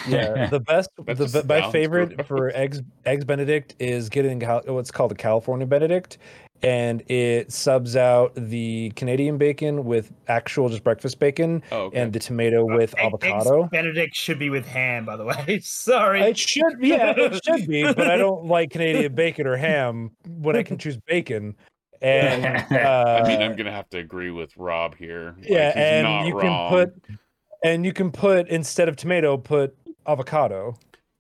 yeah, 0.09 0.47
the 0.51 0.61
best, 0.61 0.91
That 1.05 1.17
the, 1.19 1.27
just 1.27 1.47
my 1.47 1.71
favorite 1.71 2.17
gross. 2.17 2.27
for 2.27 2.51
eggs 2.55 2.83
eggs 3.05 3.25
Benedict 3.25 3.75
is 3.79 4.09
getting 4.09 4.41
what's 4.41 4.91
called 4.91 5.13
a 5.13 5.15
California 5.15 5.67
Benedict, 5.67 6.19
and 6.63 7.03
it 7.11 7.53
subs 7.53 7.95
out 7.95 8.33
the 8.35 8.91
Canadian 8.97 9.37
bacon 9.39 9.85
with 9.85 10.13
actual 10.27 10.69
just 10.69 10.83
breakfast 10.83 11.19
bacon 11.21 11.63
Oh, 11.71 11.83
okay. 11.83 12.01
and 12.01 12.13
the 12.13 12.19
tomato 12.19 12.65
with 12.65 12.95
Egg- 12.99 13.13
eggs 13.23 13.25
avocado. 13.47 13.65
benedict 13.71 14.17
should 14.17 14.39
be 14.39 14.51
with 14.51 14.67
ham 14.67 15.05
by 15.05 15.17
the 15.17 15.25
way 15.25 15.61
sorry 15.63 16.23
It 16.23 16.39
should, 16.39 16.77
yeah, 16.81 17.13
it 17.17 17.41
should 17.45 17.69
be, 17.69 17.83
but 17.85 18.11
I 18.11 18.17
don't 18.17 18.45
like 18.47 18.71
Canadian 18.71 19.15
bacon 19.15 19.47
or 19.47 19.57
ham 19.57 20.11
when 20.27 20.57
I 20.57 20.63
can 20.63 20.79
choose 20.79 20.97
bacon. 20.97 21.55
And 22.01 22.45
uh, 22.73 23.23
I 23.25 23.29
mean, 23.29 23.43
I'm 23.43 23.57
gonna 23.57 23.73
have 23.73 23.89
to 23.91 23.99
agree 23.99 24.31
with 24.31 24.57
Rob 24.57 24.95
here. 24.97 25.35
Like, 25.39 25.49
yeah, 25.49 25.69
he's 25.73 25.77
and 25.83 26.05
not 26.05 26.27
you 26.27 26.39
wrong. 26.39 26.71
can 26.71 26.87
put, 26.93 27.19
and 27.65 27.85
you 27.85 27.93
can 27.93 28.11
put 28.11 28.49
instead 28.49 28.89
of 28.89 28.97
tomato, 28.97 29.37
put 29.37 29.77
avocado. 30.07 30.77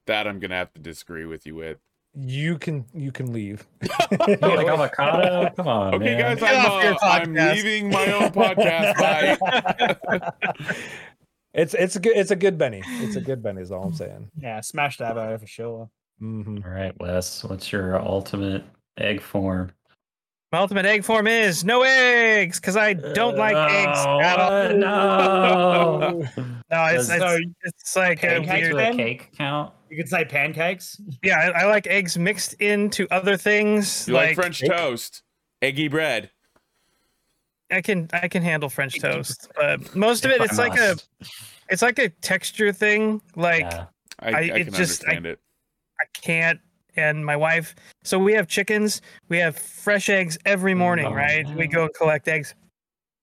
that. 0.07 0.27
I'm 0.27 0.39
gonna 0.41 0.55
have 0.57 0.73
to 0.75 0.81
disagree 0.81 1.25
with 1.27 1.47
you 1.47 1.55
with. 1.57 1.79
You 2.15 2.59
can 2.59 2.85
you 2.95 3.13
can 3.13 3.33
leave. 3.33 3.67
You 4.11 4.37
like 4.41 4.67
avocado? 4.67 5.51
Come 5.55 5.69
on, 5.69 5.95
Okay, 5.97 6.17
man. 6.17 6.39
guys, 6.39 6.43
I'm, 6.43 6.95
uh, 6.97 6.97
I'm 7.03 7.35
leaving 7.35 7.91
my 7.91 8.11
own 8.13 8.31
podcast. 8.33 8.97
Bye. 8.99 10.33
It's 11.55 11.75
it's 11.75 11.97
a 11.97 12.01
good 12.01 12.17
it's 12.17 12.31
a 12.31 12.37
good 12.37 12.59
Benny. 12.59 12.83
It's 13.01 13.17
a 13.17 13.21
good 13.21 13.43
Benny 13.43 13.63
is 13.63 13.73
all 13.73 13.85
I'm 13.85 13.93
saying. 13.95 14.31
yeah 14.39 14.61
smashed 14.61 15.01
avo 15.01 15.41
for 15.41 15.47
sure 15.47 15.91
hmm 16.19 16.59
All 16.65 16.71
right, 16.71 16.93
Wes, 17.01 17.43
what's 17.45 17.73
your 17.73 18.01
ultimate 18.01 18.65
egg 18.99 19.21
form? 19.21 19.73
My 20.51 20.59
ultimate 20.61 20.87
egg 20.87 21.05
form 21.05 21.27
is 21.27 21.63
no 21.63 21.83
eggs 21.83 22.59
because 22.59 22.75
I 22.77 22.95
don't 22.95 23.37
like 23.37 23.55
oh, 23.55 23.67
eggs 23.67 23.99
Oh, 24.07 24.21
at 24.21 24.39
all. 24.41 24.59
what? 24.61 24.77
No. 24.77 26.25
No, 26.71 26.85
it's, 26.85 27.09
it's, 27.09 27.19
So, 27.23 27.39
it's 27.63 27.97
like 27.97 28.23
a 28.23 28.27
pancakes 28.43 28.69
weird. 28.75 28.77
A 28.77 28.95
cake 28.97 29.31
count? 29.39 29.73
you 29.89 29.97
could 29.97 30.09
say 30.09 30.27
pancakes 30.27 31.01
Yeah, 31.23 31.39
I, 31.55 31.63
I 31.63 31.65
like 31.65 31.87
eggs 31.87 32.19
mixed 32.19 32.53
into 32.61 33.07
other 33.11 33.39
things. 33.39 34.07
You 34.07 34.13
like, 34.15 34.29
like 34.29 34.37
French 34.37 34.61
cake? 34.61 34.71
toast, 34.71 35.23
eggy 35.63 35.89
bread. 35.89 36.31
I 37.71 37.81
can 37.81 38.09
I 38.13 38.29
can 38.29 38.43
handle 38.43 38.69
French 38.69 39.01
toast, 39.01 39.49
but 39.57 39.95
most 39.97 40.25
of 40.27 40.31
it 40.31 40.41
it's 40.43 40.59
like 40.59 40.79
a 40.79 40.97
it's 41.71 41.81
like 41.83 41.99
a 41.99 42.09
texture 42.11 42.71
thing. 42.73 43.21
Like 43.35 43.61
Yeah. 43.63 43.87
I, 44.21 44.29
I- 44.31 44.33
I, 44.33 44.41
it 44.41 44.65
can 44.67 44.75
just- 44.75 45.05
I- 45.07 45.09
understand 45.17 45.27
it. 45.27 45.41
I 46.01 46.05
can't. 46.21 46.61
And 46.99 47.25
my 47.25 47.37
wife, 47.37 47.77
so 48.03 48.19
we 48.19 48.33
have 48.35 48.49
chickens. 48.49 49.01
We 49.29 49.39
have 49.39 49.57
fresh 49.57 50.09
eggs 50.09 50.37
every 50.45 50.75
morning, 50.75 51.07
Oh, 51.07 51.15
right? 51.15 51.47
We 51.55 51.69
go 51.69 51.83
and 51.85 51.95
collect 51.95 52.27
eggs. 52.27 52.57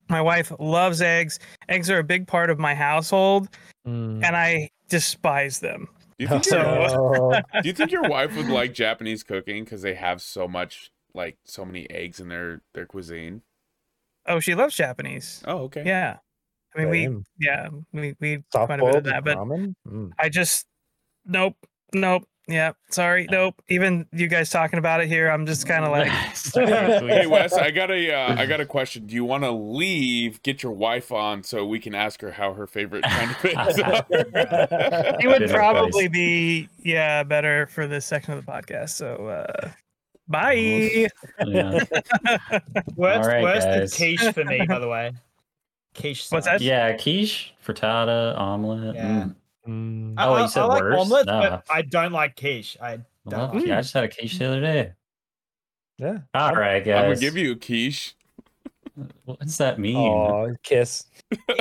My 0.07 0.21
wife 0.21 0.51
loves 0.59 1.01
eggs. 1.01 1.39
Eggs 1.67 1.89
are 1.89 1.99
a 1.99 2.03
big 2.03 2.25
part 2.25 2.49
of 2.49 2.57
my 2.57 2.73
household, 2.73 3.49
Mm. 3.85 4.23
and 4.23 4.35
I 4.35 4.69
despise 4.87 5.59
them. 5.59 5.89
Do 6.17 6.23
you 6.23 6.27
think 6.29 6.45
So- 6.45 6.57
your, 6.57 7.41
do 7.61 7.67
you 7.67 7.73
think 7.73 7.91
your 7.91 8.03
wife 8.07 8.35
would 8.37 8.47
like 8.47 8.73
Japanese 8.73 9.23
cooking 9.23 9.65
because 9.65 9.81
they 9.81 9.95
have 9.95 10.21
so 10.21 10.47
much 10.47 10.89
like 11.13 11.37
so 11.43 11.65
many 11.65 11.89
eggs 11.89 12.19
in 12.21 12.29
their 12.29 12.61
their 12.73 12.85
cuisine? 12.85 13.41
Oh, 14.25 14.39
she 14.39 14.55
loves 14.55 14.75
Japanese. 14.75 15.43
Oh, 15.45 15.63
okay. 15.63 15.83
Yeah, 15.85 16.17
I 16.75 16.79
mean, 16.79 16.89
we 16.89 17.23
yeah 17.45 17.67
we 17.91 18.15
we 18.21 18.43
soft 18.53 18.67
quite 18.69 18.79
a 18.79 18.85
bit 18.85 18.95
of 18.95 19.03
that, 19.03 19.23
but. 19.25 19.37
Mm. 19.37 20.11
I 20.17 20.29
just 20.29 20.65
nope, 21.25 21.57
nope. 21.93 22.23
Yeah, 22.47 22.73
sorry, 22.89 23.27
nope. 23.31 23.59
Even 23.69 24.05
you 24.11 24.27
guys 24.27 24.51
talking 24.51 24.77
about 24.77 25.01
it 25.01 25.07
here, 25.07 25.29
I'm 25.29 25.47
just 25.47 25.67
kind 25.67 25.83
of 25.83 25.91
like, 25.91 26.07
Hey 26.53 27.25
Wes, 27.25 27.53
I 27.53 27.71
got 27.71 27.89
a 27.89 28.13
uh, 28.13 28.35
I 28.39 28.45
got 28.45 28.59
a 28.61 28.65
question. 28.65 29.07
Do 29.07 29.15
you 29.15 29.25
want 29.25 29.43
to 29.43 29.51
leave, 29.51 30.43
get 30.43 30.61
your 30.61 30.71
wife 30.73 31.11
on, 31.11 31.41
so 31.43 31.65
we 31.65 31.79
can 31.79 31.95
ask 31.95 32.21
her 32.21 32.31
how 32.31 32.53
her 32.53 32.67
favorite 32.67 33.03
kind 33.03 33.31
of 33.31 33.45
is? 33.45 33.79
it 34.11 35.27
would 35.27 35.49
probably 35.49 36.07
be 36.07 36.69
yeah 36.83 37.23
better 37.23 37.65
for 37.67 37.87
this 37.87 38.05
section 38.05 38.33
of 38.33 38.45
the 38.45 38.51
podcast. 38.51 38.91
So 38.91 39.25
uh 39.27 39.71
bye. 40.27 40.53
yeah. 40.53 41.09
worst 42.95 43.19
All 43.21 43.27
right, 43.27 43.41
worst 43.41 43.65
guys. 43.67 43.91
is 43.91 43.95
quiche 43.95 44.33
for 44.33 44.43
me 44.45 44.65
by 44.67 44.79
the 44.79 44.87
way 44.87 45.11
quiche 45.95 46.29
What's 46.31 46.45
sauce. 46.45 46.59
that? 46.59 46.61
yeah, 46.61 46.93
quiche, 46.93 47.53
frittata, 47.65 48.37
omelet. 48.37 48.95
Yeah. 48.95 49.05
mm. 49.05 49.35
Mm. 49.67 50.13
I, 50.17 50.25
Oh, 50.27 50.33
I- 50.33 50.41
you 50.43 50.47
said 50.47 50.63
I 50.63 50.65
like 50.65 50.81
worst? 50.83 50.99
omelets, 50.99 51.25
Nah. 51.27 51.39
but 51.49 51.63
I 51.69 51.81
don't 51.81 52.11
like 52.11 52.35
quiche. 52.35 52.77
I 52.81 52.99
don't. 53.27 53.65
yeah, 53.65 53.77
I 53.77 53.81
just 53.81 53.93
had 53.93 54.03
a 54.03 54.09
quiche 54.09 54.37
the 54.37 54.45
other 54.45 54.61
day. 54.61 54.93
Yeah. 55.97 56.19
All 56.33 56.53
right, 56.55 56.83
guys. 56.83 56.95
I'm 56.97 57.03
gonna 57.11 57.15
give 57.19 57.37
you 57.37 57.53
a 57.53 57.55
quiche. 57.55 58.15
What 59.25 59.39
does 59.41 59.57
that 59.57 59.77
mean? 59.77 59.97
Oh, 59.97 60.55
kiss. 60.63 61.05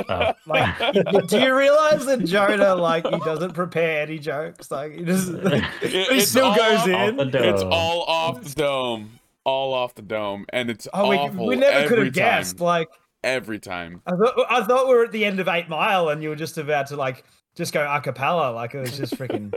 Oh. 0.07 0.31
Like, 0.47 0.77
do 1.27 1.39
you 1.39 1.53
realize 1.53 2.05
that 2.05 2.23
Jonah 2.23 2.75
like 2.75 3.05
he 3.05 3.19
doesn't 3.19 3.53
prepare 3.53 4.03
any 4.03 4.19
jokes? 4.19 4.71
Like 4.71 4.93
he 4.93 5.03
just 5.03 5.29
It- 5.33 6.07
he 6.13 6.21
still 6.21 6.45
all 6.45 6.55
goes 6.55 6.79
off- 6.79 6.87
in. 6.87 7.19
Off 7.19 7.31
the 7.31 7.49
It's 7.49 7.61
dome. 7.61 7.71
all 7.73 8.03
off 8.03 8.41
the 8.43 8.55
dome. 8.55 9.19
All 9.43 9.73
off 9.73 9.95
the 9.95 10.01
dome, 10.01 10.45
and 10.53 10.69
it's 10.69 10.87
Oh, 10.93 11.09
we, 11.09 11.17
awful. 11.17 11.45
we 11.47 11.55
never 11.57 11.87
could 11.89 11.99
have 11.99 12.13
guessed. 12.13 12.59
Like 12.61 12.87
Every 13.23 13.59
time. 13.59 14.01
I 14.07 14.11
thought, 14.11 14.45
I 14.49 14.63
thought 14.63 14.87
we 14.87 14.93
were 14.95 15.03
at 15.03 15.11
the 15.11 15.25
end 15.25 15.39
of 15.39 15.47
Eight 15.47 15.67
Mile, 15.67 16.09
and 16.09 16.23
you 16.23 16.29
were 16.29 16.35
just 16.35 16.57
about 16.57 16.87
to 16.87 16.95
like 16.95 17.23
just 17.55 17.73
go 17.73 17.89
a 17.89 18.01
cappella. 18.01 18.51
Like 18.51 18.73
it 18.73 18.79
was 18.79 18.97
just 18.97 19.15
freaking. 19.17 19.53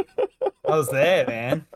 I 0.66 0.76
was 0.76 0.88
there, 0.90 1.26
man. 1.26 1.66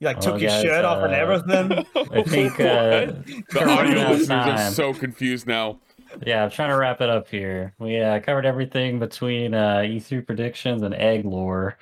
You 0.00 0.06
like 0.06 0.16
Well, 0.20 0.32
took 0.32 0.40
your 0.40 0.50
guys, 0.50 0.62
shirt 0.62 0.84
off 0.84 1.02
and 1.02 1.14
uh, 1.14 1.16
everything. 1.16 1.86
I 2.12 2.22
think 2.22 2.52
uh, 2.60 3.12
The 3.50 3.64
audio 3.68 3.94
listeners 4.10 4.30
are 4.30 4.70
so 4.70 4.92
confused 4.94 5.46
now. 5.46 5.78
Yeah, 6.24 6.44
I'm 6.44 6.50
trying 6.50 6.70
to 6.70 6.76
wrap 6.76 7.00
it 7.00 7.08
up 7.08 7.28
here. 7.28 7.74
We 7.78 7.98
uh, 8.00 8.20
covered 8.20 8.46
everything 8.46 8.98
between 8.98 9.54
uh, 9.54 9.78
E3 9.78 10.24
predictions 10.26 10.82
and 10.82 10.94
egg 10.94 11.24
lore. 11.24 11.76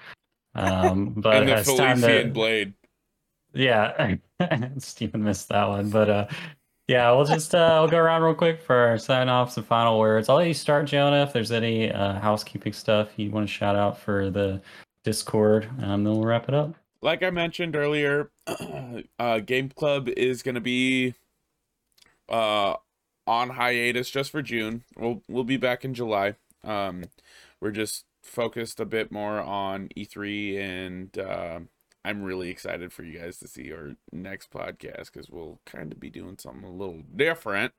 Um, 0.54 1.10
but 1.16 1.36
and 1.36 1.48
the 1.48 1.58
it's 1.58 1.74
time 1.74 1.98
Felician 1.98 2.28
to, 2.28 2.32
blade. 2.32 2.74
yeah, 3.54 4.14
Stephen 4.78 5.22
missed 5.24 5.48
that 5.48 5.68
one. 5.68 5.90
But 5.90 6.10
uh, 6.10 6.26
yeah, 6.88 7.10
we'll 7.12 7.24
just 7.24 7.54
uh, 7.54 7.78
we'll 7.80 7.90
go 7.90 7.98
around 7.98 8.22
real 8.22 8.34
quick 8.34 8.60
for 8.60 8.74
our 8.74 8.98
sign 8.98 9.28
offs 9.28 9.56
and 9.56 9.66
final 9.66 9.98
words. 9.98 10.28
I'll 10.28 10.36
let 10.36 10.48
you 10.48 10.54
start, 10.54 10.86
Jonah. 10.86 11.22
If 11.22 11.32
there's 11.32 11.52
any 11.52 11.90
uh, 11.90 12.18
housekeeping 12.18 12.72
stuff 12.72 13.10
you 13.16 13.30
want 13.30 13.46
to 13.46 13.52
shout 13.52 13.76
out 13.76 13.98
for 13.98 14.30
the 14.30 14.60
Discord, 15.04 15.68
um, 15.80 16.04
then 16.04 16.12
we'll 16.14 16.24
wrap 16.24 16.48
it 16.48 16.54
up. 16.54 16.74
like 17.00 17.22
I 17.22 17.30
mentioned 17.30 17.76
earlier, 17.76 18.30
uh, 19.18 19.38
Game 19.40 19.68
Club 19.70 20.08
is 20.08 20.42
going 20.42 20.54
to 20.56 20.60
be 20.60 21.14
uh, 22.28 22.74
on 23.26 23.50
hiatus 23.50 24.10
just 24.10 24.30
for 24.30 24.42
June. 24.42 24.84
We'll 24.96 25.22
we'll 25.28 25.44
be 25.44 25.56
back 25.56 25.84
in 25.84 25.94
July. 25.94 26.34
Um, 26.64 27.04
we're 27.60 27.70
just 27.70 28.04
focused 28.22 28.80
a 28.80 28.84
bit 28.84 29.12
more 29.12 29.40
on 29.40 29.88
E3, 29.96 30.58
and 30.58 31.18
uh, 31.18 31.60
I'm 32.04 32.22
really 32.22 32.50
excited 32.50 32.92
for 32.92 33.04
you 33.04 33.18
guys 33.18 33.38
to 33.38 33.48
see 33.48 33.72
our 33.72 33.92
next 34.10 34.50
podcast 34.50 35.12
because 35.12 35.30
we'll 35.30 35.60
kind 35.64 35.92
of 35.92 36.00
be 36.00 36.10
doing 36.10 36.36
something 36.38 36.64
a 36.64 36.72
little 36.72 37.02
different. 37.14 37.72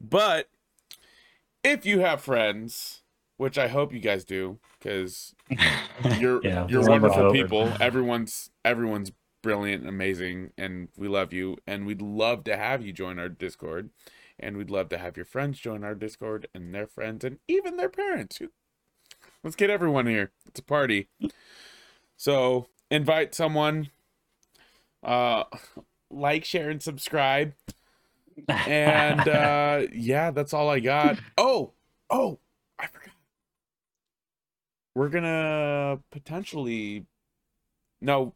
But 0.00 0.48
if 1.64 1.84
you 1.84 2.00
have 2.00 2.20
friends, 2.20 3.02
which 3.36 3.58
I 3.58 3.68
hope 3.68 3.92
you 3.92 4.00
guys 4.00 4.24
do, 4.24 4.58
because 4.78 5.34
you're 6.18 6.44
Yeah, 6.44 6.66
you're 6.68 6.88
wonderful 6.88 7.32
people. 7.32 7.72
Everyone's 7.80 8.50
everyone's 8.64 9.12
brilliant, 9.42 9.82
and 9.82 9.88
amazing, 9.88 10.52
and 10.56 10.88
we 10.96 11.08
love 11.08 11.32
you. 11.32 11.56
And 11.66 11.86
we'd 11.86 12.02
love 12.02 12.44
to 12.44 12.56
have 12.56 12.84
you 12.84 12.92
join 12.92 13.18
our 13.18 13.28
Discord, 13.28 13.90
and 14.38 14.56
we'd 14.56 14.70
love 14.70 14.88
to 14.90 14.98
have 14.98 15.16
your 15.16 15.26
friends 15.26 15.58
join 15.58 15.84
our 15.84 15.94
Discord, 15.94 16.48
and 16.54 16.74
their 16.74 16.86
friends, 16.86 17.24
and 17.24 17.38
even 17.48 17.76
their 17.76 17.88
parents. 17.88 18.40
Let's 19.42 19.56
get 19.56 19.70
everyone 19.70 20.06
here. 20.06 20.32
It's 20.46 20.60
a 20.60 20.64
party. 20.64 21.08
So 22.16 22.68
invite 22.90 23.34
someone. 23.34 23.90
Uh, 25.02 25.44
like, 26.10 26.44
share, 26.44 26.70
and 26.70 26.82
subscribe. 26.82 27.54
And 28.48 29.20
uh, 29.28 29.86
yeah, 29.92 30.30
that's 30.30 30.52
all 30.52 30.68
I 30.68 30.80
got. 30.80 31.18
Oh, 31.38 31.72
oh, 32.10 32.38
I 32.78 32.86
forgot. 32.86 33.14
We're 34.94 35.08
gonna 35.08 36.00
potentially. 36.10 37.06
No, 38.00 38.34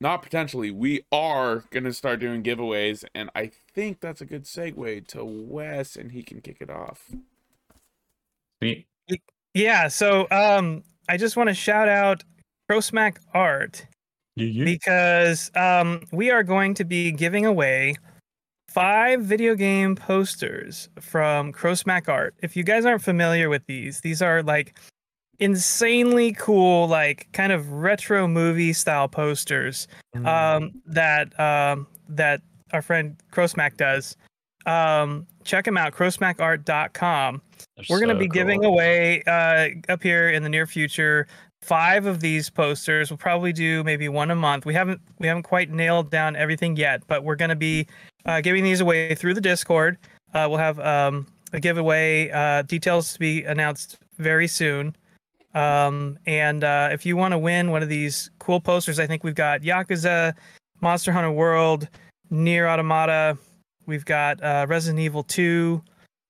not 0.00 0.22
potentially, 0.22 0.70
we 0.70 1.04
are 1.10 1.64
gonna 1.70 1.92
start 1.92 2.20
doing 2.20 2.42
giveaways, 2.42 3.04
and 3.14 3.30
I 3.34 3.50
think 3.72 4.00
that's 4.00 4.20
a 4.20 4.26
good 4.26 4.44
segue 4.44 5.06
to 5.08 5.24
Wes, 5.24 5.96
and 5.96 6.12
he 6.12 6.22
can 6.22 6.40
kick 6.40 6.58
it 6.60 6.70
off. 6.70 7.10
Sweet. 8.60 8.86
Yeah, 9.54 9.88
so 9.88 10.26
um, 10.30 10.82
I 11.08 11.16
just 11.16 11.36
want 11.36 11.48
to 11.48 11.54
shout 11.54 11.88
out 11.88 12.22
Crowsmack 12.70 13.18
Art 13.34 13.86
because 14.64 15.50
um, 15.56 16.02
we 16.12 16.30
are 16.30 16.42
going 16.42 16.74
to 16.74 16.84
be 16.84 17.10
giving 17.12 17.46
away 17.46 17.96
five 18.68 19.22
video 19.22 19.54
game 19.54 19.96
posters 19.96 20.88
from 21.00 21.52
Crowsmack 21.52 22.08
Art. 22.08 22.34
If 22.42 22.56
you 22.56 22.62
guys 22.64 22.84
aren't 22.84 23.02
familiar 23.02 23.48
with 23.48 23.62
these, 23.66 24.00
these 24.00 24.20
are 24.20 24.42
like 24.42 24.78
insanely 25.38 26.32
cool, 26.32 26.88
like 26.88 27.28
kind 27.32 27.52
of 27.52 27.70
retro 27.72 28.26
movie 28.28 28.72
style 28.72 29.08
posters 29.08 29.88
Mm. 30.14 30.26
um, 30.26 30.72
that 30.86 31.38
um, 31.38 31.86
that 32.08 32.40
our 32.72 32.82
friend 32.82 33.16
Crowsmack 33.32 33.76
does. 33.76 34.16
Um, 34.66 35.26
check 35.44 35.64
them 35.64 35.76
out, 35.76 35.92
crowsmackart.com. 35.94 37.42
They're 37.76 37.84
We're 37.88 37.98
going 38.00 38.08
to 38.08 38.14
so 38.14 38.18
be 38.18 38.28
giving 38.28 38.64
away 38.64 39.22
uh, 39.26 39.68
up 39.92 40.02
here 40.02 40.30
in 40.30 40.42
the 40.42 40.48
near 40.48 40.66
future 40.66 41.28
five 41.66 42.06
of 42.06 42.20
these 42.20 42.48
posters. 42.48 43.10
We'll 43.10 43.18
probably 43.18 43.52
do 43.52 43.82
maybe 43.82 44.08
one 44.08 44.30
a 44.30 44.36
month. 44.36 44.64
We 44.64 44.74
haven't 44.74 45.00
we 45.18 45.26
haven't 45.26 45.42
quite 45.42 45.70
nailed 45.70 46.10
down 46.10 46.36
everything 46.36 46.76
yet, 46.76 47.02
but 47.08 47.24
we're 47.24 47.36
going 47.36 47.48
to 47.50 47.56
be 47.56 47.86
uh, 48.24 48.40
giving 48.40 48.62
these 48.62 48.80
away 48.80 49.14
through 49.14 49.34
the 49.34 49.40
Discord. 49.40 49.98
Uh, 50.32 50.46
we'll 50.48 50.58
have 50.58 50.78
um, 50.80 51.26
a 51.52 51.60
giveaway 51.60 52.30
uh, 52.30 52.62
details 52.62 53.12
to 53.14 53.18
be 53.18 53.44
announced 53.44 53.98
very 54.18 54.46
soon. 54.46 54.94
Um, 55.54 56.18
and 56.26 56.62
uh, 56.62 56.90
if 56.92 57.04
you 57.04 57.16
want 57.16 57.32
to 57.32 57.38
win 57.38 57.70
one 57.70 57.82
of 57.82 57.88
these 57.88 58.30
cool 58.38 58.60
posters, 58.60 59.00
I 59.00 59.06
think 59.06 59.24
we've 59.24 59.34
got 59.34 59.62
Yakuza, 59.62 60.34
Monster 60.82 61.12
Hunter 61.12 61.32
World, 61.32 61.88
NieR 62.30 62.68
Automata. 62.68 63.38
We've 63.86 64.04
got 64.04 64.42
uh, 64.42 64.66
Resident 64.68 65.00
Evil 65.00 65.22
2, 65.22 65.82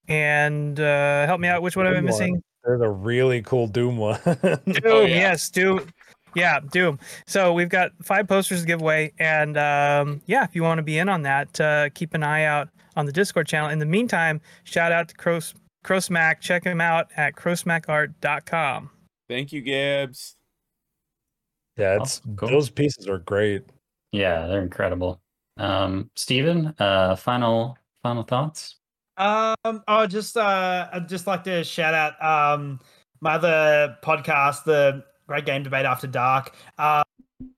and 0.08 0.78
uh, 0.78 1.26
help 1.26 1.40
me 1.40 1.48
out. 1.48 1.62
Which 1.62 1.76
one 1.76 1.86
am 1.86 1.96
I 1.96 2.00
missing? 2.00 2.40
There's 2.66 2.80
a 2.80 2.88
really 2.88 3.42
cool 3.42 3.68
Doom 3.68 3.96
one. 3.96 4.20
Doom. 4.24 4.58
Oh, 4.84 5.00
yeah. 5.02 5.06
Yes, 5.06 5.48
Doom. 5.48 5.88
Yeah, 6.34 6.60
Doom. 6.60 6.98
So 7.26 7.52
we've 7.54 7.68
got 7.68 7.92
five 8.02 8.28
posters 8.28 8.60
to 8.62 8.66
give 8.66 8.82
away, 8.82 9.12
and 9.18 9.56
um, 9.56 10.20
yeah, 10.26 10.44
if 10.44 10.54
you 10.54 10.62
want 10.62 10.78
to 10.78 10.82
be 10.82 10.98
in 10.98 11.08
on 11.08 11.22
that, 11.22 11.60
uh, 11.60 11.88
keep 11.94 12.12
an 12.12 12.22
eye 12.22 12.44
out 12.44 12.68
on 12.96 13.06
the 13.06 13.12
Discord 13.12 13.46
channel. 13.46 13.70
In 13.70 13.78
the 13.78 13.86
meantime, 13.86 14.40
shout 14.64 14.92
out 14.92 15.08
to 15.08 15.14
Crows 15.14 15.54
Crowsmack. 15.84 16.40
Check 16.40 16.64
him 16.64 16.80
out 16.80 17.06
at 17.16 17.36
crowsmackart.com. 17.36 18.90
Thank 19.28 19.52
you, 19.52 19.62
Gibbs. 19.62 20.36
yeah, 21.76 21.98
it's 22.02 22.20
Oh, 22.28 22.34
cool. 22.36 22.48
those 22.50 22.68
pieces 22.70 23.06
are 23.08 23.18
great. 23.18 23.62
Yeah, 24.12 24.46
they're 24.46 24.62
incredible. 24.62 25.20
Um, 25.56 26.10
Steven, 26.16 26.74
uh, 26.78 27.16
final 27.16 27.78
final 28.02 28.24
thoughts. 28.24 28.76
Um, 29.18 29.82
oh, 29.88 30.06
just 30.06 30.36
uh, 30.36 30.88
I'd 30.92 31.08
just 31.08 31.26
like 31.26 31.44
to 31.44 31.64
shout 31.64 31.94
out 31.94 32.22
um 32.22 32.80
my 33.20 33.34
other 33.34 33.96
podcast, 34.02 34.64
the 34.64 35.04
Great 35.26 35.46
Game 35.46 35.62
Debate 35.62 35.86
After 35.86 36.06
Dark. 36.06 36.54
Uh, 36.78 37.02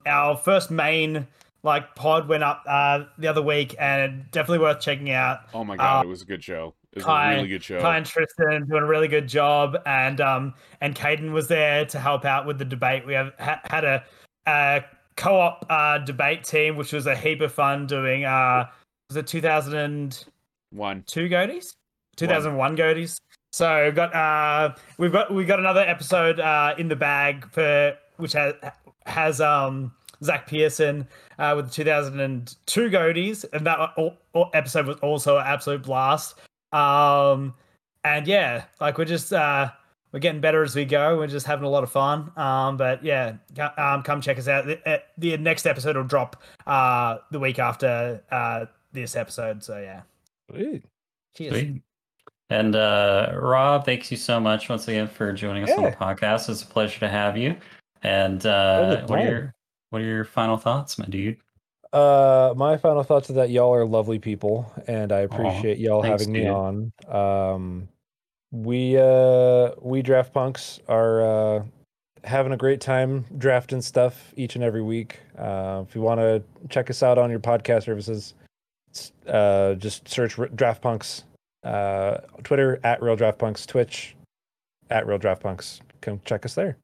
our 0.06 0.36
first 0.36 0.70
main 0.70 1.26
like 1.64 1.94
pod 1.96 2.28
went 2.28 2.44
up 2.44 2.62
uh 2.66 3.04
the 3.18 3.26
other 3.28 3.42
week, 3.42 3.74
and 3.78 4.30
definitely 4.30 4.60
worth 4.60 4.80
checking 4.80 5.10
out. 5.10 5.40
Oh 5.52 5.64
my 5.64 5.76
god, 5.76 6.00
Uh, 6.00 6.02
it 6.04 6.08
was 6.08 6.22
a 6.22 6.26
good 6.26 6.42
show. 6.44 6.74
It 6.92 6.98
was 6.98 7.04
Kai- 7.04 7.32
a 7.32 7.36
really 7.36 7.48
good 7.48 7.64
show. 7.64 7.80
Kai 7.80 7.96
and 7.98 8.06
Tristan 8.06 8.66
doing 8.66 8.82
a 8.82 8.86
really 8.86 9.08
good 9.08 9.28
job, 9.28 9.76
and 9.84 10.20
um 10.20 10.54
and 10.80 10.94
Caden 10.94 11.32
was 11.32 11.48
there 11.48 11.84
to 11.86 11.98
help 11.98 12.24
out 12.24 12.46
with 12.46 12.58
the 12.58 12.64
debate. 12.64 13.06
We 13.06 13.14
have 13.14 13.32
ha- 13.38 13.60
had 13.64 13.84
a, 13.84 14.04
a 14.46 14.84
co-op 15.16 15.66
uh, 15.68 15.98
debate 15.98 16.44
team, 16.44 16.76
which 16.76 16.92
was 16.92 17.06
a 17.06 17.16
heap 17.16 17.40
of 17.40 17.52
fun 17.52 17.86
doing. 17.88 18.24
Uh, 18.24 18.68
was 19.10 19.16
it 19.16 19.26
2002 19.26 20.30
One. 20.70 21.04
Two 21.06 21.28
Goaties? 21.28 21.74
2001 22.16 22.76
Goaties. 22.76 23.20
So 23.52 23.84
we've 23.84 23.94
got 23.94 24.14
uh 24.14 24.74
we've 24.98 25.12
got 25.12 25.32
we've 25.32 25.46
got 25.46 25.58
another 25.58 25.80
episode 25.80 26.38
uh 26.38 26.74
in 26.76 26.88
the 26.88 26.96
bag 26.96 27.50
for 27.50 27.96
which 28.16 28.32
has 28.34 28.54
has 29.06 29.40
um 29.40 29.92
Zach 30.22 30.46
Pearson 30.46 31.06
uh, 31.38 31.52
with 31.56 31.66
the 31.66 31.72
2002 31.72 32.90
Goaties, 32.90 33.44
and 33.52 33.66
that 33.66 33.78
al- 33.96 34.50
episode 34.52 34.86
was 34.86 34.96
also 34.98 35.36
an 35.38 35.44
absolute 35.46 35.82
blast. 35.82 36.38
Um, 36.72 37.54
and 38.04 38.26
yeah, 38.26 38.64
like 38.80 38.98
we're 38.98 39.04
just 39.04 39.32
uh, 39.32 39.70
we're 40.12 40.18
getting 40.20 40.40
better 40.40 40.62
as 40.62 40.74
we 40.74 40.84
go. 40.84 41.16
We're 41.18 41.28
just 41.28 41.46
having 41.46 41.64
a 41.64 41.68
lot 41.68 41.84
of 41.84 41.90
fun. 41.90 42.32
Um, 42.36 42.76
but 42.76 43.04
yeah, 43.04 43.34
um, 43.76 44.02
come 44.02 44.20
check 44.20 44.38
us 44.38 44.48
out. 44.48 44.66
The, 44.66 44.80
uh, 44.88 44.98
the 45.16 45.36
next 45.36 45.66
episode 45.66 45.96
will 45.96 46.04
drop 46.04 46.42
uh 46.66 47.18
the 47.30 47.38
week 47.38 47.58
after 47.58 48.22
uh 48.30 48.66
this 48.92 49.16
episode. 49.16 49.62
So 49.62 49.78
yeah, 49.78 50.02
Sweet. 50.50 50.84
cheers. 51.36 51.52
Sweet. 51.52 51.82
And 52.50 52.74
uh, 52.74 53.32
Rob, 53.34 53.84
thanks 53.84 54.10
you 54.10 54.16
so 54.16 54.40
much 54.40 54.68
once 54.70 54.88
again 54.88 55.06
for 55.06 55.32
joining 55.32 55.64
us 55.64 55.70
on 55.76 55.84
the 55.84 55.90
podcast. 55.90 56.48
It's 56.48 56.62
a 56.62 56.66
pleasure 56.66 56.98
to 57.00 57.08
have 57.08 57.36
you. 57.36 57.56
And 58.02 58.44
uh, 58.46 59.02
what 59.06 59.18
are 59.18 59.24
your 59.24 59.54
what 59.90 60.00
are 60.02 60.04
your 60.06 60.24
final 60.24 60.56
thoughts, 60.56 60.98
my 60.98 61.04
dude? 61.06 61.36
Uh, 61.92 62.52
my 62.56 62.76
final 62.76 63.02
thoughts 63.02 63.28
is 63.30 63.36
that 63.36 63.50
y'all 63.50 63.74
are 63.74 63.84
lovely 63.84 64.18
people, 64.18 64.70
and 64.86 65.10
I 65.12 65.20
Aw, 65.20 65.24
appreciate 65.24 65.78
y'all 65.78 66.02
thanks, 66.02 66.22
having 66.22 66.32
me 66.32 66.46
on. 66.48 66.92
Um, 67.08 67.88
we 68.50 68.96
uh, 68.96 69.70
we 69.80 70.00
draft 70.02 70.32
punks 70.32 70.80
are 70.88 71.20
uh, 71.58 71.64
having 72.24 72.52
a 72.52 72.56
great 72.56 72.80
time 72.80 73.24
drafting 73.36 73.80
stuff 73.82 74.32
each 74.36 74.54
and 74.54 74.64
every 74.64 74.82
week. 74.82 75.18
Uh, 75.36 75.84
if 75.86 75.94
you 75.94 76.00
want 76.00 76.20
to 76.20 76.42
check 76.70 76.88
us 76.88 77.02
out 77.02 77.18
on 77.18 77.30
your 77.30 77.40
podcast 77.40 77.84
services, 77.84 78.34
s- 78.37 78.37
uh, 79.26 79.74
just 79.74 80.08
search 80.08 80.38
R- 80.38 80.48
Draft 80.48 80.82
Punks, 80.82 81.24
uh, 81.64 82.18
Twitter 82.44 82.80
at 82.84 83.02
Real 83.02 83.16
Draft 83.16 83.38
Punks, 83.38 83.66
Twitch 83.66 84.16
at 84.90 85.06
Real 85.06 85.18
Draft 85.18 85.42
Punks. 85.42 85.80
Come 86.00 86.20
check 86.24 86.44
us 86.44 86.54
there. 86.54 86.78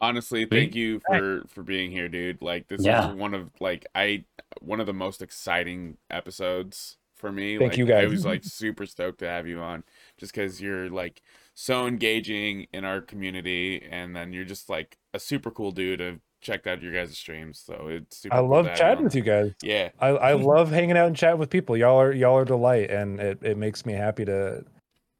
Honestly, 0.00 0.44
thank 0.44 0.76
you 0.76 1.00
for 1.08 1.42
for 1.48 1.62
being 1.62 1.90
here, 1.90 2.08
dude. 2.08 2.40
Like 2.40 2.68
this 2.68 2.84
Yeah. 2.84 3.10
is 3.10 3.16
one 3.16 3.34
of 3.34 3.50
like 3.60 3.84
I 3.94 4.24
one 4.60 4.78
of 4.80 4.86
the 4.86 4.92
most 4.92 5.22
exciting 5.22 5.96
episodes 6.10 6.98
for 7.16 7.32
me. 7.32 7.58
Thank 7.58 7.72
like, 7.72 7.78
you, 7.78 7.84
I 7.86 8.02
guys. 8.02 8.10
was 8.10 8.24
like 8.24 8.44
super 8.44 8.86
stoked 8.86 9.18
to 9.20 9.26
have 9.26 9.48
you 9.48 9.58
on, 9.58 9.82
just 10.16 10.32
because 10.32 10.60
you're 10.60 10.88
like 10.88 11.20
so 11.54 11.88
engaging 11.88 12.68
in 12.72 12.84
our 12.84 13.00
community, 13.00 13.82
and 13.90 14.14
then 14.14 14.32
you're 14.32 14.44
just 14.44 14.68
like 14.68 14.96
a 15.14 15.18
super 15.18 15.50
cool 15.50 15.72
dude. 15.72 16.00
I've 16.00 16.20
checked 16.40 16.66
out 16.66 16.82
your 16.82 16.92
guys' 16.92 17.16
streams, 17.16 17.60
so 17.64 17.88
it's 17.88 18.18
super. 18.18 18.34
I 18.34 18.38
cool 18.40 18.48
love 18.48 18.66
to 18.66 18.76
chatting 18.76 18.98
on. 18.98 19.04
with 19.04 19.14
you 19.14 19.22
guys. 19.22 19.52
Yeah, 19.62 19.90
I, 20.00 20.08
I 20.08 20.32
love 20.34 20.70
hanging 20.70 20.96
out 20.96 21.06
and 21.06 21.16
chatting 21.16 21.38
with 21.38 21.50
people. 21.50 21.76
Y'all 21.76 22.00
are 22.00 22.12
y'all 22.12 22.36
are 22.36 22.44
delight, 22.44 22.90
and 22.90 23.20
it, 23.20 23.38
it 23.42 23.56
makes 23.56 23.84
me 23.86 23.92
happy 23.92 24.24
to 24.24 24.64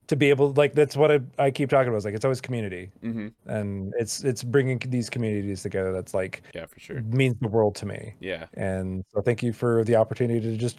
to 0.08 0.16
be 0.16 0.30
able 0.30 0.52
like 0.52 0.74
that's 0.74 0.96
what 0.96 1.10
I, 1.12 1.20
I 1.38 1.50
keep 1.50 1.68
talking 1.68 1.88
about. 1.88 1.98
Is 1.98 2.04
like 2.04 2.14
it's 2.14 2.24
always 2.24 2.40
community, 2.40 2.90
hmm 3.02 3.28
and 3.46 3.92
it's 3.98 4.24
it's 4.24 4.42
bringing 4.42 4.78
these 4.86 5.10
communities 5.10 5.62
together. 5.62 5.92
That's 5.92 6.14
like 6.14 6.42
yeah, 6.54 6.66
for 6.66 6.80
sure. 6.80 7.00
means 7.02 7.36
the 7.40 7.48
world 7.48 7.74
to 7.76 7.86
me. 7.86 8.14
Yeah. 8.20 8.46
And 8.54 9.04
so 9.12 9.20
thank 9.20 9.42
you 9.42 9.52
for 9.52 9.84
the 9.84 9.96
opportunity 9.96 10.40
to 10.40 10.56
just 10.56 10.78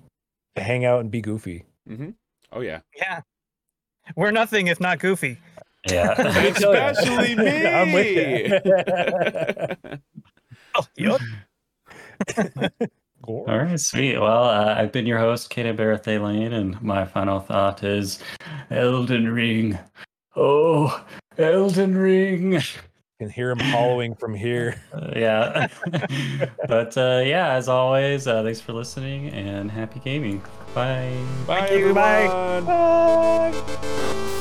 hang 0.56 0.86
out 0.86 1.00
and 1.02 1.12
be 1.12 1.22
goofy. 1.22 1.66
hmm 1.88 2.10
Oh 2.52 2.62
yeah. 2.62 2.80
Yeah, 2.96 3.22
we're 4.16 4.32
nothing 4.32 4.68
if 4.68 4.80
not 4.80 4.98
goofy. 5.00 5.38
Yeah. 5.90 6.16
me 6.44 6.52
tell 6.52 6.74
ya. 6.74 6.90
Especially 6.90 7.36
me. 7.36 7.66
I'm 7.68 7.92
with 7.94 8.66
ya. 8.66 9.96
Yup. 10.98 11.22
All 13.28 13.46
right, 13.46 13.80
sweet. 13.80 14.18
Well, 14.18 14.44
uh, 14.46 14.76
I've 14.78 14.92
been 14.92 15.06
your 15.06 15.20
host, 15.20 15.50
Kato 15.50 15.74
Barathé 15.74 16.22
Lane, 16.24 16.54
and 16.54 16.82
my 16.82 17.06
final 17.06 17.40
thought 17.40 17.84
is 17.84 18.20
Elden 18.72 19.32
Ring. 19.32 19.78
Oh, 20.36 21.06
Elden 21.38 21.98
Ring. 21.98 22.60
Can 23.20 23.30
hear 23.30 23.52
him 23.52 23.60
hollowing 23.60 24.16
from 24.16 24.34
here. 24.34 24.82
Uh, 24.94 25.14
yeah. 25.16 25.68
but 26.68 26.98
uh, 26.98 27.22
yeah, 27.24 27.54
as 27.54 27.70
always, 27.70 28.28
uh, 28.28 28.42
thanks 28.44 28.60
for 28.60 28.74
listening 28.74 29.30
and 29.30 29.70
happy 29.70 30.00
gaming. 30.00 30.42
Bye. 30.74 31.16
Bye, 31.46 31.68
Thank 31.68 31.80
you, 31.80 31.94
bye. 31.94 32.24
everyone. 32.58 34.39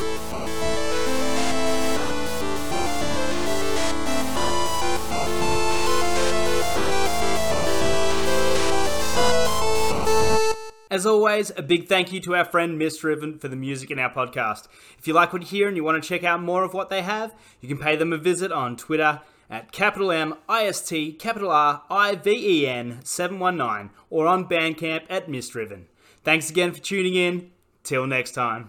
As 10.90 11.04
always, 11.04 11.52
a 11.54 11.62
big 11.62 11.86
thank 11.86 12.12
you 12.12 12.20
to 12.20 12.34
our 12.34 12.46
friend 12.46 12.80
Mistriven 12.80 13.38
for 13.38 13.48
the 13.48 13.56
music 13.56 13.90
in 13.90 13.98
our 13.98 14.10
podcast. 14.10 14.68
If 14.98 15.06
you 15.06 15.12
like 15.12 15.34
what 15.34 15.42
you 15.42 15.48
hear 15.48 15.68
and 15.68 15.76
you 15.76 15.84
want 15.84 16.02
to 16.02 16.08
check 16.08 16.24
out 16.24 16.42
more 16.42 16.64
of 16.64 16.72
what 16.72 16.88
they 16.88 17.02
have, 17.02 17.34
you 17.60 17.68
can 17.68 17.76
pay 17.76 17.94
them 17.94 18.12
a 18.12 18.16
visit 18.16 18.50
on 18.50 18.76
Twitter 18.76 19.20
at 19.50 19.70
capital 19.70 20.10
M 20.10 20.34
I 20.48 20.64
S 20.64 20.86
T 20.86 21.12
capital 21.12 21.50
R 21.50 21.82
I 21.90 22.14
V 22.14 22.30
E 22.30 22.66
N 22.66 23.00
719 23.04 23.90
or 24.08 24.26
on 24.26 24.48
Bandcamp 24.48 25.04
at 25.10 25.28
Mistriven. 25.28 25.84
Thanks 26.24 26.48
again 26.48 26.72
for 26.72 26.80
tuning 26.80 27.14
in. 27.14 27.50
Till 27.82 28.06
next 28.06 28.32
time. 28.32 28.66